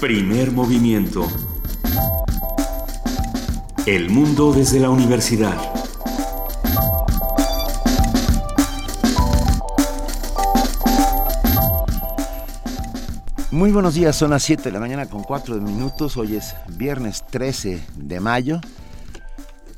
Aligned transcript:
Primer 0.00 0.50
movimiento. 0.50 1.28
El 3.84 4.08
mundo 4.08 4.50
desde 4.50 4.80
la 4.80 4.88
universidad. 4.88 5.54
Muy 13.50 13.72
buenos 13.72 13.92
días, 13.92 14.16
son 14.16 14.30
las 14.30 14.42
7 14.44 14.62
de 14.62 14.72
la 14.72 14.80
mañana 14.80 15.04
con 15.04 15.22
4 15.22 15.56
minutos. 15.56 16.16
Hoy 16.16 16.36
es 16.36 16.56
viernes 16.68 17.26
13 17.26 17.84
de 17.96 18.20
mayo. 18.20 18.58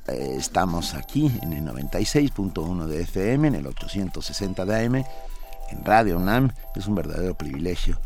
Eh, 0.07 0.37
estamos 0.39 0.95
aquí 0.95 1.33
en 1.43 1.53
el 1.53 1.65
96.1 1.65 2.87
de 2.87 3.03
FM, 3.03 3.49
en 3.49 3.55
el 3.57 3.67
860 3.67 4.67
de 4.67 4.87
AM, 4.87 4.95
en 4.95 5.85
Radio 5.85 6.17
UNAM. 6.17 6.53
Es 6.77 6.87
un 6.87 6.95
verdadero 6.95 7.35
privilegio 7.35 7.99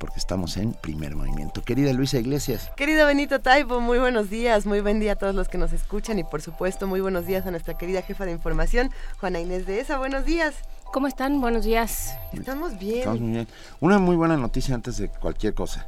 porque 0.00 0.18
estamos 0.18 0.56
en 0.56 0.72
primer 0.72 1.14
movimiento. 1.14 1.62
Querida 1.62 1.92
Luisa 1.92 2.18
Iglesias. 2.18 2.72
Querido 2.74 3.06
Benito 3.06 3.40
Taibo, 3.40 3.80
muy 3.80 3.98
buenos 3.98 4.30
días, 4.30 4.64
muy 4.64 4.80
buen 4.80 4.98
día 4.98 5.12
a 5.12 5.16
todos 5.16 5.34
los 5.34 5.48
que 5.48 5.58
nos 5.58 5.74
escuchan 5.74 6.18
y 6.18 6.24
por 6.24 6.40
supuesto 6.40 6.86
muy 6.86 7.02
buenos 7.02 7.26
días 7.26 7.46
a 7.46 7.50
nuestra 7.50 7.76
querida 7.76 8.00
jefa 8.00 8.24
de 8.24 8.32
información, 8.32 8.90
Juana 9.18 9.40
Inés 9.40 9.66
de 9.66 9.78
ESA. 9.78 9.98
Buenos 9.98 10.24
días. 10.24 10.54
¿Cómo 10.90 11.06
están? 11.06 11.40
Buenos 11.40 11.64
días. 11.64 12.16
Estamos 12.32 12.78
bien. 12.78 13.00
Estamos 13.00 13.20
muy 13.20 13.30
bien. 13.30 13.48
Una 13.78 13.98
muy 13.98 14.16
buena 14.16 14.38
noticia 14.38 14.74
antes 14.74 14.96
de 14.96 15.08
cualquier 15.08 15.52
cosa. 15.54 15.86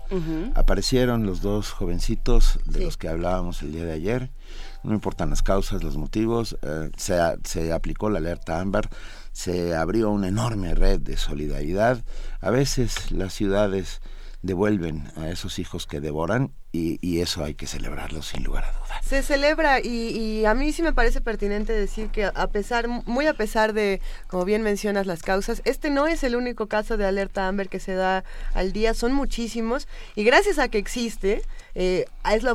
Aparecieron 0.55 1.25
los 1.27 1.41
dos 1.41 1.73
jovencitos 1.73 2.61
de 2.67 2.85
los 2.85 2.99
que 2.99 3.09
hablábamos 3.09 3.63
el 3.63 3.73
día 3.73 3.85
de 3.85 3.93
ayer. 3.93 4.31
No 4.85 4.93
importan 4.93 5.31
las 5.31 5.43
causas, 5.43 5.83
los 5.83 5.97
motivos. 5.97 6.57
Eh, 6.63 6.91
se, 6.97 7.19
se 7.45 7.73
aplicó 7.73 8.11
la 8.11 8.19
alerta 8.19 8.61
ámbar 8.61 8.91
se 9.33 9.75
abrió 9.75 10.11
una 10.11 10.29
enorme 10.29 10.75
red 10.75 11.01
de 11.01 11.17
solidaridad. 11.17 12.05
A 12.41 12.51
veces 12.51 13.11
las 13.11 13.33
ciudades 13.33 14.01
devuelven 14.43 15.11
a 15.17 15.29
esos 15.29 15.59
hijos 15.59 15.87
que 15.87 16.01
devoran 16.01 16.53
y, 16.75 17.21
eso 17.21 17.45
hay 17.45 17.55
que 17.55 17.67
celebrarlo 17.67 18.23
sin 18.23 18.43
lugar 18.45 18.65
a 18.65 18.73
dudas. 18.73 19.05
Se 19.05 19.23
celebra 19.23 19.81
y, 19.81 20.45
a 20.47 20.55
mí 20.55 20.73
sí 20.73 20.83
me 20.83 20.95
parece 20.95 21.21
pertinente 21.21 21.73
decir 21.73 22.09
que 22.09 22.25
a 22.25 22.47
pesar, 22.47 22.89
muy 22.89 23.27
a 23.27 23.35
pesar 23.35 23.75
de, 23.75 24.01
como 24.27 24.47
bien 24.47 24.63
mencionas, 24.63 25.07
las 25.07 25.23
causas, 25.23 25.61
este 25.67 25.91
no 25.91 26.07
es 26.07 26.25
el 26.25 26.35
único 26.35 26.67
caso 26.69 26.97
de 26.97 27.05
alerta 27.05 27.47
Amber 27.47 27.69
que 27.69 27.79
se 27.79 27.95
da 27.95 28.25
al 28.55 28.73
día, 28.73 28.95
son 28.95 29.13
muchísimos 29.13 29.87
y 30.17 30.25
gracias 30.25 30.59
a 30.59 30.69
que 30.69 30.79
existe, 30.79 31.43
eh, 31.75 32.07
es 32.33 32.43
la, 32.43 32.55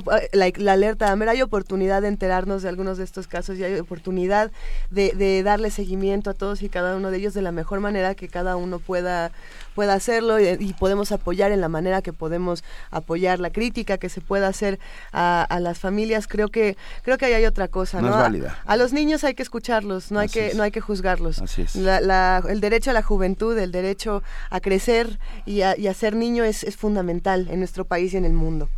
alerta 0.72 1.12
Amber, 1.12 1.30
hay 1.30 1.44
oportunidad 1.44 2.02
de 2.02 2.08
enterarnos 2.08 2.64
de 2.64 2.70
algunos 2.70 2.98
de 2.98 3.04
estos 3.04 3.28
casos 3.28 3.60
y 3.60 3.64
hay 3.64 3.80
oportunidad 3.80 4.52
de, 4.90 5.12
de 5.12 5.44
darle 5.44 5.70
seguimiento 5.70 6.32
a 6.32 6.34
todos 6.34 6.64
y 6.64 6.70
cada 6.70 6.96
uno 6.96 7.12
de 7.12 7.18
ellos 7.18 7.36
de 7.36 7.44
la 7.44 7.52
mejor 7.52 7.82
manera 7.82 8.16
que 8.16 8.28
cada 8.28 8.56
uno 8.56 8.80
pueda 8.80 9.32
pueda 9.78 9.94
hacerlo 9.94 10.40
y, 10.40 10.74
podemos 10.74 11.12
apoyar 11.12 11.52
en 11.52 11.62
la 11.62 11.70
manera 11.70 12.02
que 12.02 12.12
podemos 12.12 12.64
apoyar 12.90 13.40
la 13.40 13.52
crítica 13.52 14.00
que 14.00 14.07
se 14.10 14.22
pueda 14.22 14.48
hacer 14.48 14.80
a, 15.12 15.60
las 15.62 15.80
familias. 15.80 16.28
Creo 16.28 16.50
que 16.50 16.78
creo 17.04 17.18
que 17.18 17.26
ahí 17.26 17.34
hay 17.34 17.46
otra 17.46 17.68
cosa. 17.68 18.02
No, 18.02 18.10
es 18.10 18.16
válida. 18.16 18.58
A, 18.66 18.78
los 18.78 18.94
niños 18.94 19.24
hay 19.24 19.34
que 19.34 19.44
escucharlos, 19.44 20.12
no 20.12 20.20
hay 20.20 20.30
que 20.30 20.54
no 20.56 20.64
hay 20.64 20.72
que 20.72 20.82
juzgarlos. 20.82 21.40
Así 21.40 21.64
es. 21.64 21.76
el 21.76 22.62
derecho 22.62 22.92
a 22.92 22.94
la 22.94 23.04
juventud, 23.04 23.58
el 23.58 23.72
derecho 23.72 24.24
a 24.50 24.60
crecer 24.60 25.20
y 25.46 25.62
a, 25.62 25.76
ser 25.94 26.16
niño 26.16 26.44
es, 26.44 26.66
fundamental 26.76 27.48
en 27.50 27.60
nuestro 27.60 27.86
país 27.86 28.14
y 28.14 28.18
en 28.18 28.26
el 28.26 28.34
mundo. 28.34 28.70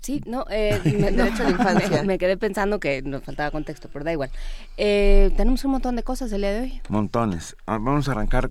Sí, 0.00 0.22
no, 0.26 0.44
eh, 0.50 0.80
me, 0.84 1.10
derecho 1.10 1.42
a 1.42 1.46
la 1.46 1.50
infancia. 1.50 2.02
Me, 2.04 2.18
quedé 2.18 2.36
pensando 2.36 2.78
que 2.78 3.00
nos 3.02 3.22
faltaba 3.22 3.50
contexto, 3.50 3.88
pero 3.90 4.04
da 4.04 4.12
igual. 4.12 4.30
Eh, 4.76 5.32
tenemos 5.36 5.64
un 5.64 5.70
montón 5.72 5.96
de 5.96 6.02
cosas 6.02 6.30
el 6.32 6.42
día 6.42 6.52
de 6.52 6.60
hoy. 6.60 6.82
Montones. 6.88 7.56
Ah, 7.66 7.78
vamos 7.80 8.08
a 8.08 8.12
arrancar 8.12 8.50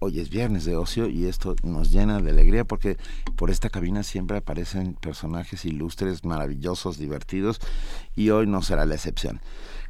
hoy 0.00 0.20
es 0.20 0.30
viernes 0.30 0.64
de 0.64 0.76
ocio 0.76 1.08
y 1.08 1.26
esto 1.26 1.56
nos 1.62 1.90
llena 1.90 2.20
de 2.20 2.30
alegría 2.30 2.64
porque 2.64 2.96
por 3.36 3.50
esta 3.50 3.70
cabina 3.70 4.02
siempre 4.02 4.38
aparecen 4.38 4.94
personajes 4.94 5.64
ilustres, 5.64 6.24
maravillosos, 6.24 6.98
divertidos 6.98 7.60
y 8.14 8.30
hoy 8.30 8.46
no 8.46 8.62
será 8.62 8.86
la 8.86 8.94
excepción. 8.94 9.40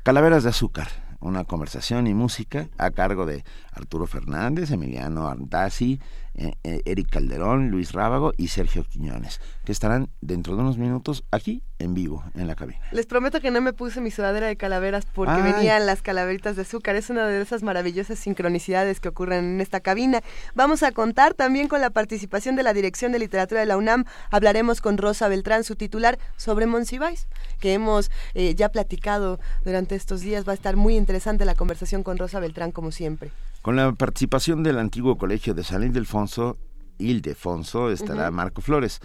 Calaveras 0.03 0.45
de 0.45 0.51
azúcar, 0.51 0.89
una 1.21 1.45
conversación 1.45 2.07
y 2.07 2.15
música 2.15 2.69
a 2.79 2.91
cargo 2.91 3.27
de 3.27 3.45
Arturo 3.73 4.07
Fernández, 4.07 4.71
Emiliano 4.71 5.29
Ardazi, 5.29 5.95
eh, 5.95 6.28
Eric 6.63 7.11
Calderón, 7.11 7.71
Luis 7.71 7.93
Rábago 7.93 8.33
y 8.37 8.49
Sergio 8.49 8.85
Quiñones, 8.85 9.41
que 9.65 9.73
estarán 9.73 10.09
dentro 10.21 10.55
de 10.55 10.63
unos 10.63 10.79
minutos 10.79 11.25
aquí 11.31 11.63
en 11.79 11.95
vivo 11.95 12.25
en 12.35 12.47
la 12.47 12.55
cabina. 12.55 12.81
Les 12.93 13.07
prometo 13.07 13.41
que 13.41 13.51
no 13.51 13.61
me 13.61 13.73
puse 13.73 14.01
mi 14.01 14.11
sudadera 14.11 14.47
de 14.47 14.57
calaveras 14.57 15.07
porque 15.07 15.41
venían 15.43 15.87
las 15.87 16.03
calaveritas 16.03 16.57
de 16.57 16.63
azúcar. 16.63 16.97
Es 16.97 17.11
una 17.11 17.27
de 17.27 17.41
esas 17.41 17.63
maravillosas 17.63 18.19
sincronicidades 18.19 19.01
que 19.01 19.09
ocurren 19.09 19.45
en 19.45 19.61
esta 19.61 19.81
cabina. 19.81 20.23
Vamos 20.55 20.83
a 20.83 20.93
contar 20.93 21.35
también 21.35 21.69
con 21.69 21.81
la 21.81 21.91
participación 21.91 22.57
de 22.57 22.63
la 22.63 22.73
Dirección 22.73 23.13
de 23.13 23.19
Literatura 23.19 23.61
de 23.61 23.67
la 23.67 23.77
UNAM. 23.77 24.05
Hablaremos 24.31 24.81
con 24.81 24.99
Rosa 24.99 25.29
Beltrán, 25.29 25.65
su 25.65 25.77
titular, 25.77 26.19
sobre 26.37 26.67
Monsiváis, 26.67 27.29
que 27.61 27.75
hemos 27.75 28.11
eh, 28.35 28.55
ya 28.55 28.69
platicado 28.71 29.39
durante 29.65 29.95
estos 29.95 30.21
días. 30.21 30.47
Va 30.47 30.53
a 30.53 30.55
estar 30.55 30.77
muy 30.77 30.97
interesante 30.97 31.45
la 31.45 31.55
conversación 31.55 32.03
con 32.03 32.19
Rosa 32.19 32.41
Beltrán, 32.41 32.73
como 32.73 32.91
siempre. 32.91 33.31
Con 33.69 33.77
la 33.77 33.93
participación 33.93 34.63
del 34.63 34.79
antiguo 34.79 35.19
colegio 35.19 35.53
de 35.53 35.63
San 35.63 35.83
Ildefonso, 35.83 36.57
Ildefonso 36.97 37.91
estará 37.91 38.31
Marco 38.31 38.63
Flores 38.63 39.01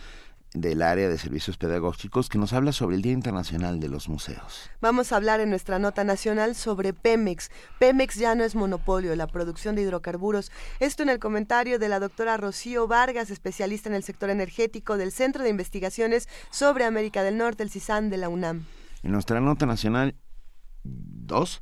del 0.53 0.81
área 0.83 1.09
de 1.09 1.17
servicios 1.17 1.57
pedagógicos 1.57 2.29
que 2.29 2.37
nos 2.37 2.53
habla 2.53 2.71
sobre 2.71 2.95
el 2.95 3.01
Día 3.01 3.11
Internacional 3.11 3.81
de 3.81 3.89
los 3.89 4.07
Museos. 4.07 4.69
Vamos 4.79 5.11
a 5.11 5.17
hablar 5.17 5.41
en 5.41 5.49
nuestra 5.49 5.79
nota 5.79 6.05
nacional 6.05 6.55
sobre 6.55 6.93
Pemex. 6.93 7.51
Pemex 7.77 8.15
ya 8.15 8.35
no 8.35 8.45
es 8.45 8.55
monopolio, 8.55 9.13
la 9.17 9.27
producción 9.27 9.75
de 9.75 9.81
hidrocarburos. 9.81 10.49
Esto 10.79 11.03
en 11.03 11.09
el 11.09 11.19
comentario 11.19 11.77
de 11.77 11.89
la 11.89 11.99
doctora 11.99 12.37
Rocío 12.37 12.87
Vargas, 12.87 13.31
especialista 13.31 13.89
en 13.89 13.95
el 13.95 14.03
sector 14.03 14.29
energético 14.29 14.95
del 14.95 15.11
Centro 15.11 15.43
de 15.43 15.49
Investigaciones 15.49 16.29
sobre 16.51 16.85
América 16.85 17.21
del 17.23 17.37
Norte, 17.37 17.63
el 17.63 17.69
CISAN 17.69 18.09
de 18.09 18.15
la 18.15 18.29
UNAM. 18.29 18.63
En 19.01 19.11
nuestra 19.11 19.41
nota 19.41 19.65
nacional 19.65 20.15
2 20.85 21.61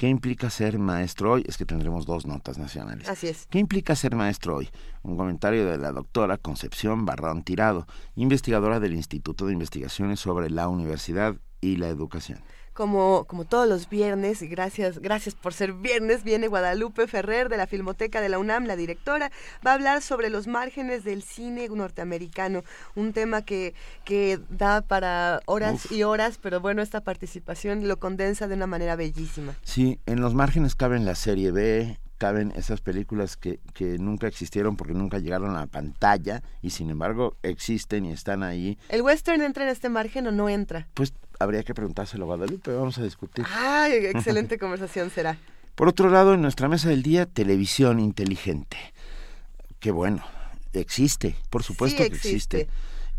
¿Qué 0.00 0.08
implica 0.08 0.48
ser 0.48 0.78
maestro 0.78 1.32
hoy? 1.32 1.44
Es 1.46 1.58
que 1.58 1.66
tendremos 1.66 2.06
dos 2.06 2.24
notas 2.24 2.56
nacionales. 2.56 3.06
Así 3.06 3.28
es. 3.28 3.46
¿Qué 3.50 3.58
implica 3.58 3.94
ser 3.94 4.16
maestro 4.16 4.56
hoy? 4.56 4.70
Un 5.02 5.18
comentario 5.18 5.66
de 5.66 5.76
la 5.76 5.92
doctora 5.92 6.38
Concepción 6.38 7.04
Barrón 7.04 7.42
Tirado, 7.42 7.86
investigadora 8.14 8.80
del 8.80 8.94
Instituto 8.94 9.44
de 9.44 9.52
Investigaciones 9.52 10.18
sobre 10.18 10.48
la 10.48 10.68
Universidad 10.68 11.36
y 11.60 11.76
la 11.76 11.88
Educación 11.88 12.40
como, 12.80 13.26
como 13.26 13.44
todos 13.44 13.68
los 13.68 13.90
viernes, 13.90 14.40
y 14.40 14.46
gracias, 14.46 15.00
gracias 15.00 15.34
por 15.34 15.52
ser 15.52 15.74
viernes, 15.74 16.24
viene 16.24 16.48
Guadalupe 16.48 17.06
Ferrer 17.06 17.50
de 17.50 17.58
la 17.58 17.66
Filmoteca 17.66 18.22
de 18.22 18.30
la 18.30 18.38
UNAM, 18.38 18.64
la 18.64 18.74
directora, 18.74 19.30
va 19.66 19.72
a 19.72 19.74
hablar 19.74 20.00
sobre 20.00 20.30
los 20.30 20.46
márgenes 20.46 21.04
del 21.04 21.22
cine 21.22 21.68
norteamericano, 21.68 22.64
un 22.94 23.12
tema 23.12 23.42
que, 23.42 23.74
que 24.06 24.40
da 24.48 24.80
para 24.80 25.42
horas 25.44 25.92
y 25.92 26.04
horas, 26.04 26.38
pero 26.40 26.60
bueno, 26.60 26.80
esta 26.80 27.02
participación 27.02 27.86
lo 27.86 27.98
condensa 27.98 28.48
de 28.48 28.54
una 28.54 28.66
manera 28.66 28.96
bellísima. 28.96 29.54
Sí, 29.62 30.00
en 30.06 30.22
los 30.22 30.32
márgenes 30.32 30.74
caben 30.74 31.04
la 31.04 31.16
serie 31.16 31.50
B, 31.50 31.98
caben 32.16 32.50
esas 32.56 32.80
películas 32.80 33.36
que, 33.36 33.60
que, 33.74 33.98
nunca 33.98 34.26
existieron 34.26 34.78
porque 34.78 34.94
nunca 34.94 35.18
llegaron 35.18 35.54
a 35.54 35.60
la 35.60 35.66
pantalla 35.66 36.42
y 36.62 36.70
sin 36.70 36.88
embargo 36.88 37.36
existen 37.42 38.06
y 38.06 38.12
están 38.12 38.42
ahí. 38.42 38.78
¿El 38.88 39.02
western 39.02 39.42
entra 39.42 39.64
en 39.64 39.68
este 39.68 39.90
margen 39.90 40.26
o 40.26 40.30
no 40.32 40.48
entra? 40.48 40.88
Pues 40.94 41.12
habría 41.40 41.62
que 41.64 41.74
preguntárselo 41.74 42.24
a 42.24 42.26
Guadalupe, 42.26 42.72
vamos 42.72 42.98
a 42.98 43.02
discutir. 43.02 43.44
¡Ay, 43.50 43.92
excelente 44.06 44.58
conversación 44.58 45.10
será! 45.10 45.38
Por 45.74 45.88
otro 45.88 46.10
lado, 46.10 46.34
en 46.34 46.42
nuestra 46.42 46.68
mesa 46.68 46.90
del 46.90 47.02
día, 47.02 47.26
televisión 47.26 47.98
inteligente. 47.98 48.76
Qué 49.80 49.90
bueno, 49.90 50.22
existe, 50.74 51.34
por 51.48 51.62
supuesto 51.62 51.98
que 51.98 52.08
existe. 52.08 52.68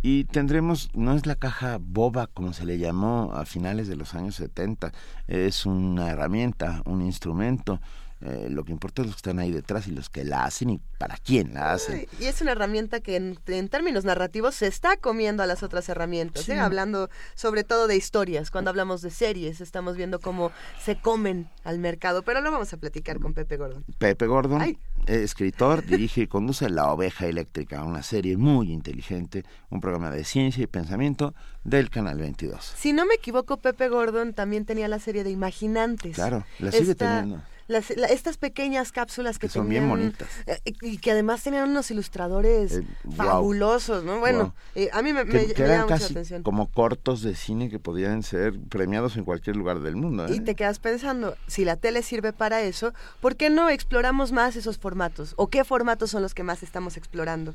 Y 0.04 0.26
tendremos, 0.26 0.90
no 0.94 1.16
es 1.16 1.26
la 1.26 1.36
caja 1.36 1.78
boba 1.80 2.28
como 2.28 2.54
se 2.54 2.66
le 2.66 2.78
llamó 2.78 3.34
a 3.34 3.46
finales 3.46 3.88
de 3.88 3.96
los 3.96 4.14
años 4.14 4.36
70, 4.36 4.92
es 5.28 5.66
una 5.66 6.10
herramienta, 6.10 6.82
un 6.86 7.02
instrumento, 7.02 7.82
eh, 8.24 8.50
lo 8.52 8.64
que 8.64 8.72
importa 8.72 9.02
es 9.02 9.08
los 9.08 9.16
que 9.16 9.20
están 9.20 9.40
ahí 9.40 9.52
detrás 9.52 9.88
y 9.88 9.92
los 9.92 10.10
que 10.10 10.24
la 10.24 10.44
hacen 10.44 10.70
y 10.70 10.82
para 11.00 11.18
quién 11.18 11.56
la 11.56 11.74
hacen. 11.74 12.08
Y 12.20 12.26
es 12.26 12.40
una 12.42 12.52
herramienta 12.52 13.00
que 13.00 13.16
en, 13.16 13.38
términos 13.68 14.06
narrativos 14.06 14.54
se 14.54 14.68
está 14.68 14.96
comiendo 14.98 15.42
a 15.42 15.48
las 15.48 15.64
otras 15.64 15.90
herramientas, 15.90 16.48
¿eh? 16.50 16.60
hablando 16.60 17.10
sobre 17.34 17.64
todo 17.64 17.88
de 17.88 17.96
historias. 17.96 18.52
Cuando 18.52 18.70
hablamos 18.70 19.02
de 19.02 19.10
series 19.10 19.60
estamos 19.60 19.98
viendo 19.98 20.20
cómo 20.20 20.52
se 20.80 21.00
comen 21.00 21.50
al 21.64 21.80
mercado, 21.80 22.22
pero 22.22 22.42
lo 22.42 22.52
vamos 22.52 22.72
a 22.74 22.78
platicar 22.78 23.20
con 23.20 23.34
Pepe 23.34 23.58
Gordon. 23.58 23.84
Pepe 23.98 24.28
Gordon, 24.28 24.78
escritor, 25.08 25.84
dirige 25.84 26.22
y 26.22 26.28
conduce 26.28 26.70
La 26.70 26.92
Oveja 26.92 27.26
Eléctrica, 27.26 27.84
una 27.84 28.04
serie 28.04 28.38
muy 28.38 28.72
inteligente, 28.72 29.46
un 29.72 29.82
programa 29.82 30.12
de 30.12 30.24
ciencia 30.26 30.64
y 30.64 30.68
pensamiento 30.68 31.34
del 31.64 31.90
Canal 31.90 32.20
22. 32.20 32.74
Si 32.78 32.94
no 32.94 33.08
me 33.08 33.16
equivoco, 33.16 33.58
Pepe 33.58 33.90
Gordon 33.90 34.34
también 34.34 34.66
tenía 34.66 34.88
la 34.88 35.00
serie 35.00 35.24
de 35.24 35.32
Imaginantes. 35.32 36.16
Claro, 36.16 36.46
la 36.60 36.72
sigue 36.72 36.94
teniendo 36.94 37.42
estas 37.68 38.38
pequeñas 38.38 38.92
cápsulas 38.92 39.40
que, 39.40 39.50
son 39.50 39.70
bien 39.70 39.88
bonitas 39.88 40.28
eh, 40.46 40.62
y 40.82 40.98
que 40.98 41.12
además 41.12 41.44
tenían 41.44 41.70
unos 41.70 41.92
ilustradores 41.92 42.78
eh, 42.78 42.84
fabulosos, 43.16 44.04
¿no? 44.04 44.20
Bueno, 44.20 44.54
eh, 44.76 44.90
a 44.94 45.02
mí 45.02 45.14
me, 45.14 45.26
que, 45.26 45.54
eran 45.58 45.88
casi 45.88 46.16
como 46.44 46.72
cortos 46.72 47.22
de 47.22 47.36
cine 47.36 47.70
que 47.70 47.80
podían 47.80 48.24
ser 48.24 48.60
premiados 48.70 49.18
en 49.18 49.24
cualquier 49.24 49.56
lugar 49.56 49.82
del 49.82 49.96
mundo. 49.96 50.32
Y 50.34 50.40
te 50.40 50.56
quedas 50.56 50.80
pensando, 50.80 51.36
si 51.48 51.66
la 51.66 51.76
tele 51.76 52.04
sirve 52.04 52.34
para 52.34 52.62
eso, 52.62 52.94
¿por 53.20 53.36
qué 53.36 53.50
no 53.50 53.70
exploramos 53.70 54.32
más 54.32 54.56
esos 54.56 54.78
formatos? 54.78 55.34
¿O 55.38 55.48
qué 55.48 55.64
formatos 55.64 56.12
son 56.12 56.22
los 56.22 56.34
que 56.34 56.44
más 56.44 56.64
estamos 56.64 56.98
explorando? 56.98 57.54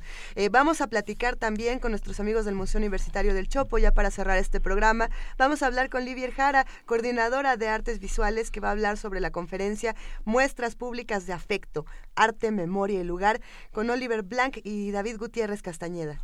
vamos 0.50 0.80
a 0.80 0.86
platicar 0.86 1.36
también 1.36 1.78
con 1.78 1.92
nuestros 1.92 2.20
amigos 2.20 2.44
del 2.44 2.54
Museo 2.54 2.78
Universitario 2.78 3.34
del 3.34 3.48
Chopo, 3.48 3.78
ya 3.78 3.92
para 3.92 4.10
cerrar 4.10 4.38
este 4.38 4.60
programa. 4.60 5.10
Vamos 5.38 5.62
a 5.62 5.66
hablar 5.66 5.90
con 5.90 6.04
Livia 6.04 6.30
Jara, 6.32 6.66
coordinadora 6.86 7.56
de 7.56 7.68
artes 7.68 8.00
visuales, 8.00 8.50
que 8.50 8.60
va 8.60 8.68
a 8.68 8.72
hablar 8.72 8.96
sobre 8.96 9.20
la 9.20 9.30
conferencia 9.30 9.95
Muestras 10.24 10.74
Públicas 10.74 11.26
de 11.26 11.32
Afecto, 11.32 11.86
Arte, 12.14 12.50
Memoria 12.50 13.00
y 13.00 13.04
Lugar, 13.04 13.40
con 13.72 13.90
Oliver 13.90 14.22
Blanc 14.22 14.58
y 14.64 14.90
David 14.90 15.18
Gutiérrez 15.18 15.62
Castañeda. 15.62 16.20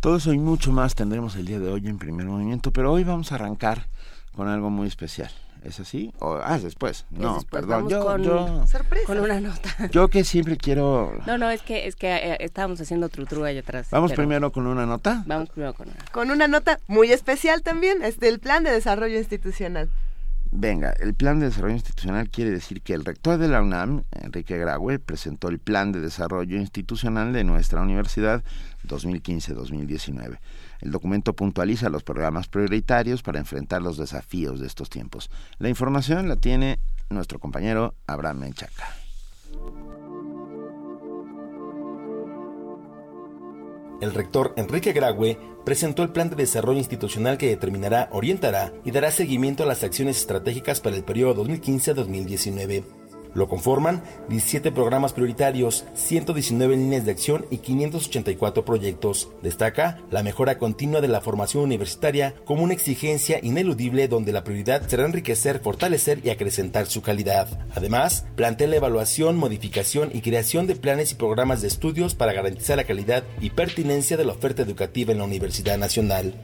Todo 0.00 0.16
eso 0.16 0.32
y 0.32 0.38
mucho 0.38 0.72
más 0.72 0.94
tendremos 0.94 1.36
el 1.36 1.46
día 1.46 1.58
de 1.58 1.70
hoy 1.70 1.86
en 1.86 1.98
primer 1.98 2.26
movimiento, 2.26 2.72
pero 2.72 2.92
hoy 2.92 3.04
vamos 3.04 3.32
a 3.32 3.36
arrancar 3.36 3.88
con 4.34 4.48
algo 4.48 4.70
muy 4.70 4.88
especial. 4.88 5.30
¿Es 5.62 5.78
así? 5.78 6.12
¿O, 6.20 6.38
ah, 6.42 6.58
después. 6.58 7.04
No, 7.10 7.42
perdón. 7.50 7.88
Yo, 7.88 8.02
con, 8.04 8.22
yo, 8.22 8.64
con 9.04 9.18
una 9.18 9.40
nota. 9.40 9.88
Yo 9.90 10.08
que 10.08 10.24
siempre 10.24 10.56
quiero... 10.56 11.12
No, 11.26 11.36
no, 11.36 11.50
es 11.50 11.60
que, 11.60 11.86
es 11.86 11.96
que 11.96 12.08
eh, 12.08 12.36
estábamos 12.40 12.80
haciendo 12.80 13.10
trutru 13.10 13.44
allá 13.44 13.60
atrás. 13.60 13.88
¿Vamos 13.90 14.12
primero 14.12 14.52
con 14.52 14.66
una 14.66 14.86
nota? 14.86 15.22
Vamos 15.26 15.50
primero 15.50 15.74
con 15.74 15.88
una. 15.88 15.98
Con 16.12 16.30
una 16.30 16.48
nota 16.48 16.80
muy 16.86 17.12
especial 17.12 17.62
también, 17.62 18.02
es 18.02 18.18
del 18.18 18.38
Plan 18.40 18.64
de 18.64 18.70
Desarrollo 18.70 19.18
Institucional. 19.18 19.90
Venga, 20.52 20.92
el 20.98 21.14
plan 21.14 21.38
de 21.38 21.46
desarrollo 21.46 21.74
institucional 21.74 22.28
quiere 22.28 22.50
decir 22.50 22.82
que 22.82 22.92
el 22.92 23.04
rector 23.04 23.38
de 23.38 23.46
la 23.46 23.62
UNAM, 23.62 24.02
Enrique 24.10 24.58
Graue, 24.58 24.98
presentó 24.98 25.48
el 25.48 25.60
plan 25.60 25.92
de 25.92 26.00
desarrollo 26.00 26.56
institucional 26.56 27.32
de 27.32 27.44
nuestra 27.44 27.80
universidad 27.80 28.42
2015-2019. 28.88 30.40
El 30.80 30.90
documento 30.90 31.34
puntualiza 31.34 31.88
los 31.88 32.02
programas 32.02 32.48
prioritarios 32.48 33.22
para 33.22 33.38
enfrentar 33.38 33.80
los 33.80 33.96
desafíos 33.96 34.58
de 34.58 34.66
estos 34.66 34.90
tiempos. 34.90 35.30
La 35.58 35.68
información 35.68 36.28
la 36.28 36.34
tiene 36.34 36.80
nuestro 37.10 37.38
compañero 37.38 37.94
Abraham 38.08 38.40
Menchaca. 38.40 38.96
El 44.00 44.14
rector 44.14 44.54
Enrique 44.56 44.92
Graue 44.92 45.38
presentó 45.64 46.02
el 46.02 46.10
plan 46.10 46.30
de 46.30 46.36
desarrollo 46.36 46.78
institucional 46.78 47.36
que 47.38 47.48
determinará, 47.48 48.08
orientará 48.12 48.72
y 48.84 48.90
dará 48.90 49.10
seguimiento 49.10 49.62
a 49.62 49.66
las 49.66 49.82
acciones 49.82 50.18
estratégicas 50.18 50.80
para 50.80 50.96
el 50.96 51.04
periodo 51.04 51.44
2015-2019. 51.44 52.99
Lo 53.34 53.48
conforman 53.48 54.02
17 54.28 54.72
programas 54.72 55.12
prioritarios, 55.12 55.84
119 55.94 56.76
líneas 56.76 57.04
de 57.04 57.12
acción 57.12 57.46
y 57.50 57.58
584 57.58 58.64
proyectos. 58.64 59.28
Destaca 59.42 59.98
la 60.10 60.22
mejora 60.22 60.58
continua 60.58 61.00
de 61.00 61.08
la 61.08 61.20
formación 61.20 61.64
universitaria 61.64 62.34
como 62.44 62.62
una 62.62 62.74
exigencia 62.74 63.38
ineludible 63.42 64.08
donde 64.08 64.32
la 64.32 64.44
prioridad 64.44 64.86
será 64.88 65.04
enriquecer, 65.04 65.60
fortalecer 65.60 66.20
y 66.24 66.30
acrecentar 66.30 66.86
su 66.86 67.02
calidad. 67.02 67.48
Además, 67.74 68.24
plantea 68.36 68.68
la 68.68 68.76
evaluación, 68.76 69.36
modificación 69.36 70.10
y 70.12 70.20
creación 70.20 70.66
de 70.66 70.76
planes 70.76 71.12
y 71.12 71.14
programas 71.14 71.62
de 71.62 71.68
estudios 71.68 72.14
para 72.14 72.32
garantizar 72.32 72.76
la 72.76 72.84
calidad 72.84 73.24
y 73.40 73.50
pertinencia 73.50 74.16
de 74.16 74.24
la 74.24 74.32
oferta 74.32 74.62
educativa 74.62 75.12
en 75.12 75.18
la 75.18 75.24
Universidad 75.24 75.78
Nacional. 75.78 76.34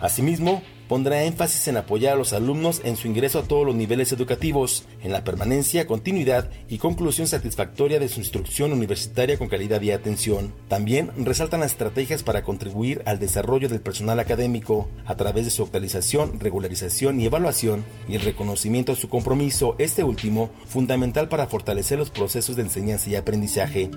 Asimismo, 0.00 0.62
pondrá 0.88 1.24
énfasis 1.24 1.68
en 1.68 1.76
apoyar 1.76 2.14
a 2.14 2.16
los 2.16 2.32
alumnos 2.32 2.80
en 2.84 2.96
su 2.96 3.08
ingreso 3.08 3.38
a 3.38 3.42
todos 3.42 3.66
los 3.66 3.74
niveles 3.74 4.12
educativos, 4.12 4.84
en 5.02 5.12
la 5.12 5.24
permanencia, 5.24 5.86
continuidad 5.86 6.50
y 6.68 6.78
conclusión 6.78 7.26
satisfactoria 7.26 7.98
de 7.98 8.08
su 8.08 8.20
instrucción 8.20 8.72
universitaria 8.72 9.38
con 9.38 9.48
calidad 9.48 9.80
y 9.82 9.90
atención. 9.90 10.52
También 10.68 11.10
resaltan 11.16 11.60
las 11.60 11.72
estrategias 11.72 12.22
para 12.22 12.42
contribuir 12.42 13.02
al 13.06 13.18
desarrollo 13.18 13.68
del 13.68 13.80
personal 13.80 14.20
académico 14.20 14.88
a 15.06 15.16
través 15.16 15.44
de 15.44 15.50
su 15.50 15.62
actualización, 15.62 16.40
regularización 16.40 17.20
y 17.20 17.26
evaluación 17.26 17.84
y 18.08 18.16
el 18.16 18.22
reconocimiento 18.22 18.94
de 18.94 19.00
su 19.00 19.08
compromiso, 19.08 19.76
este 19.78 20.04
último, 20.04 20.50
fundamental 20.66 21.28
para 21.28 21.46
fortalecer 21.46 21.98
los 21.98 22.10
procesos 22.10 22.56
de 22.56 22.62
enseñanza 22.62 23.10
y 23.10 23.16
aprendizaje. 23.16 23.90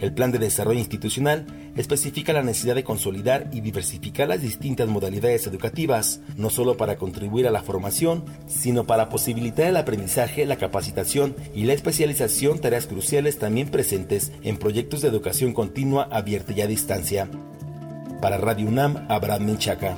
El 0.00 0.12
Plan 0.12 0.30
de 0.30 0.38
Desarrollo 0.38 0.78
Institucional 0.78 1.46
especifica 1.76 2.32
la 2.32 2.42
necesidad 2.42 2.74
de 2.74 2.84
consolidar 2.84 3.48
y 3.52 3.60
diversificar 3.60 4.28
las 4.28 4.42
distintas 4.42 4.88
modalidades 4.88 5.46
educativas, 5.46 6.20
no 6.36 6.50
solo 6.50 6.76
para 6.76 6.96
contribuir 6.96 7.46
a 7.46 7.50
la 7.50 7.62
formación, 7.62 8.24
sino 8.46 8.84
para 8.84 9.08
posibilitar 9.08 9.66
el 9.66 9.76
aprendizaje, 9.76 10.46
la 10.46 10.56
capacitación 10.56 11.34
y 11.54 11.64
la 11.64 11.72
especialización, 11.72 12.58
tareas 12.58 12.86
cruciales 12.86 13.38
también 13.38 13.68
presentes 13.68 14.32
en 14.42 14.56
proyectos 14.58 15.02
de 15.02 15.08
educación 15.08 15.52
continua 15.52 16.08
abierta 16.10 16.52
y 16.52 16.60
a 16.60 16.66
distancia. 16.66 17.28
Para 18.20 18.38
Radio 18.38 18.68
UNAM, 18.68 19.06
Abraham 19.08 19.46
Menchaca. 19.46 19.96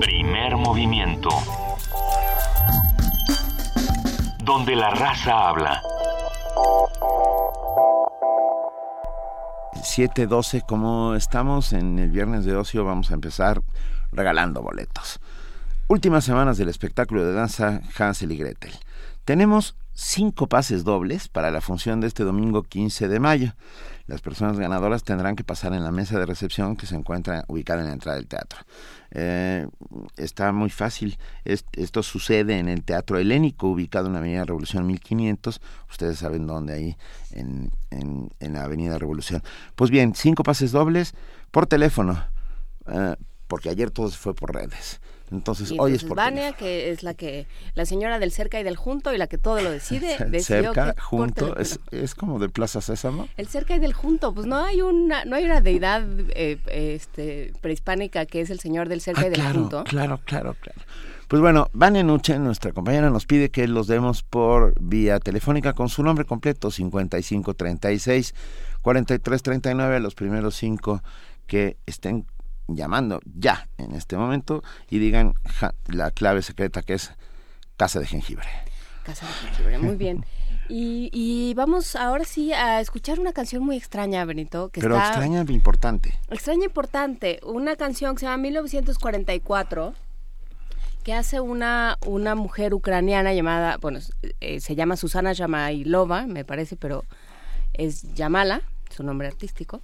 Primer 0.00 0.56
movimiento 0.56 1.28
donde 4.44 4.74
la 4.74 4.90
raza 4.90 5.48
habla. 5.48 5.82
7.12, 9.74 10.64
como 10.66 11.14
estamos 11.14 11.72
en 11.72 11.98
el 11.98 12.10
viernes 12.10 12.44
de 12.44 12.56
ocio, 12.56 12.84
vamos 12.84 13.10
a 13.10 13.14
empezar 13.14 13.62
regalando 14.10 14.62
boletos. 14.62 15.20
Últimas 15.88 16.24
semanas 16.24 16.56
del 16.56 16.68
espectáculo 16.68 17.24
de 17.24 17.32
danza 17.32 17.82
Hansel 17.98 18.32
y 18.32 18.36
Gretel. 18.36 18.72
Tenemos 19.24 19.76
cinco 19.92 20.48
pases 20.48 20.84
dobles 20.84 21.28
para 21.28 21.50
la 21.50 21.60
función 21.60 22.00
de 22.00 22.06
este 22.06 22.24
domingo 22.24 22.62
15 22.62 23.08
de 23.08 23.20
mayo. 23.20 23.52
Las 24.06 24.20
personas 24.20 24.58
ganadoras 24.58 25.04
tendrán 25.04 25.36
que 25.36 25.44
pasar 25.44 25.72
en 25.74 25.84
la 25.84 25.92
mesa 25.92 26.18
de 26.18 26.26
recepción 26.26 26.76
que 26.76 26.86
se 26.86 26.96
encuentra 26.96 27.44
ubicada 27.48 27.80
en 27.80 27.86
la 27.86 27.92
entrada 27.92 28.16
del 28.16 28.26
teatro. 28.26 28.60
Eh, 29.14 29.66
está 30.16 30.52
muy 30.52 30.70
fácil. 30.70 31.18
esto 31.44 32.02
sucede 32.02 32.58
en 32.58 32.68
el 32.68 32.82
Teatro 32.82 33.18
Helénico, 33.18 33.68
ubicado 33.68 34.06
en 34.06 34.14
la 34.14 34.18
Avenida 34.20 34.44
Revolución 34.44 34.86
1500. 34.86 35.60
Ustedes 35.90 36.18
saben 36.18 36.46
dónde, 36.46 36.72
ahí 36.72 36.96
en, 37.32 37.70
en, 37.90 38.52
la 38.52 38.64
Avenida 38.64 38.98
Revolución. 38.98 39.42
Pues 39.76 39.90
bien, 39.90 40.14
cinco 40.14 40.42
pases 40.42 40.72
dobles 40.72 41.14
por 41.50 41.66
teléfono, 41.66 42.24
eh, 42.86 43.16
porque 43.48 43.68
ayer 43.68 43.90
todo 43.90 44.08
se 44.08 44.16
fue 44.16 44.34
por 44.34 44.54
redes. 44.54 45.00
Entonces, 45.32 45.72
hoy 45.78 45.94
es 45.94 46.04
por 46.04 46.16
Vania, 46.16 46.52
que 46.52 46.90
es 46.90 47.02
la 47.02 47.14
que 47.14 47.46
la 47.74 47.86
señora 47.86 48.18
del 48.18 48.30
cerca 48.30 48.60
y 48.60 48.62
del 48.62 48.76
junto 48.76 49.12
y 49.12 49.18
la 49.18 49.26
que 49.26 49.38
todo 49.38 49.60
lo 49.60 49.70
decide, 49.70 50.16
cerca, 50.42 50.94
junto, 51.00 51.56
es, 51.56 51.80
es, 51.90 52.14
como 52.14 52.38
de 52.38 52.48
Plaza 52.48 52.80
Sésamo. 52.80 53.28
El 53.36 53.48
cerca 53.48 53.74
y 53.74 53.78
del 53.78 53.94
junto, 53.94 54.34
pues 54.34 54.46
no 54.46 54.56
hay 54.56 54.82
una 54.82 55.24
no 55.24 55.36
hay 55.36 55.44
una 55.44 55.60
deidad 55.60 56.04
eh, 56.34 56.58
este 56.66 57.52
prehispánica 57.60 58.26
que 58.26 58.40
es 58.40 58.50
el 58.50 58.60
señor 58.60 58.88
del 58.88 59.00
cerca 59.00 59.22
ah, 59.22 59.26
y 59.26 59.30
del 59.30 59.42
junto. 59.42 59.84
Claro, 59.84 60.20
claro, 60.24 60.54
claro. 60.60 60.80
Pues 61.28 61.40
bueno, 61.40 61.70
Vania 61.72 62.02
Nuche, 62.02 62.38
nuestra 62.38 62.72
compañera, 62.72 63.08
nos 63.08 63.24
pide 63.24 63.50
que 63.50 63.66
los 63.66 63.86
demos 63.86 64.22
por 64.22 64.74
vía 64.78 65.18
telefónica 65.18 65.72
con 65.72 65.88
su 65.88 66.02
nombre 66.02 66.26
completo, 66.26 66.70
5536 66.70 68.34
4339, 68.82 70.00
los 70.00 70.14
primeros 70.14 70.56
cinco 70.56 71.02
que 71.46 71.78
estén 71.86 72.26
llamando 72.76 73.20
ya 73.24 73.68
en 73.78 73.94
este 73.94 74.16
momento 74.16 74.62
y 74.88 74.98
digan 74.98 75.34
la 75.86 76.10
clave 76.10 76.42
secreta 76.42 76.82
que 76.82 76.94
es 76.94 77.12
casa 77.76 78.00
de 78.00 78.06
jengibre. 78.06 78.46
Casa 79.04 79.26
de 79.26 79.32
jengibre, 79.32 79.78
muy 79.78 79.96
bien. 79.96 80.24
Y, 80.74 81.52
vamos 81.54 81.96
ahora 81.96 82.24
sí 82.24 82.54
a 82.54 82.80
escuchar 82.80 83.20
una 83.20 83.34
canción 83.34 83.62
muy 83.62 83.76
extraña, 83.76 84.24
Benito. 84.24 84.70
Que 84.70 84.80
Pero 84.80 84.96
extraña 84.96 85.42
e 85.46 85.52
importante. 85.52 86.14
Extraña 86.30 86.62
e 86.62 86.66
importante. 86.66 87.40
Una 87.44 87.76
canción 87.76 88.14
que 88.14 88.20
se 88.20 88.26
llama 88.26 88.38
1944 88.38 89.92
que 91.02 91.12
hace 91.12 91.40
una, 91.40 91.98
una 92.06 92.36
mujer 92.36 92.72
ucraniana 92.72 93.34
llamada, 93.34 93.76
bueno, 93.78 93.98
eh, 94.40 94.60
se 94.60 94.74
llama 94.74 94.96
Susana 94.96 95.32
Yamailova, 95.32 96.26
me 96.26 96.44
parece, 96.44 96.76
pero 96.76 97.04
es 97.74 98.14
Yamala, 98.14 98.62
su 98.88 99.02
nombre 99.02 99.26
artístico 99.26 99.82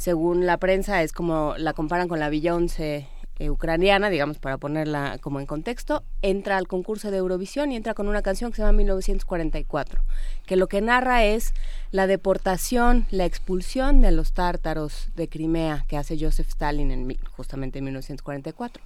según 0.00 0.46
la 0.46 0.56
prensa, 0.56 1.02
es 1.02 1.12
como 1.12 1.54
la 1.58 1.74
comparan 1.74 2.08
con 2.08 2.18
la 2.18 2.30
Beyoncé 2.30 3.06
eh, 3.38 3.50
ucraniana, 3.50 4.08
digamos, 4.08 4.38
para 4.38 4.56
ponerla 4.56 5.18
como 5.20 5.40
en 5.40 5.44
contexto, 5.46 6.04
entra 6.22 6.56
al 6.56 6.66
concurso 6.68 7.10
de 7.10 7.18
Eurovisión 7.18 7.70
y 7.70 7.76
entra 7.76 7.92
con 7.92 8.08
una 8.08 8.22
canción 8.22 8.50
que 8.50 8.56
se 8.56 8.62
llama 8.62 8.78
1944, 8.78 10.00
que 10.46 10.56
lo 10.56 10.68
que 10.68 10.80
narra 10.80 11.24
es 11.24 11.52
la 11.90 12.06
deportación, 12.06 13.04
la 13.10 13.26
expulsión 13.26 14.00
de 14.00 14.10
los 14.10 14.32
tártaros 14.32 15.08
de 15.16 15.28
Crimea 15.28 15.84
que 15.86 15.98
hace 15.98 16.18
Joseph 16.18 16.48
Stalin 16.48 16.90
en 16.90 17.18
justamente 17.36 17.80
en 17.80 17.84
1944. 17.84 18.82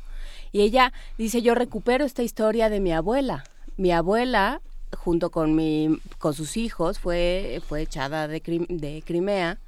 Y 0.50 0.62
ella 0.62 0.92
dice, 1.16 1.42
yo 1.42 1.54
recupero 1.54 2.04
esta 2.04 2.24
historia 2.24 2.68
de 2.68 2.80
mi 2.80 2.92
abuela. 2.92 3.44
Mi 3.76 3.92
abuela, 3.92 4.60
junto 4.96 5.30
con, 5.30 5.54
mi, 5.54 5.96
con 6.18 6.34
sus 6.34 6.56
hijos, 6.56 6.98
fue, 6.98 7.62
fue 7.68 7.82
echada 7.82 8.26
de, 8.26 8.40
de 8.68 9.02
Crimea 9.06 9.60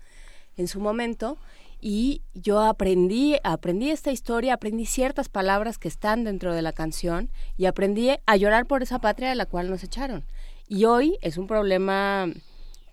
en 0.56 0.68
su 0.68 0.80
momento 0.80 1.38
y 1.80 2.22
yo 2.34 2.60
aprendí, 2.60 3.36
aprendí 3.44 3.90
esta 3.90 4.10
historia, 4.10 4.54
aprendí 4.54 4.86
ciertas 4.86 5.28
palabras 5.28 5.78
que 5.78 5.88
están 5.88 6.25
dentro 6.25 6.54
de 6.54 6.62
la 6.62 6.72
canción 6.72 7.30
y 7.56 7.66
aprendí 7.66 8.10
a 8.25 8.36
llorar 8.36 8.66
por 8.66 8.82
esa 8.82 8.98
patria 8.98 9.28
de 9.28 9.34
la 9.34 9.46
cual 9.46 9.70
nos 9.70 9.84
echaron. 9.84 10.25
Y 10.68 10.84
hoy 10.86 11.16
es 11.20 11.36
un 11.36 11.46
problema 11.46 12.28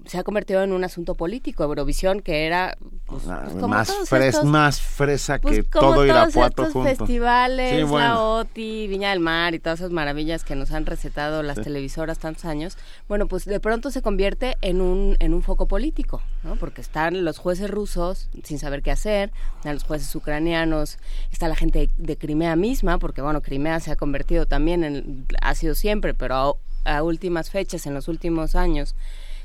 se 0.06 0.18
ha 0.18 0.24
convertido 0.24 0.64
en 0.64 0.74
un 0.74 0.84
asunto 0.84 1.16
político. 1.16 1.64
Eurovisión, 1.64 2.22
que 2.22 2.46
era 2.46 2.78
pues, 3.06 3.24
ah, 3.28 3.48
pues, 3.52 3.66
más, 3.66 4.44
más 4.44 4.82
fresa 4.82 5.40
pues, 5.40 5.58
que 5.58 5.64
todo 5.64 6.06
Irapuato 6.06 6.66
estos 6.66 6.84
festivales, 6.84 7.90
la 7.90 8.20
OTI, 8.20 8.88
Viña 8.88 9.12
del 9.12 9.20
Mar 9.20 9.54
y 9.54 9.60
todas 9.60 9.80
esas 9.80 9.92
maravillas 9.92 10.44
que 10.44 10.56
nos 10.56 10.72
han 10.72 10.86
recetado 10.86 11.44
las 11.44 11.62
televisoras 11.62 12.20
tantos 12.20 12.46
años, 12.46 12.78
bueno, 13.08 13.28
pues 13.28 13.46
de 13.46 13.60
pronto 13.60 13.92
se 13.92 14.02
convierte 14.02 14.58
en 14.62 14.82
un, 14.82 15.16
en 15.20 15.34
un 15.34 15.42
foco 15.42 15.68
político, 15.68 16.22
¿no? 16.44 16.56
Porque 16.56 16.82
están 16.82 17.24
los 17.24 17.38
jueces 17.38 17.70
rusos 17.70 18.30
sin 18.44 18.60
saber 18.60 18.82
qué 18.82 18.92
hacer, 18.92 19.32
están 19.58 19.76
los 19.76 19.84
jueces 19.84 20.14
ucranianos, 20.16 20.98
está 21.32 21.48
la 21.48 21.56
gente 21.56 21.90
de 21.98 22.18
Crimea 22.18 22.56
misma, 22.56 23.00
porque 23.00 23.22
bueno, 23.22 23.42
Crimea 23.42 23.80
se 23.80 23.92
ha 23.92 23.96
convertido 23.96 24.46
también 24.46 24.84
en, 24.84 25.26
ha 25.42 25.56
sido 25.56 25.76
siempre, 25.76 26.14
pero 26.14 26.58
a 26.86 27.04
últimas 27.04 27.50
fechas, 27.50 27.86
en 27.86 27.94
los 27.94 28.08
últimos 28.08 28.56
años, 28.56 28.96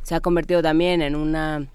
se 0.09 0.15
ha 0.15 0.21
convertido 0.21 0.63
también 0.63 1.03
en 1.03 1.15
una 1.15 1.67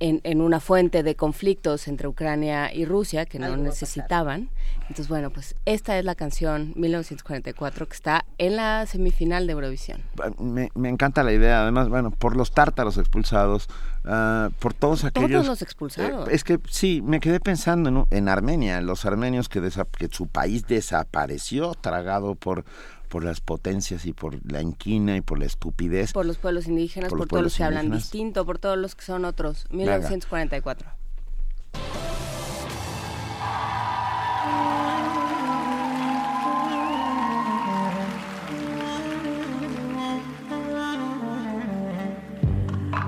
en, 0.00 0.40
una 0.40 0.60
fuente 0.60 1.02
de 1.02 1.16
conflictos 1.16 1.88
entre 1.88 2.08
Ucrania 2.08 2.72
y 2.72 2.84
Rusia 2.84 3.26
que 3.26 3.38
no 3.38 3.56
necesitaban. 3.56 4.48
Entonces, 4.82 5.08
bueno, 5.08 5.30
pues 5.30 5.54
esta 5.66 5.98
es 5.98 6.04
la 6.04 6.14
canción 6.14 6.72
1944 6.76 7.86
que 7.86 7.94
está 7.94 8.24
en 8.38 8.56
la 8.56 8.86
semifinal 8.86 9.46
de 9.46 9.52
Eurovisión. 9.54 10.00
Me, 10.38 10.70
encanta 10.88 11.22
la 11.24 11.32
idea, 11.32 11.62
además, 11.62 11.88
bueno, 11.88 12.10
por 12.10 12.36
los 12.36 12.52
tártaros 12.52 12.96
expulsados, 12.96 13.68
ah, 14.04 14.50
por 14.60 14.72
todos 14.72 15.04
aquellos... 15.04 15.32
Todos 15.32 15.46
los 15.48 15.62
expulsados. 15.62 16.28
Eh, 16.28 16.34
es 16.34 16.44
que 16.44 16.60
sí, 16.70 17.02
me 17.04 17.20
quedé 17.20 17.40
pensando 17.40 17.88
en, 17.90 18.06
en 18.16 18.28
Armenia, 18.28 18.80
los 18.80 19.04
armenios 19.04 19.48
que, 19.48 19.60
que 19.98 20.08
su 20.08 20.28
país 20.28 20.66
desapareció, 20.66 21.74
tragado 21.74 22.34
por 22.34 22.64
por 23.08 23.24
las 23.24 23.40
potencias 23.40 24.06
y 24.06 24.12
por 24.12 24.38
la 24.50 24.62
inquina 24.62 25.16
y 25.16 25.20
por 25.20 25.38
la 25.38 25.46
estupidez. 25.46 26.12
Por 26.12 26.26
los 26.26 26.38
pueblos 26.38 26.66
indígenas, 26.68 27.10
por, 27.10 27.26
todos 27.26 27.42
los 27.42 27.56
que 27.56 27.64
hablan 27.64 27.90
distinto, 27.90 28.44
por 28.46 28.58
todos 28.58 28.78
los 28.78 28.94
que 28.94 29.04
son 29.04 29.24
otros. 29.24 29.66
1944. 29.70 30.88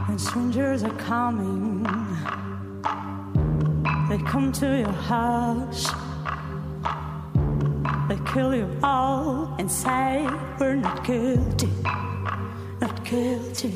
When 0.09 0.19
strangers 0.19 0.83
are 0.83 0.97
coming, 0.97 1.85
they 4.09 4.19
come 4.19 4.50
to 4.52 4.66
your 4.78 4.92
house. 4.92 6.09
They 8.10 8.18
kill 8.26 8.56
you 8.56 8.68
all 8.82 9.54
and 9.60 9.70
say 9.70 10.28
we're 10.58 10.74
not 10.74 11.04
guilty, 11.04 11.68
not 12.80 13.04
guilty. 13.04 13.70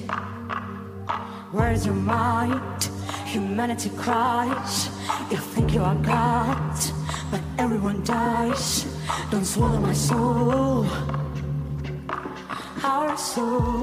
Where's 1.53 1.87
your 1.87 1.95
mind? 1.95 2.91
Humanity 3.27 3.91
cries. 3.91 4.91
You 5.31 5.37
think 5.37 5.73
you 5.73 5.83
are 5.83 5.95
God, 5.95 6.77
but 7.31 7.43
everyone 7.59 8.03
dies. 8.03 8.85
Don't 9.31 9.45
swallow 9.45 9.79
my 9.79 9.93
soul. 9.93 10.85
Our 12.83 13.17
souls. 13.17 13.74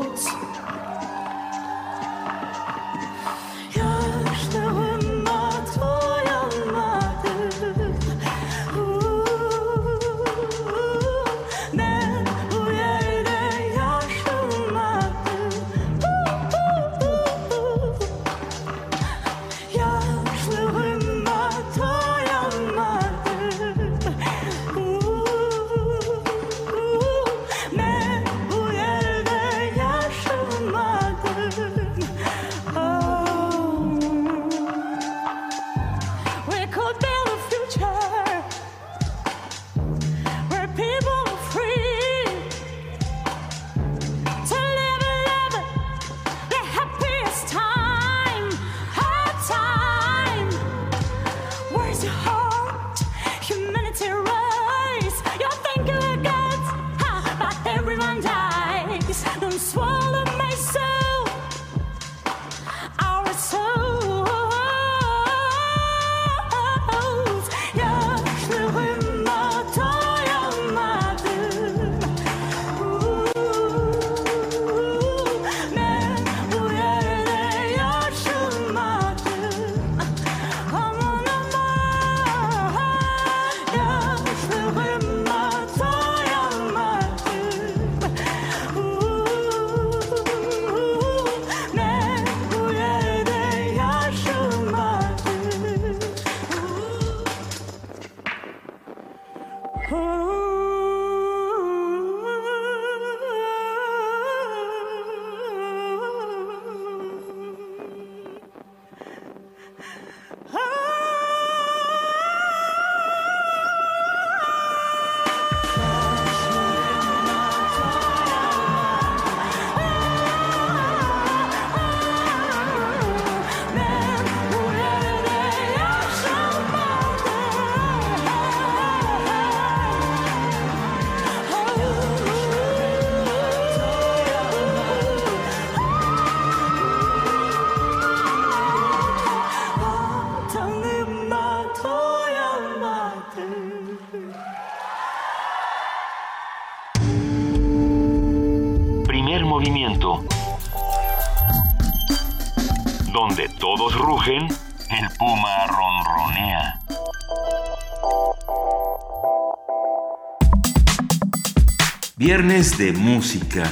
De 162.61 162.93
música. 162.93 163.63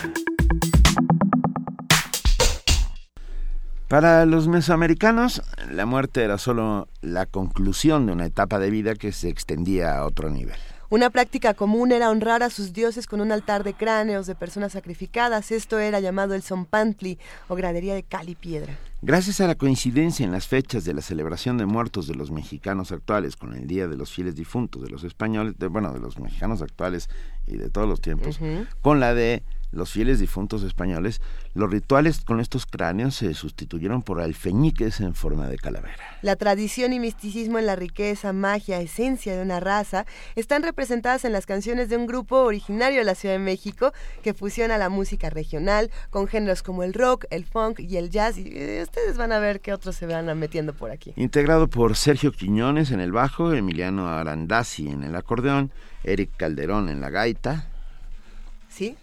Para 3.87 4.25
los 4.25 4.47
mesoamericanos, 4.47 5.43
la 5.69 5.85
muerte 5.85 6.23
era 6.23 6.39
solo 6.39 6.87
la 7.01 7.27
conclusión 7.27 8.07
de 8.07 8.13
una 8.13 8.25
etapa 8.25 8.57
de 8.57 8.71
vida 8.71 8.95
que 8.95 9.11
se 9.11 9.29
extendía 9.29 9.95
a 9.95 10.05
otro 10.07 10.31
nivel. 10.31 10.57
Una 10.89 11.11
práctica 11.11 11.53
común 11.53 11.91
era 11.91 12.09
honrar 12.09 12.41
a 12.41 12.49
sus 12.49 12.73
dioses 12.73 13.05
con 13.05 13.21
un 13.21 13.31
altar 13.31 13.63
de 13.63 13.75
cráneos 13.75 14.25
de 14.25 14.33
personas 14.33 14.71
sacrificadas. 14.71 15.51
Esto 15.51 15.77
era 15.77 15.99
llamado 15.99 16.33
el 16.33 16.41
Zompantli 16.41 17.19
o 17.47 17.53
gradería 17.53 17.93
de 17.93 18.01
cal 18.01 18.27
y 18.27 18.33
piedra. 18.33 18.75
Gracias 19.01 19.39
a 19.39 19.47
la 19.47 19.55
coincidencia 19.55 20.25
en 20.25 20.33
las 20.33 20.47
fechas 20.47 20.83
de 20.83 20.93
la 20.93 21.01
celebración 21.01 21.57
de 21.57 21.65
muertos 21.65 22.05
de 22.05 22.15
los 22.15 22.31
mexicanos 22.31 22.91
actuales 22.91 23.37
con 23.37 23.53
el 23.53 23.65
Día 23.65 23.87
de 23.87 23.95
los 23.95 24.11
Fieles 24.11 24.35
Difuntos 24.35 24.81
de 24.81 24.89
los 24.89 25.05
españoles, 25.05 25.57
de, 25.57 25.67
bueno, 25.67 25.93
de 25.93 25.99
los 25.99 26.19
mexicanos 26.19 26.61
actuales 26.61 27.09
y 27.47 27.55
de 27.55 27.69
todos 27.69 27.87
los 27.87 28.01
tiempos, 28.01 28.39
con 28.81 28.99
la 28.99 29.13
de 29.13 29.41
los 29.71 29.91
fieles 29.91 30.19
difuntos 30.19 30.63
españoles, 30.63 31.21
los 31.53 31.69
rituales 31.69 32.21
con 32.21 32.39
estos 32.39 32.65
cráneos 32.65 33.15
se 33.15 33.33
sustituyeron 33.33 34.01
por 34.01 34.21
alfeñiques 34.21 34.99
en 34.99 35.13
forma 35.13 35.47
de 35.47 35.57
calavera. 35.57 36.03
La 36.21 36.35
tradición 36.35 36.93
y 36.93 36.99
misticismo 36.99 37.59
en 37.59 37.65
la 37.65 37.75
riqueza, 37.75 38.33
magia, 38.33 38.81
esencia 38.81 39.35
de 39.35 39.41
una 39.41 39.59
raza 39.59 40.05
están 40.35 40.63
representadas 40.63 41.25
en 41.25 41.31
las 41.31 41.45
canciones 41.45 41.89
de 41.89 41.97
un 41.97 42.07
grupo 42.07 42.37
originario 42.37 42.99
de 42.99 43.05
la 43.05 43.15
Ciudad 43.15 43.35
de 43.35 43.39
México 43.39 43.93
que 44.23 44.33
fusiona 44.33 44.77
la 44.77 44.89
música 44.89 45.29
regional 45.29 45.91
con 46.09 46.27
géneros 46.27 46.63
como 46.63 46.83
el 46.83 46.93
rock, 46.93 47.25
el 47.29 47.45
funk 47.45 47.79
y 47.79 47.97
el 47.97 48.09
jazz. 48.09 48.37
Y 48.37 48.49
eh, 48.53 48.81
ustedes 48.83 49.17
van 49.17 49.31
a 49.31 49.39
ver 49.39 49.61
qué 49.61 49.73
otros 49.73 49.95
se 49.95 50.05
van 50.05 50.37
metiendo 50.37 50.73
por 50.73 50.91
aquí. 50.91 51.13
Integrado 51.15 51.67
por 51.67 51.95
Sergio 51.95 52.31
Quiñones 52.31 52.91
en 52.91 52.99
el 52.99 53.11
bajo, 53.11 53.53
Emiliano 53.53 54.07
Arandazzi 54.07 54.89
en 54.89 55.03
el 55.03 55.15
acordeón, 55.15 55.71
Eric 56.03 56.31
Calderón 56.37 56.89
en 56.89 57.01
la 57.01 57.09
gaita. 57.09 57.67
¿Sí? 58.69 58.97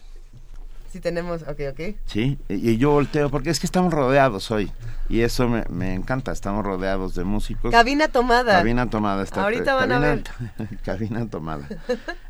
Sí 0.97 1.01
tenemos, 1.03 1.43
ok, 1.43 1.61
ok. 1.73 1.81
Sí, 2.07 2.39
y 2.49 2.79
yo 2.79 2.91
volteo 2.91 3.31
porque 3.31 3.51
es 3.51 3.61
que 3.61 3.67
estamos 3.67 3.93
rodeados 3.93 4.51
hoy 4.51 4.73
y 5.09 5.21
eso 5.21 5.49
me, 5.49 5.95
encanta, 5.95 6.33
estamos 6.33 6.65
rodeados 6.65 7.15
de 7.15 7.25
músicos. 7.25 7.71
Cabina 7.71 8.09
tomada. 8.09 8.55
Cabina 8.55 8.89
tomada. 8.89 9.23
Está, 9.23 9.43
Ahorita 9.43 9.75
van 9.75 9.93
a 9.93 9.99
ver. 9.99 10.25
cabina 10.85 11.29
tomada. 11.29 11.69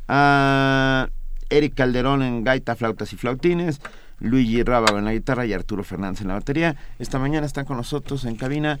Ah, 0.07 1.07
Eric 1.49 1.75
Calderón 1.75 2.23
en 2.23 2.43
gaita, 2.43 2.75
flautas 2.75 3.13
y 3.13 3.17
flautines. 3.17 3.79
Luigi 4.19 4.63
Rábago 4.63 4.97
en 4.97 5.05
la 5.05 5.13
guitarra 5.13 5.45
y 5.45 5.53
Arturo 5.53 5.83
Fernández 5.83 6.21
en 6.21 6.27
la 6.27 6.33
batería. 6.33 6.75
Esta 6.99 7.19
mañana 7.19 7.45
están 7.45 7.65
con 7.65 7.77
nosotros 7.77 8.25
en 8.25 8.35
cabina 8.35 8.79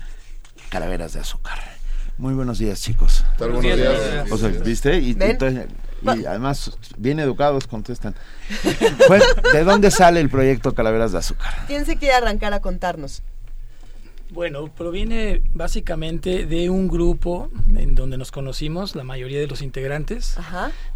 Calaveras 0.69 1.13
de 1.13 1.21
Azúcar. 1.21 1.59
Muy 2.17 2.33
buenos 2.33 2.57
días, 2.59 2.81
chicos. 2.81 3.23
Buenos 3.37 3.61
días. 3.61 4.31
O 4.31 4.37
sea, 4.37 4.49
¿viste? 4.49 4.97
Y, 4.99 5.15
y 6.03 6.25
además, 6.25 6.77
bien 6.97 7.19
educados 7.19 7.67
contestan. 7.67 8.15
¿De 9.53 9.63
dónde 9.63 9.91
sale 9.91 10.19
el 10.19 10.29
proyecto 10.29 10.73
Calaveras 10.73 11.11
de 11.11 11.19
Azúcar? 11.19 11.53
¿Quién 11.67 11.85
se 11.85 11.97
quiere 11.97 12.15
arrancar 12.15 12.53
a 12.53 12.61
contarnos? 12.61 13.23
Bueno, 14.29 14.67
proviene 14.67 15.41
básicamente 15.53 16.45
de 16.45 16.69
un 16.69 16.89
grupo 16.89 17.49
en 17.73 17.95
donde 17.95 18.17
nos 18.17 18.31
conocimos, 18.31 18.93
la 18.95 19.03
mayoría 19.03 19.39
de 19.39 19.47
los 19.47 19.61
integrantes, 19.61 20.35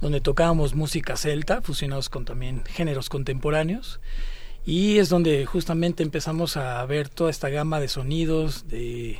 donde 0.01 0.19
tocábamos 0.19 0.75
música 0.75 1.15
celta, 1.15 1.61
fusionados 1.61 2.09
con 2.09 2.25
también 2.25 2.63
géneros 2.65 3.07
contemporáneos, 3.07 4.01
y 4.65 4.97
es 4.97 5.07
donde 5.07 5.45
justamente 5.45 6.03
empezamos 6.03 6.57
a 6.57 6.85
ver 6.85 7.07
toda 7.07 7.31
esta 7.31 7.49
gama 7.49 7.79
de 7.79 7.87
sonidos, 7.87 8.67
de 8.67 9.19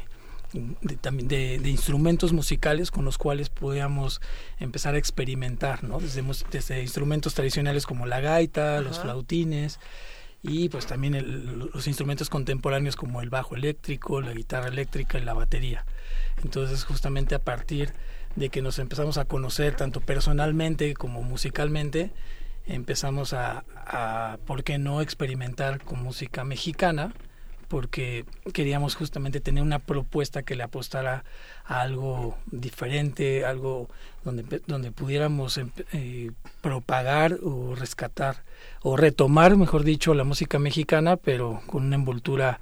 de, 0.54 0.96
también 0.98 1.28
de, 1.28 1.70
instrumentos 1.70 2.34
musicales 2.34 2.92
con 2.92 3.06
los 3.06 3.18
cuales 3.18 3.50
podíamos 3.50 4.22
empezar 4.60 4.96
a 4.96 4.98
experimentar, 4.98 5.84
¿no? 5.84 6.00
Desde, 6.00 6.24
desde 6.52 6.82
instrumentos 6.82 7.34
tradicionales 7.34 7.86
como 7.86 8.06
la 8.06 8.20
gaita, 8.20 8.82
los 8.82 9.00
flautines 9.00 9.80
y 10.44 10.70
pues 10.70 10.88
también 10.88 11.70
los 11.74 11.88
instrumentos 11.88 12.30
contemporáneos 12.30 12.96
como 12.96 13.22
el 13.22 13.30
bajo 13.30 13.56
eléctrico, 13.56 14.22
la 14.22 14.34
guitarra 14.34 14.68
eléctrica 14.68 15.20
y 15.20 15.24
la 15.24 15.34
batería. 15.34 15.86
Entonces 16.44 16.84
justamente 16.84 17.36
a 17.36 17.40
partir 17.40 17.94
de 18.36 18.50
que 18.50 18.62
nos 18.62 18.80
empezamos 18.80 19.18
a 19.18 19.26
conocer 19.26 19.76
tanto 19.76 20.02
personalmente 20.02 20.94
como 20.96 21.22
musicalmente, 21.22 22.12
empezamos 22.66 23.34
a, 23.34 23.64
a 23.76 24.38
¿por 24.46 24.64
qué 24.64 24.78
no 24.78 25.02
experimentar 25.02 25.84
con 25.84 26.02
música 26.02 26.44
mexicana? 26.44 27.14
Porque 27.72 28.26
queríamos 28.52 28.96
justamente 28.96 29.40
tener 29.40 29.64
una 29.64 29.80
propuesta 29.80 30.44
que 30.44 30.58
le 30.58 30.64
apostara 30.64 31.24
a 31.64 31.80
algo 31.80 32.38
diferente, 32.52 33.46
algo 33.46 33.88
donde, 34.26 34.62
donde 34.68 34.92
pudiéramos 34.92 35.58
em, 35.58 35.70
eh, 35.94 36.32
propagar 36.60 37.38
o 37.42 37.74
rescatar 37.74 38.44
o 38.82 38.98
retomar, 38.98 39.56
mejor 39.56 39.86
dicho, 39.86 40.14
la 40.14 40.26
música 40.26 40.60
mexicana, 40.60 41.16
pero 41.16 41.62
con 41.66 41.86
una 41.86 41.96
envoltura 41.96 42.60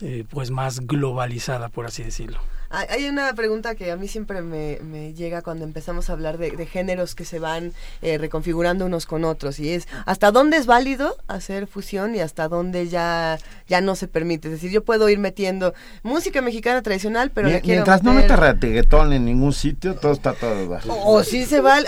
eh, 0.00 0.24
pues 0.30 0.52
más 0.52 0.86
globalizada, 0.86 1.68
por 1.68 1.86
así 1.86 2.04
decirlo. 2.04 2.38
Hay 2.72 3.06
una 3.06 3.34
pregunta 3.34 3.74
que 3.74 3.90
a 3.90 3.96
mí 3.96 4.08
siempre 4.08 4.40
me, 4.40 5.12
llega 5.12 5.42
cuando 5.42 5.64
empezamos 5.64 6.08
a 6.08 6.14
hablar 6.14 6.38
de, 6.38 6.66
géneros 6.66 7.14
que 7.14 7.24
se 7.24 7.38
van 7.38 7.72
eh, 8.00 8.16
reconfigurando 8.16 8.86
unos 8.86 9.04
con 9.04 9.24
otros 9.24 9.58
y 9.58 9.70
es 9.70 9.88
¿hasta 10.06 10.30
dónde 10.30 10.56
es 10.56 10.66
válido 10.66 11.16
hacer 11.28 11.66
fusión 11.66 12.14
y 12.14 12.20
hasta 12.20 12.48
dónde 12.48 12.88
ya, 12.88 13.38
ya 13.68 13.80
no 13.80 13.94
se 13.94 14.08
permite? 14.08 14.48
Es 14.48 14.54
decir, 14.54 14.70
yo 14.70 14.84
puedo 14.84 15.08
ir 15.08 15.18
metiendo 15.18 15.74
música 16.02 16.40
mexicana 16.40 16.82
tradicional, 16.82 17.30
pero 17.30 17.48
le 17.48 17.60
Mientras 17.62 18.02
no 18.02 18.14
meta 18.14 18.36
reggaetón 18.36 19.12
en 19.12 19.24
ningún 19.24 19.52
sitio, 19.52 19.94
todo 19.96 20.12
está 20.12 20.32
todo 20.32 20.68
bajo. 20.68 20.88
O, 21.04 21.22
sí 21.24 21.44
se 21.44 21.60
va... 21.60 21.78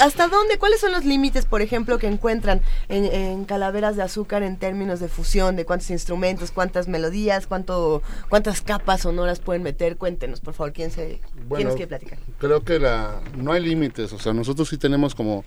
¿Hasta 0.00 0.28
dónde? 0.28 0.58
¿Cuáles 0.58 0.80
son 0.80 0.92
los 0.92 1.04
límites, 1.04 1.44
por 1.44 1.62
ejemplo, 1.62 1.98
que 1.98 2.08
encuentran 2.08 2.60
en, 2.88 3.04
en, 3.04 3.44
Calaveras 3.44 3.96
de 3.96 4.02
Azúcar 4.02 4.42
en 4.42 4.56
términos 4.56 5.00
de 5.00 5.08
fusión, 5.08 5.54
de 5.56 5.64
cuántos 5.64 5.90
instrumentos, 5.90 6.50
cuántas 6.50 6.88
melodías, 6.88 7.46
cuánto, 7.46 8.02
cuántas 8.28 8.62
capas 8.62 9.02
sonoras 9.02 9.38
pueden 9.38 9.62
meter? 9.62 9.96
Cuéntenos, 10.08 10.40
por 10.40 10.54
favor, 10.54 10.72
¿quién, 10.72 10.90
se, 10.90 11.20
bueno, 11.46 11.68
quiere 11.72 11.86
platicar? 11.86 12.18
Creo 12.38 12.64
que 12.64 12.78
la, 12.78 13.20
no 13.36 13.52
hay 13.52 13.62
límites, 13.62 14.10
o 14.14 14.18
sea, 14.18 14.32
nosotros 14.32 14.66
sí 14.66 14.78
tenemos 14.78 15.14
como 15.14 15.44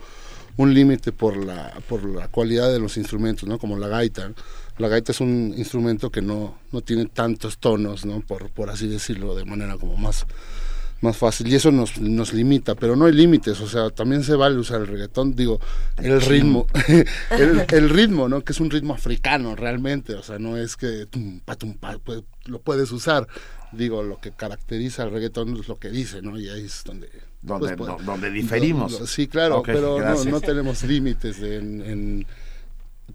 un 0.55 0.71
límite 0.71 1.11
por 1.11 1.35
la, 1.35 1.73
por 1.89 2.05
la 2.05 2.27
cualidad 2.27 2.71
de 2.71 2.77
los 2.77 2.95
instrumentos, 2.95 3.49
¿no? 3.49 3.57
Como 3.57 3.75
la 3.79 3.87
gaita. 3.87 4.31
La 4.77 4.87
gaita 4.87 5.13
es 5.13 5.19
un 5.19 5.55
instrumento 5.57 6.11
que 6.11 6.21
no, 6.21 6.59
no 6.71 6.81
tiene 6.81 7.07
tantos 7.07 7.57
tonos, 7.57 8.05
¿no? 8.05 8.21
Por, 8.21 8.51
por 8.51 8.69
así 8.69 8.87
decirlo, 8.87 9.33
de 9.33 9.45
manera 9.45 9.77
como 9.77 9.97
más 9.97 10.27
más 11.01 11.17
fácil 11.17 11.47
y 11.47 11.55
eso 11.55 11.71
nos, 11.71 11.99
nos 11.99 12.31
limita, 12.31 12.75
pero 12.75 12.95
no 12.95 13.05
hay 13.05 13.13
límites, 13.13 13.59
o 13.59 13.67
sea, 13.67 13.89
también 13.89 14.23
se 14.23 14.35
vale 14.35 14.57
usar 14.57 14.81
el 14.81 14.87
reggaetón, 14.87 15.35
digo, 15.35 15.59
el 15.97 16.21
ritmo, 16.21 16.67
el, 17.71 17.89
ritmo, 17.89 18.29
¿no? 18.29 18.41
Que 18.43 18.53
es 18.53 18.59
un 18.59 18.69
ritmo 18.69 18.93
africano 18.93 19.55
realmente, 19.55 20.13
o 20.13 20.21
sea, 20.21 20.37
no 20.37 20.57
es 20.57 20.77
que 20.77 21.07
pues, 22.05 22.21
lo 22.45 22.59
puedes 22.61 22.91
usar, 22.91 23.27
digo, 23.71 24.03
lo 24.03 24.19
que 24.19 24.31
caracteriza 24.31 25.03
al 25.03 25.11
reggaetón 25.11 25.57
es 25.57 25.67
lo 25.67 25.77
que 25.77 25.89
dice, 25.89 26.21
¿no? 26.21 26.39
Y 26.39 26.49
ahí 26.49 26.65
es 26.65 26.83
donde... 26.83 27.09
Donde, 27.41 27.75
pues, 27.75 28.05
donde 28.05 28.29
diferimos. 28.29 29.01
sí, 29.09 29.27
claro, 29.27 29.63
pero 29.63 29.99
no, 29.99 30.25
no, 30.25 30.41
tenemos 30.41 30.83
límites 30.83 31.39
en, 31.41 32.23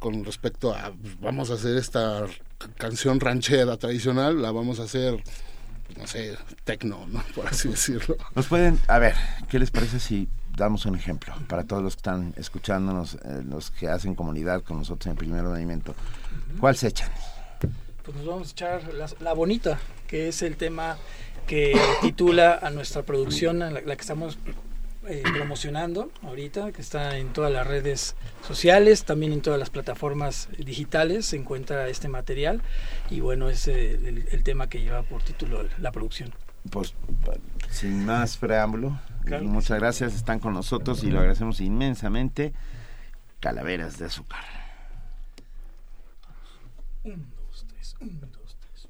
con 0.01 0.25
respecto 0.25 0.75
a, 0.75 0.93
pues, 0.93 1.21
vamos 1.21 1.51
a 1.53 1.55
hacer 1.55 1.77
esta 1.77 2.27
canción 2.77 3.21
ranchera 3.21 3.77
tradicional, 3.77 4.43
la 4.43 4.51
vamos 4.51 4.81
a 4.81 4.83
hacer 4.83 5.23
no 5.97 6.07
sé, 6.07 6.37
tecno, 6.65 7.07
¿no? 7.07 7.23
por 7.35 7.47
así 7.47 7.69
decirlo. 7.69 8.17
Nos 8.35 8.47
pueden, 8.47 8.79
a 8.89 8.99
ver, 8.99 9.15
¿qué 9.49 9.59
les 9.59 9.71
parece 9.71 10.01
si 10.01 10.29
damos 10.57 10.87
un 10.87 10.97
ejemplo 10.97 11.35
para 11.49 11.65
todos 11.65 11.83
los 11.83 11.95
que 11.95 12.01
están 12.01 12.35
escuchándonos, 12.37 13.15
eh, 13.15 13.43
los 13.45 13.71
que 13.71 13.89
hacen 13.89 14.15
comunidad 14.15 14.63
con 14.63 14.79
nosotros 14.79 15.07
en 15.07 15.17
primer 15.17 15.45
movimiento? 15.45 15.95
¿Cuál 16.59 16.77
se 16.77 16.89
echan? 16.89 17.11
Pues 18.07 18.17
nos 18.17 18.27
vamos 18.27 18.49
a 18.49 18.51
echar 18.53 18.83
la, 19.21 19.33
bonita, 19.35 19.79
que 20.07 20.29
es 20.29 20.41
el 20.43 20.57
tema 20.57 20.97
que 21.47 21.77
titula 22.01 22.59
a 22.63 22.71
nuestra 22.71 23.03
producción, 23.03 23.59
la, 23.59 23.71
la 23.71 23.97
que 23.97 24.01
estamos 24.01 24.39
eh, 25.09 25.23
promocionando 25.33 26.11
ahorita, 26.25 26.73
que 26.73 26.83
está 26.83 27.17
en 27.19 27.33
todas 27.33 27.53
las 27.53 27.65
redes 27.65 28.17
sociales, 28.45 29.05
también 29.05 29.33
en 29.33 29.41
todas 29.41 29.57
las 29.57 29.71
plataformas 29.71 30.49
digitales 30.59 31.27
se 31.27 31.37
encuentra 31.37 31.89
este 31.89 32.09
material 32.09 32.61
y 33.09 33.21
bueno, 33.21 33.49
es 33.49 33.69
el, 33.69 34.43
tema 34.43 34.69
que 34.69 34.81
lleva 34.81 35.03
por 35.03 35.23
título 35.23 35.63
la 35.79 35.93
producción. 35.93 36.33
Pues 36.71 36.95
sin 37.71 38.05
más 38.05 38.37
preámbulo, 38.37 38.99
muchas 39.43 39.79
gracias, 39.79 40.17
están 40.17 40.41
con 40.41 40.55
nosotros 40.55 41.05
y 41.05 41.11
lo 41.13 41.21
agradecemos 41.21 41.61
inmensamente. 41.61 42.53
Calaveras 43.39 43.99
de 43.99 44.07
azúcar. 44.07 44.45
Un, 48.01 48.21
dos, 48.21 48.57
tres. 48.61 48.89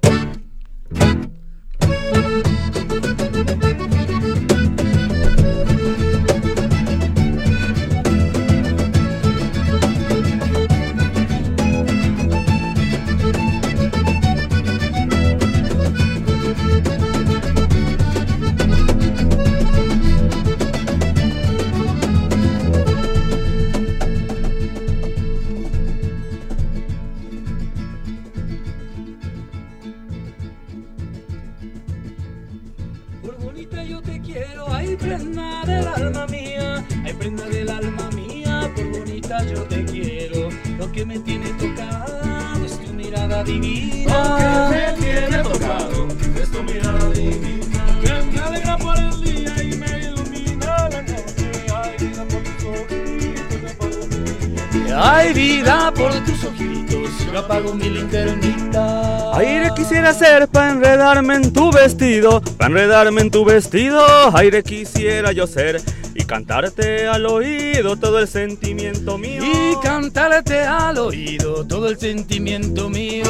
Divina. 43.46 44.12
Lo 44.12 44.70
que 44.70 44.76
me 44.76 44.92
tiene 45.00 45.38
tocado 45.42 45.98
es 46.42 46.48
tu 46.50 46.60
mirada 46.62 47.08
divina. 47.10 47.80
Que 48.02 48.12
me 48.32 48.38
alegra 48.40 48.76
por 48.76 48.98
el 48.98 49.22
día 49.22 49.54
y 49.62 49.76
me 49.76 49.98
ilumina 50.04 50.88
la 50.88 51.02
noche. 51.02 51.50
Hay 51.78 51.96
vida 51.98 52.24
por 52.28 52.42
tus 52.42 52.64
ojitos, 52.64 54.96
Hay 54.96 55.32
vida 55.32 55.92
por 55.94 56.12
tus 56.24 56.44
ojitos, 56.44 57.10
yo 57.32 57.38
apago 57.38 57.72
mi 57.74 57.88
linternita. 57.88 59.36
Aire 59.36 59.70
quisiera 59.76 60.14
ser 60.14 60.48
para 60.48 60.70
enredarme 60.70 61.34
en 61.34 61.52
tu 61.52 61.70
vestido, 61.70 62.40
para 62.40 62.68
enredarme 62.68 63.20
en 63.20 63.30
tu 63.30 63.44
vestido. 63.44 64.02
Aire 64.34 64.62
quisiera 64.62 65.32
yo 65.32 65.46
ser 65.46 65.82
cantarte 66.26 67.06
al 67.06 67.26
oído 67.26 67.96
todo 67.96 68.18
el 68.18 68.28
sentimiento 68.28 69.16
mío. 69.16 69.42
Y 69.44 69.76
cantarte 69.82 70.60
al 70.62 70.98
oído 70.98 71.66
todo 71.66 71.88
el 71.88 71.98
sentimiento 71.98 72.88
mío. 72.88 73.24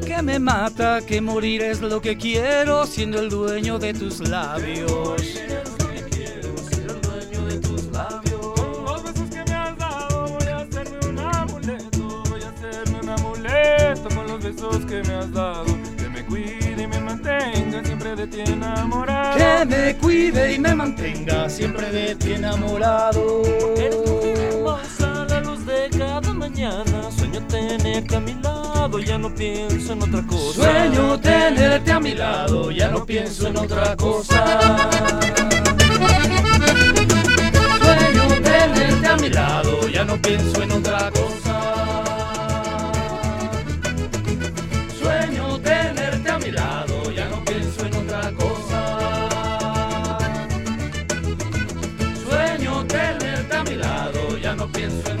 Que 0.00 0.22
me 0.22 0.38
mata, 0.38 1.00
que 1.06 1.20
morir 1.20 1.62
es 1.62 1.80
lo 1.80 2.00
que 2.00 2.16
quiero, 2.16 2.86
siendo 2.86 3.20
el 3.20 3.28
dueño 3.28 3.78
de 3.78 3.92
tus 3.94 4.20
labios. 4.28 4.90
Con 8.56 8.84
los 8.84 9.02
besos 9.02 9.28
que 9.30 9.44
me 9.44 9.54
has 9.54 9.76
dado 9.78 10.28
voy 10.28 10.48
a 10.48 10.58
hacerme 10.58 11.08
un 11.08 11.18
amuleto, 11.18 12.22
voy 12.30 12.42
a 12.42 12.48
hacerme 12.48 13.00
un 13.00 13.08
amuleto 13.10 14.08
con 14.14 14.26
los 14.26 14.42
besos 14.42 14.84
que 14.86 15.02
me 15.02 15.14
has 15.14 15.32
dado. 15.32 15.64
Que 15.96 16.08
me 16.08 16.24
cuide 16.24 16.82
y 16.82 16.86
me 16.86 17.00
mantenga 17.00 17.84
siempre 17.84 18.16
de 18.16 18.26
ti 18.26 18.40
enamorado. 18.40 19.38
Que 19.38 19.64
me 19.66 19.96
cuide 19.96 20.54
y 20.54 20.58
me 20.58 20.74
mantenga 20.74 21.48
siempre 21.48 21.90
de 21.90 22.14
ti 22.16 22.32
enamorado. 22.32 22.99
Otra 29.42 30.26
cosa. 30.26 30.54
Sueño 30.54 31.18
tenerte 31.20 31.92
a 31.92 32.00
mi 32.00 32.14
lado, 32.14 32.70
ya 32.70 32.88
no 32.90 33.06
pienso 33.06 33.48
en 33.48 33.56
otra 33.56 33.96
cosa. 33.96 34.44
Sueño 37.80 38.28
tenerte 38.42 39.06
a 39.06 39.16
mi 39.16 39.30
lado, 39.30 39.88
ya 39.88 40.04
no 40.04 40.20
pienso 40.20 40.62
en 40.62 40.72
otra 40.72 41.10
cosa. 41.10 42.04
Sueño 45.00 45.58
tenerte 45.60 46.30
a 46.30 46.38
mi 46.38 46.50
lado, 46.50 47.10
ya 47.10 47.28
no 47.28 47.44
pienso 47.44 47.86
en 47.86 47.94
otra 47.96 48.32
cosa. 48.32 50.18
Sueño 52.28 52.86
tenerte 52.86 53.56
a 53.56 53.64
mi 53.64 53.76
lado, 53.76 54.38
ya 54.38 54.54
no 54.54 54.68
pienso 54.68 55.10
en 55.10 55.19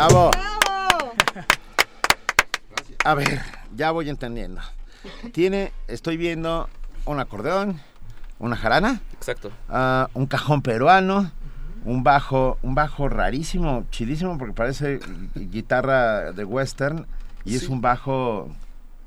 ¡Bravo! 0.00 0.30
A 3.04 3.14
ver, 3.14 3.42
ya 3.76 3.90
voy 3.90 4.08
entendiendo. 4.08 4.62
Tiene, 5.32 5.72
estoy 5.88 6.16
viendo 6.16 6.70
un 7.04 7.20
acordeón, 7.20 7.78
una 8.38 8.56
jarana, 8.56 9.02
Exacto. 9.12 9.50
ah, 9.68 10.08
un 10.14 10.24
cajón 10.24 10.62
peruano, 10.62 11.30
un 11.84 12.02
bajo, 12.02 12.56
un 12.62 12.74
bajo 12.74 13.10
rarísimo, 13.10 13.84
chidísimo 13.90 14.38
porque 14.38 14.54
parece 14.54 15.00
guitarra 15.34 16.32
de 16.32 16.44
western 16.46 17.06
y 17.44 17.56
es 17.56 17.68
un 17.68 17.82
bajo 17.82 18.48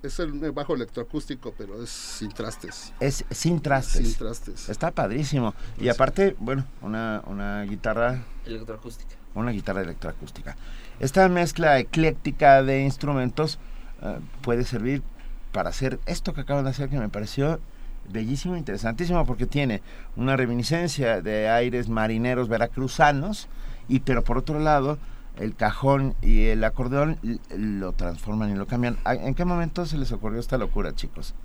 Es 0.03 0.19
el 0.19 0.51
bajo 0.51 0.75
electroacústico, 0.75 1.55
pero 1.57 1.81
es 1.81 1.89
sin 1.89 2.31
trastes. 2.31 2.93
es 2.99 3.25
sin 3.31 3.59
trastes. 3.61 4.07
Sin 4.09 4.15
trastes. 4.15 4.69
Está 4.69 4.91
padrísimo. 4.91 5.55
Y 5.79 5.89
aparte, 5.89 6.35
bueno, 6.37 6.65
una, 6.81 7.23
una 7.25 7.63
guitarra 7.63 8.21
Electroacústica. 8.45 9.15
una 9.33 9.49
guitarra 9.51 9.81
electroacústica. 9.81 10.55
Esta 11.03 11.27
mezcla 11.27 11.77
ecléctica 11.79 12.63
de 12.63 12.81
instrumentos 12.81 13.59
eh, 14.01 14.19
puede 14.41 14.63
servir 14.63 15.03
para 15.51 15.67
hacer 15.69 15.99
esto 16.05 16.33
que 16.33 16.39
acaban 16.39 16.63
de 16.63 16.69
hacer 16.69 16.87
que 16.87 16.97
me 16.97 17.09
pareció 17.09 17.59
bellísimo, 18.07 18.55
interesantísimo, 18.55 19.25
porque 19.25 19.45
tiene 19.45 19.81
una 20.15 20.37
reminiscencia 20.37 21.21
de 21.21 21.49
aires 21.49 21.89
marineros 21.89 22.47
veracruzanos, 22.47 23.49
y 23.89 23.99
pero 23.99 24.23
por 24.23 24.37
otro 24.37 24.59
lado, 24.61 24.97
el 25.35 25.55
cajón 25.57 26.15
y 26.21 26.45
el 26.45 26.63
acordeón 26.63 27.17
lo 27.49 27.91
transforman 27.91 28.51
y 28.51 28.55
lo 28.55 28.65
cambian. 28.65 28.95
¿A- 29.03 29.15
¿En 29.15 29.35
qué 29.35 29.43
momento 29.43 29.85
se 29.85 29.97
les 29.97 30.13
ocurrió 30.13 30.39
esta 30.39 30.57
locura, 30.57 30.95
chicos? 30.95 31.35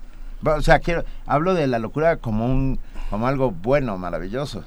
O 0.44 0.61
sea, 0.62 0.79
quiero, 0.79 1.03
hablo 1.27 1.55
de 1.55 1.66
la 1.66 1.81
locura 1.81 2.18
como 2.18 2.47
un, 2.47 2.79
como 3.11 3.27
algo 3.27 3.51
bueno, 3.51 3.99
maravilloso. 3.99 4.62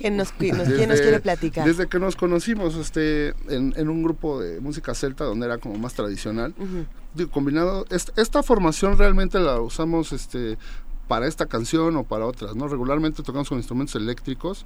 ¿Quién 0.00 0.16
nos, 0.16 0.32
qui- 0.34 0.52
nos- 0.56 0.66
quién 0.68 0.88
nos 0.88 1.00
quiere 1.00 1.20
platicar? 1.20 1.66
Desde 1.66 1.86
que 1.86 1.98
nos 1.98 2.16
conocimos 2.16 2.74
este, 2.76 3.34
en, 3.48 3.74
en 3.76 3.88
un 3.90 4.02
grupo 4.02 4.40
de 4.40 4.58
música 4.60 4.94
celta 4.94 5.24
donde 5.24 5.44
era 5.46 5.58
como 5.58 5.76
más 5.78 5.92
tradicional, 5.94 6.54
digo, 7.14 7.30
combinado, 7.30 7.84
est- 7.90 8.16
esta 8.18 8.42
formación 8.42 8.96
realmente 8.96 9.38
la 9.38 9.60
usamos 9.60 10.12
este, 10.12 10.56
para 11.06 11.26
esta 11.26 11.46
canción 11.46 11.96
o 11.96 12.04
para 12.04 12.24
otras, 12.24 12.56
¿no? 12.56 12.66
Regularmente 12.68 13.22
tocamos 13.22 13.48
con 13.48 13.58
instrumentos 13.58 13.94
eléctricos 13.96 14.64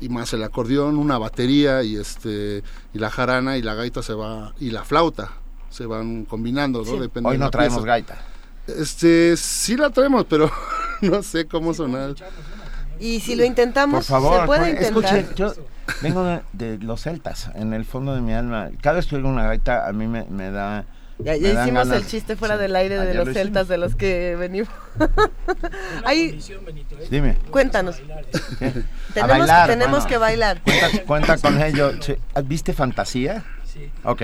y, 0.00 0.06
y 0.06 0.08
más 0.08 0.32
el 0.32 0.42
acordeón, 0.44 0.96
una 0.98 1.18
batería 1.18 1.82
y 1.82 1.96
este 1.96 2.62
y 2.94 2.98
la 2.98 3.10
jarana 3.10 3.56
y 3.58 3.62
la 3.62 3.74
gaita 3.74 4.02
se 4.02 4.14
va 4.14 4.54
y 4.60 4.70
la 4.70 4.84
flauta 4.84 5.32
se 5.70 5.84
van 5.84 6.24
combinando, 6.26 6.84
¿no? 6.84 6.92
Sí. 6.92 6.98
Depende 6.98 7.28
Hoy 7.28 7.34
de 7.34 7.38
no 7.40 7.44
la 7.46 7.50
traemos 7.50 7.78
pieza. 7.78 7.86
gaita. 7.88 8.24
Este, 8.66 9.36
sí 9.36 9.76
la 9.76 9.90
traemos, 9.90 10.26
pero 10.28 10.50
no 11.02 11.22
sé 11.22 11.46
cómo 11.46 11.72
sonar. 11.74 12.14
Y 13.00 13.20
si 13.20 13.36
lo 13.36 13.44
intentamos, 13.44 14.06
Por 14.06 14.20
favor, 14.20 14.40
¿se 14.40 14.46
puede 14.46 14.60
por- 14.60 14.68
intentar? 14.68 15.16
escuche, 15.18 15.34
yo 15.36 15.52
vengo 16.02 16.24
de, 16.24 16.40
de 16.52 16.78
los 16.84 17.02
celtas, 17.02 17.50
en 17.54 17.72
el 17.72 17.84
fondo 17.84 18.14
de 18.14 18.20
mi 18.20 18.32
alma. 18.34 18.70
Cada 18.82 18.96
vez 18.96 19.06
que 19.06 19.16
oigo 19.16 19.28
una 19.28 19.44
gaita, 19.44 19.86
a 19.88 19.92
mí 19.92 20.06
me, 20.06 20.24
me 20.24 20.50
da... 20.50 20.84
Ya, 21.20 21.34
ya 21.36 21.48
hicimos 21.64 21.88
ganas- 21.88 21.96
el 21.96 22.06
chiste 22.06 22.36
fuera 22.36 22.54
Sí. 22.56 22.62
del 22.62 22.76
aire 22.76 22.96
de 23.00 23.12
los 23.14 23.26
lo 23.26 23.32
celtas 23.32 23.64
hicimos. 23.64 23.68
de 23.68 23.78
los 23.78 23.96
que 23.96 24.36
venimos. 24.38 24.68
Ahí, 26.04 26.38
Dime. 27.10 27.36
cuéntanos. 27.50 27.96
A 27.96 28.00
Tenemos, 29.14 29.38
bailar, 29.38 29.68
tenemos 29.68 29.90
bueno. 29.90 30.06
que 30.08 30.16
bailar. 30.18 30.60
Cuenta, 30.62 31.02
cuenta 31.06 31.38
con 31.38 31.60
ello. 31.62 31.90
¿Viste 32.44 32.72
fantasía? 32.72 33.44
Sí. 33.64 33.90
Ok. 34.04 34.22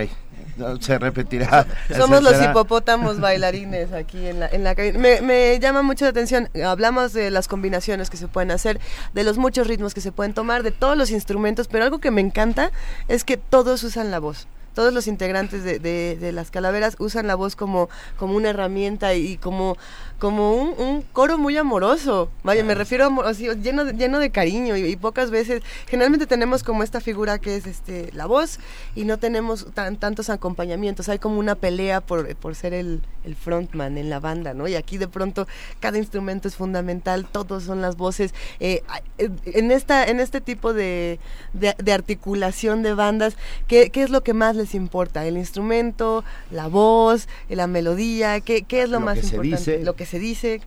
Se 0.80 0.98
repetirá. 0.98 1.66
Somos 1.96 2.22
los 2.22 2.40
hipopótamos 2.42 3.20
bailarines 3.20 3.92
aquí 3.92 4.26
en 4.26 4.40
la, 4.40 4.48
en 4.48 4.64
la 4.64 4.74
cabina. 4.74 4.98
Me, 4.98 5.20
me 5.20 5.58
llama 5.60 5.82
mucho 5.82 6.04
la 6.04 6.10
atención. 6.10 6.48
Hablamos 6.64 7.12
de 7.12 7.30
las 7.30 7.48
combinaciones 7.48 8.10
que 8.10 8.16
se 8.16 8.28
pueden 8.28 8.50
hacer, 8.50 8.80
de 9.12 9.24
los 9.24 9.38
muchos 9.38 9.66
ritmos 9.66 9.94
que 9.94 10.00
se 10.00 10.12
pueden 10.12 10.34
tomar, 10.34 10.62
de 10.62 10.70
todos 10.70 10.96
los 10.96 11.10
instrumentos, 11.10 11.68
pero 11.68 11.84
algo 11.84 11.98
que 11.98 12.10
me 12.10 12.20
encanta 12.20 12.70
es 13.08 13.24
que 13.24 13.36
todos 13.36 13.82
usan 13.82 14.10
la 14.10 14.18
voz. 14.18 14.46
todos 14.74 14.92
los 14.92 15.06
integrantes 15.06 15.64
de, 15.64 15.78
de, 15.78 16.32
las 16.32 16.50
calaveras 16.50 16.96
usan 16.98 17.26
la 17.26 17.36
voz 17.36 17.56
como, 17.56 17.88
como 18.18 18.34
una 18.34 18.50
herramienta 18.50 19.14
y 19.14 19.36
como 19.38 19.76
como 20.18 20.54
un, 20.54 21.02
coro 21.12 21.38
muy 21.38 21.56
amoroso. 21.56 22.30
Vaya, 22.42 22.64
me 22.64 22.74
refiero 22.74 23.06
a 23.06 23.32
lleno, 23.32 23.84
de, 23.84 23.92
lleno 23.92 24.18
de 24.18 24.30
cariño 24.30 24.76
y, 24.76 24.96
pocas 24.96 25.30
veces, 25.30 25.62
generalmente 25.86 26.26
tenemos 26.26 26.62
como 26.62 26.82
esta 26.82 27.00
figura 27.00 27.38
que 27.38 27.56
es 27.56 27.66
este 27.66 28.10
la 28.12 28.26
voz 28.26 28.58
y 28.94 29.04
no 29.04 29.18
tenemos 29.18 29.66
tan, 29.74 29.96
tantos 29.96 30.30
acompañamientos. 30.30 31.08
Hay 31.08 31.18
como 31.18 31.38
una 31.38 31.54
pelea 31.54 32.00
por, 32.00 32.34
por 32.36 32.54
ser 32.54 32.74
el, 32.74 33.02
el, 33.24 33.34
frontman 33.34 33.98
en 33.98 34.10
la 34.10 34.20
banda, 34.20 34.54
¿no? 34.54 34.68
Y 34.68 34.74
aquí 34.76 34.98
de 34.98 35.08
pronto 35.08 35.46
cada 35.80 35.98
instrumento 35.98 36.48
es 36.48 36.56
fundamental, 36.56 37.26
todos 37.30 37.64
son 37.64 37.82
las 37.82 37.96
voces. 37.96 38.34
Eh, 38.60 38.82
eh, 39.18 39.30
en, 39.46 39.70
esta, 39.70 40.06
en 40.06 40.20
este 40.20 40.40
tipo 40.40 40.72
de, 40.72 41.18
de, 41.52 41.92
articulación 41.92 42.82
de 42.82 42.94
bandas, 42.94 43.36
¿qué, 43.66 43.90
¿qué, 43.90 44.02
es 44.02 44.10
lo 44.10 44.22
que 44.22 44.34
más 44.34 44.56
les 44.56 44.74
importa? 44.74 45.26
¿El 45.26 45.36
instrumento, 45.36 46.24
la 46.50 46.68
voz, 46.68 47.28
la 47.48 47.66
melodía? 47.66 48.40
¿Qué, 48.40 48.62
qué 48.62 48.82
es 48.82 48.88
lo, 48.88 49.00
más 49.00 49.22
importante? 49.22 49.82
Lo 49.84 49.94
que 49.96 50.03
se 50.04 50.18
dice? 50.18 50.60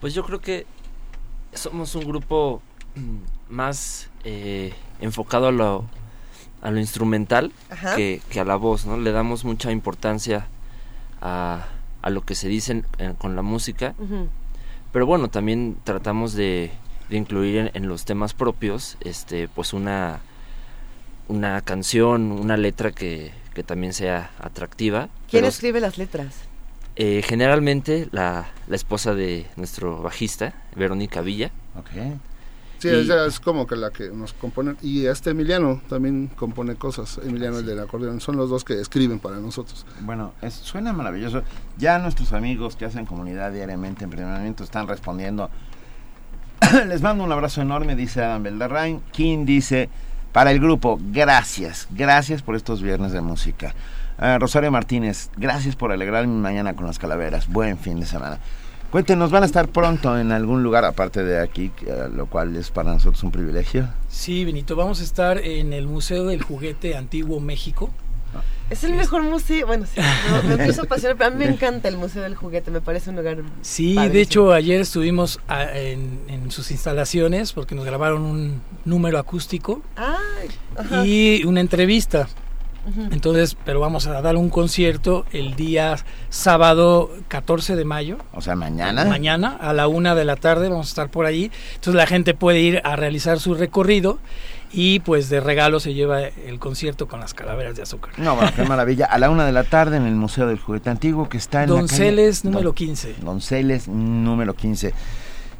Pues 0.00 0.14
yo 0.14 0.24
creo 0.24 0.40
que 0.40 0.66
somos 1.52 1.94
un 1.94 2.04
grupo 2.04 2.62
más 3.48 4.10
eh, 4.24 4.72
enfocado 5.00 5.48
a 5.48 5.52
lo, 5.52 5.86
a 6.62 6.70
lo 6.70 6.80
instrumental 6.80 7.52
que, 7.96 8.20
a 8.38 8.44
la 8.44 8.56
voz, 8.56 8.86
¿no? 8.86 8.96
Le 8.96 9.12
damos 9.12 9.44
mucha 9.44 9.70
importancia 9.70 10.46
a, 11.20 11.66
a 12.02 12.10
lo 12.10 12.24
que 12.24 12.34
se 12.34 12.48
dice 12.48 12.84
con 13.18 13.36
la 13.36 13.42
música, 13.42 13.94
pero 14.92 15.06
bueno, 15.06 15.28
también 15.28 15.76
tratamos 15.84 16.34
de, 16.34 16.70
de 17.08 17.16
incluir 17.16 17.70
en, 17.74 17.88
los 17.88 18.04
temas 18.04 18.34
propios, 18.34 18.96
este, 19.00 19.48
pues 19.48 19.72
una, 19.72 20.20
una 21.28 21.60
canción, 21.62 22.32
una 22.32 22.56
letra 22.56 22.92
que, 22.92 23.32
que 23.54 23.62
también 23.62 23.92
sea 23.92 24.30
atractiva. 24.40 25.08
¿Quién 25.30 25.44
escribe 25.44 25.80
las 25.80 25.98
letras? 25.98 26.34
Eh, 26.96 27.22
generalmente 27.26 28.08
la, 28.12 28.46
la, 28.68 28.76
esposa 28.76 29.14
de 29.14 29.46
nuestro 29.56 30.00
bajista, 30.02 30.54
Verónica 30.76 31.22
Villa. 31.22 31.50
Okay. 31.76 32.16
Sí, 32.78 32.90
ella 32.90 33.24
es 33.26 33.40
como 33.40 33.66
que 33.66 33.76
la 33.76 33.90
que 33.90 34.10
nos 34.10 34.34
compone. 34.34 34.74
Y 34.82 35.06
este 35.06 35.30
Emiliano 35.30 35.80
también 35.88 36.28
compone 36.36 36.74
cosas. 36.74 37.18
Emiliano, 37.24 37.58
el 37.58 37.66
del 37.66 37.80
acordeón. 37.80 38.20
Son 38.20 38.36
los 38.36 38.50
dos 38.50 38.62
que 38.62 38.80
escriben 38.80 39.20
para 39.20 39.38
nosotros. 39.38 39.86
Bueno, 40.00 40.34
suena 40.50 40.92
maravilloso. 40.92 41.42
Ya 41.78 41.98
nuestros 41.98 42.32
amigos 42.32 42.76
que 42.76 42.84
hacen 42.84 43.06
comunidad 43.06 43.52
diariamente 43.52 44.04
en 44.04 44.10
primer 44.10 44.54
están 44.60 44.86
respondiendo. 44.86 45.50
Les 46.86 47.00
mando 47.00 47.24
un 47.24 47.32
abrazo 47.32 47.62
enorme, 47.62 47.96
dice 47.96 48.22
Adam 48.22 48.42
Beldarrain. 48.42 49.00
King 49.12 49.46
dice, 49.46 49.88
para 50.32 50.50
el 50.50 50.60
grupo, 50.60 50.98
gracias. 51.00 51.88
Gracias 51.90 52.42
por 52.42 52.54
estos 52.54 52.82
viernes 52.82 53.12
de 53.12 53.20
música. 53.20 53.74
Ah, 54.18 54.38
Rosario 54.38 54.70
Martínez, 54.70 55.30
gracias 55.36 55.74
por 55.76 55.90
alegrar 55.90 56.26
mi 56.26 56.40
mañana 56.40 56.74
con 56.74 56.86
las 56.86 56.98
calaveras. 56.98 57.48
Buen 57.48 57.78
fin 57.78 57.98
de 58.00 58.06
semana. 58.06 58.38
Cuéntenos, 58.90 59.32
¿van 59.32 59.42
a 59.42 59.46
estar 59.46 59.66
pronto 59.68 60.16
en 60.16 60.30
algún 60.30 60.62
lugar 60.62 60.84
aparte 60.84 61.24
de 61.24 61.40
aquí, 61.42 61.72
eh, 61.84 62.08
lo 62.14 62.26
cual 62.26 62.54
es 62.54 62.70
para 62.70 62.92
nosotros 62.92 63.24
un 63.24 63.32
privilegio? 63.32 63.88
Sí, 64.08 64.44
Benito, 64.44 64.76
vamos 64.76 65.00
a 65.00 65.02
estar 65.02 65.38
en 65.38 65.72
el 65.72 65.88
Museo 65.88 66.26
del 66.26 66.42
Juguete 66.42 66.96
Antiguo 66.96 67.40
México. 67.40 67.90
Es 68.70 68.82
el 68.84 68.94
mejor 68.94 69.22
museo, 69.22 69.66
bueno, 69.66 69.84
sí, 69.86 70.00
me, 70.46 70.54
empiezo 70.54 70.82
a 70.82 70.86
pero 70.86 71.24
a 71.26 71.30
mí 71.30 71.36
me 71.44 71.46
encanta 71.46 71.88
el 71.88 71.96
Museo 71.96 72.22
del 72.22 72.34
Juguete, 72.34 72.70
me 72.70 72.80
parece 72.80 73.10
un 73.10 73.16
lugar 73.16 73.38
Sí, 73.62 73.94
de 73.94 74.20
hecho 74.20 74.52
ayer 74.52 74.80
estuvimos 74.80 75.38
en, 75.74 76.20
en, 76.28 76.50
sus 76.50 76.70
instalaciones 76.70 77.52
porque 77.52 77.74
nos 77.74 77.84
grabaron 77.84 78.22
un 78.22 78.62
número 78.84 79.18
acústico 79.18 79.82
y 81.04 81.44
una 81.44 81.60
entrevista. 81.60 82.28
Entonces, 83.10 83.56
pero 83.64 83.80
vamos 83.80 84.06
a 84.06 84.20
dar 84.20 84.36
un 84.36 84.50
concierto 84.50 85.24
el 85.32 85.56
día 85.56 85.96
sábado 86.28 87.10
14 87.28 87.76
de 87.76 87.84
mayo. 87.84 88.18
O 88.32 88.40
sea, 88.40 88.56
mañana. 88.56 89.04
Mañana 89.04 89.56
a 89.60 89.72
la 89.72 89.88
una 89.88 90.14
de 90.14 90.24
la 90.24 90.36
tarde 90.36 90.68
vamos 90.68 90.86
a 90.86 90.90
estar 90.90 91.10
por 91.10 91.26
allí. 91.26 91.50
Entonces 91.74 91.94
la 91.94 92.06
gente 92.06 92.34
puede 92.34 92.60
ir 92.60 92.80
a 92.84 92.96
realizar 92.96 93.40
su 93.40 93.54
recorrido 93.54 94.18
y 94.72 95.00
pues 95.00 95.28
de 95.28 95.40
regalo 95.40 95.78
se 95.80 95.94
lleva 95.94 96.22
el 96.22 96.58
concierto 96.58 97.06
con 97.06 97.20
las 97.20 97.32
calaveras 97.32 97.76
de 97.76 97.82
azúcar. 97.82 98.12
No, 98.18 98.34
bueno, 98.34 98.50
qué 98.54 98.64
maravilla. 98.64 99.06
A 99.06 99.18
la 99.18 99.30
una 99.30 99.46
de 99.46 99.52
la 99.52 99.64
tarde 99.64 99.96
en 99.96 100.06
el 100.06 100.14
Museo 100.14 100.46
del 100.46 100.58
Juguete 100.58 100.90
Antiguo 100.90 101.28
que 101.28 101.38
está 101.38 101.62
en 101.62 101.68
Donceles 101.68 102.44
número 102.44 102.74
15. 102.74 103.16
Donceles 103.22 103.88
número 103.88 104.54
15. 104.54 104.92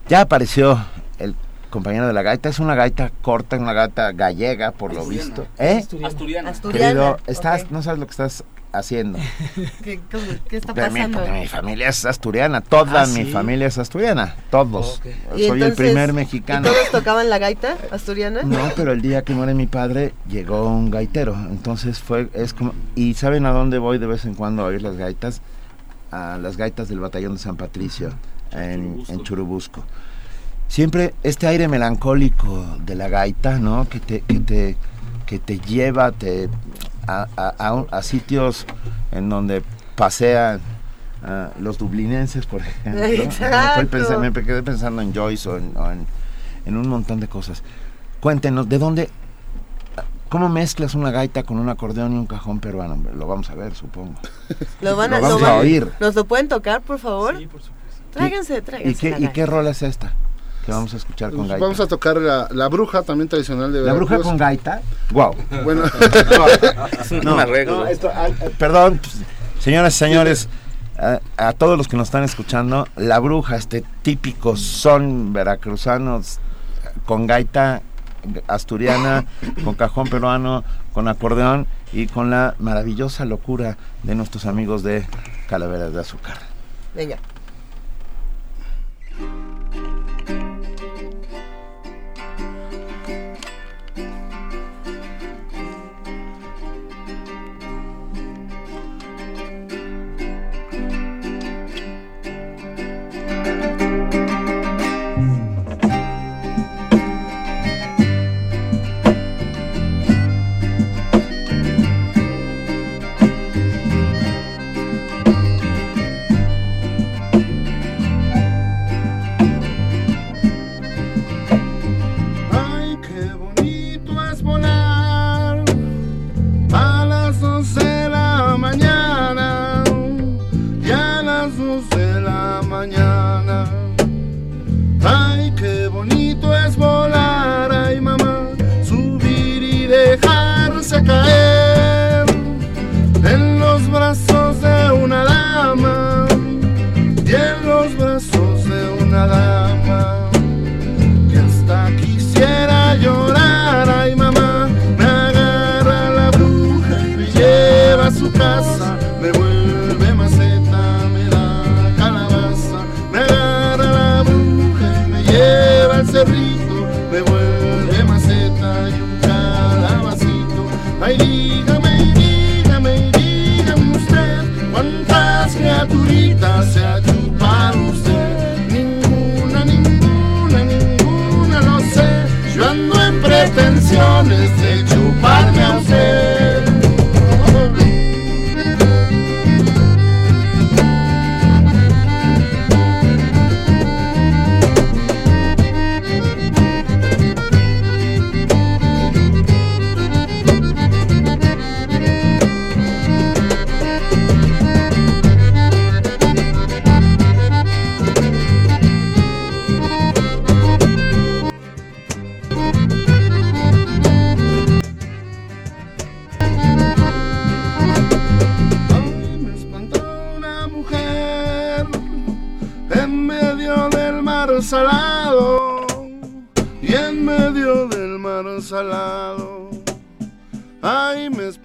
Ya 0.08 0.20
apareció 0.20 0.84
el 1.18 1.34
compañero 1.74 2.06
de 2.06 2.12
la 2.12 2.22
gaita. 2.22 2.48
Es 2.48 2.60
una 2.60 2.76
gaita 2.76 3.10
corta, 3.20 3.56
una 3.56 3.72
gaita 3.72 4.12
gallega, 4.12 4.70
por 4.70 4.94
lo 4.94 5.04
visto. 5.04 5.48
¿Eh? 5.58 5.84
Asturiana. 6.04 6.50
Asturiana. 6.50 7.16
estás, 7.26 7.68
no 7.72 7.82
sabes 7.82 7.98
lo 7.98 8.06
que 8.06 8.12
estás 8.12 8.44
haciendo. 8.70 9.18
¿Qué, 9.82 10.00
está 10.52 10.72
pasando? 10.72 11.20
Mi, 11.26 11.40
mi, 11.40 11.46
familia 11.48 11.88
es 11.88 12.04
asturiana, 12.04 12.60
toda 12.60 13.02
¿Ah, 13.02 13.06
mi 13.06 13.24
familia 13.24 13.66
es 13.66 13.78
asturiana, 13.78 14.36
todos. 14.50 15.02
Soy 15.36 15.62
el 15.62 15.74
primer 15.74 16.12
mexicano. 16.12 16.68
¿y 16.68 16.70
¿Todos 16.70 16.90
tocaban 16.92 17.28
la 17.28 17.38
gaita 17.38 17.76
asturiana? 17.90 18.42
No, 18.42 18.70
pero 18.76 18.92
el 18.92 19.02
día 19.02 19.22
que 19.22 19.34
muere 19.34 19.54
mi 19.54 19.66
padre 19.66 20.14
llegó 20.28 20.68
un 20.68 20.90
gaitero, 20.92 21.34
entonces 21.34 21.98
fue, 21.98 22.28
es 22.34 22.54
como, 22.54 22.72
y 22.94 23.14
¿saben 23.14 23.46
a 23.46 23.50
dónde 23.50 23.78
voy 23.78 23.98
de 23.98 24.06
vez 24.06 24.24
en 24.24 24.34
cuando 24.34 24.62
a 24.62 24.66
oír 24.66 24.82
las 24.82 24.96
gaitas? 24.96 25.42
A 26.12 26.38
las 26.38 26.56
gaitas 26.56 26.88
del 26.88 27.00
batallón 27.00 27.32
de 27.32 27.38
San 27.40 27.56
Patricio, 27.56 28.10
en, 28.52 29.02
en 29.08 29.22
Churubusco 29.24 29.84
siempre 30.68 31.14
este 31.22 31.46
aire 31.46 31.68
melancólico 31.68 32.64
de 32.84 32.94
la 32.94 33.08
gaita, 33.08 33.58
¿no? 33.58 33.88
Que 33.88 34.00
te, 34.00 34.20
que 34.22 34.40
te, 34.40 34.76
que 35.26 35.38
te 35.38 35.58
lleva 35.58 36.12
te, 36.12 36.48
a, 37.06 37.26
a, 37.36 37.84
a, 37.90 38.02
sitios 38.02 38.66
en 39.12 39.28
donde 39.28 39.62
pasean 39.96 40.60
los 41.58 41.78
dublinenses, 41.78 42.46
por 42.46 42.60
ejemplo. 42.60 43.00
Me, 44.20 44.32
quedé 44.32 44.62
pensando 44.62 45.00
en 45.00 45.14
Joyce 45.14 45.48
o, 45.48 45.56
en, 45.56 46.06
en, 46.66 46.76
un 46.76 46.88
montón 46.88 47.20
de 47.20 47.28
cosas. 47.28 47.62
Cuéntenos, 48.20 48.68
¿de 48.68 48.78
dónde, 48.78 49.10
cómo 50.28 50.48
mezclas 50.48 50.94
una 50.94 51.10
gaita 51.10 51.42
con 51.42 51.58
un 51.58 51.68
acordeón 51.68 52.12
y 52.12 52.16
un 52.16 52.26
cajón 52.26 52.60
peruano? 52.60 52.98
Lo 53.14 53.26
vamos 53.26 53.48
a 53.50 53.54
ver, 53.54 53.74
supongo. 53.74 54.14
Lo 54.80 54.96
van 54.96 55.14
a, 55.14 55.20
vamos 55.20 55.42
a 55.42 55.56
oír. 55.56 55.90
¿Nos 56.00 56.14
lo 56.14 56.24
pueden 56.24 56.48
tocar, 56.48 56.82
por 56.82 56.98
favor? 56.98 57.38
Sí, 57.38 57.46
por 57.46 57.62
supuesto. 57.62 58.02
Tráiganse, 58.12 58.62
tráiganse. 58.62 59.08
¿Y 59.08 59.12
qué, 59.12 59.24
¿y 59.24 59.28
qué 59.28 59.46
rola 59.46 59.70
es 59.70 59.82
esta? 59.82 60.12
Que 60.64 60.72
vamos 60.72 60.94
a 60.94 60.96
escuchar 60.96 61.30
con 61.30 61.40
pues 61.40 61.50
gaita. 61.50 61.64
Vamos 61.64 61.80
a 61.80 61.86
tocar 61.86 62.16
la, 62.16 62.48
la 62.50 62.68
bruja 62.68 63.02
también 63.02 63.28
tradicional 63.28 63.72
de 63.72 63.82
La 63.82 63.92
bruja 63.92 64.18
con 64.20 64.36
gaita. 64.36 64.80
Wow. 65.10 65.34
Bueno, 65.62 65.82
no, 67.22 67.36
no, 67.36 67.86
esto, 67.86 68.10
ah, 68.14 68.28
perdón, 68.58 68.98
pues, 69.02 69.16
señoras 69.60 69.94
y 69.94 69.98
señores, 69.98 70.48
a, 71.36 71.52
todos 71.52 71.76
los 71.76 71.88
que 71.88 71.96
nos 71.96 72.08
están 72.08 72.24
escuchando, 72.24 72.86
la 72.96 73.18
bruja, 73.18 73.56
este 73.56 73.84
típico 74.02 74.56
son 74.56 75.32
veracruzanos 75.32 76.38
con 77.04 77.26
gaita 77.26 77.82
asturiana, 78.46 79.26
con 79.64 79.74
cajón 79.74 80.08
peruano, 80.08 80.64
con 80.92 81.08
acordeón 81.08 81.66
y 81.92 82.06
con 82.06 82.30
la 82.30 82.54
maravillosa 82.58 83.24
locura 83.24 83.76
de 84.02 84.14
nuestros 84.14 84.46
amigos 84.46 84.82
de 84.82 85.06
Calaveras 85.48 85.92
de 85.92 86.00
Azúcar. 86.00 86.38
Venga. 86.94 87.18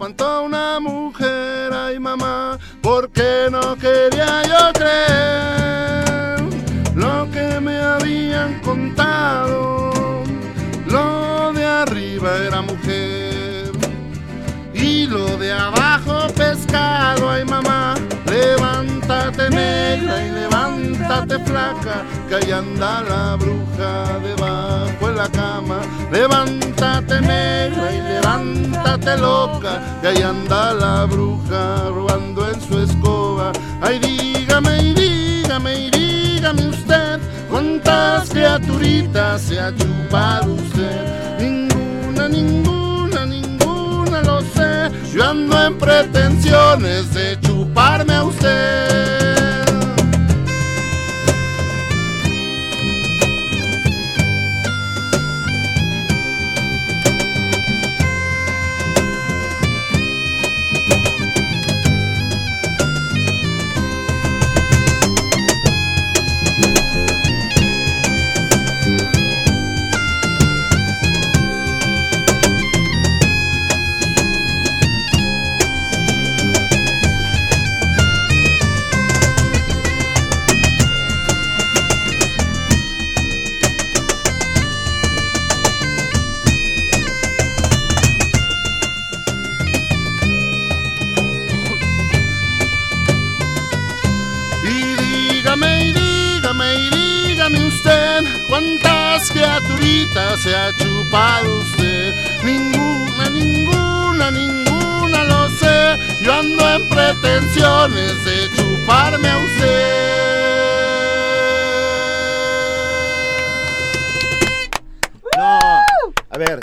Espantó 0.09 0.41
una 0.41 0.79
mujer, 0.79 1.71
ay 1.71 1.99
mamá, 1.99 2.57
porque 2.81 3.47
no 3.51 3.75
quería 3.75 4.41
yo 4.41 4.73
creer 4.73 6.39
lo 6.95 7.29
que 7.29 7.59
me 7.59 7.77
habían 7.77 8.59
contado. 8.61 9.91
Lo 10.87 11.53
de 11.53 11.63
arriba 11.63 12.37
era 12.37 12.61
mujer 12.63 13.71
y 14.73 15.05
lo 15.05 15.37
de 15.37 15.53
abajo 15.53 16.25
pescado, 16.35 17.29
ay 17.29 17.45
mamá, 17.45 17.93
levántate 19.09 19.49
negra 19.49 20.25
y 20.25 20.29
levántate 20.31 21.39
flaca, 21.39 22.03
que 22.27 22.35
ahí 22.35 22.51
anda 22.51 23.01
la 23.01 23.35
bruja 23.35 24.19
debajo 24.19 25.07
de 25.07 25.15
la 25.15 25.27
cama. 25.29 25.79
Levántate 26.11 27.19
negra 27.21 27.91
y 27.91 28.01
levántate 28.01 29.17
loca, 29.17 29.81
que 30.01 30.09
ahí 30.09 30.21
anda 30.21 30.73
la 30.73 31.05
bruja 31.05 31.89
robando 31.89 32.49
en 32.51 32.61
su 32.61 32.79
escoba. 32.79 33.51
Ay, 33.81 33.97
dígame 33.99 34.77
y 34.83 34.93
dígame 34.93 35.75
y 35.75 35.89
dígame 35.89 36.67
usted, 36.67 37.19
cuántas 37.49 38.29
criaturitas 38.29 39.41
se 39.41 39.59
ha 39.59 39.73
chupado 39.75 40.53
usted. 40.53 41.29
Yo 45.13 45.23
ando 45.23 45.59
en 45.65 45.77
pretensiones 45.77 47.13
de 47.15 47.39
chuparme 47.41 48.13
a 48.13 48.23
usted. 48.25 49.18
Se 100.37 100.55
ha 100.55 100.71
chupado 100.73 101.59
usted. 101.59 102.13
Ninguna, 102.43 103.29
ninguna, 103.29 104.31
ninguna 104.31 105.23
lo 105.23 105.49
sé. 105.49 105.97
Yo 106.23 106.33
ando 106.33 106.75
en 106.75 106.89
pretensiones 106.89 108.25
de 108.25 108.49
chuparme 108.55 109.27
a 109.27 109.37
usted. 109.37 110.09
A 116.31 116.37
ver, 116.37 116.59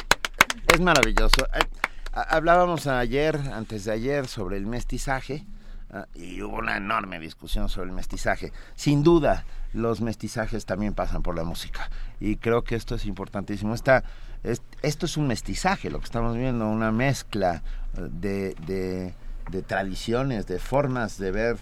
es 0.69 0.81
maravilloso. 0.81 1.47
Eh, 1.55 1.65
Hablábamos 2.13 2.87
ayer, 2.87 3.37
antes 3.53 3.85
de 3.85 3.93
ayer, 3.93 4.27
sobre 4.27 4.57
el 4.57 4.65
mestizaje 4.65 5.45
ah, 5.93 6.07
y 6.15 6.41
hubo 6.41 6.57
una 6.57 6.79
enorme 6.79 7.21
discusión 7.21 7.69
sobre 7.69 7.91
el 7.91 7.95
mestizaje. 7.95 8.53
Sin 8.75 9.03
duda, 9.03 9.45
los 9.75 10.01
mestizajes 10.01 10.65
también 10.65 10.95
pasan 10.95 11.23
por 11.23 11.37
la 11.37 11.45
música 11.45 11.91
y 12.21 12.37
creo 12.37 12.63
que 12.65 12.75
esto 12.77 12.95
es 12.95 13.05
importantísimo. 13.07 13.75
Esta, 13.75 14.05
es- 14.43 14.63
esto 14.83 15.07
es 15.07 15.17
un 15.17 15.27
mestizaje, 15.27 15.91
lo 15.91 15.99
que 15.99 16.05
estamos 16.07 16.37
viendo, 16.37 16.69
una 16.69 16.93
mezcla 16.93 17.63
eh, 17.97 18.55
de, 18.67 19.13
de 19.51 19.63
tradiciones, 19.63 20.47
de 20.47 20.59
formas 20.59 21.19
de 21.19 21.31
ver 21.31 21.57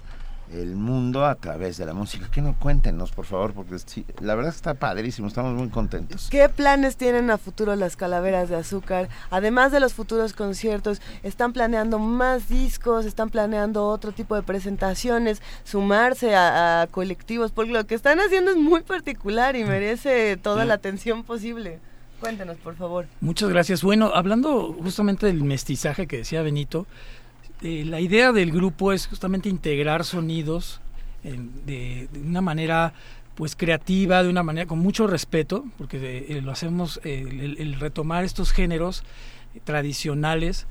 el 0.53 0.77
mundo 0.77 1.25
a 1.25 1.35
través 1.35 1.77
de 1.77 1.87
la 1.87 1.95
música. 1.95 2.31
Que 2.31 2.43
no 2.43 2.55
cuéntenos, 2.59 3.13
por 3.13 3.25
favor, 3.25 3.53
porque 3.53 3.79
sí, 3.79 4.05
la 4.21 4.35
verdad 4.35 4.53
está 4.55 4.75
padrísimo, 4.75 5.29
estamos 5.29 5.55
muy 5.55 5.69
contentos. 5.69 6.29
¿Qué 6.31 6.49
planes 6.49 6.97
tienen 6.97 7.31
a 7.31 7.39
futuro 7.39 7.75
las 7.77 7.97
calaveras 7.97 8.49
de 8.49 8.57
azúcar? 8.57 9.09
Además 9.31 9.73
de 9.73 9.81
los 9.81 9.95
futuros 9.95 10.33
conciertos, 10.33 11.01
¿están 11.23 11.53
planeando 11.53 11.99
más 11.99 12.49
discos? 12.49 13.07
¿Están 13.07 13.31
planeando 13.31 13.87
otro 13.87 14.13
tipo 14.13 14.35
de 14.35 14.43
presentaciones? 14.43 15.43
¿Sumarse 15.65 16.35
a, 16.35 16.83
a 16.83 16.87
colectivos? 16.87 17.51
Porque 17.51 17.73
lo 17.73 17.87
que 17.87 17.95
están 17.95 18.21
haciendo 18.21 18.51
es 18.51 18.57
muy 18.57 18.83
particular 18.83 19.57
y 19.57 19.65
merece 19.65 20.37
toda 20.37 20.65
la 20.65 20.75
atención 20.75 21.25
posible. 21.25 21.79
Cuéntenos, 22.21 22.57
por 22.57 22.75
favor. 22.77 23.07
Muchas 23.21 23.51
gracias. 23.51 23.83
Bueno, 23.83 24.13
hablando 24.15 24.73
justamente 24.83 25.27
del 25.27 25.45
mestizaje 25.45 26.07
que 26.07 26.19
decía 26.19 26.43
Benito, 26.43 26.87
eh, 27.63 27.85
la 27.87 28.01
idea 28.01 28.33
del 28.33 28.51
grupo 28.53 28.93
es 28.93 29.07
justamente 29.07 29.49
integrar 29.49 30.05
sonidos 30.05 30.81
en- 31.23 31.51
de, 31.67 32.09
de 32.13 32.21
una 32.21 32.41
manera 32.41 32.93
pues 33.35 33.57
creativa, 33.57 34.23
de 34.23 34.29
una 34.29 34.43
manera 34.45 34.67
con 34.67 34.79
mucho 34.79 35.07
respeto, 35.09 35.65
porque 35.77 36.27
eh, 36.29 36.41
lo 36.41 36.53
hacemos, 36.53 37.01
eh, 37.03 37.25
el, 37.29 37.57
el 37.59 37.81
retomar 37.81 38.25
estos 38.25 38.53
géneros 38.53 39.03
tradicionales, 39.65 40.67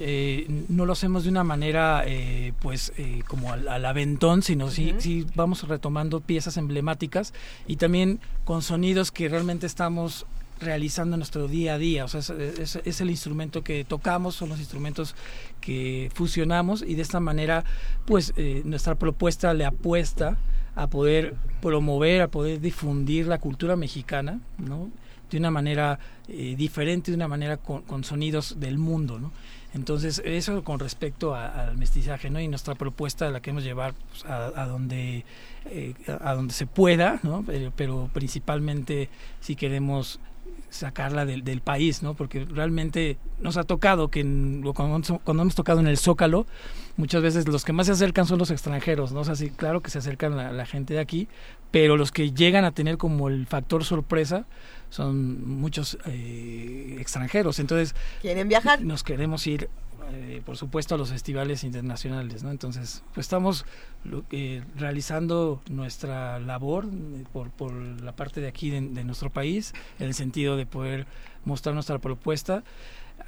eh, 0.00 0.46
no 0.68 0.84
lo 0.86 0.92
hacemos 0.92 1.24
de 1.24 1.30
una 1.30 1.44
manera 1.44 2.02
eh, 2.06 2.52
pues 2.60 2.92
eh, 2.98 3.22
como 3.28 3.52
al, 3.52 3.66
al 3.68 3.84
aventón, 3.86 4.42
sino 4.42 4.70
sí, 4.70 4.94
sí 4.98 5.24
vamos 5.34 5.66
retomando 5.68 6.20
piezas 6.20 6.56
emblemáticas 6.56 7.32
y 7.66 7.76
también 7.76 8.20
con 8.44 8.60
sonidos 8.62 9.10
que 9.10 9.28
realmente 9.28 9.66
estamos 9.66 10.26
realizando 10.60 11.16
nuestro 11.16 11.48
día 11.48 11.74
a 11.74 11.78
día. 11.78 12.04
O 12.04 12.08
sea, 12.08 12.20
es, 12.20 13.00
el 13.00 13.10
instrumento 13.10 13.62
que 13.62 13.84
tocamos, 13.84 14.34
son 14.34 14.50
los 14.50 14.58
instrumentos 14.58 15.14
que 15.60 16.10
fusionamos 16.14 16.82
y 16.82 16.94
de 16.94 17.02
esta 17.02 17.20
manera, 17.20 17.64
pues 18.06 18.32
eh, 18.36 18.62
nuestra 18.64 18.94
propuesta 18.94 19.54
le 19.54 19.64
apuesta 19.64 20.36
a 20.74 20.86
poder 20.88 21.34
promover, 21.60 22.22
a 22.22 22.28
poder 22.28 22.60
difundir 22.60 23.26
la 23.26 23.38
cultura 23.38 23.76
mexicana, 23.76 24.40
¿no? 24.58 24.90
De 25.30 25.38
una 25.38 25.50
manera 25.50 25.98
eh, 26.28 26.54
diferente, 26.56 27.10
de 27.10 27.16
una 27.16 27.28
manera 27.28 27.56
con, 27.56 27.82
con 27.82 28.04
sonidos 28.04 28.58
del 28.58 28.78
mundo, 28.78 29.18
¿no? 29.18 29.32
Entonces, 29.72 30.20
eso 30.24 30.64
con 30.64 30.80
respecto 30.80 31.34
al 31.34 31.76
mestizaje, 31.76 32.28
¿no? 32.28 32.40
Y 32.40 32.48
nuestra 32.48 32.74
propuesta 32.74 33.30
la 33.30 33.40
queremos 33.40 33.62
llevar 33.62 33.94
pues, 34.10 34.24
a, 34.24 34.66
donde 34.66 35.24
eh, 35.66 35.94
a 36.20 36.34
donde 36.34 36.52
se 36.52 36.66
pueda, 36.66 37.20
¿no? 37.22 37.44
Pero 37.76 38.10
principalmente 38.12 39.10
si 39.40 39.54
queremos 39.54 40.18
sacarla 40.70 41.26
del, 41.26 41.42
del 41.44 41.60
país, 41.60 42.02
¿no? 42.02 42.14
Porque 42.14 42.44
realmente 42.44 43.18
nos 43.40 43.56
ha 43.56 43.64
tocado 43.64 44.08
que 44.08 44.20
en- 44.20 44.62
cuando, 44.74 45.18
cuando 45.24 45.42
hemos 45.42 45.54
tocado 45.54 45.80
en 45.80 45.86
el 45.88 45.98
Zócalo, 45.98 46.46
muchas 46.96 47.22
veces 47.22 47.46
los 47.48 47.64
que 47.64 47.72
más 47.72 47.86
se 47.86 47.92
acercan 47.92 48.24
son 48.26 48.38
los 48.38 48.50
extranjeros, 48.50 49.12
¿no? 49.12 49.20
O 49.20 49.24
sea, 49.24 49.34
sí, 49.34 49.50
claro 49.50 49.80
que 49.82 49.90
se 49.90 49.98
acercan 49.98 50.36
la, 50.36 50.52
la 50.52 50.66
gente 50.66 50.94
de 50.94 51.00
aquí, 51.00 51.28
pero 51.70 51.96
los 51.96 52.12
que 52.12 52.32
llegan 52.32 52.64
a 52.64 52.70
tener 52.72 52.96
como 52.98 53.28
el 53.28 53.46
factor 53.46 53.84
sorpresa 53.84 54.46
son 54.90 55.44
muchos 55.60 55.98
eh, 56.06 56.96
extranjeros. 57.00 57.58
Entonces, 57.58 57.94
¿Quieren 58.22 58.48
viajar? 58.48 58.82
nos 58.82 59.02
queremos 59.04 59.46
ir, 59.46 59.68
eh, 60.12 60.42
por 60.44 60.56
supuesto, 60.56 60.94
a 60.94 60.98
los 60.98 61.10
festivales 61.10 61.64
internacionales, 61.64 62.42
¿no? 62.42 62.50
Entonces, 62.50 63.02
pues 63.14 63.26
estamos 63.26 63.64
eh, 64.30 64.62
realizando 64.76 65.60
nuestra 65.68 66.38
labor 66.38 66.86
eh, 66.86 67.24
por, 67.32 67.50
por 67.50 67.72
la 67.72 68.12
parte 68.12 68.40
de 68.40 68.48
aquí 68.48 68.70
de 68.70 69.04
nuestro 69.04 69.30
país, 69.30 69.72
en 69.98 70.06
el 70.06 70.14
sentido 70.14 70.56
de 70.56 70.66
poder 70.66 71.06
mostrar 71.44 71.74
nuestra 71.74 71.98
propuesta 71.98 72.64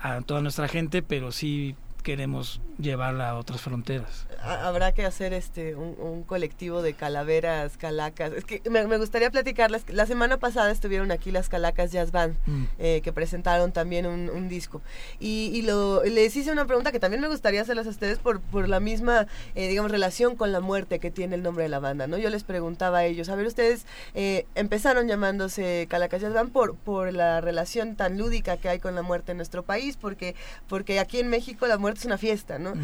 a 0.00 0.20
toda 0.22 0.40
nuestra 0.40 0.68
gente, 0.68 1.02
pero 1.02 1.32
sí 1.32 1.76
queremos 2.02 2.60
llevarla 2.78 3.30
a 3.30 3.34
otras 3.36 3.60
fronteras. 3.60 4.26
Ha- 4.42 4.66
Habrá 4.66 4.92
que 4.92 5.04
hacer 5.04 5.32
este 5.32 5.74
un, 5.76 5.94
un 5.98 6.22
colectivo 6.24 6.82
de 6.82 6.94
calaveras, 6.94 7.76
calacas. 7.76 8.32
Es 8.32 8.44
que 8.44 8.60
me, 8.70 8.86
me 8.86 8.98
gustaría 8.98 9.30
platicarles. 9.30 9.84
La 9.88 10.06
semana 10.06 10.38
pasada 10.38 10.70
estuvieron 10.70 11.10
aquí 11.12 11.30
las 11.30 11.48
calacas 11.48 11.92
Jazz 11.92 12.10
Band, 12.10 12.36
Mm. 12.46 12.64
eh, 12.78 13.00
que 13.04 13.12
presentaron 13.12 13.72
también 13.72 14.06
un, 14.06 14.30
un 14.30 14.48
disco. 14.48 14.82
Y, 15.20 15.50
y 15.54 15.62
lo, 15.62 16.02
les 16.04 16.34
hice 16.34 16.50
una 16.50 16.64
pregunta 16.66 16.90
que 16.92 16.98
también 16.98 17.20
me 17.20 17.28
gustaría 17.28 17.60
hacerles 17.62 17.86
a 17.86 17.90
ustedes 17.90 18.18
por, 18.18 18.40
por 18.40 18.68
la 18.68 18.80
misma, 18.80 19.26
eh, 19.54 19.68
digamos, 19.68 19.90
relación 19.90 20.34
con 20.36 20.50
la 20.50 20.60
muerte 20.60 20.98
que 20.98 21.10
tiene 21.10 21.36
el 21.36 21.42
nombre 21.42 21.62
de 21.64 21.68
la 21.68 21.78
banda, 21.78 22.06
¿no? 22.06 22.18
Yo 22.18 22.30
les 22.30 22.42
preguntaba 22.42 22.98
a 22.98 23.04
ellos, 23.04 23.28
a 23.28 23.36
ver, 23.36 23.46
ustedes 23.46 23.86
eh, 24.14 24.46
empezaron 24.54 25.06
llamándose 25.08 25.86
Calacas 25.88 26.20
Jazz 26.22 26.32
Band 26.32 26.50
por, 26.52 26.74
por 26.74 27.12
la 27.12 27.40
relación 27.40 27.94
tan 27.96 28.18
lúdica 28.18 28.56
que 28.56 28.68
hay 28.68 28.78
con 28.80 28.94
la 28.94 29.02
muerte 29.02 29.32
en 29.32 29.36
nuestro 29.38 29.62
país, 29.62 29.96
porque, 29.96 30.34
porque 30.68 30.98
aquí 30.98 31.20
en 31.20 31.28
México 31.28 31.66
la 31.66 31.78
muerte 31.78 31.91
es 32.00 32.04
una 32.04 32.18
fiesta, 32.18 32.58
¿no? 32.58 32.74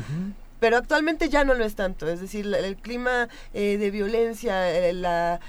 pero 0.61 0.77
actualmente 0.77 1.29
ya 1.29 1.45
no 1.45 1.55
lo 1.55 1.65
es 1.65 1.75
tanto, 1.75 2.09
es 2.09 2.21
decir, 2.21 2.53
el 2.53 2.77
clima 2.77 3.29
eh, 3.55 3.77
de 3.79 3.91
violencia, 3.91 4.71
eh, 4.71 4.93
la, 4.93 5.41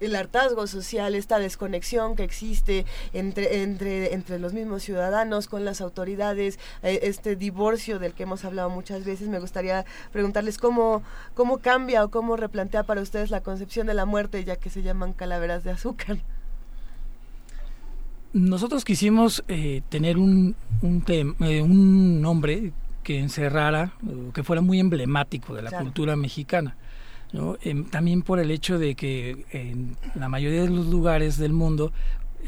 el 0.00 0.16
hartazgo 0.16 0.66
social, 0.66 1.14
esta 1.14 1.38
desconexión 1.38 2.16
que 2.16 2.24
existe 2.24 2.86
entre, 3.12 3.62
entre, 3.62 4.14
entre 4.14 4.38
los 4.38 4.52
mismos 4.52 4.82
ciudadanos 4.82 5.48
con 5.48 5.64
las 5.64 5.80
autoridades, 5.80 6.58
eh, 6.82 7.00
este 7.02 7.36
divorcio 7.36 7.98
del 7.98 8.14
que 8.14 8.22
hemos 8.22 8.44
hablado 8.44 8.70
muchas 8.70 9.04
veces, 9.04 9.28
me 9.28 9.40
gustaría 9.40 9.84
preguntarles 10.12 10.58
cómo, 10.58 11.02
cómo 11.34 11.58
cambia 11.58 12.04
o 12.04 12.10
cómo 12.10 12.36
replantea 12.36 12.84
para 12.84 13.02
ustedes 13.02 13.30
la 13.30 13.42
concepción 13.42 13.86
de 13.86 13.94
la 13.94 14.06
muerte, 14.06 14.44
ya 14.44 14.56
que 14.56 14.70
se 14.70 14.82
llaman 14.82 15.12
calaveras 15.12 15.64
de 15.64 15.72
azúcar. 15.72 16.18
Nosotros 18.34 18.84
quisimos 18.84 19.42
tener 19.88 20.18
un, 20.18 20.54
un, 20.82 21.04
un 21.40 22.20
nombre 22.20 22.72
que 23.04 23.18
encerrara, 23.18 23.92
que 24.32 24.42
fuera 24.42 24.60
muy 24.60 24.80
emblemático 24.80 25.54
de 25.54 25.62
la 25.62 25.70
cultura 25.70 26.16
mexicana. 26.16 26.76
¿no? 27.32 27.56
Em, 27.62 27.84
también 27.84 28.22
por 28.22 28.38
el 28.40 28.50
hecho 28.50 28.78
de 28.78 28.94
que 28.94 29.44
en 29.50 29.96
la 30.14 30.28
mayoría 30.28 30.62
de 30.62 30.70
los 30.70 30.86
lugares 30.86 31.36
del 31.36 31.52
mundo 31.52 31.92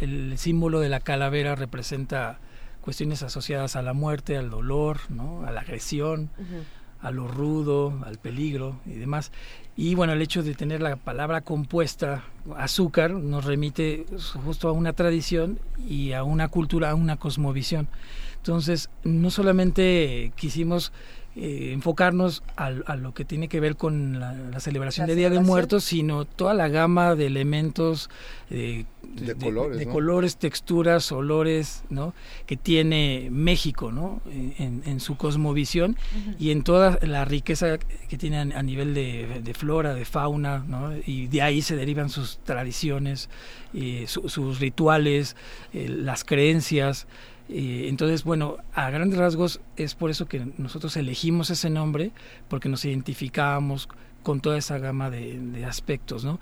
el 0.00 0.36
símbolo 0.38 0.80
de 0.80 0.88
la 0.88 1.00
calavera 1.00 1.54
representa 1.54 2.38
cuestiones 2.80 3.22
asociadas 3.22 3.76
a 3.76 3.82
la 3.82 3.92
muerte, 3.92 4.36
al 4.36 4.50
dolor, 4.50 4.98
¿no? 5.08 5.44
a 5.44 5.50
la 5.50 5.60
agresión, 5.60 6.30
a 7.00 7.10
lo 7.10 7.28
rudo, 7.28 8.00
al 8.04 8.18
peligro 8.18 8.80
y 8.86 8.92
demás. 8.92 9.32
Y 9.76 9.94
bueno, 9.94 10.14
el 10.14 10.22
hecho 10.22 10.42
de 10.42 10.54
tener 10.54 10.80
la 10.80 10.96
palabra 10.96 11.42
compuesta, 11.42 12.24
azúcar, 12.56 13.10
nos 13.10 13.44
remite 13.44 14.06
justo 14.44 14.68
a 14.68 14.72
una 14.72 14.94
tradición 14.94 15.58
y 15.86 16.12
a 16.12 16.24
una 16.24 16.48
cultura, 16.48 16.90
a 16.90 16.94
una 16.94 17.16
cosmovisión. 17.16 17.86
Entonces, 18.38 18.88
no 19.04 19.30
solamente 19.30 20.32
quisimos 20.34 20.92
eh, 21.38 21.72
enfocarnos 21.74 22.42
a, 22.56 22.70
lo 22.70 23.12
que 23.12 23.26
tiene 23.26 23.48
que 23.48 23.60
ver 23.60 23.76
con 23.76 24.18
la, 24.18 24.58
celebración 24.60 25.06
de 25.06 25.14
Día 25.14 25.28
de 25.28 25.40
Muertos, 25.40 25.84
sino 25.84 26.24
toda 26.24 26.54
la 26.54 26.68
gama 26.68 27.14
de 27.14 27.26
elementos 27.26 28.08
eh, 28.48 28.86
de, 29.16 29.86
colores, 29.86 30.36
texturas, 30.36 31.10
olores, 31.12 31.84
¿no? 31.90 32.14
que 32.46 32.56
tiene 32.56 33.28
México, 33.30 33.92
¿no? 33.92 34.20
En, 34.26 35.00
su 35.00 35.16
cosmovisión 35.16 35.96
y 36.38 36.50
en 36.50 36.62
toda 36.62 36.98
la 37.02 37.24
riqueza 37.24 37.78
que 37.78 38.18
tiene 38.18 38.38
a, 38.38 38.62
nivel 38.62 38.94
de, 38.94 39.54
flora, 39.54 39.94
de 39.94 40.04
fauna, 40.04 40.64
¿no? 40.66 40.92
y 41.06 41.26
de 41.26 41.42
ahí 41.42 41.62
se 41.62 41.76
derivan 41.76 42.08
sus 42.08 42.38
tradiciones, 42.38 43.28
eh, 43.74 44.06
sus 44.06 44.60
rituales, 44.60 45.36
las 45.72 46.24
creencias 46.24 47.06
entonces, 47.48 48.24
bueno, 48.24 48.56
a 48.74 48.90
grandes 48.90 49.18
rasgos 49.18 49.60
es 49.76 49.94
por 49.94 50.10
eso 50.10 50.26
que 50.26 50.46
nosotros 50.58 50.96
elegimos 50.96 51.50
ese 51.50 51.70
nombre, 51.70 52.10
porque 52.48 52.68
nos 52.68 52.84
identificábamos 52.84 53.88
con 54.22 54.40
toda 54.40 54.58
esa 54.58 54.78
gama 54.78 55.10
de, 55.10 55.64
aspectos, 55.64 56.24
¿no? 56.24 56.40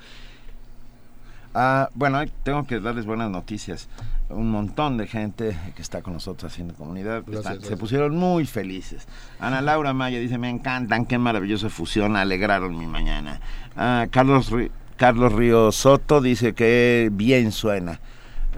Ah, 1.55 1.89
bueno, 1.95 2.21
tengo 2.43 2.67
que 2.67 2.81
darles 2.81 3.07
buenas 3.07 3.31
noticias. 3.31 3.89
Un 4.29 4.51
montón 4.51 4.97
de 4.97 5.07
gente 5.07 5.57
que 5.77 5.83
está 5.83 6.03
con 6.03 6.15
nosotros 6.15 6.53
haciendo 6.53 6.75
comunidad 6.75 7.23
se 7.61 7.77
pusieron 7.77 8.17
muy 8.17 8.45
felices. 8.47 9.07
Ana 9.39 9.61
Laura 9.61 9.93
Maya 9.93 10.19
dice, 10.19 10.37
me 10.39 10.51
encantan, 10.51 11.07
qué 11.07 11.19
maravillosa 11.19 11.71
fusión, 11.71 12.17
alegraron 12.17 12.77
mi 12.77 12.87
mañana. 12.87 13.41
Ah, 13.77 14.07
Carlos, 14.11 14.51
Carlos 14.97 15.33
Río 15.33 15.71
Soto 15.71 16.21
dice 16.21 16.55
que 16.55 17.11
bien 17.13 17.53
suena. 17.53 18.01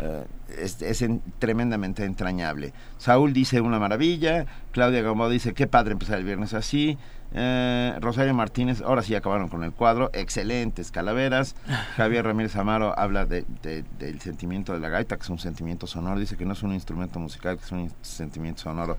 Ah, 0.01 0.25
es, 0.57 1.05
tremendamente 1.39 2.05
entrañable. 2.05 2.73
Saúl 2.99 3.33
dice 3.33 3.61
una 3.61 3.79
maravilla, 3.79 4.47
Claudia 4.73 5.03
Gamboa 5.03 5.29
dice 5.29 5.55
qué 5.55 5.67
padre 5.67 5.93
empezar 5.93 6.19
el 6.19 6.25
viernes 6.25 6.55
así, 6.55 6.99
eh, 7.33 7.95
Rosario 8.01 8.35
Martínez, 8.35 8.81
ahora 8.83 9.03
sí 9.03 9.15
acabaron 9.15 9.49
con 9.49 9.65
el 9.65 9.73
cuadro, 9.73 10.11
excelentes 10.13 10.91
calaveras. 10.91 11.55
Javier 11.97 12.25
Ramírez 12.25 12.57
Amaro 12.57 12.99
habla 12.99 13.27
de, 13.27 13.45
del 13.63 14.21
sentimiento 14.21 14.73
de 14.73 14.81
la 14.81 14.89
gaita, 14.89 15.17
que 15.17 15.23
es 15.23 15.31
un 15.31 15.39
sentimiento 15.39 15.87
sonoro, 15.87 16.19
dice 16.19 16.37
que 16.37 16.45
no 16.45 16.53
es 16.53 16.63
un 16.63 16.73
instrumento 16.73 17.19
musical, 17.19 17.59
que 17.59 17.65
es 17.65 17.73
un 17.73 17.93
sentimiento 18.03 18.63
sonoro. 18.63 18.97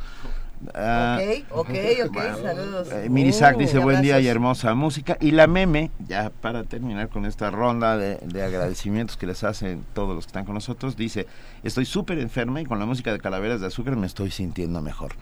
Ah, 0.74 1.20
ok, 1.52 1.70
ok, 1.70 1.70
ok, 2.08 2.18
saludos. 2.42 2.92
Eh, 2.92 3.10
Mirisac 3.10 3.58
dice 3.58 3.78
buen 3.78 4.02
día 4.02 4.20
y 4.20 4.28
hermosa 4.28 4.74
música. 4.74 5.18
Y 5.20 5.32
la 5.32 5.48
meme, 5.48 5.92
ya 6.08 6.30
para 6.30 6.64
terminar 6.64 7.10
con 7.10 7.26
esta 7.26 7.52
ronda 7.52 7.98
de, 7.98 8.44
agradecimientos 8.44 9.18
que 9.18 9.28
les 9.28 9.44
hacen 9.44 9.86
todos 9.94 10.16
los 10.16 10.26
que 10.26 10.30
están 10.30 10.46
con 10.46 10.56
nosotros, 10.56 10.98
dice, 10.98 11.28
estoy 11.64 11.86
súper 11.86 12.20
enferma 12.20 12.62
y 12.62 12.66
con 12.66 12.80
la 12.80 12.86
música 12.86 13.12
de 13.12 13.20
Calaveras 13.20 13.62
de 13.62 13.68
Azúcar 13.68 13.96
me 13.96 14.08
estoy 14.08 14.32
sintiendo 14.32 14.82
mejor. 14.82 15.14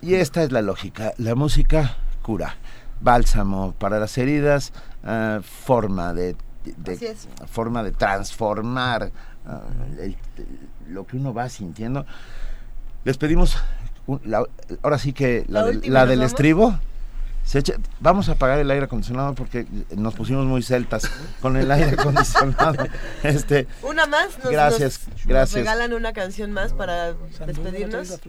Y 0.00 0.14
esta 0.14 0.42
es 0.42 0.52
la 0.52 0.62
lógica, 0.62 1.12
la 1.18 1.34
música 1.34 1.96
cura, 2.22 2.56
bálsamo 3.00 3.72
para 3.72 3.98
las 3.98 4.16
heridas, 4.16 4.72
ah, 5.04 5.40
forma 5.42 6.14
de, 6.14 6.36
forma 7.46 7.82
de 7.82 7.92
transformar 7.92 9.10
ah, 9.46 9.62
lo 10.88 11.06
que 11.06 11.16
uno 11.16 11.34
va 11.34 11.48
sintiendo. 11.48 12.06
Les 13.04 13.18
pedimos 13.18 13.56
ahora 14.82 14.98
sí 14.98 15.12
que 15.12 15.44
la, 15.48 16.06
del 16.06 16.22
estribo. 16.22 16.78
Se 17.44 17.60
vamos 17.98 18.28
a 18.28 18.32
apagar 18.32 18.60
el 18.60 18.70
aire 18.70 18.84
acondicionado 18.84 19.34
porque 19.34 19.66
nos 19.96 20.14
pusimos 20.14 20.46
muy 20.46 20.62
celtas 20.62 21.10
con 21.40 21.56
el 21.56 21.72
aire 21.72 21.96
acondicionado. 21.98 22.86
este, 23.24 23.66
una 23.82 24.06
más. 24.06 24.38
gracias, 24.44 25.00
gracias. 25.24 25.58
regalan 25.58 25.92
una 25.92 26.12
canción 26.12 26.52
más 26.52 26.72
para 26.72 27.14
despedirnos. 27.44 28.20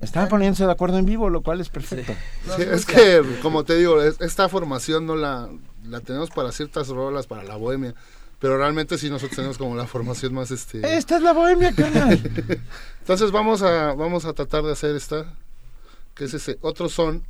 Están 0.00 0.28
poniéndose 0.28 0.64
de 0.64 0.72
acuerdo 0.72 0.98
en 0.98 1.06
vivo, 1.06 1.30
lo 1.30 1.42
cual 1.42 1.60
es 1.60 1.68
perfecto. 1.68 2.14
es 2.58 2.86
que, 2.86 3.22
como 3.42 3.64
te 3.64 3.76
digo, 3.76 4.00
esta 4.02 4.48
formación 4.48 5.06
no 5.06 5.16
la, 5.16 5.48
la 5.88 6.00
tenemos 6.00 6.30
para 6.30 6.52
ciertas 6.52 6.88
rolas, 6.88 7.26
para 7.26 7.42
la 7.42 7.56
bohemia. 7.56 7.94
Pero 8.42 8.58
realmente 8.58 8.98
sí 8.98 9.08
nosotros 9.08 9.36
tenemos 9.36 9.56
como 9.56 9.76
la 9.76 9.86
formación 9.86 10.34
más 10.34 10.50
este. 10.50 10.96
Esta 10.96 11.16
es 11.16 11.22
la 11.22 11.32
bohemia, 11.32 11.72
carnal. 11.72 12.20
Entonces 12.98 13.30
vamos 13.30 13.62
a, 13.62 13.94
vamos 13.94 14.24
a 14.24 14.32
tratar 14.32 14.64
de 14.64 14.72
hacer 14.72 14.96
esta, 14.96 15.32
que 16.16 16.24
es 16.24 16.34
ese 16.34 16.58
otro 16.60 16.88
son. 16.88 17.22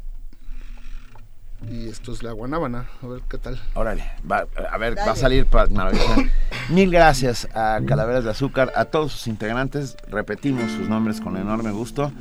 Y 1.70 1.88
esto 1.88 2.12
es 2.12 2.22
la 2.22 2.32
guanábana, 2.32 2.86
a 3.02 3.06
ver 3.06 3.20
qué 3.28 3.38
tal. 3.38 3.60
Órale, 3.74 4.04
va, 4.30 4.46
a 4.70 4.78
ver, 4.78 4.96
va 4.98 5.12
a 5.12 5.16
salir 5.16 5.46
maravilloso. 5.70 6.16
Mil 6.68 6.90
gracias 6.90 7.48
a 7.54 7.80
Calaveras 7.86 8.24
de 8.24 8.30
Azúcar, 8.30 8.72
a 8.76 8.86
todos 8.86 9.12
sus 9.12 9.26
integrantes, 9.26 9.96
repetimos 10.08 10.70
sus 10.72 10.88
nombres 10.88 11.20
con 11.20 11.36
enorme 11.36 11.70
gusto. 11.70 12.12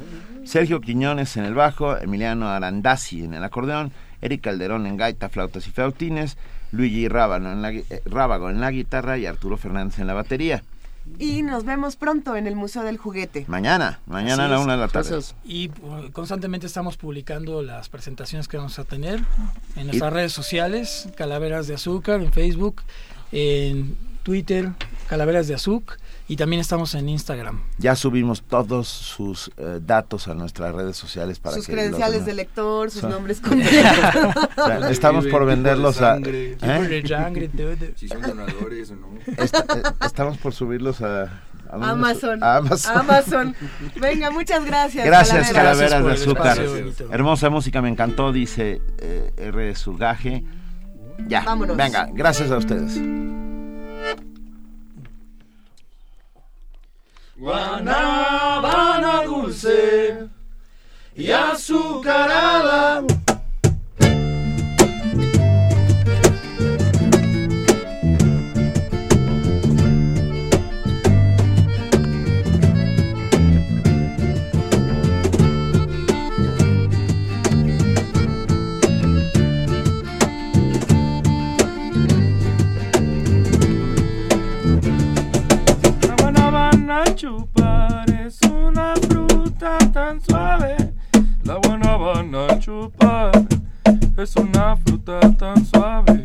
Sergio 0.43 0.81
Quiñones 0.81 1.37
en 1.37 1.45
el 1.45 1.53
bajo, 1.53 1.97
Emiliano 1.97 2.49
Arandazzi 2.49 3.23
en 3.23 3.33
el 3.33 3.43
acordeón, 3.43 3.91
Eric 4.21 4.41
Calderón 4.41 4.85
en 4.87 4.97
gaita, 4.97 5.29
flautas 5.29 5.67
y 5.67 5.71
flautines, 5.71 6.37
Luigi 6.71 7.07
Rábago 7.07 7.47
en 7.47 7.61
la, 7.61 7.71
eh, 7.71 8.01
Rábago 8.05 8.49
en 8.49 8.61
la 8.61 8.71
guitarra 8.71 9.17
y 9.17 9.25
Arturo 9.25 9.57
Fernández 9.57 9.99
en 9.99 10.07
la 10.07 10.13
batería. 10.13 10.63
Y 11.19 11.41
nos 11.41 11.65
vemos 11.65 11.95
pronto 11.95 12.35
en 12.35 12.47
el 12.47 12.55
Museo 12.55 12.83
del 12.83 12.97
Juguete. 12.97 13.45
Mañana, 13.47 13.99
mañana 14.05 14.45
a 14.45 14.47
la 14.47 14.59
una 14.59 14.73
de 14.73 14.79
la 14.79 14.87
tarde. 14.87 15.19
Y 15.43 15.69
uh, 15.81 16.11
constantemente 16.11 16.67
estamos 16.67 16.97
publicando 16.97 17.61
las 17.61 17.89
presentaciones 17.89 18.47
que 18.47 18.57
vamos 18.57 18.79
a 18.79 18.83
tener 18.83 19.23
en 19.75 19.87
nuestras 19.87 20.13
redes 20.13 20.31
sociales, 20.31 21.09
Calaveras 21.15 21.67
de 21.67 21.75
Azúcar, 21.75 22.21
en 22.21 22.31
Facebook, 22.31 22.81
en 23.31 23.97
Twitter, 24.23 24.71
Calaveras 25.07 25.47
de 25.47 25.55
Azúcar 25.55 25.97
y 26.31 26.37
también 26.37 26.61
estamos 26.61 26.95
en 26.95 27.09
Instagram. 27.09 27.59
Ya 27.77 27.93
subimos 27.93 28.41
todos 28.41 28.87
sus 28.87 29.51
eh, 29.57 29.81
datos 29.81 30.29
a 30.29 30.33
nuestras 30.33 30.73
redes 30.73 30.95
sociales 30.95 31.39
para 31.39 31.57
sus 31.57 31.67
credenciales 31.67 32.25
de 32.25 32.33
lector, 32.33 32.89
sus 32.89 33.03
nombres 33.03 33.41
completos. 33.41 34.89
estamos 34.89 35.27
por 35.27 35.45
venderlos 35.45 36.01
a 36.01 36.17
¿eh? 36.23 36.55
si 37.97 38.07
son 38.07 38.21
donadores 38.21 38.91
o 38.91 38.95
no. 38.95 39.07
Eh, 39.27 39.49
estamos 40.05 40.37
por 40.37 40.53
subirlos 40.53 41.01
a 41.01 41.41
Amazon. 41.69 42.41
Amazon. 42.41 43.53
Venga, 43.99 44.31
muchas 44.31 44.63
gracias. 44.63 45.05
Gracias, 45.05 45.51
Calaveras, 45.51 46.05
de 46.05 46.13
Azúcar. 46.13 46.57
Hermosa 47.11 47.49
música, 47.49 47.81
me 47.81 47.89
encantó, 47.89 48.31
dice 48.31 48.81
R. 49.35 49.75
Surgaje. 49.75 50.45
Ya, 51.27 51.41
Vámonos. 51.41 51.75
venga, 51.75 52.07
gracias 52.13 52.51
a 52.51 52.55
ustedes. 52.55 52.97
Guanábana 57.41 59.23
dulce 59.25 60.27
y 61.15 61.31
azucarada. 61.31 63.01
Chupar 87.15 88.05
es 88.25 88.39
una 88.49 88.93
fruta 89.07 89.77
tan 89.93 90.19
suave. 90.21 90.75
la 91.43 91.55
guanábana 91.55 92.59
chupar. 92.59 93.31
Es 94.17 94.35
una 94.35 94.75
fruta 94.77 95.19
tan 95.39 95.65
suave, 95.65 96.21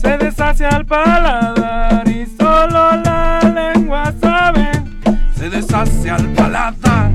se 0.00 0.16
deshace 0.18 0.64
al 0.66 0.84
paladar 0.86 2.06
y 2.08 2.26
solo 2.26 2.96
la 3.02 3.40
lengua 3.54 4.12
sabe. 4.20 4.70
Se 5.36 5.50
deshace 5.50 6.10
al 6.10 6.26
paladar, 6.34 7.10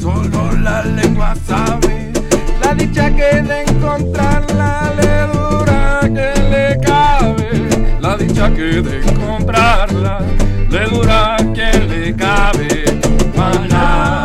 solo 0.00 0.52
la 0.58 0.82
lengua 0.82 1.34
sabe. 1.46 2.12
La 2.64 2.74
dicha 2.74 3.10
que 3.10 3.42
de 3.42 3.62
encontrarla 3.62 4.92
le 4.98 5.12
dura 5.32 6.00
que 6.02 6.30
le 6.52 6.80
cabe. 6.80 7.98
La 8.00 8.16
dicha 8.16 8.48
que 8.52 8.82
de 8.82 9.02
encontrarla 9.02 10.18
le 10.70 10.88
dura 10.88 11.36
que 11.54 11.78
le 11.88 12.12
cabe. 12.14 12.84
Guanábana 13.34 14.19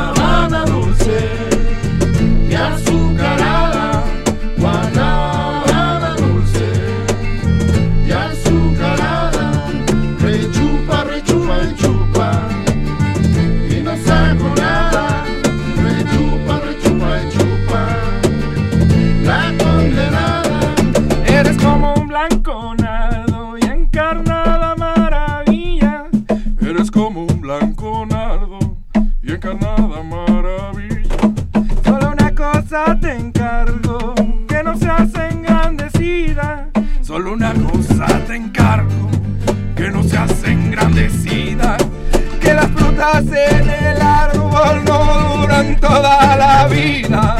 en 43.49 43.69
el 43.69 44.01
árbol 44.01 44.83
no 44.85 45.37
duran 45.37 45.75
toda 45.79 46.35
la 46.35 46.67
vida. 46.67 47.37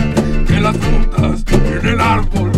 Que 0.47 0.59
las 0.59 0.77
frutas 0.77 1.43
en 1.51 1.87
el 1.87 1.99
árbol 1.99 2.54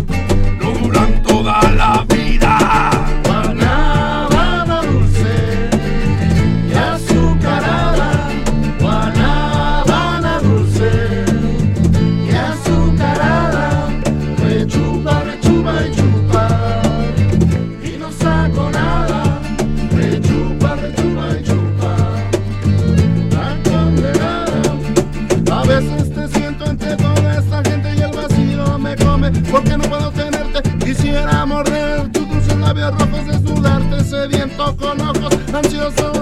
sediento 34.67 34.75
con 34.77 35.01
ojos 35.01 35.33
ansiosos. 35.53 36.16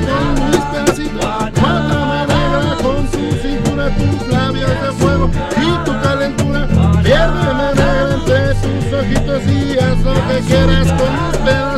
Quieras 0.00 0.36
con 0.36 0.50
mis 0.50 0.64
pedacitos. 0.64 1.24
Mátame 1.60 2.26
negra 2.26 2.76
con 2.82 3.06
tu 3.08 3.32
cintura, 3.42 3.90
tus 3.96 4.28
labios 4.28 4.70
de 4.70 4.92
fuego 4.92 5.30
y 5.56 5.84
tu 5.84 5.92
calentura. 6.02 6.68
Piérdeme 7.02 7.68
entre 8.14 8.54
tus 8.54 8.92
ojitos 8.92 9.42
y 9.46 9.78
haz 9.78 9.98
lo 10.00 10.14
que 10.28 10.40
quieras 10.46 10.88
con 10.92 11.12
mis 11.12 11.36
pedacitos. 11.38 11.75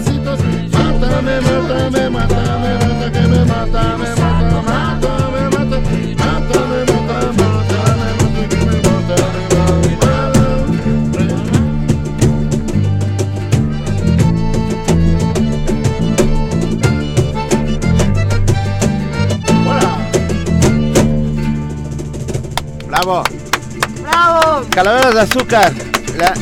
Calaveras 24.78 25.12
de 25.12 25.20
azúcar. 25.22 25.72
La- 26.16 26.34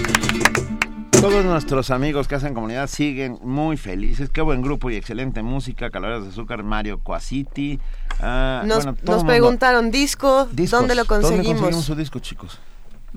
Todos 1.22 1.42
nuestros 1.46 1.90
amigos 1.90 2.28
que 2.28 2.34
hacen 2.34 2.52
comunidad 2.52 2.86
siguen 2.86 3.38
muy 3.42 3.78
felices. 3.78 4.28
Qué 4.28 4.42
buen 4.42 4.60
grupo 4.60 4.90
y 4.90 4.96
excelente 4.96 5.42
música. 5.42 5.88
Calaveras 5.88 6.24
de 6.24 6.28
azúcar, 6.28 6.62
Mario 6.62 7.00
Coasiti. 7.02 7.80
ah, 8.20 8.62
Nos, 8.66 8.84
bueno, 8.84 9.24
preguntaron 9.24 9.90
disco, 9.90 10.48
Discos. 10.52 10.78
¿dónde 10.80 10.94
lo 10.96 11.04
¿Dónde 11.04 11.26
conseguimos? 11.28 11.46
conseguimos 11.62 11.84
su 11.86 11.94
disco, 11.94 12.18
chicos? 12.18 12.58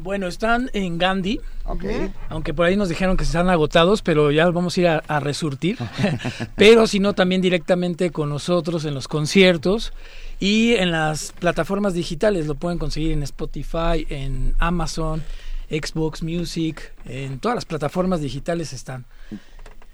Bueno, 0.02 0.28
están 0.28 0.70
en 0.74 0.98
Gandhi. 0.98 1.42
Ok. 1.66 1.84
Aunque 2.30 2.54
por 2.54 2.66
ahí 2.66 2.78
nos 2.78 2.88
dijeron 2.88 3.18
que 3.18 3.26
están 3.26 3.50
agotados, 3.50 4.02
pero 4.02 4.32
ya 4.32 4.50
vamos 4.50 4.78
a 4.78 4.80
ir 4.80 4.88
a, 4.88 5.04
a 5.08 5.20
resurtir. 5.20 5.78
pero 6.56 6.88
si 6.88 7.00
no, 7.00 7.14
también 7.14 7.42
directamente 7.42 8.10
con 8.10 8.30
nosotros 8.30 8.86
en 8.86 8.94
los 8.94 9.08
conciertos 9.10 9.92
y 10.40 10.76
en 10.76 10.92
las 10.92 11.34
plataformas 11.34 11.94
digitales. 11.94 12.48
Lo 12.48 12.56
pueden 12.56 12.78
conseguir 12.78 13.12
en 13.12 13.24
Spotify, 13.24 14.08
en 14.10 14.56
Amazon, 14.58 15.22
Xbox 15.70 16.24
Music, 16.24 16.94
en 17.06 17.40
todas 17.40 17.56
las 17.56 17.66
plataformas 17.66 18.22
digitales 18.22 18.72
están. 18.72 19.06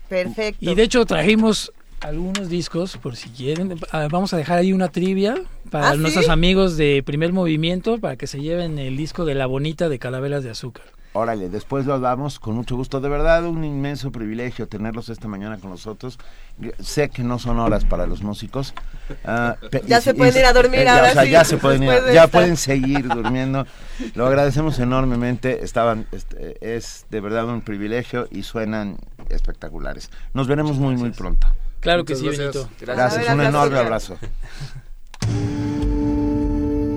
Perfecto. 0.08 0.70
Y 0.70 0.76
de 0.76 0.84
hecho 0.84 1.04
trajimos 1.06 1.72
algunos 2.02 2.50
discos, 2.50 2.98
por 2.98 3.16
si 3.16 3.30
quieren. 3.30 3.78
Vamos 4.12 4.34
a 4.34 4.38
dejar 4.38 4.60
ahí 4.60 4.74
una 4.74 4.90
trivia 4.90 5.36
para 5.72 5.90
¿Ah, 5.90 5.94
sí? 5.94 5.98
nuestros 6.00 6.30
amigos 6.30 6.78
de 6.78 7.02
Primer 7.06 7.34
Movimiento, 7.34 7.98
para 7.98 8.16
que 8.16 8.28
se 8.28 8.42
lleven 8.42 8.78
el 8.80 8.96
disco 8.98 9.26
de 9.26 9.36
La 9.36 9.46
Bonita 9.48 9.90
de 9.90 10.00
Calaveras 10.00 10.44
de 10.44 10.52
Azúcar. 10.52 10.86
Órale, 11.18 11.48
después 11.48 11.86
lo 11.86 11.98
damos 12.02 12.40
con 12.40 12.56
mucho 12.56 12.76
gusto. 12.76 13.00
De 13.00 13.08
verdad, 13.08 13.46
un 13.46 13.64
inmenso 13.64 14.12
privilegio 14.12 14.68
tenerlos 14.68 15.08
esta 15.08 15.30
mañana 15.30 15.58
con 15.60 15.70
nosotros. 15.70 16.20
Sé 16.82 17.10
que 17.10 17.24
no 17.24 17.40
son 17.40 17.58
horas 17.60 17.86
para 17.86 18.06
los 18.06 18.22
músicos. 18.22 18.74
Ya 19.88 20.00
y- 20.00 20.02
se 20.02 20.12
y- 20.12 20.14
pueden 20.14 20.36
ir 20.38 20.46
a 20.46 20.52
dormir 20.52 20.86
ahora 20.90 21.12
o 21.12 21.14
sea, 21.14 21.24
sí, 21.24 21.30
ya 21.32 21.46
se 21.46 21.56
pueden 21.56 21.84
ir, 21.84 21.92
ya 22.14 22.28
pueden 22.28 22.58
seguir 22.58 23.08
durmiendo. 23.08 23.66
Lo 24.14 24.28
agradecemos 24.28 24.78
enormemente. 24.80 25.64
Estaban, 25.64 26.06
este, 26.12 26.58
es 26.60 27.06
de 27.10 27.22
verdad 27.22 27.48
un 27.48 27.62
privilegio 27.62 28.28
y 28.30 28.44
suenan 28.44 28.98
espectaculares. 29.30 30.10
Nos 30.34 30.48
veremos 30.50 30.76
muy, 30.78 30.98
muy 30.98 31.12
pronto. 31.12 31.48
Claro 31.86 32.04
que 32.04 32.16
sí, 32.16 32.26
gracias. 32.26 32.56
Benito. 32.56 32.70
Gracias, 32.80 33.30
un 33.32 33.42
enorme 33.42 33.78
abrazo. 33.78 34.18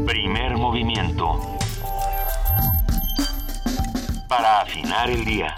Primer 0.06 0.56
movimiento. 0.56 1.58
Para 4.30 4.62
afinar 4.62 5.10
el 5.10 5.26
día. 5.26 5.54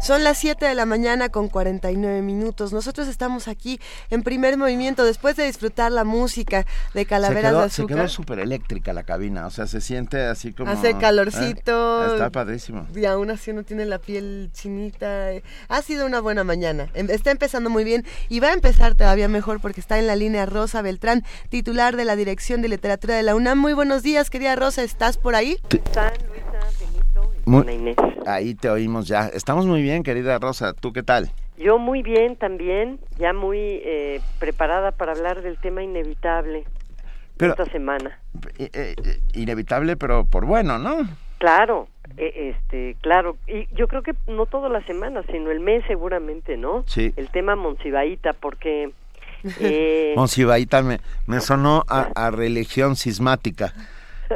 Son 0.00 0.24
las 0.24 0.38
7 0.38 0.64
de 0.64 0.74
la 0.74 0.86
mañana 0.86 1.28
con 1.28 1.48
49 1.48 2.22
minutos. 2.22 2.72
Nosotros 2.72 3.08
estamos 3.08 3.48
aquí 3.48 3.80
en 4.10 4.22
primer 4.22 4.56
movimiento 4.56 5.04
después 5.04 5.36
de 5.36 5.44
disfrutar 5.44 5.92
la 5.92 6.04
música 6.04 6.66
de 6.94 7.06
Calaveras 7.06 7.52
de 7.52 7.58
Azúcar. 7.58 7.96
Se 7.96 8.00
quedó 8.00 8.08
súper 8.08 8.38
eléctrica 8.40 8.92
la 8.92 9.02
cabina, 9.02 9.46
o 9.46 9.50
sea, 9.50 9.66
se 9.66 9.80
siente 9.80 10.22
así 10.24 10.52
como... 10.52 10.70
Hace 10.70 10.96
calorcito. 10.98 12.04
¿eh? 12.04 12.12
Está 12.12 12.30
padrísimo. 12.30 12.86
Y 12.94 13.04
aún 13.04 13.30
así 13.30 13.50
uno 13.50 13.62
tiene 13.62 13.84
la 13.86 13.98
piel 13.98 14.50
chinita. 14.52 15.30
Ha 15.68 15.82
sido 15.82 16.06
una 16.06 16.20
buena 16.20 16.44
mañana. 16.44 16.88
Em, 16.94 17.10
está 17.10 17.30
empezando 17.30 17.70
muy 17.70 17.84
bien 17.84 18.04
y 18.28 18.40
va 18.40 18.48
a 18.48 18.52
empezar 18.52 18.94
todavía 18.94 19.28
mejor 19.28 19.60
porque 19.60 19.80
está 19.80 19.98
en 19.98 20.06
la 20.06 20.16
línea 20.16 20.46
Rosa 20.46 20.82
Beltrán, 20.82 21.24
titular 21.48 21.96
de 21.96 22.04
la 22.04 22.16
Dirección 22.16 22.62
de 22.62 22.68
Literatura 22.68 23.16
de 23.16 23.22
la 23.22 23.34
UNAM. 23.34 23.58
Muy 23.58 23.72
buenos 23.72 24.02
días, 24.02 24.30
querida 24.30 24.56
Rosa, 24.56 24.82
¿estás 24.82 25.16
por 25.16 25.34
ahí? 25.34 25.58
Están 25.70 26.12
Luisa, 26.28 26.39
Ahí 28.26 28.54
te 28.54 28.70
oímos 28.70 29.08
ya. 29.08 29.28
Estamos 29.28 29.66
muy 29.66 29.82
bien, 29.82 30.02
querida 30.02 30.38
Rosa. 30.38 30.72
¿Tú 30.72 30.92
qué 30.92 31.02
tal? 31.02 31.30
Yo 31.58 31.78
muy 31.78 32.02
bien 32.02 32.36
también, 32.36 32.98
ya 33.18 33.32
muy 33.32 33.58
eh, 33.58 34.20
preparada 34.38 34.92
para 34.92 35.12
hablar 35.12 35.42
del 35.42 35.58
tema 35.58 35.82
inevitable 35.82 36.64
esta 37.38 37.66
semana. 37.66 38.18
Eh, 38.58 38.70
eh, 38.72 38.94
inevitable, 39.34 39.96
pero 39.96 40.24
por 40.24 40.46
bueno, 40.46 40.78
¿no? 40.78 41.08
Claro, 41.38 41.88
este, 42.16 42.96
claro. 43.00 43.36
Y 43.46 43.66
yo 43.74 43.88
creo 43.88 44.02
que 44.02 44.14
no 44.26 44.46
toda 44.46 44.68
la 44.68 44.84
semana, 44.86 45.22
sino 45.30 45.50
el 45.50 45.60
mes 45.60 45.84
seguramente, 45.86 46.56
¿no? 46.56 46.84
Sí. 46.86 47.12
El 47.16 47.28
tema 47.30 47.56
Monsibaíta, 47.56 48.32
porque... 48.34 48.92
Monsibaíta 50.16 50.82
me, 50.82 51.00
me 51.26 51.40
sonó 51.40 51.84
a, 51.88 52.08
a 52.14 52.30
religión 52.30 52.96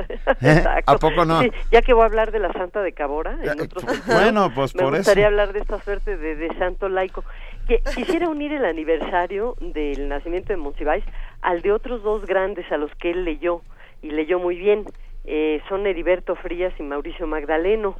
sismática. 0.02 0.82
¿A 0.86 0.96
poco 0.98 1.24
no? 1.24 1.40
ya 1.70 1.82
que 1.82 1.92
voy 1.92 2.02
a 2.02 2.06
hablar 2.06 2.32
de 2.32 2.38
la 2.38 2.52
Santa 2.52 2.82
de 2.82 2.92
Cabora, 2.92 3.38
en 3.42 3.60
otros 3.60 3.84
bueno, 4.06 4.52
pues 4.54 4.74
me 4.74 4.84
gustaría 4.84 5.26
hablar 5.26 5.52
de 5.52 5.60
esta 5.60 5.80
suerte 5.80 6.16
de, 6.16 6.48
santo 6.58 6.88
laico. 6.88 7.24
Que 7.66 7.80
quisiera 7.94 8.28
unir 8.28 8.52
el 8.52 8.64
aniversario 8.64 9.56
del 9.60 10.08
nacimiento 10.08 10.48
de 10.52 10.58
Monsiváis 10.58 11.04
al 11.40 11.62
de 11.62 11.72
otros 11.72 12.02
dos 12.02 12.26
grandes 12.26 12.70
a 12.70 12.76
los 12.76 12.94
que 12.96 13.10
él 13.10 13.24
leyó 13.24 13.62
y 14.02 14.10
leyó 14.10 14.38
muy 14.38 14.56
bien. 14.56 14.84
Eh, 15.26 15.62
son 15.70 15.86
Heriberto 15.86 16.36
Frías 16.36 16.74
y 16.78 16.82
Mauricio 16.82 17.26
Magdaleno, 17.26 17.96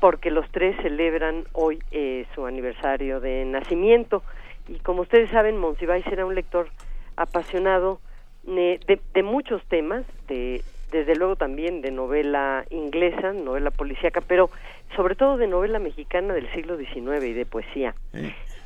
porque 0.00 0.30
los 0.30 0.46
tres 0.50 0.76
celebran 0.82 1.44
hoy 1.52 1.78
eh, 1.90 2.26
su 2.34 2.44
aniversario 2.44 3.20
de 3.20 3.46
nacimiento. 3.46 4.22
Y 4.68 4.78
como 4.80 5.02
ustedes 5.02 5.30
saben, 5.30 5.56
Monsiváis 5.56 6.06
era 6.08 6.26
un 6.26 6.34
lector 6.34 6.68
apasionado 7.16 8.00
eh, 8.46 8.78
de, 8.86 9.00
de, 9.14 9.22
muchos 9.22 9.62
temas, 9.64 10.04
de 10.26 10.62
desde 10.90 11.16
luego 11.16 11.36
también 11.36 11.80
de 11.80 11.90
novela 11.90 12.64
inglesa, 12.70 13.32
novela 13.32 13.70
policíaca, 13.70 14.20
pero 14.20 14.50
sobre 14.96 15.14
todo 15.14 15.36
de 15.36 15.46
novela 15.46 15.78
mexicana 15.78 16.34
del 16.34 16.50
siglo 16.52 16.76
XIX 16.76 17.24
y 17.24 17.32
de 17.32 17.46
poesía. 17.46 17.94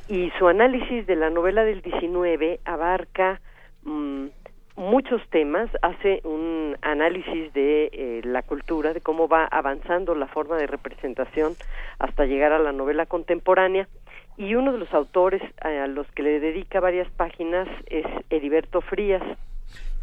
Y 0.07 0.31
su 0.37 0.47
análisis 0.47 1.05
de 1.07 1.15
la 1.15 1.29
novela 1.29 1.63
del 1.63 1.81
XIX 1.81 2.59
abarca 2.65 3.39
mm, 3.83 4.27
muchos 4.75 5.21
temas, 5.29 5.69
hace 5.81 6.21
un 6.23 6.77
análisis 6.81 7.53
de 7.53 7.89
eh, 7.91 8.21
la 8.23 8.41
cultura, 8.41 8.93
de 8.93 9.01
cómo 9.01 9.27
va 9.27 9.45
avanzando 9.45 10.15
la 10.15 10.27
forma 10.27 10.57
de 10.57 10.67
representación 10.67 11.53
hasta 11.99 12.25
llegar 12.25 12.51
a 12.51 12.59
la 12.59 12.71
novela 12.71 13.05
contemporánea. 13.05 13.87
Y 14.35 14.55
uno 14.55 14.71
de 14.71 14.79
los 14.79 14.91
autores 14.93 15.41
a 15.61 15.85
los 15.87 16.07
que 16.13 16.23
le 16.23 16.39
dedica 16.39 16.79
varias 16.79 17.09
páginas 17.11 17.67
es 17.85 18.05
Heriberto 18.31 18.81
Frías, 18.81 19.21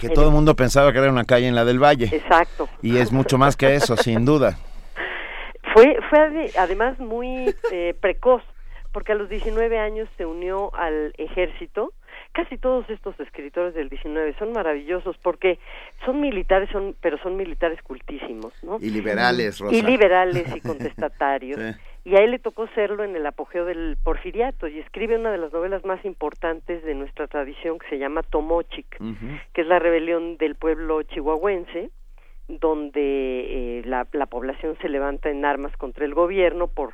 que 0.01 0.09
todo 0.09 0.27
el 0.29 0.33
mundo 0.33 0.57
pensaba 0.57 0.93
que 0.93 0.99
era 0.99 1.11
una 1.11 1.25
calle 1.25 1.47
en 1.47 1.55
la 1.55 1.65
del 1.65 1.79
Valle. 1.79 2.09
Exacto. 2.11 2.69
Y 2.83 2.97
es 2.97 3.13
mucho 3.13 3.39
más 3.39 3.57
que 3.57 3.75
eso, 3.75 3.97
sin 3.97 4.25
duda. 4.25 4.59
Fue, 5.73 5.97
fue 6.09 6.51
además 6.59 6.99
muy 6.99 7.55
eh, 7.71 7.95
precoz, 8.01 8.43
porque 8.91 9.13
a 9.13 9.15
los 9.15 9.29
19 9.29 9.79
años 9.79 10.09
se 10.17 10.27
unió 10.27 10.75
al 10.75 11.15
ejército. 11.17 11.93
Casi 12.33 12.59
todos 12.59 12.91
estos 12.91 13.19
escritores 13.21 13.73
del 13.75 13.89
19 13.89 14.35
son 14.37 14.53
maravillosos 14.53 15.17
porque 15.23 15.61
son 16.05 16.21
militares, 16.21 16.69
son, 16.73 16.97
pero 17.01 17.19
son 17.19 17.37
militares 17.37 17.81
cultísimos, 17.83 18.53
¿no? 18.65 18.79
Y 18.81 18.91
liberales, 18.91 19.61
Rosa. 19.61 19.77
Y 19.77 19.83
liberales 19.83 20.45
y 20.57 20.61
contestatarios. 20.67 21.61
sí 21.61 21.90
y 22.05 22.17
a 22.17 22.21
él 22.21 22.31
le 22.31 22.39
tocó 22.39 22.67
serlo 22.69 23.05
en 23.05 23.15
el 23.15 23.27
apogeo 23.27 23.65
del 23.65 23.97
porfiriato 24.03 24.67
y 24.69 24.79
escribe 24.79 25.17
una 25.17 25.31
de 25.31 25.39
las 25.39 25.53
novelas 25.53 25.85
más 25.85 26.05
importantes 26.05 26.83
de 26.85 26.95
nuestra 26.95 27.27
tradición 27.27 27.79
que 27.79 27.89
se 27.89 27.99
llama 27.99 28.23
Tomochic, 28.23 28.99
que 29.53 29.61
es 29.61 29.67
la 29.67 29.79
rebelión 29.79 30.37
del 30.39 30.55
pueblo 30.55 31.03
chihuahuense, 31.03 31.91
donde 32.49 33.01
eh, 33.79 33.83
la, 33.85 34.07
la 34.13 34.27
población 34.27 34.77
se 34.81 34.89
levanta 34.89 35.31
en 35.31 35.45
armas 35.45 35.77
contra 35.77 36.05
el 36.05 36.15
gobierno 36.15 36.67
por 36.69 36.93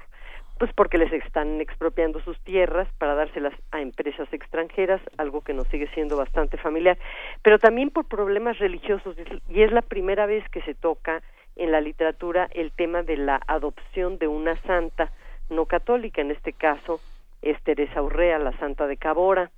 pues 0.59 0.73
porque 0.73 0.97
les 0.97 1.13
están 1.13 1.61
expropiando 1.61 2.19
sus 2.21 2.41
tierras 2.41 2.89
para 2.97 3.15
dárselas 3.15 3.53
a 3.73 3.83
empresas 3.83 4.27
extranjeras, 4.33 5.03
algo 5.19 5.43
que 5.43 5.53
nos 5.53 5.69
sigue 5.69 5.87
siendo 5.89 6.17
bastante 6.17 6.57
familiar, 6.57 6.97
pero 7.43 7.59
también 7.59 7.91
por 7.91 8.07
problemas 8.07 8.59
religiosos 8.59 9.17
y 9.51 9.63
es 9.63 9.71
la 9.71 9.83
primera 9.83 10.25
vez 10.25 10.49
que 10.49 10.63
se 10.63 10.75
toca 10.75 11.23
en 11.57 11.73
la 11.73 11.81
literatura 11.81 12.49
el 12.53 12.71
tema 12.73 13.03
de 13.03 13.17
la 13.17 13.41
adopción 13.47 14.19
de 14.19 14.29
una 14.29 14.57
santa 14.63 15.11
no 15.51 15.67
católica, 15.67 16.21
en 16.21 16.31
este 16.31 16.53
caso 16.53 17.01
es 17.43 17.61
Teresa 17.63 18.03
Urrea, 18.03 18.39
la 18.39 18.57
santa 18.59 18.87
de 18.87 18.97
Cabora, 18.97 19.51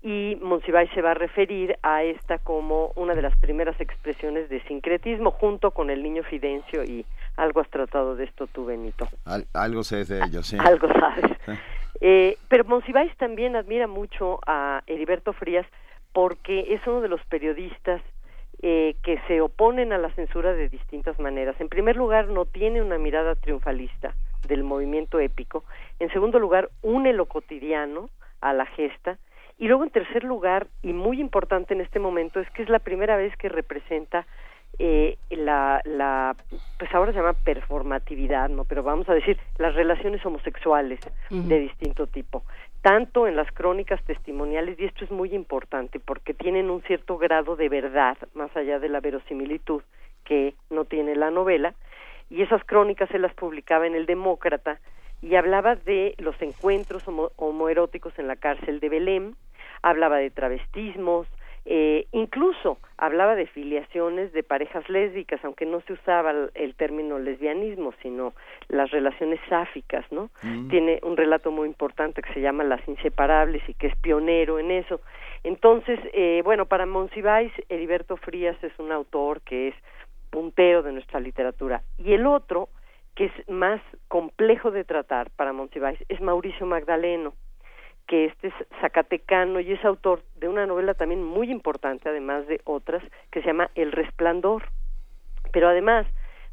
y 0.00 0.38
Monsiváis 0.40 0.90
se 0.94 1.02
va 1.02 1.10
a 1.10 1.14
referir 1.14 1.76
a 1.82 2.04
esta 2.04 2.38
como 2.38 2.92
una 2.94 3.14
de 3.14 3.22
las 3.22 3.36
primeras 3.38 3.80
expresiones 3.80 4.48
de 4.48 4.62
sincretismo 4.62 5.32
junto 5.32 5.72
con 5.72 5.90
el 5.90 6.02
niño 6.02 6.22
Fidencio 6.22 6.84
y 6.84 7.04
algo 7.36 7.60
has 7.60 7.68
tratado 7.68 8.14
de 8.14 8.24
esto 8.24 8.46
tú, 8.46 8.64
Benito. 8.64 9.08
algo 9.54 9.82
sé 9.82 10.04
de 10.04 10.20
ello, 10.24 10.42
sí. 10.42 10.56
Algo 10.58 10.88
sabes. 10.88 11.36
Eh, 12.00 12.38
pero 12.46 12.62
Monsiváis 12.62 13.12
también 13.16 13.56
admira 13.56 13.88
mucho 13.88 14.38
a 14.46 14.82
Heriberto 14.86 15.32
Frías 15.32 15.66
porque 16.12 16.72
es 16.72 16.86
uno 16.86 17.00
de 17.00 17.08
los 17.08 17.20
periodistas 17.24 18.00
eh, 18.60 18.96
que 19.02 19.20
se 19.28 19.40
oponen 19.40 19.92
a 19.92 19.98
la 19.98 20.10
censura 20.10 20.52
de 20.52 20.68
distintas 20.68 21.18
maneras. 21.20 21.54
En 21.60 21.68
primer 21.68 21.96
lugar, 21.96 22.28
no 22.28 22.44
tiene 22.44 22.82
una 22.82 22.98
mirada 22.98 23.34
triunfalista 23.36 24.14
del 24.48 24.64
movimiento 24.64 25.20
épico. 25.20 25.64
En 26.00 26.10
segundo 26.10 26.38
lugar, 26.38 26.68
une 26.82 27.12
lo 27.12 27.26
cotidiano 27.26 28.10
a 28.40 28.52
la 28.52 28.66
gesta. 28.66 29.18
Y 29.58 29.68
luego, 29.68 29.84
en 29.84 29.90
tercer 29.90 30.24
lugar, 30.24 30.66
y 30.82 30.92
muy 30.92 31.20
importante 31.20 31.74
en 31.74 31.80
este 31.80 31.98
momento, 31.98 32.40
es 32.40 32.50
que 32.50 32.62
es 32.62 32.68
la 32.68 32.78
primera 32.80 33.16
vez 33.16 33.36
que 33.36 33.48
representa 33.48 34.26
eh, 34.80 35.18
la, 35.30 35.80
la, 35.84 36.36
pues 36.78 36.94
ahora 36.94 37.12
se 37.12 37.18
llama 37.18 37.32
performatividad, 37.32 38.48
¿no? 38.48 38.64
Pero 38.64 38.82
vamos 38.82 39.08
a 39.08 39.14
decir 39.14 39.38
las 39.58 39.74
relaciones 39.74 40.24
homosexuales 40.24 41.00
de 41.30 41.58
distinto 41.58 42.06
tipo 42.06 42.44
tanto 42.82 43.26
en 43.26 43.36
las 43.36 43.50
crónicas 43.52 44.02
testimoniales, 44.04 44.78
y 44.78 44.84
esto 44.84 45.04
es 45.04 45.10
muy 45.10 45.34
importante 45.34 46.00
porque 46.00 46.34
tienen 46.34 46.70
un 46.70 46.82
cierto 46.82 47.18
grado 47.18 47.56
de 47.56 47.68
verdad, 47.68 48.16
más 48.34 48.54
allá 48.56 48.78
de 48.78 48.88
la 48.88 49.00
verosimilitud 49.00 49.82
que 50.24 50.54
no 50.70 50.84
tiene 50.84 51.16
la 51.16 51.30
novela, 51.30 51.74
y 52.30 52.42
esas 52.42 52.62
crónicas 52.64 53.08
se 53.10 53.18
las 53.18 53.34
publicaba 53.34 53.86
en 53.86 53.94
el 53.94 54.06
Demócrata 54.06 54.80
y 55.22 55.34
hablaba 55.34 55.74
de 55.74 56.14
los 56.18 56.40
encuentros 56.40 57.02
homoeróticos 57.36 58.16
en 58.18 58.28
la 58.28 58.36
cárcel 58.36 58.80
de 58.80 58.88
Belém, 58.88 59.34
hablaba 59.82 60.18
de 60.18 60.30
travestismos, 60.30 61.26
eh, 61.70 62.06
incluso 62.12 62.78
hablaba 62.96 63.34
de 63.34 63.46
filiaciones 63.46 64.32
de 64.32 64.42
parejas 64.42 64.88
lésbicas, 64.88 65.44
aunque 65.44 65.66
no 65.66 65.82
se 65.82 65.92
usaba 65.92 66.32
el, 66.54 66.74
término 66.76 67.18
lesbianismo, 67.18 67.92
sino 68.00 68.32
las 68.68 68.90
relaciones 68.90 69.38
sáficas, 69.50 70.10
¿no? 70.10 70.30
Mm. 70.42 70.68
Tiene 70.70 70.98
un 71.02 71.18
relato 71.18 71.50
muy 71.50 71.68
importante 71.68 72.22
que 72.22 72.32
se 72.32 72.40
llama 72.40 72.64
Las 72.64 72.80
Inseparables 72.88 73.62
y 73.68 73.74
que 73.74 73.88
es 73.88 73.96
pionero 73.96 74.58
en 74.58 74.70
eso. 74.70 75.02
Entonces, 75.44 76.00
eh, 76.14 76.40
bueno, 76.42 76.64
para 76.64 76.86
Monsiváis, 76.86 77.52
Heriberto 77.68 78.16
Frías 78.16 78.56
es 78.64 78.72
un 78.78 78.90
autor 78.90 79.42
que 79.42 79.68
es 79.68 79.74
puntero 80.30 80.82
de 80.82 80.92
nuestra 80.92 81.20
literatura. 81.20 81.82
Y 81.98 82.14
el 82.14 82.26
otro, 82.26 82.70
que 83.14 83.26
es 83.26 83.48
más 83.48 83.82
complejo 84.08 84.70
de 84.70 84.84
tratar 84.84 85.28
para 85.36 85.52
Monsiváis, 85.52 86.02
es 86.08 86.22
Mauricio 86.22 86.64
Magdaleno 86.64 87.34
que 88.08 88.24
este 88.24 88.48
es 88.48 88.54
zacatecano 88.80 89.60
y 89.60 89.72
es 89.72 89.84
autor 89.84 90.22
de 90.36 90.48
una 90.48 90.66
novela 90.66 90.94
también 90.94 91.22
muy 91.22 91.52
importante, 91.52 92.08
además 92.08 92.46
de 92.48 92.60
otras, 92.64 93.04
que 93.30 93.40
se 93.40 93.46
llama 93.46 93.70
El 93.76 93.92
Resplandor. 93.92 94.64
Pero 95.52 95.68
además, 95.68 96.06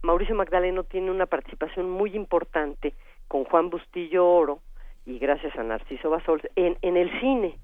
Mauricio 0.04 0.36
Magdaleno 0.36 0.84
tiene 0.84 1.10
una 1.10 1.26
participación 1.26 1.90
muy 1.90 2.16
importante 2.16 2.94
con 3.28 3.46
Juan 3.46 3.70
Bustillo 3.70 4.28
Oro 4.28 4.60
y 5.06 5.18
gracias 5.18 5.56
a 5.58 5.64
Narciso 5.64 6.10
Basols 6.10 6.44
en, 6.56 6.78
en 6.82 6.98
el 6.98 7.10
cine. 7.20 7.58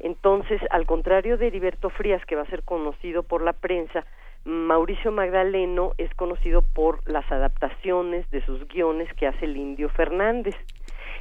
Entonces, 0.00 0.60
al 0.70 0.84
contrario 0.86 1.38
de 1.38 1.46
Heriberto 1.46 1.90
Frías, 1.90 2.24
que 2.26 2.36
va 2.36 2.42
a 2.42 2.50
ser 2.50 2.64
conocido 2.64 3.22
por 3.22 3.42
la 3.42 3.52
prensa, 3.52 4.04
Mauricio 4.44 5.12
Magdaleno 5.12 5.92
es 5.98 6.12
conocido 6.14 6.62
por 6.62 7.08
las 7.08 7.30
adaptaciones 7.30 8.28
de 8.30 8.44
sus 8.44 8.66
guiones 8.68 9.12
que 9.14 9.26
hace 9.26 9.44
el 9.44 9.56
indio 9.56 9.88
Fernández. 9.90 10.54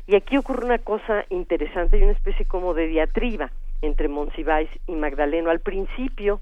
Y 0.08 0.16
aquí 0.16 0.38
ocurre 0.38 0.66
una 0.66 0.78
cosa 0.80 1.26
interesante 1.30 1.98
y 1.98 2.04
una 2.04 2.14
especie 2.14 2.46
como 2.46 2.74
de 2.74 2.88
diatriba 2.88 3.52
entre 3.82 4.08
Monsiváis 4.08 4.70
y 4.88 4.94
Magdaleno. 4.94 5.50
Al 5.50 5.60
principio, 5.60 6.40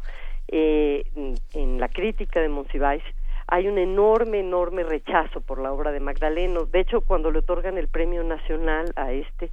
eh, 0.48 1.04
en 1.54 1.80
la 1.80 1.90
crítica 1.90 2.40
de 2.40 2.50
Monsiváis, 2.50 3.04
hay 3.48 3.68
un 3.68 3.80
enorme, 3.80 4.40
enorme 4.40 4.84
rechazo 4.84 5.42
por 5.42 5.60
la 5.60 5.72
obra 5.72 5.92
de 5.92 6.00
Magdaleno. 6.00 6.66
De 6.66 6.80
hecho, 6.80 7.02
cuando 7.02 7.32
le 7.32 7.40
otorgan 7.40 7.78
el 7.78 7.88
premio 7.88 8.24
nacional 8.24 8.94
a 8.96 9.12
este 9.12 9.50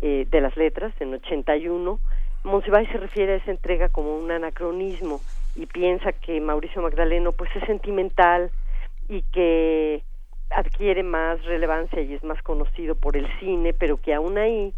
eh, 0.00 0.26
de 0.30 0.40
las 0.40 0.56
letras 0.56 0.94
en 1.00 1.12
81, 1.12 2.00
Monsiváis 2.44 2.88
se 2.88 2.98
refiere 2.98 3.34
a 3.34 3.36
esa 3.36 3.50
entrega 3.50 3.90
como 3.90 4.16
un 4.16 4.30
anacronismo 4.30 5.20
y 5.54 5.66
piensa 5.66 6.12
que 6.12 6.40
Mauricio 6.40 6.80
Magdaleno 6.80 7.32
pues 7.32 7.54
es 7.54 7.64
sentimental 7.64 8.50
y 9.08 9.22
que 9.32 10.02
adquiere 10.54 11.02
más 11.02 11.42
relevancia 11.44 12.00
y 12.00 12.14
es 12.14 12.22
más 12.24 12.42
conocido 12.42 12.94
por 12.94 13.16
el 13.16 13.26
cine, 13.38 13.72
pero 13.72 13.96
que 13.96 14.14
aún 14.14 14.38
ahí 14.38 14.72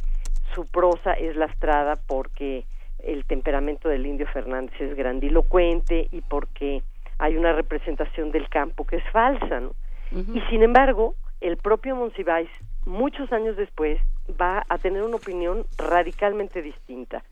su 0.54 0.66
prosa 0.66 1.12
es 1.12 1.36
lastrada 1.36 1.94
porque 2.06 2.64
el 3.02 3.24
temperamento 3.24 3.88
del 3.88 4.06
Indio 4.06 4.26
Fernández 4.28 4.80
es 4.80 4.96
grandilocuente 4.96 6.08
y 6.10 6.20
porque 6.22 6.82
hay 7.18 7.36
una 7.36 7.52
representación 7.52 8.30
del 8.30 8.48
campo 8.48 8.86
que 8.86 8.96
es 8.96 9.04
falsa, 9.12 9.60
¿no? 9.60 9.72
Y 10.12 10.40
sin 10.48 10.62
embargo, 10.62 11.14
el 11.40 11.56
propio 11.56 11.96
Monsiváis, 11.96 12.48
muchos 12.86 13.32
años 13.32 13.56
después, 13.56 14.00
va 14.40 14.64
a 14.68 14.78
tener 14.78 15.02
una 15.02 15.16
opinión 15.16 15.66
radicalmente 15.76 16.62
distinta 16.62 17.22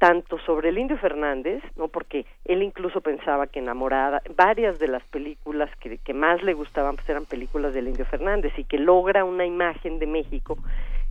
tanto 0.00 0.38
sobre 0.38 0.70
el 0.70 0.78
Indio 0.78 0.96
Fernández, 0.96 1.62
no 1.76 1.88
porque 1.88 2.24
él 2.46 2.62
incluso 2.62 3.02
pensaba 3.02 3.48
que 3.48 3.58
enamorada, 3.58 4.22
varias 4.34 4.78
de 4.78 4.88
las 4.88 5.04
películas 5.04 5.70
que, 5.76 5.98
que 5.98 6.14
más 6.14 6.42
le 6.42 6.54
gustaban 6.54 6.96
pues 6.96 7.06
eran 7.10 7.26
películas 7.26 7.74
del 7.74 7.86
Indio 7.86 8.06
Fernández 8.06 8.54
y 8.56 8.64
que 8.64 8.78
logra 8.78 9.26
una 9.26 9.44
imagen 9.44 9.98
de 9.98 10.06
México 10.06 10.56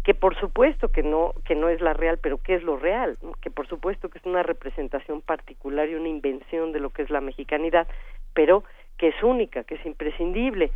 que 0.04 0.16
por 0.16 0.36
supuesto 0.40 0.88
que 0.88 1.04
no 1.04 1.34
que 1.46 1.54
no 1.54 1.70
es 1.70 1.82
la 1.82 1.94
real, 1.94 2.18
pero 2.20 2.40
que 2.40 2.56
es 2.56 2.64
lo 2.64 2.78
real, 2.78 3.20
que 3.42 3.52
por 3.52 3.68
supuesto 3.68 4.10
que 4.10 4.18
es 4.18 4.26
una 4.26 4.42
representación 4.42 5.22
particular 5.22 5.88
y 5.88 5.94
una 5.94 6.10
invención 6.10 6.72
de 6.72 6.80
lo 6.80 6.90
que 6.90 7.04
es 7.04 7.12
la 7.12 7.22
mexicanidad, 7.22 7.88
pero 8.34 8.64
que 8.98 9.10
es 9.10 9.22
única, 9.22 9.66
que 9.66 9.76
es 9.76 9.86
imprescindible. 9.86 10.72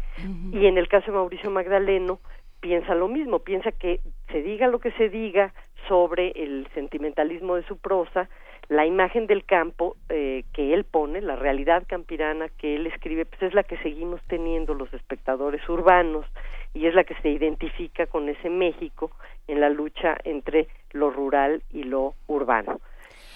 Y 0.51 0.67
en 0.67 0.77
el 0.77 0.87
caso 0.87 1.07
de 1.07 1.17
Mauricio 1.17 1.49
Magdaleno 1.49 2.19
piensa 2.59 2.93
lo 2.93 3.07
mismo, 3.07 3.39
piensa 3.39 3.71
que 3.71 4.01
se 4.31 4.43
diga 4.43 4.67
lo 4.67 4.77
que 4.77 4.91
se 4.91 5.09
diga, 5.09 5.51
sobre 5.87 6.31
el 6.35 6.67
sentimentalismo 6.73 7.55
de 7.55 7.63
su 7.63 7.77
prosa, 7.77 8.29
la 8.69 8.85
imagen 8.85 9.27
del 9.27 9.45
campo 9.45 9.97
eh, 10.09 10.43
que 10.53 10.73
él 10.73 10.83
pone, 10.85 11.21
la 11.21 11.35
realidad 11.35 11.83
campirana 11.87 12.47
que 12.49 12.75
él 12.75 12.87
escribe, 12.87 13.25
pues 13.25 13.41
es 13.43 13.53
la 13.53 13.63
que 13.63 13.77
seguimos 13.77 14.21
teniendo 14.27 14.73
los 14.73 14.93
espectadores 14.93 15.67
urbanos 15.67 16.25
y 16.73 16.87
es 16.87 16.95
la 16.95 17.03
que 17.03 17.15
se 17.15 17.29
identifica 17.29 18.07
con 18.07 18.29
ese 18.29 18.49
México 18.49 19.11
en 19.47 19.59
la 19.59 19.69
lucha 19.69 20.17
entre 20.23 20.67
lo 20.91 21.11
rural 21.11 21.61
y 21.71 21.83
lo 21.83 22.13
urbano. 22.27 22.79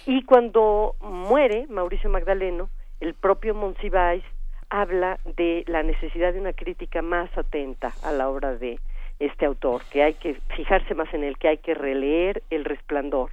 Y 0.06 0.24
cuando 0.24 0.96
muere 1.02 1.68
Mauricio 1.68 2.10
Magdaleno, 2.10 2.70
el 3.00 3.14
propio 3.14 3.54
Monsiváis 3.54 4.24
habla 4.70 5.20
de 5.36 5.64
la 5.68 5.84
necesidad 5.84 6.34
de 6.34 6.40
una 6.40 6.54
crítica 6.54 7.02
más 7.02 7.36
atenta 7.38 7.94
a 8.04 8.12
la 8.12 8.30
obra 8.30 8.56
de 8.56 8.80
este 9.20 9.46
autor, 9.46 9.82
que 9.92 10.04
hay 10.04 10.14
que 10.16 10.36
fijarse 10.56 10.94
más 10.94 11.12
en 11.14 11.24
él, 11.24 11.38
que 11.38 11.48
hay 11.48 11.58
que 11.58 11.74
releer 11.74 12.44
El 12.50 12.66
Resplandor. 12.66 13.32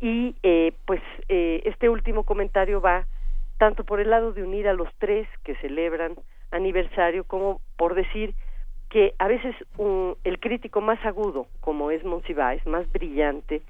Y 0.00 0.36
eh, 0.42 0.72
pues 0.86 1.02
eh, 1.28 1.62
este 1.64 1.88
último 1.88 2.22
comentario 2.24 2.80
va 2.80 3.06
tanto 3.58 3.84
por 3.84 4.00
el 4.00 4.10
lado 4.10 4.32
de 4.32 4.42
unir 4.42 4.68
a 4.68 4.72
los 4.72 4.88
tres 4.98 5.26
que 5.42 5.56
celebran 5.56 6.14
aniversario 6.50 7.24
como 7.24 7.60
por 7.76 7.94
decir 7.94 8.34
que 8.88 9.14
a 9.18 9.28
veces 9.28 9.54
un, 9.76 10.16
el 10.24 10.38
crítico 10.38 10.80
más 10.80 11.04
agudo, 11.04 11.46
como 11.60 11.90
es 11.90 12.04
Monsiváis, 12.04 12.64
más 12.66 12.90
brillante, 12.92 13.60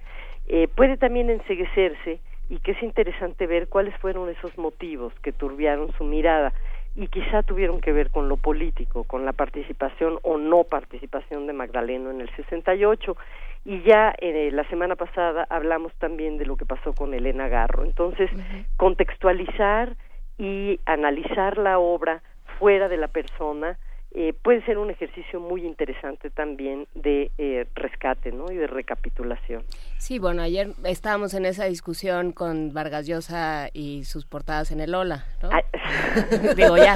eh, 0.46 0.68
puede 0.68 0.96
también 0.96 1.30
enseguecerse 1.30 2.20
y 2.49 2.59
que 2.61 2.72
es 2.72 2.82
interesante 2.82 3.46
ver 3.46 3.68
cuáles 3.68 3.94
fueron 3.96 4.28
esos 4.28 4.57
motivos 4.57 5.12
que 5.22 5.32
turbiaron 5.32 5.92
su 5.94 6.05
mirada 6.05 6.53
y 6.95 7.09
quizá 7.09 7.43
tuvieron 7.43 7.80
que 7.80 7.93
ver 7.93 8.11
con 8.11 8.28
lo 8.28 8.36
político, 8.36 9.05
con 9.05 9.24
la 9.24 9.32
participación 9.32 10.18
o 10.22 10.36
no 10.36 10.64
participación 10.64 11.47
de 11.47 11.53
Magdaleno 11.53 12.11
en 12.11 12.20
el 12.20 12.30
68 12.34 13.16
y 13.64 13.82
ya 13.82 14.14
eh, 14.18 14.51
la 14.53 14.64
semana 14.68 14.97
pasada 14.97 15.47
hablamos 15.51 15.93
también 15.95 16.39
de 16.39 16.47
lo 16.47 16.57
que 16.57 16.64
pasó 16.64 16.95
con 16.95 17.14
Elena 17.14 17.49
Garro. 17.49 17.84
Entonces, 17.84 18.30
contextualizar 18.76 19.97
y 20.39 20.80
analizar 20.86 21.59
la 21.59 21.78
obra 21.78 22.22
fuera 22.59 22.89
de 22.89 22.97
la 22.97 23.09
persona 23.09 23.78
eh, 24.14 24.32
puede 24.32 24.64
ser 24.64 24.78
un 24.78 24.90
ejercicio 24.90 25.38
muy 25.38 25.66
interesante 25.66 26.30
también 26.30 26.86
de 26.94 27.30
eh, 27.36 27.66
rescate 27.74 28.32
¿no? 28.32 28.50
y 28.50 28.56
de 28.56 28.66
recapitulación. 28.66 29.64
Sí, 29.98 30.18
bueno, 30.18 30.40
ayer 30.40 30.68
estábamos 30.84 31.34
en 31.34 31.44
esa 31.44 31.66
discusión 31.66 32.32
con 32.32 32.72
Vargas 32.72 33.06
Llosa 33.06 33.68
y 33.74 34.04
sus 34.04 34.24
portadas 34.24 34.70
en 34.70 34.80
el 34.80 34.94
Ola, 34.94 35.26
¿no? 35.42 35.50
Digo, 36.56 36.78
ya, 36.78 36.94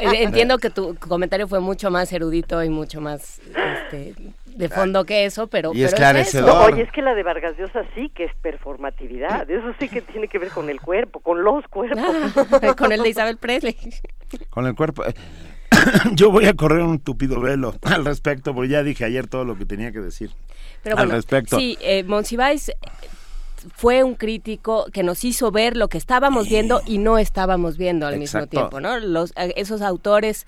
eh, 0.00 0.22
entiendo 0.22 0.56
que 0.58 0.70
tu 0.70 0.96
comentario 0.96 1.46
fue 1.48 1.60
mucho 1.60 1.90
más 1.90 2.10
erudito 2.12 2.62
y 2.64 2.70
mucho 2.70 3.00
más 3.00 3.40
este, 3.40 4.14
de 4.46 4.68
fondo 4.70 5.04
que 5.04 5.26
eso, 5.26 5.48
pero, 5.48 5.72
y 5.74 5.82
es, 5.82 5.92
oye, 5.92 6.82
es 6.82 6.92
que 6.92 7.02
la 7.02 7.14
de 7.14 7.22
Vargas 7.22 7.56
Llosa 7.58 7.84
sí 7.94 8.08
que 8.08 8.24
es 8.24 8.34
performatividad, 8.36 9.50
eso 9.50 9.74
sí 9.78 9.88
que 9.88 10.00
tiene 10.00 10.28
que 10.28 10.38
ver 10.38 10.48
con 10.48 10.70
el 10.70 10.80
cuerpo, 10.80 11.20
con 11.20 11.44
los 11.44 11.66
cuerpos. 11.68 12.00
con 12.78 12.90
el 12.90 13.02
de 13.02 13.08
Isabel 13.10 13.36
Presley. 13.36 13.76
Con 14.48 14.66
el 14.66 14.74
cuerpo. 14.74 15.04
yo 16.14 16.30
voy 16.30 16.46
a 16.46 16.54
correr 16.54 16.82
un 16.82 16.98
tupido 16.98 17.40
velo 17.40 17.74
al 17.82 18.04
respecto, 18.04 18.54
porque 18.54 18.70
ya 18.70 18.82
dije 18.82 19.04
ayer 19.04 19.26
todo 19.26 19.44
lo 19.44 19.56
que 19.56 19.66
tenía 19.66 19.92
que 19.92 20.00
decir 20.00 20.30
Pero 20.82 20.98
al 20.98 21.10
respecto. 21.10 21.58
Sí, 21.58 21.78
eh, 21.80 22.04
Monsiváis 22.04 22.72
fue 23.74 24.02
un 24.02 24.14
crítico 24.14 24.86
que 24.92 25.02
nos 25.02 25.24
hizo 25.24 25.50
ver 25.50 25.76
lo 25.76 25.88
que 25.88 25.98
estábamos 25.98 26.48
viendo 26.48 26.82
y 26.86 26.98
no 26.98 27.18
estábamos 27.18 27.78
viendo 27.78 28.06
al 28.06 28.18
mismo 28.18 28.46
tiempo, 28.46 28.80
¿no? 28.80 28.98
Los, 28.98 29.32
eh, 29.36 29.54
esos 29.56 29.80
autores 29.80 30.46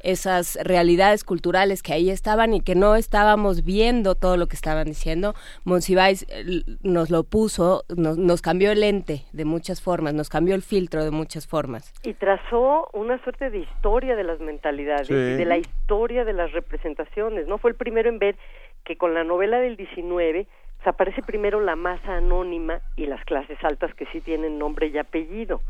esas 0.00 0.58
realidades 0.62 1.24
culturales 1.24 1.82
que 1.82 1.92
ahí 1.92 2.10
estaban 2.10 2.54
y 2.54 2.60
que 2.60 2.74
no 2.74 2.96
estábamos 2.96 3.64
viendo 3.64 4.14
todo 4.14 4.36
lo 4.36 4.46
que 4.46 4.56
estaban 4.56 4.86
diciendo. 4.86 5.34
Monsiváis 5.64 6.26
eh, 6.30 6.62
nos 6.82 7.10
lo 7.10 7.24
puso, 7.24 7.84
nos, 7.88 8.42
cambió 8.42 8.72
el 8.72 8.80
lente 8.80 9.22
de 9.32 9.44
muchas 9.44 9.82
formas, 9.82 10.14
nos 10.14 10.28
cambió 10.28 10.54
el 10.54 10.62
filtro 10.62 11.04
de 11.04 11.10
muchas 11.10 11.46
formas. 11.46 11.92
Y 12.04 12.14
trazó 12.14 12.88
una 12.92 13.22
suerte 13.22 13.50
de 13.50 13.58
historia 13.58 14.16
de 14.16 14.24
las 14.24 14.40
mentalidades, 14.40 15.08
de 15.08 15.44
la 15.44 15.58
historia 15.58 16.24
de 16.24 16.32
las 16.32 16.52
representaciones. 16.52 17.46
No 17.46 17.58
fue 17.58 17.70
el 17.70 17.76
primero 17.76 18.08
en 18.08 18.18
ver 18.18 18.36
que 18.84 18.96
con 18.96 19.14
la 19.14 19.24
novela 19.24 19.58
del 19.58 19.76
19 19.76 20.46
aparece 20.88 21.22
primero 21.22 21.60
la 21.60 21.76
masa 21.76 22.16
anónima 22.16 22.80
y 22.96 23.06
las 23.06 23.24
clases 23.24 23.58
altas 23.62 23.94
que 23.94 24.06
sí 24.06 24.20
tienen 24.20 24.58
nombre 24.58 24.88
y 24.88 24.98
apellido. 24.98 25.60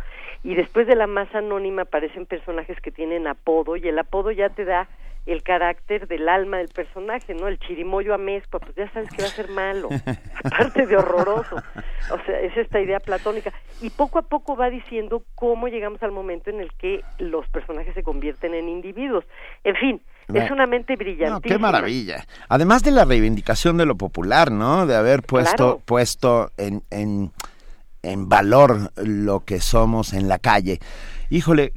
Y 0.44 0.54
después 0.54 0.86
de 0.86 0.94
la 0.94 1.06
masa 1.06 1.38
anónima 1.38 1.82
aparecen 1.82 2.26
personajes 2.26 2.80
que 2.80 2.90
tienen 2.90 3.26
apodo 3.26 3.76
y 3.76 3.86
el 3.88 3.98
apodo 3.98 4.30
ya 4.30 4.48
te 4.50 4.64
da 4.64 4.88
el 5.26 5.42
carácter 5.42 6.08
del 6.08 6.26
alma 6.28 6.56
del 6.56 6.68
personaje, 6.68 7.34
¿no? 7.34 7.48
El 7.48 7.58
chirimoyo 7.58 8.14
amezcua, 8.14 8.60
pues 8.60 8.74
ya 8.74 8.90
sabes 8.92 9.10
que 9.10 9.20
va 9.20 9.28
a 9.28 9.32
ser 9.32 9.50
malo, 9.50 9.88
aparte 10.44 10.86
de 10.86 10.96
horroroso. 10.96 11.56
O 11.56 12.24
sea, 12.24 12.40
es 12.40 12.56
esta 12.56 12.80
idea 12.80 12.98
platónica. 12.98 13.52
Y 13.82 13.90
poco 13.90 14.18
a 14.18 14.22
poco 14.22 14.56
va 14.56 14.70
diciendo 14.70 15.22
cómo 15.34 15.68
llegamos 15.68 16.02
al 16.02 16.12
momento 16.12 16.48
en 16.48 16.60
el 16.60 16.72
que 16.72 17.02
los 17.18 17.46
personajes 17.48 17.94
se 17.94 18.02
convierten 18.02 18.54
en 18.54 18.70
individuos. 18.70 19.24
En 19.64 19.76
fin, 19.76 20.02
es 20.32 20.50
una 20.50 20.66
mente 20.66 20.96
brillante. 20.96 21.46
qué 21.46 21.58
maravilla. 21.58 22.24
Además 22.48 22.82
de 22.82 22.90
la 22.90 23.04
reivindicación 23.04 23.76
de 23.76 23.84
lo 23.84 23.96
popular, 23.96 24.50
¿no? 24.50 24.86
De 24.86 24.96
haber 24.96 25.22
puesto, 25.22 25.82
puesto 25.84 26.50
en, 26.56 26.82
en, 26.90 27.32
en 28.12 28.28
valor 28.28 28.90
lo 28.96 29.40
que 29.40 29.60
somos 29.60 30.12
en 30.12 30.28
la 30.28 30.38
calle. 30.38 30.80
Híjole, 31.30 31.72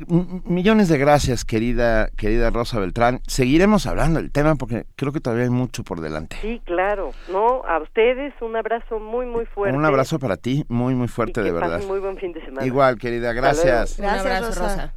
millones 0.46 0.88
de 0.88 0.98
gracias, 0.98 1.44
querida, 1.44 2.08
querida 2.16 2.52
Rosa 2.52 2.80
Beltrán. 2.80 3.20
Seguiremos 3.28 3.86
hablando 3.86 4.22
del 4.22 4.32
tema 4.32 4.56
porque 4.56 4.86
creo 4.96 5.12
que 5.12 5.20
todavía 5.20 5.44
hay 5.44 5.50
mucho 5.50 5.84
por 5.84 6.00
delante. 6.00 6.38
Sí, 6.42 6.62
claro. 6.64 7.12
No, 7.30 7.62
a 7.66 7.80
ustedes 7.82 8.34
un 8.42 8.56
abrazo 8.56 9.00
muy, 9.00 9.26
muy 9.26 9.46
fuerte. 9.46 9.78
Un 9.78 9.84
abrazo 9.84 10.20
para 10.20 10.38
ti, 10.38 10.64
muy, 10.70 10.96
muy 10.96 11.10
fuerte, 11.10 11.44
de 11.44 11.52
verdad. 11.52 11.82
muy 11.86 12.00
buen 12.00 12.16
fin 12.16 12.32
de 12.32 12.40
semana. 12.46 12.66
Igual, 12.66 12.98
querida, 12.98 13.34
gracias. 13.34 13.98
Gracias, 13.98 14.00
un 14.00 14.32
abrazo, 14.32 14.62
Rosa. 14.62 14.94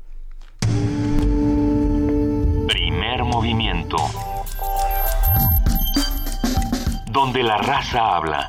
Primer 2.69 3.25
movimiento. 3.25 3.97
Donde 7.11 7.43
la 7.43 7.59
raza 7.59 8.17
habla. 8.17 8.49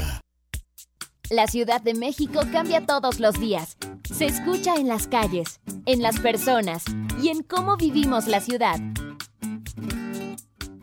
La 1.31 1.47
Ciudad 1.47 1.79
de 1.79 1.93
México 1.93 2.41
cambia 2.51 2.85
todos 2.85 3.21
los 3.21 3.39
días. 3.39 3.77
Se 4.03 4.25
escucha 4.25 4.75
en 4.75 4.89
las 4.89 5.07
calles, 5.07 5.61
en 5.85 6.01
las 6.01 6.19
personas 6.19 6.83
y 7.23 7.29
en 7.29 7.41
cómo 7.41 7.77
vivimos 7.77 8.27
la 8.27 8.41
ciudad. 8.41 8.77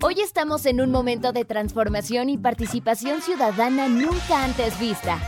Hoy 0.00 0.22
estamos 0.22 0.64
en 0.64 0.80
un 0.80 0.90
momento 0.90 1.32
de 1.32 1.44
transformación 1.44 2.30
y 2.30 2.38
participación 2.38 3.20
ciudadana 3.20 3.90
nunca 3.90 4.42
antes 4.42 4.80
vista. 4.80 5.18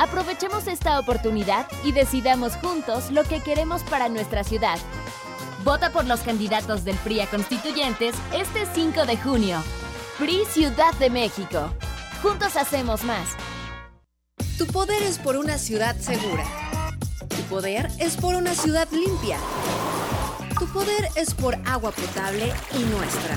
Aprovechemos 0.00 0.66
esta 0.66 0.98
oportunidad 0.98 1.68
y 1.84 1.92
decidamos 1.92 2.56
juntos 2.56 3.12
lo 3.12 3.22
que 3.22 3.38
queremos 3.38 3.84
para 3.84 4.08
nuestra 4.08 4.42
ciudad. 4.42 4.80
Vota 5.62 5.90
por 5.90 6.04
los 6.04 6.18
candidatos 6.22 6.82
del 6.82 6.96
PRI 6.96 7.20
a 7.20 7.30
constituyentes 7.30 8.16
este 8.32 8.66
5 8.74 9.06
de 9.06 9.16
junio. 9.18 9.62
PRI 10.18 10.44
Ciudad 10.46 10.92
de 10.94 11.10
México. 11.10 11.72
Juntos 12.22 12.56
hacemos 12.56 13.04
más. 13.04 13.36
Tu 14.58 14.66
poder 14.68 15.02
es 15.02 15.18
por 15.18 15.36
una 15.36 15.58
ciudad 15.58 15.96
segura. 15.98 16.44
Tu 17.28 17.42
poder 17.48 17.90
es 17.98 18.16
por 18.16 18.36
una 18.36 18.54
ciudad 18.54 18.88
limpia. 18.92 19.36
Tu 20.56 20.66
poder 20.68 21.08
es 21.16 21.34
por 21.34 21.56
agua 21.66 21.90
potable 21.90 22.52
y 22.72 22.84
nuestra. 22.84 23.36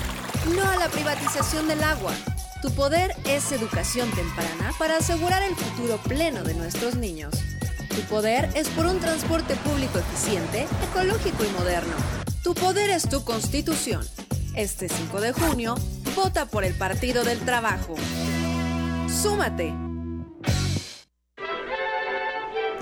No 0.56 0.64
a 0.70 0.76
la 0.76 0.90
privatización 0.90 1.68
del 1.68 1.84
agua. 1.84 2.14
Tu 2.62 2.72
poder 2.72 3.16
es 3.26 3.52
educación 3.52 4.12
temprana 4.12 4.72
para 4.78 4.98
asegurar 4.98 5.42
el 5.42 5.56
futuro 5.56 5.98
pleno 5.98 6.44
de 6.44 6.54
nuestros 6.54 6.96
niños. 6.96 7.34
Tu 7.90 8.02
poder 8.02 8.50
es 8.54 8.68
por 8.70 8.86
un 8.86 9.00
transporte 9.00 9.56
público 9.56 9.98
eficiente, 9.98 10.68
ecológico 10.92 11.44
y 11.44 11.60
moderno. 11.60 11.96
Tu 12.44 12.54
poder 12.54 12.92
es 12.92 13.10
tu 13.10 13.24
constitución. 13.24 14.06
Este 14.56 14.88
5 14.88 15.20
de 15.20 15.34
junio, 15.34 15.76
vota 16.16 16.46
por 16.46 16.64
el 16.64 16.76
Partido 16.76 17.24
del 17.24 17.40
Trabajo. 17.40 17.96
Súmate. 19.10 19.87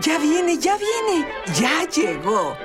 Ya 0.01 0.19
viene, 0.19 0.57
ya 0.57 0.77
viene, 0.77 1.27
ya 1.59 1.87
llegó. 1.89 2.55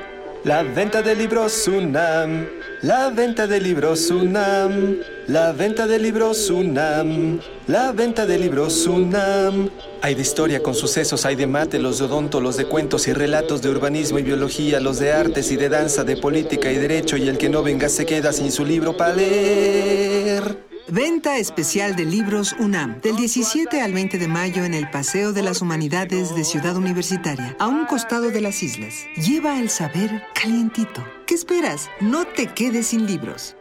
La 0.45 0.63
venta 0.63 1.03
de 1.03 1.15
libros 1.15 1.69
UNAM, 1.69 2.47
la 2.83 3.11
venta 3.11 3.47
de 3.47 3.61
libros 3.61 4.11
UNAM, 4.11 4.97
la 5.27 5.53
venta 5.53 5.87
de 5.87 5.99
libros 5.99 6.49
UNAM, 6.49 7.41
la 7.67 7.93
venta 7.93 8.25
de 8.27 8.39
libros 8.39 8.87
UNAM. 8.87 9.69
Hay 10.01 10.15
de 10.15 10.23
historia 10.23 10.63
con 10.63 10.75
sucesos, 10.75 11.27
hay 11.27 11.37
de 11.37 11.47
mate, 11.47 11.79
los 11.79 11.99
de 11.99 12.07
odonto, 12.07 12.41
los 12.41 12.57
de 12.57 12.65
cuentos 12.65 13.07
y 13.07 13.13
relatos 13.13 13.61
de 13.61 13.69
urbanismo 13.69 14.19
y 14.19 14.23
biología, 14.23 14.81
los 14.81 14.99
de 14.99 15.13
artes 15.13 15.53
y 15.53 15.57
de 15.57 15.69
danza, 15.69 16.05
de 16.05 16.17
política 16.17 16.73
y 16.73 16.77
derecho, 16.77 17.19
y 17.19 17.29
el 17.29 17.37
que 17.37 17.51
no 17.51 17.63
venga 17.63 17.91
se 17.91 18.07
queda 18.07 18.33
sin 18.33 18.51
su 18.51 18.65
libro 18.65 18.97
para 18.97 19.15
leer. 19.15 20.70
Venta 20.89 21.39
especial 21.39 21.95
de 21.95 22.05
libros 22.05 22.55
UNAM, 22.59 23.01
del 23.01 23.17
17 23.17 23.81
al 23.81 23.93
20 23.93 24.19
de 24.19 24.29
mayo 24.29 24.65
en 24.65 24.75
el 24.75 24.91
Paseo 24.91 25.33
de 25.33 25.43
las 25.43 25.63
Humanidades 25.63 26.35
de 26.35 26.43
Ciudad 26.43 26.77
Universitaria, 26.77 27.57
a 27.61 27.69
un 27.69 27.87
costado 27.87 28.31
de 28.31 28.41
las 28.41 28.63
islas. 28.63 29.05
Lleva 29.17 29.61
el 29.61 29.71
saber 29.71 30.23
calientito. 30.35 31.05
¿Qué 31.27 31.35
esperas? 31.35 31.91
No 32.01 32.25
te 32.25 32.49
quedes 32.49 32.89
sin 32.89 33.07
libros. 33.07 33.57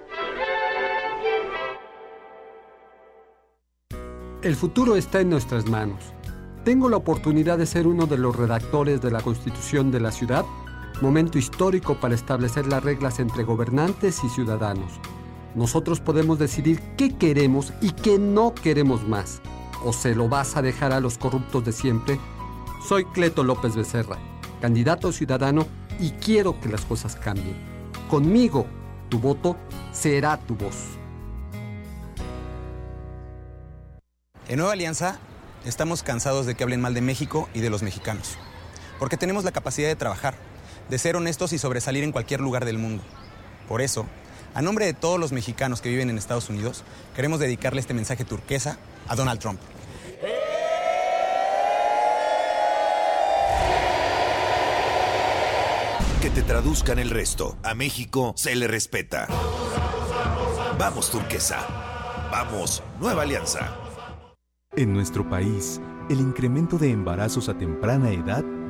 El 4.41 4.55
futuro 4.55 4.95
está 4.95 5.21
en 5.21 5.29
nuestras 5.29 5.67
manos. 5.67 6.13
Tengo 6.63 6.89
la 6.89 6.97
oportunidad 6.97 7.57
de 7.57 7.65
ser 7.65 7.85
uno 7.85 8.05
de 8.05 8.17
los 8.17 8.35
redactores 8.35 9.01
de 9.01 9.11
la 9.11 9.21
Constitución 9.21 9.91
de 9.91 9.99
la 9.99 10.11
ciudad, 10.11 10.45
momento 11.01 11.37
histórico 11.37 11.99
para 11.99 12.15
establecer 12.15 12.65
las 12.65 12.83
reglas 12.83 13.19
entre 13.19 13.43
gobernantes 13.43 14.23
y 14.23 14.29
ciudadanos 14.29 14.99
nosotros 15.55 15.99
podemos 15.99 16.39
decidir 16.39 16.79
qué 16.97 17.15
queremos 17.15 17.73
y 17.81 17.91
qué 17.91 18.19
no 18.19 18.53
queremos 18.53 19.07
más. 19.07 19.41
¿O 19.83 19.93
se 19.93 20.13
lo 20.13 20.29
vas 20.29 20.57
a 20.57 20.61
dejar 20.61 20.91
a 20.91 20.99
los 20.99 21.17
corruptos 21.17 21.65
de 21.65 21.71
siempre? 21.71 22.19
Soy 22.87 23.05
Cleto 23.05 23.43
López 23.43 23.75
Becerra, 23.75 24.17
candidato 24.61 25.11
ciudadano 25.11 25.65
y 25.99 26.11
quiero 26.11 26.59
que 26.59 26.69
las 26.69 26.85
cosas 26.85 27.15
cambien. 27.15 27.55
Conmigo, 28.09 28.65
tu 29.09 29.19
voto 29.19 29.57
será 29.91 30.37
tu 30.37 30.55
voz. 30.55 30.75
En 34.47 34.57
Nueva 34.57 34.73
Alianza 34.73 35.19
estamos 35.65 36.03
cansados 36.03 36.45
de 36.45 36.55
que 36.55 36.63
hablen 36.63 36.81
mal 36.81 36.93
de 36.93 37.01
México 37.01 37.49
y 37.53 37.59
de 37.59 37.69
los 37.69 37.83
mexicanos. 37.83 38.37
Porque 38.97 39.17
tenemos 39.17 39.43
la 39.43 39.51
capacidad 39.51 39.87
de 39.87 39.95
trabajar, 39.95 40.35
de 40.89 40.97
ser 40.97 41.15
honestos 41.15 41.53
y 41.53 41.57
sobresalir 41.57 42.03
en 42.03 42.11
cualquier 42.11 42.41
lugar 42.41 42.65
del 42.65 42.77
mundo. 42.77 43.03
Por 43.67 43.81
eso, 43.81 44.05
a 44.59 44.61
nombre 44.61 44.85
de 44.85 44.93
todos 44.93 45.17
los 45.17 45.31
mexicanos 45.31 45.79
que 45.79 45.87
viven 45.87 46.09
en 46.09 46.17
Estados 46.17 46.49
Unidos, 46.49 46.83
queremos 47.15 47.39
dedicarle 47.39 47.79
este 47.79 47.93
mensaje 47.93 48.25
turquesa 48.25 48.77
a 49.07 49.15
Donald 49.15 49.39
Trump. 49.39 49.57
Que 56.21 56.29
te 56.29 56.41
traduzcan 56.41 56.99
el 56.99 57.09
resto. 57.09 57.57
A 57.63 57.73
México 57.73 58.33
se 58.35 58.53
le 58.53 58.67
respeta. 58.67 59.29
Vamos, 60.77 61.09
turquesa. 61.09 61.65
Vamos, 62.29 62.83
nueva 62.99 63.21
alianza. 63.21 63.73
En 64.75 64.91
nuestro 64.91 65.29
país, 65.29 65.79
el 66.09 66.19
incremento 66.19 66.77
de 66.77 66.91
embarazos 66.91 67.47
a 67.47 67.57
temprana 67.57 68.11
edad 68.11 68.43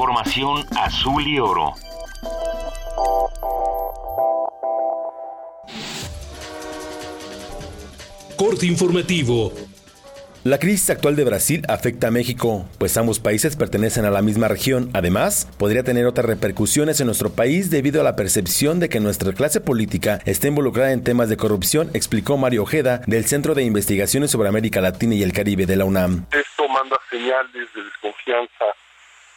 Información 0.00 0.64
azul 0.78 1.22
y 1.28 1.38
oro. 1.38 1.74
Corte 8.34 8.64
informativo. 8.64 9.52
La 10.42 10.58
crisis 10.58 10.88
actual 10.88 11.16
de 11.16 11.24
Brasil 11.24 11.66
afecta 11.68 12.08
a 12.08 12.10
México, 12.10 12.64
pues 12.78 12.96
ambos 12.96 13.20
países 13.20 13.56
pertenecen 13.56 14.06
a 14.06 14.10
la 14.10 14.22
misma 14.22 14.48
región. 14.48 14.88
Además, 14.94 15.46
podría 15.58 15.82
tener 15.82 16.06
otras 16.06 16.24
repercusiones 16.24 16.98
en 17.00 17.06
nuestro 17.06 17.28
país 17.28 17.68
debido 17.68 18.00
a 18.00 18.04
la 18.04 18.16
percepción 18.16 18.80
de 18.80 18.88
que 18.88 19.00
nuestra 19.00 19.34
clase 19.34 19.60
política 19.60 20.20
está 20.24 20.48
involucrada 20.48 20.92
en 20.92 21.04
temas 21.04 21.28
de 21.28 21.36
corrupción, 21.36 21.90
explicó 21.92 22.38
Mario 22.38 22.62
Ojeda 22.62 23.02
del 23.06 23.26
Centro 23.26 23.54
de 23.54 23.64
Investigaciones 23.64 24.30
sobre 24.30 24.48
América 24.48 24.80
Latina 24.80 25.14
y 25.14 25.22
el 25.22 25.34
Caribe 25.34 25.66
de 25.66 25.76
la 25.76 25.84
UNAM. 25.84 26.24
Esto 26.32 26.66
manda 26.68 26.96
señales 27.10 27.68
de 27.74 27.84
desconfianza 27.84 28.64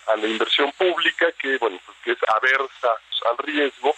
a 0.07 0.15
la 0.15 0.27
inversión 0.27 0.71
pública 0.73 1.31
que 1.33 1.57
bueno 1.57 1.79
pues, 1.85 1.97
que 2.03 2.11
es 2.11 2.17
aversa 2.35 2.89
al 3.29 3.37
riesgo 3.37 3.95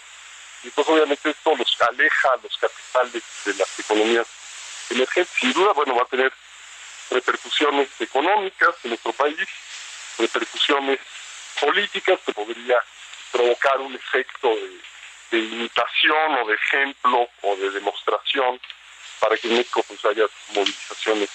y 0.64 0.70
pues 0.70 0.88
obviamente 0.88 1.30
esto 1.30 1.56
los 1.56 1.82
aleja 1.82 2.30
a 2.30 2.38
los 2.42 2.58
capitales 2.58 3.24
de 3.46 3.54
las 3.54 3.80
economías 3.80 4.28
emergentes. 4.90 5.34
Sin 5.40 5.54
duda 5.54 5.74
bueno 5.74 5.96
va 5.96 6.04
a 6.04 6.08
tener 6.08 6.32
repercusiones 7.12 7.90
económicas 8.00 8.76
en 8.84 8.90
nuestro 8.90 9.14
país 9.14 9.48
repercusiones 10.18 11.00
políticas 11.60 12.20
que 12.26 12.34
podría 12.34 12.84
provocar 13.32 13.80
un 13.80 13.96
efecto 13.96 14.50
de, 15.32 15.38
imitación 15.38 16.36
o 16.42 16.48
de 16.48 16.56
ejemplo 16.56 17.28
o 17.42 17.56
de 17.58 17.70
demostración 17.72 18.60
para 19.20 19.36
que 19.38 19.48
en 19.50 19.58
México 19.58 19.84
pues 19.86 20.04
haya 20.06 20.26
movilizaciones 20.54 21.30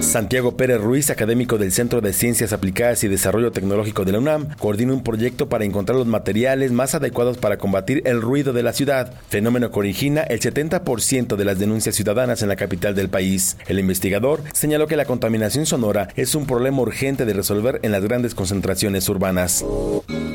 Santiago 0.00 0.56
Pérez 0.56 0.80
Ruiz, 0.80 1.10
académico 1.10 1.58
del 1.58 1.70
Centro 1.70 2.00
de 2.00 2.12
Ciencias 2.12 2.52
Aplicadas 2.52 3.04
y 3.04 3.08
Desarrollo 3.08 3.52
Tecnológico 3.52 4.04
de 4.04 4.10
la 4.10 4.18
UNAM, 4.18 4.48
coordina 4.58 4.92
un 4.92 5.04
proyecto 5.04 5.48
para 5.48 5.64
encontrar 5.64 5.96
los 5.96 6.08
materiales 6.08 6.72
más 6.72 6.96
adecuados 6.96 7.38
para 7.38 7.56
combatir 7.56 8.02
el 8.04 8.20
ruido 8.20 8.52
de 8.52 8.64
la 8.64 8.72
ciudad, 8.72 9.14
fenómeno 9.28 9.70
que 9.70 9.78
origina 9.78 10.22
el 10.22 10.40
70% 10.40 11.36
de 11.36 11.44
las 11.44 11.58
denuncias 11.60 11.94
ciudadanas 11.94 12.42
en 12.42 12.48
la 12.48 12.56
capital 12.56 12.96
del 12.96 13.08
país. 13.08 13.56
El 13.68 13.78
investigador 13.78 14.42
señaló 14.52 14.88
que 14.88 14.96
la 14.96 15.04
contaminación 15.04 15.66
sonora 15.66 16.08
es 16.16 16.34
un 16.34 16.46
problema 16.46 16.82
urgente 16.82 17.24
de 17.24 17.32
resolver 17.32 17.78
en 17.82 17.92
las 17.92 18.02
grandes 18.02 18.34
concentraciones 18.34 19.08
urbanas. 19.08 19.64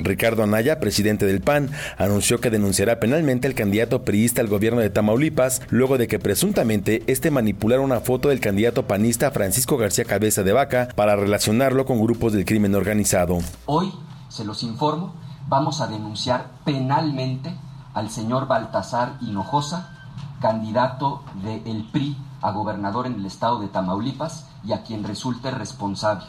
Ricardo 0.03 0.43
Anaya, 0.43 0.79
presidente 0.79 1.25
del 1.25 1.41
PAN, 1.41 1.69
anunció 1.97 2.39
que 2.39 2.49
denunciará 2.49 2.99
penalmente 2.99 3.47
al 3.47 3.53
candidato 3.53 4.03
priista 4.03 4.41
al 4.41 4.47
gobierno 4.47 4.79
de 4.79 4.89
Tamaulipas 4.89 5.61
luego 5.69 5.97
de 5.97 6.07
que 6.07 6.19
presuntamente 6.19 7.03
este 7.07 7.31
manipulara 7.31 7.81
una 7.81 7.99
foto 7.99 8.29
del 8.29 8.39
candidato 8.39 8.60
panista 8.87 9.31
Francisco 9.31 9.77
García 9.77 10.05
Cabeza 10.05 10.43
de 10.43 10.53
Vaca 10.53 10.89
para 10.95 11.15
relacionarlo 11.15 11.85
con 11.85 11.99
grupos 11.99 12.33
del 12.33 12.45
crimen 12.45 12.75
organizado. 12.75 13.39
Hoy, 13.65 13.91
se 14.29 14.45
los 14.45 14.63
informo, 14.63 15.13
vamos 15.47 15.81
a 15.81 15.87
denunciar 15.87 16.51
penalmente 16.63 17.53
al 17.93 18.09
señor 18.09 18.47
Baltasar 18.47 19.17
Hinojosa, 19.21 19.97
candidato 20.39 21.23
del 21.43 21.89
PRI 21.91 22.15
a 22.41 22.51
gobernador 22.51 23.07
en 23.07 23.15
el 23.15 23.25
estado 23.25 23.59
de 23.59 23.67
Tamaulipas 23.67 24.47
y 24.63 24.73
a 24.73 24.83
quien 24.83 25.03
resulte 25.03 25.51
responsable. 25.51 26.25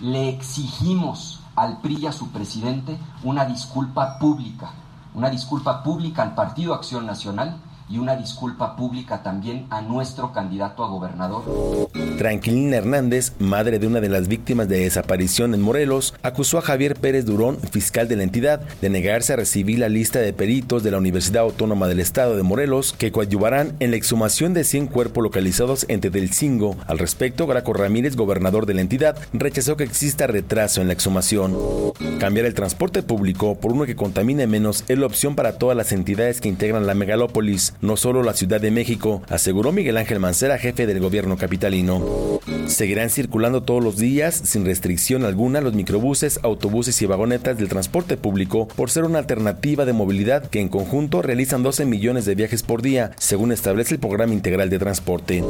Le 0.00 0.28
exigimos 0.30 1.40
al 1.54 1.80
PRI 1.80 1.98
y 1.98 2.06
a 2.06 2.12
su 2.12 2.30
presidente 2.30 2.98
una 3.22 3.44
disculpa 3.44 4.18
pública, 4.18 4.70
una 5.14 5.30
disculpa 5.30 5.82
pública 5.82 6.22
al 6.22 6.34
Partido 6.34 6.74
Acción 6.74 7.06
Nacional 7.06 7.56
y 7.88 7.98
una 7.98 8.16
disculpa 8.16 8.76
pública 8.76 9.22
también 9.22 9.66
a 9.70 9.80
nuestro 9.80 10.32
candidato 10.32 10.84
a 10.84 10.88
gobernador. 10.88 11.42
Tranquilina 12.18 12.76
Hernández, 12.76 13.32
madre 13.38 13.78
de 13.78 13.86
una 13.86 14.00
de 14.00 14.08
las 14.08 14.28
víctimas 14.28 14.68
de 14.68 14.80
desaparición 14.80 15.54
en 15.54 15.62
Morelos, 15.62 16.14
acusó 16.22 16.58
a 16.58 16.62
Javier 16.62 16.96
Pérez 16.96 17.24
Durón, 17.24 17.58
fiscal 17.70 18.08
de 18.08 18.16
la 18.16 18.24
entidad, 18.24 18.60
de 18.80 18.90
negarse 18.90 19.32
a 19.32 19.36
recibir 19.36 19.78
la 19.78 19.88
lista 19.88 20.18
de 20.18 20.32
peritos 20.32 20.82
de 20.82 20.90
la 20.90 20.98
Universidad 20.98 21.44
Autónoma 21.44 21.88
del 21.88 22.00
Estado 22.00 22.36
de 22.36 22.42
Morelos 22.42 22.92
que 22.92 23.12
coadyuvarán 23.12 23.74
en 23.80 23.90
la 23.90 23.96
exhumación 23.96 24.54
de 24.54 24.64
100 24.64 24.88
cuerpos 24.88 25.22
localizados 25.22 25.86
en 25.88 26.00
Tetelcingo. 26.00 26.76
Al 26.86 26.98
respecto, 26.98 27.46
Graco 27.46 27.72
Ramírez, 27.72 28.16
gobernador 28.16 28.66
de 28.66 28.74
la 28.74 28.80
entidad, 28.80 29.16
rechazó 29.32 29.76
que 29.76 29.84
exista 29.84 30.26
retraso 30.26 30.80
en 30.80 30.88
la 30.88 30.92
exhumación. 30.92 31.56
Cambiar 32.18 32.46
el 32.46 32.54
transporte 32.54 33.02
público 33.02 33.54
por 33.54 33.72
uno 33.72 33.86
que 33.86 33.96
contamine 33.96 34.46
menos 34.46 34.84
es 34.88 34.98
la 34.98 35.06
opción 35.06 35.34
para 35.34 35.58
todas 35.58 35.76
las 35.76 35.92
entidades 35.92 36.40
que 36.40 36.48
integran 36.48 36.86
la 36.86 36.94
megalópolis 36.94 37.74
no 37.80 37.96
solo 37.96 38.22
la 38.22 38.34
Ciudad 38.34 38.60
de 38.60 38.70
México, 38.70 39.22
aseguró 39.28 39.72
Miguel 39.72 39.96
Ángel 39.96 40.20
Mancera, 40.20 40.58
jefe 40.58 40.86
del 40.86 41.00
gobierno 41.00 41.36
capitalino. 41.36 42.40
Seguirán 42.66 43.10
circulando 43.10 43.62
todos 43.62 43.82
los 43.82 43.96
días, 43.96 44.34
sin 44.34 44.64
restricción 44.64 45.24
alguna, 45.24 45.60
los 45.60 45.74
microbuses, 45.74 46.40
autobuses 46.42 47.00
y 47.02 47.06
vagonetas 47.06 47.56
del 47.56 47.68
transporte 47.68 48.16
público 48.16 48.68
por 48.68 48.90
ser 48.90 49.04
una 49.04 49.18
alternativa 49.18 49.84
de 49.84 49.92
movilidad 49.92 50.44
que 50.46 50.60
en 50.60 50.68
conjunto 50.68 51.22
realizan 51.22 51.62
12 51.62 51.84
millones 51.86 52.24
de 52.24 52.34
viajes 52.34 52.62
por 52.62 52.82
día, 52.82 53.12
según 53.18 53.52
establece 53.52 53.94
el 53.94 54.00
Programa 54.00 54.34
Integral 54.34 54.70
de 54.70 54.78
Transporte. 54.78 55.42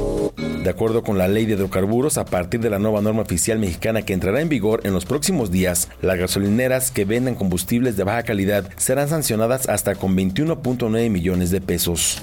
De 0.62 0.70
acuerdo 0.70 1.02
con 1.02 1.18
la 1.18 1.28
ley 1.28 1.46
de 1.46 1.54
hidrocarburos, 1.54 2.18
a 2.18 2.24
partir 2.24 2.60
de 2.60 2.70
la 2.70 2.78
nueva 2.78 3.00
norma 3.00 3.22
oficial 3.22 3.58
mexicana 3.58 4.02
que 4.02 4.12
entrará 4.12 4.40
en 4.40 4.48
vigor 4.48 4.80
en 4.84 4.92
los 4.92 5.06
próximos 5.06 5.50
días, 5.50 5.88
las 6.02 6.18
gasolineras 6.18 6.90
que 6.90 7.04
vendan 7.04 7.34
combustibles 7.34 7.96
de 7.96 8.04
baja 8.04 8.22
calidad 8.22 8.68
serán 8.76 9.08
sancionadas 9.08 9.68
hasta 9.68 9.94
con 9.94 10.16
21.9 10.16 11.10
millones 11.10 11.50
de 11.50 11.60
pesos. 11.60 12.17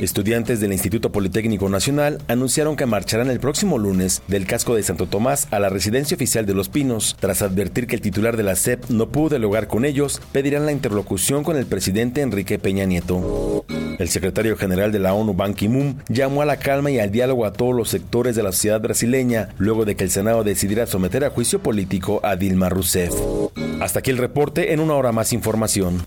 Estudiantes 0.00 0.60
del 0.60 0.72
Instituto 0.72 1.12
Politécnico 1.12 1.68
Nacional 1.68 2.22
anunciaron 2.26 2.74
que 2.74 2.86
marcharán 2.86 3.28
el 3.28 3.38
próximo 3.38 3.76
lunes 3.76 4.22
del 4.28 4.46
casco 4.46 4.74
de 4.74 4.82
Santo 4.82 5.06
Tomás 5.06 5.46
a 5.50 5.58
la 5.58 5.68
residencia 5.68 6.14
oficial 6.14 6.46
de 6.46 6.54
Los 6.54 6.70
Pinos. 6.70 7.16
Tras 7.20 7.42
advertir 7.42 7.86
que 7.86 7.96
el 7.96 8.00
titular 8.00 8.36
de 8.36 8.42
la 8.42 8.56
SEP 8.56 8.88
no 8.88 9.10
pudo 9.10 9.30
dialogar 9.30 9.68
con 9.68 9.84
ellos, 9.84 10.22
pedirán 10.32 10.64
la 10.64 10.72
interlocución 10.72 11.44
con 11.44 11.56
el 11.56 11.66
presidente 11.66 12.22
Enrique 12.22 12.58
Peña 12.58 12.86
Nieto. 12.86 13.64
El 13.98 14.08
secretario 14.08 14.56
general 14.56 14.92
de 14.92 14.98
la 14.98 15.12
ONU, 15.12 15.34
Ban 15.34 15.52
Ki-moon, 15.52 16.02
llamó 16.08 16.40
a 16.40 16.46
la 16.46 16.58
calma 16.58 16.90
y 16.90 16.98
al 16.98 17.10
diálogo 17.10 17.44
a 17.44 17.52
todos 17.52 17.74
los 17.74 17.90
sectores 17.90 18.34
de 18.34 18.42
la 18.42 18.52
sociedad 18.52 18.80
brasileña, 18.80 19.50
luego 19.58 19.84
de 19.84 19.96
que 19.96 20.04
el 20.04 20.10
Senado 20.10 20.42
decidiera 20.42 20.86
someter 20.86 21.24
a 21.24 21.30
juicio 21.30 21.62
político 21.62 22.20
a 22.22 22.36
Dilma 22.36 22.70
Rousseff. 22.70 23.12
Hasta 23.80 23.98
aquí 23.98 24.10
el 24.10 24.16
reporte, 24.16 24.72
en 24.72 24.80
una 24.80 24.94
hora 24.94 25.12
más 25.12 25.34
información. 25.34 26.06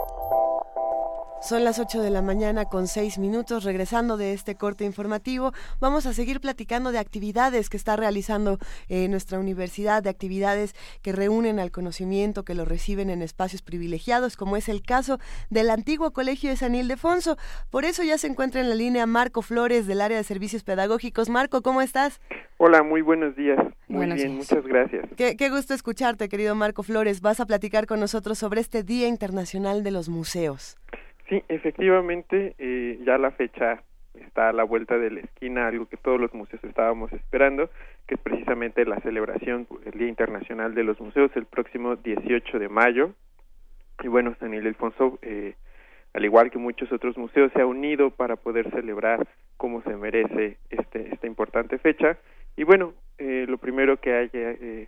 Son 1.41 1.63
las 1.63 1.79
8 1.79 2.03
de 2.03 2.11
la 2.11 2.21
mañana 2.21 2.65
con 2.65 2.85
6 2.85 3.17
minutos. 3.17 3.63
Regresando 3.63 4.15
de 4.15 4.33
este 4.33 4.53
corte 4.53 4.85
informativo, 4.85 5.53
vamos 5.79 6.05
a 6.05 6.13
seguir 6.13 6.39
platicando 6.39 6.91
de 6.91 6.99
actividades 6.99 7.67
que 7.67 7.77
está 7.77 7.95
realizando 7.95 8.59
eh, 8.89 9.07
nuestra 9.07 9.39
universidad, 9.39 10.03
de 10.03 10.11
actividades 10.11 10.75
que 11.01 11.13
reúnen 11.13 11.59
al 11.59 11.71
conocimiento, 11.71 12.43
que 12.43 12.53
lo 12.53 12.63
reciben 12.63 13.09
en 13.09 13.23
espacios 13.23 13.63
privilegiados, 13.63 14.37
como 14.37 14.55
es 14.55 14.69
el 14.69 14.83
caso 14.83 15.17
del 15.49 15.71
antiguo 15.71 16.11
Colegio 16.11 16.51
de 16.51 16.57
San 16.57 16.75
Ildefonso. 16.75 17.37
Por 17.71 17.85
eso 17.85 18.03
ya 18.03 18.19
se 18.19 18.27
encuentra 18.27 18.61
en 18.61 18.69
la 18.69 18.75
línea 18.75 19.07
Marco 19.07 19.41
Flores 19.41 19.87
del 19.87 20.01
área 20.01 20.17
de 20.17 20.23
servicios 20.23 20.61
pedagógicos. 20.63 21.27
Marco, 21.27 21.63
¿cómo 21.63 21.81
estás? 21.81 22.21
Hola, 22.57 22.83
muy 22.83 23.01
buenos 23.01 23.35
días. 23.35 23.57
Muy 23.87 24.05
bien, 24.05 24.35
muchas 24.35 24.63
gracias. 24.63 25.09
Qué, 25.17 25.35
qué 25.35 25.49
gusto 25.49 25.73
escucharte, 25.73 26.29
querido 26.29 26.53
Marco 26.53 26.83
Flores. 26.83 27.19
Vas 27.19 27.39
a 27.39 27.47
platicar 27.47 27.87
con 27.87 27.99
nosotros 27.99 28.37
sobre 28.37 28.61
este 28.61 28.83
Día 28.83 29.07
Internacional 29.07 29.83
de 29.83 29.89
los 29.89 30.07
Museos. 30.07 30.77
Sí, 31.31 31.41
efectivamente, 31.47 32.55
eh, 32.57 32.99
ya 33.05 33.17
la 33.17 33.31
fecha 33.31 33.81
está 34.15 34.49
a 34.49 34.51
la 34.51 34.65
vuelta 34.65 34.97
de 34.97 35.11
la 35.11 35.21
esquina, 35.21 35.65
algo 35.65 35.85
que 35.85 35.95
todos 35.95 36.19
los 36.19 36.33
museos 36.33 36.61
estábamos 36.61 37.13
esperando, 37.13 37.69
que 38.05 38.15
es 38.15 38.19
precisamente 38.19 38.83
la 38.83 38.99
celebración 38.99 39.65
del 39.85 39.97
Día 39.97 40.09
Internacional 40.09 40.75
de 40.75 40.83
los 40.83 40.99
Museos 40.99 41.31
el 41.35 41.45
próximo 41.45 41.95
18 41.95 42.59
de 42.59 42.67
mayo. 42.67 43.13
Y 44.03 44.09
bueno, 44.09 44.35
San 44.41 44.53
Ildefonso, 44.53 45.19
eh, 45.21 45.53
al 46.13 46.25
igual 46.25 46.51
que 46.51 46.57
muchos 46.57 46.91
otros 46.91 47.17
museos, 47.17 47.49
se 47.53 47.61
ha 47.61 47.65
unido 47.65 48.09
para 48.09 48.35
poder 48.35 48.69
celebrar 48.69 49.25
como 49.55 49.81
se 49.83 49.95
merece 49.95 50.57
este, 50.69 51.13
esta 51.13 51.27
importante 51.27 51.77
fecha. 51.77 52.17
Y 52.57 52.65
bueno, 52.65 52.93
eh, 53.19 53.45
lo 53.47 53.57
primero 53.57 53.95
que 54.01 54.13
hay 54.13 54.27
que 54.27 54.57
eh, 54.59 54.87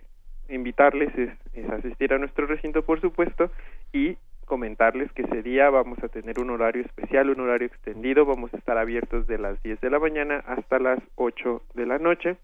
invitarles 0.50 1.16
es, 1.16 1.30
es 1.54 1.70
asistir 1.70 2.12
a 2.12 2.18
nuestro 2.18 2.46
recinto, 2.46 2.84
por 2.84 3.00
supuesto, 3.00 3.50
y 3.94 4.18
comentarles 4.44 5.10
que 5.12 5.22
ese 5.22 5.42
día 5.42 5.70
vamos 5.70 5.98
a 6.02 6.08
tener 6.08 6.38
un 6.38 6.50
horario 6.50 6.82
especial, 6.82 7.30
un 7.30 7.40
horario 7.40 7.66
extendido, 7.66 8.24
vamos 8.24 8.52
a 8.54 8.56
estar 8.56 8.78
abiertos 8.78 9.26
de 9.26 9.38
las 9.38 9.62
10 9.62 9.80
de 9.80 9.90
la 9.90 9.98
mañana 9.98 10.44
hasta 10.46 10.78
las 10.78 11.00
8 11.16 11.62
de 11.74 11.86
la 11.86 11.98
noche 11.98 12.36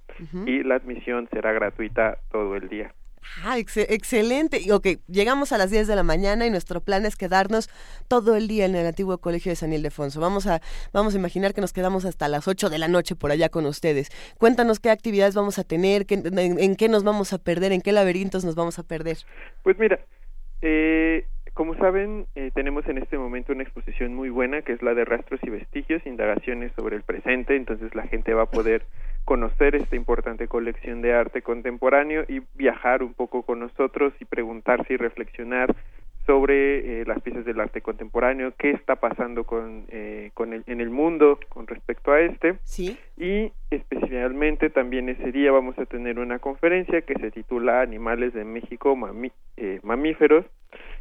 y 0.47 0.63
la 0.63 0.77
admisión 0.77 1.29
será 1.33 1.53
gratuita 1.53 2.19
todo 2.31 2.57
el 2.57 2.69
día. 2.69 2.93
Ah, 3.45 3.59
excelente. 3.59 4.61
Ok, 4.73 4.87
llegamos 5.07 5.53
a 5.53 5.59
las 5.59 5.71
10 5.71 5.87
de 5.87 5.97
la 5.97 6.03
mañana 6.03 6.47
y 6.47 6.51
nuestro 6.51 6.81
plan 6.81 7.07
es 7.07 7.17
quedarnos 7.17 7.69
todo 8.09 8.37
el 8.37 8.49
día 8.49 8.67
en 8.67 8.75
el 8.75 8.87
antiguo 8.87 9.19
colegio 9.19 9.51
de 9.51 9.57
San 9.57 9.73
Ildefonso. 9.73 10.21
Vamos 10.21 10.47
a, 10.47 10.61
vamos 10.93 11.15
a 11.15 11.19
imaginar 11.19 11.55
que 11.55 11.61
nos 11.61 11.73
quedamos 11.73 12.05
hasta 12.05 12.29
las 12.29 12.49
8 12.49 12.71
de 12.71 12.79
la 12.79 12.89
noche 12.89 13.17
por 13.17 13.31
allá 13.31 13.49
con 13.49 13.67
ustedes. 13.67 14.11
Cuéntanos 14.39 14.81
qué 14.81 14.91
actividades 14.91 15.35
vamos 15.35 15.59
a 15.59 15.65
tener, 15.65 16.07
en, 16.09 16.77
qué 16.77 16.89
nos 16.89 17.05
vamos 17.05 17.33
a 17.33 17.39
perder, 17.39 17.73
en 17.73 17.83
qué 17.83 17.93
laberintos 17.93 18.45
nos 18.45 18.55
vamos 18.55 18.79
a 18.79 18.83
perder. 18.83 19.19
Pues 19.63 19.79
mira, 19.79 20.01
eh, 20.63 21.27
como 21.61 21.75
saben, 21.75 22.25
eh, 22.37 22.51
tenemos 22.55 22.89
en 22.89 22.97
este 22.97 23.19
momento 23.19 23.53
una 23.53 23.65
exposición 23.65 24.15
muy 24.15 24.31
buena 24.31 24.63
que 24.63 24.73
es 24.73 24.81
la 24.81 24.95
de 24.95 25.05
rastros 25.05 25.39
y 25.43 25.51
vestigios, 25.51 26.01
indagaciones 26.07 26.73
sobre 26.73 26.97
el 26.97 27.03
presente, 27.03 27.55
entonces 27.55 27.95
la 27.95 28.05
gente 28.05 28.33
va 28.33 28.45
a 28.45 28.51
poder 28.51 28.87
conocer 29.27 29.75
esta 29.75 29.95
importante 29.95 30.49
colección 30.49 31.03
de 31.03 31.13
arte 31.13 31.43
contemporáneo 31.43 32.25
y 32.27 32.41
viajar 32.55 33.03
un 33.03 33.13
poco 33.13 33.43
con 33.43 33.61
nosotros 33.61 34.15
y 34.21 34.25
preguntarse 34.25 34.95
y 34.95 34.97
reflexionar 34.97 35.77
sobre 36.25 37.03
eh, 37.03 37.05
las 37.05 37.21
piezas 37.21 37.45
del 37.45 37.61
arte 37.61 37.83
contemporáneo, 37.83 38.55
qué 38.57 38.71
está 38.71 38.97
pasando 38.97 39.45
con, 39.45 39.85
eh, 39.91 40.31
con 40.33 40.55
el, 40.55 40.65
en 40.67 40.81
el 40.81 40.89
mundo 40.89 41.39
con 41.51 41.67
respecto 41.67 42.11
a 42.13 42.21
este. 42.21 42.59
Sí. 42.65 42.97
Y 43.19 43.53
especialmente 43.71 44.71
también 44.71 45.11
ese 45.11 45.31
día 45.31 45.53
vamos 45.53 45.79
a 45.79 45.85
tener 45.85 46.21
una 46.21 46.39
conferencia 46.39 47.03
que 47.03 47.19
se 47.21 47.31
titula 47.31 47.83
Animales 47.83 48.33
de 48.33 48.47
México, 48.47 48.97
mamíferos, 49.83 50.47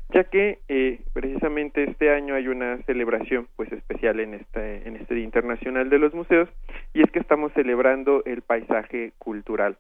ya 0.10 0.24
que 0.24 0.60
eh, 0.68 1.02
precisamente 1.14 1.84
este 1.84 2.12
año 2.12 2.34
hay 2.34 2.48
una 2.48 2.78
celebración 2.84 3.48
pues 3.56 3.72
especial 3.72 4.20
en 4.20 4.34
este 4.34 4.88
en 4.88 4.96
este 4.96 5.14
Día 5.16 5.24
Internacional 5.24 5.90
de 5.90 6.00
los 6.00 6.14
Museos 6.14 6.50
y 6.94 7.02
es 7.04 7.12
que 7.12 7.20
estamos 7.20 7.54
celebrando 7.54 8.24
el 8.26 8.42
paisaje 8.42 9.14
cultural. 9.18 9.78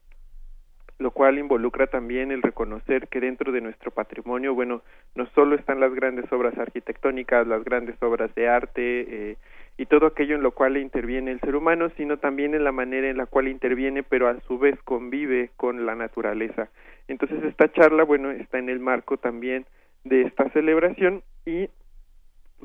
lo 0.99 1.11
cual 1.11 1.39
involucra 1.39 1.87
también 1.87 2.29
el 2.29 2.41
reconocer 2.41 3.07
que 3.07 3.21
dentro 3.21 3.53
de 3.53 3.61
nuestro 3.61 3.89
patrimonio, 3.89 4.53
bueno, 4.53 4.81
no 5.15 5.27
solo 5.27 5.55
están 5.55 5.79
las 5.79 5.93
grandes 5.93 6.29
obras 6.29 6.57
arquitectónicas, 6.57 7.47
las 7.47 7.63
grandes 7.63 7.95
obras 8.03 8.35
de 8.35 8.49
arte 8.49 8.81
eh, 9.07 9.37
y 9.77 9.85
todo 9.85 10.07
aquello 10.07 10.35
en 10.35 10.43
lo 10.43 10.51
cual 10.51 10.75
interviene 10.75 11.31
el 11.31 11.39
ser 11.39 11.55
humano, 11.55 11.89
sino 11.95 12.17
también 12.17 12.53
en 12.53 12.65
la 12.65 12.73
manera 12.73 13.09
en 13.09 13.15
la 13.15 13.27
cual 13.27 13.47
interviene, 13.47 14.03
pero 14.03 14.27
a 14.27 14.41
su 14.41 14.59
vez 14.59 14.77
convive 14.83 15.51
con 15.55 15.85
la 15.85 15.95
naturaleza. 15.95 16.67
Entonces 17.07 17.41
esta 17.45 17.71
charla, 17.71 18.03
bueno, 18.03 18.31
está 18.31 18.59
en 18.59 18.67
el 18.67 18.81
marco 18.81 19.15
también 19.15 19.65
de 20.03 20.23
esta 20.23 20.49
celebración 20.51 21.23
y 21.45 21.69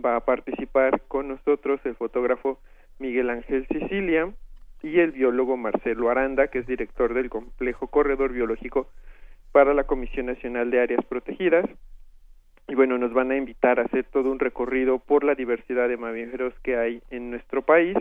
va 0.03 0.17
a 0.17 0.25
participar 0.25 1.03
con 1.09 1.29
nosotros 1.29 1.81
el 1.85 1.95
fotógrafo 1.97 2.61
Miguel 2.99 3.31
Ángel 3.31 3.67
Sicilia, 3.69 4.33
y 4.85 5.01
el 5.01 5.13
biólogo 5.13 5.57
Marcelo 5.57 6.11
Aranda, 6.11 6.49
que 6.49 6.59
es 6.59 6.67
director 6.67 7.15
del 7.15 7.31
complejo 7.31 7.87
Corredor 7.87 8.33
Biológico 8.33 8.91
para 9.51 9.73
la 9.73 9.85
Comisión 9.85 10.27
Nacional 10.27 10.71
de 10.71 10.81
Áreas 10.81 11.05
Protegidas. 11.07 11.65
Y 12.69 12.75
bueno, 12.75 12.99
nos 12.99 13.15
van 13.15 13.31
a 13.31 13.37
invitar 13.37 13.81
a 13.81 13.85
hacer 13.85 14.05
todo 14.05 14.31
un 14.31 14.39
recorrido 14.39 14.99
por 14.99 15.25
la 15.25 15.35
diversidad 15.35 15.89
de 15.89 15.97
mamíferos 15.97 16.53
que 16.63 16.77
hay 16.77 17.03
en 17.11 17.31
nuestro 17.31 17.63
país 17.63 17.97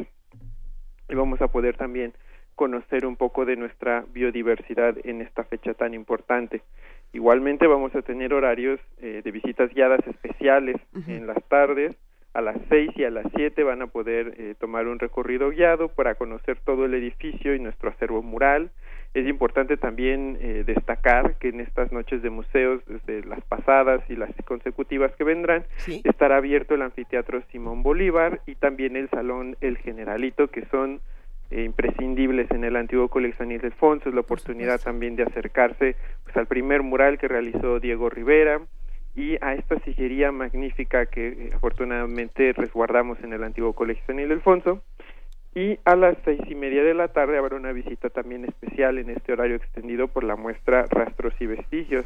y 1.08 1.16
vamos 1.16 1.42
a 1.42 1.48
poder 1.48 1.78
también 1.78 2.14
conocer 2.56 3.06
un 3.06 3.16
poco 3.16 3.46
de 3.46 3.56
nuestra 3.56 4.04
biodiversidad 4.12 4.98
en 5.06 5.22
esta 5.22 5.46
fecha 5.46 5.74
tan 5.74 5.94
importante. 5.94 6.62
Igualmente 7.14 7.68
vamos 7.68 7.96
a 7.96 8.02
tener 8.02 8.34
horarios 8.34 8.80
eh, 9.00 9.22
de 9.24 9.32
visitas 9.32 9.72
guiadas 9.72 10.06
especiales 10.08 10.78
en 11.08 11.28
las 11.28 11.44
tardes. 11.48 11.96
A 12.34 12.42
las 12.42 12.58
seis 12.68 12.90
y 12.96 13.04
a 13.04 13.12
las 13.12 13.28
siete 13.36 13.62
van 13.62 13.84
a 13.84 13.88
poder 13.88 14.34
eh, 14.40 14.56
tomar 14.60 14.88
un 14.88 14.98
recorrido 14.98 15.52
guiado 15.52 15.90
para 15.90 16.16
conocer 16.16 16.58
todo 16.66 16.86
el 16.86 16.96
edificio 16.96 17.54
y 17.54 17.60
nuestro 17.60 17.92
acervo 17.92 18.24
mural. 18.24 18.72
Es 19.14 19.28
importante 19.28 19.78
también 19.78 20.40
eh, 20.42 20.64
destacar 20.66 21.36
que 21.36 21.50
en 21.50 21.60
estas 21.60 21.92
noches 21.92 22.24
de 22.24 22.32
museos, 22.32 22.82
desde 22.88 23.24
las 23.28 23.42
pasadas 23.42 24.02
y 24.10 24.16
las 24.16 24.32
consecutivas 24.46 25.16
que 25.16 25.24
vendrán, 25.24 25.66
estará 26.04 26.38
abierto 26.38 26.74
el 26.74 26.82
anfiteatro 26.82 27.44
Simón 27.52 27.84
Bolívar 27.84 28.42
y 28.48 28.56
también 28.56 28.96
el 28.96 29.08
salón 29.10 29.56
El 29.62 29.78
Generalito, 29.78 30.48
que 30.48 30.66
son 30.72 31.00
imprescindibles 31.62 32.50
en 32.52 32.64
el 32.64 32.76
antiguo 32.76 33.08
coleccionista 33.10 33.68
de 33.68 33.74
Alfonso. 33.74 34.10
Es 34.10 34.16
la 34.16 34.22
oportunidad 34.22 34.82
también 34.82 35.16
de 35.16 35.24
acercarse 35.24 35.96
pues, 36.24 36.36
al 36.38 36.48
primer 36.48 36.82
mural 36.82 37.18
que 37.18 37.28
realizó 37.28 37.80
Diego 37.80 38.10
Rivera, 38.10 38.62
y 39.16 39.38
a 39.42 39.54
esta 39.54 39.80
sillería 39.82 40.32
magnífica 40.32 41.06
que 41.06 41.28
eh, 41.28 41.52
afortunadamente 41.54 42.54
resguardamos 42.54 43.20
en 43.24 43.34
el 43.34 43.44
antiguo 43.44 43.74
Colegio 43.74 44.04
San 44.08 44.20
Ildefonso. 44.20 44.82
Y 45.56 45.78
a 45.86 45.96
las 45.96 46.18
seis 46.26 46.42
y 46.48 46.56
media 46.56 46.84
de 46.84 46.96
la 46.96 47.10
tarde 47.10 47.38
habrá 47.38 47.56
una 47.56 47.74
visita 47.74 48.10
también 48.10 48.44
especial 48.44 48.98
en 48.98 49.12
este 49.12 49.34
horario 49.34 49.56
extendido 49.56 50.08
por 50.08 50.24
la 50.24 50.36
muestra 50.36 50.88
Rastros 50.90 51.36
y 51.40 51.46
Vestigios, 51.46 52.06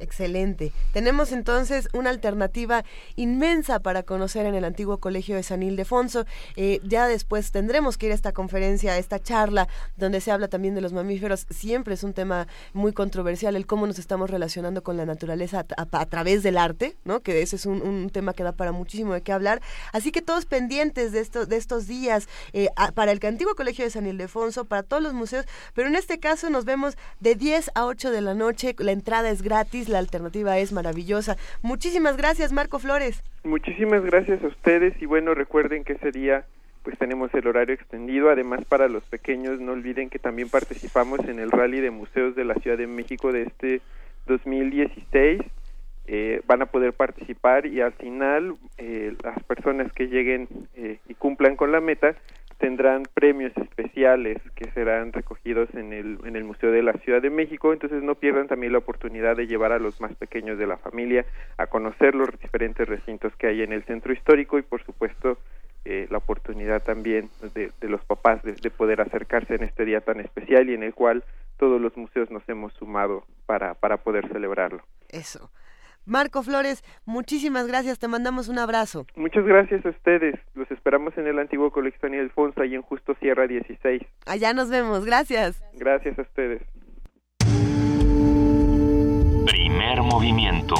Excelente. 0.00 0.72
Tenemos 0.92 1.30
entonces 1.30 1.88
una 1.92 2.10
alternativa 2.10 2.84
inmensa 3.14 3.78
para 3.78 4.02
conocer 4.02 4.44
en 4.44 4.56
el 4.56 4.64
antiguo 4.64 4.98
colegio 4.98 5.36
de 5.36 5.44
San 5.44 5.62
Ildefonso. 5.62 6.26
Eh, 6.56 6.80
ya 6.82 7.06
después 7.06 7.52
tendremos 7.52 7.96
que 7.96 8.06
ir 8.06 8.12
a 8.12 8.16
esta 8.16 8.32
conferencia, 8.32 8.92
a 8.92 8.98
esta 8.98 9.20
charla, 9.20 9.68
donde 9.96 10.20
se 10.20 10.32
habla 10.32 10.48
también 10.48 10.74
de 10.74 10.80
los 10.80 10.92
mamíferos. 10.92 11.46
Siempre 11.48 11.94
es 11.94 12.02
un 12.02 12.12
tema 12.12 12.48
muy 12.72 12.92
controversial 12.92 13.54
el 13.54 13.66
cómo 13.66 13.86
nos 13.86 14.00
estamos 14.00 14.30
relacionando 14.30 14.82
con 14.82 14.96
la 14.96 15.06
naturaleza 15.06 15.64
a, 15.76 16.06
través 16.06 16.42
del 16.42 16.58
arte, 16.58 16.96
¿no? 17.04 17.20
Que 17.20 17.42
ese 17.42 17.54
es 17.54 17.64
un, 17.64 18.10
tema 18.10 18.34
que 18.34 18.42
da 18.42 18.52
para 18.52 18.72
muchísimo 18.72 19.14
de 19.14 19.22
qué 19.22 19.32
hablar. 19.32 19.62
Así 19.92 20.10
que 20.10 20.22
todos 20.22 20.44
pendientes 20.44 21.12
de, 21.12 21.20
estos 21.20 21.48
de 21.48 21.56
estos 21.56 21.86
días 21.86 22.28
eh, 22.52 22.68
para 22.94 23.12
el 23.12 23.24
antiguo 23.24 23.54
colegio 23.54 23.84
de 23.84 23.90
San 23.90 24.06
Ildefonso, 24.06 24.64
para 24.64 24.82
todos 24.82 25.02
los 25.02 25.14
museos. 25.14 25.46
Pero 25.72 25.88
en 25.88 25.94
este 25.94 26.18
caso 26.18 26.50
nos 26.50 26.64
vemos 26.64 26.96
de 27.20 27.36
10 27.36 27.70
a 27.74 27.86
8 27.86 28.10
de 28.10 28.20
la 28.20 28.34
noche. 28.34 28.74
La 28.78 28.92
entrada 28.92 29.30
es 29.30 29.40
gratis 29.40 29.83
la 29.88 29.98
alternativa 29.98 30.58
es 30.58 30.72
maravillosa. 30.72 31.36
Muchísimas 31.62 32.16
gracias, 32.16 32.52
Marco 32.52 32.78
Flores. 32.78 33.22
Muchísimas 33.44 34.04
gracias 34.04 34.42
a 34.42 34.46
ustedes 34.46 35.00
y 35.00 35.06
bueno, 35.06 35.34
recuerden 35.34 35.84
que 35.84 35.94
ese 35.94 36.10
día 36.10 36.44
pues 36.84 36.98
tenemos 36.98 37.32
el 37.34 37.46
horario 37.46 37.74
extendido. 37.74 38.30
Además, 38.30 38.60
para 38.68 38.88
los 38.88 39.02
pequeños, 39.04 39.58
no 39.58 39.72
olviden 39.72 40.10
que 40.10 40.18
también 40.18 40.50
participamos 40.50 41.20
en 41.20 41.40
el 41.40 41.50
Rally 41.50 41.80
de 41.80 41.90
Museos 41.90 42.36
de 42.36 42.44
la 42.44 42.54
Ciudad 42.56 42.76
de 42.76 42.86
México 42.86 43.32
de 43.32 43.42
este 43.42 43.80
2016. 44.26 45.40
Eh, 46.06 46.42
van 46.46 46.60
a 46.60 46.66
poder 46.66 46.92
participar 46.92 47.64
y 47.64 47.80
al 47.80 47.94
final 47.94 48.56
eh, 48.76 49.16
las 49.22 49.42
personas 49.44 49.90
que 49.92 50.08
lleguen 50.08 50.48
eh, 50.76 50.98
y 51.08 51.14
cumplan 51.14 51.56
con 51.56 51.72
la 51.72 51.80
meta 51.80 52.14
tendrán 52.58 53.04
premios 53.14 53.52
especiales 53.56 54.38
que 54.54 54.70
serán 54.72 55.12
recogidos 55.12 55.68
en 55.74 55.92
el, 55.92 56.18
en 56.24 56.36
el 56.36 56.44
Museo 56.44 56.70
de 56.70 56.82
la 56.82 56.92
Ciudad 56.94 57.22
de 57.22 57.30
México, 57.30 57.72
entonces 57.72 58.02
no 58.02 58.14
pierdan 58.14 58.48
también 58.48 58.72
la 58.72 58.78
oportunidad 58.78 59.36
de 59.36 59.46
llevar 59.46 59.72
a 59.72 59.78
los 59.78 60.00
más 60.00 60.14
pequeños 60.14 60.58
de 60.58 60.66
la 60.66 60.76
familia 60.76 61.24
a 61.56 61.66
conocer 61.66 62.14
los 62.14 62.28
diferentes 62.40 62.88
recintos 62.88 63.34
que 63.36 63.48
hay 63.48 63.62
en 63.62 63.72
el 63.72 63.84
centro 63.84 64.12
histórico 64.12 64.58
y 64.58 64.62
por 64.62 64.82
supuesto 64.82 65.38
eh, 65.84 66.06
la 66.10 66.18
oportunidad 66.18 66.82
también 66.82 67.28
de, 67.54 67.70
los 67.82 68.02
papás 68.04 68.42
de, 68.42 68.52
de, 68.52 68.70
poder 68.70 69.02
acercarse 69.02 69.54
en 69.54 69.64
este 69.64 69.84
día 69.84 70.00
tan 70.00 70.18
especial 70.20 70.70
y 70.70 70.74
en 70.74 70.82
el 70.82 70.94
cual 70.94 71.24
todos 71.58 71.80
los 71.80 71.96
museos 71.96 72.30
nos 72.30 72.48
hemos 72.48 72.72
sumado 72.74 73.24
para, 73.46 73.74
para 73.74 73.98
poder 73.98 74.26
celebrarlo. 74.28 74.82
Eso. 75.10 75.50
Marco 76.06 76.42
Flores, 76.42 76.84
muchísimas 77.06 77.66
gracias, 77.66 77.98
te 77.98 78.08
mandamos 78.08 78.48
un 78.48 78.58
abrazo. 78.58 79.06
Muchas 79.16 79.44
gracias 79.44 79.84
a 79.86 79.88
ustedes, 79.88 80.34
los 80.54 80.70
esperamos 80.70 81.16
en 81.16 81.26
el 81.26 81.38
antiguo 81.38 81.70
Colegio 81.70 81.98
San 82.00 82.14
Alfonso, 82.14 82.60
ahí 82.60 82.74
en 82.74 82.82
Justo 82.82 83.14
Sierra 83.20 83.46
16. 83.46 84.02
Allá 84.26 84.52
nos 84.52 84.68
vemos, 84.68 85.04
gracias. 85.04 85.62
Gracias 85.74 86.18
a 86.18 86.22
ustedes. 86.22 86.62
Primer 89.46 90.02
movimiento. 90.02 90.74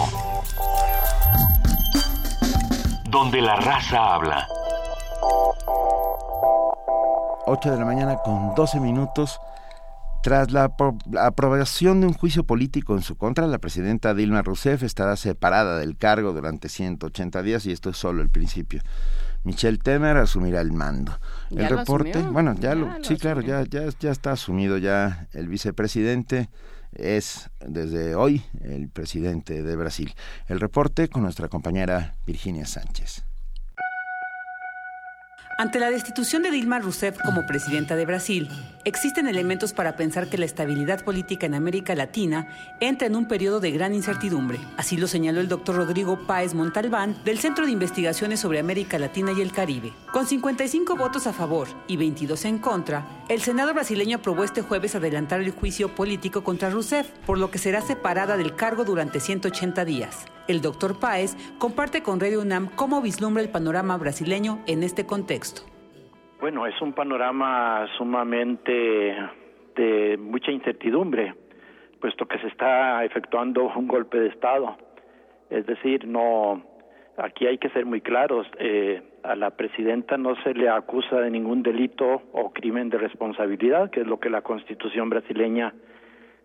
Donde 3.11 3.41
la 3.41 3.57
raza 3.57 4.15
habla. 4.15 4.47
8 7.47 7.71
de 7.71 7.79
la 7.79 7.85
mañana 7.85 8.17
con 8.25 8.55
12 8.55 8.81
minutos. 8.81 9.41
Tras 10.25 10.53
la, 10.53 10.75
aprobación 11.21 12.01
de 12.01 12.07
un 12.07 12.15
juicio 12.15 12.45
político 12.45 12.97
en 12.97 13.03
su 13.03 13.15
contra, 13.15 13.47
la 13.47 13.59
presidenta 13.59 14.15
Dilma 14.15 14.41
Rousseff 14.41 14.83
estará 14.83 15.17
separada 15.17 15.79
del 15.79 15.99
cargo 15.99 16.33
durante 16.33 16.71
180 16.71 17.43
días 17.43 17.67
y 17.67 17.73
esto 17.73 17.91
es 17.91 17.99
solo 17.99 18.23
el 18.23 18.31
principio. 18.31 18.81
Michelle 19.43 19.77
Temer 19.77 20.17
asumirá 20.17 20.63
el 20.63 20.73
mando. 20.73 21.21
el 21.51 21.69
reporte, 21.69 22.23
bueno, 22.23 22.55
ya, 22.59 22.75
lo, 22.75 22.91
sí, 23.05 23.19
claro, 23.19 23.43
ya, 23.43 23.65
ya, 23.65 23.83
ya 24.01 24.11
está 24.11 24.33
asumido 24.33 24.79
ya 24.79 25.29
el 25.35 25.47
vicepresidente 25.49 26.49
es 26.95 27.51
desde 27.61 28.15
hoy 28.15 28.43
el 28.63 28.89
presidente 28.89 29.63
de 29.63 29.77
Brasil. 29.77 30.15
El 30.47 30.59
reporte 30.59 31.09
con 31.09 31.21
nuestra 31.21 31.49
compañera 31.49 32.15
Virginia 32.27 32.65
Sánchez. 32.65 33.27
Ante 35.57 35.79
la 35.79 35.89
destitución 35.89 36.43
de 36.43 36.51
Dilma 36.51 36.81
Rousseff 36.81 37.17
como 37.25 37.47
presidenta 37.47 37.95
de 37.95 38.05
Brasil, 38.05 38.49
existen 38.85 39.29
elementos 39.29 39.73
para 39.73 39.95
pensar 39.95 40.29
que 40.29 40.37
la 40.37 40.47
estabilidad 40.47 41.05
política 41.05 41.47
en 41.47 41.55
América 41.55 41.95
Latina 41.95 42.49
entra 42.81 43.07
en 43.07 43.15
un 43.15 43.29
periodo 43.29 43.61
de 43.61 43.71
gran 43.71 43.95
incertidumbre. 43.95 44.59
Así 44.77 44.97
lo 44.97 45.07
señaló 45.07 45.41
el 45.41 45.49
doctor 45.49 45.77
Rodrigo 45.77 46.27
Páez 46.27 46.55
Montalbán 46.55 47.17
del 47.25 47.39
Centro 47.39 47.67
de 47.67 47.73
Investigaciones 47.73 48.41
sobre 48.41 48.59
América 48.59 48.99
Latina 48.99 49.31
y 49.31 49.43
el 49.43 49.53
Caribe. 49.53 49.93
Con 50.13 50.27
55 50.27 50.97
votos 50.97 51.29
a 51.29 51.33
favor 51.33 51.69
y 51.87 51.97
22 51.99 52.47
en 52.47 52.59
contra, 52.59 53.07
el 53.29 53.41
Senado 53.41 53.73
brasileño 53.75 54.17
aprobó 54.17 54.43
este 54.43 54.63
jueves 54.63 54.97
adelantar 54.97 55.41
el 55.41 55.53
juicio 55.53 55.95
político 55.95 56.43
contra 56.43 56.69
Rousseff, 56.69 57.09
por 57.27 57.39
lo 57.39 57.53
que 57.53 57.59
será 57.59 57.81
separada 57.81 58.37
del 58.37 58.57
cargo 58.57 58.85
durante 58.85 59.21
180 59.21 59.85
días. 59.85 60.27
El 60.47 60.61
doctor 60.61 61.01
Páez 61.01 61.37
comparte 61.59 62.03
con 62.03 62.21
Radio 62.21 62.43
UNAM 62.43 62.69
cómo 62.77 63.01
vislumbra 63.01 63.43
el 63.43 63.49
panorama 63.49 63.97
brasileño 63.97 64.59
en 64.67 64.83
este 64.83 65.07
contexto. 65.07 65.63
Bueno, 66.39 66.67
es 66.67 66.79
un 66.83 66.93
panorama 66.93 67.87
sumamente 67.97 69.17
de 69.75 70.19
mucha 70.19 70.51
incertidumbre, 70.51 71.35
puesto 71.99 72.27
que 72.27 72.39
se 72.41 72.49
está 72.49 73.03
efectuando 73.07 73.73
un 73.75 73.89
golpe 73.89 74.21
de 74.21 74.29
Estado. 74.29 74.77
Es 75.49 75.65
decir, 75.65 76.07
no, 76.07 76.63
aquí 77.17 77.47
hay 77.47 77.57
que 77.57 77.71
ser 77.71 77.87
muy 77.87 78.03
claros. 78.03 78.47
Eh, 78.59 79.03
a 79.23 79.35
la 79.37 79.49
presidenta 79.53 80.19
no 80.19 80.37
se 80.43 80.53
le 80.53 80.69
acusa 80.69 81.21
de 81.21 81.31
ningún 81.31 81.63
delito 81.63 82.21
o 82.33 82.53
crimen 82.53 82.91
de 82.91 82.99
responsabilidad, 82.99 83.91
que 83.91 84.03
es 84.03 84.07
lo 84.07 84.21
que 84.21 84.29
la 84.29 84.43
Constitución 84.43 85.09
brasileña 85.09 85.73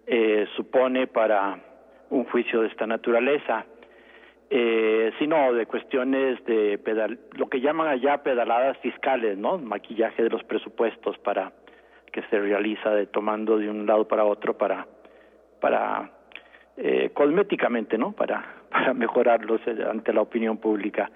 eh, 0.07 0.47
supone 0.55 1.07
para 1.07 1.59
un 2.09 2.23
juicio 2.23 2.61
de 2.61 2.69
esta 2.69 2.87
naturaleza 2.87 3.65
eh, 4.51 5.11
sino 5.19 5.53
de 5.53 5.65
cuestiones 5.67 6.43
de 6.45 6.79
lo 7.33 7.49
que 7.49 7.61
llaman 7.61 7.87
allá 7.87 8.23
pedaladas 8.23 8.77
fiscales, 8.79 9.37
¿no? 9.37 9.57
Maquillaje 9.59 10.23
de 10.23 10.29
los 10.29 10.43
presupuestos 10.43 11.17
para 11.19 11.51
que 12.11 12.23
se 12.23 12.39
realiza 12.39 12.89
de 12.89 13.05
tomando 13.05 13.59
de 13.59 13.69
un 13.69 13.85
lado 13.85 14.07
para 14.07 14.25
otro 14.25 14.57
para 14.57 14.87
para 15.61 16.09
eh, 16.77 17.11
cosméticamente, 17.13 17.97
¿no? 17.97 18.13
Para 18.13 18.43
para 18.71 18.93
mejorarlos 18.93 19.61
eh, 19.67 19.77
ante 19.87 20.13
la 20.13 20.21
opinión 20.21 20.57
pública. 20.57 21.11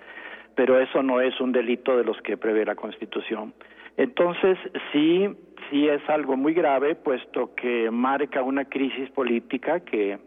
Pero 0.55 0.79
eso 0.79 1.01
no 1.01 1.19
es 1.19 1.39
un 1.41 1.51
delito 1.51 1.97
de 1.97 2.03
los 2.03 2.21
que 2.21 2.37
prevé 2.37 2.65
la 2.65 2.75
Constitución. 2.75 3.53
Entonces, 3.97 4.57
sí, 4.91 5.27
sí 5.69 5.87
es 5.87 6.07
algo 6.07 6.37
muy 6.37 6.53
grave, 6.53 6.93
puesto 6.93 7.55
que 7.55 7.89
marca 7.89 8.43
una 8.43 8.65
crisis 8.65 9.09
política 9.09 9.79
que, 9.79 10.19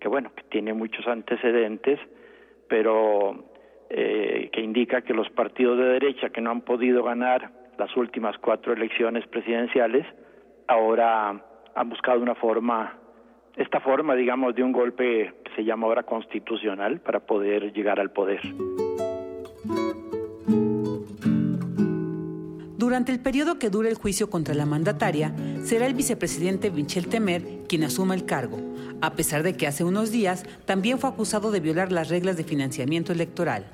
que 0.00 0.08
bueno, 0.08 0.30
que 0.34 0.44
tiene 0.44 0.72
muchos 0.72 1.06
antecedentes, 1.06 1.98
pero 2.68 3.44
eh, 3.90 4.50
que 4.52 4.60
indica 4.60 5.02
que 5.02 5.14
los 5.14 5.28
partidos 5.30 5.78
de 5.78 5.84
derecha 5.84 6.30
que 6.30 6.40
no 6.40 6.50
han 6.50 6.60
podido 6.60 7.02
ganar 7.02 7.50
las 7.78 7.96
últimas 7.96 8.36
cuatro 8.38 8.72
elecciones 8.72 9.26
presidenciales, 9.28 10.06
ahora 10.66 11.42
han 11.74 11.88
buscado 11.88 12.20
una 12.20 12.34
forma, 12.34 12.98
esta 13.56 13.80
forma, 13.80 14.14
digamos, 14.14 14.54
de 14.54 14.62
un 14.62 14.72
golpe 14.72 15.32
que 15.44 15.52
se 15.54 15.64
llama 15.64 15.86
ahora 15.86 16.02
constitucional 16.02 17.00
para 17.00 17.20
poder 17.20 17.72
llegar 17.72 18.00
al 18.00 18.10
poder. 18.10 18.40
Durante 22.88 23.12
el 23.12 23.20
periodo 23.20 23.58
que 23.58 23.68
dure 23.68 23.90
el 23.90 23.96
juicio 23.96 24.30
contra 24.30 24.54
la 24.54 24.64
mandataria, 24.64 25.34
será 25.62 25.86
el 25.86 25.92
vicepresidente 25.92 26.70
Michel 26.70 27.08
Temer 27.08 27.66
quien 27.68 27.84
asuma 27.84 28.14
el 28.14 28.24
cargo, 28.24 28.58
a 29.02 29.12
pesar 29.12 29.42
de 29.42 29.52
que 29.52 29.66
hace 29.66 29.84
unos 29.84 30.10
días 30.10 30.44
también 30.64 30.98
fue 30.98 31.10
acusado 31.10 31.50
de 31.50 31.60
violar 31.60 31.92
las 31.92 32.08
reglas 32.08 32.38
de 32.38 32.44
financiamiento 32.44 33.12
electoral. 33.12 33.66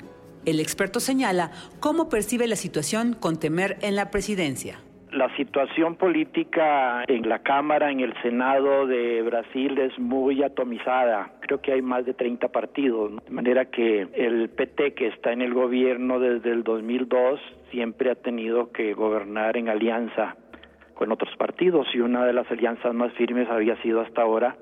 El 0.46 0.58
experto 0.58 0.98
señala 0.98 1.52
cómo 1.78 2.08
percibe 2.08 2.48
la 2.48 2.56
situación 2.56 3.14
con 3.14 3.36
Temer 3.38 3.78
en 3.82 3.94
la 3.94 4.10
presidencia. 4.10 4.80
La 5.14 5.28
situación 5.36 5.94
política 5.94 7.04
en 7.06 7.28
la 7.28 7.38
Cámara, 7.38 7.92
en 7.92 8.00
el 8.00 8.20
Senado 8.20 8.84
de 8.88 9.22
Brasil 9.22 9.78
es 9.78 9.96
muy 9.96 10.42
atomizada. 10.42 11.30
Creo 11.38 11.60
que 11.60 11.72
hay 11.72 11.82
más 11.82 12.04
de 12.04 12.14
30 12.14 12.48
partidos, 12.48 13.24
de 13.24 13.30
manera 13.30 13.66
que 13.66 14.08
el 14.12 14.48
PT 14.48 14.94
que 14.94 15.06
está 15.06 15.30
en 15.30 15.40
el 15.40 15.54
gobierno 15.54 16.18
desde 16.18 16.50
el 16.50 16.64
2002 16.64 17.38
siempre 17.70 18.10
ha 18.10 18.16
tenido 18.16 18.72
que 18.72 18.92
gobernar 18.92 19.56
en 19.56 19.68
alianza 19.68 20.34
con 20.94 21.12
otros 21.12 21.30
partidos 21.36 21.86
y 21.94 22.00
una 22.00 22.26
de 22.26 22.32
las 22.32 22.50
alianzas 22.50 22.92
más 22.92 23.12
firmes 23.12 23.48
había 23.48 23.80
sido 23.82 24.00
hasta 24.00 24.22
ahora 24.22 24.56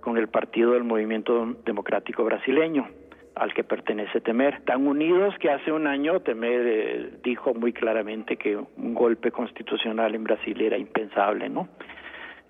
con 0.00 0.16
el 0.16 0.28
Partido 0.28 0.72
del 0.72 0.84
Movimiento 0.84 1.56
Democrático 1.66 2.24
Brasileño 2.24 2.88
al 3.34 3.54
que 3.54 3.64
pertenece 3.64 4.20
Temer. 4.20 4.60
Tan 4.64 4.86
unidos 4.86 5.34
que 5.38 5.50
hace 5.50 5.72
un 5.72 5.86
año 5.86 6.20
Temer 6.20 6.62
eh, 6.66 7.10
dijo 7.22 7.54
muy 7.54 7.72
claramente 7.72 8.36
que 8.36 8.56
un 8.56 8.94
golpe 8.94 9.30
constitucional 9.30 10.14
en 10.14 10.24
Brasil 10.24 10.60
era 10.60 10.76
impensable, 10.76 11.48
¿no? 11.48 11.68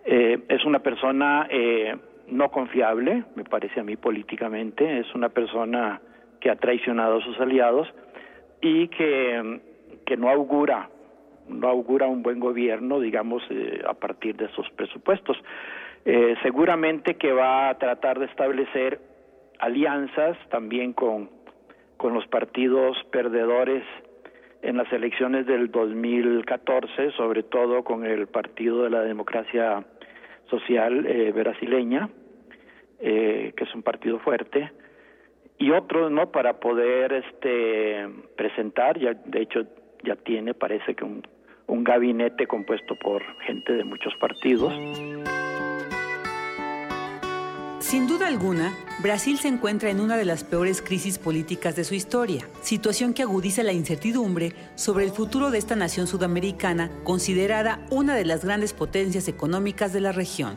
Eh, 0.04 0.38
es 0.48 0.64
una 0.64 0.78
persona 0.78 1.46
eh, 1.50 1.94
no 2.28 2.50
confiable, 2.50 3.24
me 3.34 3.44
parece 3.44 3.80
a 3.80 3.84
mí 3.84 3.96
políticamente, 3.96 5.00
es 5.00 5.14
una 5.14 5.28
persona 5.28 6.00
que 6.40 6.50
ha 6.50 6.56
traicionado 6.56 7.18
a 7.18 7.20
sus 7.22 7.38
aliados 7.38 7.86
y 8.62 8.88
que, 8.88 9.60
que 10.06 10.16
no 10.16 10.28
augura 10.28 10.88
no 11.48 11.66
augura 11.66 12.06
un 12.06 12.22
buen 12.22 12.38
gobierno, 12.38 13.00
digamos, 13.00 13.42
a 13.84 13.94
partir 13.94 14.36
de 14.36 14.44
esos 14.44 14.70
presupuestos. 14.70 15.36
seguramente 16.44 17.16
que 17.16 17.32
va 17.32 17.70
a 17.70 17.74
tratar 17.76 18.20
de 18.20 18.26
establecer 18.26 19.00
alianzas 19.60 20.36
también 20.50 20.92
con, 20.92 21.30
con 21.96 22.14
los 22.14 22.26
partidos 22.26 22.96
perdedores 23.12 23.84
en 24.62 24.76
las 24.76 24.92
elecciones 24.92 25.46
del 25.46 25.70
2014, 25.70 27.12
sobre 27.12 27.42
todo 27.42 27.82
con 27.84 28.04
el 28.04 28.26
Partido 28.26 28.82
de 28.82 28.90
la 28.90 29.02
Democracia 29.02 29.84
Social 30.48 31.06
eh, 31.06 31.32
brasileña, 31.32 32.10
eh, 32.98 33.52
que 33.56 33.64
es 33.64 33.74
un 33.74 33.82
partido 33.82 34.18
fuerte, 34.18 34.72
y 35.58 35.70
otros, 35.70 36.10
¿no? 36.10 36.30
Para 36.30 36.58
poder 36.58 37.12
este 37.12 38.08
presentar, 38.36 38.98
ya 38.98 39.14
de 39.14 39.42
hecho 39.42 39.66
ya 40.02 40.16
tiene, 40.16 40.54
parece 40.54 40.94
que 40.94 41.04
un, 41.04 41.22
un 41.66 41.84
gabinete 41.84 42.46
compuesto 42.46 42.96
por 42.96 43.22
gente 43.42 43.74
de 43.74 43.84
muchos 43.84 44.14
partidos. 44.16 44.74
Sin 47.90 48.06
duda 48.06 48.28
alguna, 48.28 48.72
Brasil 49.00 49.36
se 49.40 49.48
encuentra 49.48 49.90
en 49.90 49.98
una 49.98 50.16
de 50.16 50.24
las 50.24 50.44
peores 50.44 50.80
crisis 50.80 51.18
políticas 51.18 51.74
de 51.74 51.82
su 51.82 51.96
historia, 51.96 52.48
situación 52.62 53.14
que 53.14 53.22
agudiza 53.22 53.64
la 53.64 53.72
incertidumbre 53.72 54.54
sobre 54.76 55.04
el 55.04 55.10
futuro 55.10 55.50
de 55.50 55.58
esta 55.58 55.74
nación 55.74 56.06
sudamericana, 56.06 56.88
considerada 57.02 57.84
una 57.90 58.14
de 58.14 58.24
las 58.24 58.44
grandes 58.44 58.74
potencias 58.74 59.26
económicas 59.26 59.92
de 59.92 60.02
la 60.02 60.12
región. 60.12 60.56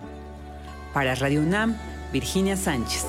Para 0.94 1.16
Radio 1.16 1.42
UNAM, 1.42 1.76
Virginia 2.12 2.56
Sánchez. 2.56 3.04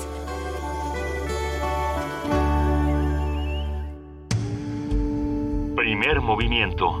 Primer 5.75 6.21
movimiento. 6.21 6.97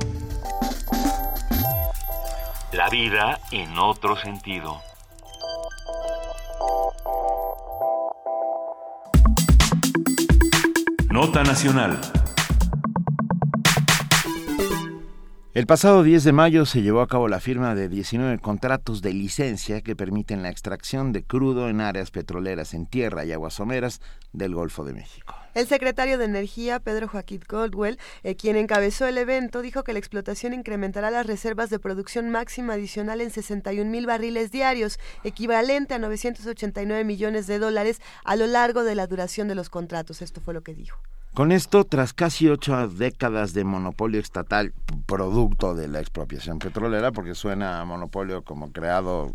La 2.71 2.87
vida 2.91 3.39
en 3.49 3.79
otro 3.79 4.15
sentido. 4.15 4.79
Nota 11.15 11.45
Nacional. 11.45 11.97
El 15.53 15.65
pasado 15.65 16.03
10 16.03 16.25
de 16.25 16.33
mayo 16.33 16.65
se 16.65 16.81
llevó 16.81 16.99
a 16.99 17.07
cabo 17.07 17.29
la 17.29 17.39
firma 17.39 17.73
de 17.73 17.87
19 17.87 18.39
contratos 18.39 19.01
de 19.01 19.13
licencia 19.13 19.79
que 19.79 19.95
permiten 19.95 20.43
la 20.43 20.49
extracción 20.49 21.13
de 21.13 21.23
crudo 21.23 21.69
en 21.69 21.79
áreas 21.79 22.11
petroleras 22.11 22.73
en 22.73 22.85
tierra 22.85 23.23
y 23.23 23.31
aguas 23.31 23.53
someras 23.53 24.01
del 24.33 24.55
Golfo 24.55 24.83
de 24.83 24.91
México. 24.91 25.44
El 25.55 25.67
secretario 25.67 26.17
de 26.17 26.25
Energía, 26.25 26.81
Pedro 26.81 27.07
Joaquín 27.07 27.39
Goldwell, 27.47 27.97
eh, 28.23 28.35
quien 28.35 28.57
encabezó 28.57 29.07
el 29.07 29.17
evento, 29.17 29.61
dijo 29.61 29.85
que 29.85 29.93
la 29.93 29.99
explotación 29.99 30.53
incrementará 30.53 31.09
las 31.11 31.25
reservas 31.25 31.69
de 31.69 31.79
producción 31.79 32.29
máxima 32.29 32.73
adicional 32.73 33.21
en 33.21 33.31
61 33.31 33.89
mil 33.89 34.05
barriles 34.05 34.51
diarios, 34.51 34.99
equivalente 35.23 35.93
a 35.93 35.99
989 35.99 37.05
millones 37.05 37.47
de 37.47 37.59
dólares 37.59 38.01
a 38.25 38.35
lo 38.35 38.47
largo 38.47 38.83
de 38.83 38.95
la 38.95 39.07
duración 39.07 39.47
de 39.47 39.55
los 39.55 39.69
contratos. 39.69 40.21
Esto 40.21 40.41
fue 40.41 40.53
lo 40.53 40.61
que 40.61 40.73
dijo. 40.73 40.99
Con 41.33 41.53
esto, 41.53 41.85
tras 41.85 42.11
casi 42.11 42.49
ocho 42.49 42.89
décadas 42.89 43.53
de 43.53 43.63
monopolio 43.63 44.19
estatal, 44.19 44.73
producto 45.05 45.73
de 45.73 45.87
la 45.87 46.01
expropiación 46.01 46.59
petrolera, 46.59 47.13
porque 47.13 47.33
suena 47.33 47.79
a 47.79 47.85
monopolio 47.85 48.43
como 48.43 48.73
creado 48.73 49.33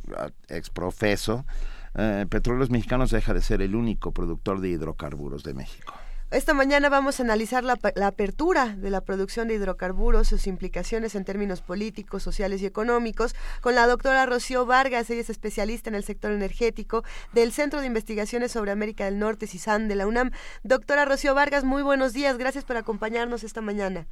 exprofeso, 0.49 1.47
eh, 1.95 2.27
Petróleos 2.29 2.69
Mexicanos 2.69 3.11
deja 3.11 3.33
de 3.33 3.41
ser 3.41 3.63
el 3.63 3.75
único 3.75 4.13
productor 4.13 4.61
de 4.61 4.69
hidrocarburos 4.69 5.43
de 5.45 5.55
México. 5.55 5.95
Esta 6.31 6.55
mañana 6.55 6.89
vamos 6.89 7.19
a 7.19 7.25
analizar 7.25 7.65
la, 7.65 7.77
apertura 8.07 8.67
de 8.77 8.91
la 8.91 9.01
producción 9.01 9.49
de 9.49 9.55
hidrocarburos, 9.55 10.29
sus 10.29 10.47
implicaciones 10.47 11.17
en 11.17 11.25
términos 11.25 11.61
políticos, 11.61 12.23
sociales 12.23 12.63
y 12.63 12.67
económicos, 12.67 13.35
con 13.61 13.75
la 13.75 13.89
doctora 13.89 14.27
Rocío 14.27 14.65
Vargas, 14.65 15.11
ella 15.11 15.23
es 15.23 15.31
especialista 15.31 15.91
en 15.91 15.97
el 15.97 16.05
sector 16.05 16.31
energético 16.31 17.03
del 17.33 17.51
Centro 17.51 17.81
de 17.81 17.89
Investigaciones 17.89 18.53
sobre 18.53 18.71
América 18.71 19.07
del 19.07 19.19
Norte, 19.19 19.49
CISAN, 19.49 19.89
de 19.89 19.97
la 19.97 20.07
UNAM. 20.07 20.31
Doctora 20.63 21.05
Rocío 21.05 21.35
Vargas, 21.35 21.65
muy 21.65 21.83
buenos 21.83 22.13
días, 22.13 22.39
gracias 22.39 22.65
por 22.65 22.77
acompañarnos 22.77 23.43
esta 23.43 23.61
mañana. 23.61 24.07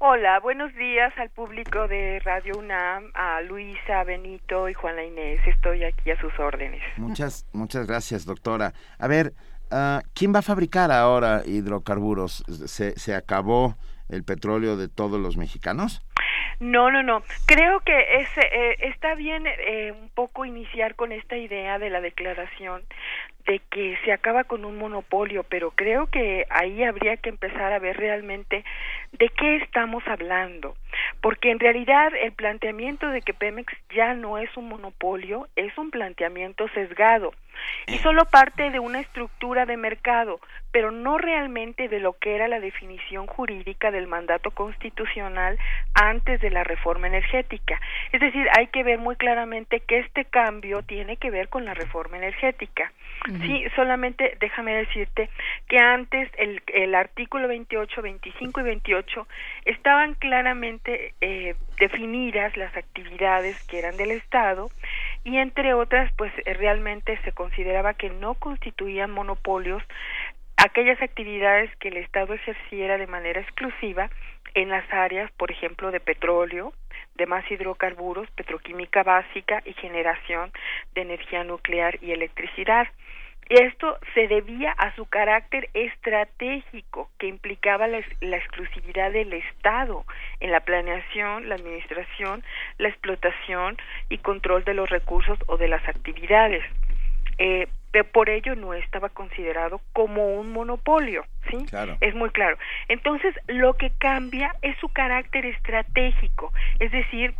Hola, 0.00 0.38
buenos 0.38 0.72
días 0.76 1.12
al 1.18 1.30
público 1.30 1.88
de 1.88 2.20
Radio 2.20 2.56
UNAM, 2.56 3.10
a 3.14 3.40
Luisa, 3.40 4.04
Benito 4.04 4.68
y 4.68 4.74
Juana 4.74 5.02
Inés. 5.02 5.40
Estoy 5.44 5.82
aquí 5.82 6.12
a 6.12 6.20
sus 6.20 6.38
órdenes. 6.38 6.80
Muchas, 6.98 7.48
muchas 7.52 7.84
gracias, 7.88 8.24
doctora. 8.24 8.74
A 9.00 9.08
ver, 9.08 9.32
Ah, 9.70 10.02
¿Quién 10.14 10.34
va 10.34 10.40
a 10.40 10.42
fabricar 10.42 10.90
ahora 10.90 11.42
hidrocarburos? 11.44 12.44
¿Se, 12.66 12.98
¿Se 12.98 13.14
acabó 13.14 13.76
el 14.08 14.24
petróleo 14.24 14.76
de 14.76 14.88
todos 14.88 15.20
los 15.20 15.36
mexicanos? 15.36 16.02
No, 16.60 16.90
no, 16.90 17.02
no. 17.02 17.22
Creo 17.46 17.80
que 17.80 18.20
es, 18.20 18.28
eh, 18.38 18.76
está 18.80 19.14
bien 19.14 19.46
eh, 19.46 19.92
un 19.92 20.08
poco 20.08 20.44
iniciar 20.44 20.96
con 20.96 21.12
esta 21.12 21.36
idea 21.36 21.78
de 21.78 21.90
la 21.90 22.00
declaración 22.00 22.82
de 23.48 23.60
que 23.70 23.98
se 24.04 24.12
acaba 24.12 24.44
con 24.44 24.66
un 24.66 24.76
monopolio, 24.76 25.42
pero 25.42 25.70
creo 25.70 26.06
que 26.06 26.46
ahí 26.50 26.84
habría 26.84 27.16
que 27.16 27.30
empezar 27.30 27.72
a 27.72 27.78
ver 27.78 27.96
realmente 27.96 28.62
de 29.12 29.28
qué 29.30 29.56
estamos 29.56 30.06
hablando, 30.06 30.76
porque 31.22 31.50
en 31.50 31.58
realidad 31.58 32.12
el 32.14 32.32
planteamiento 32.32 33.08
de 33.08 33.22
que 33.22 33.32
Pemex 33.32 33.72
ya 33.94 34.12
no 34.12 34.36
es 34.36 34.54
un 34.56 34.68
monopolio 34.68 35.48
es 35.56 35.76
un 35.78 35.90
planteamiento 35.90 36.68
sesgado 36.74 37.32
y 37.86 37.94
eh. 37.94 37.98
solo 37.98 38.24
parte 38.26 38.70
de 38.70 38.78
una 38.78 39.00
estructura 39.00 39.66
de 39.66 39.76
mercado, 39.76 40.40
pero 40.70 40.90
no 40.90 41.18
realmente 41.18 41.88
de 41.88 42.00
lo 42.00 42.12
que 42.12 42.34
era 42.34 42.48
la 42.48 42.60
definición 42.60 43.26
jurídica 43.26 43.90
del 43.90 44.06
mandato 44.06 44.50
constitucional 44.50 45.58
antes 45.94 46.40
de 46.40 46.50
la 46.50 46.64
reforma 46.64 47.06
energética. 47.06 47.80
Es 48.12 48.20
decir, 48.20 48.46
hay 48.56 48.68
que 48.68 48.82
ver 48.82 48.98
muy 48.98 49.16
claramente 49.16 49.80
que 49.80 50.00
este 50.00 50.24
cambio 50.24 50.82
tiene 50.82 51.16
que 51.16 51.30
ver 51.30 51.48
con 51.48 51.64
la 51.64 51.74
reforma 51.74 52.18
energética. 52.18 52.92
Sí, 53.40 53.64
solamente 53.76 54.36
déjame 54.40 54.74
decirte 54.74 55.28
que 55.68 55.78
antes 55.78 56.30
el, 56.38 56.62
el 56.66 56.94
artículo 56.94 57.48
28, 57.48 58.02
25 58.02 58.60
y 58.60 58.62
28 58.62 59.28
estaban 59.64 60.14
claramente 60.14 61.14
eh, 61.20 61.54
definidas 61.78 62.56
las 62.56 62.76
actividades 62.76 63.56
que 63.64 63.78
eran 63.78 63.96
del 63.96 64.12
Estado 64.12 64.70
y 65.24 65.36
entre 65.38 65.74
otras 65.74 66.12
pues 66.16 66.32
eh, 66.44 66.54
realmente 66.54 67.18
se 67.24 67.32
consideraba 67.32 67.94
que 67.94 68.10
no 68.10 68.34
constituían 68.34 69.10
monopolios 69.10 69.82
aquellas 70.56 71.00
actividades 71.00 71.74
que 71.76 71.88
el 71.88 71.98
Estado 71.98 72.34
ejerciera 72.34 72.98
de 72.98 73.06
manera 73.06 73.40
exclusiva 73.40 74.10
en 74.54 74.70
las 74.70 74.84
áreas, 74.92 75.30
por 75.32 75.50
ejemplo, 75.50 75.90
de 75.90 76.00
petróleo, 76.00 76.72
demás 77.14 77.48
hidrocarburos, 77.50 78.30
petroquímica 78.30 79.02
básica 79.02 79.62
y 79.64 79.72
generación 79.74 80.52
de 80.94 81.02
energía 81.02 81.44
nuclear 81.44 81.98
y 82.02 82.12
electricidad. 82.12 82.88
Esto 83.48 83.98
se 84.12 84.28
debía 84.28 84.72
a 84.72 84.94
su 84.94 85.06
carácter 85.06 85.70
estratégico 85.72 87.10
que 87.18 87.28
implicaba 87.28 87.86
la, 87.86 87.98
exclusividad 87.98 89.10
del 89.10 89.32
Estado 89.32 90.04
en 90.40 90.50
la 90.50 90.60
planeación, 90.60 91.48
la 91.48 91.54
administración, 91.54 92.44
la 92.76 92.88
explotación 92.88 93.78
y 94.10 94.18
control 94.18 94.64
de 94.64 94.74
los 94.74 94.90
recursos 94.90 95.38
o 95.46 95.56
de 95.56 95.68
las 95.68 95.86
actividades. 95.88 96.62
Eh, 97.38 97.68
por 98.12 98.28
ello 98.28 98.54
no 98.54 98.74
estaba 98.74 99.08
considerado 99.08 99.80
como 99.92 100.34
un 100.34 100.52
monopolio, 100.52 101.24
¿sí? 101.50 101.64
Es 102.00 102.14
muy 102.14 102.30
claro. 102.30 102.58
Entonces, 102.88 103.34
lo 103.46 103.74
que 103.74 103.90
cambia 103.98 104.54
es 104.60 104.76
su 104.78 104.90
carácter 104.90 105.46
estratégico, 105.46 106.52
es 106.78 106.92
decir, 106.92 107.34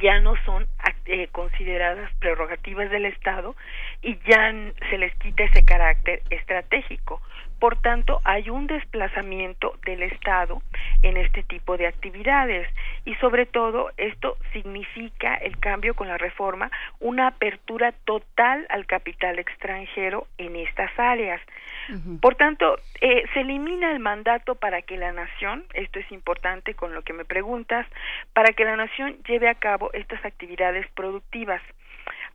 ya 0.00 0.20
no 0.20 0.34
son 0.44 0.66
eh, 1.06 1.28
consideradas 1.32 2.10
prerrogativas 2.18 2.90
del 2.90 3.06
Estado 3.06 3.56
y 4.02 4.18
ya 4.28 4.52
se 4.90 4.98
les 4.98 5.14
quita 5.16 5.44
ese 5.44 5.64
carácter 5.64 6.22
estratégico. 6.30 7.20
Por 7.60 7.76
tanto, 7.76 8.20
hay 8.24 8.48
un 8.48 8.66
desplazamiento 8.66 9.74
del 9.84 10.02
Estado 10.02 10.62
en 11.02 11.18
este 11.18 11.42
tipo 11.42 11.76
de 11.76 11.86
actividades 11.86 12.66
y 13.04 13.14
sobre 13.16 13.44
todo 13.44 13.90
esto 13.98 14.38
significa 14.54 15.34
el 15.34 15.58
cambio 15.58 15.94
con 15.94 16.08
la 16.08 16.16
reforma, 16.16 16.70
una 17.00 17.28
apertura 17.28 17.92
total 18.04 18.66
al 18.70 18.86
capital 18.86 19.38
extranjero 19.38 20.26
en 20.38 20.56
estas 20.56 20.90
áreas. 20.98 21.40
Por 22.20 22.36
tanto, 22.36 22.78
eh, 23.00 23.24
se 23.34 23.40
elimina 23.40 23.90
el 23.90 23.98
mandato 23.98 24.54
para 24.54 24.80
que 24.80 24.96
la 24.96 25.12
nación, 25.12 25.64
esto 25.74 25.98
es 25.98 26.10
importante 26.12 26.74
con 26.74 26.94
lo 26.94 27.02
que 27.02 27.12
me 27.12 27.24
preguntas, 27.24 27.86
para 28.32 28.52
que 28.52 28.64
la 28.64 28.76
nación 28.76 29.16
lleve 29.28 29.48
a 29.48 29.54
cabo 29.54 29.92
estas 29.92 30.24
actividades 30.24 30.86
productivas. 30.94 31.60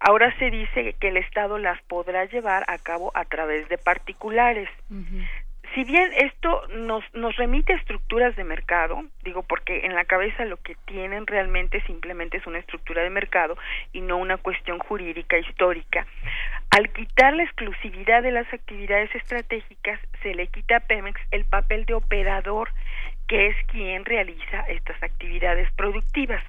Ahora 0.08 0.32
se 0.38 0.52
dice 0.52 0.94
que 1.00 1.08
el 1.08 1.18
Estado 1.18 1.58
las 1.58 1.82
podrá 1.82 2.26
llevar 2.26 2.64
a 2.68 2.78
cabo 2.78 3.12
a 3.16 3.26
través 3.26 3.68
de 3.70 3.80
particulares. 3.80 4.70
Si 5.74 5.84
bien 5.84 6.12
esto 6.14 6.62
nos, 6.68 7.04
nos 7.16 7.36
remite 7.38 7.74
a 7.74 7.78
estructuras 7.78 8.36
de 8.36 8.44
mercado, 8.44 9.04
digo 9.24 9.42
porque 9.42 9.84
en 9.84 9.96
la 9.96 10.06
cabeza 10.06 10.46
lo 10.46 10.58
que 10.58 10.76
tienen 10.86 11.26
realmente 11.26 11.82
simplemente 11.88 12.38
es 12.38 12.46
una 12.46 12.60
estructura 12.60 13.02
de 13.02 13.10
mercado 13.10 13.58
y 13.94 14.02
no 14.02 14.18
una 14.18 14.38
cuestión 14.38 14.78
jurídica 14.78 15.40
histórica, 15.40 16.06
al 16.70 16.90
quitar 16.94 17.34
la 17.34 17.44
exclusividad 17.44 18.22
de 18.22 18.32
las 18.32 18.54
actividades 18.54 19.14
estratégicas, 19.16 20.00
se 20.22 20.36
le 20.36 20.48
quita 20.48 20.78
a 20.78 20.80
Pemex 20.82 21.20
el 21.32 21.46
papel 21.46 21.86
de 21.86 21.96
operador, 21.96 22.70
que 23.28 23.48
es 23.48 23.56
quien 23.72 24.06
realiza 24.06 24.62
estas 24.68 25.02
actividades 25.02 25.72
productivas. 25.74 26.44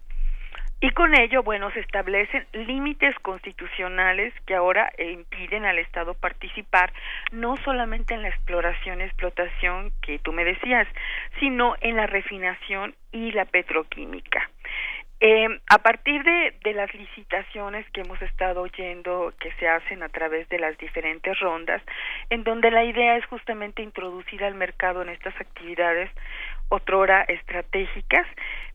Y 0.87 0.91
con 0.91 1.19
ello, 1.19 1.43
bueno, 1.43 1.69
se 1.73 1.81
establecen 1.81 2.47
límites 2.53 3.13
constitucionales 3.19 4.33
que 4.47 4.55
ahora 4.55 4.93
impiden 4.97 5.65
al 5.65 5.81
Estado 5.81 6.15
participar 6.15 6.93
no 7.33 7.57
solamente 7.65 8.15
en 8.15 8.23
la 8.23 8.29
exploración 8.29 9.01
y 9.01 9.03
explotación 9.03 9.91
que 10.01 10.21
tú 10.21 10.33
me 10.33 10.45
decías, 10.45 10.87
sino 11.41 11.75
en 11.81 11.97
la 11.97 12.07
refinación 12.07 12.95
y 13.11 13.33
la 13.33 13.47
petroquímica. 13.47 14.49
Eh, 15.19 15.49
a 15.71 15.79
partir 15.79 16.23
de, 16.23 16.55
de, 16.63 16.75
las 16.75 16.95
licitaciones 16.95 17.85
que 17.91 18.03
hemos 18.03 18.21
estado 18.23 18.61
oyendo 18.61 19.33
que 19.41 19.51
se 19.53 19.67
hacen 19.67 20.05
a 20.05 20.11
través 20.11 20.47
de 20.51 20.59
las 20.61 20.79
diferentes 20.79 21.37
rondas, 21.41 21.83
en 22.31 22.45
donde 22.45 22.71
la 22.71 22.85
idea 22.85 23.17
es 23.17 23.25
justamente 23.25 23.83
introducir 23.83 24.45
al 24.45 24.55
mercado 24.55 25.03
en 25.03 25.09
estas 25.09 25.35
actividades 25.41 26.11
otrora 26.68 27.22
estratégicas, 27.22 28.26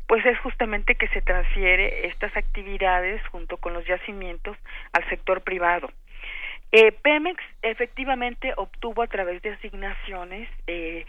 pues 0.07 0.25
es 0.25 0.37
justamente 0.39 0.95
que 0.95 1.07
se 1.09 1.21
transfiere 1.21 2.07
estas 2.07 2.35
actividades 2.35 3.25
junto 3.27 3.57
con 3.57 3.73
los 3.73 3.85
yacimientos 3.85 4.57
al 4.93 5.07
sector 5.09 5.41
privado. 5.41 5.89
Eh, 6.73 6.93
Pemex 6.93 7.43
efectivamente 7.61 8.53
obtuvo 8.55 9.01
a 9.03 9.07
través 9.07 9.41
de 9.41 9.51
asignaciones 9.51 10.47
eh, 10.67 11.05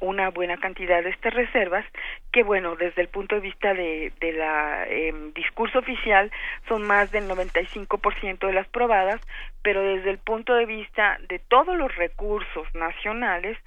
una 0.00 0.30
buena 0.30 0.56
cantidad 0.58 1.02
de 1.02 1.10
estas 1.10 1.34
reservas 1.34 1.84
que 2.32 2.42
bueno 2.42 2.76
desde 2.76 3.02
el 3.02 3.08
punto 3.08 3.34
de 3.34 3.40
vista 3.40 3.72
de, 3.74 4.12
de 4.20 4.32
la 4.32 4.86
em, 4.88 5.32
discurso 5.32 5.78
oficial 5.78 6.30
son 6.68 6.82
más 6.82 7.10
del 7.10 7.28
95% 7.28 8.46
de 8.46 8.52
las 8.52 8.68
probadas 8.68 9.20
pero 9.66 9.82
desde 9.82 10.10
el 10.10 10.18
punto 10.18 10.54
de 10.54 10.64
vista 10.64 11.18
de 11.28 11.40
todos 11.40 11.76
los 11.76 11.92
recursos 11.96 12.72
nacionales 12.72 13.58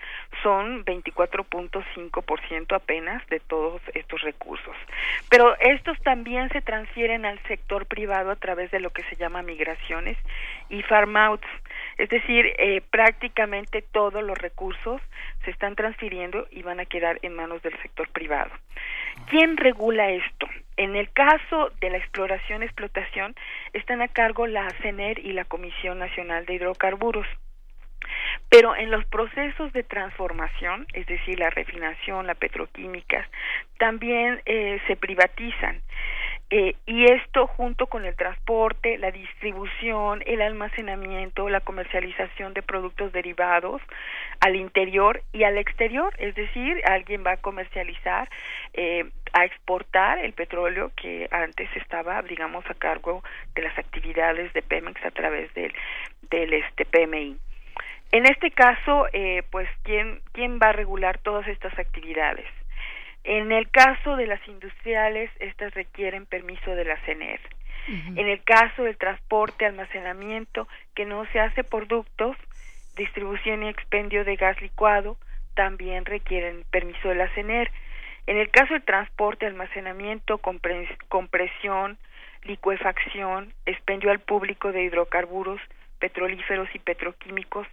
son 0.42 0.86
24.5% 0.86 2.74
apenas 2.74 3.28
de 3.28 3.42
todos 3.42 3.82
estos 3.94 4.22
recursos. 4.22 4.78
Pero 5.30 5.58
estos 5.60 6.00
también 6.00 6.48
se 6.52 6.62
transfieren 6.62 7.26
al 7.26 7.38
sector 7.50 7.86
privado 7.86 8.32
a 8.32 8.38
través 8.38 8.72
de 8.72 8.80
lo 8.80 8.92
que 8.92 9.04
se 9.10 9.18
llama 9.18 9.42
migraciones 9.42 10.18
y 10.70 10.82
farm 10.84 11.18
outs 11.18 11.48
es 12.00 12.08
decir, 12.08 12.46
eh, 12.58 12.82
prácticamente 12.90 13.82
todos 13.82 14.24
los 14.24 14.38
recursos 14.38 15.02
se 15.44 15.52
están 15.52 15.76
transfiriendo 15.76 16.48
y 16.50 16.64
van 16.64 16.80
a 16.80 16.86
quedar 16.86 17.20
en 17.24 17.36
manos 17.36 17.62
del 17.62 17.78
sector 17.82 18.08
privado. 18.10 18.50
¿Quién 19.30 19.58
regula 19.58 20.10
esto? 20.10 20.48
En 20.78 20.96
el 20.96 21.12
caso 21.12 21.72
de 21.82 21.90
la 21.90 21.98
exploración 21.98 22.62
y 22.62 22.66
explotación 22.66 23.36
están 23.74 24.02
a 24.02 24.08
cargo 24.08 24.48
la 24.48 24.70
CENER 24.82 25.20
y 25.20 25.34
la 25.34 25.44
Comisión 25.44 26.00
Nacional 26.00 26.46
de 26.46 26.54
Hidrocarburos. 26.54 27.28
Pero 28.48 28.78
en 28.78 28.92
los 28.92 29.04
procesos 29.06 29.74
de 29.74 29.84
transformación, 29.84 30.88
es 30.94 31.06
decir, 31.06 31.38
la 31.38 31.50
refinación, 31.50 32.28
la 32.28 32.36
petroquímica, 32.36 33.28
también 33.78 34.42
eh, 34.46 34.80
se 34.88 34.96
privatizan. 34.96 35.82
Eh, 36.52 36.76
y 36.88 37.06
esto 37.06 37.46
junto 37.46 37.86
con 37.86 38.06
el 38.06 38.16
transporte, 38.16 38.98
la 38.98 39.12
distribución, 39.12 40.24
el 40.26 40.42
almacenamiento, 40.42 41.48
la 41.48 41.62
comercialización 41.62 42.56
de 42.56 42.64
productos 42.64 43.12
derivados 43.12 43.84
al 44.40 44.56
interior 44.56 45.22
y 45.32 45.44
al 45.44 45.60
exterior, 45.60 46.12
es 46.18 46.34
decir, 46.34 46.82
alguien 46.86 47.24
va 47.24 47.34
a 47.34 47.38
comercializar, 47.38 48.30
eh, 48.74 49.06
a 49.34 49.46
exportar 49.46 50.18
el 50.18 50.34
petróleo 50.34 50.92
que 50.96 51.28
antes 51.30 51.70
estaba, 51.76 52.24
digamos, 52.24 52.66
a 52.68 52.74
cargo 52.74 53.24
de 53.54 53.62
las 53.62 53.78
actividades 53.78 54.52
de 54.54 54.64
Pemex 54.64 55.06
a 55.06 55.12
través 55.12 55.54
del, 55.54 55.72
del 56.32 56.54
este 56.54 56.86
PMI. 56.86 57.38
En 58.12 58.26
este 58.26 58.50
caso, 58.50 59.06
eh, 59.14 59.44
pues, 59.52 59.70
¿quién, 59.84 60.22
¿quién 60.32 60.58
va 60.58 60.70
a 60.70 60.74
regular 60.74 61.20
todas 61.20 61.48
estas 61.48 61.78
actividades? 61.78 62.48
En 63.24 63.52
el 63.52 63.70
caso 63.70 64.16
de 64.16 64.28
las 64.28 64.46
industriales, 64.48 65.30
estas 65.40 65.74
requieren 65.74 66.26
permiso 66.26 66.74
de 66.76 66.86
la 66.86 66.98
CENER. 67.06 67.40
En 67.88 68.28
el 68.28 68.44
caso 68.44 68.84
del 68.84 68.98
transporte, 68.98 69.66
almacenamiento, 69.66 70.68
que 70.94 71.06
no 71.06 71.26
se 71.32 71.40
hace 71.40 71.64
por 71.64 71.88
ductos, 71.88 72.38
distribución 72.96 73.64
y 73.64 73.70
expendio 73.70 74.24
de 74.24 74.36
gas 74.36 74.62
licuado, 74.62 75.18
también 75.56 76.06
requieren 76.06 76.66
permiso 76.70 77.10
de 77.10 77.16
la 77.16 77.30
CENER. 77.34 77.72
En 78.28 78.38
el 78.38 78.52
caso 78.52 78.74
del 78.74 78.84
transporte, 78.84 79.48
almacenamiento, 79.48 80.38
compresión, 80.38 81.98
licuefacción, 82.44 83.54
expendio 83.66 84.12
al 84.12 84.20
público 84.20 84.72
de 84.72 84.84
hidrocarburos, 84.84 85.60
petrolíferos 85.98 86.70
y 86.76 86.80
petroquímicos, 86.80 87.68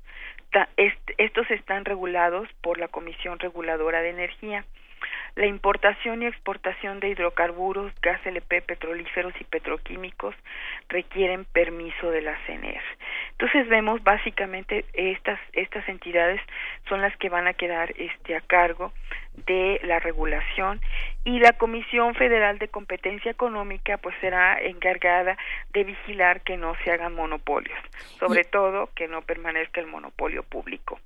estos 1.18 1.50
están 1.50 1.84
regulados 1.84 2.48
por 2.62 2.78
la 2.78 2.88
Comisión 2.88 3.38
Reguladora 3.38 4.00
de 4.00 4.10
Energía 4.10 4.64
la 5.36 5.46
importación 5.46 6.22
y 6.22 6.26
exportación 6.26 6.98
de 6.98 7.10
hidrocarburos, 7.10 7.92
gas 8.00 8.24
LP, 8.24 8.62
petrolíferos 8.62 9.34
y 9.38 9.44
petroquímicos 9.44 10.34
requieren 10.88 11.44
permiso 11.44 12.10
de 12.10 12.22
la 12.22 12.36
CENER. 12.46 12.80
Entonces 13.32 13.68
vemos 13.68 14.02
básicamente 14.02 14.86
estas 14.94 15.38
estas 15.52 15.86
entidades 15.88 16.40
son 16.88 17.02
las 17.02 17.14
que 17.18 17.28
van 17.28 17.46
a 17.46 17.54
quedar 17.54 17.92
este 17.98 18.34
a 18.34 18.40
cargo 18.40 18.92
de 19.46 19.78
la 19.84 19.98
regulación 19.98 20.80
y 21.24 21.38
la 21.38 21.52
Comisión 21.52 22.14
Federal 22.14 22.58
de 22.58 22.68
Competencia 22.68 23.30
Económica 23.30 23.98
pues 23.98 24.16
será 24.20 24.58
encargada 24.58 25.36
de 25.74 25.84
vigilar 25.84 26.40
que 26.40 26.56
no 26.56 26.74
se 26.82 26.90
hagan 26.90 27.14
monopolios, 27.14 27.78
sobre 28.18 28.44
todo 28.44 28.88
que 28.94 29.06
no 29.06 29.20
permanezca 29.20 29.80
el 29.80 29.86
monopolio 29.86 30.42
público. 30.42 30.98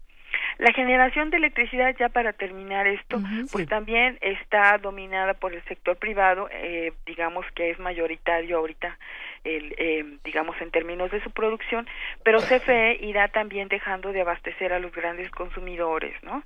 La 0.59 0.73
generación 0.73 1.31
de 1.31 1.39
electricidad, 1.39 1.94
ya 1.98 2.09
para 2.09 2.32
terminar 2.32 2.86
esto, 2.86 3.20
pues 3.51 3.66
también 3.66 4.19
está 4.20 4.77
dominada 4.78 5.35
por 5.35 5.55
el 5.55 5.62
sector 5.65 5.97
privado, 5.97 6.48
eh, 6.52 6.93
digamos 7.07 7.47
que 7.55 7.70
es 7.70 7.78
mayoritario 7.78 8.59
ahorita, 8.59 8.98
el, 9.44 9.74
eh, 9.78 10.05
digamos 10.24 10.61
en 10.61 10.70
términos 10.70 11.11
de 11.11 11.23
su 11.23 11.31
producción, 11.31 11.86
pero 12.23 12.40
CFE 12.40 12.98
irá 13.01 13.28
también 13.28 13.69
dejando 13.69 14.12
de 14.12 14.20
abastecer 14.20 14.73
a 14.73 14.78
los 14.78 14.93
grandes 14.93 15.31
consumidores, 15.31 16.15
¿no? 16.23 16.43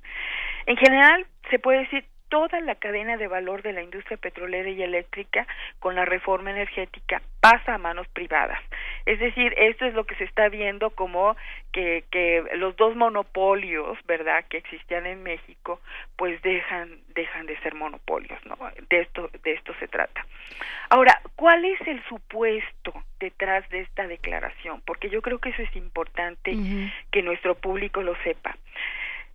En 0.65 0.77
general, 0.77 1.25
se 1.49 1.59
puede 1.59 1.79
decir 1.79 2.05
toda 2.29 2.59
la 2.61 2.75
cadena 2.75 3.17
de 3.17 3.27
valor 3.27 3.61
de 3.61 3.73
la 3.73 3.81
industria 3.81 4.17
petrolera 4.17 4.69
y 4.69 4.81
eléctrica 4.81 5.47
con 5.79 5.95
la 5.95 6.05
reforma 6.05 6.51
energética 6.51 7.21
pasa 7.39 7.75
a 7.75 7.77
manos 7.77 8.07
privadas. 8.09 8.59
Es 9.05 9.19
decir, 9.19 9.53
esto 9.57 9.85
es 9.85 9.93
lo 9.93 10.05
que 10.05 10.15
se 10.15 10.23
está 10.23 10.49
viendo 10.49 10.89
como 10.89 11.35
que, 11.71 12.03
que 12.09 12.43
los 12.55 12.75
dos 12.75 12.95
monopolios, 12.95 13.97
¿verdad?, 14.05 14.45
que 14.49 14.57
existían 14.57 15.05
en 15.05 15.23
México, 15.23 15.79
pues 16.15 16.41
dejan 16.41 16.99
dejan 17.13 17.45
de 17.45 17.57
ser 17.59 17.75
monopolios, 17.75 18.39
¿no? 18.45 18.57
De 18.89 19.01
esto 19.01 19.29
de 19.43 19.53
esto 19.53 19.73
se 19.79 19.87
trata. 19.87 20.25
Ahora, 20.89 21.21
¿cuál 21.35 21.65
es 21.65 21.79
el 21.87 22.03
supuesto 22.05 22.93
detrás 23.19 23.67
de 23.69 23.81
esta 23.81 24.07
declaración? 24.07 24.81
Porque 24.85 25.09
yo 25.09 25.21
creo 25.21 25.39
que 25.39 25.49
eso 25.49 25.61
es 25.61 25.75
importante 25.75 26.55
que 27.11 27.21
nuestro 27.21 27.55
público 27.55 28.01
lo 28.01 28.15
sepa. 28.23 28.55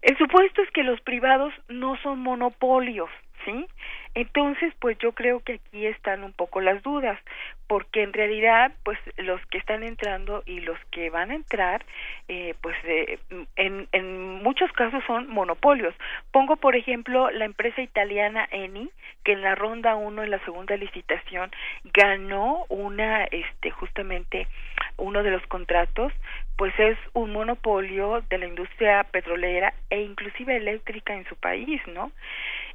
El 0.03 0.17
supuesto 0.17 0.63
es 0.63 0.71
que 0.71 0.83
los 0.83 1.01
privados 1.03 1.53
no 1.69 1.97
son 2.03 2.21
monopolios, 2.21 3.11
¿sí? 3.45 3.67
Entonces, 4.15 4.75
pues 4.81 4.99
yo 4.99 5.13
creo 5.13 5.41
que 5.41 5.55
aquí 5.55 5.87
están 5.87 6.25
un 6.25 6.33
poco 6.33 6.61
las 6.61 6.83
dudas, 6.83 7.19
porque 7.69 8.03
en 8.03 8.13
realidad, 8.13 8.73
pues 8.83 8.99
los 9.19 9.41
que 9.47 9.59
están 9.59 9.85
entrando 9.85 10.43
y 10.47 10.61
los 10.61 10.79
que 10.91 11.11
van 11.11 11.31
a 11.31 11.37
entrar, 11.37 11.85
eh, 12.27 12.55
pues 12.61 12.77
eh, 12.85 13.21
en, 13.55 14.43
muchos 14.43 14.73
casos 14.73 15.05
son 15.07 15.29
monopolios. 15.29 15.95
Pongo, 16.33 16.57
por 16.57 16.75
ejemplo, 16.75 17.31
la 17.31 17.45
empresa 17.45 17.83
italiana 17.83 18.49
Eni, 18.51 18.91
que 19.23 19.33
en 19.33 19.43
la 19.43 19.55
ronda 19.55 19.95
1, 19.95 20.25
en 20.25 20.31
la 20.31 20.45
segunda 20.45 20.77
licitación, 20.77 21.53
ganó 21.95 22.65
una, 22.69 23.25
este, 23.25 23.71
justamente 23.71 24.49
uno 24.97 25.23
de 25.23 25.31
los 25.31 25.47
contratos, 25.47 26.13
pues 26.61 26.79
es 26.79 26.99
un 27.15 27.33
monopolio 27.33 28.23
de 28.29 28.37
la 28.37 28.47
industria 28.47 29.03
petrolera 29.05 29.73
e 29.89 30.03
inclusive 30.03 30.55
eléctrica 30.55 31.15
en 31.15 31.25
su 31.25 31.35
país, 31.35 31.81
¿no? 31.87 32.13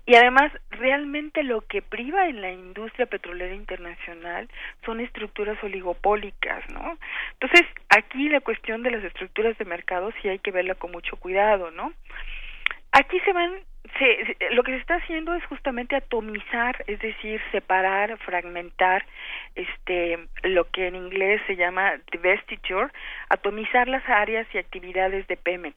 Y 0.07 0.15
además, 0.15 0.51
realmente 0.71 1.43
lo 1.43 1.61
que 1.61 1.83
priva 1.83 2.27
en 2.27 2.41
la 2.41 2.51
industria 2.51 3.05
petrolera 3.05 3.53
internacional 3.53 4.49
son 4.85 5.01
estructuras 5.01 5.63
oligopólicas, 5.63 6.67
¿no? 6.71 6.97
Entonces, 7.33 7.61
aquí 7.89 8.27
la 8.27 8.41
cuestión 8.41 8.81
de 8.81 8.89
las 8.89 9.03
estructuras 9.03 9.55
de 9.59 9.65
mercado 9.65 10.11
sí 10.19 10.29
hay 10.29 10.39
que 10.39 10.49
verla 10.49 10.73
con 10.73 10.91
mucho 10.91 11.17
cuidado, 11.17 11.69
¿no? 11.69 11.93
Aquí 12.97 13.19
se 13.25 13.33
van 13.33 13.51
se, 13.99 14.37
lo 14.51 14.63
que 14.63 14.71
se 14.71 14.77
está 14.77 14.95
haciendo 14.95 15.35
es 15.35 15.45
justamente 15.45 15.97
atomizar, 15.97 16.81
es 16.87 16.99
decir, 16.99 17.41
separar, 17.51 18.17
fragmentar, 18.19 19.05
este, 19.53 20.17
lo 20.43 20.69
que 20.71 20.87
en 20.87 20.95
inglés 20.95 21.41
se 21.45 21.57
llama 21.57 21.93
divestiture, 22.11 22.87
atomizar 23.29 23.89
las 23.89 24.07
áreas 24.07 24.47
y 24.53 24.59
actividades 24.59 25.27
de 25.27 25.35
Pemex. 25.35 25.75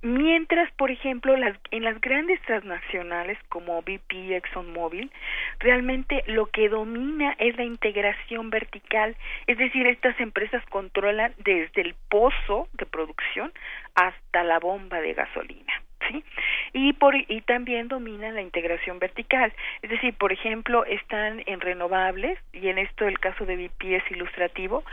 Mientras, 0.00 0.72
por 0.72 0.90
ejemplo, 0.90 1.36
las, 1.36 1.56
en 1.70 1.84
las 1.84 2.00
grandes 2.00 2.40
transnacionales 2.42 3.38
como 3.50 3.82
BP, 3.82 4.32
ExxonMobil, 4.32 5.12
realmente 5.60 6.24
lo 6.26 6.46
que 6.46 6.70
domina 6.70 7.36
es 7.38 7.56
la 7.56 7.64
integración 7.64 8.48
vertical, 8.48 9.16
es 9.46 9.58
decir, 9.58 9.86
estas 9.86 10.18
empresas 10.18 10.64
controlan 10.70 11.34
desde 11.38 11.82
el 11.82 11.94
pozo 12.08 12.68
de 12.72 12.86
producción 12.86 13.52
hasta 13.94 14.42
la 14.42 14.58
bomba 14.58 15.00
de 15.00 15.12
gasolina. 15.12 15.72
¿Sí? 16.08 16.24
Y, 16.72 16.92
por, 16.94 17.14
y 17.14 17.40
también 17.42 17.88
dominan 17.88 18.34
la 18.34 18.42
integración 18.42 18.98
vertical. 18.98 19.52
Es 19.82 19.90
decir, 19.90 20.14
por 20.14 20.32
ejemplo, 20.32 20.84
están 20.84 21.42
en 21.46 21.60
renovables, 21.60 22.38
y 22.52 22.68
en 22.68 22.78
esto 22.78 23.06
el 23.06 23.18
caso 23.18 23.44
de 23.44 23.56
BP 23.56 23.84
es 23.84 24.10
ilustrativo, 24.10 24.84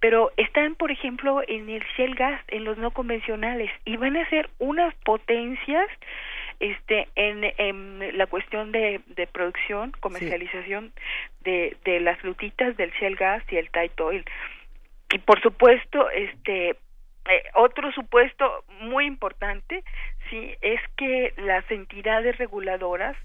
pero 0.00 0.32
están, 0.36 0.74
por 0.74 0.90
ejemplo, 0.90 1.42
en 1.46 1.68
el 1.68 1.82
shell 1.96 2.14
gas, 2.14 2.40
en 2.48 2.64
los 2.64 2.78
no 2.78 2.90
convencionales, 2.90 3.70
y 3.84 3.96
van 3.96 4.16
a 4.16 4.28
ser 4.28 4.50
unas 4.58 4.94
potencias 5.04 5.88
este 6.60 7.06
en, 7.14 7.44
en 7.56 8.18
la 8.18 8.26
cuestión 8.26 8.72
de, 8.72 9.00
de 9.06 9.26
producción 9.28 9.92
comercialización 10.00 10.92
de, 11.42 11.76
de 11.84 12.00
las 12.00 12.18
frutitas 12.18 12.76
del 12.76 12.90
shell 12.92 13.14
gas 13.14 13.44
y 13.50 13.56
el 13.56 13.70
tight 13.70 13.98
oil 14.00 14.24
y 15.14 15.18
por 15.18 15.40
supuesto 15.40 16.10
este 16.10 16.76
eh, 17.28 17.44
otro 17.54 17.92
supuesto 17.92 18.64
muy 18.80 19.06
importante 19.06 19.84
sí 20.30 20.54
es 20.60 20.80
que 20.96 21.32
las 21.36 21.68
entidades 21.70 22.38
reguladoras 22.38 23.16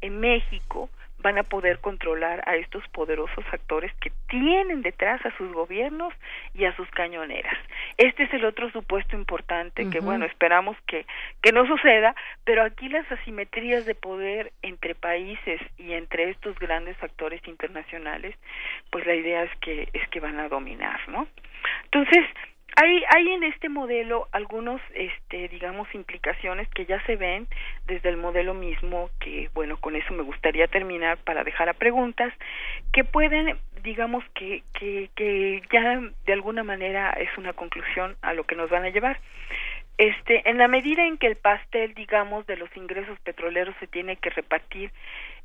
en 0.00 0.20
México 0.20 0.90
van 1.22 1.38
a 1.38 1.44
poder 1.44 1.78
controlar 1.78 2.42
a 2.46 2.56
estos 2.56 2.86
poderosos 2.88 3.44
actores 3.52 3.92
que 4.00 4.10
tienen 4.28 4.82
detrás 4.82 5.24
a 5.24 5.34
sus 5.36 5.52
gobiernos 5.52 6.12
y 6.52 6.64
a 6.64 6.74
sus 6.74 6.90
cañoneras. 6.90 7.56
Este 7.96 8.24
es 8.24 8.34
el 8.34 8.44
otro 8.44 8.70
supuesto 8.70 9.16
importante 9.16 9.88
que, 9.88 10.00
bueno, 10.00 10.24
esperamos 10.24 10.76
que, 10.86 11.06
que 11.40 11.52
no 11.52 11.66
suceda, 11.66 12.14
pero 12.44 12.62
aquí 12.62 12.88
las 12.88 13.10
asimetrías 13.12 13.86
de 13.86 13.94
poder 13.94 14.52
entre 14.62 14.94
países 14.94 15.60
y 15.78 15.92
entre 15.92 16.30
estos 16.30 16.58
grandes 16.58 17.00
actores 17.02 17.40
internacionales, 17.46 18.34
pues 18.90 19.06
la 19.06 19.14
idea 19.14 19.44
es 19.44 19.56
que, 19.60 19.88
es 19.92 20.08
que 20.08 20.20
van 20.20 20.40
a 20.40 20.48
dominar, 20.48 21.00
¿no? 21.08 21.28
Entonces, 21.84 22.26
hay, 22.76 23.02
hay 23.08 23.28
en 23.30 23.42
este 23.44 23.68
modelo 23.68 24.28
algunos, 24.32 24.80
este, 24.94 25.48
digamos, 25.48 25.92
implicaciones 25.94 26.68
que 26.68 26.86
ya 26.86 27.04
se 27.06 27.16
ven 27.16 27.46
desde 27.86 28.08
el 28.08 28.16
modelo 28.16 28.54
mismo, 28.54 29.10
que, 29.20 29.50
bueno, 29.54 29.76
con 29.76 29.96
eso 29.96 30.12
me 30.14 30.22
gustaría 30.22 30.66
terminar 30.68 31.18
para 31.18 31.44
dejar 31.44 31.68
a 31.68 31.74
preguntas, 31.74 32.32
que 32.92 33.04
pueden, 33.04 33.58
digamos, 33.82 34.24
que, 34.34 34.62
que, 34.78 35.10
que 35.14 35.62
ya 35.72 36.00
de 36.24 36.32
alguna 36.32 36.64
manera 36.64 37.10
es 37.10 37.36
una 37.36 37.52
conclusión 37.52 38.16
a 38.22 38.32
lo 38.32 38.44
que 38.44 38.56
nos 38.56 38.70
van 38.70 38.84
a 38.84 38.90
llevar. 38.90 39.20
Este, 39.98 40.48
en 40.48 40.56
la 40.58 40.68
medida 40.68 41.04
en 41.04 41.18
que 41.18 41.26
el 41.26 41.36
pastel, 41.36 41.94
digamos, 41.94 42.46
de 42.46 42.56
los 42.56 42.74
ingresos 42.76 43.18
petroleros 43.20 43.76
se 43.78 43.86
tiene 43.86 44.16
que 44.16 44.30
repartir 44.30 44.90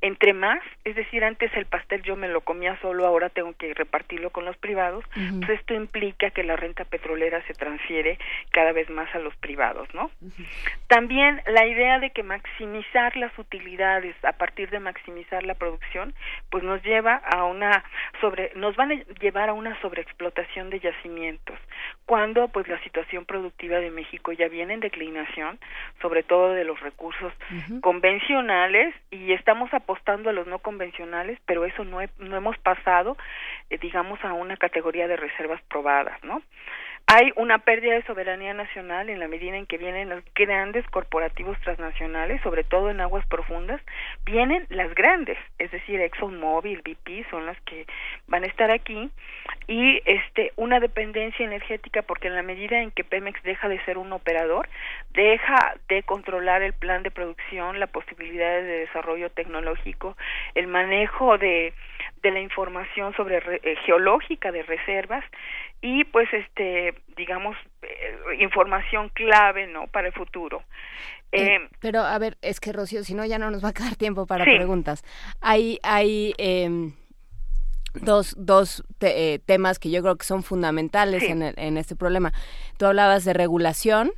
entre 0.01 0.33
más, 0.33 0.59
es 0.83 0.95
decir, 0.95 1.23
antes 1.23 1.51
el 1.55 1.65
pastel 1.65 2.03
yo 2.03 2.15
me 2.15 2.27
lo 2.27 2.41
comía 2.41 2.77
solo, 2.81 3.05
ahora 3.05 3.29
tengo 3.29 3.53
que 3.53 3.73
repartirlo 3.73 4.29
con 4.29 4.45
los 4.45 4.55
privados, 4.57 5.03
pues 5.13 5.59
esto 5.59 5.73
implica 5.73 6.29
que 6.29 6.43
la 6.43 6.55
renta 6.55 6.85
petrolera 6.85 7.41
se 7.47 7.53
transfiere 7.53 8.19
cada 8.51 8.71
vez 8.73 8.89
más 8.89 9.13
a 9.15 9.19
los 9.19 9.35
privados, 9.37 9.87
¿no? 9.93 10.11
También 10.87 11.41
la 11.47 11.65
idea 11.65 11.99
de 11.99 12.11
que 12.11 12.23
maximizar 12.23 13.17
las 13.17 13.37
utilidades 13.39 14.15
a 14.23 14.33
partir 14.33 14.69
de 14.69 14.79
maximizar 14.79 15.43
la 15.43 15.55
producción, 15.55 16.13
pues 16.49 16.63
nos 16.63 16.83
lleva 16.83 17.15
a 17.15 17.43
una 17.45 17.83
sobre 18.21 18.51
nos 18.55 18.75
van 18.75 18.91
a 18.91 18.95
llevar 19.19 19.49
a 19.49 19.53
una 19.53 19.79
sobreexplotación 19.81 20.69
de 20.69 20.79
yacimientos, 20.79 21.57
cuando 22.05 22.47
pues 22.49 22.67
la 22.67 22.81
situación 22.83 23.25
productiva 23.25 23.79
de 23.79 23.89
México 23.89 24.31
ya 24.31 24.47
viene 24.47 24.75
en 24.75 24.79
declinación, 24.79 25.59
sobre 26.01 26.23
todo 26.23 26.53
de 26.53 26.63
los 26.63 26.79
recursos 26.81 27.33
convencionales 27.81 28.93
y 29.11 29.33
estamos 29.33 29.73
a 29.73 29.79
apostando 29.87 30.29
a 30.29 30.33
los 30.33 30.47
no 30.47 30.59
convencionales, 30.59 31.39
pero 31.45 31.63
eso 31.63 31.85
no, 31.85 31.99
no 32.19 32.35
hemos 32.35 32.57
pasado, 32.57 33.15
eh, 33.69 33.77
digamos, 33.77 34.21
a 34.25 34.33
una 34.33 34.57
categoría 34.57 35.07
de 35.07 35.15
reservas 35.15 35.61
probadas, 35.69 36.21
¿no? 36.23 36.41
Hay 37.09 37.31
una 37.37 37.59
pérdida 37.59 37.93
de 37.93 38.03
soberanía 38.03 38.53
nacional 38.53 39.09
en 39.09 39.19
la 39.19 39.29
medida 39.29 39.55
en 39.55 39.65
que 39.65 39.77
vienen 39.77 40.09
los 40.09 40.21
grandes 40.35 40.85
corporativos 40.87 41.57
transnacionales, 41.61 42.41
sobre 42.41 42.65
todo 42.65 42.89
en 42.89 42.99
aguas 42.99 43.25
profundas, 43.27 43.79
vienen 44.25 44.65
las 44.67 44.93
grandes, 44.93 45.37
es 45.57 45.71
decir, 45.71 46.01
ExxonMobil, 46.01 46.81
BP 46.81 47.29
son 47.29 47.45
las 47.45 47.57
que 47.61 47.87
van 48.27 48.43
a 48.43 48.47
estar 48.47 48.71
aquí 48.71 49.09
y 49.67 50.01
este 50.03 50.51
una 50.57 50.81
dependencia 50.81 51.45
energética 51.45 52.01
porque 52.01 52.27
en 52.27 52.35
la 52.35 52.43
medida 52.43 52.81
en 52.81 52.91
que 52.91 53.05
Pemex 53.05 53.41
deja 53.43 53.69
de 53.69 53.81
ser 53.85 53.97
un 53.97 54.11
operador, 54.11 54.67
deja 55.13 55.75
de 55.87 56.03
controlar 56.03 56.61
el 56.61 56.73
plan 56.73 57.03
de 57.03 57.11
producción, 57.11 57.79
la 57.79 57.87
posibilidad 57.87 58.51
de 58.61 58.79
desarrollo 58.79 59.29
tecnológico, 59.29 60.17
el 60.55 60.67
manejo 60.67 61.37
de 61.37 61.73
de 62.21 62.31
la 62.31 62.39
información 62.39 63.13
sobre 63.15 63.37
eh, 63.37 63.75
geológica 63.85 64.51
de 64.51 64.63
reservas 64.63 65.23
y 65.81 66.03
pues 66.05 66.27
este 66.33 66.95
digamos 67.15 67.55
eh, 67.81 68.17
información 68.39 69.09
clave 69.09 69.67
no 69.67 69.87
para 69.87 70.07
el 70.07 70.13
futuro. 70.13 70.63
Eh, 71.31 71.59
pero 71.79 72.01
a 72.01 72.17
ver 72.19 72.37
es 72.41 72.59
que 72.59 72.71
Rocío 72.71 73.03
si 73.03 73.13
no 73.13 73.25
ya 73.25 73.37
no 73.37 73.51
nos 73.51 73.63
va 73.63 73.69
a 73.69 73.73
quedar 73.73 73.95
tiempo 73.95 74.25
para 74.25 74.45
preguntas. 74.45 75.03
Hay 75.41 75.79
hay 75.83 76.33
dos, 78.01 78.35
dos 78.37 78.83
eh, 79.01 79.39
temas 79.45 79.79
que 79.79 79.89
yo 79.89 80.01
creo 80.01 80.15
que 80.15 80.25
son 80.25 80.43
fundamentales 80.43 81.23
en, 81.23 81.41
en, 81.41 81.77
este 81.77 81.95
problema. 81.95 82.33
Tú 82.77 82.85
hablabas 82.85 83.25
de 83.25 83.33
regulación, 83.33 84.11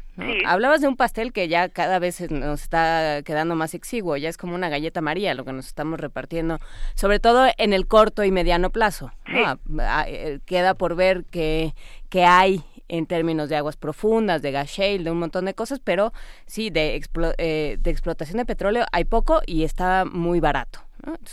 hablabas 0.45 0.81
de 0.81 0.87
un 0.87 0.97
pastel 0.97 1.31
que 1.31 1.47
ya 1.47 1.69
cada 1.69 1.99
vez 1.99 2.29
nos 2.31 2.61
está 2.61 3.21
quedando 3.23 3.55
más 3.55 3.73
exiguo, 3.73 4.17
ya 4.17 4.29
es 4.29 4.37
como 4.37 4.55
una 4.55 4.69
galleta 4.69 5.01
María 5.01 5.33
lo 5.33 5.45
que 5.45 5.53
nos 5.53 5.67
estamos 5.67 5.99
repartiendo, 5.99 6.59
sobre 6.95 7.19
todo 7.19 7.47
en 7.57 7.73
el 7.73 7.87
corto 7.87 8.23
y 8.23 8.31
mediano 8.31 8.69
plazo. 8.69 9.11
Eh, 10.07 10.39
queda 10.45 10.73
por 10.73 10.95
ver 10.95 11.25
qué, 11.29 11.73
qué 12.09 12.25
hay 12.25 12.63
en 12.89 13.05
términos 13.05 13.49
de 13.49 13.55
aguas 13.55 13.77
profundas, 13.77 14.41
de 14.41 14.51
gas 14.51 14.69
shale, 14.69 15.03
de 15.03 15.11
un 15.11 15.19
montón 15.19 15.45
de 15.45 15.53
cosas, 15.53 15.79
pero 15.79 16.11
sí, 16.45 16.69
de, 16.69 17.01
eh, 17.37 17.77
de 17.79 17.91
explotación 17.91 18.37
de 18.37 18.45
petróleo 18.45 18.85
hay 18.91 19.05
poco 19.05 19.41
y 19.45 19.63
está 19.63 20.05
muy 20.05 20.39
barato 20.39 20.88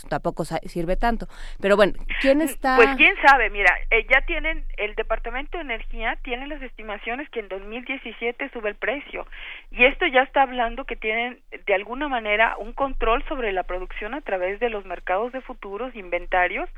tampoco 0.09 0.45
sirve 0.45 0.95
tanto. 0.95 1.27
Pero 1.61 1.75
bueno, 1.75 1.93
¿quién 2.21 2.41
está...? 2.41 2.75
Pues 2.77 2.95
quién 2.97 3.13
sabe, 3.25 3.49
mira, 3.49 3.73
eh, 3.91 4.05
ya 4.09 4.21
tienen, 4.25 4.63
el 4.77 4.95
Departamento 4.95 5.57
de 5.57 5.63
Energía 5.63 6.17
tiene 6.23 6.47
las 6.47 6.61
estimaciones 6.61 7.29
que 7.29 7.39
en 7.39 7.49
2017 7.49 8.49
sube 8.49 8.69
el 8.69 8.75
precio. 8.75 9.25
Y 9.71 9.85
esto 9.85 10.05
ya 10.07 10.21
está 10.21 10.43
hablando 10.43 10.85
que 10.85 10.95
tienen 10.95 11.39
de 11.65 11.73
alguna 11.73 12.07
manera 12.07 12.55
un 12.57 12.73
control 12.73 13.23
sobre 13.27 13.51
la 13.51 13.63
producción 13.63 14.13
a 14.13 14.21
través 14.21 14.59
de 14.59 14.69
los 14.69 14.85
mercados 14.85 15.31
de 15.31 15.41
futuros, 15.41 15.95
inventarios, 15.95 16.69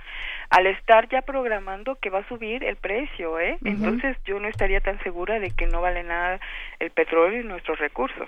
al 0.50 0.68
estar 0.68 1.08
ya 1.10 1.22
programando 1.22 1.96
que 1.96 2.10
va 2.10 2.20
a 2.20 2.28
subir 2.28 2.64
el 2.64 2.76
precio, 2.76 3.40
¿eh? 3.40 3.58
Entonces 3.64 4.18
yo 4.26 4.40
no 4.40 4.48
estaría 4.48 4.82
tan 4.82 5.02
segura 5.04 5.40
de 5.40 5.52
que 5.52 5.68
no 5.68 5.82
vale 5.82 6.04
nada 6.04 6.40
el 6.80 6.92
petróleo 6.92 7.42
y 7.42 7.44
nuestros 7.44 7.80
recursos. 7.80 8.28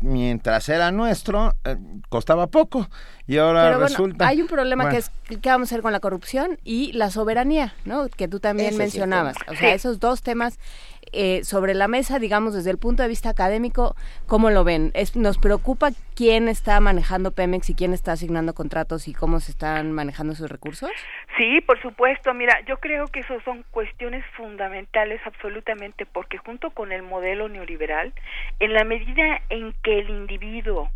mientras 0.00 0.68
era 0.68 0.90
nuestro, 0.90 1.52
eh, 1.64 1.76
costaba 2.08 2.46
poco 2.48 2.86
y 3.26 3.38
ahora 3.38 3.65
Pero 3.68 3.80
resulta... 3.80 4.28
hay 4.28 4.40
un 4.40 4.48
problema 4.48 4.88
que 4.88 4.98
es 4.98 5.10
qué 5.42 5.48
vamos 5.48 5.68
a 5.68 5.74
hacer 5.74 5.82
con 5.82 5.92
la 5.92 6.00
corrupción 6.00 6.58
y 6.64 6.92
la 6.92 7.10
soberanía, 7.10 7.74
¿no? 7.84 8.08
Que 8.08 8.28
tú 8.28 8.40
también 8.40 8.76
mencionabas. 8.76 9.36
O 9.48 9.54
sea, 9.54 9.74
esos 9.74 10.00
dos 10.00 10.22
temas 10.22 10.58
eh, 11.12 11.44
sobre 11.44 11.74
la 11.74 11.88
mesa, 11.88 12.18
digamos, 12.18 12.54
desde 12.54 12.70
el 12.70 12.78
punto 12.78 13.02
de 13.02 13.08
vista 13.08 13.30
académico, 13.30 13.94
¿cómo 14.26 14.50
lo 14.50 14.64
ven? 14.64 14.92
¿Nos 15.14 15.38
preocupa 15.38 15.90
quién 16.14 16.48
está 16.48 16.80
manejando 16.80 17.30
Pemex 17.30 17.70
y 17.70 17.74
quién 17.74 17.92
está 17.92 18.12
asignando 18.12 18.54
contratos 18.54 19.06
y 19.08 19.14
cómo 19.14 19.40
se 19.40 19.52
están 19.52 19.92
manejando 19.92 20.34
sus 20.34 20.50
recursos? 20.50 20.90
Sí, 21.36 21.60
por 21.60 21.80
supuesto. 21.80 22.34
Mira, 22.34 22.60
yo 22.66 22.78
creo 22.78 23.06
que 23.06 23.20
eso 23.20 23.40
son 23.44 23.64
cuestiones 23.70 24.24
fundamentales 24.36 25.20
absolutamente 25.24 26.06
porque 26.06 26.38
junto 26.38 26.70
con 26.70 26.92
el 26.92 27.02
modelo 27.02 27.48
neoliberal, 27.48 28.12
en 28.58 28.74
la 28.74 28.84
medida 28.84 29.42
en 29.48 29.74
que 29.82 30.00
el 30.00 30.10
individuo 30.10 30.90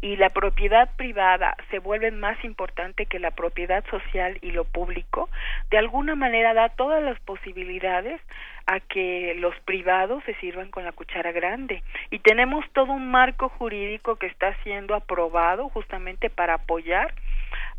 y 0.00 0.16
la 0.16 0.30
propiedad 0.30 0.90
privada 0.96 1.56
se 1.70 1.78
vuelven 1.78 2.20
más 2.20 2.42
importante 2.44 3.06
que 3.06 3.18
la 3.18 3.30
propiedad 3.30 3.84
social 3.90 4.38
y 4.42 4.50
lo 4.50 4.64
público, 4.64 5.28
de 5.70 5.78
alguna 5.78 6.14
manera 6.14 6.54
da 6.54 6.68
todas 6.70 7.02
las 7.02 7.18
posibilidades 7.20 8.20
a 8.66 8.80
que 8.80 9.34
los 9.38 9.54
privados 9.60 10.22
se 10.24 10.34
sirvan 10.36 10.70
con 10.70 10.84
la 10.84 10.92
cuchara 10.92 11.32
grande. 11.32 11.82
Y 12.10 12.18
tenemos 12.20 12.64
todo 12.72 12.92
un 12.92 13.10
marco 13.10 13.48
jurídico 13.48 14.16
que 14.16 14.26
está 14.26 14.56
siendo 14.62 14.94
aprobado 14.94 15.68
justamente 15.68 16.30
para 16.30 16.54
apoyar 16.54 17.14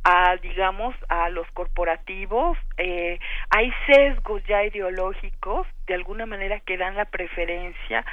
a 0.04 0.38
digamos 0.38 0.96
a 1.10 1.30
los 1.30 1.50
corporativos 1.52 2.58
eh, 2.78 3.20
hay 3.50 3.74
sesgos 3.88 4.44
ya 4.46 4.64
ideológicos 4.64 5.66
de 5.88 5.96
alguna 5.96 6.28
manera 6.28 6.60
que 6.60 6.78
dan 6.78 6.96
la 6.96 7.06
preferencia 7.06 8.06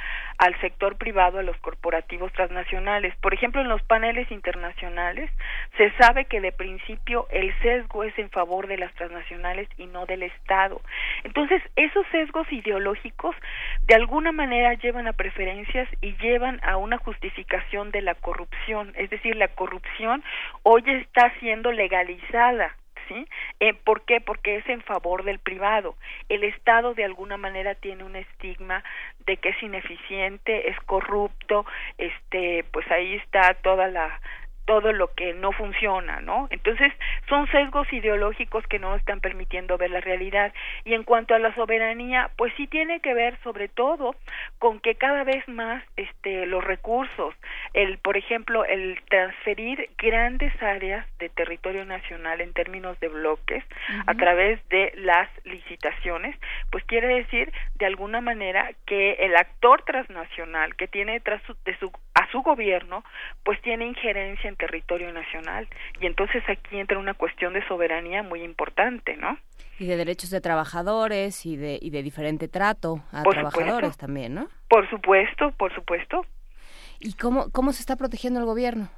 al 0.43 0.59
sector 0.59 0.97
privado, 0.97 1.39
a 1.39 1.43
los 1.43 1.55
corporativos 1.59 2.29
transnacionales. 2.33 3.15
Por 3.21 3.33
ejemplo, 3.33 3.61
en 3.61 3.69
los 3.69 3.81
paneles 3.83 4.29
internacionales 4.29 5.31
se 5.77 5.89
sabe 5.91 6.25
que 6.25 6.41
de 6.41 6.51
principio 6.51 7.27
el 7.31 7.57
sesgo 7.61 8.03
es 8.03 8.17
en 8.19 8.29
favor 8.29 8.67
de 8.67 8.77
las 8.77 8.93
transnacionales 8.95 9.69
y 9.77 9.85
no 9.85 10.05
del 10.05 10.23
Estado. 10.23 10.81
Entonces, 11.23 11.61
esos 11.77 12.05
sesgos 12.11 12.45
ideológicos 12.51 13.33
de 13.87 13.95
alguna 13.95 14.33
manera 14.33 14.73
llevan 14.73 15.07
a 15.07 15.13
preferencias 15.13 15.87
y 16.01 16.13
llevan 16.17 16.59
a 16.61 16.75
una 16.75 16.97
justificación 16.97 17.91
de 17.91 18.01
la 18.01 18.15
corrupción. 18.15 18.91
Es 18.97 19.09
decir, 19.09 19.37
la 19.37 19.47
corrupción 19.47 20.25
hoy 20.63 20.83
está 20.87 21.31
siendo 21.39 21.71
legalizada 21.71 22.75
¿sí? 23.07 23.27
Eh, 23.59 23.73
¿Por 23.73 24.01
qué? 24.01 24.21
Porque 24.21 24.57
es 24.57 24.69
en 24.69 24.81
favor 24.81 25.23
del 25.23 25.39
privado. 25.39 25.95
El 26.29 26.43
Estado 26.43 26.93
de 26.93 27.03
alguna 27.03 27.37
manera 27.37 27.75
tiene 27.75 28.03
un 28.03 28.15
estigma 28.15 28.83
de 29.25 29.37
que 29.37 29.49
es 29.49 29.63
ineficiente, 29.63 30.69
es 30.69 30.79
corrupto, 30.81 31.65
este, 31.97 32.65
pues 32.71 32.89
ahí 32.91 33.15
está 33.15 33.53
toda 33.55 33.87
la 33.87 34.19
todo 34.65 34.93
lo 34.93 35.13
que 35.13 35.33
no 35.33 35.51
funciona, 35.51 36.21
¿no? 36.21 36.47
Entonces, 36.49 36.93
son 37.27 37.47
sesgos 37.51 37.91
ideológicos 37.91 38.65
que 38.67 38.79
no 38.79 38.95
están 38.95 39.19
permitiendo 39.19 39.77
ver 39.77 39.91
la 39.91 40.01
realidad. 40.01 40.53
Y 40.85 40.93
en 40.93 41.03
cuanto 41.03 41.35
a 41.35 41.39
la 41.39 41.53
soberanía, 41.55 42.31
pues 42.37 42.53
sí 42.55 42.67
tiene 42.67 42.99
que 43.01 43.13
ver 43.13 43.37
sobre 43.43 43.67
todo 43.67 44.15
con 44.59 44.79
que 44.79 44.95
cada 44.95 45.23
vez 45.23 45.47
más 45.47 45.83
este 45.97 46.45
los 46.45 46.63
recursos, 46.63 47.35
el 47.73 47.97
por 47.97 48.17
ejemplo, 48.17 48.65
el 48.65 49.01
transferir 49.09 49.89
grandes 49.97 50.53
áreas 50.61 51.05
de 51.19 51.29
territorio 51.29 51.85
nacional 51.85 52.41
en 52.41 52.53
términos 52.53 52.99
de 52.99 53.07
bloques 53.07 53.63
a 54.05 54.13
través 54.15 54.59
de 54.69 54.93
las 54.95 55.29
licitaciones, 55.45 56.35
pues 56.71 56.83
quiere 56.85 57.07
decir 57.07 57.51
de 57.75 57.85
alguna 57.85 58.21
manera 58.21 58.71
que 58.85 59.13
el 59.13 59.35
actor 59.35 59.83
transnacional 59.83 60.75
que 60.75 60.87
tiene 60.87 61.13
detrás 61.13 61.41
de 61.65 61.77
su 61.77 61.91
a 62.15 62.29
su 62.31 62.41
gobierno, 62.41 63.03
pues 63.43 63.59
tiene 63.61 63.85
injerencia 63.85 64.47
en 64.47 64.52
territorio 64.55 65.11
nacional. 65.11 65.67
Y 65.99 66.05
entonces 66.05 66.43
aquí 66.47 66.79
entra 66.79 66.97
una 66.97 67.13
cuestión 67.13 67.53
de 67.53 67.65
soberanía 67.67 68.23
muy 68.23 68.43
importante, 68.43 69.15
¿no? 69.17 69.37
Y 69.79 69.87
de 69.87 69.97
derechos 69.97 70.29
de 70.29 70.41
trabajadores 70.41 71.45
y 71.45 71.57
de, 71.57 71.79
y 71.81 71.89
de 71.89 72.03
diferente 72.03 72.47
trato 72.47 73.03
a 73.11 73.23
trabajadores 73.23 73.97
también, 73.97 74.35
¿no? 74.35 74.47
Por 74.69 74.89
supuesto, 74.89 75.51
por 75.51 75.73
supuesto. 75.73 76.25
¿Y 76.99 77.13
cómo, 77.13 77.51
cómo 77.51 77.73
se 77.73 77.81
está 77.81 77.95
protegiendo 77.95 78.39
el 78.39 78.45
gobierno? 78.45 78.89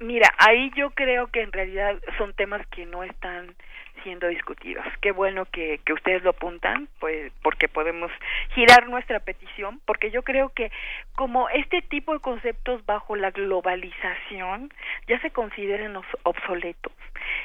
Mira, 0.00 0.28
ahí 0.38 0.70
yo 0.76 0.90
creo 0.90 1.28
que 1.28 1.42
en 1.42 1.52
realidad 1.52 1.94
son 2.18 2.34
temas 2.34 2.66
que 2.68 2.84
no 2.86 3.04
están 3.04 3.54
siendo 4.02 4.28
discutidos. 4.28 4.84
Qué 5.00 5.12
bueno 5.12 5.44
que, 5.46 5.80
que 5.84 5.92
ustedes 5.92 6.22
lo 6.22 6.30
apuntan, 6.30 6.88
pues 7.00 7.32
porque 7.42 7.68
podemos 7.68 8.10
girar 8.54 8.88
nuestra 8.88 9.20
petición, 9.20 9.80
porque 9.86 10.10
yo 10.10 10.22
creo 10.22 10.50
que 10.50 10.70
como 11.14 11.48
este 11.48 11.82
tipo 11.82 12.12
de 12.12 12.20
conceptos 12.20 12.84
bajo 12.86 13.16
la 13.16 13.30
globalización 13.30 14.72
ya 15.06 15.20
se 15.20 15.30
consideran 15.30 16.00
obsoletos. 16.22 16.92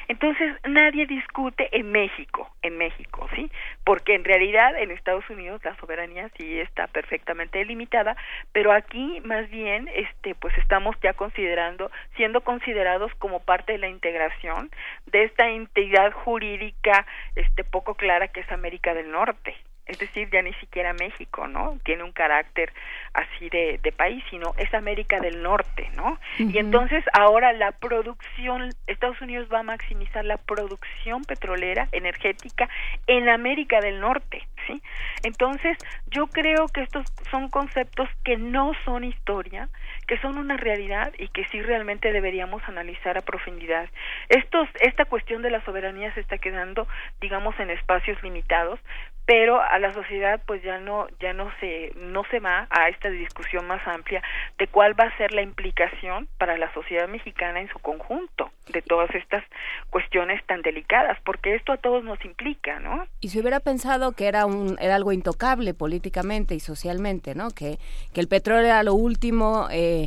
Entonces 0.08 0.54
nadie 0.66 1.06
discute 1.06 1.68
en 1.76 1.90
México, 1.90 2.50
en 2.62 2.78
México, 2.78 3.28
¿sí? 3.34 3.50
Porque 3.84 4.14
en 4.14 4.24
realidad 4.24 4.76
en 4.80 4.90
Estados 4.90 5.28
Unidos 5.30 5.62
la 5.64 5.76
soberanía 5.76 6.30
sí 6.36 6.60
está 6.60 6.86
perfectamente 6.86 7.58
delimitada, 7.58 8.16
pero 8.52 8.72
aquí 8.72 9.20
más 9.24 9.48
bien 9.50 9.88
este 9.94 10.34
pues 10.34 10.56
estamos 10.58 10.96
ya 11.02 11.12
considerando 11.12 11.90
siendo 12.16 12.40
considerados 12.42 13.12
como 13.16 13.40
parte 13.40 13.72
de 13.72 13.78
la 13.78 13.88
integración 13.88 14.70
de 15.06 15.24
esta 15.24 15.48
entidad 15.48 16.12
jurídica 16.12 17.06
este 17.34 17.64
poco 17.64 17.94
clara 17.94 18.28
que 18.28 18.40
es 18.40 18.50
América 18.52 18.94
del 18.94 19.10
Norte 19.10 19.56
es 19.88 19.98
decir, 19.98 20.28
ya 20.30 20.42
ni 20.42 20.52
siquiera 20.54 20.92
México, 20.92 21.48
¿no? 21.48 21.78
Tiene 21.82 22.04
un 22.04 22.12
carácter 22.12 22.72
así 23.14 23.48
de, 23.48 23.80
de 23.82 23.90
país, 23.90 24.22
sino 24.30 24.52
es 24.58 24.72
América 24.74 25.18
del 25.18 25.42
Norte, 25.42 25.90
¿no? 25.96 26.18
Y 26.38 26.58
entonces 26.58 27.02
ahora 27.14 27.52
la 27.54 27.72
producción, 27.72 28.70
Estados 28.86 29.20
Unidos 29.22 29.48
va 29.52 29.60
a 29.60 29.62
maximizar 29.62 30.24
la 30.24 30.36
producción 30.36 31.24
petrolera, 31.24 31.88
energética 31.92 32.68
en 33.06 33.28
América 33.28 33.80
del 33.80 33.98
Norte, 34.00 34.46
¿sí? 34.66 34.82
Entonces 35.22 35.78
yo 36.10 36.26
creo 36.26 36.68
que 36.68 36.82
estos 36.82 37.06
son 37.30 37.48
conceptos 37.48 38.08
que 38.24 38.36
no 38.36 38.72
son 38.84 39.04
historia, 39.04 39.68
que 40.08 40.18
son 40.18 40.38
una 40.38 40.56
realidad 40.56 41.12
y 41.18 41.28
que 41.28 41.44
sí 41.48 41.62
realmente 41.62 42.12
deberíamos 42.12 42.62
analizar 42.66 43.18
a 43.18 43.20
profundidad. 43.20 43.88
Estos, 44.30 44.66
esta 44.80 45.04
cuestión 45.04 45.42
de 45.42 45.50
la 45.50 45.62
soberanía 45.64 46.12
se 46.14 46.20
está 46.20 46.38
quedando, 46.38 46.88
digamos, 47.20 47.54
en 47.60 47.70
espacios 47.70 48.20
limitados, 48.22 48.80
pero 49.28 49.60
a 49.60 49.78
la 49.78 49.92
sociedad 49.92 50.40
pues 50.46 50.62
ya 50.62 50.78
no 50.78 51.06
ya 51.20 51.34
no 51.34 51.52
se 51.60 51.92
no 51.96 52.22
se 52.30 52.40
va 52.40 52.66
a 52.70 52.88
esta 52.88 53.10
discusión 53.10 53.66
más 53.66 53.86
amplia 53.86 54.22
de 54.58 54.66
cuál 54.68 54.98
va 54.98 55.04
a 55.04 55.16
ser 55.18 55.32
la 55.32 55.42
implicación 55.42 56.28
para 56.38 56.56
la 56.56 56.72
sociedad 56.72 57.06
mexicana 57.08 57.60
en 57.60 57.68
su 57.68 57.78
conjunto 57.78 58.50
de 58.72 58.80
todas 58.80 59.14
estas 59.14 59.44
cuestiones 59.90 60.42
tan 60.46 60.62
delicadas 60.62 61.18
porque 61.26 61.54
esto 61.54 61.72
a 61.72 61.76
todos 61.76 62.04
nos 62.04 62.24
implica 62.24 62.80
no 62.80 63.06
y 63.20 63.28
se 63.28 63.40
hubiera 63.40 63.60
pensado 63.60 64.12
que 64.12 64.28
era 64.28 64.46
un 64.46 64.78
era 64.80 64.94
algo 64.94 65.12
intocable 65.12 65.74
políticamente 65.74 66.54
y 66.54 66.60
socialmente 66.60 67.34
no 67.34 67.50
que 67.50 67.76
que 68.14 68.22
el 68.22 68.28
petróleo 68.28 68.64
era 68.64 68.82
lo 68.82 68.94
último 68.94 69.68
eh, 69.70 69.97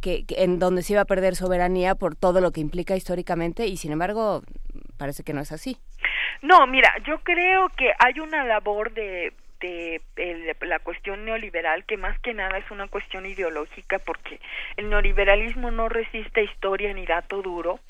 que, 0.00 0.24
en 0.28 0.58
donde 0.58 0.82
se 0.82 0.94
iba 0.94 1.02
a 1.02 1.06
perder 1.06 1.36
soberanía 1.36 1.94
por 1.94 2.14
todo 2.14 2.40
lo 2.40 2.52
que 2.52 2.60
implica 2.60 2.96
históricamente 2.96 3.66
y 3.66 3.76
sin 3.76 3.92
embargo 3.92 4.42
parece 4.98 5.22
que 5.22 5.32
no 5.32 5.40
es 5.40 5.52
así. 5.52 5.76
No, 6.42 6.66
mira, 6.66 6.92
yo 7.06 7.18
creo 7.20 7.68
que 7.70 7.92
hay 7.98 8.20
una 8.20 8.44
labor 8.44 8.92
de 8.92 9.32
de 9.60 10.56
la 10.60 10.78
cuestión 10.80 11.24
neoliberal 11.24 11.84
que 11.84 11.96
más 11.96 12.18
que 12.20 12.34
nada 12.34 12.58
es 12.58 12.70
una 12.70 12.88
cuestión 12.88 13.26
ideológica 13.26 13.98
porque 13.98 14.38
el 14.76 14.90
neoliberalismo 14.90 15.70
no 15.70 15.88
resiste 15.88 16.44
historia 16.44 16.92
ni 16.92 17.06
dato 17.06 17.42
duro 17.42 17.80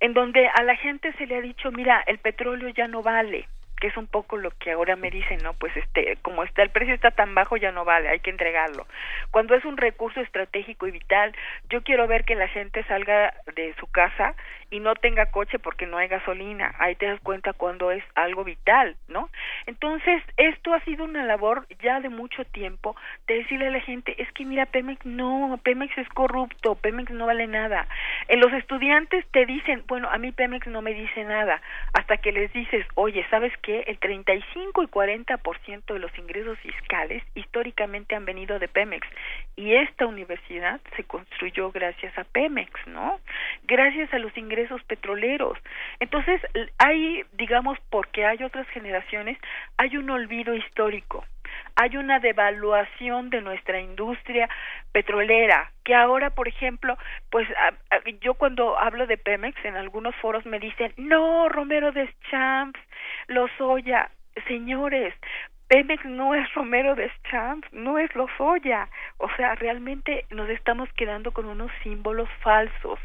en 0.00 0.12
donde 0.12 0.46
a 0.48 0.62
la 0.62 0.76
gente 0.76 1.12
se 1.14 1.26
le 1.26 1.36
ha 1.36 1.40
dicho 1.40 1.72
mira 1.72 2.02
el 2.06 2.18
petróleo 2.18 2.68
ya 2.68 2.86
no 2.86 3.02
vale 3.02 3.48
que 3.76 3.88
es 3.88 3.96
un 3.96 4.06
poco 4.06 4.36
lo 4.36 4.50
que 4.52 4.72
ahora 4.72 4.96
me 4.96 5.10
dicen, 5.10 5.38
¿no? 5.42 5.54
Pues 5.54 5.76
este, 5.76 6.16
como 6.22 6.42
está 6.44 6.62
el 6.62 6.70
precio 6.70 6.94
está 6.94 7.10
tan 7.10 7.34
bajo 7.34 7.56
ya 7.56 7.72
no 7.72 7.84
vale, 7.84 8.08
hay 8.08 8.20
que 8.20 8.30
entregarlo. 8.30 8.86
Cuando 9.30 9.54
es 9.54 9.64
un 9.64 9.76
recurso 9.76 10.20
estratégico 10.20 10.86
y 10.86 10.92
vital, 10.92 11.34
yo 11.70 11.82
quiero 11.82 12.06
ver 12.06 12.24
que 12.24 12.34
la 12.34 12.48
gente 12.48 12.82
salga 12.84 13.34
de 13.54 13.74
su 13.78 13.86
casa 13.86 14.34
y 14.70 14.80
no 14.80 14.94
tenga 14.94 15.26
coche 15.26 15.58
porque 15.58 15.86
no 15.86 15.98
hay 15.98 16.08
gasolina. 16.08 16.74
Ahí 16.78 16.96
te 16.96 17.06
das 17.06 17.20
cuenta 17.20 17.52
cuando 17.52 17.90
es 17.90 18.02
algo 18.14 18.44
vital, 18.44 18.96
¿no? 19.08 19.28
Entonces, 19.66 20.22
esto 20.36 20.74
ha 20.74 20.80
sido 20.80 21.04
una 21.04 21.24
labor 21.24 21.66
ya 21.82 22.00
de 22.00 22.08
mucho 22.08 22.44
tiempo 22.44 22.96
de 23.26 23.34
decirle 23.38 23.68
a 23.68 23.70
la 23.70 23.80
gente, 23.80 24.20
es 24.20 24.30
que 24.32 24.44
mira, 24.44 24.66
Pemex 24.66 25.04
no, 25.04 25.58
Pemex 25.62 25.96
es 25.98 26.08
corrupto, 26.08 26.74
Pemex 26.76 27.10
no 27.10 27.26
vale 27.26 27.46
nada. 27.46 27.86
En 28.28 28.40
los 28.40 28.52
estudiantes 28.52 29.24
te 29.30 29.46
dicen, 29.46 29.84
bueno, 29.86 30.08
a 30.10 30.18
mí 30.18 30.32
Pemex 30.32 30.66
no 30.66 30.82
me 30.82 30.94
dice 30.94 31.24
nada, 31.24 31.60
hasta 31.92 32.16
que 32.16 32.32
les 32.32 32.52
dices, 32.52 32.86
oye, 32.94 33.24
¿sabes 33.30 33.52
qué? 33.62 33.75
El 33.86 33.98
35 33.98 34.82
y 34.82 34.86
40% 34.86 35.92
de 35.92 35.98
los 35.98 36.16
ingresos 36.18 36.58
fiscales 36.58 37.22
históricamente 37.34 38.14
han 38.14 38.24
venido 38.24 38.58
de 38.58 38.68
Pemex 38.68 39.06
y 39.56 39.74
esta 39.74 40.06
universidad 40.06 40.80
se 40.96 41.04
construyó 41.04 41.70
gracias 41.70 42.16
a 42.18 42.24
Pemex, 42.24 42.70
¿no? 42.86 43.20
Gracias 43.64 44.12
a 44.12 44.18
los 44.18 44.36
ingresos 44.36 44.82
petroleros. 44.84 45.58
Entonces, 46.00 46.40
hay, 46.78 47.24
digamos, 47.32 47.78
porque 47.90 48.24
hay 48.24 48.42
otras 48.42 48.68
generaciones, 48.68 49.38
hay 49.76 49.96
un 49.96 50.10
olvido 50.10 50.54
histórico. 50.54 51.24
Hay 51.74 51.96
una 51.96 52.20
devaluación 52.20 53.30
de 53.30 53.40
nuestra 53.40 53.80
industria 53.80 54.48
petrolera, 54.92 55.72
que 55.84 55.94
ahora, 55.94 56.30
por 56.30 56.48
ejemplo, 56.48 56.96
pues 57.30 57.48
yo 58.20 58.34
cuando 58.34 58.78
hablo 58.78 59.06
de 59.06 59.18
Pemex 59.18 59.62
en 59.64 59.76
algunos 59.76 60.14
foros 60.16 60.46
me 60.46 60.58
dicen, 60.58 60.92
no, 60.96 61.48
Romero 61.48 61.92
de 61.92 62.08
Champs, 62.30 62.80
Lozoya, 63.28 64.10
señores, 64.46 65.14
Pemex 65.68 66.04
no 66.04 66.34
es 66.34 66.52
Romero 66.54 66.94
de 66.94 67.10
Champs, 67.30 67.66
no 67.72 67.98
es 67.98 68.14
Lozoya. 68.14 68.88
O 69.18 69.28
sea, 69.36 69.54
realmente 69.56 70.24
nos 70.30 70.48
estamos 70.48 70.88
quedando 70.96 71.32
con 71.32 71.46
unos 71.46 71.70
símbolos 71.82 72.28
falsos 72.40 72.98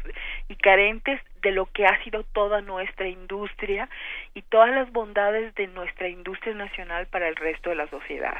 y 0.48 0.54
carentes 0.56 1.20
de 1.42 1.50
lo 1.50 1.66
que 1.66 1.86
ha 1.86 2.02
sido 2.04 2.22
toda 2.22 2.60
nuestra 2.60 3.08
industria 3.08 3.88
y 4.34 4.42
todas 4.42 4.70
las 4.70 4.92
bondades 4.92 5.54
de 5.56 5.66
nuestra 5.66 6.08
industria 6.08 6.54
nacional 6.54 7.06
para 7.06 7.28
el 7.28 7.34
resto 7.36 7.70
de 7.70 7.76
la 7.76 7.88
sociedad. 7.88 8.38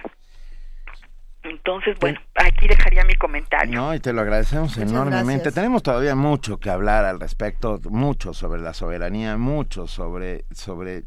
Entonces, 1.42 1.98
bueno, 1.98 2.20
aquí 2.36 2.68
dejaría 2.68 3.04
mi 3.04 3.16
comentario. 3.16 3.74
No, 3.74 3.92
y 3.92 3.98
te 3.98 4.12
lo 4.12 4.20
agradecemos 4.20 4.78
enormemente. 4.78 5.50
Tenemos 5.50 5.82
todavía 5.82 6.14
mucho 6.14 6.58
que 6.60 6.70
hablar 6.70 7.04
al 7.04 7.18
respecto, 7.18 7.80
mucho 7.90 8.32
sobre 8.32 8.60
la 8.60 8.72
soberanía, 8.72 9.36
mucho 9.36 9.88
sobre 9.88 10.44
sobre 10.52 11.02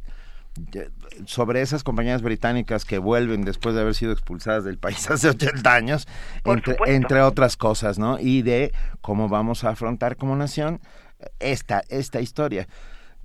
sobre 1.25 1.61
esas 1.61 1.83
compañías 1.83 2.21
británicas 2.21 2.85
que 2.85 2.97
vuelven 2.97 3.43
después 3.43 3.75
de 3.75 3.81
haber 3.81 3.95
sido 3.95 4.11
expulsadas 4.11 4.63
del 4.63 4.77
país 4.77 5.09
hace 5.11 5.29
80 5.29 5.73
años, 5.73 6.07
entre, 6.43 6.77
entre, 6.87 7.21
otras 7.21 7.57
cosas, 7.57 7.99
¿no? 7.99 8.19
Y 8.19 8.41
de 8.41 8.73
cómo 9.01 9.29
vamos 9.29 9.63
a 9.63 9.69
afrontar 9.69 10.15
como 10.15 10.35
nación 10.35 10.79
esta, 11.39 11.83
esta 11.89 12.21
historia. 12.21 12.67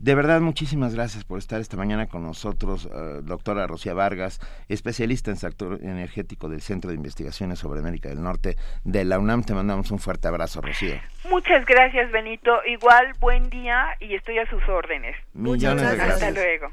De 0.00 0.14
verdad, 0.14 0.40
muchísimas 0.40 0.94
gracias 0.94 1.24
por 1.24 1.38
estar 1.38 1.60
esta 1.60 1.76
mañana 1.76 2.06
con 2.06 2.22
nosotros, 2.22 2.88
eh, 2.90 3.20
doctora 3.22 3.66
Rocía 3.66 3.92
Vargas, 3.92 4.40
especialista 4.70 5.30
en 5.30 5.36
sector 5.36 5.78
energético 5.82 6.48
del 6.48 6.62
Centro 6.62 6.88
de 6.88 6.96
Investigaciones 6.96 7.58
sobre 7.58 7.80
América 7.80 8.08
del 8.08 8.22
Norte 8.22 8.56
de 8.84 9.04
la 9.04 9.18
UNAM. 9.18 9.44
Te 9.44 9.52
mandamos 9.52 9.90
un 9.90 9.98
fuerte 9.98 10.26
abrazo, 10.26 10.62
Rocío. 10.62 10.94
Muchas 11.28 11.66
gracias, 11.66 12.10
Benito. 12.12 12.64
Igual, 12.64 13.12
buen 13.20 13.50
día 13.50 13.88
y 14.00 14.14
estoy 14.14 14.38
a 14.38 14.48
sus 14.48 14.66
órdenes. 14.70 15.16
Millones 15.34 15.90
de 15.90 15.96
gracias. 15.96 16.22
Hasta 16.22 16.30
luego. 16.30 16.72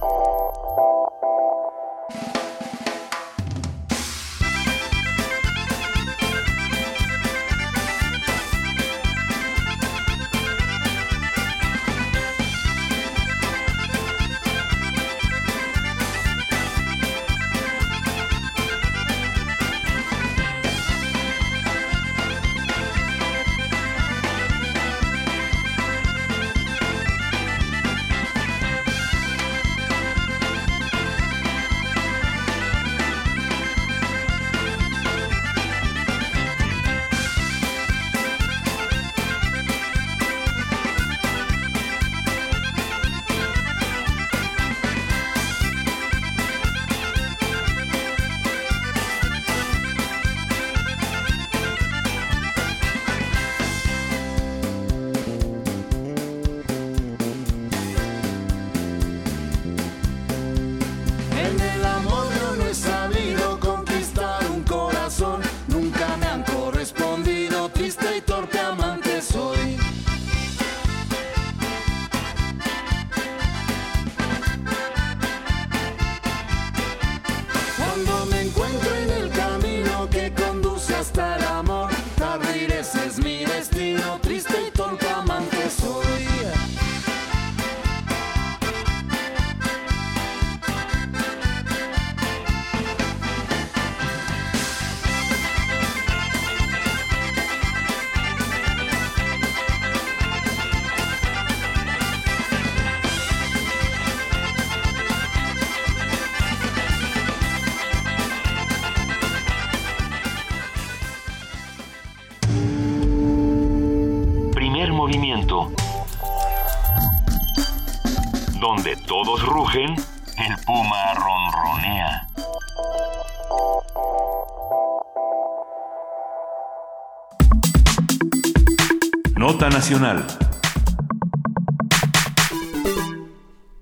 Nacional. 130.01 130.25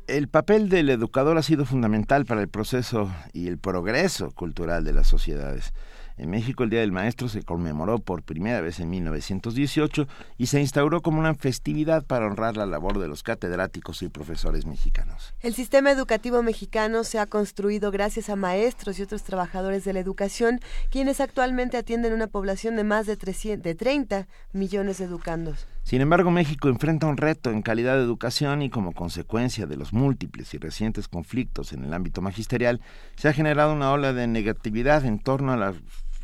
El 0.07 0.27
papel 0.27 0.67
del 0.67 0.89
educador 0.89 1.37
ha 1.37 1.43
sido 1.43 1.63
fundamental 1.63 2.25
para 2.25 2.41
el 2.41 2.49
proceso 2.49 3.09
y 3.31 3.47
el 3.47 3.57
progreso 3.57 4.31
cultural 4.31 4.83
de 4.83 4.91
las 4.91 5.07
sociedades. 5.07 5.71
En 6.19 6.29
México 6.31 6.65
el 6.65 6.69
Día 6.69 6.81
del 6.81 6.91
Maestro 6.91 7.29
se 7.29 7.43
conmemoró 7.43 7.99
por 7.99 8.23
primera 8.23 8.59
vez 8.59 8.81
en 8.81 8.89
1918 8.89 10.05
y 10.37 10.47
se 10.47 10.59
instauró 10.59 11.01
como 11.01 11.19
una 11.19 11.33
festividad 11.33 12.03
para 12.05 12.25
honrar 12.25 12.57
la 12.57 12.65
labor 12.65 12.99
de 12.99 13.07
los 13.07 13.23
catedráticos 13.23 14.01
y 14.01 14.09
profesores 14.09 14.65
mexicanos. 14.65 15.33
El 15.39 15.53
sistema 15.53 15.91
educativo 15.91 16.43
mexicano 16.43 17.05
se 17.05 17.19
ha 17.19 17.25
construido 17.25 17.89
gracias 17.89 18.29
a 18.29 18.35
maestros 18.35 18.99
y 18.99 19.03
otros 19.03 19.23
trabajadores 19.23 19.85
de 19.85 19.93
la 19.93 20.01
educación, 20.01 20.59
quienes 20.89 21.21
actualmente 21.21 21.77
atienden 21.77 22.11
una 22.11 22.27
población 22.27 22.75
de 22.75 22.83
más 22.83 23.05
de, 23.05 23.15
30 23.15 24.27
millones 24.51 24.97
de 24.97 25.05
educandos. 25.05 25.67
Sin 25.89 26.01
embargo, 26.01 26.29
México 26.29 26.69
enfrenta 26.69 27.07
un 27.07 27.17
reto 27.17 27.49
en 27.49 27.63
calidad 27.63 27.95
de 27.95 28.03
educación 28.03 28.61
y 28.61 28.69
como 28.69 28.91
consecuencia 28.91 29.65
de 29.65 29.75
los 29.75 29.91
múltiples 29.91 30.53
y 30.53 30.59
recientes 30.59 31.07
conflictos 31.07 31.73
en 31.73 31.83
el 31.83 31.95
ámbito 31.95 32.21
magisterial, 32.21 32.79
se 33.15 33.27
ha 33.27 33.33
generado 33.33 33.73
una 33.73 33.91
ola 33.91 34.13
de 34.13 34.27
negatividad 34.27 35.03
en 35.03 35.17
torno 35.17 35.51
a 35.51 35.57
la 35.57 35.73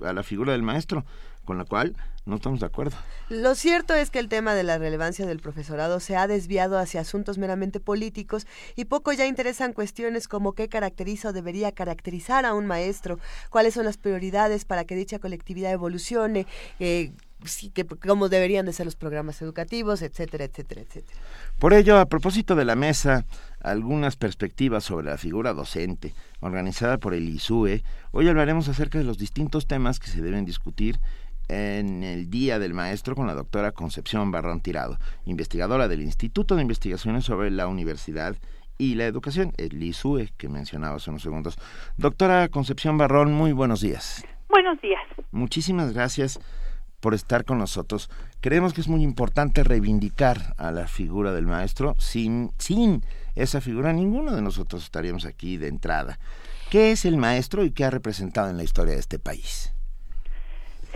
a 0.04 0.14
la 0.14 0.24
figura 0.24 0.54
del 0.54 0.64
maestro, 0.64 1.06
con 1.46 1.58
la 1.58 1.66
cual 1.66 1.96
no 2.26 2.38
estamos 2.38 2.60
de 2.60 2.66
acuerdo. 2.66 2.98
Lo 3.30 3.54
cierto 3.54 3.94
es 3.94 4.10
que 4.10 4.18
el 4.18 4.30
tema 4.30 4.56
de 4.56 4.64
la 4.64 4.80
relevancia 4.80 5.28
del 5.28 5.40
profesorado 5.40 6.00
se 6.00 6.16
ha 6.16 6.28
desviado 6.28 6.80
hacia 6.80 7.02
asuntos 7.02 7.38
meramente 7.38 7.80
políticos 7.80 8.48
y 8.76 8.86
poco 8.86 9.14
ya 9.14 9.28
interesan 9.28 9.74
cuestiones 9.74 10.28
como 10.28 10.54
qué 10.54 10.68
caracteriza 10.68 11.30
o 11.30 11.34
debería 11.34 11.72
caracterizar 11.72 12.46
a 12.46 12.56
un 12.56 12.66
maestro, 12.66 13.20
cuáles 13.52 13.76
son 13.76 13.86
las 13.86 13.98
prioridades 13.98 14.66
para 14.66 14.86
que 14.86 14.96
dicha 14.96 15.20
colectividad 15.20 15.72
evolucione, 15.72 16.48
eh, 16.80 17.12
que, 17.74 17.86
cómo 17.86 18.30
deberían 18.30 18.66
de 18.66 18.74
ser 18.74 18.86
los 18.86 18.96
programas 18.96 19.42
educativos, 19.42 20.02
etcétera, 20.02 20.46
etcétera, 20.46 20.82
etcétera. 20.82 21.20
Por 21.60 21.74
ello, 21.74 21.98
a 21.98 22.06
propósito 22.06 22.56
de 22.56 22.66
la 22.66 22.76
mesa, 22.76 23.26
algunas 23.62 24.16
perspectivas 24.16 24.84
sobre 24.84 25.08
la 25.08 25.18
figura 25.18 25.54
docente, 25.54 26.14
organizada 26.40 26.98
por 26.98 27.14
el 27.14 27.28
ISUE, 27.30 27.84
hoy 28.12 28.28
hablaremos 28.28 28.68
acerca 28.68 28.98
de 28.98 29.04
los 29.04 29.18
distintos 29.18 29.68
temas 29.68 30.00
que 30.00 30.08
se 30.08 30.22
deben 30.22 30.46
discutir 30.46 31.00
en 31.48 32.04
el 32.04 32.30
Día 32.30 32.60
del 32.60 32.74
Maestro 32.74 33.16
con 33.16 33.28
la 33.28 33.36
doctora 33.36 33.72
Concepción 33.72 34.32
Barrón 34.32 34.62
Tirado, 34.62 34.98
investigadora 35.26 35.88
del 35.88 36.02
Instituto 36.02 36.56
de 36.56 36.64
Investigaciones 36.64 37.26
sobre 37.26 37.52
la 37.52 37.68
Universidad 37.68 38.36
y 38.78 38.96
la 38.96 39.06
Educación, 39.06 39.54
el 39.58 39.82
ISUE, 39.82 40.32
que 40.38 40.50
mencionaba 40.50 40.98
hace 40.98 41.10
unos 41.10 41.22
segundos. 41.22 41.58
Doctora 41.98 42.50
Concepción 42.50 42.98
Barrón, 42.98 43.34
muy 43.34 43.52
buenos 43.52 43.82
días. 43.82 44.26
Buenos 44.50 44.82
días. 44.82 45.02
Muchísimas 45.32 45.94
gracias 45.94 46.40
por 47.06 47.14
estar 47.14 47.46
con 47.46 47.60
nosotros. 47.60 48.10
Creemos 48.42 48.74
que 48.74 48.82
es 48.82 48.88
muy 48.88 49.04
importante 49.04 49.64
reivindicar 49.64 50.56
a 50.58 50.72
la 50.72 50.88
figura 50.88 51.34
del 51.34 51.46
maestro. 51.46 51.94
Sin, 52.00 52.50
sin 52.58 53.04
esa 53.36 53.62
figura, 53.62 53.94
ninguno 53.94 54.36
de 54.36 54.42
nosotros 54.42 54.84
estaríamos 54.84 55.28
aquí 55.28 55.58
de 55.58 55.68
entrada. 55.68 56.18
¿Qué 56.72 56.90
es 56.90 57.06
el 57.06 57.18
maestro 57.18 57.64
y 57.64 57.70
qué 57.70 57.86
ha 57.86 57.92
representado 57.92 58.50
en 58.50 58.58
la 58.58 58.64
historia 58.64 58.96
de 58.96 59.02
este 59.02 59.20
país? 59.20 59.72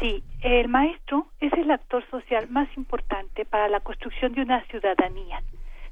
Sí, 0.02 0.24
el 0.42 0.68
maestro 0.68 1.28
es 1.40 1.54
el 1.54 1.70
actor 1.70 2.04
social 2.10 2.50
más 2.50 2.68
importante 2.76 3.46
para 3.46 3.70
la 3.70 3.80
construcción 3.80 4.34
de 4.34 4.42
una 4.42 4.66
ciudadanía. 4.66 5.44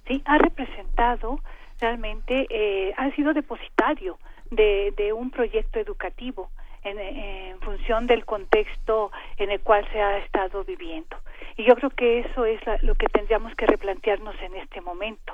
Sí, 0.08 0.24
ha 0.26 0.40
representado 0.40 1.42
realmente, 1.80 2.48
eh, 2.50 2.92
ha 2.98 3.12
sido 3.12 3.36
depositario 3.36 4.18
de, 4.50 4.96
de 4.98 5.14
un 5.14 5.30
proyecto 5.30 5.78
educativo 5.78 6.50
en, 6.84 7.60
función 7.62 8.08
del 8.08 8.24
contexto 8.24 9.12
en 9.38 9.52
el 9.52 9.60
cual 9.60 9.86
se 9.92 10.02
ha 10.02 10.20
estado 10.20 10.64
viviendo. 10.64 11.18
Y 11.58 11.66
yo 11.66 11.76
creo 11.76 11.90
que 11.90 12.20
eso 12.20 12.46
es 12.46 12.66
la, 12.66 12.78
lo 12.82 12.96
que 12.96 13.08
tendríamos 13.08 13.54
que 13.56 13.66
replantearnos 13.66 14.36
en 14.42 14.56
este 14.56 14.80
momento. 14.80 15.34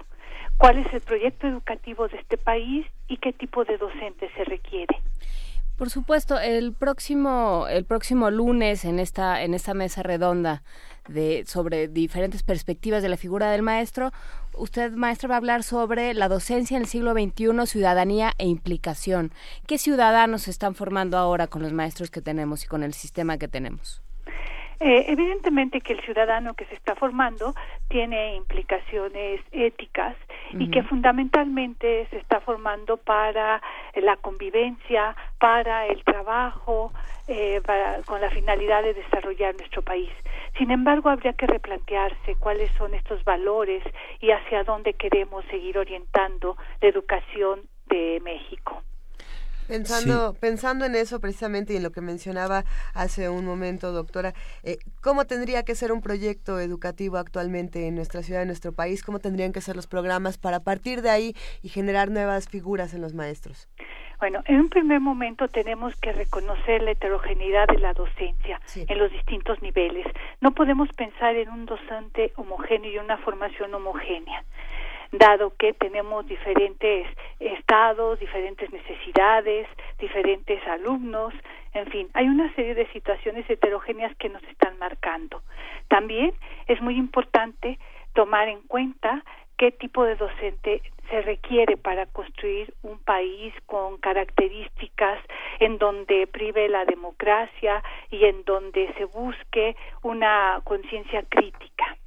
¿Cuál 0.58 0.80
es 0.80 0.92
el 0.94 1.02
proyecto 1.02 1.48
educativo 1.48 2.08
de 2.08 2.18
este 2.18 2.38
país 2.38 2.88
y 3.08 3.18
qué 3.18 3.34
tipo 3.34 3.66
de 3.66 3.78
docente 3.78 4.30
se 4.36 4.46
requiere? 4.46 5.00
Por 5.78 5.90
supuesto, 5.90 6.40
el 6.40 6.74
próximo 6.74 7.68
el 7.68 7.86
próximo 7.86 8.30
lunes 8.30 8.86
en 8.86 9.00
esta 9.00 9.42
en 9.44 9.54
esta 9.54 9.74
mesa 9.74 10.04
redonda 10.04 10.64
de 11.08 11.44
sobre 11.48 11.88
diferentes 11.88 12.44
perspectivas 12.44 13.02
de 13.02 13.10
la 13.10 13.18
figura 13.18 13.52
del 13.52 13.62
maestro, 13.62 14.12
usted 14.56 14.92
maestro 14.92 15.30
va 15.30 15.36
a 15.36 15.38
hablar 15.38 15.64
sobre 15.64 16.14
la 16.14 16.28
docencia 16.28 16.78
en 16.78 16.84
el 16.84 16.90
siglo 16.90 17.14
XXI, 17.14 17.66
ciudadanía 17.66 18.34
e 18.38 18.48
implicación. 18.48 19.32
¿Qué 19.68 19.78
ciudadanos 19.78 20.44
se 20.44 20.52
están 20.52 20.76
formando 20.76 21.18
ahora 21.18 21.48
con 21.48 21.62
los 21.62 21.74
maestros 21.74 22.12
que 22.12 22.22
tenemos 22.22 22.64
y 22.64 22.68
con 22.68 22.84
el 22.84 22.94
sistema 22.94 23.38
que 23.38 23.48
tenemos? 23.48 24.02
Eh, 24.86 25.06
evidentemente 25.08 25.80
que 25.80 25.94
el 25.94 26.02
ciudadano 26.02 26.56
que 26.56 26.66
se 26.66 26.76
está 26.76 26.94
formando 26.94 27.56
tiene 27.88 28.36
implicaciones 28.36 29.40
éticas 29.54 30.14
uh 30.52 30.58
-huh. 30.58 30.62
y 30.62 30.72
que 30.72 30.84
fundamentalmente 30.84 32.06
se 32.10 32.18
está 32.18 32.42
formando 32.42 32.98
para 32.98 33.62
la 33.96 34.18
convivencia, 34.18 35.16
para 35.40 35.88
el 35.88 36.04
trabajo, 36.04 36.92
eh, 37.30 37.62
para, 37.66 38.02
con 38.02 38.20
la 38.20 38.30
finalidad 38.30 38.84
de 38.84 38.94
desarrollar 38.94 39.56
nuestro 39.56 39.82
país. 39.84 40.12
Sin 40.58 40.70
embargo, 40.70 41.10
habría 41.10 41.32
que 41.32 41.48
replantearse 41.48 42.36
cuáles 42.36 42.70
son 42.78 42.94
estos 42.94 43.24
valores 43.24 43.84
y 44.20 44.32
hacia 44.32 44.66
dónde 44.66 44.96
queremos 44.96 45.46
seguir 45.46 45.78
orientando 45.78 46.58
la 46.82 46.90
educación 46.90 47.62
de 47.88 48.20
México. 48.22 48.84
Pensando, 49.68 50.34
sí. 50.34 50.38
pensando 50.40 50.86
en 50.86 50.96
eso 50.96 51.20
precisamente 51.20 51.74
y 51.74 51.78
en 51.78 51.84
lo 51.84 51.92
que 51.92 52.02
mencionaba 52.02 52.64
hace 52.94 53.30
un 53.30 53.46
momento, 53.46 53.92
doctora, 53.92 54.34
eh, 54.64 54.78
¿cómo 55.02 55.26
tendría 55.26 55.64
que 55.64 55.76
ser 55.76 55.92
un 55.92 56.02
proyecto 56.02 56.60
educativo 56.60 57.18
actualmente 57.18 57.88
en 57.88 57.96
nuestra 57.96 58.24
ciudad, 58.24 58.42
en 58.42 58.48
nuestro 58.48 58.74
país? 58.74 59.04
¿Cómo 59.04 59.20
tendrían 59.20 59.54
que 59.54 59.62
ser 59.62 59.76
los 59.76 59.88
programas 59.88 60.38
para 60.38 60.60
partir 60.60 61.02
de 61.02 61.10
ahí 61.10 61.36
y 61.62 61.70
generar 61.70 62.12
nuevas 62.12 62.48
figuras 62.48 62.94
en 62.94 63.02
los 63.02 63.14
maestros? 63.14 63.70
Bueno, 64.20 64.42
en 64.46 64.58
un 64.58 64.70
primer 64.70 65.02
momento 65.02 65.50
tenemos 65.50 65.94
que 65.98 66.14
reconocer 66.14 66.82
la 66.82 66.92
heterogeneidad 66.92 67.68
de 67.68 67.80
la 67.80 67.92
docencia 67.92 68.62
sí. 68.64 68.86
en 68.88 68.98
los 68.98 69.12
distintos 69.12 69.62
niveles. 69.62 70.06
No 70.40 70.52
podemos 70.52 70.88
pensar 70.96 71.36
en 71.36 71.50
un 71.50 71.66
docente 71.66 72.32
homogéneo 72.38 72.90
y 72.90 72.98
una 73.00 73.18
formación 73.18 73.74
homogénea 73.74 74.46
dado 75.14 75.54
que 75.58 75.74
tenemos 75.74 76.26
diferentes 76.28 77.08
estados, 77.40 78.20
diferentes 78.20 78.72
necesidades, 78.72 79.68
diferentes 80.00 80.66
alumnos, 80.68 81.34
en 81.74 81.88
fin, 81.88 82.10
hay 82.14 82.28
una 82.28 82.54
serie 82.56 82.76
de 82.76 82.88
situaciones 82.92 83.50
heterogéneas 83.50 84.16
que 84.18 84.30
nos 84.30 84.44
están 84.44 84.78
marcando. 84.78 85.42
También 85.88 86.34
es 86.68 86.82
muy 86.82 86.98
importante 86.98 87.80
tomar 88.14 88.48
en 88.48 88.62
cuenta 88.62 89.24
qué 89.58 89.72
tipo 89.72 90.04
de 90.04 90.16
docente 90.16 90.82
se 91.10 91.22
requiere 91.22 91.78
para 91.78 92.06
construir 92.08 92.74
un 92.82 93.00
país 93.00 93.54
con 93.66 93.98
características 93.98 95.20
en 95.60 95.78
donde 95.78 96.28
prive 96.28 96.70
la 96.70 96.86
democracia 96.86 97.84
y 98.10 98.26
en 98.26 98.44
donde 98.46 98.94
se 98.98 99.06
busque 99.06 99.76
una 100.02 100.62
conciencia 100.64 101.24
crítica. 101.30 101.98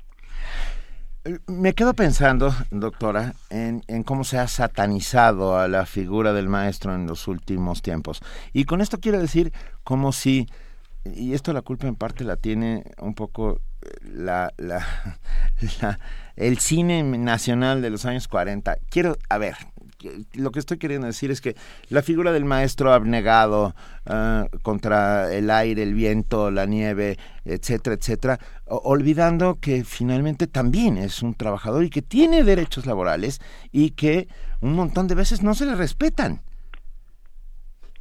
Me 1.47 1.74
quedo 1.74 1.94
pensando, 1.94 2.55
doctora, 2.70 3.35
en, 3.51 3.82
en, 3.89 4.03
cómo 4.03 4.24
se 4.24 4.39
ha 4.39 4.47
satanizado 4.48 5.59
a 5.59 5.66
la 5.69 5.86
figura 5.86 6.32
del 6.32 6.48
maestro 6.48 6.94
en 6.94 7.07
los 7.07 7.27
últimos 7.28 7.82
tiempos. 7.82 8.20
Y 8.53 8.65
con 8.65 8.81
esto 8.81 8.98
quiero 9.01 9.19
decir 9.19 9.53
como 9.82 10.12
si, 10.12 10.48
y 11.05 11.35
esto 11.35 11.53
la 11.53 11.62
culpa 11.62 11.86
en 11.89 11.97
parte 11.97 12.24
la 12.24 12.36
tiene 12.36 12.85
un 13.01 13.15
poco 13.15 13.61
la, 14.03 14.53
la, 14.57 14.86
la 15.81 15.98
el 16.36 16.59
cine 16.59 17.03
nacional 17.03 17.82
de 17.82 17.90
los 17.90 18.05
años 18.05 18.28
40. 18.28 18.77
Quiero, 18.90 19.16
a 19.28 19.39
ver, 19.39 19.57
lo 20.35 20.51
que 20.51 20.59
estoy 20.59 20.78
queriendo 20.78 21.06
decir 21.06 21.31
es 21.31 21.40
que 21.40 21.55
la 21.89 22.02
figura 22.02 22.32
del 22.32 22.44
maestro 22.44 22.93
abnegado 22.93 23.74
uh, 24.06 24.59
contra 24.62 25.32
el 25.32 25.51
aire, 25.51 25.82
el 25.82 25.94
viento, 25.94 26.51
la 26.51 26.66
nieve, 26.66 27.16
etcétera, 27.44 27.97
etcétera, 27.97 28.39
olvidando 28.66 29.59
que 29.60 29.85
finalmente 29.85 30.47
también 30.47 30.97
es 30.98 31.23
un 31.23 31.35
trabajador 31.35 31.85
y 31.85 31.90
que 31.90 32.02
tiene 32.02 32.44
derechos 32.44 32.86
laborales 32.86 33.40
y 33.73 33.90
que 33.90 34.28
un 34.60 34.74
montón 34.74 35.06
de 35.09 35.14
veces 35.14 35.43
no 35.43 35.55
se 35.55 35.66
le 35.66 35.74
respetan. 35.74 36.40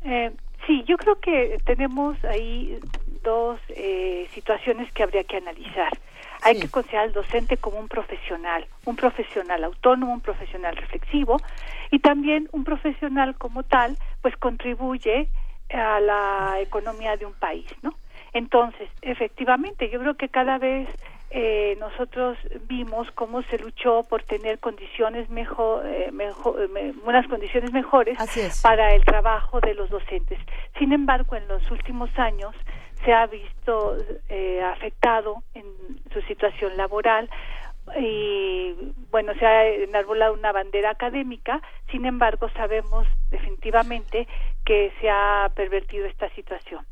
Eh, 0.04 0.32
sí, 0.68 0.84
yo 0.88 0.98
creo 0.98 1.20
que 1.20 1.58
tenemos 1.66 2.24
ahí 2.26 2.80
dos 3.24 3.60
eh, 3.70 4.28
situaciones 4.34 4.92
que 4.94 5.04
habría 5.04 5.24
que 5.24 5.38
analizar. 5.38 5.92
Hay 6.46 6.56
sí. 6.56 6.62
que 6.62 6.70
considerar 6.70 7.06
al 7.06 7.12
docente 7.12 7.58
como 7.58 7.80
un 7.80 7.88
profesional, 7.88 8.68
un 8.86 8.96
profesional 8.96 9.64
autónomo, 9.64 10.14
un 10.14 10.22
profesional 10.22 10.76
reflexivo 10.76 11.42
y 11.90 12.00
también 12.00 12.48
un 12.52 12.64
profesional 12.64 13.36
como 13.36 13.64
tal, 13.64 13.98
pues 14.22 14.38
contribuye 14.38 15.28
a 15.74 16.00
la 16.00 16.58
economía 16.60 17.18
de 17.18 17.26
un 17.26 17.34
país, 17.34 17.66
¿no? 17.82 17.96
Entonces, 18.34 18.90
efectivamente, 19.02 19.90
yo 19.90 20.00
creo 20.00 20.14
que 20.16 20.30
cada 20.30 20.60
vez 20.60 20.88
eh, 21.32 21.76
nosotros 21.80 22.38
vimos 22.68 23.10
cómo 23.12 23.42
se 23.44 23.58
luchó 23.58 24.04
por 24.04 24.24
tener 24.24 24.60
condiciones 24.60 25.30
mejor, 25.30 25.86
eh, 25.86 26.12
mejor 26.12 26.70
me, 26.70 26.94
unas 27.06 27.28
condiciones 27.28 27.74
mejores 27.74 28.18
para 28.62 28.94
el 28.94 29.04
trabajo 29.04 29.60
de 29.62 29.74
los 29.74 29.90
docentes. 29.90 30.40
Sin 30.78 30.94
embargo, 30.94 31.36
en 31.36 31.48
los 31.48 31.70
últimos 31.72 32.10
años 32.20 32.56
se 33.06 33.14
ha 33.14 33.28
visto 33.28 33.98
eh, 34.30 34.62
afectado 34.62 35.44
en 35.54 35.64
su 36.12 36.22
situación 36.24 36.76
laboral 36.76 37.30
y 38.00 38.74
bueno 39.12 39.34
se 39.36 39.46
ha 39.46 39.68
enarbolado 39.68 40.34
una 40.34 40.52
bandera 40.52 40.90
académica. 40.90 41.62
Sin 41.92 42.06
embargo 42.06 42.50
sabemos 42.50 43.08
definitivamente 43.30 44.28
que 44.66 44.92
se 45.00 45.10
ha 45.10 45.52
pervertido 45.56 46.08
esta 46.08 46.30
situación 46.32 46.84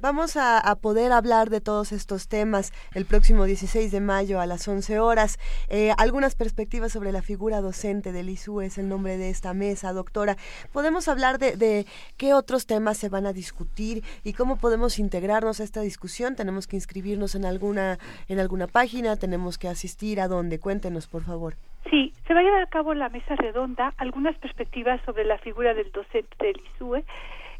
Vamos 0.00 0.36
a, 0.36 0.60
poder 0.82 1.12
hablar 1.12 1.50
de 1.50 1.60
todos 1.60 1.92
estos 1.92 2.28
temas 2.28 2.72
el 2.94 3.06
próximo 3.06 3.44
16 3.44 3.90
de 3.92 4.00
mayo 4.00 4.40
a 4.40 4.46
las 4.46 4.66
11 4.66 4.98
horas. 4.98 5.38
Eh, 5.68 5.92
algunas 5.96 6.34
perspectivas 6.34 6.92
sobre 6.92 7.12
la 7.12 7.22
figura 7.22 7.60
docente 7.60 8.12
del 8.12 8.28
ISU 8.28 8.60
es 8.60 8.76
el 8.76 8.88
nombre 8.88 9.16
de 9.16 9.30
esta 9.30 9.54
mesa, 9.54 9.92
doctora. 9.92 10.36
Podemos 10.72 11.08
hablar 11.08 11.38
de, 11.38 11.56
de, 11.56 11.86
qué 12.18 12.34
otros 12.34 12.66
temas 12.66 12.98
se 12.98 13.08
van 13.08 13.24
a 13.24 13.32
discutir 13.32 14.02
y 14.24 14.32
cómo 14.32 14.56
podemos 14.56 14.98
integrarnos 14.98 15.60
a 15.60 15.64
esta 15.64 15.80
discusión. 15.80 16.34
Tenemos 16.34 16.66
que 16.66 16.76
inscribirnos 16.76 17.34
en 17.34 17.44
alguna, 17.44 17.98
en 18.28 18.40
alguna 18.40 18.66
página, 18.66 19.16
tenemos 19.16 19.58
que 19.58 19.68
asistir 19.68 20.20
a 20.20 20.28
donde. 20.28 20.58
Cuéntenos, 20.58 21.06
por 21.06 21.22
favor. 21.22 21.54
Sí, 21.88 22.12
se 22.26 22.34
va 22.34 22.40
a 22.40 22.42
llevar 22.42 22.62
a 22.62 22.66
cabo 22.66 22.94
la 22.94 23.08
mesa 23.10 23.36
redonda, 23.36 23.94
algunas 23.96 24.36
perspectivas 24.38 25.00
sobre 25.06 25.24
la 25.24 25.38
figura 25.38 25.72
del 25.72 25.90
docente 25.92 26.36
del 26.40 26.60
ISUE 26.74 27.04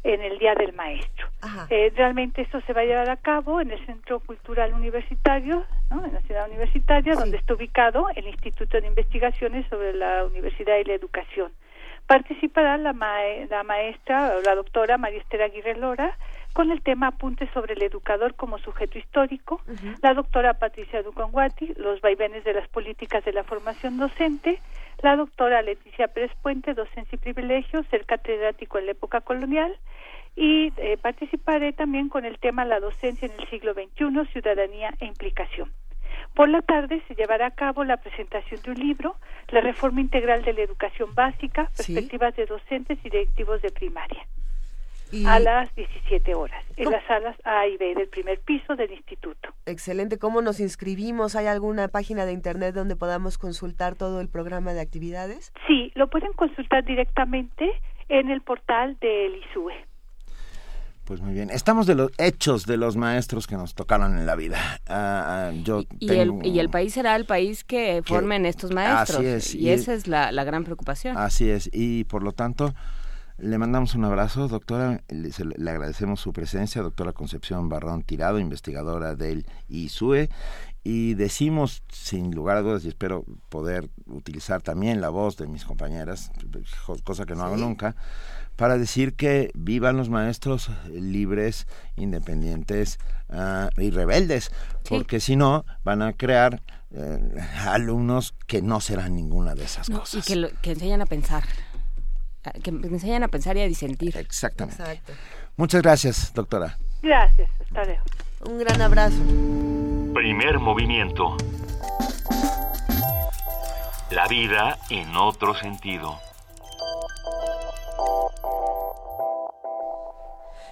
en 0.05 0.21
el 0.21 0.37
Día 0.37 0.53
del 0.53 0.71
Maestro. 0.73 1.27
Eh, 1.69 1.91
realmente 1.95 2.43
esto 2.43 2.61
se 2.61 2.73
va 2.73 2.81
a 2.81 2.85
llevar 2.85 3.09
a 3.09 3.17
cabo 3.17 3.59
en 3.59 3.71
el 3.71 3.83
Centro 3.87 4.19
Cultural 4.19 4.71
Universitario, 4.73 5.65
¿no? 5.89 6.05
en 6.05 6.13
la 6.13 6.21
ciudad 6.21 6.47
universitaria, 6.47 7.13
sí. 7.13 7.19
donde 7.19 7.37
está 7.37 7.55
ubicado 7.55 8.07
el 8.15 8.27
Instituto 8.27 8.79
de 8.79 8.87
Investigaciones 8.87 9.65
sobre 9.67 9.93
la 9.93 10.25
Universidad 10.25 10.77
y 10.77 10.83
la 10.83 10.93
Educación. 10.93 11.51
Participará 12.05 12.77
la, 12.77 12.93
ma 12.93 13.15
la 13.49 13.63
maestra, 13.63 14.35
la 14.45 14.53
doctora 14.53 14.99
María 14.99 15.19
Esther 15.19 15.41
Aguirre 15.41 15.75
Lora, 15.75 16.15
con 16.55 16.71
el 16.71 16.81
tema 16.81 17.07
Apuntes 17.07 17.49
sobre 17.53 17.73
el 17.73 17.81
educador 17.81 18.33
como 18.35 18.57
sujeto 18.59 18.97
histórico, 18.97 19.61
uh 19.67 19.71
-huh. 19.71 19.97
la 20.01 20.13
doctora 20.13 20.53
Patricia 20.53 21.03
Ducanguati, 21.03 21.73
los 21.75 21.99
vaivenes 21.99 22.45
de 22.45 22.53
las 22.53 22.65
políticas 22.69 23.25
de 23.25 23.33
la 23.33 23.43
formación 23.43 23.97
docente, 23.97 24.61
la 25.03 25.17
doctora 25.17 25.61
Leticia 25.61 26.07
Pérez 26.07 26.31
Puente, 26.41 26.73
docencia 26.73 27.17
y 27.17 27.17
privilegios, 27.17 27.85
ser 27.87 28.05
catedrático 28.05 28.79
en 28.79 28.85
la 28.85 28.93
época 28.93 29.19
colonial, 29.19 29.75
y 30.37 30.71
eh, 30.77 30.95
participaré 30.95 31.73
también 31.73 32.07
con 32.07 32.23
el 32.23 32.39
tema 32.39 32.63
La 32.63 32.79
docencia 32.79 33.25
en 33.27 33.37
el 33.37 33.49
siglo 33.49 33.73
XXI, 33.73 34.25
ciudadanía 34.31 34.93
e 35.01 35.05
implicación. 35.07 35.73
Por 36.35 36.47
la 36.47 36.61
tarde 36.61 37.03
se 37.09 37.15
llevará 37.15 37.47
a 37.47 37.51
cabo 37.51 37.83
la 37.83 37.97
presentación 37.97 38.61
de 38.61 38.71
un 38.71 38.79
libro, 38.79 39.17
La 39.49 39.59
reforma 39.59 39.99
integral 39.99 40.41
de 40.45 40.53
la 40.53 40.61
educación 40.61 41.13
básica, 41.15 41.69
perspectivas 41.75 42.33
¿Sí? 42.33 42.41
de 42.41 42.47
docentes 42.47 42.97
y 43.03 43.09
directivos 43.09 43.61
de 43.61 43.71
primaria. 43.71 44.25
A 45.25 45.39
las 45.39 45.73
17 45.75 46.35
horas 46.35 46.63
en 46.77 46.91
las 46.91 47.05
salas 47.05 47.35
A 47.43 47.67
y 47.67 47.77
B 47.77 47.95
del 47.95 48.07
primer 48.07 48.39
piso 48.39 48.75
del 48.75 48.91
instituto. 48.91 49.49
Excelente. 49.65 50.17
¿Cómo 50.17 50.41
nos 50.41 50.59
inscribimos? 50.59 51.35
¿Hay 51.35 51.47
alguna 51.47 51.87
página 51.87 52.25
de 52.25 52.33
internet 52.33 52.75
donde 52.75 52.95
podamos 52.95 53.37
consultar 53.37 53.95
todo 53.95 54.21
el 54.21 54.29
programa 54.29 54.73
de 54.73 54.81
actividades? 54.81 55.53
Sí, 55.67 55.91
lo 55.95 56.09
pueden 56.09 56.33
consultar 56.33 56.83
directamente 56.83 57.69
en 58.09 58.29
el 58.29 58.41
portal 58.41 58.97
del 58.99 59.35
ISUE. 59.37 59.73
Pues 61.05 61.21
muy 61.21 61.33
bien. 61.33 61.51
Estamos 61.51 61.85
de 61.85 61.93
los 61.93 62.11
hechos 62.17 62.65
de 62.65 62.77
los 62.77 62.97
maestros 62.97 63.45
que 63.45 63.55
nos 63.55 63.75
tocaron 63.75 64.17
en 64.17 64.25
la 64.25 64.35
vida. 64.35 64.57
Ah, 64.87 65.49
ah, 65.49 65.51
yo 65.63 65.83
y, 65.99 66.09
el, 66.09 66.43
y 66.43 66.57
el 66.57 66.69
país 66.69 66.95
será 66.95 67.15
el 67.15 67.25
país 67.25 67.63
que 67.63 68.01
formen 68.03 68.47
estos 68.47 68.71
maestros. 68.71 69.19
Así 69.19 69.27
es. 69.27 69.55
Y, 69.55 69.69
esa 69.69 69.93
es 69.93 70.07
la, 70.07 70.31
la 70.31 70.43
gran 70.43 70.63
preocupación. 70.63 71.15
Así 71.15 71.47
es. 71.47 71.69
Y 71.71 72.05
por 72.05 72.23
lo 72.23 72.31
tanto, 72.31 72.73
le 73.37 73.57
mandamos 73.57 73.95
un 73.95 74.05
abrazo, 74.05 74.47
doctora. 74.47 75.01
Le, 75.09 75.29
le, 75.57 75.71
agradecemos 75.71 76.21
su 76.21 76.33
presencia, 76.33 76.81
doctora 76.81 77.13
Concepción 77.13 77.69
Barrón 77.69 78.03
Tirado, 78.03 78.39
investigadora 78.39 79.15
del 79.15 79.45
ISUE. 79.67 80.29
Y 80.83 81.15
decimos, 81.15 81.81
sin 81.91 82.33
lugar 82.35 82.57
a 82.57 82.61
dudas, 82.61 82.85
y 82.85 82.89
espero 82.89 83.25
poder 83.49 83.89
utilizar 84.05 84.61
también 84.61 85.01
la 85.01 85.09
voz 85.09 85.35
de 85.35 85.47
mis 85.47 85.65
compañeras, 85.65 86.31
cosa 87.03 87.25
que 87.25 87.33
no 87.33 87.43
hago 87.43 87.57
nunca, 87.57 87.95
para 88.55 88.77
decir 88.77 89.15
que 89.15 89.51
vivan 89.55 89.97
los 89.97 90.09
maestros 90.09 90.69
libres, 90.91 91.65
independientes 91.95 92.99
uh, 93.29 93.69
y 93.81 93.89
rebeldes, 93.89 94.51
porque 94.87 95.19
si 95.19 95.35
no 95.35 95.65
van 95.83 96.03
a 96.03 96.13
crear 96.13 96.61
eh, 96.91 97.19
alumnos 97.65 98.35
que 98.47 98.61
no 98.61 98.79
serán 98.79 99.15
ninguna 99.15 99.55
de 99.55 99.65
esas 99.65 99.89
no, 99.89 99.99
cosas. 99.99 100.23
Y 100.23 100.33
que, 100.33 100.35
lo, 100.37 100.49
que 100.61 100.71
enseñan 100.71 101.01
a 101.01 101.05
pensar, 101.05 101.43
que 102.51 102.69
enseñan 102.69 103.23
a 103.23 103.27
pensar 103.27 103.57
y 103.57 103.61
a 103.61 103.67
disentir. 103.67 104.15
Exactamente. 104.17 104.81
Exacto. 104.81 105.13
Muchas 105.57 105.81
gracias, 105.81 106.33
doctora. 106.33 106.77
Gracias, 107.01 107.49
hasta 107.61 107.83
luego. 107.85 108.03
Un 108.47 108.59
gran 108.59 108.81
abrazo. 108.81 109.17
Primer 110.13 110.59
movimiento. 110.59 111.37
La 114.11 114.27
vida 114.27 114.77
en 114.89 115.15
otro 115.15 115.55
sentido. 115.55 116.19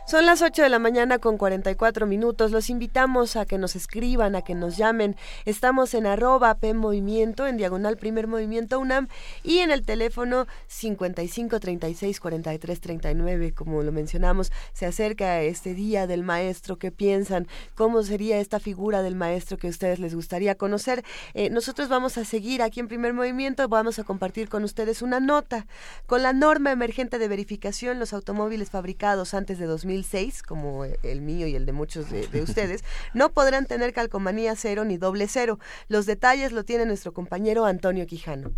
Son 0.05 0.25
las 0.25 0.41
8 0.41 0.63
de 0.63 0.69
la 0.69 0.79
mañana 0.79 1.17
con 1.17 1.37
44 1.37 2.05
minutos. 2.05 2.51
Los 2.51 2.69
invitamos 2.69 3.37
a 3.37 3.45
que 3.45 3.57
nos 3.57 3.77
escriban, 3.77 4.35
a 4.35 4.41
que 4.41 4.53
nos 4.53 4.75
llamen. 4.75 5.15
Estamos 5.45 5.93
en 5.93 6.05
arroba 6.05 6.53
P 6.55 6.73
Movimiento, 6.73 7.47
en 7.47 7.55
diagonal 7.55 7.95
Primer 7.95 8.27
Movimiento 8.27 8.81
UNAM 8.81 9.07
y 9.43 9.59
en 9.59 9.71
el 9.71 9.85
teléfono 9.85 10.45
55 10.67 11.57
36 11.57 12.19
43 12.19 12.81
39. 12.81 13.53
Como 13.53 13.81
lo 13.81 13.93
mencionamos, 13.93 14.51
se 14.73 14.85
acerca 14.85 15.41
este 15.41 15.73
día 15.73 16.05
del 16.05 16.23
maestro. 16.23 16.77
¿Qué 16.77 16.91
piensan? 16.91 17.47
¿Cómo 17.73 18.03
sería 18.03 18.39
esta 18.39 18.59
figura 18.59 19.03
del 19.03 19.15
maestro 19.15 19.57
que 19.57 19.67
a 19.67 19.69
ustedes 19.69 19.99
les 19.99 20.13
gustaría 20.13 20.55
conocer? 20.55 21.05
Eh, 21.33 21.49
nosotros 21.49 21.87
vamos 21.87 22.17
a 22.17 22.25
seguir 22.25 22.61
aquí 22.61 22.81
en 22.81 22.89
Primer 22.89 23.13
Movimiento. 23.13 23.69
Vamos 23.69 23.99
a 23.99 24.03
compartir 24.03 24.49
con 24.49 24.65
ustedes 24.65 25.01
una 25.01 25.21
nota 25.21 25.65
con 26.07 26.23
la 26.23 26.33
norma 26.33 26.73
emergente 26.73 27.19
de 27.19 27.29
verificación 27.29 27.99
los 27.99 28.11
automóviles 28.11 28.69
fabricados 28.69 29.33
antes 29.33 29.59
de 29.59 29.65
2000 29.65 29.92
como 30.47 30.85
el 30.85 31.21
mío 31.21 31.47
y 31.47 31.55
el 31.55 31.65
de 31.65 31.71
muchos 31.71 32.09
de, 32.09 32.27
de 32.27 32.41
ustedes, 32.41 32.83
no 33.13 33.29
podrán 33.29 33.65
tener 33.65 33.93
calcomanía 33.93 34.55
cero 34.55 34.85
ni 34.85 34.97
doble 34.97 35.27
cero. 35.27 35.59
Los 35.87 36.05
detalles 36.05 36.51
lo 36.51 36.63
tiene 36.63 36.85
nuestro 36.85 37.13
compañero 37.13 37.65
Antonio 37.65 38.05
Quijano. 38.07 38.51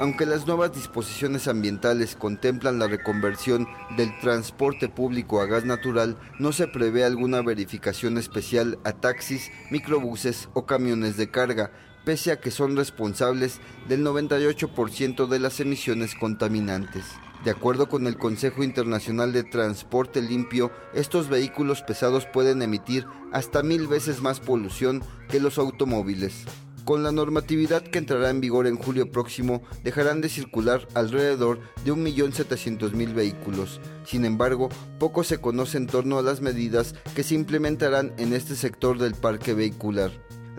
Aunque 0.00 0.24
las 0.24 0.46
nuevas 0.46 0.72
disposiciones 0.72 1.46
ambientales 1.46 2.16
contemplan 2.16 2.78
la 2.78 2.86
reconversión 2.86 3.68
del 3.98 4.18
transporte 4.20 4.88
público 4.88 5.42
a 5.42 5.46
gas 5.46 5.66
natural, 5.66 6.16
no 6.38 6.52
se 6.52 6.66
prevé 6.68 7.04
alguna 7.04 7.42
verificación 7.42 8.16
especial 8.16 8.78
a 8.84 8.92
taxis, 8.92 9.52
microbuses 9.70 10.48
o 10.54 10.64
camiones 10.64 11.18
de 11.18 11.30
carga, 11.30 11.70
pese 12.04 12.32
a 12.32 12.40
que 12.40 12.50
son 12.50 12.76
responsables 12.76 13.60
del 13.88 14.04
98% 14.04 15.26
de 15.26 15.38
las 15.38 15.60
emisiones 15.60 16.14
contaminantes. 16.14 17.04
De 17.44 17.50
acuerdo 17.50 17.88
con 17.88 18.06
el 18.06 18.18
Consejo 18.18 18.62
Internacional 18.62 19.32
de 19.32 19.44
Transporte 19.44 20.20
Limpio, 20.20 20.70
estos 20.92 21.28
vehículos 21.30 21.82
pesados 21.82 22.26
pueden 22.26 22.60
emitir 22.60 23.06
hasta 23.32 23.62
mil 23.62 23.86
veces 23.86 24.20
más 24.20 24.40
polución 24.40 25.02
que 25.28 25.40
los 25.40 25.56
automóviles. 25.56 26.44
Con 26.84 27.02
la 27.02 27.12
normatividad 27.12 27.82
que 27.82 27.98
entrará 27.98 28.30
en 28.30 28.40
vigor 28.40 28.66
en 28.66 28.76
julio 28.76 29.10
próximo, 29.10 29.62
dejarán 29.84 30.20
de 30.20 30.28
circular 30.28 30.86
alrededor 30.94 31.60
de 31.84 31.92
1.700.000 31.92 33.14
vehículos. 33.14 33.80
Sin 34.04 34.24
embargo, 34.24 34.68
poco 34.98 35.24
se 35.24 35.38
conoce 35.38 35.78
en 35.78 35.86
torno 35.86 36.18
a 36.18 36.22
las 36.22 36.40
medidas 36.40 36.94
que 37.14 37.22
se 37.22 37.34
implementarán 37.34 38.12
en 38.18 38.32
este 38.32 38.54
sector 38.54 38.98
del 38.98 39.14
parque 39.14 39.54
vehicular. 39.54 40.10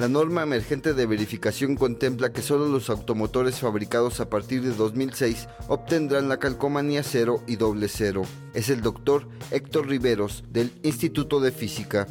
La 0.02 0.07
norma 0.07 0.41
emergente 0.41 0.95
de 0.95 1.06
verificación 1.06 1.76
contempla 1.76 2.34
que 2.34 2.41
solo 2.41 2.68
los 2.68 2.90
automotores 2.90 3.60
fabricados 3.60 4.19
a 4.19 4.32
partir 4.32 4.64
de 4.64 4.73
2006 4.73 5.48
obtendrán 5.68 6.28
la 6.28 6.40
calcomanía 6.40 7.03
cero 7.03 7.44
y 7.45 7.57
doble 7.57 7.88
cero. 7.88 8.23
Es 8.56 8.72
el 8.72 8.82
doctor 8.82 9.28
Héctor 9.52 9.88
Riveros 9.88 10.44
del 10.49 10.72
Instituto 10.82 11.40
de 11.40 11.52
Física 11.52 12.07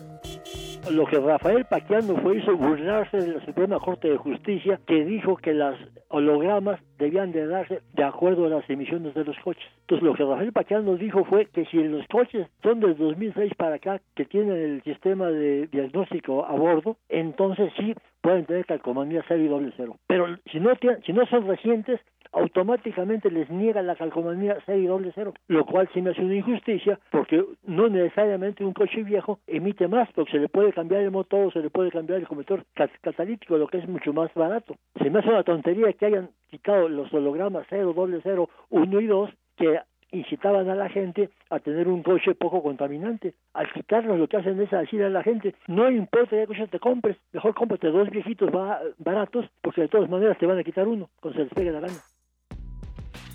lo 0.90 1.06
que 1.06 1.18
Rafael 1.18 1.64
Paquiano 1.66 2.16
fue 2.16 2.38
hizo 2.38 2.56
burlarse 2.56 3.18
de 3.18 3.34
la 3.34 3.44
Suprema 3.44 3.78
Corte 3.78 4.08
de 4.08 4.16
Justicia 4.16 4.80
que 4.86 5.04
dijo 5.04 5.36
que 5.36 5.52
las 5.52 5.78
hologramas 6.08 6.80
debían 6.98 7.32
de 7.32 7.46
darse 7.46 7.80
de 7.92 8.04
acuerdo 8.04 8.46
a 8.46 8.48
las 8.48 8.68
emisiones 8.68 9.14
de 9.14 9.24
los 9.24 9.36
coches. 9.38 9.64
Entonces 9.82 10.04
lo 10.04 10.14
que 10.14 10.24
Rafael 10.24 10.52
Paquiano 10.52 10.96
dijo 10.96 11.24
fue 11.24 11.46
que 11.46 11.64
si 11.66 11.76
los 11.82 12.06
coches 12.08 12.48
son 12.62 12.80
del 12.80 12.96
2006 12.96 13.54
para 13.56 13.76
acá 13.76 14.00
que 14.14 14.24
tienen 14.24 14.56
el 14.56 14.82
sistema 14.82 15.28
de 15.28 15.66
diagnóstico 15.68 16.44
a 16.44 16.52
bordo, 16.52 16.96
entonces 17.08 17.72
sí 17.76 17.94
pueden 18.20 18.46
tener 18.46 18.66
calcomanía 18.66 19.24
cero 19.28 19.60
y 19.60 19.72
cero. 19.76 19.96
Pero 20.06 20.26
si 20.50 20.60
no, 20.60 20.72
si 21.04 21.12
no 21.12 21.26
son 21.26 21.46
recientes, 21.46 22.00
automáticamente 22.32 23.30
les 23.30 23.50
niega 23.50 23.82
la 23.82 23.96
calcomanía 23.96 24.58
6 24.66 24.84
y 24.84 24.86
doble 24.86 25.12
cero, 25.14 25.34
lo 25.48 25.64
cual 25.64 25.88
sí 25.92 26.02
me 26.02 26.10
hace 26.10 26.22
una 26.22 26.34
injusticia 26.34 26.98
porque 27.10 27.44
no 27.64 27.88
necesariamente 27.88 28.64
un 28.64 28.72
coche 28.72 29.02
viejo 29.02 29.40
emite 29.46 29.88
más 29.88 30.08
porque 30.12 30.32
se 30.32 30.38
le 30.38 30.48
puede 30.48 30.72
cambiar 30.72 31.02
el 31.02 31.10
motor, 31.10 31.52
se 31.52 31.60
le 31.60 31.70
puede 31.70 31.90
cambiar 31.90 32.20
el 32.20 32.28
conector 32.28 32.64
catalítico, 33.00 33.58
lo 33.58 33.68
que 33.68 33.78
es 33.78 33.88
mucho 33.88 34.12
más 34.12 34.32
barato. 34.34 34.76
Se 35.02 35.10
me 35.10 35.18
hace 35.18 35.28
una 35.28 35.42
tontería 35.42 35.92
que 35.92 36.06
hayan 36.06 36.30
quitado 36.50 36.88
los 36.88 37.12
hologramas 37.12 37.66
0, 37.70 37.92
doble 37.94 38.20
cero, 38.22 38.48
1 38.70 39.00
y 39.00 39.06
2 39.06 39.30
que 39.56 39.80
incitaban 40.12 40.68
a 40.68 40.74
la 40.74 40.88
gente 40.88 41.30
a 41.50 41.60
tener 41.60 41.88
un 41.88 42.02
coche 42.02 42.34
poco 42.34 42.62
contaminante. 42.62 43.34
Al 43.54 43.72
quitarlos 43.72 44.18
lo 44.18 44.28
que 44.28 44.38
hacen 44.38 44.60
es 44.60 44.70
decir 44.70 45.02
a 45.02 45.10
la 45.10 45.22
gente, 45.22 45.54
no 45.68 45.90
importa 45.90 46.36
qué 46.36 46.46
coche 46.46 46.66
te 46.68 46.78
compres, 46.78 47.16
mejor 47.32 47.54
cómprate 47.54 47.88
dos 47.88 48.10
viejitos 48.10 48.50
baratos 48.98 49.46
porque 49.60 49.82
de 49.82 49.88
todas 49.88 50.10
maneras 50.10 50.38
te 50.38 50.46
van 50.46 50.58
a 50.58 50.64
quitar 50.64 50.88
uno 50.88 51.10
cuando 51.20 51.38
se 51.38 51.44
les 51.44 51.54
pegue 51.54 51.72
la 51.72 51.80
gana. 51.80 51.94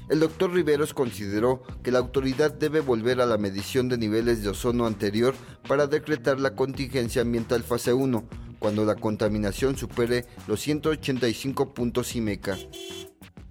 El 0.07 0.19
doctor 0.19 0.53
Riveros 0.53 0.93
consideró 0.93 1.63
que 1.83 1.89
la 1.89 1.97
autoridad 1.97 2.53
debe 2.53 2.79
volver 2.79 3.21
a 3.21 3.25
la 3.25 3.39
medición 3.39 3.89
de 3.89 3.97
niveles 3.97 4.43
de 4.43 4.49
ozono 4.49 4.85
anterior 4.85 5.33
para 5.67 5.87
decretar 5.87 6.39
la 6.39 6.55
contingencia 6.55 7.23
ambiental 7.23 7.63
fase 7.63 7.91
1, 7.91 8.23
cuando 8.59 8.85
la 8.85 8.93
contaminación 8.95 9.75
supere 9.75 10.25
los 10.47 10.59
185 10.59 11.73
puntos 11.73 12.15
IMECA. 12.15 12.55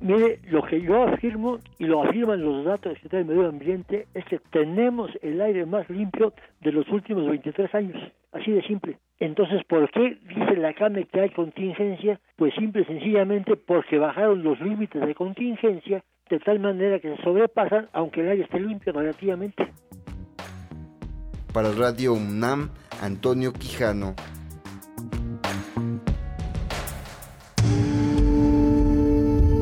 Mire, 0.00 0.38
lo 0.48 0.62
que 0.62 0.80
yo 0.80 1.02
afirmo 1.02 1.58
y 1.78 1.86
lo 1.86 2.04
afirman 2.04 2.44
los 2.44 2.64
datos 2.64 2.92
del 2.92 2.96
Secretario 2.96 3.26
de 3.26 3.34
Medio 3.34 3.48
Ambiente 3.48 4.06
es 4.14 4.24
que 4.26 4.38
tenemos 4.52 5.10
el 5.22 5.40
aire 5.40 5.66
más 5.66 5.90
limpio 5.90 6.34
de 6.60 6.70
los 6.70 6.88
últimos 6.88 7.26
23 7.26 7.74
años, 7.74 8.12
así 8.30 8.52
de 8.52 8.62
simple. 8.62 8.98
Entonces, 9.18 9.64
¿por 9.64 9.90
qué 9.90 10.18
dice 10.28 10.56
la 10.56 10.72
CAME 10.74 11.06
que 11.06 11.20
hay 11.20 11.30
contingencia? 11.30 12.20
Pues 12.36 12.54
simple 12.54 12.82
y 12.82 12.84
sencillamente 12.84 13.56
porque 13.56 13.98
bajaron 13.98 14.44
los 14.44 14.60
límites 14.60 15.04
de 15.04 15.14
contingencia 15.16 16.04
de 16.34 16.40
tal 16.40 16.58
manera 16.58 16.98
que 16.98 17.14
se 17.14 17.22
sobrepasan 17.22 17.88
aunque 17.92 18.20
el 18.20 18.30
aire 18.30 18.42
esté 18.42 18.58
limpio 18.58 18.92
relativamente. 18.92 19.72
Para 21.52 21.70
Radio 21.70 22.14
UNAM, 22.14 22.70
Antonio 23.00 23.52
Quijano. 23.52 24.16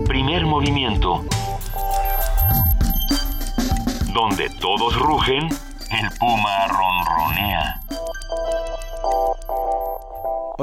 Primer 0.06 0.46
movimiento. 0.46 1.22
Donde 4.14 4.48
todos 4.58 4.98
rugen, 4.98 5.44
el 5.44 6.18
puma 6.18 6.68
ronronea. 6.68 7.80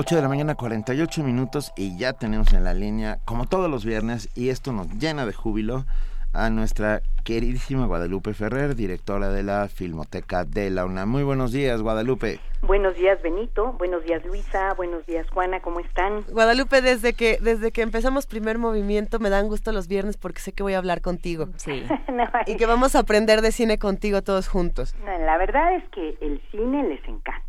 8 0.01 0.15
de 0.15 0.21
la 0.21 0.29
mañana, 0.29 0.55
48 0.55 1.25
minutos 1.25 1.73
y 1.75 1.97
ya 1.97 2.13
tenemos 2.13 2.53
en 2.53 2.63
la 2.63 2.73
línea, 2.73 3.19
como 3.25 3.47
todos 3.47 3.69
los 3.69 3.83
viernes, 3.83 4.29
y 4.33 4.47
esto 4.47 4.71
nos 4.71 4.87
llena 4.93 5.25
de 5.25 5.33
júbilo, 5.33 5.83
a 6.31 6.49
nuestra 6.49 7.01
queridísima 7.25 7.85
Guadalupe 7.85 8.33
Ferrer, 8.33 8.75
directora 8.75 9.27
de 9.27 9.43
la 9.43 9.67
Filmoteca 9.67 10.45
de 10.45 10.69
la 10.69 10.85
UNAM. 10.85 11.09
Muy 11.09 11.23
buenos 11.23 11.51
días, 11.51 11.81
Guadalupe. 11.81 12.39
Buenos 12.61 12.95
días, 12.95 13.21
Benito. 13.21 13.73
Buenos 13.73 14.05
días, 14.05 14.23
Luisa. 14.25 14.73
Buenos 14.75 15.05
días, 15.05 15.29
Juana. 15.31 15.59
¿Cómo 15.59 15.81
están? 15.81 16.21
Guadalupe, 16.31 16.81
desde 16.81 17.11
que 17.11 17.37
desde 17.41 17.73
que 17.73 17.81
empezamos 17.81 18.25
primer 18.25 18.57
movimiento 18.57 19.19
me 19.19 19.29
dan 19.29 19.49
gusto 19.49 19.73
los 19.73 19.89
viernes 19.89 20.15
porque 20.15 20.39
sé 20.39 20.53
que 20.53 20.63
voy 20.63 20.75
a 20.75 20.77
hablar 20.77 21.01
contigo. 21.01 21.49
Sí. 21.57 21.83
y 22.47 22.55
que 22.55 22.65
vamos 22.65 22.95
a 22.95 22.99
aprender 22.99 23.41
de 23.41 23.51
cine 23.51 23.77
contigo 23.77 24.21
todos 24.21 24.47
juntos. 24.47 24.95
la 25.03 25.37
verdad 25.37 25.75
es 25.75 25.83
que 25.89 26.17
el 26.21 26.41
cine 26.51 26.87
les 26.87 27.03
encanta 27.05 27.48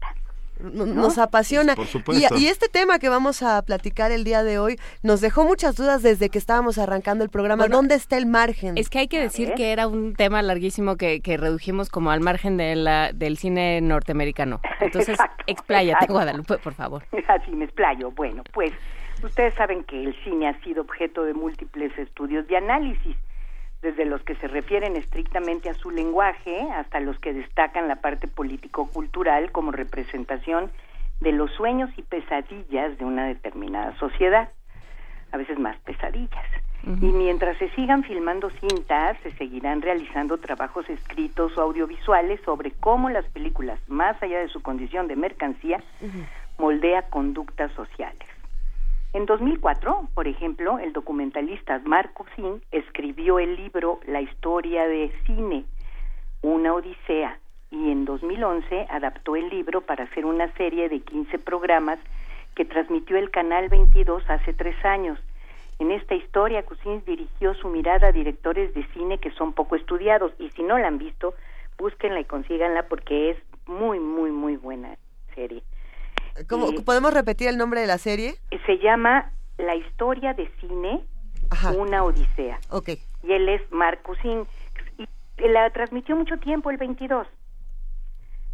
nos 0.63 1.19
apasiona. 1.19 1.75
Y, 2.37 2.47
este 2.47 2.69
tema 2.69 2.99
que 2.99 3.09
vamos 3.09 3.43
a 3.43 3.63
platicar 3.63 4.13
el 4.13 4.25
día 4.25 4.43
de 4.43 4.59
hoy 4.59 4.79
nos 5.03 5.21
dejó 5.21 5.45
muchas 5.45 5.77
dudas 5.77 6.03
desde 6.03 6.29
que 6.29 6.39
estábamos 6.39 6.79
arrancando 6.79 7.25
el 7.25 7.31
programa. 7.31 7.69
¿Dónde 7.69 7.95
está 7.95 8.17
el 8.17 8.27
margen? 8.27 8.77
Es 8.77 8.91
que 8.91 8.99
hay 8.99 9.09
que 9.09 9.21
decir 9.21 9.55
que 9.55 9.73
era 9.73 9.87
un 9.87 10.15
tema 10.15 10.43
larguísimo 10.43 10.97
que, 10.97 11.21
redujimos 11.41 11.89
como 11.89 12.11
al 12.11 12.21
margen 12.21 12.57
de 12.57 12.75
la, 12.77 13.13
del 13.13 13.37
cine 13.37 13.81
norteamericano. 13.81 14.61
Entonces, 14.81 15.19
expláyate, 15.47 16.07
Guadalupe, 16.07 16.59
por 16.59 16.75
favor. 16.75 17.03
Así 17.29 17.53
me 17.53 17.65
explayo. 17.65 18.11
Bueno, 18.11 18.43
pues 18.53 18.73
ustedes 19.23 19.55
saben 19.55 19.85
que 19.85 20.03
el 20.03 20.15
cine 20.25 20.49
ha 20.49 20.61
sido 20.63 20.83
objeto 20.83 21.25
de 21.25 21.35
múltiples 21.35 21.97
estudios 21.99 22.47
de 22.49 22.57
análisis 22.57 23.17
desde 23.83 24.05
los 24.05 24.23
que 24.23 24.35
se 24.37 24.49
refieren 24.49 24.97
estrictamente 24.97 25.71
a 25.71 25.75
su 25.75 25.91
lenguaje 25.91 26.69
hasta 26.73 27.01
los 27.01 27.19
que 27.19 27.33
destacan 27.33 27.89
la 27.89 27.97
parte 27.97 28.29
político-cultural 28.29 29.53
como 29.53 29.73
representación 29.73 30.71
de 31.21 31.33
los 31.33 31.51
sueños 31.53 31.91
y 31.97 32.03
pesadillas 32.03 32.99
de 32.99 33.05
una 33.05 33.27
determinada 33.27 33.97
sociedad, 33.99 34.51
a 35.33 35.37
veces 35.37 35.59
más 35.59 35.79
pesadillas. 35.79 36.47
Y 36.83 37.13
mientras 37.13 37.59
se 37.59 37.69
sigan 37.71 38.03
filmando 38.05 38.49
cintas, 38.49 39.19
se 39.23 39.33
seguirán 39.33 39.83
realizando 39.83 40.39
trabajos 40.39 40.89
escritos 40.89 41.57
o 41.59 41.61
audiovisuales 41.61 42.41
sobre 42.43 42.71
cómo 42.71 43.11
las 43.11 43.27
películas, 43.27 43.79
más 43.87 44.21
allá 44.23 44.39
de 44.39 44.49
su 44.49 44.63
condición 44.63 45.07
de 45.07 45.15
mercancía, 45.15 45.83
moldea 46.59 47.03
conductas 47.03 47.71
sociales. 47.73 48.27
En 49.13 49.27
2004, 49.27 50.09
por 50.15 50.29
ejemplo, 50.29 50.79
el 50.79 50.93
documentalista 50.93 51.81
Marco 51.81 52.27
Sin 52.37 52.63
escribió 52.71 53.41
el 53.41 53.57
libro 53.57 53.99
La 54.07 54.21
historia 54.21 54.87
de 54.87 55.11
cine, 55.27 55.65
una 56.43 56.73
odisea, 56.73 57.41
y 57.73 57.91
en 57.91 58.05
2011 58.05 58.87
adaptó 58.89 59.35
el 59.35 59.49
libro 59.49 59.81
para 59.81 60.05
hacer 60.05 60.25
una 60.25 60.53
serie 60.55 60.89
de 60.89 61.01
15 61.01 61.41
programas 61.41 61.99
que 62.55 62.65
transmitió 62.65 63.17
el 63.17 63.33
Canal 63.33 63.69
22 63.69 64.23
hace 64.31 64.53
tres 64.53 64.77
años. 64.85 65.19
En 65.81 65.91
esta 65.91 66.15
historia, 66.15 66.63
Cousins 66.65 67.05
dirigió 67.05 67.55
su 67.55 67.69
mirada 67.69 68.09
a 68.09 68.13
directores 68.13 68.73
de 68.75 68.87
cine 68.93 69.19
que 69.19 69.33
son 69.33 69.55
poco 69.55 69.75
estudiados 69.75 70.33
y 70.39 70.51
si 70.51 70.63
no 70.63 70.79
la 70.79 70.87
han 70.87 70.99
visto, 70.99 71.35
búsquenla 71.79 72.21
y 72.21 72.27
consíganla 72.27 72.85
porque 72.85 73.31
es 73.31 73.39
muy, 73.67 73.99
muy, 73.99 74.31
muy 74.31 74.57
buena 74.57 74.97
serie. 75.35 75.65
¿Cómo, 76.49 76.73
¿Podemos 76.85 77.13
repetir 77.13 77.49
el 77.49 77.57
nombre 77.57 77.81
de 77.81 77.87
la 77.87 77.99
serie? 77.99 78.35
Se 78.67 78.79
llama 78.79 79.33
La 79.59 79.75
historia 79.75 80.35
de 80.35 80.51
cine, 80.61 81.05
una 81.77 82.05
odisea. 82.05 82.59
Ok. 82.71 82.91
Y 83.23 83.33
él 83.33 83.49
es 83.49 83.61
Marcus 83.71 84.19
Sin. 84.23 84.47
Y 84.99 85.49
la 85.49 85.71
transmitió 85.71 86.17
mucho 86.17 86.39
tiempo, 86.39 86.71
el 86.71 86.77
22. 86.77 87.27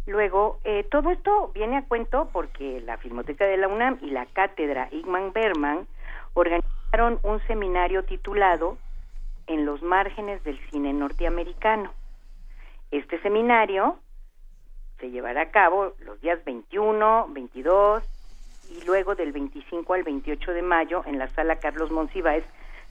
Luego, 0.07 0.59
eh, 0.63 0.85
todo 0.89 1.11
esto 1.11 1.51
viene 1.53 1.77
a 1.77 1.85
cuento 1.85 2.29
porque 2.31 2.81
la 2.81 2.97
Filmoteca 2.97 3.45
de 3.45 3.57
la 3.57 3.67
UNAM 3.67 3.99
y 4.01 4.09
la 4.09 4.25
cátedra 4.25 4.87
Igman 4.91 5.33
Berman 5.33 5.85
organizaron 6.33 7.19
un 7.23 7.45
seminario 7.47 8.03
titulado 8.05 8.77
En 9.47 9.65
los 9.65 9.81
márgenes 9.81 10.43
del 10.43 10.59
cine 10.69 10.93
norteamericano. 10.93 11.91
Este 12.91 13.21
seminario 13.21 13.99
se 14.99 15.11
llevará 15.11 15.41
a 15.41 15.51
cabo 15.51 15.93
los 15.99 16.19
días 16.21 16.43
21, 16.45 17.27
22 17.29 18.03
y 18.71 18.85
luego 18.85 19.15
del 19.15 19.31
25 19.31 19.93
al 19.93 20.03
28 20.03 20.51
de 20.51 20.61
mayo 20.61 21.03
en 21.05 21.19
la 21.19 21.27
sala 21.29 21.57
Carlos 21.57 21.91
Monsiváis 21.91 22.43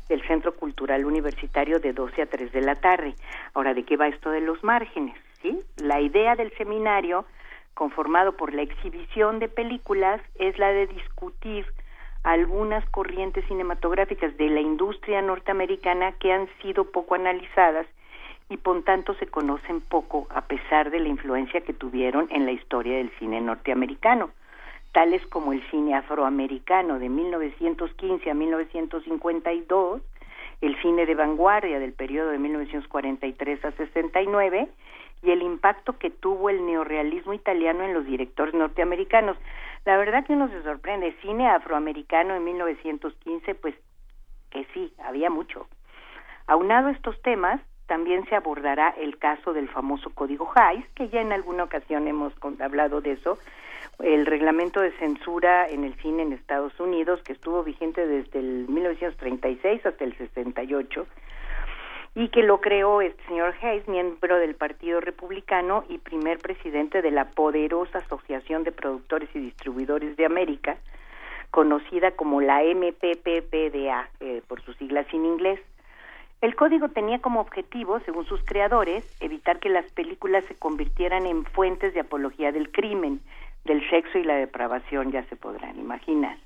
del 0.09 0.27
Centro 0.27 0.55
Cultural 0.55 1.05
Universitario 1.05 1.81
de 1.81 1.93
12 1.93 2.23
a 2.23 2.27
3 2.27 2.53
de 2.53 2.61
la 2.61 2.77
tarde. 2.77 3.15
Ahora, 3.55 3.75
¿de 3.75 3.85
qué 3.85 3.97
va 3.97 4.09
esto 4.09 4.31
de 4.31 4.41
los 4.41 4.63
márgenes? 4.63 5.17
¿Sí? 5.43 5.61
La 5.77 6.01
idea 6.01 6.37
del 6.37 6.57
seminario, 6.57 7.27
conformado 7.75 8.37
por 8.37 8.55
la 8.55 8.63
exhibición 8.63 9.39
de 9.39 9.49
películas, 9.49 10.21
es 10.37 10.59
la 10.59 10.69
de 10.69 10.87
discutir 10.87 11.67
algunas 12.23 12.89
corrientes 12.91 13.45
cinematográficas 13.47 14.37
de 14.37 14.49
la 14.49 14.61
industria 14.61 15.23
norteamericana 15.23 16.13
que 16.13 16.33
han 16.33 16.49
sido 16.63 16.91
poco 16.91 17.15
analizadas 17.15 17.87
y 18.49 18.57
por 18.59 18.83
tanto 18.85 19.15
se 19.15 19.27
conocen 19.27 19.81
poco 19.81 20.27
a 20.31 20.43
pesar 20.43 20.91
de 20.91 21.01
la 21.01 21.09
influencia 21.09 21.63
que 21.63 21.73
tuvieron 21.73 22.29
en 22.31 22.47
la 22.47 22.53
historia 22.53 22.99
del 22.99 23.11
cine 23.19 23.41
norteamericano, 23.41 24.31
tales 24.93 25.25
como 25.27 25.53
el 25.53 25.63
cine 25.71 25.95
afroamericano 25.95 26.99
de 26.99 27.09
1915 27.09 28.31
a 28.31 28.35
1952, 28.35 30.03
el 30.61 30.81
cine 30.81 31.07
de 31.07 31.15
vanguardia 31.15 31.79
del 31.79 31.93
periodo 31.93 32.31
de 32.31 32.39
1943 32.39 33.65
a 33.65 33.73
69 33.73 34.69
y 35.23 35.31
el 35.31 35.43
impacto 35.43 35.99
que 35.99 36.11
tuvo 36.11 36.51
el 36.51 36.65
neorealismo 36.65 37.35
italiano 37.35 37.85
en 37.85 37.95
los 37.95 38.07
directores 38.07 38.55
norteamericanos. 38.55 39.37
La 39.85 39.97
verdad 39.97 40.25
que 40.25 40.33
uno 40.33 40.49
se 40.49 40.63
sorprende, 40.63 41.17
cine 41.21 41.49
afroamericano 41.49 42.35
en 42.35 42.45
1915, 42.45 43.55
pues 43.57 43.75
que 44.51 44.67
sí, 44.73 44.93
había 45.05 45.31
mucho. 45.31 45.67
Aunado 46.47 46.89
estos 46.89 47.21
temas, 47.23 47.61
también 47.87 48.25
se 48.27 48.35
abordará 48.35 48.91
el 48.99 49.19
caso 49.19 49.53
del 49.53 49.69
famoso 49.69 50.11
Código 50.11 50.51
Hayes, 50.55 50.87
que 50.95 51.09
ya 51.09 51.21
en 51.21 51.33
alguna 51.33 51.65
ocasión 51.65 52.09
hemos 52.09 52.33
hablado 52.61 53.01
de 53.01 53.13
eso, 53.13 53.39
el 54.01 54.27
reglamento 54.27 54.81
de 54.81 54.93
censura 54.99 55.67
en 55.69 55.85
el 55.85 55.95
cine 55.97 56.23
en 56.23 56.33
Estados 56.33 56.79
Unidos, 56.81 57.23
que 57.23 57.33
estuvo 57.33 57.63
vigente 57.63 58.07
desde 58.07 58.41
el 58.41 58.69
1936 58.69 59.87
hasta 59.87 60.05
el 60.05 60.17
68, 60.17 61.07
y 62.15 62.29
que 62.29 62.43
lo 62.43 62.61
creó 62.61 63.03
este 63.03 63.23
señor 63.27 63.55
Hayes, 63.63 63.87
miembro 63.89 64.39
del 64.39 64.55
Partido 64.55 65.01
Republicano 65.01 65.85
y 65.89 65.99
primer 65.99 66.39
presidente 66.39 67.03
de 67.03 67.11
la 67.11 67.31
poderosa 67.31 67.99
Asociación 67.99 68.65
de 68.65 68.73
Productores 68.73 69.29
y 69.35 69.39
Distribuidores 69.39 70.17
de 70.17 70.25
América, 70.25 70.79
conocida 71.51 72.13
como 72.13 72.41
la 72.41 72.63
MPPPDA, 72.63 74.09
eh, 74.21 74.43
por 74.49 74.63
sus 74.63 74.77
siglas 74.77 75.07
en 75.13 75.25
inglés. 75.27 75.61
El 76.43 76.55
código 76.55 76.91
tenía 76.91 77.21
como 77.21 77.41
objetivo, 77.41 77.99
según 78.01 78.27
sus 78.27 78.43
creadores, 78.45 79.05
evitar 79.21 79.59
que 79.59 79.71
las 79.71 79.91
películas 79.93 80.45
se 80.47 80.55
convirtieran 80.55 81.27
en 81.27 81.45
fuentes 81.45 81.95
de 81.95 82.01
apología 82.01 82.53
del 82.53 82.71
crimen, 82.71 83.21
del 83.65 83.89
sexo 83.89 84.19
y 84.19 84.25
la 84.25 84.37
depravación, 84.37 85.13
ya 85.13 85.25
se 85.25 85.37
podrán 85.37 85.79
imaginar. 85.79 86.37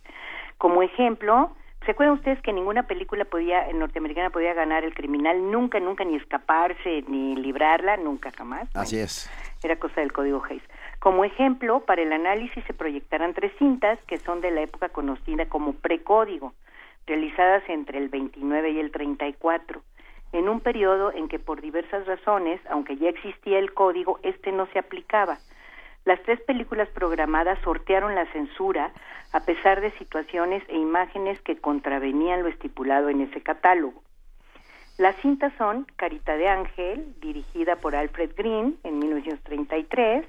Como 0.58 0.82
ejemplo, 0.82 1.50
¿se 1.84 1.90
acuerdan 1.90 2.16
ustedes 2.16 2.40
que 2.40 2.52
ninguna 2.52 2.84
película 2.84 3.24
podía, 3.24 3.66
norteamericana 3.72 4.30
podía 4.30 4.54
ganar 4.54 4.84
el 4.84 4.94
criminal 4.94 5.50
nunca, 5.50 5.80
nunca, 5.80 6.04
ni 6.04 6.14
escaparse, 6.16 7.02
ni 7.08 7.34
librarla, 7.34 7.96
nunca, 7.96 8.30
jamás? 8.30 8.68
Así 8.74 8.98
es. 8.98 9.28
Era 9.62 9.76
cosa 9.76 10.00
del 10.00 10.12
código 10.12 10.42
Hayes. 10.48 10.62
Como 11.00 11.24
ejemplo, 11.24 11.80
para 11.80 12.02
el 12.02 12.12
análisis 12.12 12.62
se 12.64 12.74
proyectarán 12.74 13.34
tres 13.34 13.52
cintas 13.58 13.98
que 14.06 14.18
son 14.18 14.40
de 14.40 14.52
la 14.52 14.62
época 14.62 14.90
conocida 14.90 15.46
como 15.46 15.72
precódigo 15.72 16.54
realizadas 17.06 17.62
entre 17.68 17.98
el 17.98 18.08
29 18.08 18.70
y 18.70 18.80
el 18.80 18.90
34, 18.90 19.82
en 20.32 20.48
un 20.48 20.60
periodo 20.60 21.12
en 21.12 21.28
que 21.28 21.38
por 21.38 21.60
diversas 21.60 22.06
razones, 22.06 22.60
aunque 22.70 22.96
ya 22.96 23.08
existía 23.08 23.58
el 23.58 23.74
código, 23.74 24.20
este 24.22 24.52
no 24.52 24.66
se 24.66 24.78
aplicaba. 24.78 25.38
Las 26.04 26.22
tres 26.22 26.40
películas 26.42 26.88
programadas 26.88 27.58
sortearon 27.62 28.14
la 28.14 28.26
censura 28.32 28.92
a 29.32 29.40
pesar 29.40 29.80
de 29.80 29.90
situaciones 29.92 30.62
e 30.68 30.76
imágenes 30.76 31.40
que 31.42 31.58
contravenían 31.58 32.42
lo 32.42 32.48
estipulado 32.48 33.08
en 33.08 33.20
ese 33.20 33.42
catálogo. 33.42 34.02
Las 34.98 35.16
cintas 35.16 35.52
son 35.56 35.86
Carita 35.96 36.36
de 36.36 36.48
Ángel, 36.48 37.14
dirigida 37.20 37.76
por 37.76 37.94
Alfred 37.94 38.32
Green 38.36 38.78
en 38.82 38.98
1933, 38.98 40.26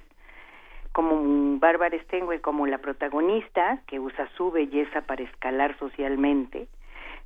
como 0.91 1.59
Bárbara 1.59 1.97
Stenwell 2.03 2.41
como 2.41 2.67
la 2.67 2.79
protagonista, 2.79 3.81
que 3.87 3.99
usa 3.99 4.27
su 4.35 4.51
belleza 4.51 5.01
para 5.01 5.23
escalar 5.23 5.77
socialmente. 5.77 6.67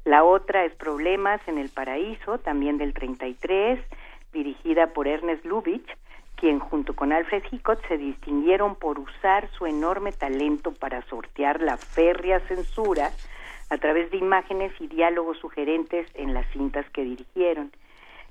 La 0.03 0.23
otra 0.23 0.65
es 0.65 0.75
Problemas 0.75 1.41
en 1.47 1.57
el 1.57 1.69
Paraíso, 1.69 2.37
también 2.37 2.77
del 2.77 2.93
33, 2.93 3.79
dirigida 4.33 4.87
por 4.87 5.07
Ernest 5.07 5.45
Lubitsch, 5.45 5.89
quien 6.35 6.59
junto 6.59 6.95
con 6.95 7.11
Alfred 7.11 7.43
Hitchcock 7.49 7.79
se 7.87 7.97
distinguieron 7.97 8.75
por 8.75 8.99
usar 8.99 9.49
su 9.57 9.65
enorme 9.65 10.11
talento 10.11 10.73
para 10.73 11.01
sortear 11.03 11.61
la 11.61 11.77
férrea 11.77 12.39
censura 12.41 13.11
a 13.69 13.77
través 13.77 14.11
de 14.11 14.17
imágenes 14.17 14.73
y 14.79 14.87
diálogos 14.87 15.39
sugerentes 15.39 16.07
en 16.13 16.33
las 16.33 16.45
cintas 16.51 16.87
que 16.91 17.03
dirigieron. 17.03 17.71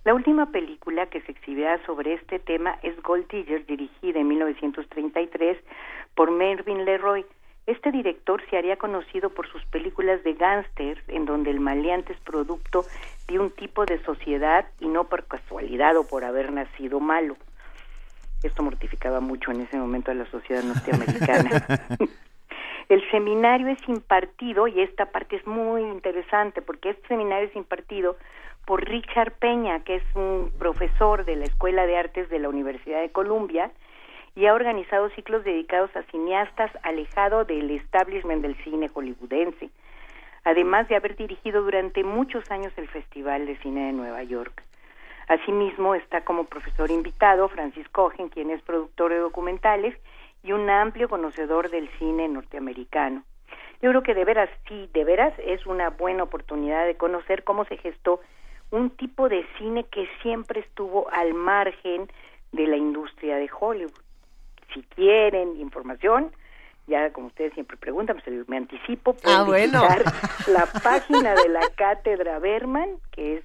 La 0.05 0.13
última 0.13 0.53
película 0.53 1.07
que 1.07 1.23
se 1.23 1.33
exhibirá 1.33 1.83
sobre 1.87 2.13
este 2.13 2.39
tema 2.39 2.79
es 2.83 3.01
Gold 3.03 3.27
Digger, 3.29 3.65
dirigida 3.65 4.21
en 4.21 4.29
1933 4.29 5.57
por 6.15 6.31
Mervyn 6.31 6.85
Leroy, 6.85 7.25
Este 7.67 7.91
director 7.91 8.43
se 8.51 8.59
haría 8.59 8.77
conocido 8.77 9.31
por 9.31 9.49
sus 9.49 9.65
películas 9.65 10.23
de 10.23 10.35
gángsters, 10.35 11.01
en 11.09 11.25
donde 11.25 11.51
el 11.51 11.61
maleante 11.61 12.13
es 12.13 12.21
producto 12.21 12.85
de 13.27 13.39
un 13.39 13.51
tipo 13.51 13.87
de 13.87 13.99
sociedad 14.05 14.67
y 14.79 14.89
no 14.89 15.05
por 15.05 15.25
casualidad 15.25 15.97
o 15.97 16.07
por 16.07 16.25
haber 16.25 16.53
nacido 16.53 17.01
malo. 17.01 17.39
Esto 18.43 18.63
mortificaba 18.63 19.21
mucho 19.21 19.53
en 19.53 19.63
ese 19.63 19.79
momento 19.79 20.11
a 20.11 20.15
la 20.15 20.27
sociedad 20.27 20.63
norteamericana. 20.63 21.65
el 22.91 23.11
seminario 23.11 23.69
es 23.69 23.89
impartido, 23.89 24.69
y 24.69 24.83
esta 24.83 25.07
parte 25.07 25.37
es 25.37 25.47
muy 25.47 25.81
interesante, 25.81 26.61
porque 26.61 26.91
este 26.91 27.09
seminario 27.09 27.49
es 27.49 27.57
impartido 27.57 28.19
por 28.67 28.85
Richard 28.85 29.33
Peña, 29.33 29.81
que 29.81 29.97
es 29.97 30.05
un 30.15 30.53
profesor 30.59 31.25
de 31.25 31.37
la 31.37 31.45
Escuela 31.45 31.87
de 31.87 31.97
Artes 31.97 32.29
de 32.31 32.39
la 32.39 32.49
Universidad 32.49 33.01
de 33.01 33.11
Columbia, 33.11 33.71
y 34.37 34.47
ha 34.47 34.55
organizado 34.55 35.11
ciclos 35.11 35.45
dedicados 35.45 35.95
a 35.97 36.03
cineastas 36.05 36.71
alejado 36.83 37.45
del 37.45 37.71
establishment 37.71 38.43
del 38.43 38.57
cine 38.65 38.89
hollywoodense, 38.89 39.71
además 40.45 40.89
de 40.89 40.97
haber 40.97 41.17
dirigido 41.17 41.63
durante 41.63 42.03
muchos 42.03 42.51
años 42.51 42.73
el 42.77 42.89
Festival 42.89 43.47
de 43.47 43.57
Cine 43.59 43.87
de 43.87 43.93
Nueva 43.93 44.23
York. 44.25 44.63
Asimismo 45.29 45.95
está 45.95 46.23
como 46.23 46.45
profesor 46.45 46.91
invitado 46.91 47.49
Francis 47.49 47.89
Cohen, 47.89 48.29
quien 48.29 48.51
es 48.51 48.61
productor 48.63 49.13
de 49.13 49.19
documentales 49.19 49.97
y 50.43 50.53
un 50.53 50.69
amplio 50.69 51.09
conocedor 51.09 51.71
del 51.71 51.89
cine 51.99 52.29
norteamericano. 52.29 53.23
Yo 53.81 53.91
creo 53.91 54.03
que 54.03 54.15
de 54.15 54.25
veras, 54.25 54.51
sí, 54.69 54.91
de 54.93 55.05
veras 55.05 55.33
es 55.39 55.65
una 55.67 55.91
buena 55.91 56.25
oportunidad 56.25 56.87
de 56.87 56.97
conocer 56.97 57.45
cómo 57.45 57.65
se 57.65 57.77
gestó 57.79 58.21
un 58.71 58.91
tipo 58.91 59.29
de 59.29 59.47
cine 59.59 59.85
que 59.85 60.09
siempre 60.23 60.61
estuvo 60.61 61.11
al 61.11 61.35
margen 61.35 62.09
de 62.53 62.67
la 62.67 62.77
industria 62.77 63.37
de 63.37 63.51
Hollywood 63.59 64.05
si 64.75 64.83
quieren 64.83 65.59
información, 65.61 66.31
ya 66.87 67.11
como 67.13 67.29
ustedes 67.29 67.55
siempre 67.55 67.79
preguntan, 67.79 68.21
pues 68.23 68.47
me 68.49 68.59
anticipo, 68.59 69.17
ah, 69.25 69.45
pueden 69.47 69.71
visitar 69.71 70.05
la 70.49 70.67
página 70.83 71.35
de 71.35 71.49
la 71.49 71.63
Cátedra 71.77 72.39
Berman, 72.41 72.99
que 73.13 73.39
es 73.39 73.45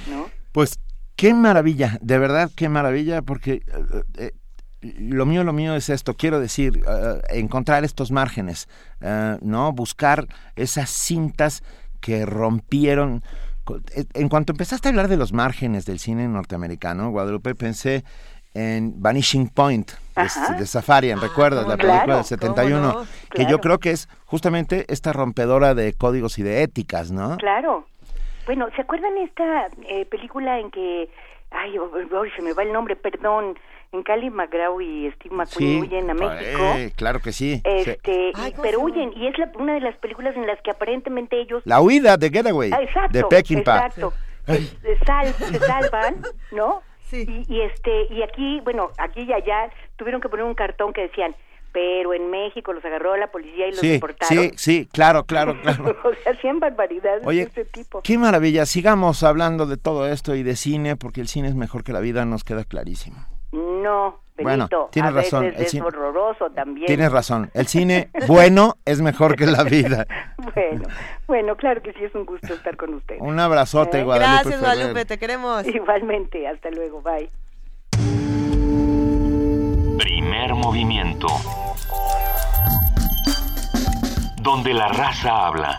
¿no? 0.08 0.28
Pues 0.52 0.78
qué 1.16 1.34
maravilla, 1.34 1.98
de 2.00 2.18
verdad 2.18 2.50
qué 2.56 2.68
maravilla, 2.68 3.22
porque 3.22 3.62
eh, 3.66 4.02
eh, 4.18 4.32
lo 4.80 5.26
mío, 5.26 5.44
lo 5.44 5.52
mío 5.52 5.74
es 5.74 5.90
esto, 5.90 6.14
quiero 6.14 6.40
decir, 6.40 6.82
eh, 6.88 7.20
encontrar 7.30 7.84
estos 7.84 8.10
márgenes, 8.10 8.68
¿no? 9.42 9.72
Buscar 9.72 10.26
esas 10.56 10.90
cintas 10.90 11.62
que 12.00 12.24
rompieron 12.24 13.22
en 14.14 14.28
cuanto 14.28 14.52
empezaste 14.52 14.88
a 14.88 14.90
hablar 14.90 15.08
de 15.08 15.16
los 15.16 15.32
márgenes 15.32 15.86
del 15.86 15.98
cine 15.98 16.26
norteamericano, 16.28 17.10
Guadalupe, 17.10 17.54
pensé 17.54 18.04
en 18.54 19.00
Vanishing 19.00 19.48
Point 19.48 19.92
de, 20.58 20.66
Safari, 20.66 21.12
ah, 21.12 21.16
¿recuerdas? 21.20 21.66
La 21.66 21.76
película 21.76 22.16
del 22.16 22.24
71, 22.24 23.06
que 23.30 23.46
yo 23.46 23.58
creo 23.58 23.78
que 23.78 23.92
es 23.92 24.08
justamente 24.26 24.84
esta 24.88 25.12
rompedora 25.12 25.74
de 25.74 25.92
códigos 25.92 26.38
y 26.38 26.42
de 26.42 26.62
éticas, 26.62 27.10
¿no? 27.12 27.36
Claro. 27.36 27.86
Bueno, 28.46 28.68
¿se 28.74 28.82
acuerdan 28.82 29.16
esta 29.18 29.68
eh, 29.88 30.04
película 30.06 30.58
en 30.58 30.70
que, 30.70 31.08
ay, 31.50 31.74
se 32.34 32.42
me 32.42 32.52
va 32.52 32.62
el 32.64 32.72
nombre, 32.72 32.96
perdón, 32.96 33.56
en 33.92 34.02
Cali 34.02 34.30
McGraw 34.30 34.80
y 34.80 35.10
Steve 35.16 35.34
McQueen 35.34 35.82
huyen 35.82 36.10
a 36.10 36.14
México. 36.14 36.62
Eh, 36.76 36.92
claro 36.96 37.20
que 37.20 37.32
sí. 37.32 37.60
Este, 37.64 38.32
pero 38.62 38.80
huyen, 38.80 39.12
y 39.16 39.26
es 39.26 39.34
una 39.56 39.74
de 39.74 39.80
las 39.80 39.96
películas 39.96 40.36
en 40.36 40.46
las 40.46 40.60
que 40.62 40.70
aparentemente 40.70 41.40
ellos... 41.40 41.62
La 41.64 41.80
huida 41.80 42.16
de 42.16 42.30
Getaway, 42.30 42.70
ah, 42.72 43.08
de 43.10 43.24
Peckinpah. 43.24 43.86
Exacto, 43.86 44.12
se, 44.46 45.58
salvan, 45.58 46.22
¿no? 46.52 46.82
Sí. 47.08 47.44
Y, 47.48 47.60
este, 47.60 48.06
y 48.10 48.22
aquí, 48.22 48.60
bueno, 48.60 48.90
aquí 48.98 49.22
y 49.22 49.32
allá 49.32 49.70
tuvieron 49.96 50.20
que 50.20 50.28
poner 50.28 50.44
un 50.44 50.54
cartón 50.54 50.92
que 50.92 51.02
decían, 51.02 51.34
pero 51.72 52.14
en 52.14 52.30
México 52.30 52.72
los 52.72 52.84
agarró 52.84 53.16
la 53.16 53.30
policía 53.30 53.68
y 53.68 53.70
los 53.72 53.80
deportaron. 53.80 54.44
Sí, 54.44 54.52
sí, 54.56 54.88
claro, 54.92 55.24
claro, 55.24 55.60
claro. 55.62 55.96
o 56.04 56.14
sea, 56.22 56.32
hacían 56.32 56.60
barbaridades 56.60 57.24
de 57.24 57.42
este 57.42 57.64
tipo. 57.64 58.02
Qué 58.02 58.16
maravilla, 58.18 58.64
sigamos 58.66 59.24
hablando 59.24 59.66
de 59.66 59.76
todo 59.76 60.08
esto 60.08 60.36
y 60.36 60.44
de 60.44 60.54
cine, 60.54 60.96
porque 60.96 61.20
el 61.20 61.28
cine 61.28 61.48
es 61.48 61.56
mejor 61.56 61.82
que 61.82 61.92
la 61.92 62.00
vida, 62.00 62.24
nos 62.24 62.44
queda 62.44 62.64
clarísimo. 62.64 63.26
No, 63.52 64.20
Benito, 64.36 64.68
bueno, 64.68 64.88
tienes 64.90 65.12
razón. 65.12 65.52
es 65.56 65.74
horroroso 65.74 66.50
también. 66.50 66.86
Tienes 66.86 67.10
razón. 67.10 67.50
El 67.52 67.66
cine 67.66 68.10
bueno 68.26 68.76
es 68.84 69.00
mejor 69.00 69.36
que 69.36 69.46
la 69.46 69.64
vida. 69.64 70.06
bueno, 70.54 70.82
bueno, 71.26 71.56
claro 71.56 71.82
que 71.82 71.92
sí 71.92 72.04
es 72.04 72.14
un 72.14 72.24
gusto 72.24 72.54
estar 72.54 72.76
con 72.76 72.94
usted. 72.94 73.16
Un 73.20 73.38
abrazote, 73.40 74.00
¿Eh? 74.00 74.04
Guadalupe. 74.04 74.50
Gracias, 74.50 74.60
Guadalupe, 74.60 75.04
te 75.04 75.18
queremos. 75.18 75.66
Igualmente, 75.66 76.46
hasta 76.46 76.70
luego, 76.70 77.02
bye. 77.02 77.28
Primer 79.98 80.54
movimiento. 80.54 81.26
Donde 84.42 84.72
la 84.72 84.88
raza 84.88 85.46
habla. 85.46 85.78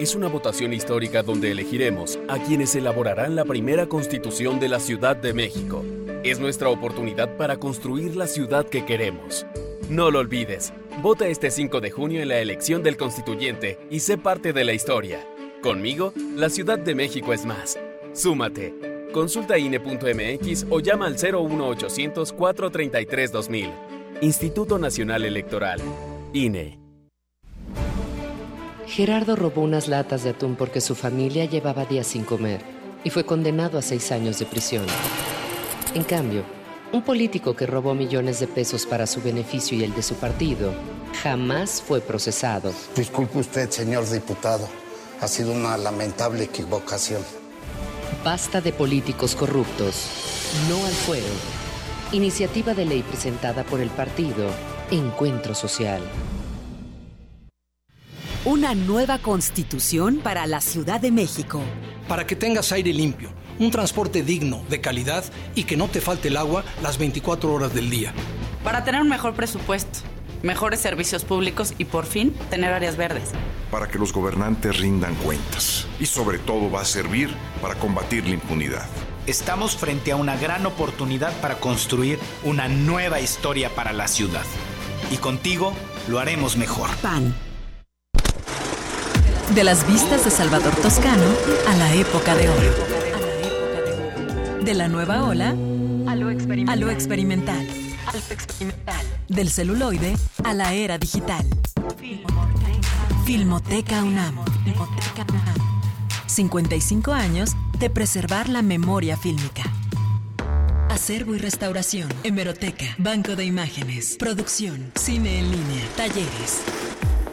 Es 0.00 0.14
una 0.14 0.28
votación 0.28 0.72
histórica 0.72 1.22
donde 1.22 1.50
elegiremos 1.50 2.18
a 2.26 2.38
quienes 2.38 2.74
elaborarán 2.74 3.36
la 3.36 3.44
primera 3.44 3.86
constitución 3.86 4.58
de 4.58 4.70
la 4.70 4.80
Ciudad 4.80 5.14
de 5.14 5.34
México. 5.34 5.84
Es 6.24 6.40
nuestra 6.40 6.70
oportunidad 6.70 7.36
para 7.36 7.58
construir 7.58 8.16
la 8.16 8.26
ciudad 8.26 8.64
que 8.66 8.86
queremos. 8.86 9.44
No 9.90 10.10
lo 10.10 10.20
olvides, 10.20 10.72
vota 11.02 11.28
este 11.28 11.50
5 11.50 11.82
de 11.82 11.90
junio 11.90 12.22
en 12.22 12.28
la 12.28 12.38
elección 12.38 12.82
del 12.82 12.96
constituyente 12.96 13.78
y 13.90 14.00
sé 14.00 14.16
parte 14.16 14.54
de 14.54 14.64
la 14.64 14.72
historia. 14.72 15.20
Conmigo, 15.62 16.14
la 16.34 16.48
Ciudad 16.48 16.78
de 16.78 16.94
México 16.94 17.34
es 17.34 17.44
más. 17.44 17.78
Súmate. 18.14 18.72
Consulta 19.12 19.58
INE.mx 19.58 20.64
o 20.70 20.80
llama 20.80 21.08
al 21.08 21.16
01800 21.16 22.32
433 22.32 23.32
2000. 23.32 23.70
Instituto 24.22 24.78
Nacional 24.78 25.26
Electoral. 25.26 25.78
INE. 26.32 26.80
Gerardo 28.90 29.36
robó 29.36 29.62
unas 29.62 29.86
latas 29.86 30.24
de 30.24 30.30
atún 30.30 30.56
porque 30.56 30.80
su 30.80 30.96
familia 30.96 31.44
llevaba 31.44 31.84
días 31.84 32.08
sin 32.08 32.24
comer 32.24 32.60
y 33.04 33.10
fue 33.10 33.24
condenado 33.24 33.78
a 33.78 33.82
seis 33.82 34.10
años 34.10 34.40
de 34.40 34.46
prisión. 34.46 34.84
En 35.94 36.02
cambio, 36.02 36.42
un 36.92 37.02
político 37.02 37.54
que 37.54 37.66
robó 37.66 37.94
millones 37.94 38.40
de 38.40 38.48
pesos 38.48 38.86
para 38.86 39.06
su 39.06 39.22
beneficio 39.22 39.78
y 39.78 39.84
el 39.84 39.94
de 39.94 40.02
su 40.02 40.16
partido 40.16 40.72
jamás 41.22 41.80
fue 41.80 42.00
procesado. 42.00 42.72
Disculpe 42.96 43.38
usted, 43.38 43.70
señor 43.70 44.10
diputado. 44.10 44.68
Ha 45.20 45.28
sido 45.28 45.52
una 45.52 45.76
lamentable 45.76 46.42
equivocación. 46.42 47.22
Basta 48.24 48.60
de 48.60 48.72
políticos 48.72 49.36
corruptos. 49.36 50.06
No 50.68 50.84
al 50.84 50.92
fuero. 50.92 51.26
Iniciativa 52.10 52.74
de 52.74 52.86
ley 52.86 53.04
presentada 53.04 53.62
por 53.62 53.80
el 53.80 53.90
partido 53.90 54.50
Encuentro 54.90 55.54
Social. 55.54 56.02
Una 58.46 58.74
nueva 58.74 59.18
constitución 59.18 60.20
para 60.22 60.46
la 60.46 60.62
Ciudad 60.62 60.98
de 60.98 61.10
México. 61.10 61.60
Para 62.08 62.26
que 62.26 62.36
tengas 62.36 62.72
aire 62.72 62.94
limpio 62.94 63.28
un 63.58 63.70
transporte 63.70 64.22
digno, 64.22 64.64
de 64.70 64.80
calidad 64.80 65.22
y 65.54 65.64
que 65.64 65.76
no 65.76 65.88
te 65.88 66.00
falte 66.00 66.28
el 66.28 66.38
agua 66.38 66.64
las 66.82 66.96
24 66.96 67.52
horas 67.52 67.74
del 67.74 67.90
día. 67.90 68.14
Para 68.64 68.82
tener 68.82 69.02
un 69.02 69.10
mejor 69.10 69.34
presupuesto, 69.34 69.98
mejores 70.42 70.80
servicios 70.80 71.26
públicos 71.26 71.74
y 71.76 71.84
por 71.84 72.06
fin 72.06 72.32
tener 72.48 72.72
áreas 72.72 72.96
verdes. 72.96 73.32
Para 73.70 73.88
que 73.88 73.98
los 73.98 74.14
gobernantes 74.14 74.78
rindan 74.78 75.14
cuentas 75.16 75.86
y 76.00 76.06
sobre 76.06 76.38
todo 76.38 76.70
va 76.70 76.80
a 76.80 76.86
servir 76.86 77.28
para 77.60 77.74
combatir 77.74 78.24
la 78.24 78.30
impunidad. 78.30 78.86
Estamos 79.26 79.76
frente 79.76 80.12
a 80.12 80.16
una 80.16 80.38
gran 80.38 80.64
oportunidad 80.64 81.38
para 81.42 81.56
construir 81.60 82.18
una 82.42 82.68
nueva 82.68 83.20
historia 83.20 83.68
para 83.74 83.92
la 83.92 84.08
ciudad. 84.08 84.46
Y 85.10 85.18
contigo 85.18 85.74
lo 86.08 86.18
haremos 86.18 86.56
mejor. 86.56 86.88
PAN. 87.02 87.34
De 89.54 89.64
las 89.64 89.86
vistas 89.86 90.24
de 90.24 90.30
Salvador 90.30 90.74
Toscano 90.76 91.24
a 91.68 91.76
la 91.76 91.94
época 91.94 92.34
de 92.34 92.48
hoy 92.48 93.00
de 94.62 94.74
la 94.74 94.88
nueva 94.88 95.24
ola 95.24 95.50
al 96.06 96.20
lo 96.20 96.30
experimental. 96.30 96.76
A 96.76 96.86
lo 96.86 96.90
experimental. 96.90 97.66
Del 99.28 99.50
celuloide 99.50 100.16
a 100.44 100.54
la 100.54 100.74
era 100.74 100.98
digital. 100.98 101.44
Filmoteca 103.24 104.04
UNAM. 104.04 104.36
55 106.26 107.12
años 107.12 107.50
de 107.78 107.90
preservar 107.90 108.48
la 108.48 108.62
memoria 108.62 109.16
fílmica. 109.16 109.64
Acervo 110.88 111.34
y 111.34 111.38
restauración, 111.38 112.08
hemeroteca, 112.22 112.86
banco 112.98 113.36
de 113.36 113.44
imágenes, 113.44 114.16
producción, 114.18 114.92
cine 114.94 115.38
en 115.38 115.50
línea, 115.50 115.84
talleres. 115.96 116.62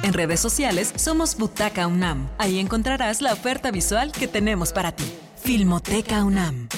En 0.04 0.12
redes 0.12 0.38
sociales 0.38 0.92
somos 0.94 1.36
Butaca 1.36 1.88
UNAM. 1.88 2.28
Ahí 2.38 2.60
encontrarás 2.60 3.22
la 3.22 3.32
oferta 3.32 3.72
visual 3.72 4.12
que 4.12 4.28
tenemos 4.28 4.72
para 4.72 4.92
ti. 4.92 5.12
Filmoteca 5.42 6.22
UNAM. 6.22 6.68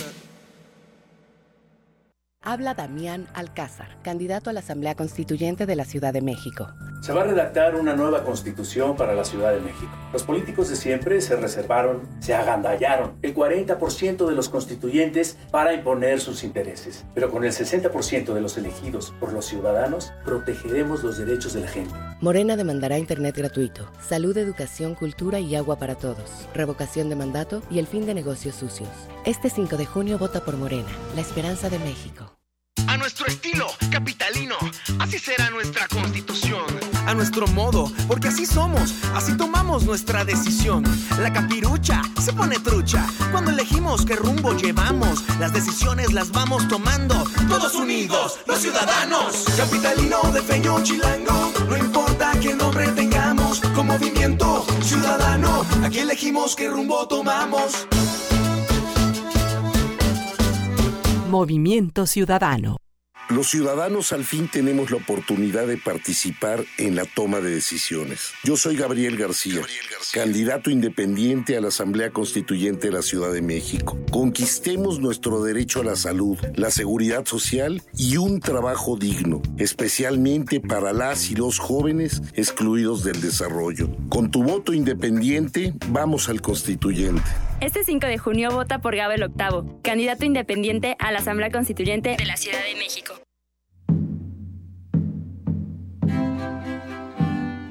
Habla 2.49 2.75
Damián 2.75 3.27
Alcázar, 3.35 4.01
candidato 4.03 4.51
a 4.51 4.53
la 4.53 4.61
Asamblea 4.61 4.95
Constituyente 4.95 5.67
de 5.67 5.75
la 5.75 5.85
Ciudad 5.85 6.13
de 6.13 6.21
México. 6.21 6.69
Se 7.01 7.13
va 7.13 7.23
a 7.23 7.25
redactar 7.25 7.75
una 7.75 7.97
nueva 7.97 8.23
constitución 8.23 8.95
para 8.95 9.15
la 9.15 9.25
Ciudad 9.25 9.53
de 9.53 9.61
México. 9.61 9.91
Los 10.13 10.23
políticos 10.23 10.69
de 10.69 10.77
siempre 10.77 11.21
se 11.21 11.35
reservaron, 11.35 12.03
se 12.21 12.35
agandallaron 12.35 13.15
el 13.23 13.35
40% 13.35 14.29
de 14.29 14.35
los 14.37 14.49
constituyentes 14.49 15.37
para 15.51 15.75
imponer 15.75 16.21
sus 16.21 16.45
intereses. 16.45 17.05
Pero 17.15 17.33
con 17.33 17.45
el 17.45 17.51
60% 17.51 18.33
de 18.33 18.41
los 18.41 18.57
elegidos 18.57 19.13
por 19.19 19.33
los 19.33 19.47
ciudadanos, 19.47 20.13
protegeremos 20.25 21.03
los 21.03 21.19
derechos 21.19 21.53
de 21.53 21.63
la 21.63 21.69
gente. 21.69 21.95
Morena 22.21 22.55
demandará 22.55 22.97
Internet 22.97 23.37
gratuito, 23.37 23.91
salud, 24.01 24.37
educación, 24.39 24.95
cultura 24.95 25.41
y 25.41 25.57
agua 25.57 25.81
para 25.81 25.97
todos, 25.97 26.47
revocación 26.55 27.09
de 27.09 27.17
mandato 27.17 27.61
y 27.73 27.81
el 27.81 27.89
fin 27.89 28.07
de 28.07 28.15
negocios 28.15 28.55
sucios. 28.55 28.91
Este 29.25 29.51
5 29.51 29.77
de 29.77 29.87
junio 29.87 30.17
vota 30.17 30.45
por 30.45 30.57
Morena, 30.57 30.93
la 31.17 31.23
esperanza 31.23 31.69
de 31.69 31.81
México. 31.81 32.36
A 32.89 32.97
nuestro 32.97 33.27
estilo, 33.27 33.67
capitalino, 33.91 34.57
así 34.99 35.19
será 35.19 35.51
nuestra 35.51 35.89
constitución. 35.89 36.65
A 37.07 37.15
nuestro 37.15 37.47
modo, 37.49 37.93
porque 38.09 38.29
así 38.29 38.47
somos, 38.47 38.95
así 39.15 39.37
tomamos 39.37 39.85
nuestra 39.85 40.25
decisión. 40.25 40.85
La 41.21 41.33
capirucha 41.33 42.03
se 42.25 42.33
pone 42.33 42.59
trucha 42.59 43.07
cuando 43.31 43.51
elegimos 43.51 44.05
qué 44.05 44.17
rumbo 44.17 44.53
llevamos. 44.57 45.25
Las 45.39 45.53
decisiones 45.53 46.13
las 46.13 46.31
vamos 46.31 46.67
tomando, 46.69 47.25
todos 47.49 47.75
unidos, 47.75 48.39
los 48.47 48.59
ciudadanos. 48.59 49.45
Capitalino 49.57 50.21
de 50.33 50.43
feño 50.43 50.83
chilango, 50.83 51.53
no 51.69 51.77
importa 51.77 52.33
qué 52.41 52.55
nombre 52.55 52.89
tengamos, 52.89 53.61
con 53.75 53.87
movimiento 53.87 54.67
ciudadano, 54.83 55.65
aquí 55.85 56.01
elegimos 56.01 56.57
qué 56.57 56.69
rumbo 56.69 57.07
tomamos. 57.07 57.87
Movimiento 61.27 62.07
Ciudadano. 62.07 62.77
Los 63.29 63.49
ciudadanos 63.51 64.13
al 64.13 64.25
fin 64.25 64.49
tenemos 64.49 64.93
la 64.93 64.99
oportunidad 64.99 65.67
de 65.67 65.77
participar 65.77 66.65
en 66.79 66.95
la 66.95 67.05
toma 67.05 67.41
de 67.41 67.51
decisiones. 67.51 68.31
Yo 68.45 68.57
soy 68.57 68.77
Gabriel 68.77 69.17
García, 69.17 69.63
candidato 70.13 70.71
independiente 70.71 71.57
a 71.57 71.61
la 71.61 71.69
Asamblea 71.69 72.13
Constituyente 72.13 72.87
de 72.87 72.93
la 72.93 73.03
Ciudad 73.03 73.33
de 73.33 73.43
México. 73.43 73.99
Conquistemos 74.13 75.01
nuestro 75.01 75.43
derecho 75.43 75.81
a 75.81 75.85
la 75.85 75.97
salud, 75.97 76.39
la 76.55 76.71
seguridad 76.71 77.27
social 77.27 77.83
y 77.97 78.17
un 78.17 78.39
trabajo 78.39 78.97
digno, 78.97 79.43
especialmente 79.59 80.61
para 80.61 80.93
las 80.93 81.29
y 81.29 81.35
los 81.35 81.59
jóvenes 81.59 82.23
excluidos 82.35 83.03
del 83.03 83.21
desarrollo. 83.21 83.89
Con 84.09 84.31
tu 84.31 84.45
voto 84.45 84.73
independiente, 84.73 85.75
vamos 85.89 86.29
al 86.29 86.41
constituyente. 86.41 87.29
Este 87.59 87.85
5 87.85 88.07
de 88.07 88.19
junio 88.19 88.51
vota 88.51 88.81
por 88.81 88.95
Gabel 88.95 89.23
Octavo, 89.23 89.81
candidato 89.83 90.27
independiente 90.27 90.95
a 90.99 91.11
la 91.11 91.21
Asamblea 91.21 91.51
Constituyente 91.51 92.15
de 92.19 92.27
la 92.27 92.37
Ciudad 92.37 92.59
de 92.63 92.79
México. 92.79 93.15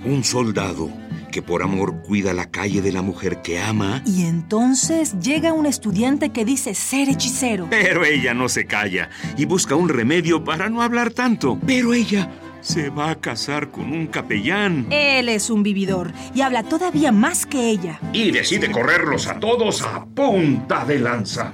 Un 0.04 0.24
soldado 0.24 0.90
que 1.32 1.44
por 1.44 1.62
amor 1.62 2.02
cuida 2.02 2.34
la 2.34 2.50
calle 2.50 2.82
de 2.82 2.92
la 2.92 3.04
mujer 3.04 3.42
que 3.44 3.60
ama. 3.60 4.02
Y 4.08 4.26
entonces 4.26 5.20
llega 5.20 5.54
un 5.54 5.66
estudiante 5.66 6.30
que 6.30 6.46
dice 6.46 6.74
ser 6.74 7.10
hechicero. 7.10 7.68
Pero 7.70 8.06
ella 8.06 8.34
no 8.34 8.50
se 8.50 8.66
calla 8.66 9.10
y 9.38 9.46
busca 9.46 9.76
un 9.76 9.90
remedio 9.90 10.44
para 10.44 10.70
no 10.70 10.82
hablar 10.82 11.12
tanto. 11.12 11.60
Pero 11.68 11.94
ella 11.94 12.32
se 12.66 12.90
va 12.90 13.12
a 13.12 13.16
casar 13.16 13.70
con 13.70 13.94
un 13.94 14.08
capellán. 14.08 14.88
Él 14.90 15.30
es 15.30 15.50
un 15.52 15.62
vividor 15.62 16.12
y 16.34 16.42
habla 16.42 16.64
todavía 16.64 17.12
más 17.12 17.46
que 17.46 17.70
ella. 17.70 18.00
Y 18.12 18.32
decide 18.32 18.72
correrlos 18.72 19.28
a 19.28 19.40
todos 19.40 19.84
a 19.84 20.04
punta 20.04 20.84
de 20.84 21.00
lanza. 21.00 21.54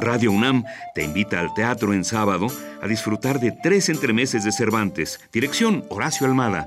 Radio 0.00 0.32
UNAM 0.32 0.64
te 0.94 1.04
invita 1.04 1.38
al 1.38 1.52
teatro 1.52 1.92
en 1.92 2.04
sábado 2.04 2.46
a 2.80 2.88
disfrutar 2.88 3.40
de 3.40 3.52
tres 3.52 3.90
entremeses 3.90 4.42
de 4.42 4.52
Cervantes. 4.52 5.20
Dirección 5.30 5.84
Horacio 5.90 6.26
Almada. 6.26 6.66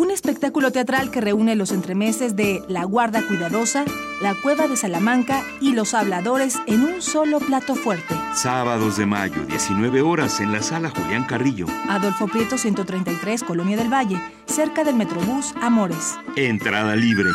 Un 0.00 0.10
espectáculo 0.10 0.72
teatral 0.72 1.10
que 1.10 1.20
reúne 1.20 1.56
los 1.56 1.72
entremeses 1.72 2.34
de 2.34 2.62
La 2.68 2.84
Guarda 2.84 3.20
Cuidadosa, 3.20 3.84
La 4.22 4.34
Cueva 4.34 4.66
de 4.66 4.78
Salamanca 4.78 5.44
y 5.60 5.74
Los 5.74 5.92
Habladores 5.92 6.56
en 6.66 6.84
un 6.84 7.02
solo 7.02 7.38
plato 7.38 7.74
fuerte. 7.74 8.14
Sábados 8.34 8.96
de 8.96 9.04
mayo, 9.04 9.44
19 9.44 10.00
horas 10.00 10.40
en 10.40 10.52
la 10.52 10.62
sala 10.62 10.88
Julián 10.88 11.24
Carrillo. 11.24 11.66
Adolfo 11.86 12.28
Prieto 12.28 12.56
133, 12.56 13.44
Colonia 13.44 13.76
del 13.76 13.92
Valle, 13.92 14.18
cerca 14.46 14.84
del 14.84 14.94
Metrobús 14.94 15.52
Amores. 15.60 16.16
Entrada 16.34 16.96
libre. 16.96 17.28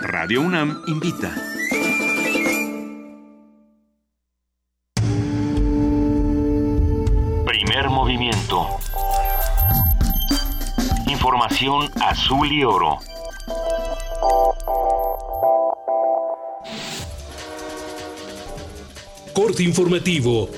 Radio 0.00 0.40
UNAM 0.40 0.80
invita. 0.86 1.30
Primer 7.44 7.90
movimiento. 7.90 8.78
Información 11.28 11.90
azul 12.00 12.50
y 12.50 12.64
oro. 12.64 12.96
Corte 19.34 19.62
informativo. 19.62 20.48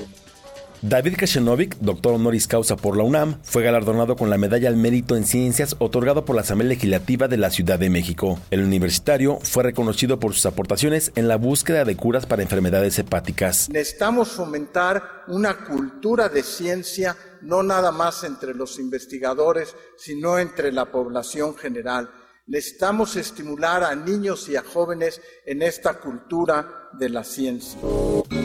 David 0.81 1.17
Kashenovic, 1.17 1.75
doctor 1.79 2.13
honoris 2.13 2.47
causa 2.47 2.77
por 2.77 2.95
la 2.95 3.03
UNAM, 3.03 3.35
fue 3.43 3.63
galardonado 3.63 4.15
con 4.15 4.29
la 4.29 4.37
Medalla 4.37 4.69
al 4.69 4.77
Mérito 4.77 5.17
en 5.17 5.25
Ciencias 5.25 5.75
otorgado 5.79 6.23
por 6.23 6.37
la 6.37 6.43
Asamblea 6.43 6.69
Legislativa 6.69 7.27
de 7.27 7.35
la 7.35 7.49
Ciudad 7.49 7.77
de 7.77 7.89
México. 7.89 8.39
El 8.49 8.63
universitario 8.63 9.39
fue 9.43 9.63
reconocido 9.63 10.21
por 10.21 10.33
sus 10.33 10.45
aportaciones 10.45 11.11
en 11.15 11.27
la 11.27 11.35
búsqueda 11.35 11.83
de 11.83 11.97
curas 11.97 12.25
para 12.25 12.43
enfermedades 12.43 12.97
hepáticas. 12.97 13.69
Necesitamos 13.69 14.29
fomentar 14.29 15.03
una 15.27 15.53
cultura 15.65 16.29
de 16.29 16.43
ciencia 16.43 17.17
no 17.41 17.63
nada 17.63 17.91
más 17.91 18.23
entre 18.23 18.53
los 18.53 18.79
investigadores, 18.79 19.75
sino 19.97 20.39
entre 20.39 20.71
la 20.71 20.91
población 20.91 21.55
general. 21.55 22.11
Necesitamos 22.47 23.15
estimular 23.15 23.83
a 23.83 23.95
niños 23.95 24.49
y 24.49 24.55
a 24.55 24.63
jóvenes 24.63 25.21
en 25.45 25.61
esta 25.61 25.99
cultura 25.99 26.80
de 26.97 27.09
la 27.09 27.23
ciencia. 27.23 27.79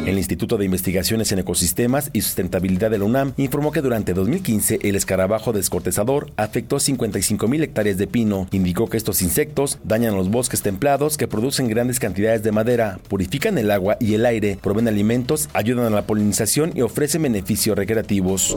El 0.06 0.18
Instituto 0.18 0.56
de 0.56 0.64
Investigaciones 0.64 1.32
en 1.32 1.40
Ecosistemas 1.40 2.10
y 2.12 2.20
Sustentabilidad 2.20 2.90
de 2.90 2.98
la 2.98 3.05
UNAM 3.05 3.32
informó 3.36 3.73
que 3.73 3.82
durante 3.82 4.14
2015 4.14 4.78
el 4.82 4.94
escarabajo 4.94 5.52
descortezador 5.52 6.31
afectó 6.36 6.78
55 6.78 7.48
mil 7.48 7.62
hectáreas 7.62 7.98
de 7.98 8.06
pino. 8.06 8.47
Indicó 8.52 8.89
que 8.89 8.97
estos 8.97 9.23
insectos 9.23 9.78
dañan 9.85 10.16
los 10.16 10.31
bosques 10.31 10.62
templados 10.62 11.16
que 11.16 11.27
producen 11.28 11.68
grandes 11.68 11.98
cantidades 11.98 12.43
de 12.43 12.52
madera, 12.52 13.01
purifican 13.09 13.59
el 13.59 13.70
agua 13.70 13.97
y 13.98 14.14
el 14.14 14.24
aire, 14.27 14.59
proveen 14.62 14.89
alimentos, 14.89 15.48
ayudan 15.52 15.86
a 15.86 15.97
la 15.97 16.06
polinización 16.06 16.73
y 16.74 16.82
ofrecen 16.82 17.23
beneficios 17.23 17.77
recreativos. 17.77 18.56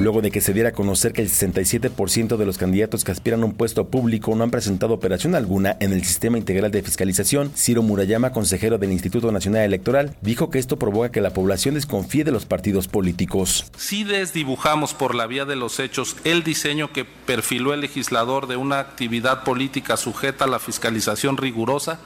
Luego 0.00 0.22
de 0.22 0.30
que 0.30 0.40
se 0.40 0.52
diera 0.52 0.68
a 0.70 0.72
conocer 0.72 1.12
que 1.12 1.22
el 1.22 1.28
67% 1.28 2.36
de 2.36 2.46
los 2.46 2.58
candidatos 2.58 3.02
que 3.02 3.12
aspiran 3.12 3.42
a 3.42 3.46
un 3.46 3.54
puesto 3.54 3.88
público 3.88 4.34
no 4.36 4.44
han 4.44 4.50
presentado 4.50 4.94
operación 4.94 5.34
alguna 5.34 5.76
en 5.80 5.92
el 5.92 6.04
Sistema 6.04 6.38
Integral 6.38 6.70
de 6.70 6.82
Fiscalización, 6.82 7.50
Ciro 7.56 7.82
Murayama, 7.82 8.30
consejero 8.32 8.78
del 8.78 8.92
Instituto 8.92 9.15
Nacional 9.24 9.62
Electoral, 9.62 10.16
dijo 10.20 10.50
que 10.50 10.58
esto 10.58 10.78
provoca 10.78 11.10
que 11.10 11.20
la 11.20 11.32
población 11.32 11.74
desconfíe 11.74 12.24
de 12.24 12.32
los 12.32 12.46
partidos 12.46 12.88
políticos. 12.88 13.66
Si 13.76 14.04
desdibujamos 14.04 14.94
por 14.94 15.14
la 15.14 15.26
vía 15.26 15.44
de 15.44 15.56
los 15.56 15.80
hechos 15.80 16.16
el 16.24 16.42
diseño 16.42 16.92
que 16.92 17.04
perfiló 17.04 17.74
el 17.74 17.80
legislador 17.80 18.46
de 18.46 18.56
una 18.56 18.78
actividad 18.78 19.44
política 19.44 19.96
sujeta 19.96 20.44
a 20.44 20.48
la 20.48 20.58
fiscalización 20.58 21.36
rigurosa, 21.36 21.98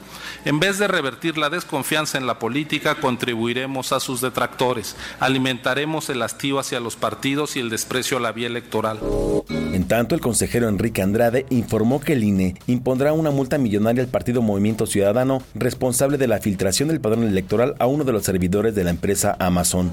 en 0.45 0.61
vez 0.61 0.79
de 0.79 0.89
revertir 0.89 1.37
la 1.37 1.51
desconfianza 1.51 2.19
en 2.19 2.27
la 2.27 2.39
política, 2.39 2.95
contribuiremos 2.95 3.93
a 3.93 4.01
sus 4.01 4.21
detractores, 4.21 4.97
alimentaremos 5.19 6.09
el 6.11 6.23
hastío 6.23 6.59
hacia 6.59 6.81
los 6.81 6.97
partidos 6.97 7.57
y 7.57 7.61
el 7.61 7.71
desprecio 7.71 8.17
a 8.17 8.21
la 8.21 8.33
vía 8.33 8.47
electoral. 8.47 9.01
En 9.49 9.81
En 9.81 9.89
tanto, 9.89 10.15
el 10.15 10.21
consejero 10.21 10.69
Enrique 10.69 11.01
Andrade 11.01 11.47
informó 11.49 12.01
que 12.01 12.13
el 12.13 12.23
INE 12.23 12.55
impondrá 12.67 13.15
una 13.15 13.31
multa 13.31 13.57
millonaria 13.57 14.03
al 14.03 14.11
partido 14.11 14.43
Movimiento 14.43 14.87
Ciudadano 14.87 15.43
responsable 15.55 16.19
de 16.19 16.29
la 16.29 16.39
filtración 16.39 16.91
del 16.91 17.00
padrón 17.01 17.25
electoral 17.25 17.75
a 17.79 17.87
uno 17.87 18.05
de 18.05 18.13
los 18.13 18.25
servidores 18.25 18.75
de 18.75 18.85
la 18.85 18.91
empresa 18.91 19.37
Amazon. 19.39 19.91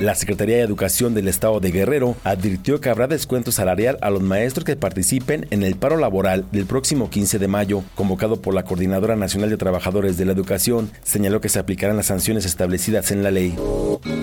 La 0.00 0.14
Secretaría 0.14 0.56
de 0.56 0.62
Educación 0.62 1.14
del 1.14 1.28
Estado 1.28 1.60
de 1.60 1.70
Guerrero 1.70 2.16
advirtió 2.24 2.80
que 2.80 2.90
habrá 2.90 3.06
descuento 3.06 3.52
salarial 3.52 3.96
a 4.02 4.10
los 4.10 4.22
maestros 4.22 4.64
que 4.64 4.76
participen 4.76 5.46
en 5.50 5.62
el 5.62 5.76
paro 5.76 5.96
laboral 5.96 6.44
del 6.52 6.66
próximo 6.66 7.10
15 7.10 7.38
de 7.38 7.48
mayo, 7.48 7.82
convocado 7.94 8.42
por 8.42 8.54
la 8.54 8.64
Coordinadora 8.64 9.16
Nacional 9.16 9.50
de 9.50 9.56
Trabajadores 9.56 10.16
de 10.16 10.24
la 10.24 10.32
Educación, 10.32 10.90
señaló 11.04 11.40
que 11.40 11.48
se 11.48 11.58
aplicarán 11.58 11.96
las 11.96 12.06
sanciones 12.06 12.44
establecidas 12.44 13.10
en 13.12 13.22
la 13.22 13.30
ley. 13.30 13.56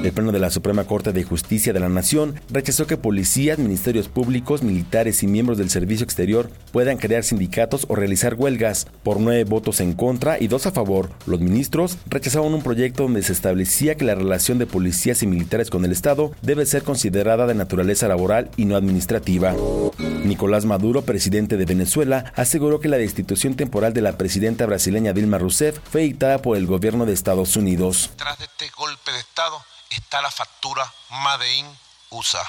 El 0.03 0.11
Pleno 0.11 0.31
de 0.31 0.39
la 0.39 0.49
Suprema 0.49 0.83
Corte 0.83 1.13
de 1.13 1.23
Justicia 1.23 1.73
de 1.73 1.79
la 1.79 1.89
Nación 1.89 2.35
rechazó 2.51 2.85
que 2.85 2.97
policías, 2.97 3.57
ministerios 3.57 4.07
públicos, 4.07 4.63
militares 4.63 5.23
y 5.23 5.27
miembros 5.27 5.57
del 5.57 5.69
servicio 5.69 6.03
exterior 6.03 6.49
puedan 6.71 6.97
crear 6.97 7.23
sindicatos 7.23 7.85
o 7.87 7.95
realizar 7.95 8.35
huelgas. 8.35 8.87
Por 9.03 9.19
nueve 9.19 9.43
votos 9.45 9.79
en 9.79 9.93
contra 9.93 10.39
y 10.39 10.47
dos 10.47 10.65
a 10.65 10.71
favor, 10.71 11.09
los 11.25 11.39
ministros 11.39 11.97
rechazaron 12.07 12.53
un 12.53 12.63
proyecto 12.63 13.03
donde 13.03 13.23
se 13.23 13.33
establecía 13.33 13.95
que 13.95 14.05
la 14.05 14.15
relación 14.15 14.57
de 14.57 14.67
policías 14.67 15.23
y 15.23 15.27
militares 15.27 15.69
con 15.69 15.85
el 15.85 15.91
Estado 15.91 16.31
debe 16.41 16.65
ser 16.65 16.83
considerada 16.83 17.47
de 17.47 17.55
naturaleza 17.55 18.07
laboral 18.07 18.51
y 18.57 18.65
no 18.65 18.75
administrativa. 18.75 19.53
Nicolás 20.23 20.65
Maduro, 20.65 21.03
presidente 21.03 21.57
de 21.57 21.65
Venezuela, 21.65 22.31
aseguró 22.35 22.79
que 22.79 22.89
la 22.89 22.97
destitución 22.97 23.55
temporal 23.55 23.93
de 23.93 24.01
la 24.01 24.17
presidenta 24.17 24.65
brasileña 24.65 25.13
Dilma 25.13 25.37
Rousseff 25.37 25.79
fue 25.91 26.01
dictada 26.01 26.41
por 26.41 26.57
el 26.57 26.67
gobierno 26.67 27.05
de 27.05 27.13
Estados 27.13 27.55
Unidos. 27.55 28.11
Tras 28.15 28.37
de 28.39 28.45
este 28.45 28.69
golpe 28.69 29.11
de 29.11 29.19
Estado 29.19 29.63
está 29.89 30.21
la 30.21 30.31
factura 30.31 30.91
Made 31.09 31.57
in 31.57 31.65
USA. 32.11 32.43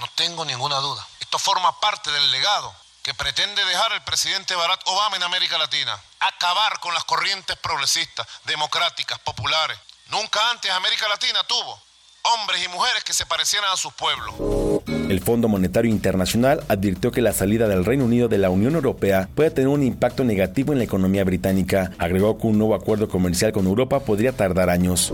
No 0.00 0.06
tengo 0.16 0.44
ninguna 0.44 0.76
duda. 0.76 1.06
Esto 1.20 1.38
forma 1.38 1.80
parte 1.80 2.10
del 2.10 2.30
legado 2.30 2.83
que 3.04 3.12
pretende 3.12 3.62
dejar 3.66 3.92
el 3.92 4.02
presidente 4.02 4.56
Barack 4.56 4.80
Obama 4.86 5.16
en 5.16 5.22
América 5.22 5.58
Latina. 5.58 6.00
Acabar 6.20 6.80
con 6.80 6.94
las 6.94 7.04
corrientes 7.04 7.54
progresistas, 7.58 8.26
democráticas, 8.44 9.18
populares. 9.18 9.78
Nunca 10.06 10.50
antes 10.50 10.70
América 10.70 11.06
Latina 11.06 11.44
tuvo 11.44 11.83
hombres 12.24 12.64
y 12.64 12.68
mujeres 12.68 13.04
que 13.04 13.12
se 13.12 13.26
parecieran 13.26 13.70
a 13.72 13.76
sus 13.76 13.92
pueblos. 13.92 14.82
El 15.10 15.20
Fondo 15.20 15.48
Monetario 15.48 15.90
Internacional 15.90 16.64
advirtió 16.68 17.10
que 17.12 17.20
la 17.20 17.32
salida 17.32 17.68
del 17.68 17.84
Reino 17.84 18.06
Unido 18.06 18.28
de 18.28 18.38
la 18.38 18.50
Unión 18.50 18.74
Europea 18.74 19.28
puede 19.34 19.50
tener 19.50 19.68
un 19.68 19.82
impacto 19.82 20.24
negativo 20.24 20.72
en 20.72 20.78
la 20.78 20.84
economía 20.84 21.24
británica. 21.24 21.92
Agregó 21.98 22.38
que 22.38 22.46
un 22.46 22.58
nuevo 22.58 22.74
acuerdo 22.74 23.08
comercial 23.08 23.52
con 23.52 23.66
Europa 23.66 24.00
podría 24.00 24.32
tardar 24.32 24.70
años. 24.70 25.12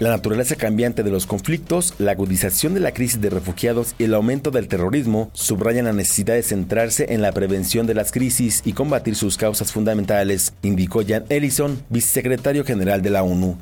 La 0.00 0.10
naturaleza 0.10 0.54
cambiante 0.54 1.02
de 1.02 1.10
los 1.10 1.26
conflictos, 1.26 1.94
la 1.98 2.12
agudización 2.12 2.72
de 2.74 2.80
la 2.80 2.92
crisis 2.92 3.20
de 3.20 3.30
refugiados 3.30 3.96
y 3.98 4.04
el 4.04 4.14
aumento 4.14 4.52
del 4.52 4.68
terrorismo 4.68 5.30
subrayan 5.32 5.86
la 5.86 5.92
necesidad 5.92 6.34
de 6.34 6.44
centrarse 6.44 7.12
en 7.12 7.20
la 7.20 7.32
prevención 7.32 7.86
de 7.88 7.94
las 7.94 8.12
crisis 8.12 8.62
y 8.64 8.74
combatir 8.74 9.16
sus 9.16 9.36
causas 9.36 9.72
fundamentales, 9.72 10.52
indicó 10.62 11.02
Jan 11.06 11.24
Ellison, 11.28 11.82
vicesecretario 11.88 12.64
general 12.64 13.02
de 13.02 13.10
la 13.10 13.24
ONU. 13.24 13.58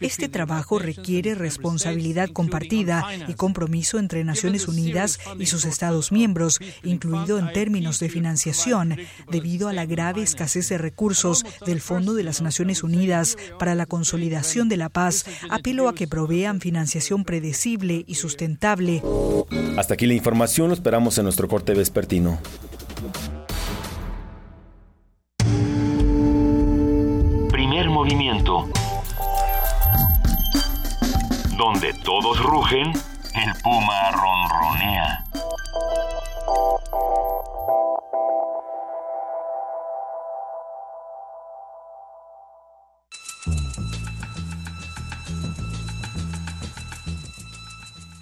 Este 0.00 0.28
trabajo 0.28 0.78
requiere 0.78 1.34
responsabilidad 1.34 2.30
compartida 2.30 3.04
y 3.28 3.34
compromiso 3.34 3.98
entre 3.98 4.24
Naciones 4.24 4.68
Unidas 4.68 5.18
y 5.38 5.46
sus 5.46 5.64
Estados 5.64 6.12
miembros, 6.12 6.60
incluido 6.84 7.38
en 7.38 7.52
términos 7.52 7.98
de 8.00 8.08
financiación, 8.08 8.96
debido 9.30 9.68
a 9.68 9.72
la 9.72 9.86
grave 9.86 10.22
escasez 10.22 10.68
de 10.68 10.78
recursos 10.78 11.44
del 11.66 11.80
Fondo 11.80 12.14
de 12.14 12.22
las 12.22 12.42
Naciones 12.42 12.82
Unidas 12.82 13.36
para 13.58 13.74
la 13.74 13.86
consolidación 13.86 14.68
de 14.68 14.76
la 14.76 14.88
paz. 14.88 15.24
Apelo 15.50 15.88
a 15.88 15.94
que 15.94 16.06
provean 16.06 16.60
financiación 16.60 17.24
predecible 17.24 18.04
y 18.06 18.14
sustentable. 18.14 19.02
Hasta 19.76 19.94
aquí 19.94 20.06
la 20.06 20.14
información, 20.14 20.68
lo 20.68 20.74
esperamos 20.74 21.18
en 21.18 21.24
nuestro 21.24 21.48
corte 21.48 21.74
vespertino. 21.74 22.38
Todos 31.94 32.40
rugen, 32.42 32.92
el 33.34 33.62
puma 33.62 34.10
ronronea. 34.12 35.24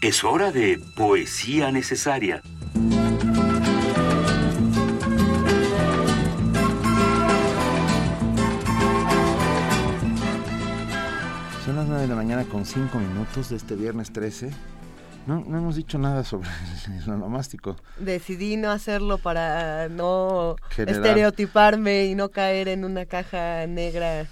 Es 0.00 0.24
hora 0.24 0.50
de 0.50 0.80
poesía 0.96 1.70
necesaria. 1.70 2.42
Mañana 12.28 12.44
con 12.50 12.66
5 12.66 12.98
minutos 12.98 13.48
de 13.48 13.56
este 13.56 13.74
viernes 13.74 14.12
13. 14.12 14.50
No, 15.26 15.42
no 15.46 15.56
hemos 15.56 15.76
dicho 15.76 15.96
nada 15.96 16.24
sobre 16.24 16.50
el 17.02 17.08
onomástico. 17.10 17.74
Decidí 17.98 18.58
no 18.58 18.70
hacerlo 18.70 19.16
para 19.16 19.88
no 19.88 20.56
Generar- 20.76 20.96
estereotiparme 20.96 22.04
y 22.04 22.14
no 22.14 22.28
caer 22.28 22.68
en 22.68 22.84
una 22.84 23.06
caja 23.06 23.66
negra 23.66 24.26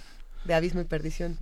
de 0.45 0.55
abismo 0.55 0.83
y 0.83 0.85
perdición. 0.85 1.39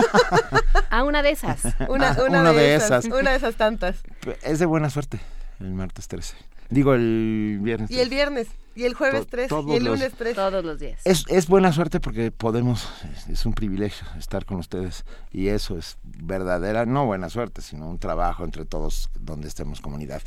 A 0.90 1.02
una 1.02 1.22
de 1.22 1.30
esas. 1.30 1.62
Una, 1.88 2.12
una 2.22 2.40
Una 2.40 2.52
de, 2.52 2.58
de 2.58 2.74
esas, 2.74 3.06
esas. 3.06 3.18
Una 3.18 3.30
de 3.30 3.36
esas 3.38 3.54
tantas. 3.54 3.96
Es 4.42 4.58
de 4.58 4.66
buena 4.66 4.90
suerte 4.90 5.18
el 5.60 5.72
martes 5.72 6.08
13. 6.08 6.36
Digo, 6.68 6.92
el 6.92 7.58
viernes 7.62 7.90
Y 7.90 8.00
el 8.00 8.08
13. 8.10 8.14
viernes, 8.14 8.48
y 8.74 8.84
el 8.84 8.94
jueves 8.94 9.22
To- 9.22 9.26
3, 9.30 9.48
todos 9.48 9.70
y 9.70 9.76
el 9.76 9.84
lunes 9.84 10.12
3. 10.16 10.34
Todos 10.34 10.64
los 10.64 10.78
días. 10.78 11.00
Es, 11.04 11.24
es 11.28 11.46
buena 11.46 11.72
suerte 11.72 12.00
porque 12.00 12.30
podemos, 12.30 12.88
es, 13.14 13.28
es 13.28 13.46
un 13.46 13.52
privilegio 13.54 14.06
estar 14.18 14.44
con 14.44 14.58
ustedes 14.58 15.04
y 15.32 15.48
eso 15.48 15.76
es 15.78 15.98
verdadera, 16.02 16.86
no 16.86 17.06
buena 17.06 17.28
suerte, 17.28 17.62
sino 17.62 17.88
un 17.88 17.98
trabajo 17.98 18.44
entre 18.44 18.64
todos 18.64 19.10
donde 19.18 19.48
estemos 19.48 19.80
comunidad. 19.80 20.22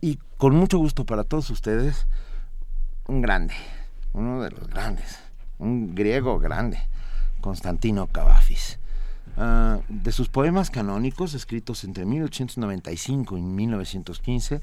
Y 0.00 0.18
con 0.36 0.54
mucho 0.54 0.78
gusto 0.78 1.04
para 1.04 1.24
todos 1.24 1.50
ustedes, 1.50 2.06
un 3.06 3.22
grande, 3.22 3.54
uno 4.12 4.42
de 4.42 4.50
los 4.50 4.68
grandes, 4.68 5.18
un 5.58 5.94
griego 5.94 6.38
grande, 6.38 6.78
Constantino 7.40 8.06
Cavafis. 8.06 8.78
Ah, 9.36 9.80
de 9.88 10.12
sus 10.12 10.28
poemas 10.28 10.70
canónicos 10.70 11.34
escritos 11.34 11.82
entre 11.82 12.04
1895 12.04 13.36
y 13.36 13.42
1915, 13.42 14.60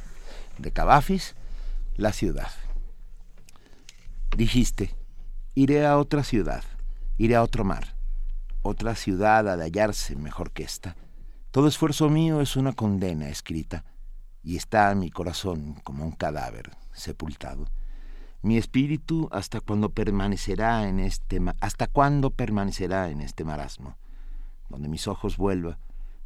de 0.59 0.71
Cavafis, 0.71 1.35
La 1.97 2.13
ciudad. 2.13 2.47
Dijiste, 4.35 4.95
iré 5.55 5.85
a 5.85 5.97
otra 5.97 6.23
ciudad, 6.23 6.63
iré 7.17 7.35
a 7.35 7.43
otro 7.43 7.65
mar, 7.65 7.95
otra 8.61 8.95
ciudad 8.95 9.47
ha 9.49 9.57
de 9.57 9.63
hallarse 9.63 10.15
mejor 10.15 10.51
que 10.51 10.63
esta. 10.63 10.95
Todo 11.51 11.67
esfuerzo 11.67 12.09
mío 12.09 12.39
es 12.39 12.55
una 12.55 12.71
condena 12.71 13.27
escrita, 13.27 13.83
y 14.41 14.55
está 14.55 14.95
mi 14.95 15.11
corazón 15.11 15.75
como 15.83 16.05
un 16.05 16.13
cadáver 16.13 16.71
sepultado. 16.93 17.67
Mi 18.41 18.57
espíritu 18.57 19.27
hasta 19.31 19.59
cuándo 19.59 19.89
permanecerá 19.89 20.87
en 20.87 20.99
este 21.01 21.39
hasta 21.59 21.87
cuándo 21.87 22.31
permanecerá 22.31 23.09
en 23.09 23.21
este 23.21 23.43
marasmo, 23.43 23.97
donde 24.69 24.87
mis 24.87 25.07
ojos 25.07 25.35
vuelva, 25.35 25.77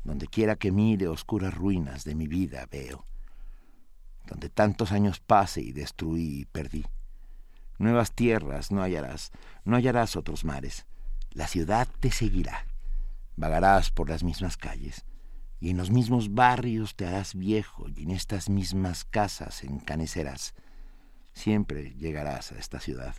donde 0.04 0.28
quiera 0.28 0.56
que 0.56 0.72
mire 0.72 1.08
oscuras 1.08 1.56
ruinas 1.56 2.04
de 2.04 2.14
mi 2.14 2.28
vida 2.28 2.68
veo, 2.72 3.04
donde 4.28 4.50
tantos 4.50 4.92
años 4.92 5.20
pase 5.20 5.62
y 5.62 5.72
destruí 5.72 6.42
y 6.42 6.46
perdí. 6.46 6.86
Nuevas 7.78 8.12
tierras 8.14 8.72
no 8.72 8.82
hallarás, 8.82 9.32
no 9.64 9.76
hallarás 9.76 10.16
otros 10.16 10.46
mares. 10.46 10.86
La 11.32 11.48
ciudad 11.48 11.88
te 12.00 12.12
seguirá. 12.12 12.66
Vagarás 13.36 13.92
por 13.92 14.10
las 14.10 14.24
mismas 14.24 14.56
calles, 14.56 15.06
y 15.60 15.70
en 15.72 15.78
los 15.78 15.92
mismos 15.92 16.34
barrios 16.34 16.96
te 16.96 17.06
harás 17.06 17.36
viejo, 17.36 17.88
y 17.90 18.04
en 18.04 18.12
estas 18.12 18.50
mismas 18.50 19.04
casas 19.04 19.64
encanecerás. 19.64 20.54
Siempre 21.34 21.94
llegarás 21.96 22.54
a 22.54 22.58
esta 22.58 22.80
ciudad. 22.80 23.16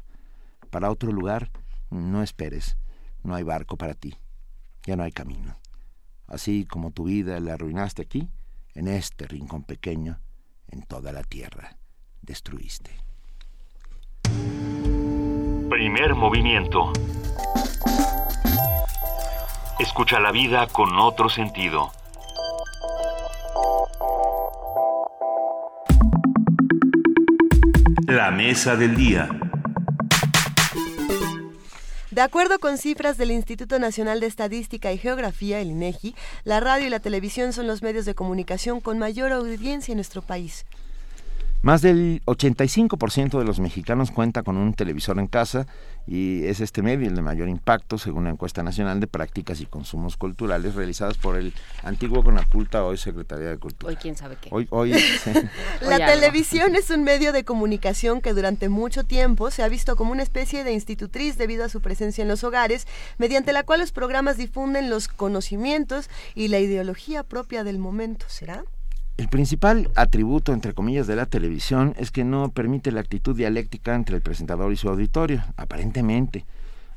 Para 0.71 0.91
otro 0.91 1.13
lugar, 1.13 1.51
no 1.91 2.23
esperes, 2.23 2.79
no 3.23 3.35
hay 3.35 3.43
barco 3.43 3.77
para 3.77 3.95
ti, 3.95 4.17
ya 4.85 4.97
no 4.97 5.03
hay 5.03 5.13
camino. 5.13 5.59
Así 6.27 6.65
como 6.65 6.93
tu 6.93 7.05
vida 7.05 7.39
la 7.41 7.55
arruinaste 7.55 8.03
aquí, 8.03 8.31
en 8.75 8.89
este 8.89 9.27
rincón 9.27 9.65
pequeño, 9.65 10.21
en 10.69 10.83
toda 10.83 11.13
la 11.13 11.23
tierra, 11.23 11.77
destruiste. 12.23 13.06
Primer 15.69 16.15
movimiento. 16.15 16.93
Escucha 19.79 20.21
la 20.21 20.33
vida 20.33 20.67
con 20.69 20.99
otro 20.99 21.29
sentido. 21.29 21.93
La 28.07 28.31
mesa 28.31 28.77
del 28.77 28.97
día. 28.97 29.29
De 32.17 32.23
acuerdo 32.23 32.59
con 32.59 32.79
cifras 32.79 33.19
del 33.19 33.31
Instituto 33.31 33.79
Nacional 33.79 34.21
de 34.21 34.27
Estadística 34.27 34.91
y 34.91 34.97
Geografía, 34.97 35.61
el 35.61 35.69
INEGI, 35.69 36.15
la 36.45 36.61
radio 36.61 36.87
y 36.87 36.89
la 36.91 37.01
televisión 37.01 37.53
son 37.53 37.67
los 37.67 37.83
medios 37.83 38.07
de 38.07 38.15
comunicación 38.15 38.81
con 38.81 38.99
mayor 38.99 39.33
audiencia 39.33 39.93
en 39.93 39.99
nuestro 39.99 40.23
país. 40.23 40.65
Más 41.67 41.83
del 41.83 42.23
85% 42.27 43.41
de 43.41 43.45
los 43.45 43.59
mexicanos 43.59 44.13
cuenta 44.13 44.45
con 44.45 44.57
un 44.57 44.73
televisor 44.73 45.19
en 45.19 45.27
casa 45.27 45.67
y 46.07 46.45
es 46.45 46.61
este 46.61 46.81
medio 46.81 47.09
el 47.09 47.17
de 47.17 47.23
mayor 47.23 47.49
impacto 47.49 47.99
según 47.99 48.23
la 48.23 48.31
encuesta 48.31 48.63
nacional 48.63 49.01
de 49.01 49.09
prácticas 49.09 49.61
y 49.61 49.67
consumos 49.67 50.17
culturales 50.17 50.77
realizadas 50.77 51.19
por 51.19 51.37
el 51.37 51.53
antiguo 51.83 52.23
Conaculta, 52.23 52.85
hoy 52.85 52.99
Secretaría 52.99 53.49
de 53.49 53.59
Cultura. 53.59 53.91
Hoy 53.91 53.97
quién 53.97 54.17
sabe 54.17 54.37
qué. 54.41 54.49
Hoy, 54.53 54.69
hoy, 54.71 54.93
La 55.81 55.97
televisión 55.97 56.77
es 56.77 56.91
un 56.91 57.03
medio 57.03 57.33
de 57.33 57.43
comunicación 57.45 58.21
que 58.21 58.33
durante 58.33 58.69
mucho 58.69 59.03
tiempo 59.03 59.51
se 59.51 59.65
ha 59.65 59.69
visto 59.69 59.97
como 59.97 60.13
una 60.13 60.23
especie 60.23 60.63
de 60.63 60.73
institutriz 60.73 61.37
debido 61.37 61.65
a 61.65 61.69
su 61.69 61.81
presencia 61.81 62.23
en 62.23 62.29
los 62.29 62.45
hogares, 62.45 62.87
mediante 63.19 63.53
la 63.53 63.65
cual 63.65 63.81
los 63.81 63.91
programas 63.91 64.37
difunden 64.37 64.89
los 64.89 65.09
conocimientos 65.09 66.11
y 66.37 66.47
la 66.47 66.61
ideología 66.61 67.25
propia 67.25 67.65
del 67.65 67.81
momento. 67.81 68.27
¿Será? 68.29 68.63
El 69.17 69.29
principal 69.29 69.91
atributo, 69.95 70.53
entre 70.53 70.75
comillas, 70.75 71.07
de 71.07 71.17
la 71.17 71.27
televisión 71.27 71.95
es 71.97 72.11
que 72.11 72.25
no 72.25 72.51
permite 72.51 72.93
la 72.93 73.01
actitud 73.01 73.35
dialéctica 73.35 73.95
entre 73.95 74.17
el 74.17 74.23
presentador 74.23 74.73
y 74.73 74.77
su 74.77 74.89
auditorio, 74.89 75.43
aparentemente. 75.57 76.45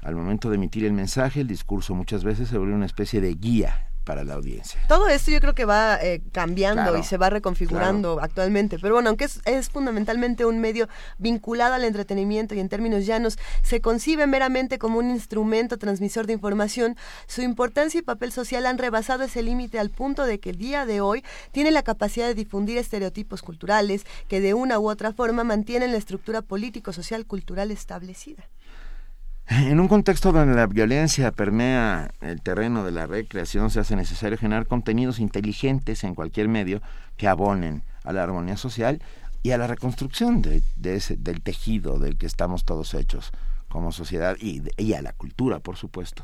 Al 0.01 0.15
momento 0.15 0.49
de 0.49 0.55
emitir 0.55 0.85
el 0.85 0.93
mensaje, 0.93 1.41
el 1.41 1.47
discurso 1.47 1.95
muchas 1.95 2.23
veces 2.23 2.49
se 2.49 2.57
vuelve 2.57 2.75
una 2.75 2.85
especie 2.85 3.21
de 3.21 3.33
guía 3.33 3.88
para 4.10 4.23
la 4.23 4.34
audiencia. 4.34 4.81
Todo 4.88 5.07
esto 5.07 5.30
yo 5.30 5.40
creo 5.40 5.53
que 5.53 5.65
va 5.65 5.99
eh, 6.02 6.23
cambiando 6.31 6.81
Claro, 6.81 6.98
y 6.98 7.03
se 7.03 7.18
va 7.18 7.30
reconfigurando 7.30 8.19
actualmente, 8.19 8.80
pero 8.80 8.95
bueno, 8.95 9.10
aunque 9.10 9.26
es, 9.26 9.40
es 9.45 9.69
fundamentalmente 9.69 10.45
un 10.45 10.57
medio 10.57 10.90
vinculado 11.19 11.76
al 11.76 11.84
entretenimiento 11.84 12.56
y 12.56 12.60
en 12.60 12.69
términos 12.69 13.06
llanos 13.06 13.38
se 13.61 13.81
concibe 13.81 14.26
meramente 14.26 14.80
como 14.80 14.98
un 14.98 15.11
instrumento 15.11 15.77
transmisor 15.77 16.26
de 16.26 16.34
información, 16.34 16.98
su 17.27 17.44
importancia 17.44 17.99
y 17.99 18.02
papel 18.02 18.31
social 18.31 18.65
han 18.65 18.80
rebasado 18.80 19.26
ese 19.26 19.44
límite 19.44 19.77
al 19.77 19.91
punto 19.91 20.26
de 20.26 20.40
que 20.40 20.49
el 20.49 20.57
día 20.57 20.88
de 20.88 21.02
hoy 21.02 21.23
tiene 21.52 21.69
la 21.69 21.84
capacidad 21.84 22.26
de 22.26 22.34
difundir 22.34 22.80
estereotipos 22.80 23.44
culturales 23.44 24.07
que 24.27 24.41
de 24.41 24.56
una 24.56 24.80
u 24.80 24.90
otra 24.90 25.14
forma 25.14 25.44
mantienen 25.44 25.91
la 25.91 25.99
estructura 25.99 26.41
político-social 26.41 27.27
cultural 27.27 27.69
establecida. 27.69 28.49
En 29.51 29.80
un 29.80 29.88
contexto 29.88 30.31
donde 30.31 30.53
la 30.53 30.67
violencia 30.67 31.31
permea 31.31 32.11
el 32.21 32.39
terreno 32.39 32.84
de 32.84 32.91
la 32.91 33.07
recreación, 33.07 33.71
se 33.71 33.80
hace 33.80 33.95
necesario 33.95 34.38
generar 34.38 34.67
contenidos 34.67 35.17
inteligentes 35.17 36.03
en 36.03 36.13
cualquier 36.13 36.47
medio 36.47 36.84
que 37.17 37.27
abonen 37.27 37.81
a 38.03 38.13
la 38.13 38.21
armonía 38.21 38.57
social 38.57 39.01
y 39.41 39.49
a 39.49 39.57
la 39.57 39.65
reconstrucción 39.65 40.43
de, 40.43 40.61
de 40.76 40.97
ese, 40.97 41.17
del 41.17 41.41
tejido 41.41 41.97
del 41.97 42.15
que 42.15 42.27
estamos 42.27 42.63
todos 42.63 42.93
hechos 42.93 43.31
como 43.69 43.91
sociedad 43.91 44.38
y, 44.39 44.61
y 44.77 44.93
a 44.93 45.01
la 45.01 45.13
cultura, 45.13 45.57
por 45.57 45.77
supuesto. 45.77 46.23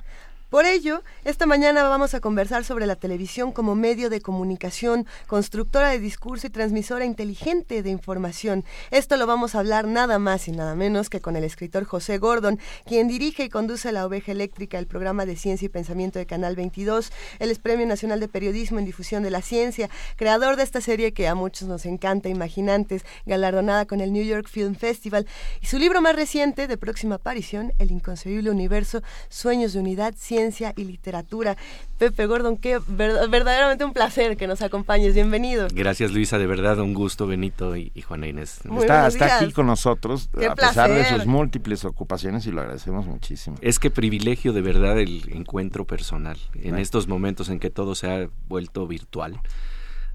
Por 0.49 0.67
ello, 0.67 1.01
esta 1.23 1.47
mañana 1.47 1.81
vamos 1.89 2.13
a 2.13 2.19
conversar 2.19 2.63
sobre 2.63 2.85
la 2.85 2.95
televisión 2.95 3.51
como 3.51 3.73
medio 3.73 4.11
de 4.11 4.21
comunicación, 4.21 5.07
constructora 5.25 5.89
de 5.89 5.97
discurso 5.97 6.45
y 6.45 6.51
transmisora 6.51 7.03
inteligente 7.03 7.81
de 7.81 7.89
información. 7.89 8.63
Esto 8.91 9.17
lo 9.17 9.25
vamos 9.25 9.55
a 9.55 9.59
hablar 9.59 9.87
nada 9.87 10.19
más 10.19 10.47
y 10.47 10.51
nada 10.51 10.75
menos 10.75 11.09
que 11.09 11.19
con 11.19 11.35
el 11.35 11.43
escritor 11.43 11.85
José 11.85 12.19
Gordon, 12.19 12.59
quien 12.85 13.07
dirige 13.07 13.43
y 13.43 13.49
conduce 13.49 13.91
La 13.91 14.05
Oveja 14.05 14.33
Eléctrica, 14.33 14.77
el 14.77 14.85
programa 14.85 15.25
de 15.25 15.35
ciencia 15.35 15.65
y 15.65 15.69
pensamiento 15.69 16.19
de 16.19 16.27
Canal 16.27 16.55
22. 16.55 17.11
Él 17.39 17.49
es 17.49 17.57
Premio 17.57 17.87
Nacional 17.87 18.19
de 18.19 18.27
Periodismo 18.27 18.77
en 18.77 18.85
Difusión 18.85 19.23
de 19.23 19.31
la 19.31 19.41
Ciencia, 19.41 19.89
creador 20.15 20.57
de 20.57 20.63
esta 20.63 20.79
serie 20.79 21.11
que 21.11 21.27
a 21.27 21.33
muchos 21.33 21.67
nos 21.67 21.87
encanta, 21.87 22.29
Imaginantes, 22.29 23.03
galardonada 23.25 23.87
con 23.87 23.99
el 23.99 24.13
New 24.13 24.23
York 24.23 24.47
Film 24.47 24.75
Festival. 24.75 25.25
Y 25.59 25.65
su 25.65 25.79
libro 25.79 26.01
más 26.01 26.15
reciente, 26.15 26.67
de 26.67 26.77
próxima 26.77 27.15
aparición, 27.15 27.73
El 27.79 27.89
Inconcebible 27.89 28.51
Universo, 28.51 29.01
Sueños 29.29 29.73
de 29.73 29.79
Unidad, 29.79 30.13
Ciencia 30.15 30.34
y 30.75 30.83
Literatura. 30.83 31.55
Pepe 31.97 32.25
Gordon, 32.25 32.57
qué 32.57 32.79
ver- 32.87 33.29
verdaderamente 33.29 33.85
un 33.85 33.93
placer 33.93 34.35
que 34.37 34.47
nos 34.47 34.61
acompañes. 34.61 35.13
Bienvenido. 35.13 35.67
Gracias 35.73 36.11
Luisa, 36.11 36.37
de 36.37 36.45
verdad 36.45 36.79
un 36.79 36.93
gusto 36.93 37.25
Benito 37.25 37.75
y, 37.75 37.91
y 37.95 38.01
Juana 38.01 38.27
Inés. 38.27 38.59
Muy 38.65 38.81
está 38.81 39.07
está 39.07 39.37
aquí 39.37 39.51
con 39.53 39.67
nosotros, 39.67 40.29
Qué 40.37 40.45
a 40.47 40.55
pesar 40.55 40.91
de 40.91 41.05
sus 41.05 41.25
múltiples 41.25 41.85
ocupaciones 41.85 42.45
y 42.47 42.51
lo 42.51 42.61
agradecemos 42.61 43.05
muchísimo. 43.05 43.57
Es 43.61 43.79
que 43.79 43.89
privilegio 43.89 44.51
de 44.53 44.61
verdad 44.61 44.99
el 44.99 45.23
encuentro 45.33 45.85
personal. 45.85 46.37
En 46.55 46.77
estos 46.77 47.07
momentos 47.07 47.49
en 47.49 47.59
que 47.59 47.69
todo 47.69 47.95
se 47.95 48.09
ha 48.09 48.29
vuelto 48.47 48.87
virtual, 48.87 49.39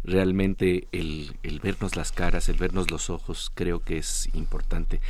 realmente 0.02 0.88
el, 0.92 1.36
el 1.42 1.60
vernos 1.60 1.96
las 1.96 2.12
caras, 2.12 2.48
el 2.48 2.56
vernos 2.56 2.90
los 2.90 3.10
ojos, 3.10 3.50
creo 3.54 3.80
que 3.80 3.98
es 3.98 4.28
importante. 4.34 5.00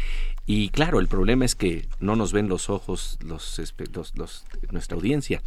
Y 0.52 0.70
claro, 0.70 0.98
el 0.98 1.06
problema 1.06 1.44
es 1.44 1.54
que 1.54 1.86
no 2.00 2.16
nos 2.16 2.32
ven 2.32 2.48
los 2.48 2.70
ojos 2.70 3.18
los, 3.24 3.60
los- 3.94 4.14
los- 4.16 4.44
nuestra 4.72 4.96
audiencia. 4.96 5.42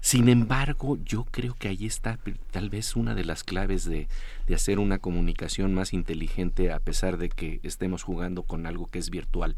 Sin 0.00 0.28
embargo, 0.28 0.98
yo 1.04 1.24
creo 1.30 1.54
que 1.54 1.68
ahí 1.68 1.84
está 1.86 2.18
tal 2.50 2.70
vez 2.70 2.96
una 2.96 3.14
de 3.14 3.24
las 3.24 3.44
claves 3.44 3.84
de, 3.84 4.08
de 4.48 4.54
hacer 4.54 4.78
una 4.78 4.98
comunicación 4.98 5.74
más 5.74 5.92
inteligente 5.92 6.72
a 6.72 6.80
pesar 6.80 7.16
de 7.18 7.28
que 7.28 7.60
estemos 7.62 8.02
jugando 8.02 8.42
con 8.42 8.66
algo 8.66 8.86
que 8.86 8.98
es 8.98 9.10
virtual, 9.10 9.54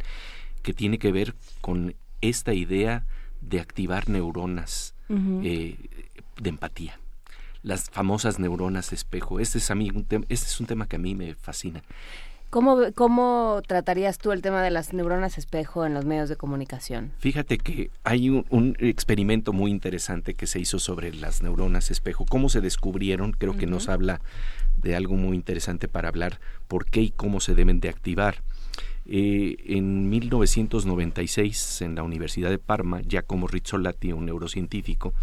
que 0.62 0.74
tiene 0.74 0.98
que 0.98 1.12
ver 1.12 1.34
con 1.60 1.94
esta 2.20 2.52
idea 2.54 3.06
de 3.40 3.60
activar 3.60 4.08
neuronas 4.10 4.94
eh, 5.44 5.76
de 6.40 6.48
empatía. 6.50 6.98
Las 7.62 7.88
famosas 7.90 8.38
neuronas 8.40 8.92
espejo. 8.92 9.38
Este 9.40 9.58
es, 9.58 9.70
a 9.70 9.74
mí 9.76 9.90
un 9.90 10.06
este 10.28 10.46
es 10.46 10.60
un 10.60 10.66
tema 10.66 10.86
que 10.86 10.96
a 10.96 10.98
mí 10.98 11.14
me 11.14 11.34
fascina. 11.34 11.82
¿Cómo, 12.52 12.76
¿Cómo 12.94 13.62
tratarías 13.66 14.18
tú 14.18 14.30
el 14.30 14.42
tema 14.42 14.62
de 14.62 14.70
las 14.70 14.92
neuronas 14.92 15.38
espejo 15.38 15.86
en 15.86 15.94
los 15.94 16.04
medios 16.04 16.28
de 16.28 16.36
comunicación? 16.36 17.10
Fíjate 17.16 17.56
que 17.56 17.90
hay 18.04 18.28
un, 18.28 18.44
un 18.50 18.76
experimento 18.78 19.54
muy 19.54 19.70
interesante 19.70 20.34
que 20.34 20.46
se 20.46 20.60
hizo 20.60 20.78
sobre 20.78 21.14
las 21.14 21.42
neuronas 21.42 21.90
espejo. 21.90 22.26
¿Cómo 22.28 22.50
se 22.50 22.60
descubrieron? 22.60 23.32
Creo 23.32 23.56
que 23.56 23.66
nos 23.66 23.88
habla 23.88 24.20
de 24.76 24.94
algo 24.94 25.14
muy 25.14 25.34
interesante 25.34 25.88
para 25.88 26.08
hablar 26.08 26.40
por 26.68 26.84
qué 26.84 27.00
y 27.00 27.10
cómo 27.10 27.40
se 27.40 27.54
deben 27.54 27.80
de 27.80 27.88
activar. 27.88 28.42
Eh, 29.06 29.56
en 29.64 30.10
1996, 30.10 31.80
en 31.80 31.94
la 31.94 32.02
Universidad 32.02 32.50
de 32.50 32.58
Parma, 32.58 33.00
Giacomo 33.00 33.48
Rizzolatti, 33.48 34.12
un 34.12 34.26
neurocientífico, 34.26 35.14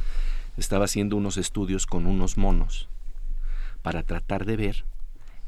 estaba 0.58 0.86
haciendo 0.86 1.16
unos 1.16 1.38
estudios 1.38 1.86
con 1.86 2.08
unos 2.08 2.38
monos 2.40 2.90
para 3.84 4.02
tratar 4.02 4.46
de 4.46 4.58
ver 4.58 4.86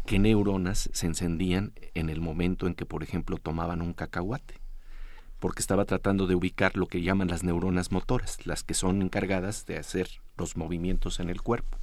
qué 0.05 0.19
neuronas 0.19 0.89
se 0.93 1.05
encendían 1.07 1.73
en 1.93 2.09
el 2.09 2.21
momento 2.21 2.67
en 2.67 2.73
que, 2.73 2.85
por 2.85 3.03
ejemplo, 3.03 3.37
tomaban 3.37 3.81
un 3.81 3.93
cacahuate 3.93 4.61
porque 5.41 5.59
estaba 5.59 5.85
tratando 5.85 6.27
de 6.27 6.35
ubicar 6.35 6.77
lo 6.77 6.85
que 6.85 7.01
llaman 7.01 7.27
las 7.27 7.43
neuronas 7.43 7.91
motoras, 7.91 8.45
las 8.45 8.63
que 8.63 8.75
son 8.75 9.01
encargadas 9.01 9.65
de 9.65 9.79
hacer 9.79 10.07
los 10.37 10.55
movimientos 10.55 11.19
en 11.19 11.31
el 11.31 11.41
cuerpo. 11.41 11.79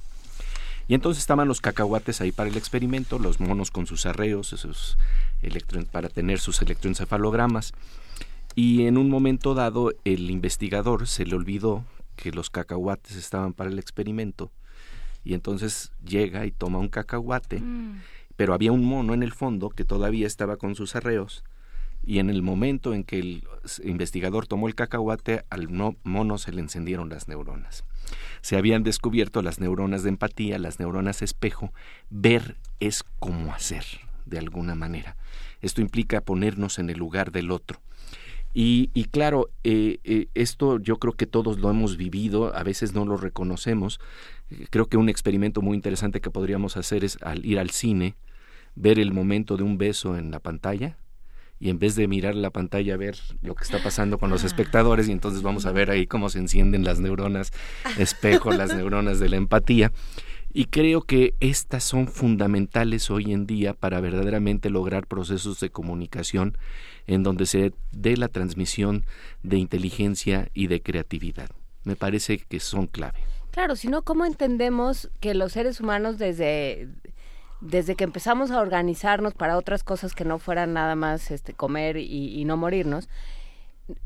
Y 0.87 0.93
entonces 0.93 1.21
estaban 1.21 1.49
los 1.49 1.59
cacahuates 1.59 2.21
ahí 2.21 2.31
para 2.31 2.49
el 2.49 2.55
experimento, 2.55 3.19
los 3.19 3.41
monos 3.41 3.69
con 3.69 3.85
sus 3.85 4.05
arreos, 4.05 4.55
para 5.91 6.07
tener 6.07 6.39
sus 6.39 6.61
electroencefalogramas. 6.61 7.73
Y 8.55 8.85
en 8.85 8.97
un 8.97 9.09
momento 9.09 9.53
dado, 9.53 9.91
el 10.05 10.31
investigador 10.31 11.05
se 11.05 11.25
le 11.25 11.35
olvidó 11.35 11.83
que 12.15 12.31
los 12.31 12.49
cacahuates 12.49 13.17
estaban 13.17 13.51
para 13.51 13.69
el 13.69 13.77
experimento. 13.77 14.51
Y 15.29 15.35
entonces 15.35 15.91
llega 16.03 16.47
y 16.47 16.51
toma 16.51 16.79
un 16.79 16.87
cacahuate, 16.89 17.61
pero 18.35 18.55
había 18.55 18.71
un 18.71 18.83
mono 18.83 19.13
en 19.13 19.21
el 19.21 19.31
fondo 19.31 19.69
que 19.69 19.85
todavía 19.85 20.25
estaba 20.25 20.57
con 20.57 20.73
sus 20.73 20.95
arreos. 20.95 21.43
Y 22.03 22.17
en 22.17 22.31
el 22.31 22.41
momento 22.41 22.95
en 22.95 23.03
que 23.03 23.19
el 23.19 23.43
investigador 23.83 24.47
tomó 24.47 24.67
el 24.67 24.73
cacahuate, 24.73 25.43
al 25.51 25.71
no- 25.71 25.95
mono 26.03 26.39
se 26.39 26.51
le 26.51 26.61
encendieron 26.61 27.09
las 27.09 27.27
neuronas. 27.27 27.83
Se 28.41 28.57
habían 28.57 28.81
descubierto 28.81 29.43
las 29.43 29.59
neuronas 29.59 30.01
de 30.01 30.09
empatía, 30.09 30.57
las 30.57 30.79
neuronas 30.79 31.21
espejo. 31.21 31.73
Ver 32.09 32.55
es 32.79 33.03
como 33.19 33.53
hacer, 33.53 33.85
de 34.25 34.39
alguna 34.39 34.73
manera. 34.73 35.15
Esto 35.61 35.81
implica 35.81 36.21
ponernos 36.21 36.79
en 36.79 36.89
el 36.89 36.97
lugar 36.97 37.31
del 37.31 37.51
otro. 37.51 37.79
Y, 38.51 38.89
y 38.95 39.03
claro, 39.05 39.51
eh, 39.63 39.99
eh, 40.03 40.25
esto 40.33 40.79
yo 40.79 40.97
creo 40.97 41.13
que 41.13 41.27
todos 41.27 41.59
lo 41.59 41.69
hemos 41.69 41.97
vivido, 41.97 42.55
a 42.55 42.63
veces 42.63 42.93
no 42.93 43.05
lo 43.05 43.15
reconocemos. 43.15 43.99
Creo 44.69 44.87
que 44.87 44.97
un 44.97 45.09
experimento 45.09 45.61
muy 45.61 45.75
interesante 45.75 46.21
que 46.21 46.31
podríamos 46.31 46.77
hacer 46.77 47.03
es 47.03 47.17
al 47.21 47.45
ir 47.45 47.59
al 47.59 47.69
cine, 47.69 48.15
ver 48.75 48.99
el 48.99 49.11
momento 49.11 49.57
de 49.57 49.63
un 49.63 49.77
beso 49.77 50.17
en 50.17 50.31
la 50.31 50.39
pantalla 50.39 50.97
y 51.59 51.69
en 51.69 51.77
vez 51.77 51.95
de 51.95 52.07
mirar 52.07 52.35
la 52.35 52.51
pantalla 52.51 52.95
ver 52.97 53.17
lo 53.41 53.53
que 53.53 53.63
está 53.63 53.83
pasando 53.83 54.17
con 54.17 54.29
los 54.29 54.43
espectadores 54.43 55.09
y 55.09 55.11
entonces 55.11 55.41
vamos 55.41 55.65
a 55.65 55.71
ver 55.71 55.91
ahí 55.91 56.07
cómo 56.07 56.29
se 56.29 56.39
encienden 56.39 56.85
las 56.85 56.99
neuronas 56.99 57.51
espejo, 57.97 58.51
las 58.53 58.73
neuronas 58.73 59.19
de 59.19 59.29
la 59.29 59.35
empatía. 59.35 59.91
Y 60.51 60.65
creo 60.65 61.01
que 61.01 61.35
estas 61.41 61.83
son 61.83 62.07
fundamentales 62.07 63.11
hoy 63.11 63.33
en 63.33 63.45
día 63.45 63.75
para 63.75 64.01
verdaderamente 64.01 64.71
lograr 64.71 65.05
procesos 65.05 65.59
de 65.59 65.69
comunicación 65.69 66.57
en 67.05 67.21
donde 67.21 67.45
se 67.45 67.71
dé 67.91 68.17
la 68.17 68.29
transmisión 68.29 69.05
de 69.43 69.57
inteligencia 69.57 70.49
y 70.55 70.65
de 70.67 70.81
creatividad. 70.81 71.49
Me 71.83 71.95
parece 71.95 72.39
que 72.39 72.59
son 72.59 72.87
clave. 72.87 73.19
Claro, 73.59 73.75
si 73.75 73.89
no, 73.89 74.03
¿cómo 74.03 74.23
entendemos 74.23 75.09
que 75.19 75.33
los 75.33 75.51
seres 75.51 75.81
humanos 75.81 76.17
desde, 76.17 76.87
desde 77.59 77.95
que 77.95 78.05
empezamos 78.05 78.51
a 78.51 78.61
organizarnos 78.61 79.33
para 79.33 79.57
otras 79.57 79.83
cosas 79.83 80.15
que 80.15 80.23
no 80.23 80.39
fueran 80.39 80.71
nada 80.71 80.95
más 80.95 81.29
este, 81.29 81.51
comer 81.51 81.97
y, 81.97 82.39
y 82.39 82.45
no 82.45 82.55
morirnos, 82.55 83.09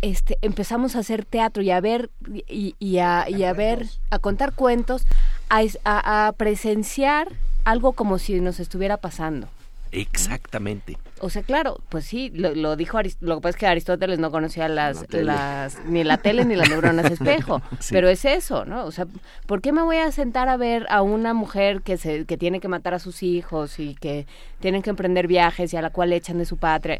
este, 0.02 0.40
empezamos 0.42 0.96
a 0.96 1.02
hacer 1.02 1.24
teatro 1.24 1.62
y 1.62 1.70
a 1.70 1.80
ver 1.82 2.10
y, 2.48 2.98
a, 2.98 3.30
y 3.30 3.44
a 3.44 3.54
ver, 3.54 3.86
a 4.10 4.18
contar 4.18 4.54
cuentos, 4.54 5.06
a, 5.50 5.62
a, 5.86 6.32
presenciar 6.32 7.28
algo 7.64 7.94
como 7.94 8.18
si 8.18 8.42
nos 8.42 8.60
estuviera 8.60 8.98
pasando. 8.98 9.50
Exactamente. 9.94 10.98
O 11.20 11.30
sea, 11.30 11.44
claro, 11.44 11.80
pues 11.90 12.06
sí, 12.06 12.32
lo, 12.34 12.76
dijo 12.76 13.00
lo 13.22 13.36
que 13.36 13.42
pasa 13.42 13.50
es 13.50 13.56
que 13.58 13.68
Aristóteles 13.68 14.18
no 14.18 14.32
conocía 14.32 14.68
las, 14.68 15.06
las 15.14 15.86
ni 15.86 16.04
la 16.04 16.18
tele 16.18 16.46
ni 16.46 16.56
las 16.56 16.68
neuronas 16.68 17.06
espejo, 17.12 17.62
pero 17.92 18.10
es 18.10 18.26
eso, 18.26 18.66
¿no? 18.66 18.86
O 18.86 18.92
sea, 18.92 19.06
¿por 19.46 19.62
qué 19.62 19.72
me 19.72 19.84
voy 19.84 19.98
a 19.98 20.12
sentar 20.12 20.50
a 20.50 20.58
ver 20.58 20.88
a 20.90 21.04
una 21.04 21.36
mujer 21.36 21.84
que 21.84 21.98
se 21.98 22.26
que 22.26 22.38
tiene 22.38 22.60
que 22.60 22.68
matar 22.68 22.96
a 22.96 23.00
sus 23.00 23.22
hijos 23.22 23.80
y 23.80 23.94
que 23.94 24.26
tienen 24.60 24.82
que 24.82 24.90
emprender 24.90 25.28
viajes 25.28 25.72
y 25.74 25.78
a 25.78 25.82
la 25.82 25.92
cual 25.92 26.12
echan 26.12 26.40
de 26.40 26.46
su 26.46 26.58
patria? 26.58 27.00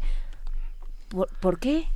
¿Por, 1.40 1.58
qué? 1.58 1.88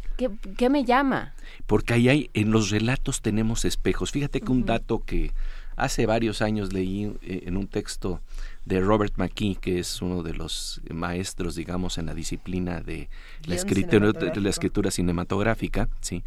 qué? 0.57 0.69
me 0.69 0.85
llama? 0.85 1.35
Porque 1.67 1.95
ahí 1.95 2.09
hay, 2.09 2.31
en 2.35 2.51
los 2.51 2.71
relatos 2.71 3.23
tenemos 3.23 3.65
espejos. 3.65 4.11
Fíjate 4.11 4.41
que 4.41 4.51
un 4.51 4.65
dato 4.65 4.99
que 5.05 5.33
hace 5.77 6.07
varios 6.07 6.43
años 6.43 6.73
leí 6.73 7.17
eh, 7.23 7.45
en 7.47 7.57
un 7.57 7.69
texto 7.69 8.21
de 8.69 8.81
Robert 8.81 9.15
McKee, 9.17 9.57
que 9.57 9.79
es 9.79 10.03
uno 10.03 10.23
de 10.23 10.35
los 10.35 10.83
maestros, 10.93 11.55
digamos, 11.55 11.97
en 11.97 12.07
la 12.07 12.15
disciplina 12.15 12.81
de 12.81 13.09
la, 13.47 13.55
escritura, 13.55 14.13
de 14.13 14.41
la 14.41 14.51
escritura 14.51 14.91
cinematográfica, 14.91 15.89
¿sí? 16.03 16.23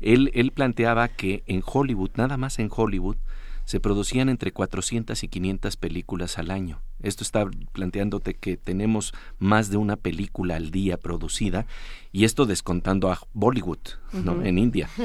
él, 0.00 0.30
él 0.32 0.52
planteaba 0.52 1.08
que 1.08 1.42
en 1.46 1.62
Hollywood, 1.64 2.12
nada 2.16 2.38
más 2.38 2.58
en 2.58 2.70
Hollywood, 2.74 3.16
se 3.64 3.78
producían 3.78 4.28
entre 4.28 4.52
400 4.52 5.22
y 5.22 5.28
500 5.28 5.76
películas 5.76 6.38
al 6.38 6.50
año. 6.50 6.80
Esto 7.02 7.22
está 7.22 7.48
planteándote 7.72 8.34
que 8.34 8.56
tenemos 8.56 9.12
más 9.38 9.70
de 9.70 9.76
una 9.76 9.96
película 9.96 10.56
al 10.56 10.70
día 10.70 10.96
producida 10.96 11.66
y 12.10 12.24
esto 12.24 12.46
descontando 12.46 13.10
a 13.10 13.18
Bollywood, 13.34 13.78
¿no? 14.12 14.42
En 14.42 14.58
India. 14.58 14.88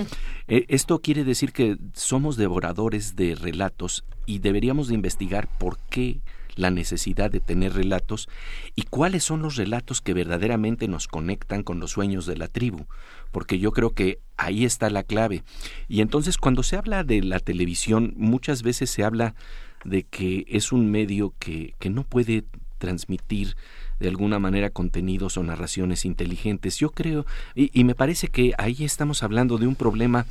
Eh, 0.50 0.64
esto 0.70 1.02
quiere 1.02 1.26
decir 1.26 1.52
que 1.52 1.76
somos 1.92 2.38
devoradores 2.38 3.18
de 3.18 3.36
relatos 3.36 4.06
y 4.26 4.40
deberíamos 4.40 4.88
de 4.88 4.94
investigar 4.94 5.50
por 5.58 5.78
qué 5.90 6.22
la 6.58 6.72
necesidad 6.72 7.32
de 7.32 7.40
tener 7.40 7.74
relatos 7.74 8.28
y 8.76 8.84
cuáles 8.84 9.24
son 9.24 9.42
los 9.42 9.56
relatos 9.56 10.02
que 10.02 10.14
verdaderamente 10.14 10.88
nos 10.88 11.08
conectan 11.08 11.64
con 11.64 11.80
los 11.80 11.92
sueños 11.92 12.26
de 12.26 12.36
la 12.36 12.48
tribu, 12.48 12.86
porque 13.32 13.60
yo 13.60 13.72
creo 13.72 13.92
que 13.92 14.20
ahí 14.36 14.66
está 14.66 14.90
la 14.90 15.04
clave. 15.04 15.44
Y 15.88 16.02
entonces 16.02 16.38
cuando 16.38 16.64
se 16.64 16.76
habla 16.76 17.04
de 17.04 17.22
la 17.22 17.40
televisión, 17.40 18.14
muchas 18.18 18.64
veces 18.64 18.90
se 18.90 19.04
habla 19.04 19.36
de 19.86 20.04
que 20.04 20.46
es 20.50 20.72
un 20.72 20.92
medio 20.92 21.34
que, 21.40 21.76
que 21.80 21.90
no 21.90 22.04
puede 22.04 22.44
transmitir 22.78 23.56
de 24.00 24.08
alguna 24.08 24.40
manera 24.40 24.70
contenidos 24.70 25.38
o 25.38 25.44
narraciones 25.44 26.06
inteligentes. 26.06 26.78
Yo 26.78 26.92
creo, 26.92 27.26
y, 27.56 27.84
me 27.84 27.96
parece 27.96 28.28
que 28.28 28.54
ahí 28.58 28.84
estamos 28.84 29.24
hablando 29.24 29.58
de 29.58 29.68
un 29.68 29.76
problema 29.76 30.26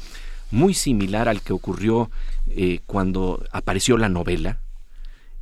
muy 0.51 0.75
similar 0.75 1.29
al 1.29 1.43
que 1.43 1.53
ocurrió 1.53 2.11
eh, 2.49 2.81
cuando 2.87 3.45
apareció 3.51 3.99
la 3.99 4.09
novela, 4.09 4.61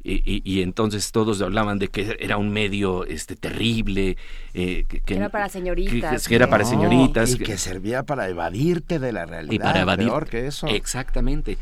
y, 0.07 0.61
entonces 0.61 1.13
todos 1.13 1.41
hablaban 1.41 1.79
de 1.79 1.89
que 1.89 2.17
era 2.21 2.37
un 2.37 2.51
medio 2.51 3.07
este 3.07 3.37
terrible 3.37 4.19
eh, 4.53 4.85
que, 4.87 5.15
era 5.15 5.31
para 5.31 5.49
señoritas. 5.49 6.29
que, 6.29 6.35
era 6.35 6.51
para 6.51 6.67
señoritas 6.67 7.35
y 7.35 7.39
que 7.39 7.57
servía 7.57 8.03
para 8.03 8.29
evadirte 8.29 8.99
de 8.99 9.13
la 9.13 9.25
realidad 9.25 9.55
y 9.55 9.59
para 9.59 9.81
evadir 9.81 10.09
peor 10.09 10.29
que 10.29 10.47
eso. 10.47 10.67
Exactamente. 10.67 11.57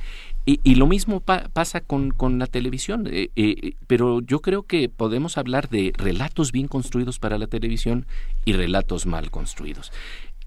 Y, 0.45 0.59
y 0.65 0.75
lo 0.75 0.89
mismo 0.89 1.21
pasa 1.21 1.81
con, 1.83 2.11
con, 2.11 2.41
la 2.41 2.49
televisión 2.49 3.07
eh, 3.09 3.31
eh, 3.37 3.75
pero 3.87 4.21
yo 4.21 4.41
creo 4.41 4.65
que 4.65 4.89
podemos 4.89 5.39
hablar 5.39 5.69
de 5.69 5.93
relatos 5.97 6.51
bien 6.51 6.67
construidos 6.67 7.21
para 7.21 7.39
la 7.39 7.47
televisión 7.47 8.07
y 8.45 8.55
relatos 8.55 9.07
mal 9.07 9.31
construidos. 9.31 9.93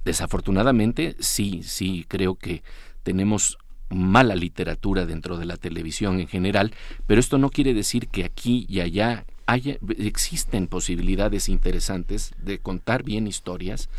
Desafortunadamente 0.04 1.16
sí 1.20 1.62
sí 1.64 2.06
creo 2.10 2.36
que 2.36 2.62
tenemos 3.04 3.58
mala 3.90 4.36
literatura 4.36 5.06
dentro 5.06 5.38
de 5.38 5.46
la 5.46 5.58
televisión 5.58 6.20
en 6.20 6.28
general, 6.28 6.74
pero 7.08 7.20
esto 7.20 7.38
no 7.38 7.50
quiere 7.50 7.74
decir 7.74 8.08
que 8.08 8.24
aquí 8.24 8.66
y 8.70 8.80
allá 8.80 9.26
haya, 9.46 9.78
existen 9.98 10.68
posibilidades 10.68 11.50
interesantes 11.50 12.34
de 12.42 12.60
contar 12.60 13.04
bien 13.04 13.28
historias 13.28 13.90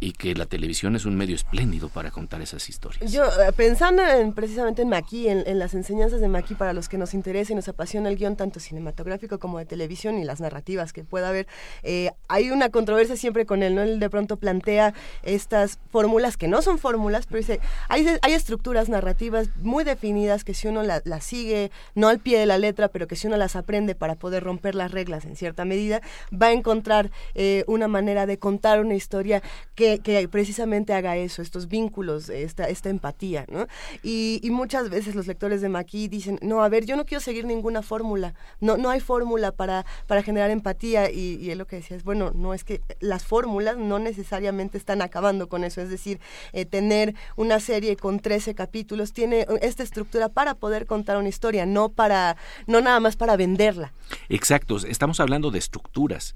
y 0.00 0.12
que 0.12 0.34
la 0.34 0.46
televisión 0.46 0.96
es 0.96 1.04
un 1.04 1.14
medio 1.14 1.34
espléndido 1.34 1.90
para 1.90 2.10
contar 2.10 2.40
esas 2.40 2.68
historias. 2.70 3.12
Yo, 3.12 3.24
eh, 3.24 3.52
pensando 3.54 4.02
en, 4.04 4.32
precisamente 4.32 4.80
en 4.82 4.88
Maquis, 4.88 5.26
en, 5.28 5.58
las 5.58 5.74
enseñanzas 5.74 6.22
de 6.22 6.28
Maquis 6.28 6.56
para 6.56 6.72
los 6.72 6.88
que 6.88 6.96
nos 6.96 7.12
interesa 7.12 7.52
y 7.52 7.56
nos 7.56 7.68
apasiona 7.68 8.08
el 8.08 8.16
guion 8.16 8.34
tanto 8.34 8.60
cinematográfico 8.60 9.38
como 9.38 9.58
de 9.58 9.66
televisión 9.66 10.18
y 10.18 10.24
las 10.24 10.40
narrativas 10.40 10.94
que 10.94 11.04
pueda 11.04 11.28
haber, 11.28 11.46
eh, 11.82 12.10
hay 12.28 12.50
una 12.50 12.70
controversia 12.70 13.16
siempre 13.16 13.44
con 13.44 13.62
él, 13.62 13.74
¿no? 13.74 13.82
Él 13.82 14.00
de 14.00 14.08
pronto 14.08 14.38
plantea 14.38 14.94
estas 15.22 15.78
fórmulas 15.90 16.38
que 16.38 16.48
no 16.48 16.62
son 16.62 16.78
fórmulas, 16.78 17.26
pero 17.26 17.38
dice, 17.38 17.60
hay, 17.88 18.06
hay 18.22 18.32
estructuras 18.32 18.88
narrativas 18.88 19.48
muy 19.56 19.84
definidas 19.84 20.44
que 20.44 20.54
si 20.54 20.66
uno 20.66 20.82
las 20.82 21.24
sigue, 21.24 21.70
no 21.94 22.08
al 22.08 22.20
pie 22.20 22.38
de 22.38 22.46
la 22.46 22.56
letra, 22.56 22.88
pero 22.88 23.06
que 23.06 23.16
si 23.16 23.26
uno 23.26 23.36
las 23.36 23.54
aprende 23.54 23.94
para 23.94 24.14
poder 24.14 24.44
romper 24.44 24.74
las 24.74 24.92
reglas 24.92 25.26
en 25.26 25.36
cierta 25.36 25.66
medida, 25.66 26.00
va 26.32 26.46
a 26.46 26.52
encontrar 26.52 27.10
eh, 27.34 27.64
una 27.66 27.86
manera 27.86 28.24
de 28.24 28.38
contar 28.38 28.80
una 28.80 28.94
historia 28.94 29.42
que 29.74 29.89
que, 29.98 30.28
precisamente 30.28 30.94
haga 30.94 31.16
eso, 31.16 31.42
estos 31.42 31.68
vínculos, 31.68 32.28
esta, 32.28 32.68
esta 32.68 32.88
empatía, 32.88 33.46
¿no? 33.50 33.66
Y, 34.02 34.40
muchas 34.50 34.90
veces 34.90 35.14
los 35.14 35.26
lectores 35.26 35.62
de 35.62 35.68
Maquis 35.68 36.10
dicen, 36.10 36.38
no, 36.42 36.62
a 36.62 36.68
ver, 36.68 36.84
yo 36.84 36.96
no 36.96 37.06
quiero 37.06 37.20
seguir 37.20 37.46
ninguna 37.46 37.82
fórmula, 37.82 38.34
no, 38.60 38.76
no 38.76 38.90
hay 38.90 39.00
fórmula 39.00 39.52
para, 39.52 39.86
para 40.06 40.22
generar 40.22 40.50
empatía 40.50 41.10
y, 41.10 41.36
y 41.40 41.50
él 41.50 41.58
lo 41.58 41.66
que 41.66 41.76
decía 41.76 41.96
es, 41.96 42.04
bueno, 42.04 42.32
no 42.34 42.52
es 42.52 42.64
que 42.64 42.82
las 42.98 43.24
fórmulas 43.24 43.78
no 43.78 43.98
necesariamente 43.98 44.76
están 44.76 45.02
acabando 45.02 45.48
con 45.48 45.64
eso, 45.64 45.80
es 45.80 45.88
decir, 45.88 46.20
eh, 46.52 46.64
tener 46.64 47.14
una 47.36 47.60
serie 47.60 47.96
con 47.96 48.20
13 48.20 48.54
capítulos 48.54 49.12
tiene 49.12 49.46
esta 49.62 49.82
estructura 49.82 50.28
para 50.28 50.54
poder 50.54 50.86
contar 50.86 51.16
una 51.16 51.28
historia, 51.28 51.66
no 51.66 51.88
para, 51.88 52.36
no 52.66 52.80
nada 52.80 53.00
más 53.00 53.16
para 53.16 53.36
venderla. 53.36 53.92
Exacto, 54.28 54.76
estamos 54.78 55.20
hablando 55.20 55.50
de 55.50 55.58
estructuras 55.58 56.34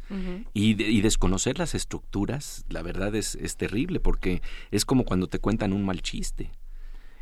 y, 0.52 0.82
y 0.82 1.00
desconocer 1.00 1.58
las 1.58 1.74
estructuras, 1.74 2.64
la 2.68 2.82
verdad 2.82 3.14
es, 3.14 3.34
es 3.46 3.56
terrible 3.56 4.00
porque 4.00 4.42
es 4.70 4.84
como 4.84 5.04
cuando 5.04 5.26
te 5.26 5.38
cuentan 5.38 5.72
un 5.72 5.84
mal 5.84 6.02
chiste. 6.02 6.50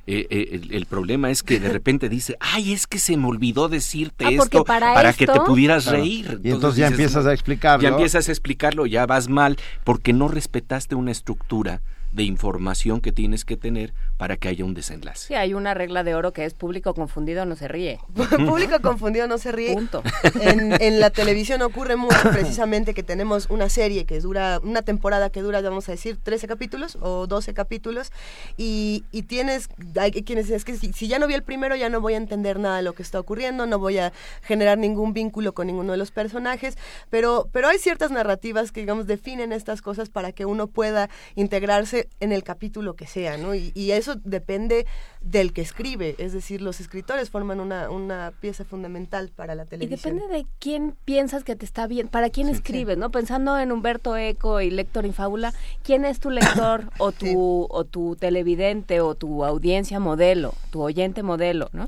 Eh, 0.04 0.26
eh, 0.30 0.60
el, 0.70 0.86
problema 0.86 1.30
es 1.30 1.44
que 1.44 1.60
de 1.60 1.68
repente 1.72 2.08
dice, 2.08 2.36
ay, 2.40 2.72
es 2.72 2.86
que 2.88 2.98
se 2.98 3.16
me 3.16 3.28
olvidó 3.28 3.68
decirte 3.68 4.24
ah, 4.26 4.30
esto 4.30 4.64
para, 4.64 5.12
que 5.12 5.26
te 5.26 5.40
pudieras 5.40 5.86
reír. 5.86 6.40
y 6.42 6.50
entonces 6.50 6.78
ya 6.78 6.88
empiezas 6.88 7.24
a 7.26 7.32
explicarlo. 7.32 7.82
Ya 7.82 7.90
empiezas 7.90 8.28
a 8.28 8.32
explicarlo, 8.32 8.86
ya 8.86 9.06
vas 9.06 9.28
mal 9.28 9.56
porque 9.84 10.12
no 10.12 10.26
respetaste 10.26 10.96
una 10.96 11.12
estructura 11.12 11.82
de 12.10 12.24
información 12.24 13.00
que 13.00 13.12
tienes 13.12 13.44
que 13.44 13.56
tener 13.56 13.94
para 14.22 14.36
que 14.36 14.46
haya 14.46 14.64
un 14.64 14.72
desenlace. 14.72 15.26
Sí, 15.26 15.34
hay 15.34 15.52
una 15.52 15.74
regla 15.74 16.04
de 16.04 16.14
oro 16.14 16.32
que 16.32 16.44
es 16.44 16.54
público 16.54 16.94
confundido 16.94 17.44
no 17.44 17.56
se 17.56 17.66
ríe. 17.66 17.98
público 18.46 18.80
confundido 18.80 19.26
no 19.26 19.36
se 19.36 19.50
ríe. 19.50 19.74
Punto. 19.74 20.04
En, 20.40 21.00
la 21.00 21.10
televisión 21.10 21.60
ocurre 21.60 21.96
mucho 21.96 22.16
precisamente 22.32 22.94
que 22.94 23.02
tenemos 23.02 23.50
una 23.50 23.68
serie 23.68 24.04
que 24.04 24.20
dura, 24.20 24.60
una 24.62 24.82
temporada 24.82 25.30
que 25.30 25.42
dura, 25.42 25.60
vamos 25.60 25.88
a 25.88 25.92
decir, 25.92 26.18
13 26.22 26.46
capítulos 26.46 26.96
o 27.00 27.26
12 27.26 27.52
capítulos 27.52 28.12
y, 28.56 29.02
tienes, 29.26 29.68
hay 29.98 30.12
quienes 30.12 30.50
es 30.50 30.64
que 30.64 30.76
si, 30.76 30.92
ya 31.08 31.18
no 31.18 31.26
vi 31.26 31.34
el 31.34 31.42
primero 31.42 31.74
ya 31.74 31.88
no 31.88 32.00
voy 32.00 32.14
a 32.14 32.18
entender 32.18 32.60
nada 32.60 32.76
de 32.76 32.84
lo 32.84 32.92
que 32.92 33.02
está 33.02 33.18
ocurriendo, 33.18 33.66
no 33.66 33.80
voy 33.80 33.98
a 33.98 34.12
generar 34.42 34.78
ningún 34.78 35.14
vínculo 35.14 35.52
con 35.52 35.66
ninguno 35.66 35.90
de 35.90 35.98
los 35.98 36.12
personajes, 36.12 36.78
pero, 37.10 37.48
pero 37.50 37.66
hay 37.66 37.78
ciertas 37.78 38.12
narrativas 38.12 38.70
que, 38.70 38.82
digamos, 38.82 39.08
definen 39.08 39.52
estas 39.52 39.82
cosas 39.82 40.10
para 40.10 40.30
que 40.30 40.44
uno 40.44 40.68
pueda 40.68 41.10
integrarse 41.34 42.08
en 42.20 42.30
el 42.30 42.44
capítulo 42.44 42.94
que 42.94 43.08
sea, 43.08 43.36
¿no? 43.36 43.56
Y, 43.56 43.72
eso 43.92 44.11
depende 44.16 44.86
del 45.20 45.52
que 45.52 45.62
escribe, 45.62 46.14
es 46.18 46.32
decir, 46.32 46.62
los 46.62 46.80
escritores 46.80 47.30
forman 47.30 47.60
una, 47.60 47.90
una, 47.90 48.32
pieza 48.40 48.64
fundamental 48.64 49.30
para 49.34 49.54
la 49.54 49.64
televisión. 49.66 50.16
Y 50.16 50.20
depende 50.20 50.36
de 50.36 50.46
quién 50.58 50.96
piensas 51.04 51.44
que 51.44 51.56
te 51.56 51.64
está 51.64 51.86
bien, 51.86 52.08
para 52.08 52.30
quién 52.30 52.48
escribes, 52.48 52.98
¿no? 52.98 53.10
Pensando 53.10 53.58
en 53.58 53.72
Humberto 53.72 54.16
Eco 54.16 54.60
y 54.60 54.70
Lector 54.70 55.06
Infábula, 55.06 55.52
¿quién 55.82 56.04
es 56.04 56.20
tu 56.20 56.30
lector 56.30 56.90
o 56.98 57.12
tu, 57.12 57.66
o 57.70 57.84
tu 57.84 58.16
televidente 58.16 59.00
o 59.00 59.14
tu 59.14 59.44
audiencia 59.44 60.00
modelo, 60.00 60.54
tu 60.70 60.82
oyente 60.82 61.22
modelo, 61.22 61.68
¿no? 61.72 61.86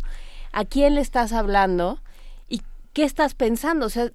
¿A 0.52 0.64
quién 0.64 0.94
le 0.94 1.00
estás 1.00 1.32
hablando 1.32 1.98
y 2.48 2.62
qué 2.92 3.04
estás 3.04 3.34
pensando? 3.34 3.86
O 3.86 3.90
sea, 3.90 4.10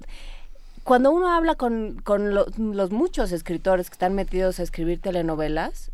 cuando 0.84 1.12
uno 1.12 1.32
habla 1.32 1.56
con, 1.56 2.02
con 2.04 2.34
los 2.34 2.92
muchos 2.92 3.32
escritores 3.32 3.90
que 3.90 3.94
están 3.94 4.16
metidos 4.16 4.60
a 4.60 4.64
escribir 4.64 5.00
telenovelas, 5.00 5.92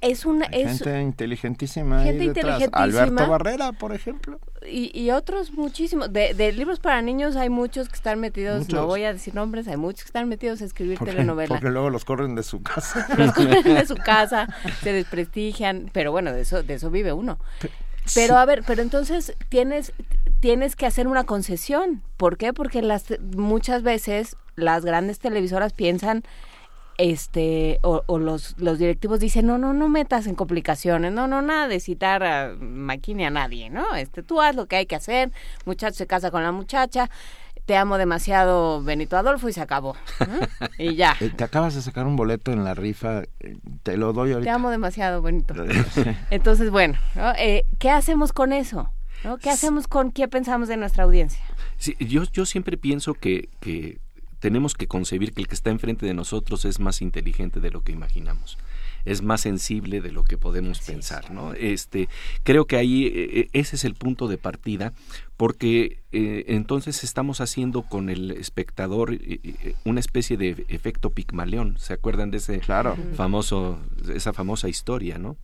es 0.00 0.24
una 0.24 0.46
es 0.46 0.78
gente 0.78 1.00
inteligentísima 1.00 2.02
gente 2.02 2.24
inteligentísima. 2.24 2.82
Alberto 2.82 3.28
Barrera 3.28 3.72
por 3.72 3.92
ejemplo. 3.92 4.38
Y, 4.68 4.96
y 4.98 5.10
otros 5.10 5.52
muchísimos. 5.52 6.12
De, 6.12 6.34
de, 6.34 6.52
libros 6.52 6.80
para 6.80 7.00
niños 7.02 7.36
hay 7.36 7.48
muchos 7.48 7.88
que 7.88 7.94
están 7.94 8.20
metidos 8.20 8.68
no 8.68 8.86
voy 8.86 9.04
a 9.04 9.12
decir 9.12 9.34
nombres 9.34 9.66
hay 9.68 9.76
muchos 9.76 10.02
que 10.02 10.08
están 10.08 10.28
metidos 10.28 10.62
a 10.62 10.64
escribir 10.64 10.98
telenovelas 10.98 11.48
porque 11.48 11.70
luego 11.70 11.90
los 11.90 12.04
corren 12.04 12.34
de 12.34 12.42
su 12.42 12.62
casa. 12.62 13.06
Los 13.18 13.32
corren 13.32 13.62
de 13.62 13.86
su 13.86 13.96
casa 14.04 14.48
se 14.82 14.92
desprestigian 14.92 15.90
pero 15.92 16.12
bueno 16.12 16.32
de 16.32 16.42
eso 16.42 16.62
de 16.62 16.74
eso 16.74 16.90
vive 16.90 17.12
uno. 17.12 17.38
Pero 18.14 18.36
a 18.36 18.44
ver 18.44 18.62
pero 18.66 18.82
entonces 18.82 19.34
tienes 19.48 19.92
tienes 20.40 20.76
que 20.76 20.86
hacer 20.86 21.08
una 21.08 21.24
concesión. 21.24 22.02
¿Por 22.16 22.36
qué? 22.36 22.52
Porque 22.52 22.82
las 22.82 23.06
muchas 23.36 23.82
veces 23.82 24.36
las 24.54 24.84
grandes 24.84 25.18
televisoras 25.18 25.72
piensan 25.72 26.24
este 26.98 27.78
o, 27.82 28.18
los, 28.18 28.56
los 28.58 28.78
directivos 28.78 29.20
dicen 29.20 29.46
no 29.46 29.56
no 29.56 29.72
no 29.72 29.88
metas 29.88 30.26
en 30.26 30.34
complicaciones 30.34 31.12
no 31.12 31.28
no 31.28 31.40
nada 31.42 31.68
de 31.68 31.78
citar 31.78 32.24
a 32.24 32.54
Maquini 32.58 33.24
a 33.24 33.30
nadie 33.30 33.70
no 33.70 33.94
este 33.94 34.24
tú 34.24 34.40
haz 34.40 34.56
lo 34.56 34.66
que 34.66 34.76
hay 34.76 34.86
que 34.86 34.96
hacer 34.96 35.30
muchacho 35.64 35.96
se 35.96 36.06
casa 36.08 36.32
con 36.32 36.42
la 36.42 36.50
muchacha 36.50 37.08
te 37.66 37.76
amo 37.76 37.98
demasiado 37.98 38.82
Benito 38.82 39.16
Adolfo 39.16 39.48
y 39.48 39.52
se 39.52 39.60
acabó 39.60 39.94
y 40.78 40.94
ya. 40.96 41.16
Eh, 41.20 41.30
te 41.30 41.44
acabas 41.44 41.74
de 41.74 41.82
sacar 41.82 42.06
un 42.06 42.16
boleto 42.16 42.50
en 42.50 42.64
la 42.64 42.74
rifa 42.74 43.22
eh, 43.40 43.56
te 43.82 43.96
lo 43.96 44.12
doy 44.12 44.32
ahorita. 44.32 44.50
Te 44.50 44.54
amo 44.54 44.70
demasiado 44.70 45.20
Benito. 45.20 45.54
Entonces 46.30 46.70
bueno 46.70 46.98
eh, 47.38 47.64
qué 47.78 47.90
hacemos 47.90 48.32
con 48.32 48.52
eso 48.52 48.90
¿Qué 49.42 49.50
hacemos 49.50 49.88
con 49.88 50.12
qué 50.12 50.28
pensamos 50.28 50.68
de 50.68 50.76
nuestra 50.76 51.04
audiencia? 51.04 51.42
Sí, 51.76 51.96
yo, 51.98 52.22
yo 52.32 52.46
siempre 52.46 52.76
pienso 52.76 53.14
que, 53.14 53.48
que 53.60 53.98
tenemos 54.38 54.74
que 54.74 54.86
concebir 54.86 55.32
que 55.32 55.42
el 55.42 55.48
que 55.48 55.54
está 55.54 55.70
enfrente 55.70 56.06
de 56.06 56.14
nosotros 56.14 56.64
es 56.64 56.80
más 56.80 57.02
inteligente 57.02 57.60
de 57.60 57.70
lo 57.70 57.82
que 57.82 57.92
imaginamos 57.92 58.58
es 59.04 59.22
más 59.22 59.40
sensible 59.40 60.00
de 60.00 60.12
lo 60.12 60.24
que 60.24 60.38
podemos 60.38 60.80
pensar, 60.80 61.30
¿no? 61.30 61.54
Este, 61.54 62.08
creo 62.42 62.66
que 62.66 62.76
ahí 62.76 63.06
e, 63.06 63.40
e, 63.40 63.48
ese 63.52 63.76
es 63.76 63.84
el 63.84 63.94
punto 63.94 64.28
de 64.28 64.38
partida, 64.38 64.92
porque 65.36 66.00
eh, 66.12 66.44
entonces 66.48 67.04
estamos 67.04 67.40
haciendo 67.40 67.82
con 67.82 68.10
el 68.10 68.32
espectador 68.32 69.12
eh, 69.12 69.40
eh, 69.42 69.74
una 69.84 70.00
especie 70.00 70.36
de 70.36 70.64
efecto 70.68 71.10
Pigmaleón, 71.10 71.78
¿se 71.78 71.94
acuerdan 71.94 72.30
de 72.30 72.38
ese 72.38 72.60
famoso, 73.14 73.78
esa 74.12 74.32
famosa 74.32 74.68
historia, 74.68 75.18
¿no? 75.18 75.36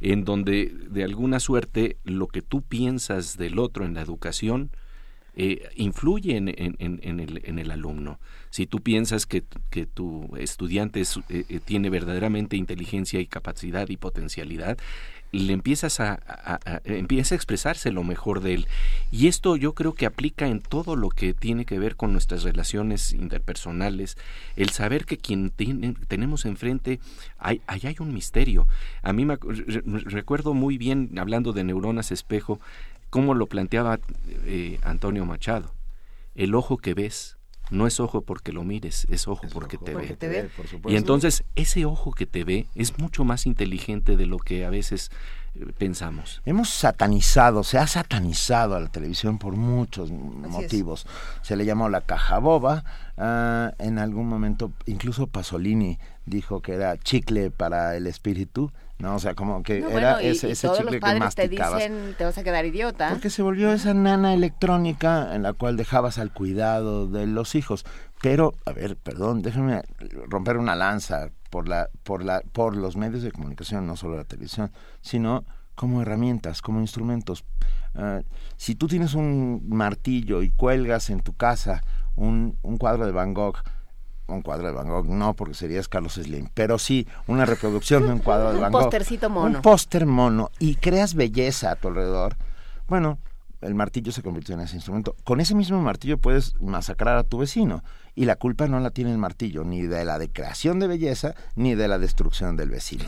En 0.00 0.24
donde 0.24 0.72
de 0.88 1.04
alguna 1.04 1.40
suerte 1.40 1.96
lo 2.04 2.26
que 2.28 2.42
tú 2.42 2.62
piensas 2.62 3.36
del 3.36 3.58
otro 3.58 3.84
en 3.84 3.94
la 3.94 4.00
educación 4.00 4.70
eh, 5.42 5.70
influye 5.74 6.36
en, 6.36 6.48
el, 6.48 6.76
en, 6.78 7.58
el, 7.58 7.70
alumno. 7.70 8.20
Si 8.50 8.66
tú 8.66 8.82
piensas 8.82 9.24
que, 9.24 9.40
tu 9.40 10.28
estudiante 10.36 11.00
eh, 11.00 11.44
eh, 11.48 11.60
tiene 11.64 11.88
verdaderamente 11.88 12.58
inteligencia 12.58 13.20
y 13.20 13.26
capacidad 13.26 13.88
y 13.88 13.96
potencialidad, 13.96 14.76
le 15.32 15.54
empiezas 15.54 15.98
a, 16.00 16.20
empieza 16.84 17.34
a 17.34 17.36
expresarse 17.36 17.90
lo 17.90 18.04
mejor 18.04 18.42
de 18.42 18.52
él. 18.52 18.66
Y 19.10 19.28
esto 19.28 19.56
yo 19.56 19.74
creo 19.74 19.94
que 19.94 20.04
aplica 20.04 20.46
en 20.46 20.60
todo 20.60 20.94
lo 20.94 21.08
que 21.08 21.32
tiene 21.32 21.64
que 21.64 21.78
ver 21.78 21.96
con 21.96 22.12
nuestras 22.12 22.42
relaciones 22.42 23.14
interpersonales, 23.14 24.18
el 24.56 24.68
saber 24.70 25.06
que 25.06 25.16
quien 25.16 25.50
tenemos 26.08 26.44
enfrente, 26.44 27.00
ahí 27.38 27.62
hay 27.66 27.96
un 28.00 28.12
misterio. 28.12 28.66
A 29.02 29.14
mí 29.14 29.24
me 29.24 29.38
recuerdo 29.38 30.52
muy 30.52 30.76
bien, 30.76 31.12
hablando 31.16 31.54
de 31.54 31.64
neuronas 31.64 32.12
espejo, 32.12 32.60
como 33.10 33.34
lo 33.34 33.46
planteaba 33.46 33.98
eh, 34.46 34.78
Antonio 34.82 35.26
Machado. 35.26 35.74
El 36.34 36.54
ojo 36.54 36.78
que 36.78 36.94
ves 36.94 37.36
no 37.70 37.86
es 37.86 38.00
ojo 38.00 38.22
porque 38.22 38.52
lo 38.52 38.64
mires, 38.64 39.06
es 39.10 39.28
ojo 39.28 39.46
porque, 39.52 39.78
te, 39.78 39.94
ve. 39.94 40.50
y 40.88 40.96
entonces 40.96 41.44
ese 41.54 41.84
ojo 41.84 42.12
que 42.12 42.26
te 42.26 42.42
ve 42.42 42.66
es 42.74 42.98
mucho 42.98 43.24
más 43.24 43.46
inteligente 43.46 44.16
de 44.16 44.26
lo 44.26 44.38
que 44.38 44.64
a 44.64 44.70
veces 44.70 45.10
eh, 45.54 45.66
pensamos. 45.78 46.42
Hemos 46.44 46.68
satanizado, 46.68 47.62
se 47.62 47.78
ha 47.78 47.86
satanizado 47.86 48.74
a 48.74 48.80
la 48.80 48.88
televisión 48.88 49.38
por 49.38 49.54
muchos 49.54 50.10
motivos. 50.10 51.06
Se 51.42 51.56
le 51.56 51.64
llamó 51.64 51.88
la 51.88 52.00
caja 52.00 52.38
boba, 52.38 52.84
ah, 53.16 53.72
en 53.78 53.98
algún 53.98 54.28
momento 54.28 54.72
incluso 54.86 55.28
Pasolini 55.28 55.98
dijo 56.26 56.62
que 56.62 56.72
era 56.72 56.96
chicle 56.98 57.50
para 57.50 57.96
el 57.96 58.06
espíritu 58.06 58.72
¿no? 59.00 59.16
O 59.16 59.18
sea, 59.18 59.34
como 59.34 59.62
que 59.62 59.78
era 59.78 60.20
ese, 60.20 60.50
ese 60.50 60.68
chicle 60.68 61.00
que 61.00 61.18
masticabas. 61.18 61.78
te 61.78 61.88
dicen, 61.88 62.14
te 62.16 62.24
vas 62.24 62.38
a 62.38 62.44
quedar 62.44 62.64
idiota. 62.66 63.10
Porque 63.10 63.30
se 63.30 63.42
volvió 63.42 63.72
esa 63.72 63.94
nana 63.94 64.34
electrónica 64.34 65.34
en 65.34 65.42
la 65.42 65.52
cual 65.52 65.76
dejabas 65.76 66.18
al 66.18 66.32
cuidado 66.32 67.06
de 67.06 67.26
los 67.26 67.54
hijos. 67.54 67.84
Pero, 68.22 68.52
a 68.66 68.72
ver, 68.72 68.96
perdón, 68.96 69.42
déjenme 69.42 69.82
romper 70.28 70.58
una 70.58 70.76
lanza 70.76 71.30
por, 71.48 71.68
la, 71.68 71.88
por, 72.02 72.22
la, 72.22 72.42
por 72.52 72.76
los 72.76 72.96
medios 72.96 73.22
de 73.22 73.32
comunicación, 73.32 73.86
no 73.86 73.96
solo 73.96 74.16
la 74.16 74.24
televisión, 74.24 74.70
sino 75.00 75.44
como 75.74 76.02
herramientas, 76.02 76.60
como 76.60 76.80
instrumentos. 76.80 77.44
Ah, 77.94 78.20
si 78.56 78.74
tú 78.74 78.86
tienes 78.86 79.14
un 79.14 79.62
martillo 79.68 80.42
y 80.42 80.50
cuelgas 80.50 81.10
en 81.10 81.20
tu 81.20 81.34
casa 81.34 81.82
un, 82.16 82.58
un 82.62 82.76
cuadro 82.76 83.06
de 83.06 83.12
Van 83.12 83.32
Gogh, 83.32 83.56
un 84.34 84.42
cuadro 84.42 84.66
de 84.66 84.72
Van 84.72 84.88
Gogh, 84.88 85.06
no, 85.06 85.34
porque 85.34 85.54
serías 85.54 85.88
Carlos 85.88 86.14
Slim, 86.14 86.48
pero 86.54 86.78
sí 86.78 87.06
una 87.26 87.46
reproducción 87.46 88.06
de 88.06 88.12
un 88.12 88.18
cuadro 88.20 88.52
de 88.52 88.60
Van 88.60 88.72
Gogh. 88.72 88.80
Un 88.80 88.84
póstercito 88.84 89.30
mono. 89.30 89.56
Un 89.58 89.62
póster 89.62 90.06
mono 90.06 90.50
y 90.58 90.76
creas 90.76 91.14
belleza 91.14 91.72
a 91.72 91.76
tu 91.76 91.88
alrededor. 91.88 92.36
Bueno, 92.88 93.18
el 93.60 93.74
martillo 93.74 94.12
se 94.12 94.22
convirtió 94.22 94.54
en 94.54 94.62
ese 94.62 94.76
instrumento. 94.76 95.14
Con 95.24 95.40
ese 95.40 95.54
mismo 95.54 95.80
martillo 95.80 96.18
puedes 96.18 96.60
masacrar 96.60 97.16
a 97.16 97.24
tu 97.24 97.38
vecino 97.38 97.82
y 98.14 98.24
la 98.24 98.36
culpa 98.36 98.66
no 98.66 98.80
la 98.80 98.90
tiene 98.90 99.12
el 99.12 99.18
martillo, 99.18 99.64
ni 99.64 99.82
de 99.82 100.04
la 100.04 100.18
de 100.18 100.30
creación 100.30 100.80
de 100.80 100.88
belleza, 100.88 101.34
ni 101.56 101.74
de 101.74 101.88
la 101.88 101.98
destrucción 101.98 102.56
del 102.56 102.70
vecino 102.70 103.04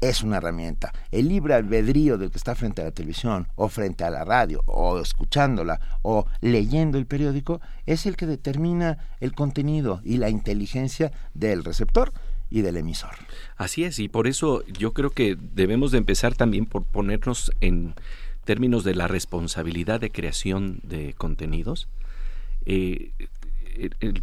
es 0.00 0.22
una 0.22 0.38
herramienta. 0.38 0.92
El 1.10 1.28
libre 1.28 1.54
albedrío 1.54 2.18
del 2.18 2.30
que 2.30 2.38
está 2.38 2.54
frente 2.54 2.82
a 2.82 2.86
la 2.86 2.90
televisión 2.90 3.48
o 3.54 3.68
frente 3.68 4.04
a 4.04 4.10
la 4.10 4.24
radio 4.24 4.62
o 4.66 4.98
escuchándola 4.98 5.80
o 6.02 6.26
leyendo 6.40 6.98
el 6.98 7.06
periódico 7.06 7.60
es 7.86 8.06
el 8.06 8.16
que 8.16 8.26
determina 8.26 8.98
el 9.20 9.34
contenido 9.34 10.00
y 10.04 10.16
la 10.16 10.30
inteligencia 10.30 11.12
del 11.34 11.64
receptor 11.64 12.12
y 12.50 12.62
del 12.62 12.76
emisor. 12.76 13.14
Así 13.56 13.84
es, 13.84 13.98
y 13.98 14.08
por 14.08 14.26
eso 14.26 14.64
yo 14.66 14.92
creo 14.92 15.10
que 15.10 15.36
debemos 15.40 15.92
de 15.92 15.98
empezar 15.98 16.34
también 16.34 16.66
por 16.66 16.84
ponernos 16.84 17.52
en 17.60 17.94
términos 18.44 18.82
de 18.84 18.94
la 18.94 19.06
responsabilidad 19.06 20.00
de 20.00 20.10
creación 20.10 20.80
de 20.82 21.14
contenidos, 21.14 21.88
eh, 22.66 23.12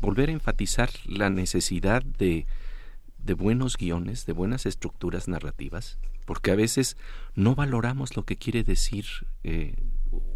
volver 0.02 0.30
a 0.30 0.34
enfatizar 0.34 0.90
la 1.06 1.30
necesidad 1.30 2.04
de 2.04 2.46
de 3.18 3.34
buenos 3.34 3.78
guiones, 3.78 4.26
de 4.26 4.34
buenas 4.34 4.66
estructuras 4.66 5.28
narrativas, 5.28 5.98
porque 6.26 6.52
a 6.52 6.56
veces 6.56 6.98
no 7.36 7.56
valoramos 7.56 8.16
lo 8.16 8.24
que 8.24 8.36
quiere 8.36 8.64
decir 8.64 9.06
eh, 9.44 9.76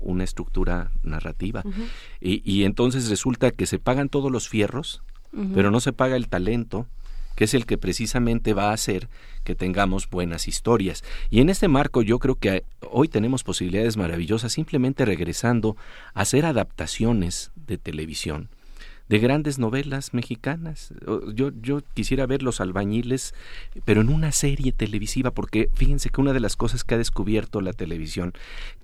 una 0.02 0.24
estructura 0.24 0.92
narrativa. 1.04 1.64
y, 2.20 2.64
entonces 2.64 3.10
resulta 3.10 3.52
que 3.52 3.66
se 3.66 3.80
pagan 3.80 4.10
todos 4.10 4.32
los 4.32 4.50
fierros, 4.50 5.02
pero 5.54 5.72
no 5.72 5.80
se 5.80 5.94
paga 5.94 6.18
el 6.18 6.28
talento, 6.28 6.88
que 7.36 7.46
es 7.46 7.54
el 7.54 7.66
que 7.66 7.78
precisamente 7.78 8.54
va 8.54 8.70
a 8.70 8.74
hacer 8.74 9.10
que 9.44 9.56
tengamos 9.56 10.10
buenas 10.10 10.48
historias. 10.48 11.04
Y 11.30 11.40
en 11.40 11.50
este 11.50 11.68
marco 11.68 12.02
yo 12.02 12.20
creo 12.20 12.36
que 12.36 12.66
hoy 12.82 13.08
tenemos 13.08 13.44
posibilidades 13.44 13.96
maravillosas 13.96 14.52
simplemente 14.52 15.06
regresando 15.06 15.78
a 16.14 16.22
hacer 16.22 16.46
adaptaciones 16.46 17.52
de 17.56 17.78
televisión 17.78 18.50
de 19.12 19.20
grandes 19.20 19.60
novelas 19.60 20.14
mexicanas. 20.14 20.94
Yo, 21.36 21.52
yo 21.62 21.82
quisiera 21.94 22.26
ver 22.26 22.44
Los 22.44 22.62
albañiles, 22.62 23.34
pero 23.84 24.00
en 24.00 24.08
una 24.08 24.32
serie 24.32 24.72
televisiva, 24.72 25.32
porque 25.32 25.70
fíjense 25.74 26.10
que 26.10 26.22
una 26.22 26.32
de 26.32 26.40
las 26.40 26.56
cosas 26.56 26.86
que 26.86 26.96
ha 26.96 26.98
descubierto 26.98 27.60
la 27.60 27.74
televisión, 27.74 28.32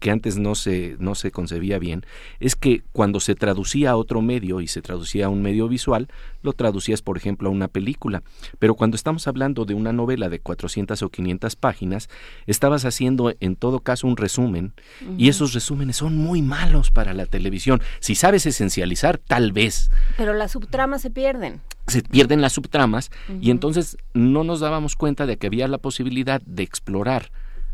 que 0.01 0.11
antes 0.11 0.37
no 0.37 0.55
se, 0.55 0.97
no 0.99 1.15
se 1.15 1.31
concebía 1.31 1.79
bien, 1.79 2.05
es 2.41 2.57
que 2.57 2.83
cuando 2.91 3.21
se 3.21 3.35
traducía 3.35 3.91
a 3.91 3.95
otro 3.95 4.21
medio 4.21 4.59
y 4.59 4.67
se 4.67 4.81
traducía 4.81 5.27
a 5.27 5.29
un 5.29 5.41
medio 5.41 5.69
visual, 5.69 6.09
lo 6.41 6.51
traducías, 6.51 7.01
por 7.01 7.15
ejemplo, 7.15 7.47
a 7.47 7.53
una 7.53 7.69
película. 7.69 8.21
Pero 8.59 8.75
cuando 8.75 8.95
estamos 8.95 9.29
hablando 9.29 9.63
de 9.63 9.75
una 9.75 9.93
novela 9.93 10.27
de 10.27 10.39
400 10.39 11.03
o 11.03 11.09
500 11.09 11.55
páginas, 11.55 12.09
estabas 12.47 12.83
haciendo 12.83 13.33
en 13.39 13.55
todo 13.55 13.79
caso 13.79 14.07
un 14.07 14.17
resumen, 14.17 14.73
y 15.17 15.29
esos 15.29 15.53
resúmenes 15.53 15.95
son 15.95 16.17
muy 16.17 16.41
malos 16.41 16.91
para 16.91 17.13
la 17.13 17.27
televisión. 17.27 17.81
Si 18.01 18.15
sabes 18.15 18.45
esencializar, 18.45 19.17
tal 19.17 19.53
vez 19.53 19.89
pero 20.17 20.33
las 20.33 20.51
subtramas 20.51 21.01
se 21.01 21.11
pierden. 21.11 21.61
Se 21.87 22.01
pierden 22.01 22.41
las 22.41 22.53
subtramas 22.53 23.11
y 23.39 23.51
entonces 23.51 23.97
no 24.13 24.43
nos 24.43 24.59
dábamos 24.59 24.95
cuenta 24.95 25.25
de 25.25 25.37
que 25.37 25.47
había 25.47 25.67
la 25.67 25.77
posibilidad 25.77 26.41
de 26.41 26.63
explorar 26.63 27.31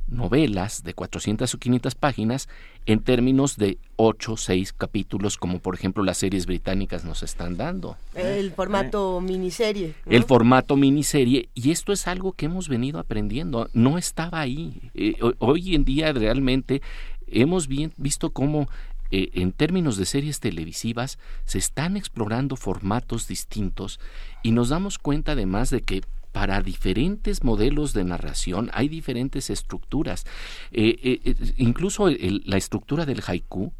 novelas 0.07 0.83
de 0.83 0.93
400 0.93 1.53
o 1.53 1.57
500 1.57 1.95
páginas 1.95 2.49
en 2.85 2.99
términos 2.99 3.55
de 3.57 3.77
8 3.95 4.33
o 4.33 4.37
6 4.37 4.73
capítulos, 4.73 5.37
como 5.37 5.59
por 5.59 5.75
ejemplo 5.75 6.03
las 6.03 6.17
series 6.17 6.45
británicas 6.45 7.05
nos 7.05 7.23
están 7.23 7.55
dando. 7.55 7.95
El 8.13 8.51
formato 8.51 9.21
miniserie. 9.21 9.95
El 10.05 10.25
formato 10.25 10.75
miniserie, 10.75 11.49
y 11.53 11.71
esto 11.71 11.93
es 11.93 12.07
algo 12.07 12.33
que 12.33 12.47
hemos 12.47 12.67
venido 12.67 12.99
aprendiendo, 12.99 13.69
no 13.73 13.97
estaba 13.97 14.41
ahí. 14.41 14.91
Eh, 14.93 15.15
hoy 15.39 15.73
en 15.73 15.85
día 15.85 16.11
realmente 16.11 16.81
hemos 17.27 17.67
bien, 17.67 17.93
visto 17.97 18.31
cómo 18.31 18.67
eh, 19.15 19.29
en 19.35 19.51
términos 19.51 19.95
de 19.97 20.07
series 20.07 20.39
televisivas 20.39 21.19
se 21.45 21.59
están 21.59 21.97
explorando 21.97 22.55
formatos 22.55 23.27
distintos 23.27 23.99
y 24.41 24.53
nos 24.53 24.69
damos 24.69 24.97
cuenta 24.97 25.33
además 25.33 25.69
de 25.69 25.81
que 25.81 26.01
para 26.31 26.63
diferentes 26.63 27.43
modelos 27.43 27.93
de 27.93 28.05
narración 28.05 28.71
hay 28.73 28.87
diferentes 28.89 29.51
estructuras. 29.51 30.25
Eh, 30.71 31.21
eh, 31.25 31.35
incluso 31.57 32.09
la 32.09 32.57
estructura 32.57 33.05
del 33.05 33.21
haiku, 33.23 33.71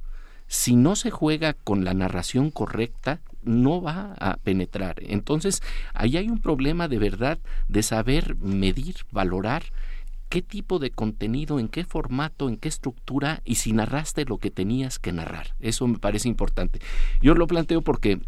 si 0.46 0.76
no 0.76 0.96
se 0.96 1.10
juega 1.10 1.54
con 1.54 1.84
la 1.84 1.96
narración 1.96 2.52
correcta, 2.52 3.20
no 3.42 3.82
va 3.82 4.14
a 4.20 4.38
penetrar. 4.38 4.98
Entonces, 5.02 5.64
ahí 5.96 6.16
hay 6.16 6.30
un 6.30 6.42
problema 6.42 6.88
de 6.88 7.00
verdad 7.00 7.40
de 7.70 7.82
saber 7.82 8.36
medir, 8.36 8.98
valorar 9.12 9.64
qué 10.34 10.42
tipo 10.42 10.80
de 10.80 10.90
contenido, 10.90 11.60
en 11.60 11.68
qué 11.68 11.84
formato, 11.84 12.50
en 12.50 12.58
qué 12.58 12.68
estructura 12.68 13.44
y 13.46 13.54
si 13.54 13.72
narraste 13.72 14.26
lo 14.26 14.40
que 14.40 14.50
tenías 14.50 14.98
que 14.98 15.12
narrar. 15.12 15.54
Eso 15.60 15.86
me 15.86 16.00
parece 16.00 16.28
importante. 16.28 16.80
Yo 17.22 17.36
lo 17.36 17.46
planteo 17.46 17.84
porque 17.84 18.20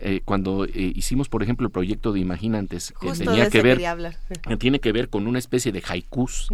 eh, 0.00 0.20
cuando 0.26 0.66
eh, 0.66 0.92
hicimos, 0.94 1.30
por 1.30 1.42
ejemplo, 1.42 1.66
el 1.66 1.72
proyecto 1.72 2.12
de 2.12 2.20
Imaginantes, 2.20 2.92
que 3.00 3.12
tenía 3.12 3.48
que 3.48 3.62
ver, 3.62 3.80
tiene 4.58 4.78
que 4.78 4.92
ver 4.92 5.08
con 5.08 5.26
una 5.26 5.38
especie 5.38 5.72
de 5.72 5.82
haikus 5.88 6.48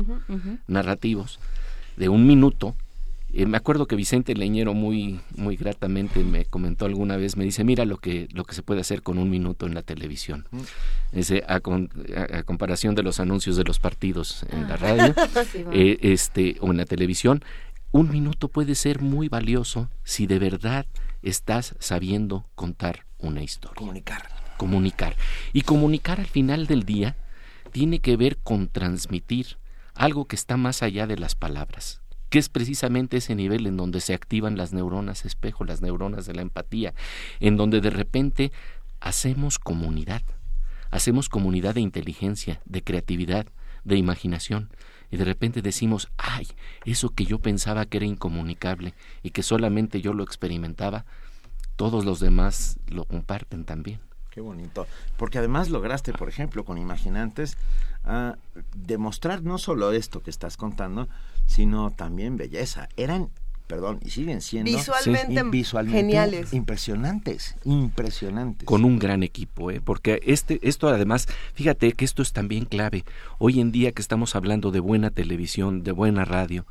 narrativos 0.68 1.40
de 1.96 2.08
un 2.08 2.24
minuto 2.24 2.76
eh, 3.32 3.46
me 3.46 3.56
acuerdo 3.56 3.86
que 3.86 3.96
Vicente 3.96 4.34
Leñero 4.34 4.74
muy 4.74 5.20
muy 5.36 5.56
gratamente 5.56 6.24
me 6.24 6.44
comentó 6.46 6.86
alguna 6.86 7.16
vez, 7.16 7.36
me 7.36 7.44
dice, 7.44 7.62
mira 7.62 7.84
lo 7.84 7.98
que 7.98 8.28
lo 8.32 8.44
que 8.44 8.54
se 8.54 8.62
puede 8.62 8.80
hacer 8.80 9.02
con 9.02 9.18
un 9.18 9.30
minuto 9.30 9.66
en 9.66 9.74
la 9.74 9.82
televisión. 9.82 10.46
Ese, 11.12 11.44
a, 11.46 11.60
comparación 11.60 12.94
de 12.94 13.02
los 13.02 13.20
anuncios 13.20 13.56
de 13.56 13.64
los 13.64 13.78
partidos 13.78 14.44
en 14.50 14.68
la 14.68 14.74
ah. 14.74 14.76
radio 14.76 15.14
eh, 15.72 15.98
este, 16.02 16.56
o 16.60 16.70
en 16.70 16.78
la 16.78 16.86
televisión, 16.86 17.44
un 17.92 18.10
minuto 18.10 18.48
puede 18.48 18.74
ser 18.74 19.00
muy 19.00 19.28
valioso 19.28 19.90
si 20.02 20.26
de 20.26 20.38
verdad 20.38 20.86
estás 21.22 21.76
sabiendo 21.78 22.46
contar 22.54 23.06
una 23.18 23.42
historia. 23.42 23.76
Comunicar. 23.76 24.28
Comunicar. 24.56 25.16
Y 25.52 25.62
comunicar 25.62 26.20
al 26.20 26.26
final 26.26 26.66
del 26.66 26.84
día 26.84 27.16
tiene 27.70 28.00
que 28.00 28.16
ver 28.16 28.38
con 28.38 28.68
transmitir 28.68 29.56
algo 29.94 30.26
que 30.26 30.36
está 30.36 30.56
más 30.56 30.82
allá 30.82 31.06
de 31.06 31.16
las 31.16 31.34
palabras 31.34 32.00
que 32.30 32.38
es 32.38 32.48
precisamente 32.48 33.18
ese 33.18 33.34
nivel 33.34 33.66
en 33.66 33.76
donde 33.76 34.00
se 34.00 34.14
activan 34.14 34.56
las 34.56 34.72
neuronas 34.72 35.24
espejo, 35.24 35.64
las 35.64 35.82
neuronas 35.82 36.26
de 36.26 36.34
la 36.34 36.42
empatía, 36.42 36.94
en 37.40 37.56
donde 37.56 37.80
de 37.80 37.90
repente 37.90 38.52
hacemos 39.00 39.58
comunidad, 39.58 40.22
hacemos 40.90 41.28
comunidad 41.28 41.74
de 41.74 41.80
inteligencia, 41.80 42.60
de 42.64 42.82
creatividad, 42.82 43.46
de 43.84 43.96
imaginación, 43.96 44.70
y 45.10 45.16
de 45.16 45.24
repente 45.24 45.60
decimos, 45.60 46.08
ay, 46.16 46.46
eso 46.84 47.10
que 47.10 47.24
yo 47.24 47.40
pensaba 47.40 47.84
que 47.84 47.96
era 47.96 48.06
incomunicable 48.06 48.94
y 49.22 49.30
que 49.30 49.42
solamente 49.42 50.00
yo 50.00 50.14
lo 50.14 50.22
experimentaba, 50.22 51.04
todos 51.74 52.04
los 52.04 52.20
demás 52.20 52.78
lo 52.86 53.04
comparten 53.06 53.64
también. 53.64 54.00
Qué 54.30 54.40
bonito. 54.40 54.86
Porque 55.16 55.38
además 55.38 55.70
lograste, 55.70 56.12
por 56.12 56.28
ejemplo, 56.28 56.64
con 56.64 56.78
Imaginantes, 56.78 57.56
ah, 58.04 58.36
demostrar 58.76 59.42
no 59.42 59.58
solo 59.58 59.90
esto 59.90 60.22
que 60.22 60.30
estás 60.30 60.56
contando, 60.56 61.08
sino 61.50 61.90
también 61.90 62.36
belleza. 62.36 62.88
Eran 62.96 63.30
perdón, 63.66 64.00
y 64.04 64.10
siguen 64.10 64.40
siendo 64.40 64.72
visualmente, 64.72 65.96
geniales. 65.96 66.52
impresionantes, 66.52 67.54
impresionantes. 67.62 68.66
Con 68.66 68.84
un 68.84 68.98
gran 68.98 69.22
equipo, 69.22 69.70
¿eh? 69.70 69.80
porque 69.80 70.20
este, 70.24 70.58
esto 70.62 70.88
además, 70.88 71.28
fíjate 71.54 71.92
que 71.92 72.04
esto 72.04 72.20
es 72.22 72.32
también 72.32 72.64
clave. 72.64 73.04
Hoy 73.38 73.60
en 73.60 73.70
día 73.70 73.92
que 73.92 74.02
estamos 74.02 74.34
hablando 74.34 74.72
de 74.72 74.80
buena 74.80 75.10
televisión, 75.10 75.84
de 75.84 75.92
buena 75.92 76.24
radio, 76.24 76.66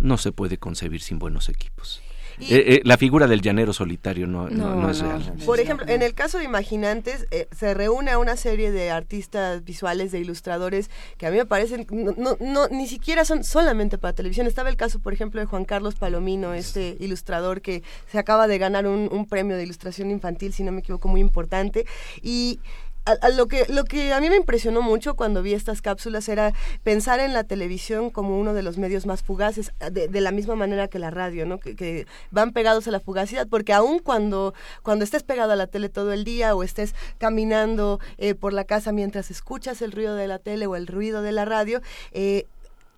no 0.00 0.16
se 0.16 0.32
puede 0.32 0.56
concebir 0.56 1.02
sin 1.02 1.18
buenos 1.18 1.50
equipos. 1.50 2.00
Eh, 2.38 2.46
eh, 2.50 2.80
la 2.84 2.98
figura 2.98 3.26
del 3.26 3.40
llanero 3.40 3.72
solitario 3.72 4.26
no, 4.26 4.48
no, 4.50 4.90
es 4.90 5.00
real. 5.00 5.34
Por 5.44 5.60
ejemplo, 5.60 5.86
en 5.88 6.02
el 6.02 6.14
caso 6.14 6.38
de 6.38 6.44
Imaginantes, 6.44 7.26
eh, 7.30 7.48
se 7.56 7.74
reúne 7.74 8.10
a 8.10 8.18
una 8.18 8.36
serie 8.36 8.70
de 8.70 8.90
artistas 8.90 9.64
visuales, 9.64 10.12
de 10.12 10.20
ilustradores, 10.20 10.90
que 11.16 11.26
a 11.26 11.30
mí 11.30 11.38
me 11.38 11.46
parecen, 11.46 11.86
no, 11.90 12.36
no, 12.40 12.68
ni 12.68 12.86
siquiera 12.86 13.24
son 13.24 13.42
solamente 13.42 13.98
para 13.98 14.12
televisión. 14.12 14.46
Estaba 14.46 14.68
el 14.68 14.76
caso, 14.76 14.98
por 14.98 15.12
ejemplo, 15.12 15.40
de 15.40 15.46
Juan 15.46 15.64
Carlos 15.64 15.94
Palomino, 15.94 16.52
este 16.52 16.96
ilustrador 17.00 17.62
que 17.62 17.82
se 18.10 18.18
acaba 18.18 18.46
de 18.46 18.58
ganar 18.58 18.86
un, 18.86 19.08
un 19.10 19.26
premio 19.26 19.56
de 19.56 19.62
ilustración 19.62 20.10
infantil, 20.10 20.52
si 20.52 20.62
no 20.62 20.72
me 20.72 20.80
equivoco, 20.80 21.08
muy 21.08 21.20
importante. 21.20 21.86
Y 22.22 22.60
lo, 23.36 23.46
que, 23.46 23.66
lo 23.68 23.84
que 23.84 24.12
a 24.12 24.20
mí 24.20 24.30
me 24.30 24.36
impresionó 24.36 24.82
mucho 24.82 25.14
cuando 25.14 25.42
vi 25.42 25.54
estas 25.54 25.82
cápsulas 25.82 26.28
era 26.28 26.52
pensar 26.82 27.20
en 27.20 27.32
la 27.32 27.44
televisión 27.44 28.10
como 28.10 28.38
uno 28.38 28.54
de 28.54 28.62
los 28.62 28.78
medios 28.78 29.06
más 29.06 29.22
fugaces, 29.22 29.72
de, 29.90 30.20
la 30.20 30.32
misma 30.32 30.56
manera 30.56 30.88
que 30.88 30.98
la 30.98 31.10
radio, 31.10 31.46
¿no? 31.46 31.58
Que, 31.58 32.06
van 32.30 32.52
pegados 32.52 32.88
a 32.88 32.90
la 32.90 33.00
fugacidad, 33.00 33.46
porque 33.48 33.72
aun 33.72 33.98
cuando, 33.98 34.54
cuando 34.82 35.04
estés 35.04 35.22
pegado 35.22 35.52
a 35.52 35.56
la 35.56 35.66
tele 35.66 35.88
todo 35.88 36.12
el 36.12 36.24
día 36.24 36.54
o 36.54 36.62
estés 36.62 36.94
caminando 37.18 38.00
eh, 38.18 38.34
por 38.34 38.52
la 38.52 38.64
casa 38.64 38.92
mientras 38.92 39.30
escuchas 39.30 39.82
el 39.82 39.92
ruido 39.92 40.16
de 40.16 40.28
la 40.28 40.38
tele 40.38 40.66
o 40.66 40.76
el 40.76 40.86
ruido 40.86 41.22
de 41.22 41.32
la 41.32 41.44
radio, 41.44 41.80
eh, 42.12 42.46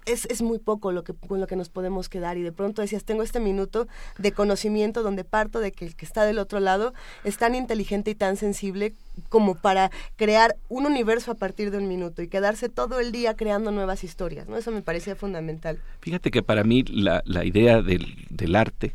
es, 0.09 0.27
es, 0.27 0.43
muy 0.43 0.59
poco 0.59 0.93
lo 0.93 1.05
que, 1.05 1.15
con 1.15 1.41
lo 1.41 1.47
que 1.47 1.57
nos 1.57 1.69
podemos 1.69 2.09
quedar 2.09 2.37
y 2.39 2.43
de 2.43 2.53
pronto 2.53 2.83
decías, 2.83 3.05
tengo 3.05 3.23
este 3.23 3.41
minuto 3.41 3.87
de 4.19 4.33
conocimiento 4.33 5.03
donde 5.03 5.25
parto 5.25 5.61
de 5.61 5.73
que 5.73 5.85
el 5.85 5.95
que 5.95 6.05
está 6.05 6.25
del 6.25 6.39
otro 6.39 6.61
lado 6.61 6.95
es 7.25 7.37
tan 7.37 7.55
inteligente 7.55 8.11
y 8.11 8.15
tan 8.15 8.37
sensible 8.37 8.95
como 9.29 9.55
para 9.55 9.91
crear 10.17 10.57
un 10.69 10.87
universo 10.87 11.33
a 11.33 11.35
partir 11.35 11.71
de 11.71 11.79
un 11.79 11.89
minuto 11.89 12.23
y 12.23 12.29
quedarse 12.29 12.69
todo 12.69 13.01
el 13.01 13.13
día 13.13 13.35
creando 13.35 13.71
nuevas 13.71 14.05
historias, 14.05 14.49
¿no? 14.49 14.57
Eso 14.57 14.71
me 14.71 14.83
parecía 14.83 15.17
fundamental. 15.17 15.81
Fíjate 16.01 16.31
que 16.31 16.43
para 16.43 16.65
mí 16.65 16.85
la, 16.85 17.23
la 17.25 17.45
idea 17.45 17.83
del, 17.83 18.27
del 18.31 18.57
arte 18.57 18.95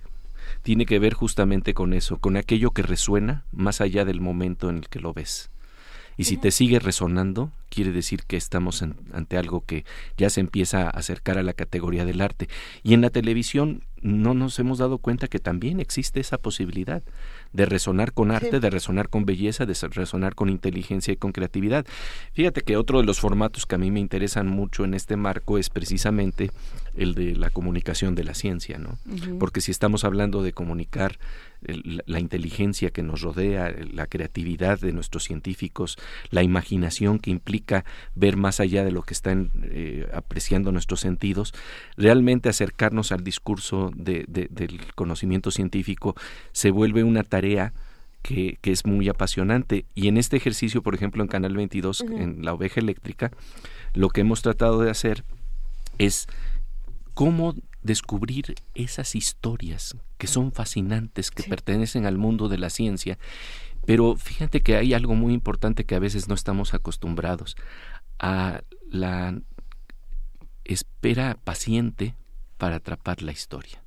tiene 0.62 0.86
que 0.86 1.00
ver 1.00 1.14
justamente 1.14 1.74
con 1.74 1.94
eso, 1.94 2.18
con 2.18 2.38
aquello 2.38 2.72
que 2.72 2.82
resuena 2.84 3.46
más 3.52 3.82
allá 3.82 4.06
del 4.06 4.22
momento 4.22 4.70
en 4.70 4.78
el 4.78 4.90
que 4.90 5.00
lo 5.00 5.14
ves. 5.14 5.50
Y 6.18 6.26
si 6.26 6.38
te 6.38 6.52
sigue 6.52 6.80
resonando, 6.80 7.52
quiere 7.70 7.92
decir 7.92 8.24
que 8.24 8.38
estamos 8.38 8.84
ante 9.14 9.38
algo 9.38 9.66
que 9.66 9.86
ya 10.18 10.30
se 10.30 10.40
empieza 10.40 10.84
a 10.84 10.90
acercar 10.90 11.38
a 11.38 11.44
la 11.44 11.54
categoría 11.54 12.06
del 12.06 12.22
arte. 12.22 12.48
Y 12.84 12.94
en 12.94 13.02
la 13.02 13.10
televisión 13.10 13.84
no 14.02 14.34
nos 14.34 14.60
hemos 14.60 14.78
dado 14.78 14.98
cuenta 14.98 15.28
que 15.28 15.40
también 15.40 15.80
existe 15.80 16.20
esa 16.20 16.38
posibilidad 16.38 17.02
de 17.54 17.66
resonar 17.66 18.12
con 18.14 18.32
arte, 18.32 18.60
de 18.60 18.70
resonar 18.70 19.10
con 19.10 19.26
belleza, 19.26 19.66
de 19.66 19.74
resonar 19.92 20.36
con 20.36 20.50
inteligencia 20.50 21.14
y 21.14 21.18
con 21.18 21.32
creatividad. 21.32 21.86
Fíjate 22.34 22.62
que 22.62 22.78
otro 22.78 23.00
de 23.00 23.06
los 23.06 23.20
formatos 23.20 23.66
que 23.66 23.76
a 23.76 23.78
mí 23.78 23.92
me 23.92 24.02
interesan 24.02 24.48
mucho 24.48 24.84
en 24.84 24.94
este 24.94 25.16
marco 25.16 25.58
es 25.58 25.70
precisamente 25.70 26.52
el 26.96 27.16
de 27.16 27.36
la 27.36 27.50
comunicación 27.50 28.16
de 28.16 28.24
la 28.24 28.34
ciencia, 28.34 28.78
¿no? 28.78 28.98
Porque 29.40 29.62
si 29.62 29.72
estamos 29.72 30.04
hablando 30.04 30.44
de 30.44 30.54
comunicar 30.54 31.18
la 31.62 32.20
inteligencia 32.20 32.90
que 32.90 33.04
nos 33.04 33.22
rodea, 33.22 33.74
la 33.92 34.08
creatividad 34.08 34.80
de 34.80 34.92
nuestros 34.92 35.24
científicos, 35.24 35.98
la 36.30 36.44
imaginación 36.44 37.20
que 37.20 37.32
implica 37.32 37.86
ver 38.16 38.38
más 38.38 38.60
allá 38.60 38.84
de 38.84 38.92
lo 38.92 39.02
que 39.04 39.14
están 39.14 39.52
eh, 39.64 40.08
apreciando 40.14 40.72
nuestros 40.72 41.00
sentidos, 41.00 41.54
realmente 41.98 42.50
acercarnos 42.50 43.12
al 43.12 43.24
discurso 43.24 43.92
de, 43.96 44.26
del 44.28 44.82
conocimiento 44.96 45.52
científico 45.52 46.16
se 46.52 46.72
vuelve 46.72 47.04
una 47.04 47.24
tarea 47.24 47.74
que, 48.22 48.58
que, 48.62 48.72
es 48.72 48.86
muy 48.86 49.10
apasionante. 49.10 49.86
Y 49.96 50.08
en 50.08 50.18
este 50.18 50.38
ejercicio, 50.38 50.82
por 50.82 50.96
ejemplo, 50.96 51.24
en 51.24 51.28
Canal 51.28 51.56
22, 51.56 52.02
en 52.02 52.46
La 52.46 52.54
Oveja 52.54 52.80
Eléctrica, 52.80 53.32
lo 53.94 54.10
que 54.10 54.22
hemos 54.22 54.42
tratado 54.42 54.82
de 54.82 54.90
hacer 54.90 55.26
es 55.98 56.28
cómo 57.14 57.56
descubrir 57.82 58.56
esas 58.74 59.16
historias 59.16 59.96
que 60.18 60.28
son 60.28 60.52
fascinantes, 60.52 61.32
que 61.32 61.44
pertenecen 61.44 62.06
al 62.06 62.18
mundo 62.18 62.50
de 62.50 62.58
la 62.58 62.70
ciencia. 62.70 63.18
Pero 63.86 64.16
fíjate 64.16 64.62
que 64.62 64.78
hay 64.78 64.94
algo 64.94 65.16
muy 65.16 65.34
importante 65.34 65.86
que 65.86 65.96
a 65.96 66.00
veces 66.00 66.28
no 66.28 66.36
estamos 66.36 66.74
acostumbrados 66.74 67.56
a 68.20 68.62
la 68.90 69.40
espera 70.64 71.38
paciente 71.44 72.16
para 72.58 72.78
atrapar 72.78 73.22
la 73.22 73.34
historia. 73.34 73.83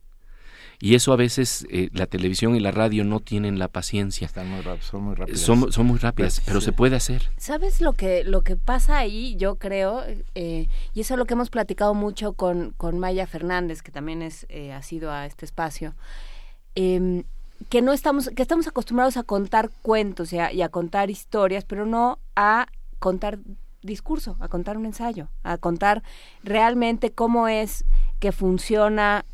Y 0.78 0.94
eso 0.94 1.12
a 1.12 1.16
veces 1.16 1.66
eh, 1.70 1.88
la 1.92 2.06
televisión 2.06 2.54
y 2.54 2.60
la 2.60 2.70
radio 2.70 3.04
no 3.04 3.20
tienen 3.20 3.58
la 3.58 3.68
paciencia. 3.68 4.26
Están 4.26 4.48
muy 4.48 4.62
son 4.80 5.02
muy 5.02 5.14
rápidas. 5.14 5.40
Son, 5.40 5.86
muy 5.86 5.98
rápidas, 5.98 6.42
pero 6.44 6.60
se 6.60 6.72
puede 6.72 6.96
hacer. 6.96 7.30
¿Sabes 7.38 7.80
lo 7.80 7.94
que, 7.94 8.24
lo 8.24 8.42
que 8.42 8.56
pasa 8.56 8.98
ahí? 8.98 9.36
Yo 9.36 9.56
creo, 9.56 10.02
eh, 10.34 10.68
y 10.94 11.00
eso 11.00 11.14
es 11.14 11.18
lo 11.18 11.24
que 11.24 11.34
hemos 11.34 11.50
platicado 11.50 11.94
mucho 11.94 12.34
con, 12.34 12.72
con 12.76 12.98
Maya 12.98 13.26
Fernández, 13.26 13.82
que 13.82 13.90
también 13.90 14.22
es, 14.22 14.46
eh, 14.48 14.72
ha 14.72 14.82
sido 14.82 15.10
a 15.10 15.26
este 15.26 15.44
espacio. 15.44 15.94
Em, 16.74 17.24
que 17.70 17.80
no 17.80 17.94
estamos, 17.94 18.28
que 18.28 18.42
estamos 18.42 18.66
acostumbrados 18.66 19.16
a 19.16 19.22
contar 19.22 19.70
cuentos 19.80 20.34
y 20.34 20.38
a 20.38 20.68
contar 20.68 21.08
historias, 21.08 21.64
pero 21.64 21.86
no 21.86 22.18
a 22.34 22.66
contar 22.98 23.38
discurso, 23.86 24.36
a 24.40 24.48
contar 24.48 24.76
un 24.76 24.84
ensayo, 24.84 25.28
a 25.42 25.56
contar 25.56 26.02
realmente 26.42 27.12
cómo 27.12 27.48
es 27.48 27.84
que 28.18 28.32
funciona 28.32 29.24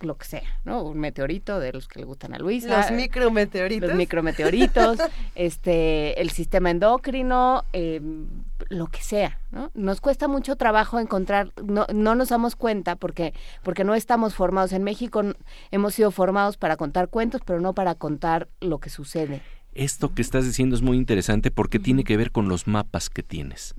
lo 0.00 0.16
que 0.16 0.26
sea, 0.26 0.42
¿no? 0.64 0.82
Un 0.82 0.98
meteorito 0.98 1.60
de 1.60 1.72
los 1.72 1.88
que 1.88 2.00
le 2.00 2.06
gustan 2.06 2.34
a 2.34 2.38
Luis. 2.38 2.64
Los 2.64 2.90
micrometeoritos. 2.90 3.88
Los 3.88 3.96
micrometeoritos, 3.96 4.98
este, 5.34 6.20
el 6.20 6.30
sistema 6.30 6.70
endocrino, 6.70 7.64
em, 7.72 8.26
lo 8.68 8.86
que 8.88 9.02
sea, 9.02 9.38
¿no? 9.50 9.70
Nos 9.74 10.00
cuesta 10.00 10.28
mucho 10.28 10.56
trabajo 10.56 10.98
encontrar, 10.98 11.52
no, 11.62 11.86
no 11.92 12.14
nos 12.14 12.28
damos 12.28 12.56
cuenta 12.56 12.96
porque, 12.96 13.34
porque 13.62 13.84
no 13.84 13.94
estamos 13.94 14.34
formados. 14.34 14.72
En 14.72 14.82
México 14.84 15.22
hemos 15.70 15.94
sido 15.94 16.10
formados 16.10 16.56
para 16.56 16.76
contar 16.76 17.08
cuentos, 17.08 17.40
pero 17.44 17.60
no 17.60 17.74
para 17.74 17.94
contar 17.94 18.48
lo 18.60 18.78
que 18.78 18.90
sucede. 18.90 19.42
Esto 19.76 20.14
que 20.14 20.22
estás 20.22 20.46
diciendo 20.46 20.74
es 20.74 20.80
muy 20.80 20.96
interesante 20.96 21.50
porque 21.50 21.78
tiene 21.78 22.02
que 22.02 22.16
ver 22.16 22.32
con 22.32 22.48
los 22.48 22.66
mapas 22.66 23.10
que 23.10 23.22
tienes. 23.22 23.74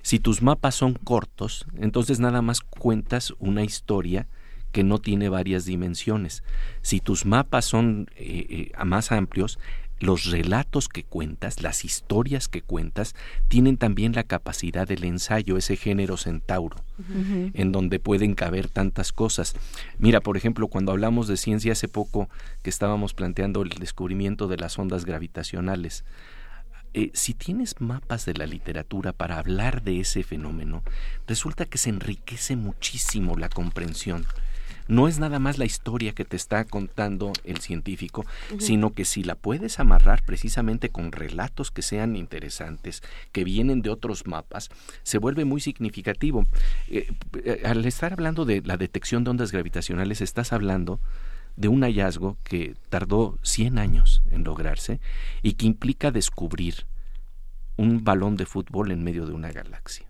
Si 0.00 0.18
tus 0.18 0.40
mapas 0.40 0.74
son 0.74 0.94
cortos, 0.94 1.66
entonces 1.76 2.18
nada 2.18 2.40
más 2.40 2.62
cuentas 2.62 3.34
una 3.38 3.62
historia 3.62 4.26
que 4.74 4.82
no 4.82 4.98
tiene 4.98 5.28
varias 5.28 5.64
dimensiones. 5.64 6.42
Si 6.82 6.98
tus 6.98 7.26
mapas 7.26 7.64
son 7.64 8.10
eh, 8.16 8.72
eh, 8.76 8.84
más 8.84 9.12
amplios, 9.12 9.60
los 10.00 10.24
relatos 10.32 10.88
que 10.88 11.04
cuentas, 11.04 11.62
las 11.62 11.84
historias 11.84 12.48
que 12.48 12.60
cuentas, 12.60 13.14
tienen 13.46 13.76
también 13.76 14.14
la 14.14 14.24
capacidad 14.24 14.88
del 14.88 15.04
ensayo, 15.04 15.56
ese 15.56 15.76
género 15.76 16.16
centauro, 16.16 16.76
en 17.54 17.70
donde 17.70 18.00
pueden 18.00 18.34
caber 18.34 18.68
tantas 18.68 19.12
cosas. 19.12 19.54
Mira, 19.98 20.20
por 20.20 20.36
ejemplo, 20.36 20.66
cuando 20.66 20.90
hablamos 20.90 21.28
de 21.28 21.36
ciencia 21.36 21.70
hace 21.72 21.86
poco 21.86 22.28
que 22.64 22.70
estábamos 22.70 23.14
planteando 23.14 23.62
el 23.62 23.68
descubrimiento 23.68 24.48
de 24.48 24.56
las 24.56 24.76
ondas 24.76 25.04
gravitacionales, 25.04 26.04
eh, 26.94 27.10
si 27.14 27.32
tienes 27.32 27.80
mapas 27.80 28.24
de 28.24 28.34
la 28.34 28.46
literatura 28.46 29.12
para 29.12 29.38
hablar 29.38 29.84
de 29.84 30.00
ese 30.00 30.24
fenómeno, 30.24 30.82
resulta 31.28 31.64
que 31.64 31.78
se 31.78 31.90
enriquece 31.90 32.56
muchísimo 32.56 33.36
la 33.36 33.48
comprensión 33.48 34.26
no 34.88 35.08
es 35.08 35.18
nada 35.18 35.38
más 35.38 35.58
la 35.58 35.64
historia 35.64 36.12
que 36.12 36.24
te 36.24 36.36
está 36.36 36.64
contando 36.64 37.32
el 37.44 37.58
científico, 37.58 38.24
sino 38.58 38.92
que 38.92 39.04
si 39.04 39.22
la 39.22 39.34
puedes 39.34 39.80
amarrar 39.80 40.22
precisamente 40.24 40.90
con 40.90 41.12
relatos 41.12 41.70
que 41.70 41.82
sean 41.82 42.16
interesantes, 42.16 43.02
que 43.32 43.44
vienen 43.44 43.82
de 43.82 43.90
otros 43.90 44.26
mapas, 44.26 44.70
se 45.02 45.18
vuelve 45.18 45.44
muy 45.44 45.60
significativo. 45.60 46.46
Eh, 46.88 47.12
eh, 47.44 47.62
al 47.64 47.84
estar 47.84 48.12
hablando 48.12 48.44
de 48.44 48.62
la 48.62 48.76
detección 48.76 49.24
de 49.24 49.30
ondas 49.30 49.52
gravitacionales, 49.52 50.20
estás 50.20 50.52
hablando 50.52 51.00
de 51.56 51.68
un 51.68 51.82
hallazgo 51.82 52.36
que 52.42 52.74
tardó 52.88 53.38
100 53.42 53.78
años 53.78 54.22
en 54.30 54.44
lograrse 54.44 55.00
y 55.42 55.52
que 55.52 55.66
implica 55.66 56.10
descubrir 56.10 56.86
un 57.76 58.04
balón 58.04 58.36
de 58.36 58.46
fútbol 58.46 58.90
en 58.90 59.02
medio 59.02 59.26
de 59.26 59.32
una 59.32 59.52
galaxia. 59.52 60.06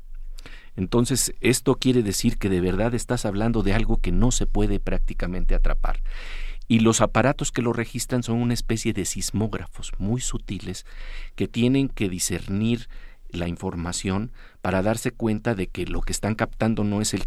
Entonces, 0.77 1.35
esto 1.41 1.77
quiere 1.77 2.03
decir 2.03 2.39
que 2.39 2.49
de 2.49 2.61
verdad 2.61 2.95
estás 2.95 3.25
hablando 3.25 3.63
de 3.63 3.75
algo 3.75 3.99
que 3.99 4.13
no 4.13 4.31
se 4.31 4.47
puede 4.47 4.81
prácticamente 4.81 5.55
atrapar. 5.55 6.01
Y 6.67 6.81
los 6.81 7.01
aparatos 7.01 7.53
que 7.53 7.63
lo 7.63 7.73
registran 7.73 8.23
son 8.23 8.37
una 8.37 8.55
especie 8.55 8.93
de 8.93 9.05
sismógrafos 9.05 9.93
muy 9.99 10.21
sutiles 10.21 10.87
que 11.37 11.47
tienen 11.47 11.89
que 11.89 12.09
discernir 12.09 12.89
la 13.31 13.49
información 13.49 14.31
para 14.63 14.83
darse 14.83 15.11
cuenta 15.11 15.55
de 15.55 15.67
que 15.67 15.87
lo 15.87 16.01
que 16.01 16.13
están 16.13 16.35
captando 16.35 16.85
no 16.85 17.01
es 17.01 17.15
el 17.15 17.25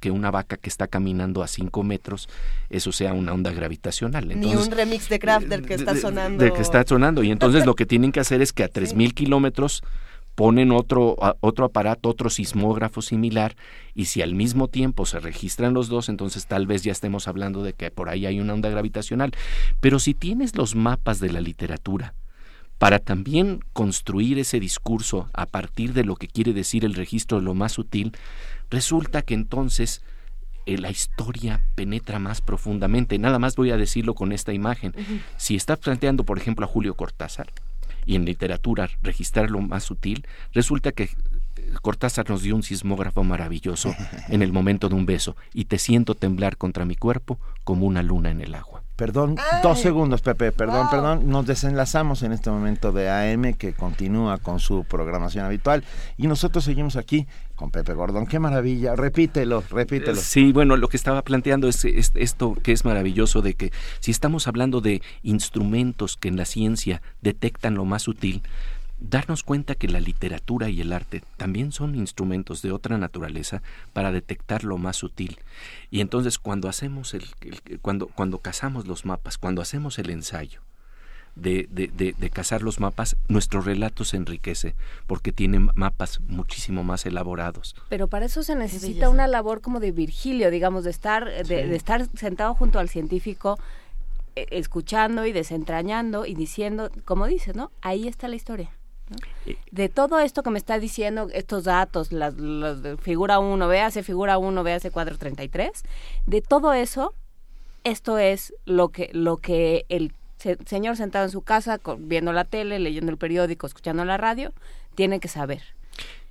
que 0.00 0.10
una 0.10 0.30
vaca 0.30 0.56
que 0.56 0.68
está 0.68 0.88
caminando 0.88 1.42
a 1.42 1.48
5 1.48 1.82
metros, 1.82 2.28
eso 2.70 2.92
sea 2.92 3.14
una 3.14 3.32
onda 3.32 3.52
gravitacional. 3.52 4.28
Ni 4.28 4.54
un 4.54 4.70
remix 4.70 5.08
de 5.08 5.18
Crafter 5.18 5.62
que 5.62 5.74
está 5.74 5.96
sonando. 5.96 6.44
De, 6.44 6.52
que 6.52 6.60
está 6.60 6.84
sonando. 6.84 7.22
Y 7.22 7.30
entonces 7.30 7.64
lo 7.64 7.74
que 7.74 7.86
tienen 7.86 8.12
que 8.12 8.20
hacer 8.20 8.42
es 8.42 8.52
que 8.52 8.64
a 8.64 8.70
3.000 8.70 9.14
kilómetros 9.14 9.82
ponen 10.34 10.72
otro, 10.72 11.16
otro 11.40 11.66
aparato, 11.66 12.08
otro 12.08 12.30
sismógrafo 12.30 13.02
similar, 13.02 13.56
y 13.94 14.06
si 14.06 14.22
al 14.22 14.34
mismo 14.34 14.68
tiempo 14.68 15.06
se 15.06 15.20
registran 15.20 15.74
los 15.74 15.88
dos, 15.88 16.08
entonces 16.08 16.46
tal 16.46 16.66
vez 16.66 16.82
ya 16.82 16.92
estemos 16.92 17.28
hablando 17.28 17.62
de 17.62 17.72
que 17.72 17.90
por 17.90 18.08
ahí 18.08 18.26
hay 18.26 18.40
una 18.40 18.54
onda 18.54 18.68
gravitacional. 18.68 19.32
Pero 19.80 19.98
si 19.98 20.14
tienes 20.14 20.56
los 20.56 20.74
mapas 20.74 21.20
de 21.20 21.30
la 21.30 21.40
literatura, 21.40 22.14
para 22.78 22.98
también 22.98 23.60
construir 23.72 24.38
ese 24.38 24.58
discurso 24.58 25.30
a 25.32 25.46
partir 25.46 25.92
de 25.92 26.04
lo 26.04 26.16
que 26.16 26.28
quiere 26.28 26.52
decir 26.52 26.84
el 26.84 26.94
registro 26.94 27.38
de 27.38 27.44
lo 27.44 27.54
más 27.54 27.72
sutil, 27.72 28.12
resulta 28.68 29.22
que 29.22 29.34
entonces 29.34 30.02
eh, 30.66 30.78
la 30.78 30.90
historia 30.90 31.62
penetra 31.76 32.18
más 32.18 32.40
profundamente. 32.40 33.18
Nada 33.18 33.38
más 33.38 33.54
voy 33.56 33.70
a 33.70 33.76
decirlo 33.76 34.14
con 34.14 34.32
esta 34.32 34.52
imagen. 34.52 34.94
Si 35.36 35.54
estás 35.54 35.78
planteando, 35.78 36.24
por 36.24 36.38
ejemplo, 36.38 36.64
a 36.64 36.68
Julio 36.68 36.94
Cortázar, 36.94 37.52
y 38.06 38.16
en 38.16 38.24
literatura 38.24 38.88
registrar 39.02 39.50
lo 39.50 39.60
más 39.60 39.84
sutil, 39.84 40.26
resulta 40.52 40.92
que 40.92 41.10
Cortázar 41.82 42.28
nos 42.28 42.42
dio 42.42 42.54
un 42.56 42.62
sismógrafo 42.62 43.24
maravilloso 43.24 43.94
en 44.28 44.42
el 44.42 44.52
momento 44.52 44.88
de 44.88 44.94
un 44.94 45.06
beso 45.06 45.36
y 45.52 45.66
te 45.66 45.78
siento 45.78 46.14
temblar 46.14 46.56
contra 46.56 46.84
mi 46.84 46.96
cuerpo 46.96 47.38
como 47.64 47.86
una 47.86 48.02
luna 48.02 48.30
en 48.30 48.40
el 48.40 48.54
agua. 48.54 48.73
Perdón, 48.96 49.36
dos 49.62 49.80
segundos, 49.80 50.22
Pepe, 50.22 50.52
perdón, 50.52 50.88
perdón. 50.88 51.28
Nos 51.28 51.46
desenlazamos 51.46 52.22
en 52.22 52.32
este 52.32 52.50
momento 52.50 52.92
de 52.92 53.10
AM 53.10 53.54
que 53.54 53.72
continúa 53.72 54.38
con 54.38 54.60
su 54.60 54.84
programación 54.84 55.44
habitual 55.44 55.82
y 56.16 56.28
nosotros 56.28 56.62
seguimos 56.62 56.94
aquí 56.94 57.26
con 57.56 57.72
Pepe 57.72 57.92
Gordón. 57.92 58.26
Qué 58.26 58.38
maravilla, 58.38 58.94
repítelo, 58.94 59.64
repítelo. 59.68 60.16
Sí, 60.16 60.52
bueno, 60.52 60.76
lo 60.76 60.88
que 60.88 60.96
estaba 60.96 61.22
planteando 61.22 61.66
es, 61.68 61.84
esto 61.84 62.54
que 62.62 62.70
es 62.70 62.84
maravilloso 62.84 63.42
de 63.42 63.54
que 63.54 63.72
si 63.98 64.12
estamos 64.12 64.46
hablando 64.46 64.80
de 64.80 65.02
instrumentos 65.24 66.16
que 66.16 66.28
en 66.28 66.36
la 66.36 66.44
ciencia 66.44 67.02
detectan 67.20 67.74
lo 67.74 67.84
más 67.84 68.02
sutil, 68.02 68.42
darnos 69.08 69.42
cuenta 69.42 69.74
que 69.74 69.88
la 69.88 70.00
literatura 70.00 70.68
y 70.68 70.80
el 70.80 70.92
arte 70.92 71.22
también 71.36 71.72
son 71.72 71.94
instrumentos 71.94 72.62
de 72.62 72.72
otra 72.72 72.98
naturaleza 72.98 73.62
para 73.92 74.12
detectar 74.12 74.64
lo 74.64 74.78
más 74.78 74.96
sutil. 74.96 75.38
Y 75.90 76.00
entonces 76.00 76.38
cuando 76.38 76.68
hacemos 76.68 77.14
el, 77.14 77.24
cuando, 77.82 78.06
cuando 78.08 78.38
cazamos 78.38 78.86
los 78.86 79.04
mapas, 79.04 79.38
cuando 79.38 79.62
hacemos 79.62 79.98
el 79.98 80.10
ensayo, 80.10 80.60
de, 81.36 81.66
de, 81.68 81.88
de, 82.16 82.30
cazar 82.30 82.62
los 82.62 82.78
mapas, 82.78 83.16
nuestro 83.26 83.60
relato 83.60 84.04
se 84.04 84.16
enriquece 84.16 84.76
porque 85.08 85.32
tiene 85.32 85.58
mapas 85.58 86.20
muchísimo 86.28 86.84
más 86.84 87.06
elaborados. 87.06 87.74
Pero 87.88 88.06
para 88.06 88.26
eso 88.26 88.44
se 88.44 88.54
necesita 88.54 89.08
una 89.08 89.26
labor 89.26 89.60
como 89.60 89.80
de 89.80 89.90
Virgilio, 89.90 90.52
digamos, 90.52 90.84
de 90.84 90.90
estar, 90.90 91.28
de, 91.44 91.74
estar 91.74 92.06
sentado 92.16 92.54
junto 92.54 92.78
al 92.78 92.88
científico, 92.88 93.58
eh, 94.36 94.46
escuchando 94.50 95.26
y 95.26 95.32
desentrañando 95.32 96.24
y 96.24 96.34
diciendo, 96.36 96.90
como 97.04 97.26
dices, 97.26 97.56
¿no? 97.56 97.72
Ahí 97.82 98.06
está 98.06 98.28
la 98.28 98.36
historia. 98.36 98.70
De 99.70 99.88
todo 99.88 100.18
esto 100.18 100.42
que 100.42 100.50
me 100.50 100.58
está 100.58 100.78
diciendo, 100.78 101.28
estos 101.32 101.64
datos, 101.64 102.12
las, 102.12 102.36
de 102.36 102.96
figura 102.96 103.38
1, 103.38 103.68
véase 103.68 104.02
figura 104.02 104.38
1, 104.38 104.62
véase 104.62 104.90
cuadro 104.90 105.18
33, 105.18 105.70
de 106.26 106.40
todo 106.40 106.72
eso, 106.72 107.14
esto 107.84 108.18
es 108.18 108.54
lo 108.64 108.88
que, 108.88 109.10
lo 109.12 109.36
que 109.36 109.84
el 109.88 110.12
señor 110.66 110.96
sentado 110.96 111.26
en 111.26 111.30
su 111.30 111.42
casa, 111.42 111.80
viendo 111.98 112.32
la 112.32 112.44
tele, 112.44 112.78
leyendo 112.78 113.12
el 113.12 113.18
periódico, 113.18 113.66
escuchando 113.66 114.04
la 114.04 114.16
radio, 114.16 114.52
tiene 114.94 115.20
que 115.20 115.28
saber. 115.28 115.62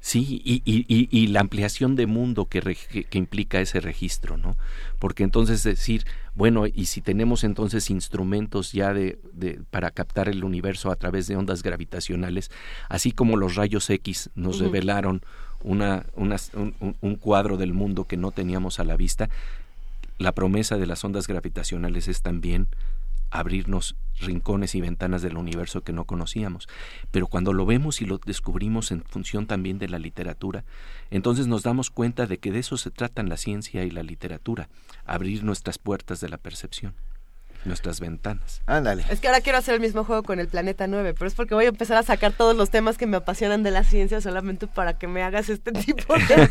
Sí, 0.06 0.42
y, 0.44 0.62
y, 0.66 1.08
y, 1.10 1.28
la 1.28 1.40
ampliación 1.40 1.96
de 1.96 2.08
mundo 2.08 2.48
que, 2.48 2.60
que, 2.60 3.18
implica 3.18 3.62
ese 3.62 3.80
registro, 3.80 4.36
¿no? 4.36 4.58
Porque 5.00 5.24
entonces 5.24 5.64
decir, 5.64 6.04
bueno, 6.36 6.68
y 6.68 6.88
si 6.88 7.00
tenemos 7.00 7.46
entonces 7.46 7.90
instrumentos 7.90 8.74
ya 8.74 8.94
de, 8.94 9.18
de, 9.32 9.62
para 9.72 9.92
captar 9.92 10.28
el 10.28 10.44
universo 10.44 10.92
a 10.92 10.98
través 10.98 11.28
de 11.28 11.38
ondas 11.38 11.64
gravitacionales, 11.64 12.52
así 12.90 13.14
como 13.14 13.38
los 13.38 13.56
rayos 13.56 13.90
X 13.90 14.30
nos 14.36 14.60
revelaron 14.60 15.22
una, 15.62 16.06
una, 16.16 16.36
un, 16.54 16.98
un 17.00 17.16
cuadro 17.16 17.56
del 17.56 17.72
mundo 17.72 18.04
que 18.04 18.18
no 18.18 18.32
teníamos 18.32 18.82
a 18.82 18.84
la 18.84 18.98
vista, 18.98 19.30
la 20.18 20.34
promesa 20.34 20.76
de 20.76 20.86
las 20.86 21.02
ondas 21.06 21.28
gravitacionales 21.28 22.10
es 22.10 22.22
también 22.22 22.68
abrirnos 23.34 23.96
rincones 24.20 24.76
y 24.76 24.82
ventanas 24.82 25.24
del 25.24 25.38
universo 25.38 25.84
que 25.84 25.92
no 25.92 26.06
conocíamos. 26.06 26.70
Pero 27.12 27.28
cuando 27.28 27.52
lo 27.52 27.66
vemos 27.66 28.02
y 28.02 28.06
lo 28.06 28.20
descubrimos 28.20 28.92
en 28.92 29.04
función 29.04 29.48
también 29.48 29.80
de 29.80 29.90
la 29.90 30.00
literatura, 30.00 30.64
entonces 31.10 31.48
nos 31.48 31.64
damos 31.64 31.90
cuenta 31.90 32.28
de 32.28 32.38
que 32.38 32.52
de 32.52 32.60
eso 32.60 32.78
se 32.78 32.92
tratan 32.92 33.30
la 33.30 33.38
ciencia 33.38 33.84
y 33.84 33.90
la 33.90 34.04
literatura, 34.04 34.70
abrir 35.04 35.44
nuestras 35.44 35.80
puertas 35.80 36.22
de 36.22 36.30
la 36.30 36.38
percepción 36.38 36.94
nuestras 37.66 38.00
ventanas. 38.00 38.62
Ándale. 38.66 39.06
Es 39.10 39.20
que 39.20 39.28
ahora 39.28 39.42
quiero 39.42 39.58
hacer 39.58 39.76
el 39.76 39.82
mismo 39.82 40.04
juego 40.04 40.24
con 40.24 40.40
el 40.40 40.48
Planeta 40.48 40.88
9, 40.88 41.14
pero 41.14 41.28
es 41.28 41.36
porque 41.36 41.56
voy 41.56 41.66
a 41.66 41.70
empezar 41.70 41.98
a 41.98 42.04
sacar 42.04 42.34
todos 42.34 42.56
los 42.56 42.70
temas 42.70 42.98
que 42.98 43.08
me 43.08 43.18
apasionan 43.18 43.64
de 43.64 43.72
la 43.72 43.84
ciencia 43.84 44.22
solamente 44.22 44.68
para 44.68 44.98
que 44.98 45.08
me 45.08 45.24
hagas 45.24 45.50
este 45.50 45.72
tipo 45.86 46.14
de 46.14 46.50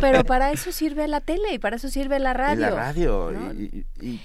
Pero 0.00 0.24
para 0.24 0.52
eso 0.52 0.72
sirve 0.72 1.08
la 1.08 1.20
tele 1.20 1.52
y 1.52 1.58
para 1.58 1.76
eso 1.76 1.88
sirve 1.88 2.18
la 2.18 2.34
radio. 2.34 2.60
la 2.60 2.70
radio. 2.70 3.32
Y, 3.52 4.20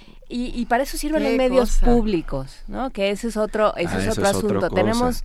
para 0.68 0.84
eso 0.84 0.98
sirven 0.98 1.24
los 1.24 1.34
medios 1.34 1.77
públicos, 1.77 2.61
¿no? 2.68 2.90
Que 2.90 3.11
ese 3.11 3.27
es 3.27 3.38
otro, 3.38 3.76
ese 3.76 3.95
ah, 3.95 4.00
es 4.00 4.08
otro 4.10 4.27
asunto. 4.27 4.69
tenemos 4.69 5.24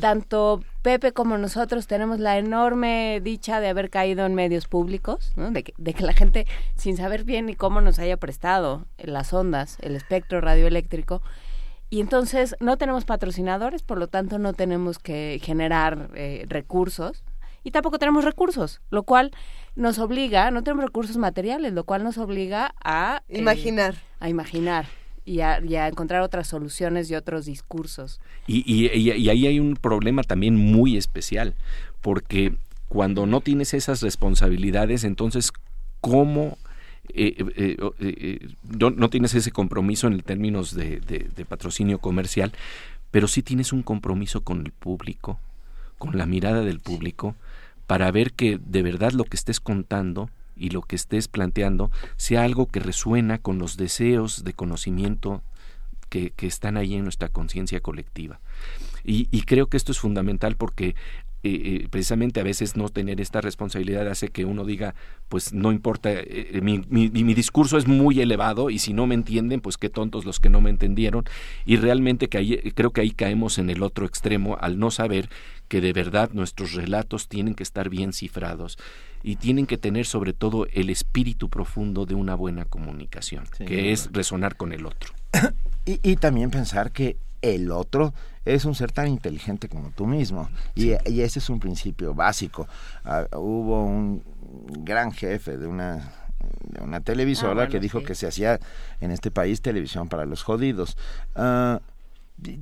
tanto 0.00 0.62
Pepe 0.82 1.12
como 1.12 1.36
nosotros 1.38 1.86
tenemos 1.86 2.20
la 2.20 2.38
enorme 2.38 3.20
dicha 3.22 3.60
de 3.60 3.68
haber 3.68 3.90
caído 3.90 4.24
en 4.24 4.34
medios 4.34 4.68
públicos, 4.68 5.32
¿no? 5.36 5.50
de, 5.50 5.64
que, 5.64 5.74
de 5.76 5.94
que 5.94 6.04
la 6.04 6.12
gente, 6.12 6.46
sin 6.76 6.96
saber 6.96 7.24
bien 7.24 7.46
ni 7.46 7.54
cómo 7.54 7.80
nos 7.80 7.98
haya 7.98 8.16
prestado 8.16 8.86
las 8.98 9.32
ondas, 9.32 9.78
el 9.80 9.96
espectro 9.96 10.40
radioeléctrico, 10.40 11.22
y 11.88 12.00
entonces 12.00 12.56
no 12.60 12.76
tenemos 12.76 13.04
patrocinadores, 13.04 13.82
por 13.82 13.98
lo 13.98 14.08
tanto 14.08 14.38
no 14.38 14.52
tenemos 14.52 14.98
que 14.98 15.40
generar 15.42 16.10
eh, 16.14 16.44
recursos 16.48 17.24
y 17.62 17.70
tampoco 17.70 17.98
tenemos 17.98 18.24
recursos, 18.24 18.80
lo 18.90 19.02
cual 19.02 19.32
nos 19.76 19.98
obliga, 19.98 20.50
no 20.50 20.64
tenemos 20.64 20.84
recursos 20.84 21.16
materiales, 21.18 21.72
lo 21.72 21.84
cual 21.84 22.02
nos 22.02 22.18
obliga 22.18 22.74
a 22.82 23.22
eh, 23.28 23.38
imaginar. 23.38 23.94
a 24.18 24.28
imaginar. 24.28 24.86
Y 25.24 25.40
a, 25.40 25.58
encontrar 25.88 26.22
otras 26.22 26.46
soluciones 26.46 27.10
y 27.10 27.16
otros 27.16 27.46
discursos. 27.46 28.20
Y, 28.46 28.62
y, 28.64 28.86
y, 28.96 29.28
ahí 29.28 29.46
hay 29.48 29.58
un 29.58 29.74
problema 29.74 30.22
también 30.22 30.54
muy 30.54 30.96
especial, 30.96 31.54
porque 32.00 32.54
cuando 32.88 33.26
no 33.26 33.40
tienes 33.40 33.74
esas 33.74 34.02
responsabilidades, 34.02 35.02
entonces, 35.02 35.52
¿cómo 36.00 36.56
eh, 37.08 37.34
eh, 37.56 38.48
no, 38.78 39.10
tienes 39.10 39.34
ese 39.34 39.50
compromiso 39.50 40.06
en 40.06 40.20
términos 40.20 40.74
de, 40.74 41.00
de, 41.00 41.44
patrocinio 41.44 41.98
comercial, 41.98 42.52
pero 43.10 43.28
sí 43.28 43.42
tienes 43.42 43.72
un 43.72 43.82
compromiso 43.82 44.42
con 44.42 44.60
el 44.60 44.72
público, 44.72 45.40
con 45.98 46.18
la 46.18 46.26
mirada 46.26 46.62
del 46.62 46.80
público, 46.80 47.34
para 47.86 48.10
ver 48.10 48.32
que 48.32 48.58
de 48.62 48.82
verdad 48.82 49.12
lo 49.12 49.24
que 49.24 49.36
estés 49.36 49.60
contando 49.60 50.30
y 50.56 50.70
lo 50.70 50.82
que 50.82 50.96
estés 50.96 51.28
planteando 51.28 51.90
sea 52.16 52.42
algo 52.42 52.66
que 52.66 52.80
resuena 52.80 53.38
con 53.38 53.58
los 53.58 53.76
deseos 53.76 54.42
de 54.44 54.54
conocimiento 54.54 55.42
que, 56.08 56.32
están 56.38 56.76
ahí 56.76 56.94
en 56.94 57.02
nuestra 57.02 57.28
conciencia 57.28 57.80
colectiva. 57.80 58.40
Y, 59.04 59.28
y, 59.30 59.42
creo 59.42 59.66
que 59.66 59.76
esto 59.76 59.92
es 59.92 59.98
fundamental 59.98 60.56
porque 60.56 60.94
eh, 61.42 61.82
eh, 61.82 61.88
precisamente 61.90 62.40
a 62.40 62.42
veces 62.42 62.76
no 62.76 62.88
tener 62.88 63.20
esta 63.20 63.40
responsabilidad 63.40 64.08
hace 64.08 64.28
que 64.28 64.44
uno 64.44 64.64
diga, 64.64 64.94
pues 65.28 65.52
no 65.52 65.70
importa, 65.70 66.10
eh, 66.12 66.60
mi, 66.62 66.82
mi, 66.88 67.08
mi, 67.10 67.34
discurso 67.34 67.78
es 67.78 67.86
muy 67.86 68.20
elevado 68.20 68.70
y 68.70 68.78
si 68.78 68.92
no 68.92 69.06
me 69.06 69.14
entienden, 69.14 69.60
pues 69.60 69.76
qué 69.76 69.88
tontos 69.88 70.24
los 70.24 70.40
que 70.40 70.48
no 70.48 70.60
me 70.60 70.70
entendieron. 70.70 71.24
Y 71.64 71.76
realmente 71.76 72.28
que 72.28 72.38
ahí, 72.38 72.56
creo 72.74 72.90
que 72.90 73.02
ahí 73.02 73.10
caemos 73.10 73.58
en 73.58 73.70
el 73.70 73.82
otro 73.82 74.06
extremo 74.06 74.56
al 74.60 74.78
no 74.78 74.90
saber 74.90 75.28
que 75.68 75.80
de 75.80 75.92
verdad 75.92 76.30
nuestros 76.32 76.72
relatos 76.72 77.28
tienen 77.28 77.54
que 77.54 77.62
estar 77.62 77.90
bien 77.90 78.12
cifrados 78.12 78.78
y 79.22 79.36
tienen 79.36 79.66
que 79.66 79.78
tener 79.78 80.06
sobre 80.06 80.32
todo 80.32 80.66
el 80.72 80.90
espíritu 80.90 81.48
profundo 81.48 82.06
de 82.06 82.14
una 82.14 82.34
buena 82.34 82.64
comunicación, 82.64 83.44
que 83.66 83.92
es 83.92 84.10
resonar 84.12 84.56
con 84.56 84.72
el 84.72 84.86
otro. 84.86 85.12
y, 85.84 86.00
y 86.02 86.16
también 86.16 86.50
pensar 86.50 86.92
que 86.92 87.18
el 87.42 87.70
otro 87.70 88.14
es 88.46 88.64
un 88.64 88.74
ser 88.74 88.92
tan 88.92 89.08
inteligente 89.08 89.68
como 89.68 89.90
tú 89.90 90.06
mismo. 90.06 90.48
Y, 90.74 90.92
ese 90.92 91.40
es 91.40 91.50
un 91.50 91.58
principio 91.60 92.14
básico. 92.14 92.66
Ah, 93.04 93.26
hubo 93.32 93.84
un 93.84 94.22
gran 94.84 95.12
jefe 95.12 95.58
de 95.58 95.66
una 95.66 96.12
de 96.60 96.80
una 96.80 97.00
televisora 97.00 97.64
ah, 97.64 97.68
que 97.68 97.80
dijo 97.80 98.04
que 98.04 98.14
se 98.14 98.26
hacía 98.26 98.60
en 99.00 99.10
este 99.10 99.32
país 99.32 99.62
televisión 99.62 100.08
para 100.08 100.26
los 100.26 100.44
jodidos. 100.44 100.96
Ah, 101.34 101.80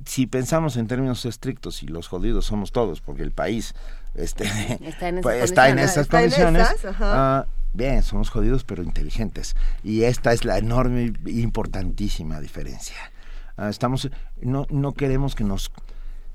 si 0.05 0.25
pensamos 0.25 0.75
en 0.77 0.87
términos 0.87 1.23
estrictos 1.25 1.83
y 1.83 1.87
los 1.87 2.07
jodidos 2.07 2.45
somos 2.45 2.71
todos, 2.71 3.01
porque 3.01 3.21
el 3.21 3.31
país 3.31 3.75
este, 4.15 4.45
está 4.81 5.09
en, 5.09 5.21
pues, 5.21 5.51
esas 5.51 6.07
condiciones, 6.07 6.67
bien, 7.73 8.01
somos 8.01 8.29
jodidos 8.29 8.63
pero 8.63 8.81
inteligentes. 8.81 9.55
Y 9.83 10.03
esta 10.03 10.33
es 10.33 10.45
la 10.45 10.57
enorme 10.57 11.13
importantísima 11.25 12.39
diferencia. 12.39 12.95
Ah, 13.57 13.69
estamos, 13.69 14.09
no, 14.41 14.65
no 14.69 14.93
queremos 14.93 15.35
que 15.35 15.43
nos 15.43 15.71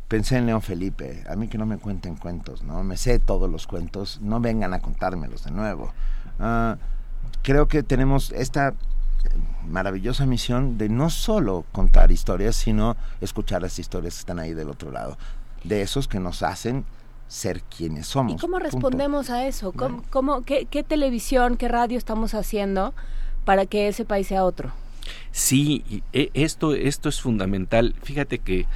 pensé 0.09 0.39
en 0.39 0.47
León 0.47 0.63
Felipe, 0.63 1.23
a 1.29 1.37
mí 1.37 1.49
que 1.49 1.59
no 1.59 1.67
me 1.67 1.79
cuenten 1.79 2.17
cuentos, 2.17 2.63
¿no? 2.63 2.83
Me 2.83 2.97
sé 2.97 3.19
todos 3.19 3.49
los 3.49 3.67
cuentos, 3.67 4.21
no 4.21 4.41
vengan 4.41 4.75
a 4.75 4.81
contármelos 4.81 5.45
de 5.45 5.53
nuevo. 5.53 5.93
Ah, 6.39 6.79
creo 7.43 7.69
que 7.69 7.83
tenemos 7.83 8.33
esta 8.33 8.75
maravillosa 9.69 10.27
misión 10.27 10.79
de 10.79 10.89
no 10.89 11.11
solo 11.11 11.65
contar 11.73 12.11
historias, 12.11 12.57
sino 12.57 12.97
escuchar 13.21 13.63
las 13.63 13.79
historias 13.79 14.15
que 14.15 14.21
están 14.21 14.39
ahí 14.39 14.55
del 14.55 14.71
otro 14.71 14.91
lado, 14.91 15.17
de 15.63 15.83
esos 15.83 16.09
que 16.09 16.19
nos 16.19 16.43
hacen 16.43 16.85
ser 17.29 17.63
quienes 17.63 18.09
somos. 18.09 18.35
¿Y 18.35 18.39
cómo 18.39 18.59
respondemos 18.59 19.31
a 19.31 19.47
eso? 19.47 19.73
¿Cómo, 20.11 20.43
qué, 20.43 20.67
¿Qué 20.67 20.83
televisión, 20.83 21.57
qué 21.57 21.69
radio 21.69 21.97
estamos 21.97 22.35
haciendo 22.35 22.95
para 23.45 23.67
que 23.67 23.87
ese 23.87 24.05
país 24.05 24.27
sea 24.27 24.45
otro? 24.45 24.73
Sí, 25.33 26.03
e, 26.13 26.31
esto, 26.35 26.75
esto 26.75 27.09
es 27.09 27.21
fundamental. 27.21 27.95
Fíjate 28.03 28.39
que 28.39 28.67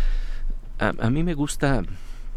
a, 0.79 1.11
mí 1.11 1.23
me 1.23 1.35
gusta 1.35 1.83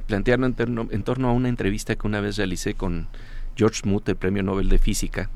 plantearlo 0.08 0.46
en 0.46 1.04
torno, 1.04 1.30
a 1.30 1.34
una 1.34 1.50
entrevista 1.50 1.96
que 1.96 2.08
una 2.08 2.22
vez 2.22 2.38
realicé 2.38 2.76
con 2.76 3.08
George 3.56 3.82
Smoot, 3.82 4.08
el 4.10 4.16
Premio 4.16 4.44
Nobel 4.44 4.70
de 4.70 4.78
Física, 4.78 5.30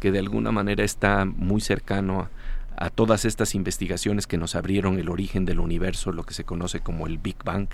que 0.00 0.10
de 0.10 0.18
alguna 0.18 0.50
manera 0.50 0.84
está 0.84 1.24
muy 1.24 1.60
cercano 1.60 2.28
a, 2.78 2.90
todas 2.90 3.24
estas 3.24 3.54
investigaciones 3.54 4.26
que 4.26 4.38
nos 4.38 4.54
abrieron 4.54 4.98
el 4.98 5.08
origen 5.08 5.44
del 5.44 5.60
universo, 5.60 6.12
lo 6.12 6.24
que 6.24 6.34
se 6.34 6.44
conoce 6.44 6.80
como 6.80 7.06
el 7.06 7.18
Big 7.18 7.36
Bang, 7.44 7.68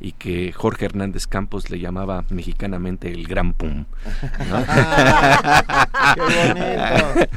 y 0.00 0.12
que 0.12 0.52
Jorge 0.52 0.86
Hernández 0.86 1.26
Campos 1.26 1.68
le 1.70 1.78
llamaba 1.78 2.24
mexicanamente 2.30 3.12
el 3.12 3.26
Gran 3.26 3.52
Pum. 3.52 3.84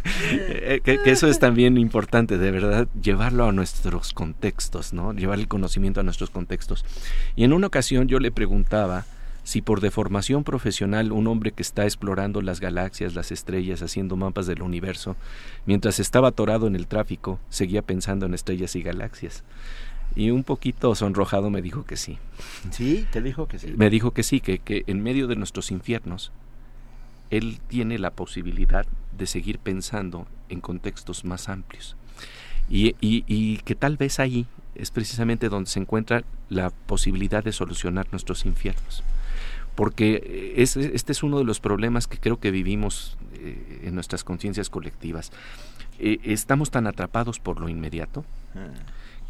Eh, 0.66 0.82
que, 0.84 1.00
eso 1.06 1.28
es 1.28 1.40
también 1.40 1.78
importante, 1.78 2.38
de 2.38 2.52
verdad, 2.52 2.88
llevarlo 3.00 3.46
a 3.46 3.52
nuestros 3.52 4.14
contextos, 4.14 4.94
¿no? 4.94 5.14
Llevar 5.14 5.38
el 5.40 5.48
conocimiento 5.48 6.00
a 6.00 6.04
nuestros 6.04 6.30
contextos. 6.30 6.86
Y 7.36 7.44
en 7.44 7.54
una 7.54 7.68
ocasión 7.68 8.08
yo 8.08 8.20
le 8.20 8.32
preguntaba 8.32 9.06
si 9.44 9.62
por 9.62 9.82
deformación 9.82 10.44
profesional 10.44 11.12
un 11.12 11.28
hombre 11.28 11.52
que 11.52 11.62
está 11.62 11.84
explorando 11.84 12.42
las 12.42 12.60
galaxias, 12.60 13.14
las 13.14 13.32
estrellas, 13.32 13.82
haciendo 13.82 14.16
mapas 14.16 14.48
del 14.48 14.62
universo, 14.62 15.16
mientras 15.66 16.00
estaba 16.00 16.30
atorado 16.30 16.68
en 16.68 16.76
el 16.76 16.88
tráfico, 16.88 17.40
seguía 17.50 17.82
pensando 17.82 18.26
en 18.26 18.34
estrellas 18.34 18.76
y 18.76 18.84
galaxias. 18.84 19.44
Y 20.16 20.30
un 20.30 20.44
poquito 20.44 20.94
sonrojado 20.96 21.50
me 21.50 21.62
dijo 21.62 21.86
que 21.86 21.98
sí. 21.98 22.18
¿Sí? 22.72 23.06
¿Te 23.12 23.22
dijo 23.22 23.48
que 23.48 23.60
sí? 23.60 23.74
Me 23.76 23.90
dijo 23.90 24.12
que 24.12 24.24
sí, 24.24 24.40
que, 24.40 24.60
que 24.60 24.84
en 24.88 25.02
medio 25.02 25.28
de 25.28 25.36
nuestros 25.36 25.72
infiernos, 25.72 26.32
él 27.32 27.60
tiene 27.68 27.98
la 27.98 28.12
posibilidad 28.12 28.86
de 29.18 29.26
seguir 29.26 29.58
pensando 29.60 30.28
en 30.50 30.62
contextos 30.62 31.26
más 31.26 31.50
amplios. 31.50 31.96
Y, 32.70 32.96
y, 33.02 33.58
que 33.58 33.76
tal 33.76 33.98
vez 33.98 34.20
ahí 34.20 34.46
es 34.76 34.90
precisamente 34.90 35.50
donde 35.50 35.70
se 35.70 35.80
encuentra 35.80 36.24
la 36.50 36.70
posibilidad 36.70 37.44
de 37.44 37.52
solucionar 37.52 38.08
nuestros 38.12 38.46
infiernos. 38.46 39.04
Porque 39.76 40.54
es, 40.58 40.78
este 40.78 41.12
es 41.12 41.24
uno 41.24 41.40
de 41.40 41.46
los 41.46 41.60
problemas 41.60 42.08
que 42.08 42.20
creo 42.20 42.40
que 42.40 42.52
vivimos 42.52 43.18
eh, 43.36 43.82
en 43.84 43.96
nuestras 43.96 44.24
conciencias 44.24 44.70
colectivas. 44.70 45.32
Eh, 46.00 46.20
estamos 46.24 46.70
tan 46.72 46.88
atrapados 46.88 47.40
por 47.40 47.60
lo 47.60 47.70
inmediato. 47.70 48.24
Ah 48.56 48.70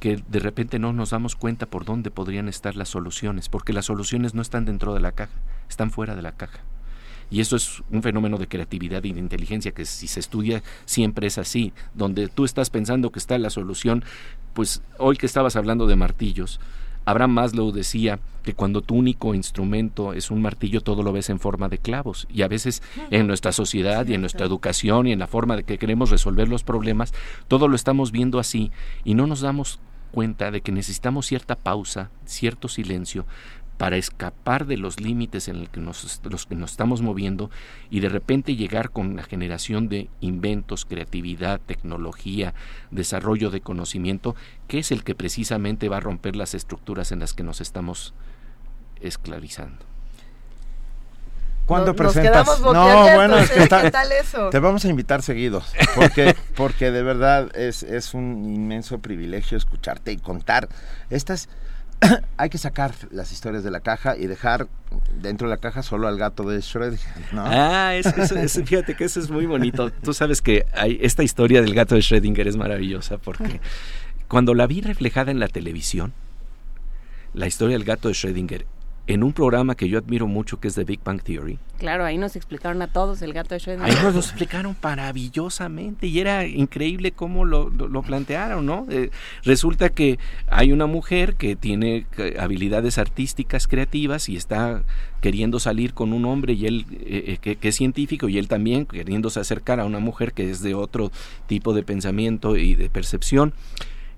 que 0.03 0.21
de 0.27 0.39
repente 0.39 0.79
no 0.79 0.91
nos 0.91 1.11
damos 1.11 1.37
cuenta 1.37 1.65
por 1.65 1.85
dónde 1.85 2.11
podrían 2.11 2.49
estar 2.49 2.75
las 2.75 2.89
soluciones, 2.89 3.47
porque 3.47 3.71
las 3.71 3.85
soluciones 3.85 4.33
no 4.33 4.41
están 4.41 4.65
dentro 4.65 4.93
de 4.93 4.99
la 4.99 5.13
caja, 5.13 5.31
están 5.69 5.91
fuera 5.91 6.13
de 6.13 6.21
la 6.21 6.33
caja. 6.33 6.59
Y 7.31 7.39
eso 7.39 7.55
es 7.55 7.81
un 7.89 8.03
fenómeno 8.03 8.37
de 8.37 8.49
creatividad 8.49 9.01
y 9.05 9.13
de 9.13 9.21
inteligencia 9.21 9.71
que 9.71 9.85
si 9.85 10.07
se 10.07 10.19
estudia 10.19 10.61
siempre 10.83 11.27
es 11.27 11.37
así, 11.37 11.71
donde 11.93 12.27
tú 12.27 12.43
estás 12.43 12.69
pensando 12.69 13.13
que 13.13 13.19
está 13.19 13.37
la 13.37 13.49
solución, 13.49 14.03
pues 14.53 14.81
hoy 14.97 15.15
que 15.15 15.25
estabas 15.25 15.55
hablando 15.55 15.87
de 15.87 15.95
martillos, 15.95 16.59
Abraham 17.05 17.31
Maslow 17.31 17.71
decía 17.71 18.19
que 18.43 18.53
cuando 18.53 18.81
tu 18.81 18.95
único 18.95 19.33
instrumento 19.33 20.13
es 20.13 20.31
un 20.31 20.41
martillo, 20.41 20.81
todo 20.81 21.03
lo 21.03 21.13
ves 21.13 21.29
en 21.29 21.39
forma 21.39 21.69
de 21.69 21.77
clavos. 21.77 22.27
Y 22.29 22.41
a 22.41 22.47
veces 22.47 22.83
en 23.09 23.27
nuestra 23.27 23.51
sociedad 23.51 24.05
y 24.07 24.13
en 24.13 24.21
nuestra 24.21 24.45
educación 24.45 25.07
y 25.07 25.11
en 25.11 25.19
la 25.19 25.27
forma 25.27 25.55
de 25.55 25.63
que 25.63 25.77
queremos 25.77 26.09
resolver 26.09 26.49
los 26.49 26.63
problemas, 26.63 27.13
todo 27.47 27.67
lo 27.67 27.75
estamos 27.75 28.11
viendo 28.11 28.39
así 28.39 28.71
y 29.03 29.15
no 29.15 29.27
nos 29.27 29.41
damos 29.41 29.79
cuenta 30.11 30.51
de 30.51 30.61
que 30.61 30.71
necesitamos 30.71 31.25
cierta 31.25 31.55
pausa, 31.55 32.11
cierto 32.25 32.67
silencio, 32.67 33.25
para 33.77 33.97
escapar 33.97 34.65
de 34.65 34.77
los 34.77 34.99
límites 34.99 35.47
en 35.47 35.65
que 35.67 35.79
nos, 35.79 36.21
los 36.23 36.45
que 36.45 36.55
nos 36.55 36.71
estamos 36.71 37.01
moviendo 37.01 37.49
y 37.89 37.99
de 37.99 38.09
repente 38.09 38.55
llegar 38.55 38.91
con 38.91 39.15
la 39.15 39.23
generación 39.23 39.89
de 39.89 40.09
inventos, 40.21 40.85
creatividad, 40.85 41.59
tecnología, 41.59 42.53
desarrollo 42.91 43.49
de 43.49 43.61
conocimiento, 43.61 44.35
que 44.67 44.79
es 44.79 44.91
el 44.91 45.03
que 45.03 45.15
precisamente 45.15 45.89
va 45.89 45.97
a 45.97 46.01
romper 46.01 46.35
las 46.35 46.53
estructuras 46.53 47.11
en 47.11 47.19
las 47.19 47.33
que 47.33 47.43
nos 47.43 47.61
estamos 47.61 48.13
esclavizando. 49.01 49.85
¿Cuándo 51.65 51.95
presentas? 51.95 52.59
no, 52.59 53.15
bueno, 53.15 53.37
es 53.37 53.49
que 53.49 53.61
¿Qué 53.61 53.91
tal 53.91 54.11
eso? 54.11 54.49
Te 54.49 54.59
vamos 54.59 54.83
a 54.83 54.89
invitar 54.89 55.21
seguido, 55.21 55.63
porque 55.95 56.35
porque 56.57 56.91
de 56.91 57.03
verdad 57.03 57.55
es, 57.55 57.83
es 57.83 58.13
un 58.13 58.43
inmenso 58.53 58.99
privilegio 58.99 59.57
escucharte 59.57 60.11
y 60.11 60.17
contar 60.17 60.67
estas 61.09 61.47
hay 62.37 62.49
que 62.49 62.57
sacar 62.57 62.93
las 63.11 63.31
historias 63.31 63.63
de 63.63 63.71
la 63.71 63.79
caja 63.79 64.17
y 64.17 64.27
dejar 64.27 64.67
dentro 65.21 65.47
de 65.47 65.55
la 65.55 65.61
caja 65.61 65.83
solo 65.83 66.07
al 66.07 66.17
gato 66.17 66.43
de 66.43 66.59
Schrödinger, 66.59 67.31
¿no? 67.31 67.43
Ah, 67.45 67.93
fíjate 68.65 68.95
que 68.95 69.05
eso 69.05 69.19
es 69.19 69.29
muy 69.29 69.45
bonito. 69.45 69.91
Tú 69.91 70.13
sabes 70.13 70.41
que 70.41 70.65
esta 71.01 71.23
historia 71.23 71.61
del 71.61 71.73
gato 71.73 71.95
de 71.95 72.01
Schrödinger 72.01 72.47
es 72.47 72.57
maravillosa 72.57 73.17
porque 73.17 73.61
cuando 74.27 74.53
la 74.53 74.67
vi 74.67 74.81
reflejada 74.81 75.31
en 75.31 75.39
la 75.39 75.47
televisión, 75.47 76.13
la 77.33 77.47
historia 77.47 77.77
del 77.77 77.85
gato 77.85 78.07
de 78.07 78.13
Schrödinger 78.13 78.65
en 79.05 79.23
un 79.23 79.33
programa 79.33 79.75
que 79.75 79.89
yo 79.89 79.97
admiro 79.97 80.27
mucho 80.27 80.59
que 80.59 80.69
es 80.69 80.75
The 80.75 80.85
Big 80.85 81.01
Bang 81.03 81.21
Theory. 81.21 81.59
Claro, 81.77 82.05
ahí 82.05 82.17
nos 82.17 82.37
explicaron 82.37 82.81
a 82.81 82.87
todos 82.87 83.21
el 83.21 83.33
gato 83.33 83.53
de 83.53 83.59
Schrödinger. 83.59 83.83
Ahí 83.83 83.95
nos 84.01 84.13
lo 84.13 84.19
explicaron 84.21 84.77
maravillosamente 84.81 86.07
y 86.07 86.19
era 86.19 86.45
increíble 86.45 87.11
cómo 87.11 87.43
lo, 87.43 87.69
lo, 87.69 88.01
plantearon, 88.01 88.65
¿no? 88.65 88.85
Eh, 88.89 89.09
resulta 89.43 89.89
que 89.89 90.19
hay 90.47 90.71
una 90.71 90.85
mujer 90.85 91.35
que 91.35 91.57
tiene 91.57 92.05
eh, 92.17 92.37
habilidades 92.39 92.97
artísticas 92.97 93.67
creativas 93.67 94.29
y 94.29 94.37
está 94.37 94.83
queriendo 95.19 95.59
salir 95.59 95.93
con 95.93 96.13
un 96.13 96.23
hombre 96.25 96.53
y 96.53 96.65
él 96.65 96.85
eh, 97.05 97.37
que, 97.41 97.57
que, 97.57 97.69
es 97.69 97.75
científico 97.75 98.29
y 98.29 98.37
él 98.37 98.47
también 98.47 98.85
queriéndose 98.85 99.39
acercar 99.39 99.81
a 99.81 99.85
una 99.85 99.99
mujer 99.99 100.33
que 100.33 100.49
es 100.49 100.61
de 100.61 100.75
otro 100.75 101.11
tipo 101.47 101.73
de 101.73 101.83
pensamiento 101.83 102.55
y 102.55 102.75
de 102.75 102.89
percepción 102.89 103.53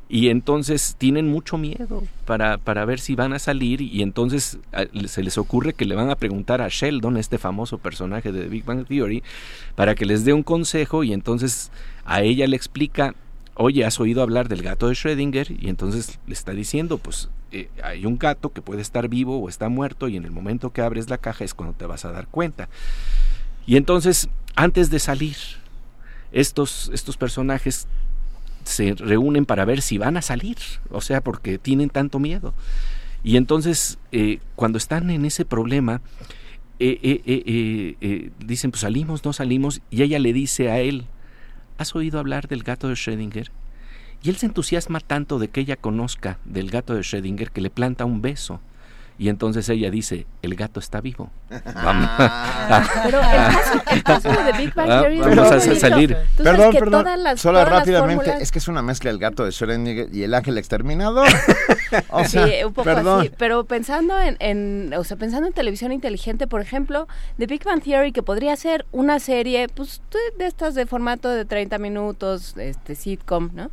y 0.08 0.30
entonces 0.30 0.96
tienen 0.98 1.28
mucho 1.28 1.58
miedo 1.58 2.04
para, 2.26 2.58
para 2.58 2.86
ver 2.86 3.00
si 3.00 3.16
van 3.16 3.34
a 3.34 3.40
salir 3.40 3.82
y 3.82 4.04
entonces 4.04 4.60
se 5.08 5.24
les 5.24 5.38
ocurre 5.38 5.74
que 5.74 5.86
le 5.86 5.96
van 5.96 6.12
a 6.12 6.16
preguntar 6.16 6.62
a 6.62 6.68
Sheldon, 6.70 7.18
este 7.18 7.40
famoso 7.40 7.80
personaje 7.80 8.32
de 8.32 8.48
Big 8.48 8.66
Bang 8.66 8.86
Theory, 8.86 9.24
para 9.76 9.96
que 9.96 10.06
les 10.06 10.24
dé 10.24 10.34
un 10.34 10.44
consejo 10.44 11.04
y 11.04 11.12
entonces 11.12 11.72
a 12.06 12.22
ella 12.22 12.46
le 12.46 12.56
explica, 12.56 13.16
oye, 13.56 13.84
¿has 13.84 14.00
oído 14.00 14.22
hablar 14.22 14.48
del 14.48 14.62
gato 14.62 14.88
de 14.88 14.94
Schrödinger? 14.94 15.58
Y 15.60 15.70
entonces 15.70 16.20
le 16.28 16.34
está 16.34 16.52
diciendo, 16.52 17.00
pues 17.00 17.30
eh, 17.52 17.70
hay 17.84 18.06
un 18.06 18.20
gato 18.20 18.54
que 18.54 18.62
puede 18.62 18.84
estar 18.84 19.08
vivo 19.08 19.40
o 19.40 19.50
está 19.50 19.70
muerto 19.70 20.08
y 20.08 20.18
en 20.18 20.26
el 20.26 20.32
momento 20.32 20.72
que 20.72 20.82
abres 20.82 21.10
la 21.10 21.18
caja 21.18 21.44
es 21.44 21.56
cuando 21.56 21.76
te 21.76 21.88
vas 21.88 22.06
a 22.06 22.12
dar 22.12 22.28
cuenta. 22.28 22.70
Y 23.66 23.78
entonces, 23.78 24.30
antes 24.56 24.92
de 24.92 25.00
salir, 25.00 25.36
estos, 26.32 26.92
estos 26.94 27.18
personajes 27.18 27.88
se 28.66 28.96
reúnen 28.96 29.46
para 29.46 29.64
ver 29.64 29.82
si 29.82 29.98
van 29.98 30.18
a 30.18 30.22
salir, 30.22 30.58
o 30.90 31.00
sea, 31.00 31.22
porque 31.22 31.58
tienen 31.58 31.90
tanto 31.90 32.20
miedo. 32.20 32.54
Y 33.24 33.38
entonces, 33.38 33.98
eh, 34.12 34.40
cuando 34.56 34.78
están 34.78 35.10
en 35.10 35.26
ese 35.26 35.46
problema, 35.46 36.02
eh, 36.80 37.00
eh, 37.26 38.32
dicen, 38.46 38.72
pues 38.72 38.82
salimos, 38.82 39.24
no 39.24 39.34
salimos, 39.34 39.82
y 39.90 40.02
ella 40.02 40.20
le 40.20 40.34
dice 40.34 40.70
a 40.70 40.80
él, 40.80 41.06
¿has 41.78 41.96
oído 41.96 42.20
hablar 42.20 42.48
del 42.48 42.64
gato 42.64 42.88
de 42.90 42.96
Schrödinger? 42.96 43.50
Y 44.22 44.30
él 44.30 44.38
se 44.38 44.48
entusiasma 44.48 45.00
tanto 45.00 45.40
de 45.40 45.48
que 45.48 45.62
ella 45.62 45.76
conozca 45.76 46.40
del 46.46 46.72
gato 46.72 46.96
de 46.96 47.02
Schrödinger 47.02 47.50
que 47.52 47.62
le 47.62 47.70
planta 47.70 48.06
un 48.06 48.22
beso. 48.22 48.60
Y 49.18 49.30
entonces 49.30 49.68
ella 49.70 49.90
dice, 49.90 50.28
el 50.42 50.56
gato 50.56 50.80
está 50.80 51.00
vivo. 51.00 51.30
Vamos, 51.74 52.10
pero 53.04 53.22
el 53.92 54.04
caso, 54.04 54.30
de 54.30 54.52
Big 54.58 54.74
Bang 54.74 54.92
ah, 54.92 55.02
Theory 55.02 55.20
vamos 55.20 55.52
a 55.52 55.76
salir. 55.76 56.18
Perdón, 56.36 56.74
perdón, 56.74 57.38
solo 57.38 57.64
rápidamente, 57.64 58.36
es 58.42 58.52
que 58.52 58.60
es 58.60 58.68
una 58.68 58.82
mezcla 58.82 59.12
del 59.12 59.20
gato 59.20 59.46
de 59.46 59.52
Schrödinger 59.52 60.10
y 60.12 60.24
el 60.24 60.34
ángel 60.34 60.58
exterminador. 60.58 61.28
o 62.10 62.26
sea, 62.26 62.48
sí, 62.48 62.64
un 62.66 62.74
poco 62.74 62.90
así. 62.90 63.32
Pero 63.38 63.64
pensando 63.64 64.20
en, 64.20 64.36
en, 64.40 64.94
o 64.98 65.04
sea, 65.04 65.16
pensando 65.18 65.48
en 65.48 65.54
televisión 65.54 65.92
inteligente, 65.92 66.48
por 66.48 66.62
ejemplo, 66.62 67.08
de 67.38 67.46
Big 67.46 67.64
Bang 67.64 67.82
Theory, 67.82 68.12
que 68.12 68.24
podría 68.24 68.56
ser 68.56 68.86
una 68.92 69.20
serie, 69.20 69.70
pues, 69.70 70.02
de 70.38 70.46
estas 70.46 70.76
de 70.76 70.86
formato 70.86 71.30
de 71.30 71.46
30 71.46 71.78
minutos, 71.78 72.56
este 72.58 72.96
sitcom, 72.96 73.52
¿no? 73.54 73.72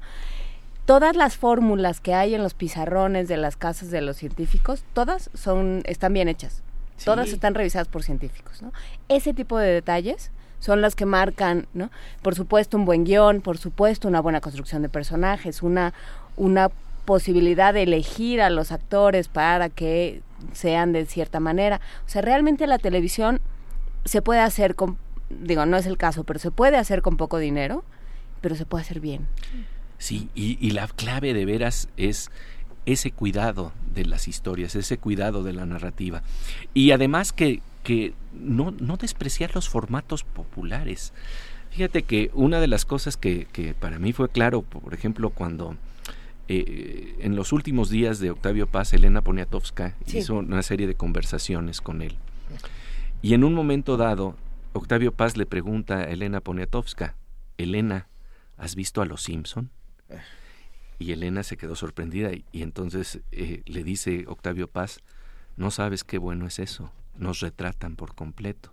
Todas 0.92 1.16
las 1.16 1.38
fórmulas 1.38 2.00
que 2.00 2.12
hay 2.12 2.34
en 2.34 2.42
los 2.42 2.52
pizarrones 2.52 3.26
de 3.26 3.38
las 3.38 3.56
casas 3.56 3.90
de 3.90 4.02
los 4.02 4.18
científicos, 4.18 4.84
todas 4.92 5.30
son 5.32 5.80
están 5.86 6.12
bien 6.12 6.28
hechas. 6.28 6.62
Todas 7.02 7.30
están 7.30 7.54
revisadas 7.54 7.88
por 7.88 8.02
científicos, 8.02 8.60
¿no? 8.60 8.74
Ese 9.08 9.32
tipo 9.32 9.56
de 9.56 9.72
detalles 9.72 10.30
son 10.58 10.82
las 10.82 10.94
que 10.94 11.06
marcan, 11.06 11.66
¿no? 11.72 11.90
Por 12.20 12.34
supuesto 12.34 12.76
un 12.76 12.84
buen 12.84 13.04
guion, 13.04 13.40
por 13.40 13.56
supuesto 13.56 14.06
una 14.06 14.20
buena 14.20 14.42
construcción 14.42 14.82
de 14.82 14.90
personajes, 14.90 15.62
una 15.62 15.94
una 16.36 16.68
posibilidad 17.06 17.72
de 17.72 17.84
elegir 17.84 18.42
a 18.42 18.50
los 18.50 18.70
actores 18.70 19.28
para 19.28 19.70
que 19.70 20.20
sean 20.52 20.92
de 20.92 21.06
cierta 21.06 21.40
manera. 21.40 21.80
O 22.04 22.10
sea, 22.10 22.20
realmente 22.20 22.66
la 22.66 22.76
televisión 22.76 23.40
se 24.04 24.20
puede 24.20 24.40
hacer 24.40 24.74
con, 24.74 24.98
digo, 25.30 25.64
no 25.64 25.78
es 25.78 25.86
el 25.86 25.96
caso, 25.96 26.24
pero 26.24 26.38
se 26.38 26.50
puede 26.50 26.76
hacer 26.76 27.00
con 27.00 27.16
poco 27.16 27.38
dinero, 27.38 27.82
pero 28.42 28.56
se 28.56 28.66
puede 28.66 28.82
hacer 28.82 29.00
bien. 29.00 29.26
Sí, 30.02 30.28
y, 30.34 30.70
la 30.72 30.88
clave 30.88 31.32
de 31.32 31.44
veras 31.44 31.88
es 31.96 32.32
ese 32.86 33.12
cuidado 33.12 33.72
de 33.94 34.04
las 34.04 34.26
historias, 34.26 34.74
ese 34.74 34.98
cuidado 34.98 35.44
de 35.44 35.52
la 35.52 35.64
narrativa. 35.64 36.24
Y 36.74 36.90
además 36.90 37.32
que, 37.32 37.62
que 37.84 38.12
no, 38.32 38.72
no 38.72 38.96
despreciar 38.96 39.54
los 39.54 39.68
formatos 39.68 40.24
populares. 40.24 41.12
Fíjate 41.70 42.02
que 42.02 42.32
una 42.34 42.58
de 42.58 42.66
las 42.66 42.84
cosas 42.84 43.16
que, 43.16 43.46
que 43.52 43.74
para 43.74 44.00
mí 44.00 44.12
fue 44.12 44.28
claro, 44.28 44.62
por 44.62 44.92
ejemplo, 44.92 45.30
cuando 45.30 45.76
eh, 46.48 47.14
en 47.20 47.36
los 47.36 47.52
últimos 47.52 47.88
días 47.88 48.18
de 48.18 48.32
Octavio 48.32 48.66
Paz, 48.66 48.94
Elena 48.94 49.22
Poniatowska 49.22 49.94
hizo 50.12 50.34
una 50.34 50.64
serie 50.64 50.88
de 50.88 50.96
conversaciones 50.96 51.80
con 51.80 52.02
él. 52.02 52.16
Y 53.22 53.34
en 53.34 53.44
un 53.44 53.54
momento 53.54 53.96
dado, 53.96 54.36
Octavio 54.72 55.12
Paz 55.12 55.36
le 55.36 55.46
pregunta 55.46 55.98
a 55.98 56.10
Elena 56.10 56.40
Poniatowska, 56.40 57.14
Elena, 57.56 58.08
¿has 58.56 58.74
visto 58.74 59.00
a 59.00 59.04
los 59.04 59.22
Simpson? 59.22 59.70
Y 60.98 61.12
Elena 61.12 61.42
se 61.42 61.56
quedó 61.56 61.74
sorprendida 61.74 62.30
y, 62.32 62.44
entonces 62.62 63.20
eh, 63.32 63.62
le 63.66 63.82
dice 63.82 64.24
Octavio 64.28 64.68
Paz, 64.68 65.00
no 65.56 65.70
sabes 65.70 66.04
qué 66.04 66.18
bueno 66.18 66.46
es 66.46 66.58
eso, 66.58 66.92
nos 67.16 67.40
retratan 67.40 67.96
por 67.96 68.14
completo. 68.14 68.70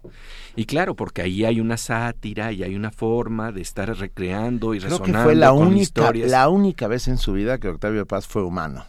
Y 0.56 0.66
claro, 0.66 0.96
porque 0.96 1.22
ahí 1.22 1.46
hay 1.46 1.60
una 1.60 1.78
sátira 1.78 2.52
y 2.52 2.64
hay 2.64 2.76
una 2.76 2.92
forma 2.92 3.52
de 3.52 3.62
estar 3.62 3.96
recreando 3.98 4.74
y 4.74 4.80
Creo 4.80 5.02
que 5.02 5.14
fue 5.14 5.36
la 5.36 5.50
con 5.50 5.68
única, 5.68 5.82
historias. 5.82 6.32
la 6.32 6.50
única 6.50 6.88
vez 6.88 7.08
en 7.08 7.18
su 7.18 7.34
vida 7.34 7.58
que 7.58 7.68
Octavio 7.68 8.06
Paz 8.06 8.28
fue 8.28 8.44
humano. 8.44 8.86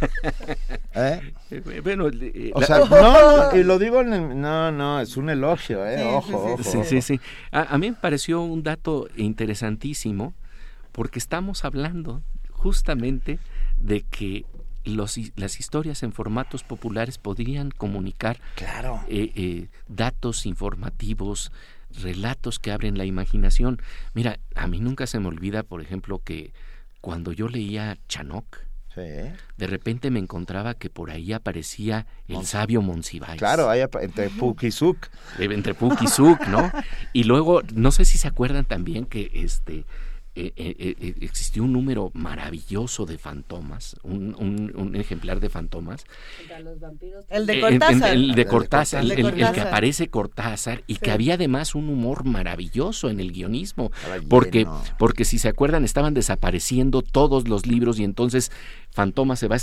¿Eh? 0.94 1.34
Bueno, 1.82 2.06
o 2.54 2.62
sea, 2.62 2.78
no, 2.90 3.56
y 3.56 3.62
lo 3.62 3.78
digo, 3.78 4.00
en 4.00 4.12
el, 4.14 4.40
no, 4.40 4.72
no, 4.72 5.00
es 5.00 5.16
un 5.16 5.28
elogio, 5.28 5.86
¿eh? 5.86 6.02
ojo, 6.02 6.54
ojo. 6.54 6.62
Sí, 6.62 6.78
sí, 6.84 7.02
sí. 7.02 7.20
A, 7.52 7.74
a 7.74 7.78
mí 7.78 7.90
me 7.90 7.96
pareció 7.96 8.40
un 8.40 8.62
dato 8.62 9.08
interesantísimo 9.16 10.34
porque 10.92 11.18
estamos 11.18 11.64
hablando 11.64 12.22
justamente 12.50 13.38
de 13.76 14.02
que 14.02 14.44
los, 14.84 15.18
las 15.36 15.60
historias 15.60 16.02
en 16.02 16.12
formatos 16.12 16.64
populares 16.64 17.18
podrían 17.18 17.70
comunicar 17.70 18.40
claro. 18.54 19.00
Eh, 19.08 19.32
eh, 19.34 19.68
datos 19.88 20.46
informativos, 20.46 21.52
relatos 22.02 22.58
que 22.58 22.72
abren 22.72 22.96
la 22.96 23.04
imaginación. 23.04 23.80
Mira, 24.14 24.38
a 24.54 24.66
mí 24.66 24.80
nunca 24.80 25.06
se 25.06 25.20
me 25.20 25.28
olvida, 25.28 25.62
por 25.62 25.82
ejemplo, 25.82 26.20
que 26.22 26.52
cuando 27.00 27.32
yo 27.32 27.48
leía 27.48 27.98
Chanok, 28.08 28.58
de 28.96 29.66
repente 29.66 30.10
me 30.10 30.18
encontraba 30.18 30.74
que 30.74 30.90
por 30.90 31.10
ahí 31.10 31.32
aparecía 31.32 32.06
el 32.28 32.44
sabio 32.44 32.82
Monsiváis. 32.82 33.38
Claro, 33.38 33.70
ahí 33.70 33.82
entre 34.00 34.30
Puck 34.30 34.64
y 34.64 34.70
Zuc. 34.70 35.06
Eh, 35.38 35.48
entre 35.50 35.74
Puck 35.74 36.02
y 36.02 36.08
Zuc, 36.08 36.46
¿no? 36.48 36.70
y 37.12 37.24
luego, 37.24 37.62
no 37.72 37.92
sé 37.92 38.04
si 38.04 38.18
se 38.18 38.28
acuerdan 38.28 38.64
también 38.64 39.06
que 39.06 39.30
este 39.32 39.84
eh, 40.36 40.52
eh, 40.54 40.96
eh, 41.00 41.14
existió 41.22 41.64
un 41.64 41.72
número 41.72 42.12
maravilloso 42.14 43.04
de 43.04 43.18
fantomas, 43.18 43.96
un, 44.04 44.36
un, 44.76 44.94
ejemplar 44.94 45.40
de 45.40 45.48
fantomas. 45.48 46.04
El 47.28 47.46
de 47.46 47.60
Cortázar. 47.60 48.14
el, 48.14 48.34
de 48.36 48.46
Cortázar, 48.46 49.04
el, 49.04 49.52
que 49.52 49.60
aparece 49.60 50.08
Cortázar 50.08 50.84
y 50.86 50.96
que 50.96 51.10
había 51.10 51.34
además 51.34 51.74
un 51.74 51.88
humor 51.88 52.24
maravilloso 52.24 53.10
en 53.10 53.18
el 53.18 53.32
guionismo, 53.32 53.90
porque, 54.28 54.68
porque 54.98 55.24
si 55.24 55.38
se 55.38 55.48
acuerdan 55.48 55.84
estaban 55.84 56.14
desapareciendo 56.14 57.02
todos 57.02 57.48
los 57.48 57.66
libros 57.66 57.98
y 57.98 58.04
entonces 58.04 58.52
Fantoma 58.92 59.34
se 59.34 59.48
va 59.48 59.56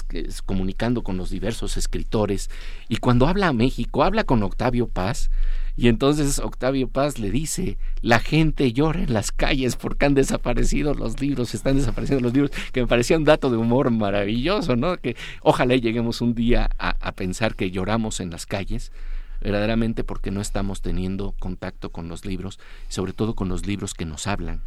comunicando 0.45 1.01
con 1.01 1.15
los 1.15 1.29
diversos 1.29 1.77
escritores. 1.77 2.49
Y 2.89 2.97
cuando 2.97 3.27
habla 3.27 3.47
a 3.47 3.53
México, 3.53 4.03
habla 4.03 4.25
con 4.25 4.43
Octavio 4.43 4.87
Paz 4.87 5.29
y 5.77 5.89
entonces 5.89 6.39
Octavio 6.39 6.87
Paz 6.87 7.19
le 7.19 7.29
dice, 7.29 7.77
la 8.01 8.19
gente 8.19 8.73
llora 8.73 9.03
en 9.03 9.13
las 9.13 9.31
calles 9.31 9.75
porque 9.75 10.07
han 10.07 10.15
desaparecido 10.15 10.95
los 10.95 11.21
libros, 11.21 11.53
están 11.53 11.77
desapareciendo 11.77 12.23
los 12.23 12.33
libros, 12.33 12.51
que 12.71 12.81
me 12.81 12.87
parecía 12.87 13.15
un 13.15 13.25
dato 13.25 13.51
de 13.51 13.57
humor 13.57 13.91
maravilloso, 13.91 14.75
¿no? 14.75 14.97
Que 14.97 15.15
ojalá 15.43 15.75
lleguemos 15.75 16.21
un 16.21 16.33
día 16.33 16.71
a, 16.79 16.95
a 16.99 17.11
pensar 17.11 17.53
que 17.53 17.69
lloramos 17.69 18.19
en 18.19 18.31
las 18.31 18.47
calles, 18.47 18.91
verdaderamente 19.39 20.03
porque 20.03 20.31
no 20.31 20.41
estamos 20.41 20.81
teniendo 20.81 21.35
contacto 21.37 21.91
con 21.91 22.07
los 22.07 22.25
libros, 22.25 22.59
sobre 22.87 23.13
todo 23.13 23.35
con 23.35 23.47
los 23.47 23.67
libros 23.67 23.93
que 23.93 24.05
nos 24.05 24.25
hablan, 24.25 24.63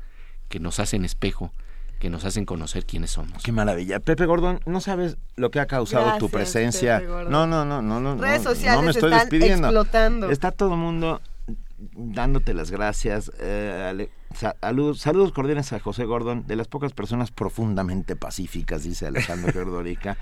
que 0.48 0.60
nos 0.60 0.78
hacen 0.78 1.04
espejo, 1.04 1.52
que 2.00 2.08
nos 2.08 2.24
hacen 2.24 2.46
conocer 2.46 2.86
quiénes 2.86 3.10
somos. 3.10 3.42
Qué 3.42 3.52
maravilla. 3.52 4.00
Pepe 4.00 4.24
Gordon, 4.24 4.58
no 4.64 4.80
sabes 4.80 5.18
lo 5.36 5.50
que 5.50 5.60
ha 5.60 5.66
causado 5.66 6.16
tu 6.18 6.30
presencia. 6.30 6.98
No, 6.98 7.46
no, 7.46 7.64
no, 7.66 7.82
no, 7.82 8.00
no. 8.00 8.16
Redes 8.16 8.42
sociales 8.42 8.80
no 8.80 8.82
me 8.82 8.90
estoy 8.90 9.12
están 9.12 9.28
despidiendo. 9.28 9.68
explotando. 9.68 10.30
Está 10.30 10.50
todo 10.50 10.72
el 10.72 10.80
mundo 10.80 11.20
dándote 11.94 12.54
las 12.54 12.70
gracias. 12.70 13.30
Eh, 13.38 14.08
saludos, 14.34 15.00
saludos 15.00 15.32
cordiales 15.32 15.74
a 15.74 15.78
José 15.78 16.06
Gordon, 16.06 16.46
de 16.46 16.56
las 16.56 16.68
pocas 16.68 16.92
personas 16.92 17.30
profundamente 17.30 18.16
pacíficas, 18.16 18.82
dice 18.82 19.06
Alejandro 19.06 19.52
Gerdorica. 19.52 20.16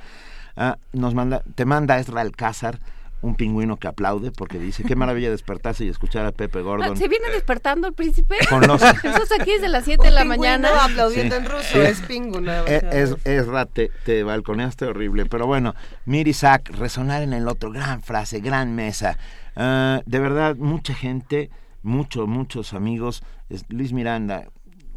Ah, 0.57 0.79
nos 0.93 1.15
manda, 1.15 1.45
te 1.55 1.65
manda 1.65 2.01
Esra 2.01 2.23
Alcázar 2.23 2.81
un 3.21 3.35
pingüino 3.35 3.77
que 3.77 3.89
aplaude 3.89 4.31
porque 4.31 4.59
dice 4.59 4.85
qué 4.85 4.95
maravilla 4.95 5.31
despertarse 5.31 5.85
y 5.85 5.89
escuchar 5.89 6.25
a 6.27 6.33
Pepe 6.33 6.63
Gordon. 6.63 6.97
¿Se 6.97 7.09
viene 7.09 7.31
despertando 7.31 7.89
el 7.89 7.95
príncipe? 7.95 8.37
Con 8.49 8.67
los... 8.67 8.83
Aquí 8.83 9.53
desde 9.53 9.69
las 9.69 9.85
7 9.85 10.05
de 10.05 10.11
la 10.11 10.25
mañana. 10.25 10.69
aplaudiendo 10.85 11.37
en 11.37 11.47
ruso, 11.47 11.83
es 11.83 12.01
pingüino. 12.01 12.67
Es, 12.67 13.17
es, 13.25 13.47
te, 13.73 13.91
te, 14.05 14.23
balconeaste 14.23 14.87
horrible, 14.87 15.27
pero 15.27 15.47
bueno, 15.47 15.75
Miri 16.07 16.33
Sack, 16.33 16.71
resonar 16.71 17.23
en 17.23 17.33
el 17.33 17.49
otro, 17.49 17.71
gran 17.71 18.03
frase, 18.03 18.41
gran 18.41 18.75
mesa. 18.75 19.19
Ah, 19.57 20.03
de 20.07 20.19
verdad, 20.19 20.57
mucha 20.57 20.95
gente, 20.95 21.51
muchos, 21.83 22.29
muchos 22.29 22.75
amigos. 22.75 23.23
Luis 23.69 23.93
Miranda, 23.93 24.49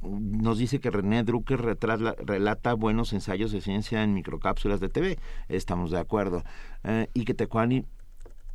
nos 0.01 0.57
dice 0.57 0.79
que 0.79 0.89
René 0.89 1.23
Drucker 1.23 1.77
relata 2.25 2.73
buenos 2.73 3.13
ensayos 3.13 3.51
de 3.51 3.61
ciencia 3.61 4.03
en 4.03 4.13
microcápsulas 4.13 4.79
de 4.79 4.89
TV. 4.89 5.19
Estamos 5.47 5.91
de 5.91 5.99
acuerdo. 5.99 6.43
Eh, 6.83 7.07
y 7.13 7.25
que 7.25 7.33
Tecuani 7.33 7.85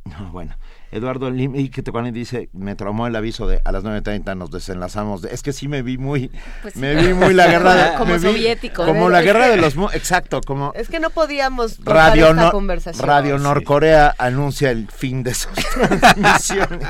no, 0.19 0.31
bueno, 0.31 0.55
Eduardo 0.91 1.29
Lim 1.29 1.55
y 1.55 1.69
que 1.69 1.83
te 1.83 1.91
dice, 2.11 2.49
me 2.53 2.75
traumó 2.75 3.07
el 3.07 3.15
aviso 3.15 3.47
de 3.47 3.61
a 3.65 3.71
las 3.71 3.83
9.30 3.83 4.37
nos 4.37 4.51
desenlazamos. 4.51 5.23
es 5.25 5.43
que 5.43 5.51
sí 5.51 5.67
me 5.67 5.81
vi 5.81 5.97
muy, 5.97 6.31
pues 6.61 6.75
me 6.75 6.95
vi 6.95 7.13
muy 7.13 7.33
la 7.33 7.47
guerra 7.47 7.75
de, 7.75 7.95
como 7.97 8.17
soviético. 8.19 8.85
como 8.85 9.09
la 9.09 9.21
guerra 9.21 9.47
de 9.49 9.57
los, 9.57 9.75
exacto, 9.93 10.41
como. 10.41 10.71
Es 10.75 10.87
que 10.87 10.99
no 10.99 11.09
podíamos 11.09 11.83
Radio 11.83 12.29
esta 12.29 12.51
conversación. 12.51 13.07
Radio 13.07 13.37
Norcorea 13.37 14.15
anuncia 14.17 14.71
el 14.71 14.89
fin 14.89 15.23
de 15.23 15.33
sus 15.33 15.51
transmisiones. 15.99 16.87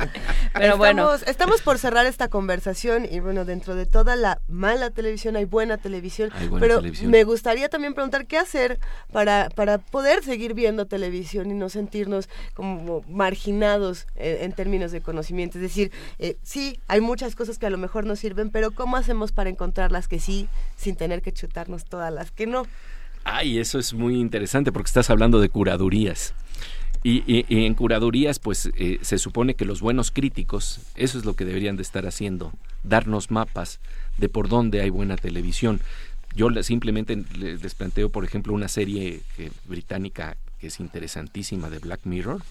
Pero 0.54 0.66
estamos, 0.66 0.78
bueno. 0.78 1.14
Estamos 1.26 1.62
por 1.62 1.80
cerrar 1.80 2.06
esta 2.06 2.28
conversación 2.28 3.08
y 3.10 3.20
bueno, 3.20 3.46
dentro 3.46 3.76
de 3.76 3.86
toda 3.86 4.16
la 4.16 4.40
mala 4.48 4.92
televisión 4.92 5.36
hay 5.36 5.46
buena 5.46 5.78
televisión. 5.78 6.32
pero 6.60 6.82
me 7.04 7.24
gustaría 7.24 7.70
también 7.70 7.94
preguntar 7.94 8.28
qué 8.28 8.38
hacer 8.38 8.80
para, 9.12 9.50
para 9.56 9.78
poder 9.78 10.24
seguir 10.24 10.54
viendo 10.54 10.86
televisión 10.86 11.50
y 11.50 11.54
no 11.54 11.70
sentirnos 11.70 12.30
como 12.54 13.04
marginados 13.08 13.87
eh, 14.16 14.40
en 14.42 14.54
términos 14.54 14.92
de 14.92 15.02
conocimiento. 15.02 15.58
Es 15.58 15.62
decir, 15.62 15.92
eh, 16.20 16.38
sí, 16.44 16.80
hay 16.88 17.02
muchas 17.02 17.36
cosas 17.36 17.58
que 17.58 17.66
a 17.66 17.70
lo 17.70 17.78
mejor 17.78 18.06
no 18.06 18.16
sirven, 18.16 18.50
pero 18.50 18.72
¿cómo 18.72 18.98
hacemos 18.98 19.32
para 19.32 19.50
encontrar 19.50 19.92
las 19.92 20.08
que 20.08 20.20
sí 20.20 20.48
sin 20.76 20.96
tener 20.96 21.22
que 21.22 21.32
chutarnos 21.32 21.86
todas 21.86 22.14
las 22.14 22.32
que 22.32 22.48
no? 22.48 22.66
Ay, 23.24 23.60
eso 23.60 23.80
es 23.80 23.94
muy 23.94 24.20
interesante 24.20 24.72
porque 24.72 24.88
estás 24.88 25.10
hablando 25.10 25.40
de 25.40 25.50
curadurías. 25.50 26.34
Y, 27.04 27.46
en 27.66 27.74
curadurías, 27.74 28.40
pues 28.40 28.70
eh, 28.76 29.00
se 29.02 29.18
supone 29.18 29.54
que 29.54 29.64
los 29.64 29.80
buenos 29.80 30.12
críticos, 30.12 30.82
eso 30.96 31.18
es 31.18 31.26
lo 31.26 31.36
que 31.36 31.46
deberían 31.46 31.78
de 31.78 31.84
estar 31.84 32.06
haciendo, 32.06 32.52
darnos 32.84 33.32
mapas 33.32 33.80
de 34.18 34.28
por 34.28 34.50
dónde 34.50 34.82
hay 34.82 34.90
buena 34.90 35.16
televisión. 35.16 35.80
Yo 36.36 36.50
simplemente 36.64 37.16
les 37.38 37.76
planteo, 37.76 38.10
por 38.10 38.26
ejemplo, 38.26 38.54
una 38.54 38.68
serie 38.68 39.22
británica 39.66 40.36
que 40.60 40.68
es 40.68 40.80
interesantísima 40.80 41.70
de 41.70 41.80
Black 41.80 42.02
Mirror, 42.04 42.42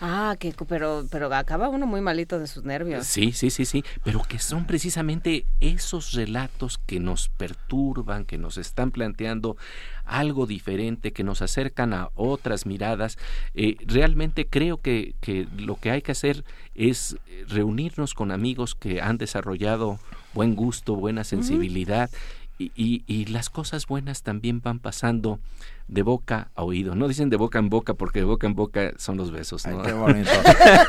Ah, 0.00 0.36
que, 0.38 0.54
pero, 0.68 1.06
pero 1.10 1.32
acaba 1.34 1.68
uno 1.68 1.86
muy 1.86 2.00
malito 2.00 2.38
de 2.38 2.46
sus 2.46 2.64
nervios. 2.64 3.06
Sí, 3.06 3.32
sí, 3.32 3.50
sí, 3.50 3.64
sí, 3.64 3.84
pero 4.04 4.22
que 4.22 4.38
son 4.38 4.66
precisamente 4.66 5.44
esos 5.60 6.12
relatos 6.12 6.78
que 6.86 7.00
nos 7.00 7.28
perturban, 7.28 8.24
que 8.24 8.38
nos 8.38 8.58
están 8.58 8.90
planteando 8.90 9.56
algo 10.04 10.46
diferente, 10.46 11.12
que 11.12 11.24
nos 11.24 11.42
acercan 11.42 11.92
a 11.92 12.10
otras 12.14 12.64
miradas. 12.64 13.18
Eh, 13.54 13.76
realmente 13.86 14.46
creo 14.46 14.78
que, 14.78 15.14
que 15.20 15.48
lo 15.56 15.76
que 15.76 15.90
hay 15.90 16.02
que 16.02 16.12
hacer 16.12 16.44
es 16.74 17.16
reunirnos 17.48 18.14
con 18.14 18.30
amigos 18.30 18.74
que 18.74 19.00
han 19.00 19.18
desarrollado 19.18 19.98
buen 20.32 20.54
gusto, 20.54 20.94
buena 20.94 21.24
sensibilidad 21.24 22.10
y, 22.58 22.72
y, 22.74 23.04
y 23.06 23.26
las 23.26 23.50
cosas 23.50 23.86
buenas 23.86 24.22
también 24.22 24.60
van 24.60 24.80
pasando 24.80 25.38
de 25.86 26.02
boca 26.02 26.50
a 26.54 26.62
oído. 26.62 26.94
No 26.94 27.08
dicen 27.08 27.30
de 27.30 27.36
boca 27.36 27.58
en 27.58 27.70
boca 27.70 27.94
porque 27.94 28.18
de 28.20 28.24
boca 28.26 28.46
en 28.46 28.54
boca 28.54 28.92
son 28.98 29.16
los 29.16 29.30
besos. 29.30 29.66
¿no? 29.66 29.82
qué 29.82 29.92
bonito. 29.92 30.30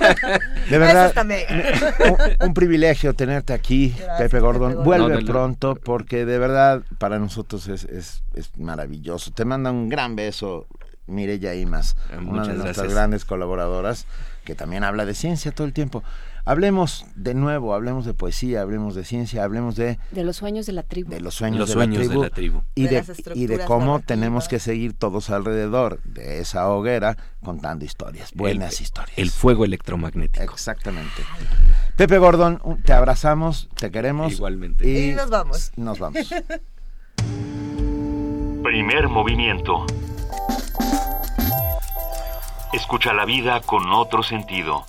de 0.70 0.78
verdad, 0.78 1.14
un, 2.42 2.54
privilegio 2.54 3.14
tenerte 3.14 3.54
aquí, 3.54 3.96
Pepe 4.18 4.40
Gordon. 4.40 4.84
Vuelve 4.84 5.24
pronto 5.24 5.76
porque 5.76 6.26
de 6.26 6.38
verdad 6.38 6.84
para 6.98 7.20
nosotros 7.20 7.68
es, 7.68 7.86
es, 7.86 8.24
es 8.34 8.58
maravilloso. 8.58 9.32
Te 9.32 9.46
manda 9.46 9.72
un 9.72 9.90
gran 9.90 10.16
beso 10.16 10.68
Mireya 11.08 11.56
Imas, 11.56 11.96
una 12.26 12.48
de 12.48 12.54
nuestras 12.56 12.92
grandes 12.92 13.26
colaboradoras 13.26 14.06
que 14.44 14.56
también 14.56 14.84
habla 14.84 15.06
de 15.06 15.14
ciencia 15.14 15.52
todo 15.52 15.68
el 15.68 15.74
tiempo. 15.74 16.04
Hablemos 16.50 17.06
de 17.14 17.36
nuevo, 17.36 17.76
hablemos 17.76 18.08
de 18.08 18.16
poesía, 18.16 18.62
hablemos 18.62 18.96
de 18.96 19.06
ciencia, 19.06 19.44
hablemos 19.44 19.76
de... 19.76 20.00
De 20.10 20.24
los 20.24 20.38
sueños 20.38 20.66
de 20.66 20.74
la 20.74 20.82
tribu. 20.82 21.12
De 21.12 21.22
los 21.22 21.36
sueños, 21.36 21.70
de, 21.70 21.76
la 21.76 22.32
tribu, 22.32 22.64
Y 22.74 22.88
de, 22.88 23.06
y 23.36 23.46
de 23.46 23.60
cómo 23.66 24.00
tenemos 24.00 24.48
que 24.48 24.58
seguir 24.58 24.94
todos 24.94 25.30
alrededor 25.30 26.02
de 26.06 26.40
esa 26.40 26.68
hoguera 26.68 27.18
contando 27.44 27.86
historias, 27.86 28.32
buenas 28.34 28.82
historias. 28.82 29.16
El 29.16 29.30
fuego 29.30 29.64
electromagnético. 29.64 30.52
Exactamente. 30.52 31.22
Pepe 31.96 32.18
Gordon, 32.18 32.60
te 32.84 32.94
abrazamos, 32.94 33.70
te 33.76 33.92
queremos. 33.92 34.34
Igualmente. 34.34 34.90
Y, 34.90 35.12
y 35.12 35.14
nos 35.14 35.30
vamos. 35.30 35.72
Nos 35.76 36.00
vamos. 36.00 36.34
Primer 38.64 39.08
movimiento. 39.08 39.86
Escucha 42.74 43.14
la 43.14 43.26
vida 43.26 43.62
con 43.62 43.92
otro 43.94 44.24
sentido. 44.24 44.88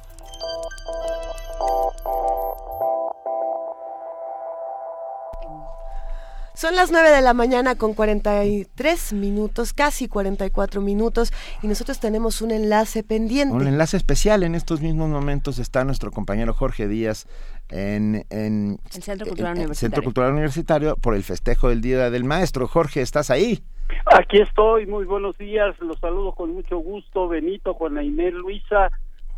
Son 6.55 6.75
las 6.75 6.91
9 6.91 7.11
de 7.11 7.21
la 7.23 7.35
mañana 7.35 7.75
con 7.75 7.95
43 7.95 9.13
minutos, 9.13 9.73
casi 9.73 10.09
44 10.09 10.81
minutos, 10.81 11.33
y 11.63 11.69
nosotros 11.69 12.01
tenemos 12.01 12.43
un 12.43 12.51
enlace 12.51 13.03
pendiente. 13.03 13.55
Un 13.55 13.67
enlace 13.67 13.97
especial. 13.97 14.43
En 14.43 14.55
estos 14.55 14.81
mismos 14.81 15.09
momentos 15.09 15.59
está 15.59 15.85
nuestro 15.85 16.11
compañero 16.11 16.53
Jorge 16.53 16.89
Díaz 16.89 17.27
en, 17.71 18.27
el 18.31 18.79
Centro 18.91 19.27
Cultural, 19.27 19.53
Universitario. 19.53 19.75
Centro 19.75 20.03
Cultural 20.03 20.33
Universitario 20.33 20.97
por 20.97 21.15
el 21.15 21.23
festejo 21.23 21.69
del 21.69 21.81
Día 21.81 22.11
del 22.11 22.25
Maestro. 22.25 22.67
Jorge, 22.67 23.01
¿estás 23.01 23.31
ahí? 23.31 23.63
Aquí 24.07 24.41
estoy, 24.41 24.87
muy 24.87 25.05
buenos 25.05 25.37
días, 25.39 25.79
los 25.81 25.99
saludo 25.99 26.33
con 26.33 26.53
mucho 26.53 26.79
gusto, 26.79 27.29
Benito, 27.29 27.75
Juana 27.75 28.03
Inés, 28.03 28.35
Luisa, 28.35 28.91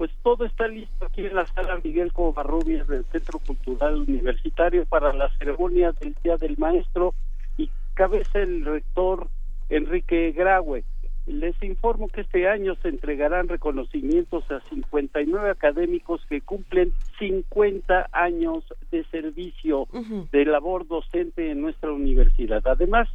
pues 0.03 0.11
todo 0.25 0.45
está 0.47 0.67
listo 0.67 1.07
aquí 1.07 1.25
en 1.25 1.37
la 1.37 1.47
sala 1.47 1.79
Miguel 1.81 2.13
Covarrubias 2.13 2.89
del 2.89 3.05
Centro 3.05 3.39
Cultural 3.39 4.01
Universitario 4.01 4.85
para 4.85 5.13
la 5.13 5.31
ceremonia 5.39 5.93
del 5.93 6.17
Día 6.25 6.37
del 6.39 6.59
Maestro 6.59 7.15
y 7.57 7.71
cabeza 7.95 8.41
el 8.41 8.65
rector 8.65 9.29
Enrique 9.69 10.33
Graue. 10.33 10.83
Les 11.27 11.55
informo 11.63 12.09
que 12.09 12.23
este 12.23 12.49
año 12.49 12.75
se 12.83 12.89
entregarán 12.89 13.47
reconocimientos 13.47 14.43
a 14.51 14.59
59 14.71 15.51
académicos 15.51 16.21
que 16.29 16.41
cumplen 16.41 16.93
50 17.21 18.09
años 18.11 18.65
de 18.91 19.05
servicio 19.05 19.87
de 20.33 20.45
labor 20.47 20.89
docente 20.89 21.53
en 21.53 21.61
nuestra 21.61 21.93
universidad. 21.93 22.67
Además, 22.67 23.09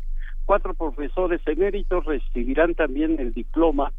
cuatro 0.46 0.74
profesores 0.74 1.42
eméritos 1.48 2.06
recibirán 2.06 2.76
también 2.76 3.20
el 3.20 3.34
diploma 3.34 3.92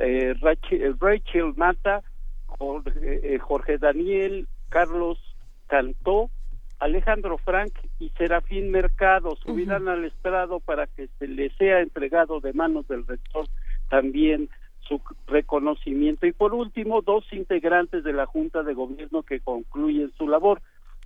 eh, 0.00 0.34
Rachel, 0.40 1.54
Mata, 1.54 2.02
eh, 3.02 3.38
Jorge, 3.40 3.78
Daniel, 3.78 4.46
Carlos 4.68 5.18
Cantó, 5.66 6.30
Alejandro 6.78 7.38
Frank 7.38 7.72
y 7.98 8.10
Serafín 8.10 8.70
Mercado 8.70 9.36
subirán 9.36 9.88
al 9.88 10.04
estrado 10.04 10.60
para 10.60 10.86
que 10.86 11.08
se 11.18 11.26
les 11.26 11.54
sea 11.56 11.80
entregado 11.80 12.40
de 12.40 12.52
manos 12.52 12.86
del 12.88 13.06
rector 13.06 13.46
también 13.88 14.50
su 14.80 15.00
reconocimiento. 15.26 16.26
Y 16.26 16.32
por 16.32 16.54
último, 16.54 17.02
dos 17.02 17.24
integrantes 17.32 18.04
de 18.04 18.12
la 18.12 18.26
Junta 18.26 18.62
de 18.62 18.74
Gobierno 18.74 19.22
que 19.22 19.40
concluyen 19.40 20.12
su 20.16 20.28
labor. 20.28 20.60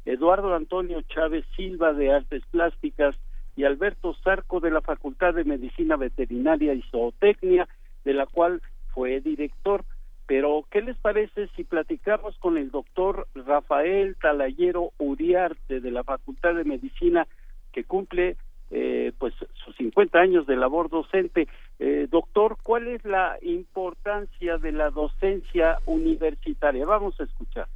Eduardo 0.05 0.55
Antonio 0.55 1.03
Chávez 1.03 1.45
Silva 1.57 1.93
de 1.93 2.13
Artes 2.13 2.43
Plásticas 2.51 3.17
y 3.57 3.65
Alberto 3.65 4.15
Zarco 4.25 4.61
de 4.61 4.71
la 4.71 4.81
Facultad 4.81 5.35
de 5.35 5.45
Medicina 5.45 5.97
Veterinaria 5.97 6.75
y 6.75 6.83
Zootecnia, 6.91 7.69
de 8.05 8.15
la 8.15 8.27
cual 8.27 8.63
fue 8.95 9.21
director. 9.21 9.85
Pero, 10.31 10.65
¿qué 10.71 10.81
les 10.81 10.97
parece 10.97 11.49
si 11.57 11.65
platicamos 11.65 12.39
con 12.39 12.57
el 12.57 12.71
doctor 12.71 13.27
Rafael 13.35 14.15
Talayero 14.15 14.93
Uriarte 14.97 15.81
de 15.81 15.91
la 15.91 16.05
Facultad 16.05 16.55
de 16.55 16.63
Medicina, 16.63 17.27
que 17.73 17.83
cumple 17.83 18.37
eh, 18.71 19.11
pues 19.19 19.35
sus 19.65 19.75
50 19.75 20.21
años 20.21 20.47
de 20.47 20.55
labor 20.55 20.89
docente? 20.89 21.49
Eh, 21.81 22.07
doctor, 22.09 22.59
¿cuál 22.63 22.87
es 22.87 23.05
la 23.05 23.39
importancia 23.43 24.57
de 24.59 24.71
la 24.71 24.91
docencia 24.91 25.79
universitaria? 25.87 26.87
Vamos 26.87 27.19
a 27.19 27.25
escuchar. 27.25 27.67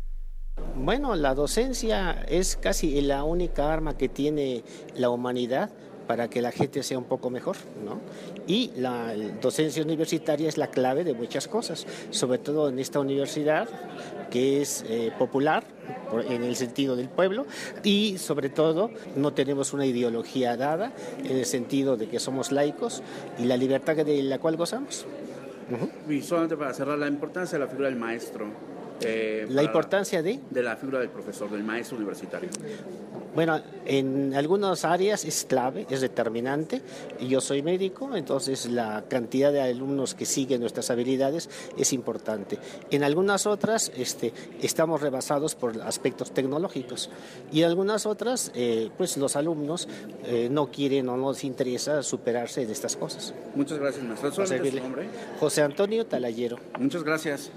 Bueno, 0.77 1.17
la 1.17 1.35
docencia 1.35 2.23
es 2.29 2.57
casi 2.57 3.01
la 3.01 3.25
única 3.25 3.73
arma 3.73 3.99
que 3.99 4.09
tiene 4.09 4.63
la 4.97 5.11
humanidad 5.11 5.71
para 6.07 6.29
que 6.29 6.43
la 6.43 6.53
gente 6.53 6.83
sea 6.83 6.99
un 6.99 7.05
poco 7.05 7.31
mejor, 7.31 7.57
¿no? 7.85 8.01
Y 8.47 8.73
la 8.77 9.15
docencia 9.41 9.83
universitaria 9.83 10.49
es 10.49 10.59
la 10.59 10.69
clave 10.69 11.05
de 11.05 11.15
muchas 11.15 11.49
cosas, 11.49 11.87
sobre 12.11 12.39
todo 12.39 12.69
en 12.69 12.79
esta 12.79 13.01
universidad 13.01 13.69
que 14.31 14.63
es 14.63 14.85
eh, 14.89 15.13
popular 15.19 15.65
en 16.29 16.43
el 16.43 16.57
sentido 16.57 16.97
del 16.97 17.09
pueblo 17.09 17.47
y 17.83 18.19
sobre 18.19 18.49
todo 18.49 18.91
no 19.17 19.33
tenemos 19.33 19.73
una 19.73 19.87
ideología 19.87 20.57
dada 20.57 20.93
en 21.19 21.37
el 21.37 21.45
sentido 21.45 21.97
de 21.97 22.09
que 22.09 22.19
somos 22.21 22.53
laicos 22.53 23.03
y 23.39 23.45
la 23.45 23.57
libertad 23.57 23.97
de 23.97 24.23
la 24.23 24.39
cual 24.39 24.57
gozamos. 24.57 25.07
Y 26.09 26.21
solamente 26.21 26.57
para 26.57 26.75
cerrar, 26.75 26.99
la 26.99 27.09
importancia 27.09 27.59
de 27.59 27.65
la 27.65 27.71
figura 27.71 27.89
del 27.89 27.99
maestro 27.99 28.47
eh, 29.01 29.47
la 29.49 29.63
importancia 29.63 30.23
de... 30.23 30.41
De 30.51 30.63
la 30.63 30.77
figura 30.77 31.01
del 31.01 31.11
profesor, 31.11 31.51
del 31.51 31.65
maestro 31.65 31.97
universitario. 31.97 32.49
Bueno, 33.35 33.61
en 33.85 34.33
algunas 34.35 34.85
áreas 34.85 35.25
es 35.25 35.45
clave, 35.45 35.87
es 35.91 36.01
determinante. 36.01 36.83
Yo 37.21 37.41
soy 37.41 37.63
médico, 37.63 38.15
entonces 38.15 38.67
la 38.67 39.05
cantidad 39.09 39.53
de 39.53 39.61
alumnos 39.61 40.15
que 40.15 40.25
siguen 40.25 40.61
nuestras 40.61 40.91
habilidades 40.91 41.51
es 41.77 41.93
importante. 41.93 42.59
En 42.93 43.03
algunas 43.03 43.47
otras 43.47 43.91
este, 43.97 44.33
estamos 44.63 45.01
rebasados 45.01 45.57
por 45.57 45.83
aspectos 45.83 46.31
tecnológicos 46.33 47.11
y 47.51 47.63
en 47.63 47.69
algunas 47.69 48.07
otras, 48.07 48.53
eh, 48.55 48.91
pues 48.97 49.17
los 49.17 49.35
alumnos 49.35 49.89
eh, 50.25 50.49
no 50.49 50.71
quieren 50.71 51.09
o 51.09 51.17
no 51.17 51.33
les 51.33 51.43
interesa 51.43 52.05
superarse 52.05 52.67
de 52.67 52.73
estas 52.73 52.95
cosas. 52.95 53.35
Muchas 53.57 53.79
gracias, 53.81 54.05
maestro. 54.05 54.31
José 55.41 55.63
Antonio 55.63 56.07
Talayero. 56.07 56.59
Muchas 56.79 57.03
gracias. 57.03 57.51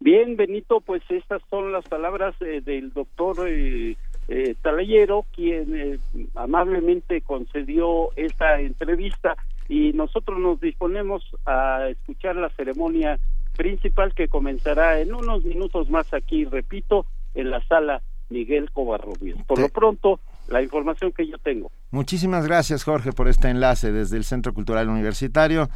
Bien, 0.00 0.34
Benito, 0.36 0.80
pues 0.80 1.02
estas 1.10 1.42
son 1.50 1.72
las 1.72 1.84
palabras 1.86 2.34
eh, 2.40 2.62
del 2.64 2.90
doctor 2.90 3.46
eh, 3.46 3.98
eh, 4.28 4.54
Talayero, 4.62 5.26
quien 5.34 6.00
amablemente 6.34 7.20
concedió 7.20 8.08
esta 8.16 8.60
entrevista 8.60 9.36
y 9.68 9.92
nosotros 9.92 10.38
nos 10.38 10.58
disponemos 10.58 11.22
a 11.44 11.86
escuchar 11.90 12.36
la 12.36 12.48
ceremonia 12.50 13.20
principal 13.56 14.14
que 14.14 14.28
comenzará 14.28 15.00
en 15.00 15.14
unos 15.14 15.44
minutos 15.44 15.90
más 15.90 16.14
aquí, 16.14 16.46
repito, 16.46 17.04
en 17.34 17.50
la 17.50 17.62
sala 17.66 18.00
Miguel 18.30 18.70
Covarrubias. 18.70 19.42
Por 19.44 19.58
lo 19.58 19.68
pronto, 19.68 20.18
la 20.48 20.62
información 20.62 21.12
que 21.12 21.26
yo 21.26 21.36
tengo. 21.38 21.70
Muchísimas 21.90 22.46
gracias, 22.46 22.84
Jorge, 22.84 23.12
por 23.12 23.28
este 23.28 23.50
enlace 23.50 23.92
desde 23.92 24.16
el 24.16 24.24
Centro 24.24 24.54
Cultural 24.54 24.88
Universitario. 24.88 25.68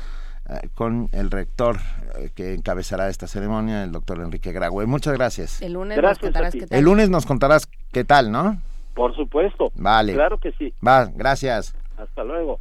Eh, 0.49 0.69
con 0.75 1.09
el 1.13 1.31
rector 1.31 1.79
eh, 2.19 2.31
que 2.35 2.55
encabezará 2.55 3.09
esta 3.09 3.27
ceremonia, 3.27 3.83
el 3.83 3.93
doctor 3.93 4.21
Enrique 4.21 4.53
Graue. 4.53 4.87
Muchas 4.87 5.15
gracias. 5.15 5.63
El 5.63 5.73
lunes 5.73 5.97
nos 5.97 6.19
contarás 6.19 6.53
qué 6.53 6.67
tal. 6.67 6.79
El 6.79 6.85
lunes 6.85 7.11
nos 7.11 7.27
contarás 7.27 7.69
qué 7.93 8.05
tal, 8.05 8.31
¿no? 8.31 8.59
Por 8.95 9.15
supuesto. 9.17 9.73
Vale. 9.75 10.13
Claro 10.15 10.39
que 10.39 10.53
sí. 10.53 10.73
Va, 10.87 11.07
gracias. 11.07 11.75
Hasta 11.97 12.25
luego. 12.25 12.61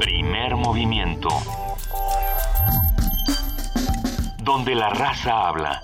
Primer 0.00 0.56
movimiento. 0.56 1.28
Donde 4.42 4.74
la 4.74 4.88
raza 4.90 5.48
habla. 5.48 5.80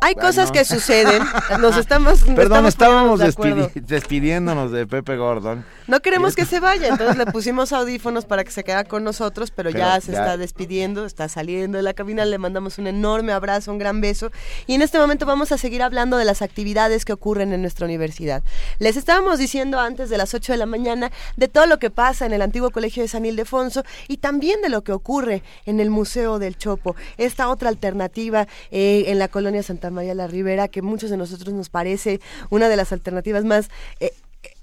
Hay 0.00 0.14
cosas 0.14 0.50
que 0.50 0.64
suceden. 0.64 1.22
Nos 1.60 1.76
estamos. 1.76 2.22
Perdón, 2.22 2.66
estamos 2.66 3.18
estábamos 3.20 3.20
de 3.20 3.82
despidiéndonos 3.82 4.72
de 4.72 4.86
Pepe 4.86 5.16
Gordon. 5.16 5.64
No 5.86 6.00
queremos 6.00 6.34
que 6.34 6.44
se 6.46 6.58
vaya, 6.58 6.88
entonces 6.88 7.16
le 7.16 7.26
pusimos 7.26 7.72
audífonos 7.72 8.24
para 8.24 8.44
que 8.44 8.50
se 8.50 8.64
quedara 8.64 8.84
con 8.84 9.04
nosotros, 9.04 9.50
pero, 9.50 9.70
Pero 9.70 9.78
ya 9.84 10.00
se 10.00 10.12
ya- 10.12 10.18
está 10.20 10.36
despidiendo, 10.36 11.04
está 11.04 11.28
saliendo 11.28 11.76
de 11.76 11.82
la 11.82 11.92
cabina, 11.92 12.24
le 12.24 12.38
mandamos 12.38 12.78
un 12.78 12.86
enorme 12.86 13.32
abrazo, 13.32 13.72
un 13.72 13.78
gran 13.78 14.00
beso. 14.00 14.30
Y 14.66 14.74
en 14.74 14.82
este 14.82 14.98
momento 14.98 15.26
vamos 15.26 15.52
a 15.52 15.58
seguir 15.58 15.82
hablando 15.82 16.16
de 16.16 16.24
las 16.24 16.40
actividades 16.40 17.04
que 17.04 17.12
ocurren 17.12 17.52
en 17.52 17.60
nuestra 17.60 17.84
universidad. 17.84 18.42
Les 18.78 18.96
estábamos 18.96 19.38
diciendo 19.38 19.78
antes 19.78 20.08
de 20.08 20.16
las 20.18 20.32
8 20.32 20.52
de 20.52 20.58
la 20.58 20.66
mañana 20.66 21.10
de 21.36 21.48
todo 21.48 21.66
lo 21.66 21.78
que 21.78 21.90
pasa 21.90 22.24
en 22.26 22.32
el 22.32 22.42
antiguo 22.42 22.70
colegio 22.70 23.02
de 23.02 23.08
San 23.08 23.26
Ildefonso 23.26 23.84
y 24.08 24.16
también 24.16 24.62
de 24.62 24.70
lo 24.70 24.82
que 24.82 24.92
ocurre 24.92 25.42
en 25.66 25.80
el 25.80 25.90
Museo 25.90 26.38
del 26.38 26.56
Chopo, 26.56 26.96
esta 27.18 27.48
otra 27.48 27.68
alternativa 27.68 28.46
eh, 28.70 29.04
en 29.08 29.18
la 29.18 29.25
colonia 29.28 29.62
Santa 29.62 29.90
María 29.90 30.14
la 30.14 30.26
Ribera 30.26 30.68
que 30.68 30.82
muchos 30.82 31.10
de 31.10 31.16
nosotros 31.16 31.54
nos 31.54 31.68
parece 31.68 32.20
una 32.50 32.68
de 32.68 32.76
las 32.76 32.92
alternativas 32.92 33.44
más 33.44 33.68
eh, 34.00 34.12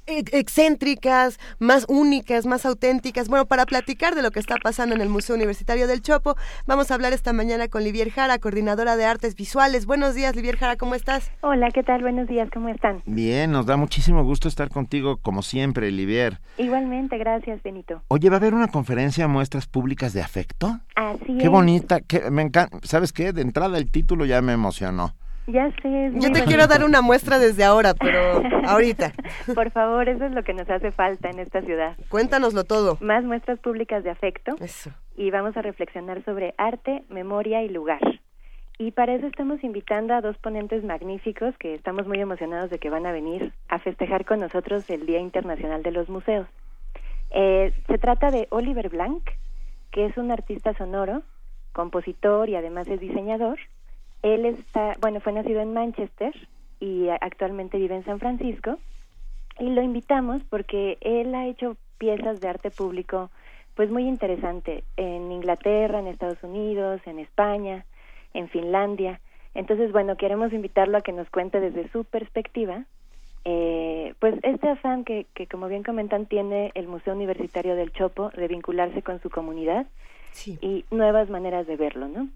excéntricas, 0.07 1.39
más 1.59 1.85
únicas, 1.87 2.45
más 2.45 2.65
auténticas. 2.65 3.27
Bueno, 3.29 3.45
para 3.45 3.65
platicar 3.65 4.15
de 4.15 4.21
lo 4.21 4.31
que 4.31 4.39
está 4.39 4.55
pasando 4.61 4.95
en 4.95 5.01
el 5.01 5.09
Museo 5.09 5.35
Universitario 5.35 5.87
del 5.87 6.01
Chopo, 6.01 6.35
vamos 6.65 6.91
a 6.91 6.95
hablar 6.95 7.13
esta 7.13 7.33
mañana 7.33 7.67
con 7.67 7.83
Livier 7.83 8.11
Jara, 8.11 8.39
coordinadora 8.39 8.95
de 8.95 9.05
artes 9.05 9.35
visuales. 9.35 9.85
Buenos 9.85 10.15
días, 10.15 10.35
Livier 10.35 10.57
Jara, 10.57 10.75
¿cómo 10.75 10.95
estás? 10.95 11.31
Hola, 11.41 11.69
¿qué 11.71 11.83
tal? 11.83 12.01
Buenos 12.01 12.27
días, 12.27 12.49
¿cómo 12.53 12.69
están? 12.69 13.01
Bien, 13.05 13.51
nos 13.51 13.65
da 13.65 13.77
muchísimo 13.77 14.23
gusto 14.23 14.47
estar 14.47 14.69
contigo, 14.69 15.17
como 15.17 15.41
siempre, 15.41 15.87
Olivier. 15.87 16.39
Igualmente, 16.57 17.17
gracias, 17.17 17.61
Benito. 17.63 18.03
Oye, 18.07 18.29
¿va 18.29 18.35
a 18.35 18.39
haber 18.39 18.53
una 18.53 18.67
conferencia 18.67 19.27
muestras 19.27 19.67
públicas 19.67 20.13
de 20.13 20.21
afecto? 20.21 20.79
Así 20.95 21.37
Qué 21.37 21.45
es. 21.45 21.49
bonita, 21.49 22.01
que 22.01 22.29
me 22.29 22.41
encanta. 22.41 22.77
¿Sabes 22.83 23.13
qué? 23.13 23.33
De 23.33 23.41
entrada 23.41 23.77
el 23.77 23.89
título 23.89 24.25
ya 24.25 24.41
me 24.41 24.53
emocionó. 24.53 25.15
Ya 25.47 25.69
sé. 25.81 26.11
Yo 26.13 26.19
te 26.19 26.29
bonito. 26.29 26.45
quiero 26.45 26.67
dar 26.67 26.83
una 26.83 27.01
muestra 27.01 27.37
desde 27.37 27.63
ahora, 27.63 27.93
pero 27.93 28.41
ahorita. 28.67 29.11
Por 29.53 29.71
favor, 29.71 30.07
eso 30.07 30.25
es 30.25 30.31
lo 30.31 30.43
que 30.43 30.53
nos 30.53 30.69
hace 30.69 30.91
falta 30.91 31.29
en 31.29 31.39
esta 31.39 31.61
ciudad. 31.61 31.97
Cuéntanoslo 32.09 32.63
todo. 32.63 32.97
Más 33.01 33.23
muestras 33.23 33.59
públicas 33.59 34.03
de 34.03 34.09
afecto. 34.09 34.55
Eso. 34.59 34.91
Y 35.15 35.31
vamos 35.31 35.57
a 35.57 35.61
reflexionar 35.61 36.23
sobre 36.23 36.53
arte, 36.57 37.03
memoria 37.09 37.61
y 37.63 37.69
lugar. 37.69 37.99
Y 38.79 38.91
para 38.91 39.13
eso 39.13 39.27
estamos 39.27 39.63
invitando 39.63 40.13
a 40.13 40.21
dos 40.21 40.37
ponentes 40.37 40.83
magníficos 40.83 41.55
que 41.57 41.75
estamos 41.75 42.07
muy 42.07 42.19
emocionados 42.19 42.69
de 42.69 42.79
que 42.79 42.89
van 42.89 43.05
a 43.05 43.11
venir 43.11 43.53
a 43.69 43.79
festejar 43.79 44.25
con 44.25 44.39
nosotros 44.39 44.89
el 44.89 45.05
Día 45.05 45.19
Internacional 45.19 45.83
de 45.83 45.91
los 45.91 46.09
Museos. 46.09 46.47
Eh, 47.31 47.73
se 47.87 47.97
trata 47.97 48.31
de 48.31 48.47
Oliver 48.49 48.89
Blanc, 48.89 49.23
que 49.91 50.05
es 50.05 50.17
un 50.17 50.31
artista 50.31 50.73
sonoro, 50.75 51.21
compositor 51.71 52.49
y 52.49 52.55
además 52.55 52.87
es 52.87 52.99
diseñador. 52.99 53.59
Él 54.23 54.45
está, 54.45 54.95
bueno, 55.01 55.19
fue 55.19 55.33
nacido 55.33 55.61
en 55.61 55.73
Manchester 55.73 56.33
y 56.79 57.09
actualmente 57.09 57.77
vive 57.77 57.95
en 57.95 58.05
San 58.05 58.19
Francisco. 58.19 58.79
Y 59.59 59.69
lo 59.69 59.83
invitamos 59.83 60.41
porque 60.49 60.97
él 61.01 61.35
ha 61.35 61.45
hecho 61.45 61.77
piezas 61.97 62.41
de 62.41 62.47
arte 62.47 62.71
público 62.71 63.29
pues 63.75 63.89
muy 63.89 64.07
interesante 64.07 64.83
en 64.97 65.31
Inglaterra, 65.31 65.99
en 65.99 66.07
Estados 66.07 66.41
Unidos, 66.43 67.01
en 67.05 67.19
España, 67.19 67.85
en 68.33 68.47
Finlandia. 68.49 69.19
Entonces, 69.55 69.91
bueno, 69.91 70.15
queremos 70.15 70.53
invitarlo 70.53 70.97
a 70.97 71.01
que 71.01 71.11
nos 71.11 71.29
cuente 71.29 71.59
desde 71.59 71.89
su 71.89 72.03
perspectiva, 72.05 72.85
eh, 73.45 74.13
pues 74.19 74.35
este 74.43 74.69
afán 74.69 75.03
que, 75.03 75.25
que, 75.33 75.47
como 75.47 75.67
bien 75.67 75.83
comentan, 75.83 76.27
tiene 76.27 76.71
el 76.75 76.87
Museo 76.87 77.13
Universitario 77.13 77.75
del 77.75 77.91
Chopo 77.91 78.29
de 78.29 78.47
vincularse 78.47 79.01
con 79.01 79.21
su 79.21 79.29
comunidad 79.29 79.85
y 80.61 80.85
nuevas 80.91 81.29
maneras 81.29 81.67
de 81.67 81.75
verlo, 81.75 82.07
¿no? 82.07 82.29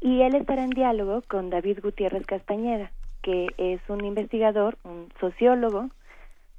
Y 0.00 0.22
él 0.22 0.34
estará 0.34 0.64
en 0.64 0.70
diálogo 0.70 1.22
con 1.28 1.50
David 1.50 1.80
Gutiérrez 1.82 2.26
Castañeda, 2.26 2.90
que 3.22 3.48
es 3.56 3.80
un 3.88 4.04
investigador, 4.04 4.76
un 4.84 5.08
sociólogo, 5.20 5.88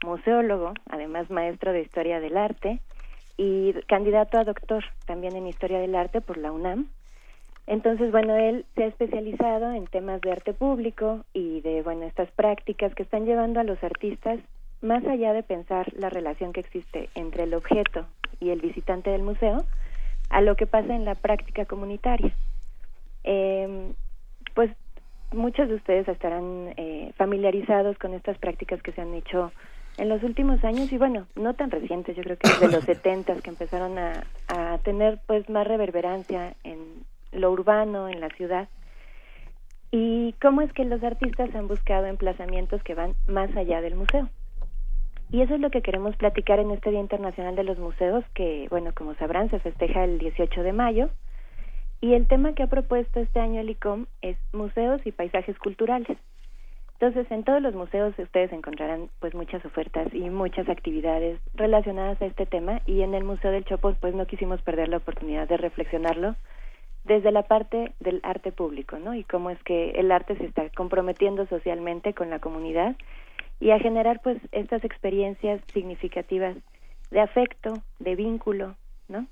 museólogo, 0.04 0.74
además 0.90 1.30
maestro 1.30 1.72
de 1.72 1.82
Historia 1.82 2.20
del 2.20 2.38
Arte 2.38 2.80
y 3.38 3.74
candidato 3.88 4.38
a 4.38 4.44
doctor 4.44 4.84
también 5.06 5.36
en 5.36 5.48
Historia 5.48 5.80
del 5.80 5.96
Arte 5.96 6.22
por 6.22 6.38
la 6.38 6.52
UNAM. 6.52 6.88
Entonces, 7.68 8.12
bueno, 8.12 8.36
él 8.36 8.66
se 8.76 8.84
ha 8.84 8.88
especializado 8.88 9.72
en 9.72 9.88
temas 9.88 10.22
de 10.22 10.32
arte 10.32 10.54
público 10.54 11.26
y 11.34 11.60
de, 11.62 11.82
bueno, 11.82 12.06
estas 12.06 12.32
prácticas 12.32 12.96
que 12.96 13.04
están 13.04 13.26
llevando 13.26 13.60
a 13.60 13.66
los 13.66 13.84
artistas 13.84 14.40
más 14.82 15.06
allá 15.06 15.34
de 15.34 15.44
pensar 15.44 15.92
la 15.94 16.10
relación 16.10 16.54
que 16.54 16.62
existe 16.62 17.10
entre 17.14 17.44
el 17.44 17.54
objeto 17.54 18.06
y 18.40 18.52
el 18.52 18.62
visitante 18.62 19.10
del 19.10 19.24
museo, 19.24 19.66
a 20.30 20.42
lo 20.42 20.56
que 20.56 20.66
pasa 20.66 20.96
en 20.96 21.04
la 21.04 21.16
práctica 21.16 21.66
comunitaria. 21.66 22.34
Eh, 23.30 23.92
pues 24.56 24.72
muchos 25.34 25.68
de 25.68 25.76
ustedes 25.76 26.08
estarán 26.08 26.74
eh, 26.78 27.12
familiarizados 27.18 27.98
con 27.98 28.14
estas 28.14 28.38
prácticas 28.38 28.82
que 28.82 28.94
se 28.94 29.02
han 29.02 29.14
hecho 29.14 29.52
en 29.98 30.08
los 30.08 30.24
últimos 30.24 30.64
años 30.64 30.92
y 30.94 30.98
bueno, 30.98 31.28
no 31.36 31.54
tan 31.54 31.70
recientes, 31.70 32.16
yo 32.16 32.24
creo 32.24 32.38
que 32.38 32.48
desde 32.48 32.72
los 32.72 32.86
setentas 32.86 33.42
que 33.42 33.50
empezaron 33.50 33.98
a, 33.98 34.24
a 34.48 34.78
tener 34.78 35.20
pues 35.28 35.50
más 35.50 35.68
reverberancia 35.68 36.56
en 36.64 36.80
lo 37.34 37.52
urbano, 37.52 38.08
en 38.08 38.22
la 38.22 38.30
ciudad. 38.30 38.70
Y 39.92 40.34
cómo 40.42 40.62
es 40.62 40.72
que 40.72 40.86
los 40.86 41.04
artistas 41.04 41.54
han 41.54 41.68
buscado 41.68 42.06
emplazamientos 42.06 42.82
que 42.84 42.96
van 42.96 43.16
más 43.28 43.56
allá 43.58 43.82
del 43.82 43.96
museo. 43.96 44.30
Y 45.32 45.42
eso 45.42 45.56
es 45.56 45.60
lo 45.60 45.70
que 45.70 45.82
queremos 45.82 46.16
platicar 46.16 46.60
en 46.60 46.72
este 46.72 46.92
Día 46.92 47.02
Internacional 47.02 47.56
de 47.58 47.64
los 47.66 47.78
Museos, 47.78 48.24
que, 48.34 48.68
bueno, 48.70 48.92
como 48.96 49.16
sabrán, 49.16 49.50
se 49.50 49.60
festeja 49.60 50.06
el 50.06 50.20
18 50.20 50.64
de 50.64 50.72
mayo. 50.72 51.10
Y 52.00 52.14
el 52.14 52.28
tema 52.28 52.54
que 52.54 52.64
ha 52.64 52.68
propuesto 52.68 53.20
este 53.20 53.40
año 53.40 53.62
el 53.62 53.70
ICOM 53.72 54.06
es 54.22 54.38
museos 54.54 55.02
y 55.06 55.12
paisajes 55.12 55.58
culturales. 55.58 56.18
Entonces, 57.00 57.30
en 57.32 57.44
todos 57.44 57.62
los 57.62 57.76
museos 57.76 58.18
ustedes 58.18 58.52
encontrarán 58.52 59.10
pues 59.20 59.36
muchas 59.36 59.64
ofertas 59.66 60.12
y 60.14 60.30
muchas 60.32 60.68
actividades 60.68 61.40
relacionadas 61.54 62.20
a 62.22 62.26
este 62.26 62.48
tema 62.48 62.82
y 62.88 63.02
en 63.02 63.14
el 63.14 63.24
Museo 63.24 63.52
del 63.52 63.66
Chopo 63.66 63.94
pues 64.00 64.16
no 64.16 64.26
quisimos 64.26 64.62
perder 64.64 64.90
la 64.90 64.98
oportunidad 64.98 65.48
de 65.48 65.58
reflexionarlo 65.58 66.36
desde 67.04 67.32
la 67.32 67.44
parte 67.44 67.94
del 68.00 68.20
arte 68.24 68.52
público, 68.52 68.98
¿no? 68.98 69.14
Y 69.14 69.24
cómo 69.24 69.52
es 69.52 69.62
que 69.64 69.92
el 69.92 70.12
arte 70.12 70.36
se 70.38 70.46
está 70.46 70.70
comprometiendo 70.70 71.46
socialmente 71.48 72.14
con 72.14 72.32
la 72.32 72.40
comunidad 72.40 72.96
y 73.60 73.72
a 73.72 73.80
generar 73.80 74.22
pues 74.22 74.38
estas 74.52 74.84
experiencias 74.84 75.62
significativas 75.74 76.56
de 77.12 77.22
afecto, 77.22 77.74
de 78.00 78.16
vínculo, 78.16 78.76
¿no? 79.08 79.28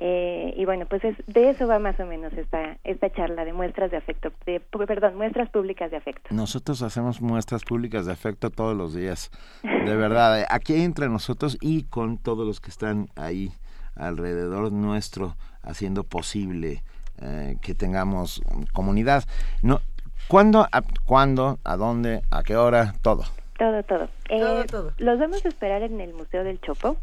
Eh, 0.00 0.54
y 0.56 0.64
bueno, 0.64 0.86
pues 0.86 1.02
es, 1.04 1.16
de 1.26 1.50
eso 1.50 1.66
va 1.66 1.80
más 1.80 1.98
o 1.98 2.06
menos 2.06 2.32
esta 2.34 2.78
esta 2.84 3.10
charla 3.10 3.44
de 3.44 3.52
muestras 3.52 3.90
de 3.90 3.96
afecto, 3.96 4.30
de, 4.46 4.60
perdón, 4.60 5.16
muestras 5.16 5.50
públicas 5.50 5.90
de 5.90 5.96
afecto. 5.96 6.32
Nosotros 6.32 6.82
hacemos 6.82 7.20
muestras 7.20 7.64
públicas 7.64 8.06
de 8.06 8.12
afecto 8.12 8.50
todos 8.50 8.76
los 8.76 8.94
días. 8.94 9.30
De 9.62 9.96
verdad, 9.96 10.40
eh, 10.40 10.46
aquí 10.50 10.80
entre 10.82 11.08
nosotros 11.08 11.58
y 11.60 11.82
con 11.82 12.16
todos 12.18 12.46
los 12.46 12.60
que 12.60 12.70
están 12.70 13.08
ahí 13.16 13.50
alrededor 13.96 14.70
nuestro 14.70 15.36
haciendo 15.62 16.04
posible 16.04 16.84
eh, 17.20 17.56
que 17.60 17.74
tengamos 17.74 18.40
comunidad. 18.72 19.24
No, 19.62 19.80
¿Cuándo, 20.28 20.68
a, 20.70 20.82
¿Cuándo, 21.06 21.58
a 21.64 21.76
dónde, 21.76 22.22
a 22.30 22.42
qué 22.42 22.54
hora? 22.56 22.94
Todo. 23.00 23.24
Todo, 23.58 23.82
todo. 23.82 24.08
Todo, 24.28 24.62
Eh, 24.62 24.66
todo. 24.66 24.92
Los 24.98 25.18
vamos 25.18 25.44
a 25.44 25.48
esperar 25.48 25.82
en 25.82 26.00
el 26.00 26.12
Museo 26.12 26.44
del 26.44 26.60
Chopo. 26.60 26.96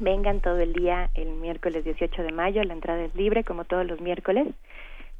Vengan 0.00 0.40
todo 0.40 0.58
el 0.60 0.72
día 0.72 1.10
el 1.14 1.28
miércoles 1.28 1.84
18 1.84 2.22
de 2.22 2.32
mayo, 2.32 2.62
la 2.62 2.74
entrada 2.74 3.02
es 3.02 3.14
libre 3.14 3.42
como 3.42 3.64
todos 3.64 3.84
los 3.86 4.00
miércoles. 4.00 4.46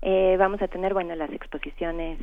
Eh, 0.02 0.36
vamos 0.38 0.62
a 0.62 0.68
tener, 0.68 0.94
bueno, 0.94 1.16
las 1.16 1.32
exposiciones 1.32 2.18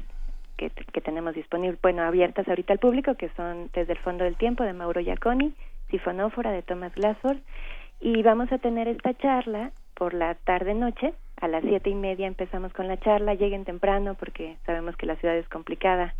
que, 0.56 0.70
que 0.70 1.02
tenemos 1.02 1.36
disponibles, 1.36 1.82
bueno, 1.82 2.04
abiertas 2.04 2.48
ahorita 2.48 2.74
al 2.74 2.80
público, 2.80 3.16
que 3.16 3.30
son 3.36 3.70
desde 3.74 3.94
el 3.94 4.00
Fondo 4.00 4.24
del 4.24 4.38
Tiempo 4.38 4.64
de 4.64 4.74
Mauro 4.74 5.02
Giaconi, 5.02 5.54
Sifonófora 5.90 6.52
de 6.52 6.62
Thomas 6.62 6.96
Glassford, 6.96 7.40
y 8.00 8.24
vamos 8.24 8.52
a 8.52 8.58
tener 8.58 8.88
esta 8.88 9.14
charla 9.16 9.72
por 9.94 10.14
la 10.14 10.36
tarde-noche, 10.36 11.14
a 11.42 11.48
las 11.50 11.64
siete 11.64 11.90
y 11.90 11.96
media 11.96 12.28
empezamos 12.28 12.72
con 12.72 12.88
la 12.88 12.98
charla, 12.98 13.34
lleguen 13.34 13.66
temprano 13.66 14.16
porque 14.16 14.56
sabemos 14.66 14.96
que 14.96 15.06
la 15.06 15.18
ciudad 15.18 15.36
es 15.36 15.48
complicada 15.50 16.14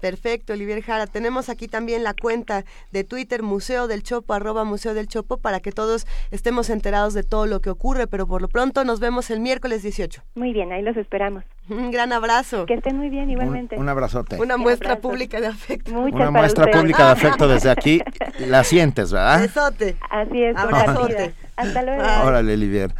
Perfecto, 0.00 0.52
Olivier 0.52 0.82
Jara. 0.82 1.06
Tenemos 1.06 1.48
aquí 1.48 1.68
también 1.68 2.04
la 2.04 2.14
cuenta 2.14 2.64
de 2.92 3.04
Twitter 3.04 3.42
Museo 3.42 3.86
del 3.86 4.02
Chopo, 4.02 4.34
arroba 4.34 4.64
Museo 4.64 4.94
del 4.94 5.08
Chopo, 5.08 5.38
para 5.38 5.60
que 5.60 5.72
todos 5.72 6.06
estemos 6.30 6.70
enterados 6.70 7.14
de 7.14 7.22
todo 7.22 7.46
lo 7.46 7.60
que 7.60 7.70
ocurre, 7.70 8.06
pero 8.06 8.26
por 8.26 8.42
lo 8.42 8.48
pronto 8.48 8.84
nos 8.84 9.00
vemos 9.00 9.30
el 9.30 9.40
miércoles 9.40 9.82
18. 9.82 10.22
Muy 10.34 10.52
bien, 10.52 10.72
ahí 10.72 10.82
los 10.82 10.96
esperamos. 10.96 11.44
Un 11.68 11.90
gran 11.90 12.12
abrazo. 12.12 12.64
Que 12.66 12.74
estén 12.74 12.96
muy 12.96 13.10
bien 13.10 13.28
igualmente. 13.28 13.76
Un, 13.76 13.88
abrazote. 13.88 14.36
Una 14.40 14.56
muestra 14.56 15.00
pública 15.00 15.40
de 15.40 15.48
afecto. 15.48 15.92
Una 15.92 16.30
muestra 16.30 16.70
pública 16.70 17.06
de 17.06 17.12
afecto 17.12 17.48
desde 17.48 17.70
aquí. 17.70 18.00
La 18.38 18.64
sientes, 18.64 19.12
¿verdad? 19.12 19.40
Besote. 19.40 19.96
Así 20.10 20.42
es. 20.42 20.56
Abrazote. 20.56 21.34
Hasta 21.56 21.82
luego. 21.82 22.02
Órale, 22.24 22.54
Olivier. 22.54 22.94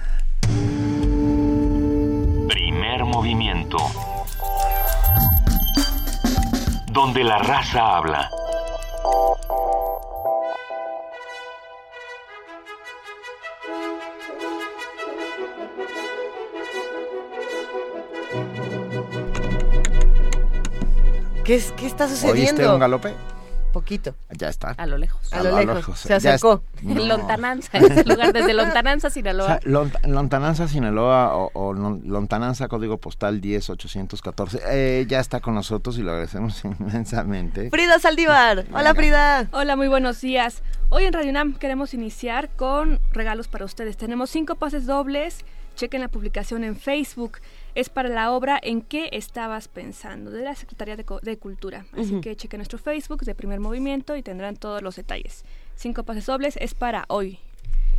Primer 2.48 3.04
movimiento. 3.04 3.78
Donde 6.98 7.22
la 7.22 7.38
raza 7.38 7.96
habla. 7.96 8.28
¿Qué, 21.44 21.54
es, 21.54 21.70
¿Qué 21.76 21.86
está 21.86 22.08
sucediendo? 22.08 22.62
¿Oíste 22.62 22.68
un 22.68 22.80
galope? 22.80 23.14
Poquito. 23.72 24.14
Ya 24.30 24.48
está. 24.48 24.70
A 24.70 24.86
lo 24.86 24.98
lejos. 24.98 25.32
A 25.32 25.42
lo 25.42 25.56
lejos. 25.62 26.00
Se 26.00 26.08
Ya 26.08 26.16
acercó. 26.16 26.62
No. 26.82 27.04
Lontananza, 27.04 27.76
en 27.78 27.92
ese 27.92 28.04
lugar, 28.04 28.32
desde 28.32 28.54
Lontananza, 28.54 29.08
O 29.08 29.10
Sinaloa. 29.10 29.46
sea, 29.46 29.60
Lont- 29.60 30.06
Lontananza, 30.06 30.68
Sinaloa 30.68 31.36
o, 31.36 31.50
o 31.52 31.72
Lon- 31.74 32.02
Lontananza, 32.04 32.66
código 32.68 32.96
postal 32.98 33.40
10814. 33.40 34.60
Eh, 34.68 35.06
ya 35.08 35.20
está 35.20 35.40
con 35.40 35.54
nosotros 35.54 35.98
y 35.98 36.02
lo 36.02 36.10
agradecemos 36.12 36.62
inmensamente. 36.64 37.70
Frida 37.70 37.98
Saldívar. 37.98 38.64
Hola, 38.72 38.94
Frida. 38.94 39.48
Hola, 39.52 39.76
muy 39.76 39.88
buenos 39.88 40.20
días. 40.20 40.62
Hoy 40.88 41.04
en 41.04 41.12
Radio 41.12 41.30
UNAM 41.30 41.54
queremos 41.54 41.92
iniciar 41.94 42.48
con 42.56 42.98
regalos 43.12 43.48
para 43.48 43.64
ustedes. 43.64 43.96
Tenemos 43.96 44.30
cinco 44.30 44.54
pases 44.56 44.86
dobles. 44.86 45.44
Chequen 45.76 46.00
la 46.00 46.08
publicación 46.08 46.64
en 46.64 46.74
Facebook. 46.74 47.38
Es 47.74 47.88
para 47.88 48.08
la 48.08 48.32
obra 48.32 48.58
¿En 48.62 48.82
qué 48.82 49.08
estabas 49.12 49.68
pensando? 49.68 50.30
de 50.30 50.42
la 50.42 50.54
Secretaría 50.54 50.96
de, 50.96 51.04
Co- 51.04 51.20
de 51.20 51.36
Cultura. 51.38 51.86
Así 51.96 52.20
que 52.20 52.34
chequen 52.36 52.58
nuestro 52.58 52.78
Facebook 52.78 53.22
de 53.24 53.34
Primer 53.34 53.60
Movimiento 53.60 54.16
y 54.16 54.22
tendrán 54.22 54.56
todos 54.56 54.82
los 54.82 54.96
detalles. 54.96 55.44
Cinco 55.76 56.02
pases 56.02 56.26
dobles 56.26 56.56
es 56.60 56.74
para 56.74 57.04
hoy. 57.08 57.38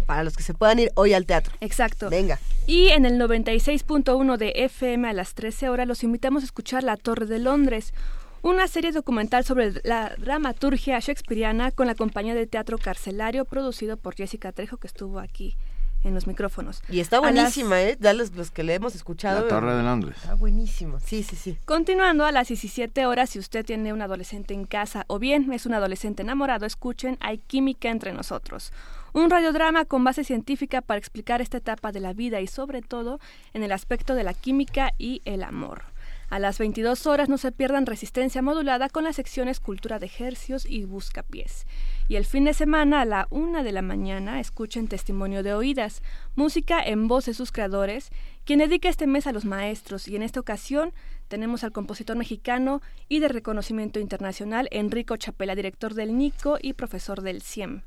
Para 0.05 0.23
los 0.23 0.35
que 0.35 0.43
se 0.43 0.53
puedan 0.53 0.79
ir 0.79 0.91
hoy 0.95 1.13
al 1.13 1.25
teatro. 1.25 1.53
Exacto. 1.61 2.09
Venga. 2.09 2.39
Y 2.67 2.89
en 2.89 3.05
el 3.05 3.19
96.1 3.21 4.37
de 4.37 4.51
FM 4.55 5.07
a 5.07 5.13
las 5.13 5.33
13 5.33 5.69
horas 5.69 5.87
los 5.87 6.03
invitamos 6.03 6.43
a 6.43 6.45
escuchar 6.45 6.83
La 6.83 6.97
Torre 6.97 7.25
de 7.25 7.39
Londres, 7.39 7.93
una 8.41 8.67
serie 8.67 8.91
documental 8.91 9.43
sobre 9.43 9.73
la 9.83 10.13
dramaturgia 10.17 10.99
shakespeariana 10.99 11.71
con 11.71 11.87
la 11.87 11.95
compañía 11.95 12.33
de 12.35 12.47
teatro 12.47 12.77
carcelario 12.77 13.45
producido 13.45 13.97
por 13.97 14.15
Jessica 14.15 14.51
Trejo 14.51 14.77
que 14.77 14.87
estuvo 14.87 15.19
aquí 15.19 15.55
en 16.03 16.13
los 16.13 16.27
micrófonos. 16.27 16.81
Y 16.89 16.99
está 16.99 17.19
las- 17.21 17.31
buenísima, 17.33 17.81
¿eh? 17.81 17.97
Ya 17.99 18.13
los, 18.13 18.31
los 18.35 18.51
que 18.51 18.63
le 18.63 18.73
hemos 18.75 18.95
escuchado. 18.95 19.41
La 19.41 19.47
Torre 19.47 19.75
de 19.75 19.83
Londres. 19.83 20.17
Está 20.17 20.35
buenísimo. 20.35 20.99
Sí, 20.99 21.23
sí, 21.23 21.35
sí. 21.35 21.57
Continuando 21.65 22.25
a 22.25 22.31
las 22.31 22.47
17 22.47 23.05
horas, 23.05 23.29
si 23.31 23.39
usted 23.39 23.65
tiene 23.65 23.91
un 23.93 24.01
adolescente 24.01 24.53
en 24.53 24.65
casa 24.65 25.03
o 25.07 25.19
bien 25.19 25.51
es 25.53 25.65
un 25.65 25.73
adolescente 25.73 26.23
enamorado, 26.23 26.65
escuchen 26.65 27.17
Hay 27.19 27.39
química 27.39 27.89
entre 27.89 28.13
nosotros. 28.13 28.71
Un 29.11 29.29
radiodrama 29.31 29.85
con 29.85 30.03
base 30.03 30.23
científica 30.23 30.81
para 30.81 30.99
explicar 30.99 31.41
esta 31.41 31.57
etapa 31.57 31.91
de 31.91 31.99
la 31.99 32.13
vida 32.13 32.41
y 32.41 32.47
sobre 32.47 32.81
todo 32.83 33.19
en 33.53 33.63
el 33.63 33.71
aspecto 33.71 34.13
de 34.13 34.23
la 34.23 34.35
química 34.35 34.93
y 34.99 35.21
el 35.25 35.41
amor. 35.43 35.83
A 36.29 36.37
las 36.37 36.59
22 36.59 37.07
horas 37.07 37.27
no 37.27 37.39
se 37.39 37.51
pierdan 37.51 37.87
resistencia 37.87 38.43
modulada 38.43 38.87
con 38.89 39.03
las 39.03 39.15
secciones 39.15 39.59
Cultura 39.59 39.97
de 39.97 40.11
Hercios 40.19 40.67
y 40.67 40.85
Buscapiés. 40.85 41.65
Y 42.07 42.17
el 42.17 42.25
fin 42.25 42.45
de 42.45 42.53
semana 42.53 43.01
a 43.01 43.05
la 43.05 43.27
una 43.31 43.63
de 43.63 43.71
la 43.71 43.81
mañana 43.81 44.39
escuchen 44.39 44.87
Testimonio 44.87 45.41
de 45.41 45.55
Oídas, 45.55 46.03
música 46.35 46.83
en 46.83 47.07
voz 47.07 47.25
de 47.25 47.33
sus 47.33 47.51
creadores, 47.51 48.11
quien 48.45 48.59
dedica 48.59 48.89
este 48.89 49.07
mes 49.07 49.25
a 49.25 49.31
los 49.31 49.45
maestros 49.45 50.07
y 50.07 50.15
en 50.15 50.21
esta 50.21 50.39
ocasión 50.39 50.93
tenemos 51.29 51.63
al 51.63 51.71
compositor 51.71 52.15
mexicano 52.15 52.83
y 53.07 53.19
de 53.19 53.27
reconocimiento 53.27 53.99
internacional 53.99 54.67
Enrico 54.69 55.17
Chapela, 55.17 55.55
director 55.55 55.95
del 55.95 56.15
NICO 56.15 56.59
y 56.61 56.73
profesor 56.73 57.21
del 57.21 57.41
CIEM. 57.41 57.81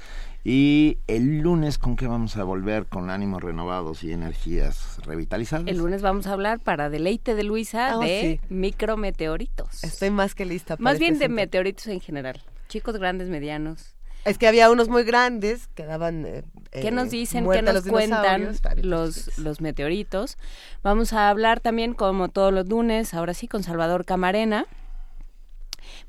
Y 0.47 0.99
el 1.07 1.39
lunes, 1.39 1.79
¿con 1.79 1.95
qué 1.95 2.05
vamos 2.05 2.37
a 2.37 2.43
volver? 2.43 2.85
Con 2.85 3.09
ánimos 3.09 3.41
renovados 3.41 4.03
y 4.03 4.11
energías 4.11 4.99
revitalizadas. 5.03 5.65
El 5.67 5.79
lunes 5.79 6.03
vamos 6.03 6.27
a 6.27 6.33
hablar 6.33 6.59
para 6.59 6.91
deleite 6.91 7.33
de 7.33 7.43
Luisa 7.43 7.93
Ah, 7.95 7.97
de 7.97 8.39
sí. 8.39 8.47
micrometeoritos. 8.53 9.83
Estoy 9.83 10.11
más 10.11 10.35
que 10.35 10.45
lista. 10.45 10.75
para 10.77 10.83
Más 10.83 10.93
este 10.93 11.05
bien 11.05 11.17
de 11.17 11.29
meteoritos 11.29 11.87
en 11.87 11.99
general. 11.99 12.43
Chicos 12.67 12.95
grandes, 12.97 13.27
medianos. 13.27 13.95
Es 14.23 14.37
que 14.37 14.47
había 14.47 14.69
unos 14.69 14.87
muy 14.87 15.03
grandes 15.03 15.67
que 15.73 15.83
daban. 15.83 16.23
eh, 16.27 16.43
¿Qué 16.71 16.89
eh, 16.89 16.91
nos 16.91 17.09
dicen? 17.09 17.49
¿Qué 17.49 17.63
nos 17.63 17.73
los 17.73 17.87
cuentan 17.87 18.55
los, 18.83 19.37
los 19.39 19.61
meteoritos? 19.61 20.37
Vamos 20.83 21.11
a 21.13 21.31
hablar 21.31 21.59
también, 21.59 21.95
como 21.95 22.29
todos 22.29 22.53
los 22.53 22.69
lunes, 22.69 23.15
ahora 23.15 23.33
sí, 23.33 23.47
con 23.47 23.63
Salvador 23.63 24.05
Camarena. 24.05 24.67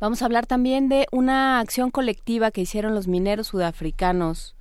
Vamos 0.01 0.23
a 0.23 0.27
hablar 0.27 0.47
también 0.47 0.89
de 0.89 1.07
una 1.13 1.61
acción 1.61 1.91
colectiva 1.91 2.51
que 2.51 2.63
hicieron 2.63 2.95
los 2.95 3.09
mineros 3.09 3.49
sudafricanos 3.49 4.57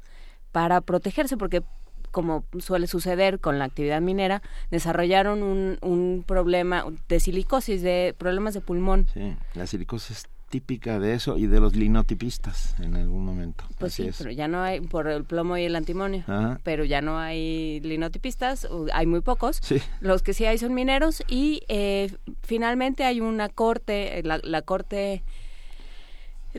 para 0.52 0.82
protegerse, 0.82 1.38
porque 1.38 1.64
como 2.12 2.46
suele 2.60 2.88
suceder 2.88 3.42
con 3.42 3.60
la 3.60 3.66
actividad 3.66 4.00
minera, 4.00 4.42
desarrollaron 4.72 5.44
un, 5.44 5.78
un 5.82 6.24
problema 6.26 6.86
de 7.10 7.20
silicosis, 7.20 7.82
de 7.82 8.16
problemas 8.18 8.54
de 8.54 8.62
pulmón. 8.62 9.08
Sí, 9.14 9.36
la 9.54 9.68
silicosis 9.68 10.26
típica 10.56 11.00
de 11.00 11.14
eso 11.16 11.38
y 11.38 11.48
de 11.48 11.60
los 11.60 11.76
linotipistas 11.76 12.80
en 12.80 12.96
algún 12.96 13.26
momento. 13.26 13.66
Pues 13.78 13.92
Así 13.92 14.04
sí, 14.04 14.10
es. 14.10 14.18
pero 14.20 14.32
ya 14.32 14.48
no 14.48 14.62
hay, 14.62 14.80
por 14.80 15.10
el 15.10 15.26
plomo 15.26 15.58
y 15.58 15.64
el 15.66 15.76
antimonio, 15.76 16.24
Ajá. 16.28 16.62
pero 16.64 16.86
ya 16.86 17.02
no 17.02 17.20
hay 17.20 17.82
linotipistas, 17.82 18.66
hay 18.94 19.06
muy 19.06 19.20
pocos. 19.20 19.60
Sí. 19.62 19.82
Los 20.00 20.24
que 20.24 20.34
sí 20.34 20.46
hay 20.46 20.58
son 20.58 20.74
mineros 20.74 21.24
y 21.28 21.64
eh, 21.68 22.10
finalmente 22.42 23.04
hay 23.04 23.20
una 23.20 23.50
corte, 23.50 24.20
eh, 24.20 24.24
la, 24.24 24.40
la 24.44 24.62
corte 24.62 25.24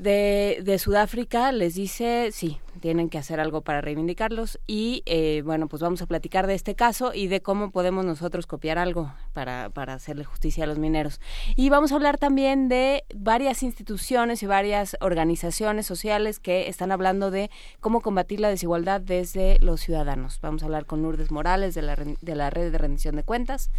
de, 0.00 0.60
de 0.62 0.78
Sudáfrica 0.78 1.52
les 1.52 1.74
dice, 1.74 2.30
sí, 2.32 2.60
tienen 2.80 3.08
que 3.08 3.18
hacer 3.18 3.40
algo 3.40 3.62
para 3.62 3.80
reivindicarlos 3.80 4.58
y 4.66 5.02
eh, 5.06 5.42
bueno, 5.44 5.68
pues 5.68 5.82
vamos 5.82 6.02
a 6.02 6.06
platicar 6.06 6.46
de 6.46 6.54
este 6.54 6.74
caso 6.74 7.12
y 7.14 7.28
de 7.28 7.40
cómo 7.40 7.70
podemos 7.70 8.04
nosotros 8.04 8.46
copiar 8.46 8.78
algo 8.78 9.12
para, 9.32 9.70
para 9.70 9.94
hacerle 9.94 10.24
justicia 10.24 10.64
a 10.64 10.66
los 10.66 10.78
mineros. 10.78 11.20
Y 11.56 11.70
vamos 11.70 11.92
a 11.92 11.96
hablar 11.96 12.18
también 12.18 12.68
de 12.68 13.04
varias 13.14 13.62
instituciones 13.62 14.42
y 14.42 14.46
varias 14.46 14.96
organizaciones 15.00 15.86
sociales 15.86 16.38
que 16.38 16.68
están 16.68 16.92
hablando 16.92 17.30
de 17.30 17.50
cómo 17.80 18.00
combatir 18.00 18.40
la 18.40 18.48
desigualdad 18.48 19.00
desde 19.00 19.58
los 19.60 19.80
ciudadanos. 19.80 20.38
Vamos 20.40 20.62
a 20.62 20.66
hablar 20.66 20.86
con 20.86 21.02
Lourdes 21.02 21.30
Morales 21.30 21.74
de 21.74 21.82
la, 21.82 21.96
de 21.96 22.34
la 22.34 22.50
Red 22.50 22.72
de 22.72 22.78
Rendición 22.78 23.16
de 23.16 23.22
Cuentas 23.22 23.70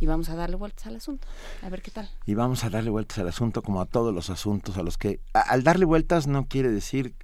y 0.00 0.06
vamos 0.06 0.28
a 0.28 0.34
darle 0.36 0.56
vueltas 0.56 0.86
al 0.86 0.96
asunto. 0.96 1.26
A 1.62 1.68
ver 1.68 1.82
qué 1.82 1.90
tal. 1.90 2.08
Y 2.26 2.34
vamos 2.34 2.64
a 2.64 2.70
darle 2.70 2.90
vueltas 2.90 3.18
al 3.18 3.28
asunto 3.28 3.62
como 3.62 3.80
a 3.80 3.86
todos 3.86 4.14
los 4.14 4.30
asuntos 4.30 4.76
a 4.78 4.82
los 4.82 4.98
que... 4.98 5.20
al 5.32 5.62
darle 5.62 5.84
vueltas 5.84 6.26
no 6.26 6.46
quiere 6.46 6.70
decir 6.70 7.14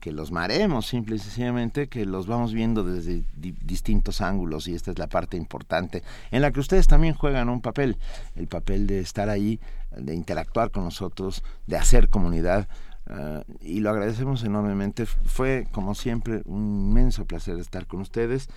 que 0.00 0.12
los 0.12 0.30
maremos, 0.30 0.86
simple 0.86 1.16
y 1.16 1.18
sencillamente 1.18 1.88
que 1.88 2.04
los 2.04 2.26
vamos 2.26 2.52
viendo 2.52 2.84
desde 2.84 3.24
di- 3.34 3.56
distintos 3.62 4.20
ángulos 4.20 4.68
y 4.68 4.74
esta 4.74 4.90
es 4.90 4.98
la 4.98 5.06
parte 5.08 5.36
importante 5.38 6.02
en 6.30 6.42
la 6.42 6.52
que 6.52 6.60
ustedes 6.60 6.86
también 6.86 7.14
juegan 7.14 7.48
un 7.48 7.62
papel, 7.62 7.96
el 8.34 8.46
papel 8.46 8.86
de 8.86 9.00
estar 9.00 9.30
ahí, 9.30 9.58
de 9.96 10.14
interactuar 10.14 10.70
con 10.70 10.84
nosotros, 10.84 11.42
de 11.66 11.76
hacer 11.78 12.08
comunidad. 12.10 12.68
eh, 13.08 13.42
y 13.60 13.80
lo 13.80 13.90
agradecemos 13.90 14.44
enormemente. 14.44 15.06
Fue, 15.06 15.66
como 15.72 15.94
siempre, 15.94 16.42
un 16.44 16.88
inmenso 16.90 17.24
placer 17.24 17.58
estar 17.58 17.86
con 17.86 18.00
ustedes. 18.00 18.48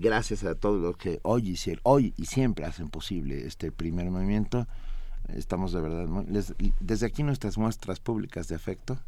Gracias 0.00 0.44
a 0.44 0.54
todos 0.54 0.80
los 0.80 0.96
que 0.96 1.20
hoy 1.22 1.56
hoy 1.82 2.14
y 2.16 2.24
siempre 2.24 2.64
hacen 2.64 2.88
posible 2.88 3.46
este 3.46 3.70
primer 3.70 4.10
movimiento. 4.10 4.66
Estamos 5.28 5.72
de 5.72 5.80
verdad, 5.80 6.08
desde 6.80 7.06
aquí 7.06 7.22
nuestras 7.22 7.58
muestras 7.58 8.00
públicas 8.00 8.48
de 8.48 8.56
afecto 8.56 8.98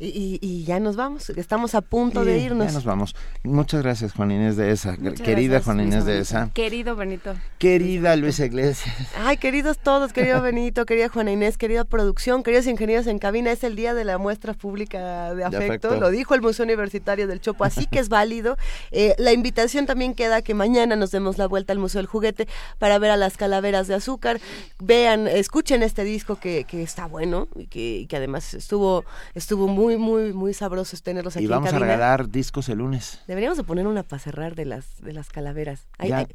y, 0.00 0.64
ya 0.64 0.80
nos 0.80 0.96
vamos, 0.96 1.30
estamos 1.30 1.74
a 1.76 1.80
punto 1.80 2.24
de 2.24 2.38
irnos. 2.38 2.66
Ya 2.66 2.72
nos 2.72 2.84
vamos. 2.84 3.14
Muchas 3.44 3.82
gracias, 3.82 4.12
Juan 4.12 4.32
Inés 4.32 4.56
de 4.56 4.72
esa. 4.72 4.96
Querida 4.96 5.60
Juan 5.60 5.80
Inés 5.80 6.04
de 6.04 6.18
esa. 6.18 6.50
Querido 6.52 6.96
Benito. 6.96 7.34
Querida 7.58 8.16
Luisa 8.16 8.44
Iglesias. 8.44 8.92
Ay, 9.16 9.36
queridos 9.36 9.78
todos, 9.78 10.12
querido 10.12 10.42
Benito, 10.42 10.84
querida 10.84 11.08
Juana 11.08 11.30
Inés, 11.30 11.56
querida 11.58 11.84
producción, 11.84 12.42
queridos 12.42 12.66
ingenieros 12.66 13.06
en 13.06 13.20
cabina. 13.20 13.52
Es 13.52 13.62
el 13.62 13.76
día 13.76 13.94
de 13.94 14.04
la 14.04 14.18
muestra 14.18 14.52
pública 14.52 15.32
de 15.32 15.44
afecto. 15.44 15.94
Lo 15.94 16.10
dijo 16.10 16.34
el 16.34 16.42
Museo 16.42 16.64
Universitario 16.64 17.28
del 17.28 17.40
Chopo, 17.40 17.64
así 17.64 17.86
que 17.86 18.00
es 18.00 18.08
válido. 18.08 18.56
Eh, 18.90 19.14
la 19.18 19.32
invitación 19.32 19.86
también 19.86 20.14
queda 20.14 20.42
que 20.42 20.54
mañana 20.54 20.96
nos 20.96 21.12
demos 21.12 21.38
la 21.38 21.46
vuelta 21.46 21.72
al 21.72 21.78
Museo 21.78 22.00
del 22.00 22.06
Juguete 22.06 22.48
para 22.78 22.98
ver 22.98 23.12
a 23.12 23.16
las 23.16 23.36
calaveras 23.36 23.86
de 23.86 23.94
azúcar. 23.94 24.40
Vean, 24.80 25.28
escuchen 25.28 25.84
este 25.84 26.02
disco 26.02 26.36
que, 26.36 26.64
que 26.64 26.82
está 26.82 27.06
bueno 27.06 27.46
y 27.54 27.66
que, 27.66 28.06
que 28.08 28.16
además 28.16 28.54
estuvo, 28.54 29.04
estuvo 29.34 29.68
muy 29.68 29.83
muy, 29.84 29.96
muy, 29.98 30.32
muy 30.32 30.54
sabrosos 30.54 31.02
tenerlos 31.02 31.36
aquí. 31.36 31.44
Y 31.44 31.48
vamos 31.48 31.72
a 31.72 31.78
regalar 31.78 32.28
discos 32.30 32.68
el 32.68 32.78
lunes. 32.78 33.20
Deberíamos 33.26 33.58
de 33.58 33.64
poner 33.64 33.86
una 33.86 34.02
para 34.02 34.20
cerrar 34.20 34.54
de 34.54 34.64
las, 34.64 35.02
de 35.02 35.12
las 35.12 35.28
calaveras. 35.28 35.86
Ahí, 35.98 36.12
ahí, 36.12 36.26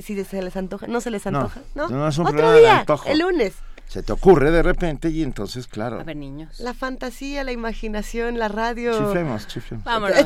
sí, 0.00 0.24
se, 0.24 0.42
les 0.42 0.56
antoja. 0.56 0.86
¿No 0.86 1.00
se 1.00 1.10
les 1.10 1.26
antoja? 1.26 1.60
No, 1.74 1.88
no, 1.88 2.08
es 2.08 2.18
un 2.18 2.26
Otro 2.26 2.52
día, 2.54 2.84
el 3.06 3.18
lunes 3.18 3.54
se 3.86 4.02
te 4.02 4.12
ocurre 4.12 4.50
de 4.50 4.62
repente 4.62 5.10
y 5.10 5.22
entonces, 5.22 5.66
claro. 5.68 6.00
A 6.00 6.04
ver, 6.04 6.16
niños. 6.16 6.58
La 6.58 6.74
fantasía, 6.74 7.44
la 7.44 7.52
imaginación, 7.52 8.38
la 8.38 8.48
radio. 8.48 8.92
Chifemos, 8.92 9.46
chifemos. 9.46 9.84
Vámonos. 9.84 10.16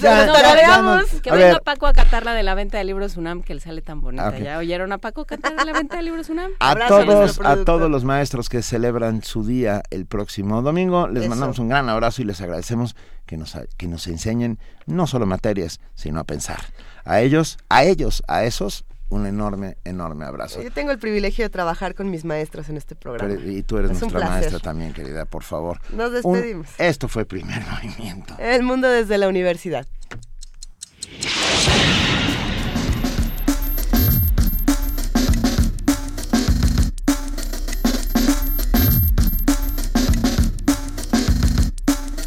ya, 0.00 1.02
que 1.22 1.30
venga 1.30 1.60
Paco 1.60 1.86
a 1.86 1.92
cantar 1.92 2.24
la 2.24 2.34
de 2.34 2.42
la 2.42 2.54
venta 2.54 2.78
de 2.78 2.84
libros 2.84 3.16
UNAM, 3.16 3.42
que 3.42 3.54
le 3.54 3.60
sale 3.60 3.80
tan 3.82 4.00
bonita. 4.00 4.38
¿Ya 4.38 4.58
oyeron 4.58 4.92
a 4.92 4.98
Paco 4.98 5.24
cantar 5.24 5.54
la 5.54 5.72
venta 5.72 5.96
de 5.96 6.02
libros 6.02 6.28
UNAM? 6.28 6.52
A 6.60 6.74
todos, 6.88 7.40
a, 7.42 7.64
todos 7.64 7.90
los 7.90 8.04
maestros 8.04 8.48
que 8.48 8.62
celebran 8.62 9.22
su 9.22 9.44
día 9.44 9.82
el 9.90 10.06
próximo 10.06 10.62
domingo, 10.62 11.08
les 11.08 11.28
mandamos 11.28 11.58
un 11.58 11.68
gran 11.68 11.88
abrazo 11.88 12.22
y 12.22 12.26
les 12.26 12.40
agradecemos 12.40 12.96
que 13.24 13.36
nos, 13.36 13.56
que 13.76 13.88
nos 13.88 14.06
enseñen 14.08 14.58
no 14.86 15.06
solo 15.06 15.24
materias, 15.24 15.80
sino 15.94 16.20
a 16.20 16.24
pensar. 16.24 16.60
A 17.04 17.20
ellos, 17.20 17.58
a 17.68 17.84
ellos, 17.84 18.22
a 18.28 18.44
esos 18.44 18.84
un 19.10 19.26
enorme, 19.26 19.76
enorme 19.84 20.24
abrazo. 20.24 20.62
Yo 20.62 20.70
tengo 20.70 20.92
el 20.92 20.98
privilegio 20.98 21.44
de 21.44 21.50
trabajar 21.50 21.94
con 21.94 22.10
mis 22.10 22.24
maestros 22.24 22.68
en 22.68 22.76
este 22.76 22.94
programa. 22.94 23.34
y 23.34 23.62
tú 23.62 23.76
eres 23.76 24.00
nuestra 24.00 24.28
maestra 24.28 24.58
también, 24.60 24.92
querida, 24.92 25.26
por 25.26 25.42
favor. 25.42 25.80
Nos 25.92 26.12
despedimos. 26.12 26.68
esto 26.78 27.08
fue 27.08 27.24
primer 27.24 27.62
movimiento. 27.70 28.34
El 28.38 28.62
mundo 28.62 28.88
desde 28.88 29.18
la 29.18 29.28
universidad. 29.28 29.86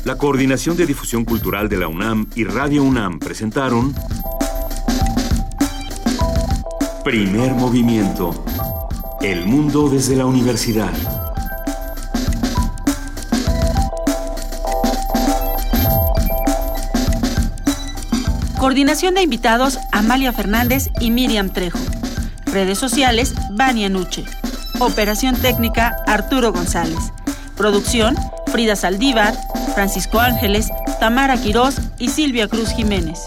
La 0.05 0.17
Coordinación 0.17 0.75
de 0.75 0.85
Difusión 0.85 1.23
Cultural 1.23 1.69
de 1.69 1.77
la 1.77 1.87
UNAM 1.87 2.27
y 2.35 2.43
Radio 2.43 2.83
UNAM 2.83 3.19
presentaron 3.19 3.95
Primer 7.03 7.53
movimiento. 7.53 8.33
El 9.21 9.45
mundo 9.45 9.89
desde 9.89 10.15
la 10.15 10.25
universidad. 10.25 10.93
Coordinación 18.57 19.15
de 19.15 19.21
invitados 19.21 19.79
Amalia 19.91 20.31
Fernández 20.31 20.91
y 21.01 21.11
Miriam 21.11 21.49
Trejo. 21.49 21.79
Redes 22.45 22.77
sociales 22.77 23.33
Vania 23.51 23.89
Nuche. 23.89 24.23
Operación 24.79 25.35
técnica 25.35 25.97
Arturo 26.07 26.53
González. 26.53 27.11
Producción 27.57 28.15
Frida 28.47 28.77
Saldívar, 28.77 29.35
Francisco 29.75 30.21
Ángeles, 30.21 30.69
Tamara 31.01 31.35
Quirós 31.35 31.81
y 31.99 32.07
Silvia 32.07 32.47
Cruz 32.47 32.69
Jiménez. 32.69 33.25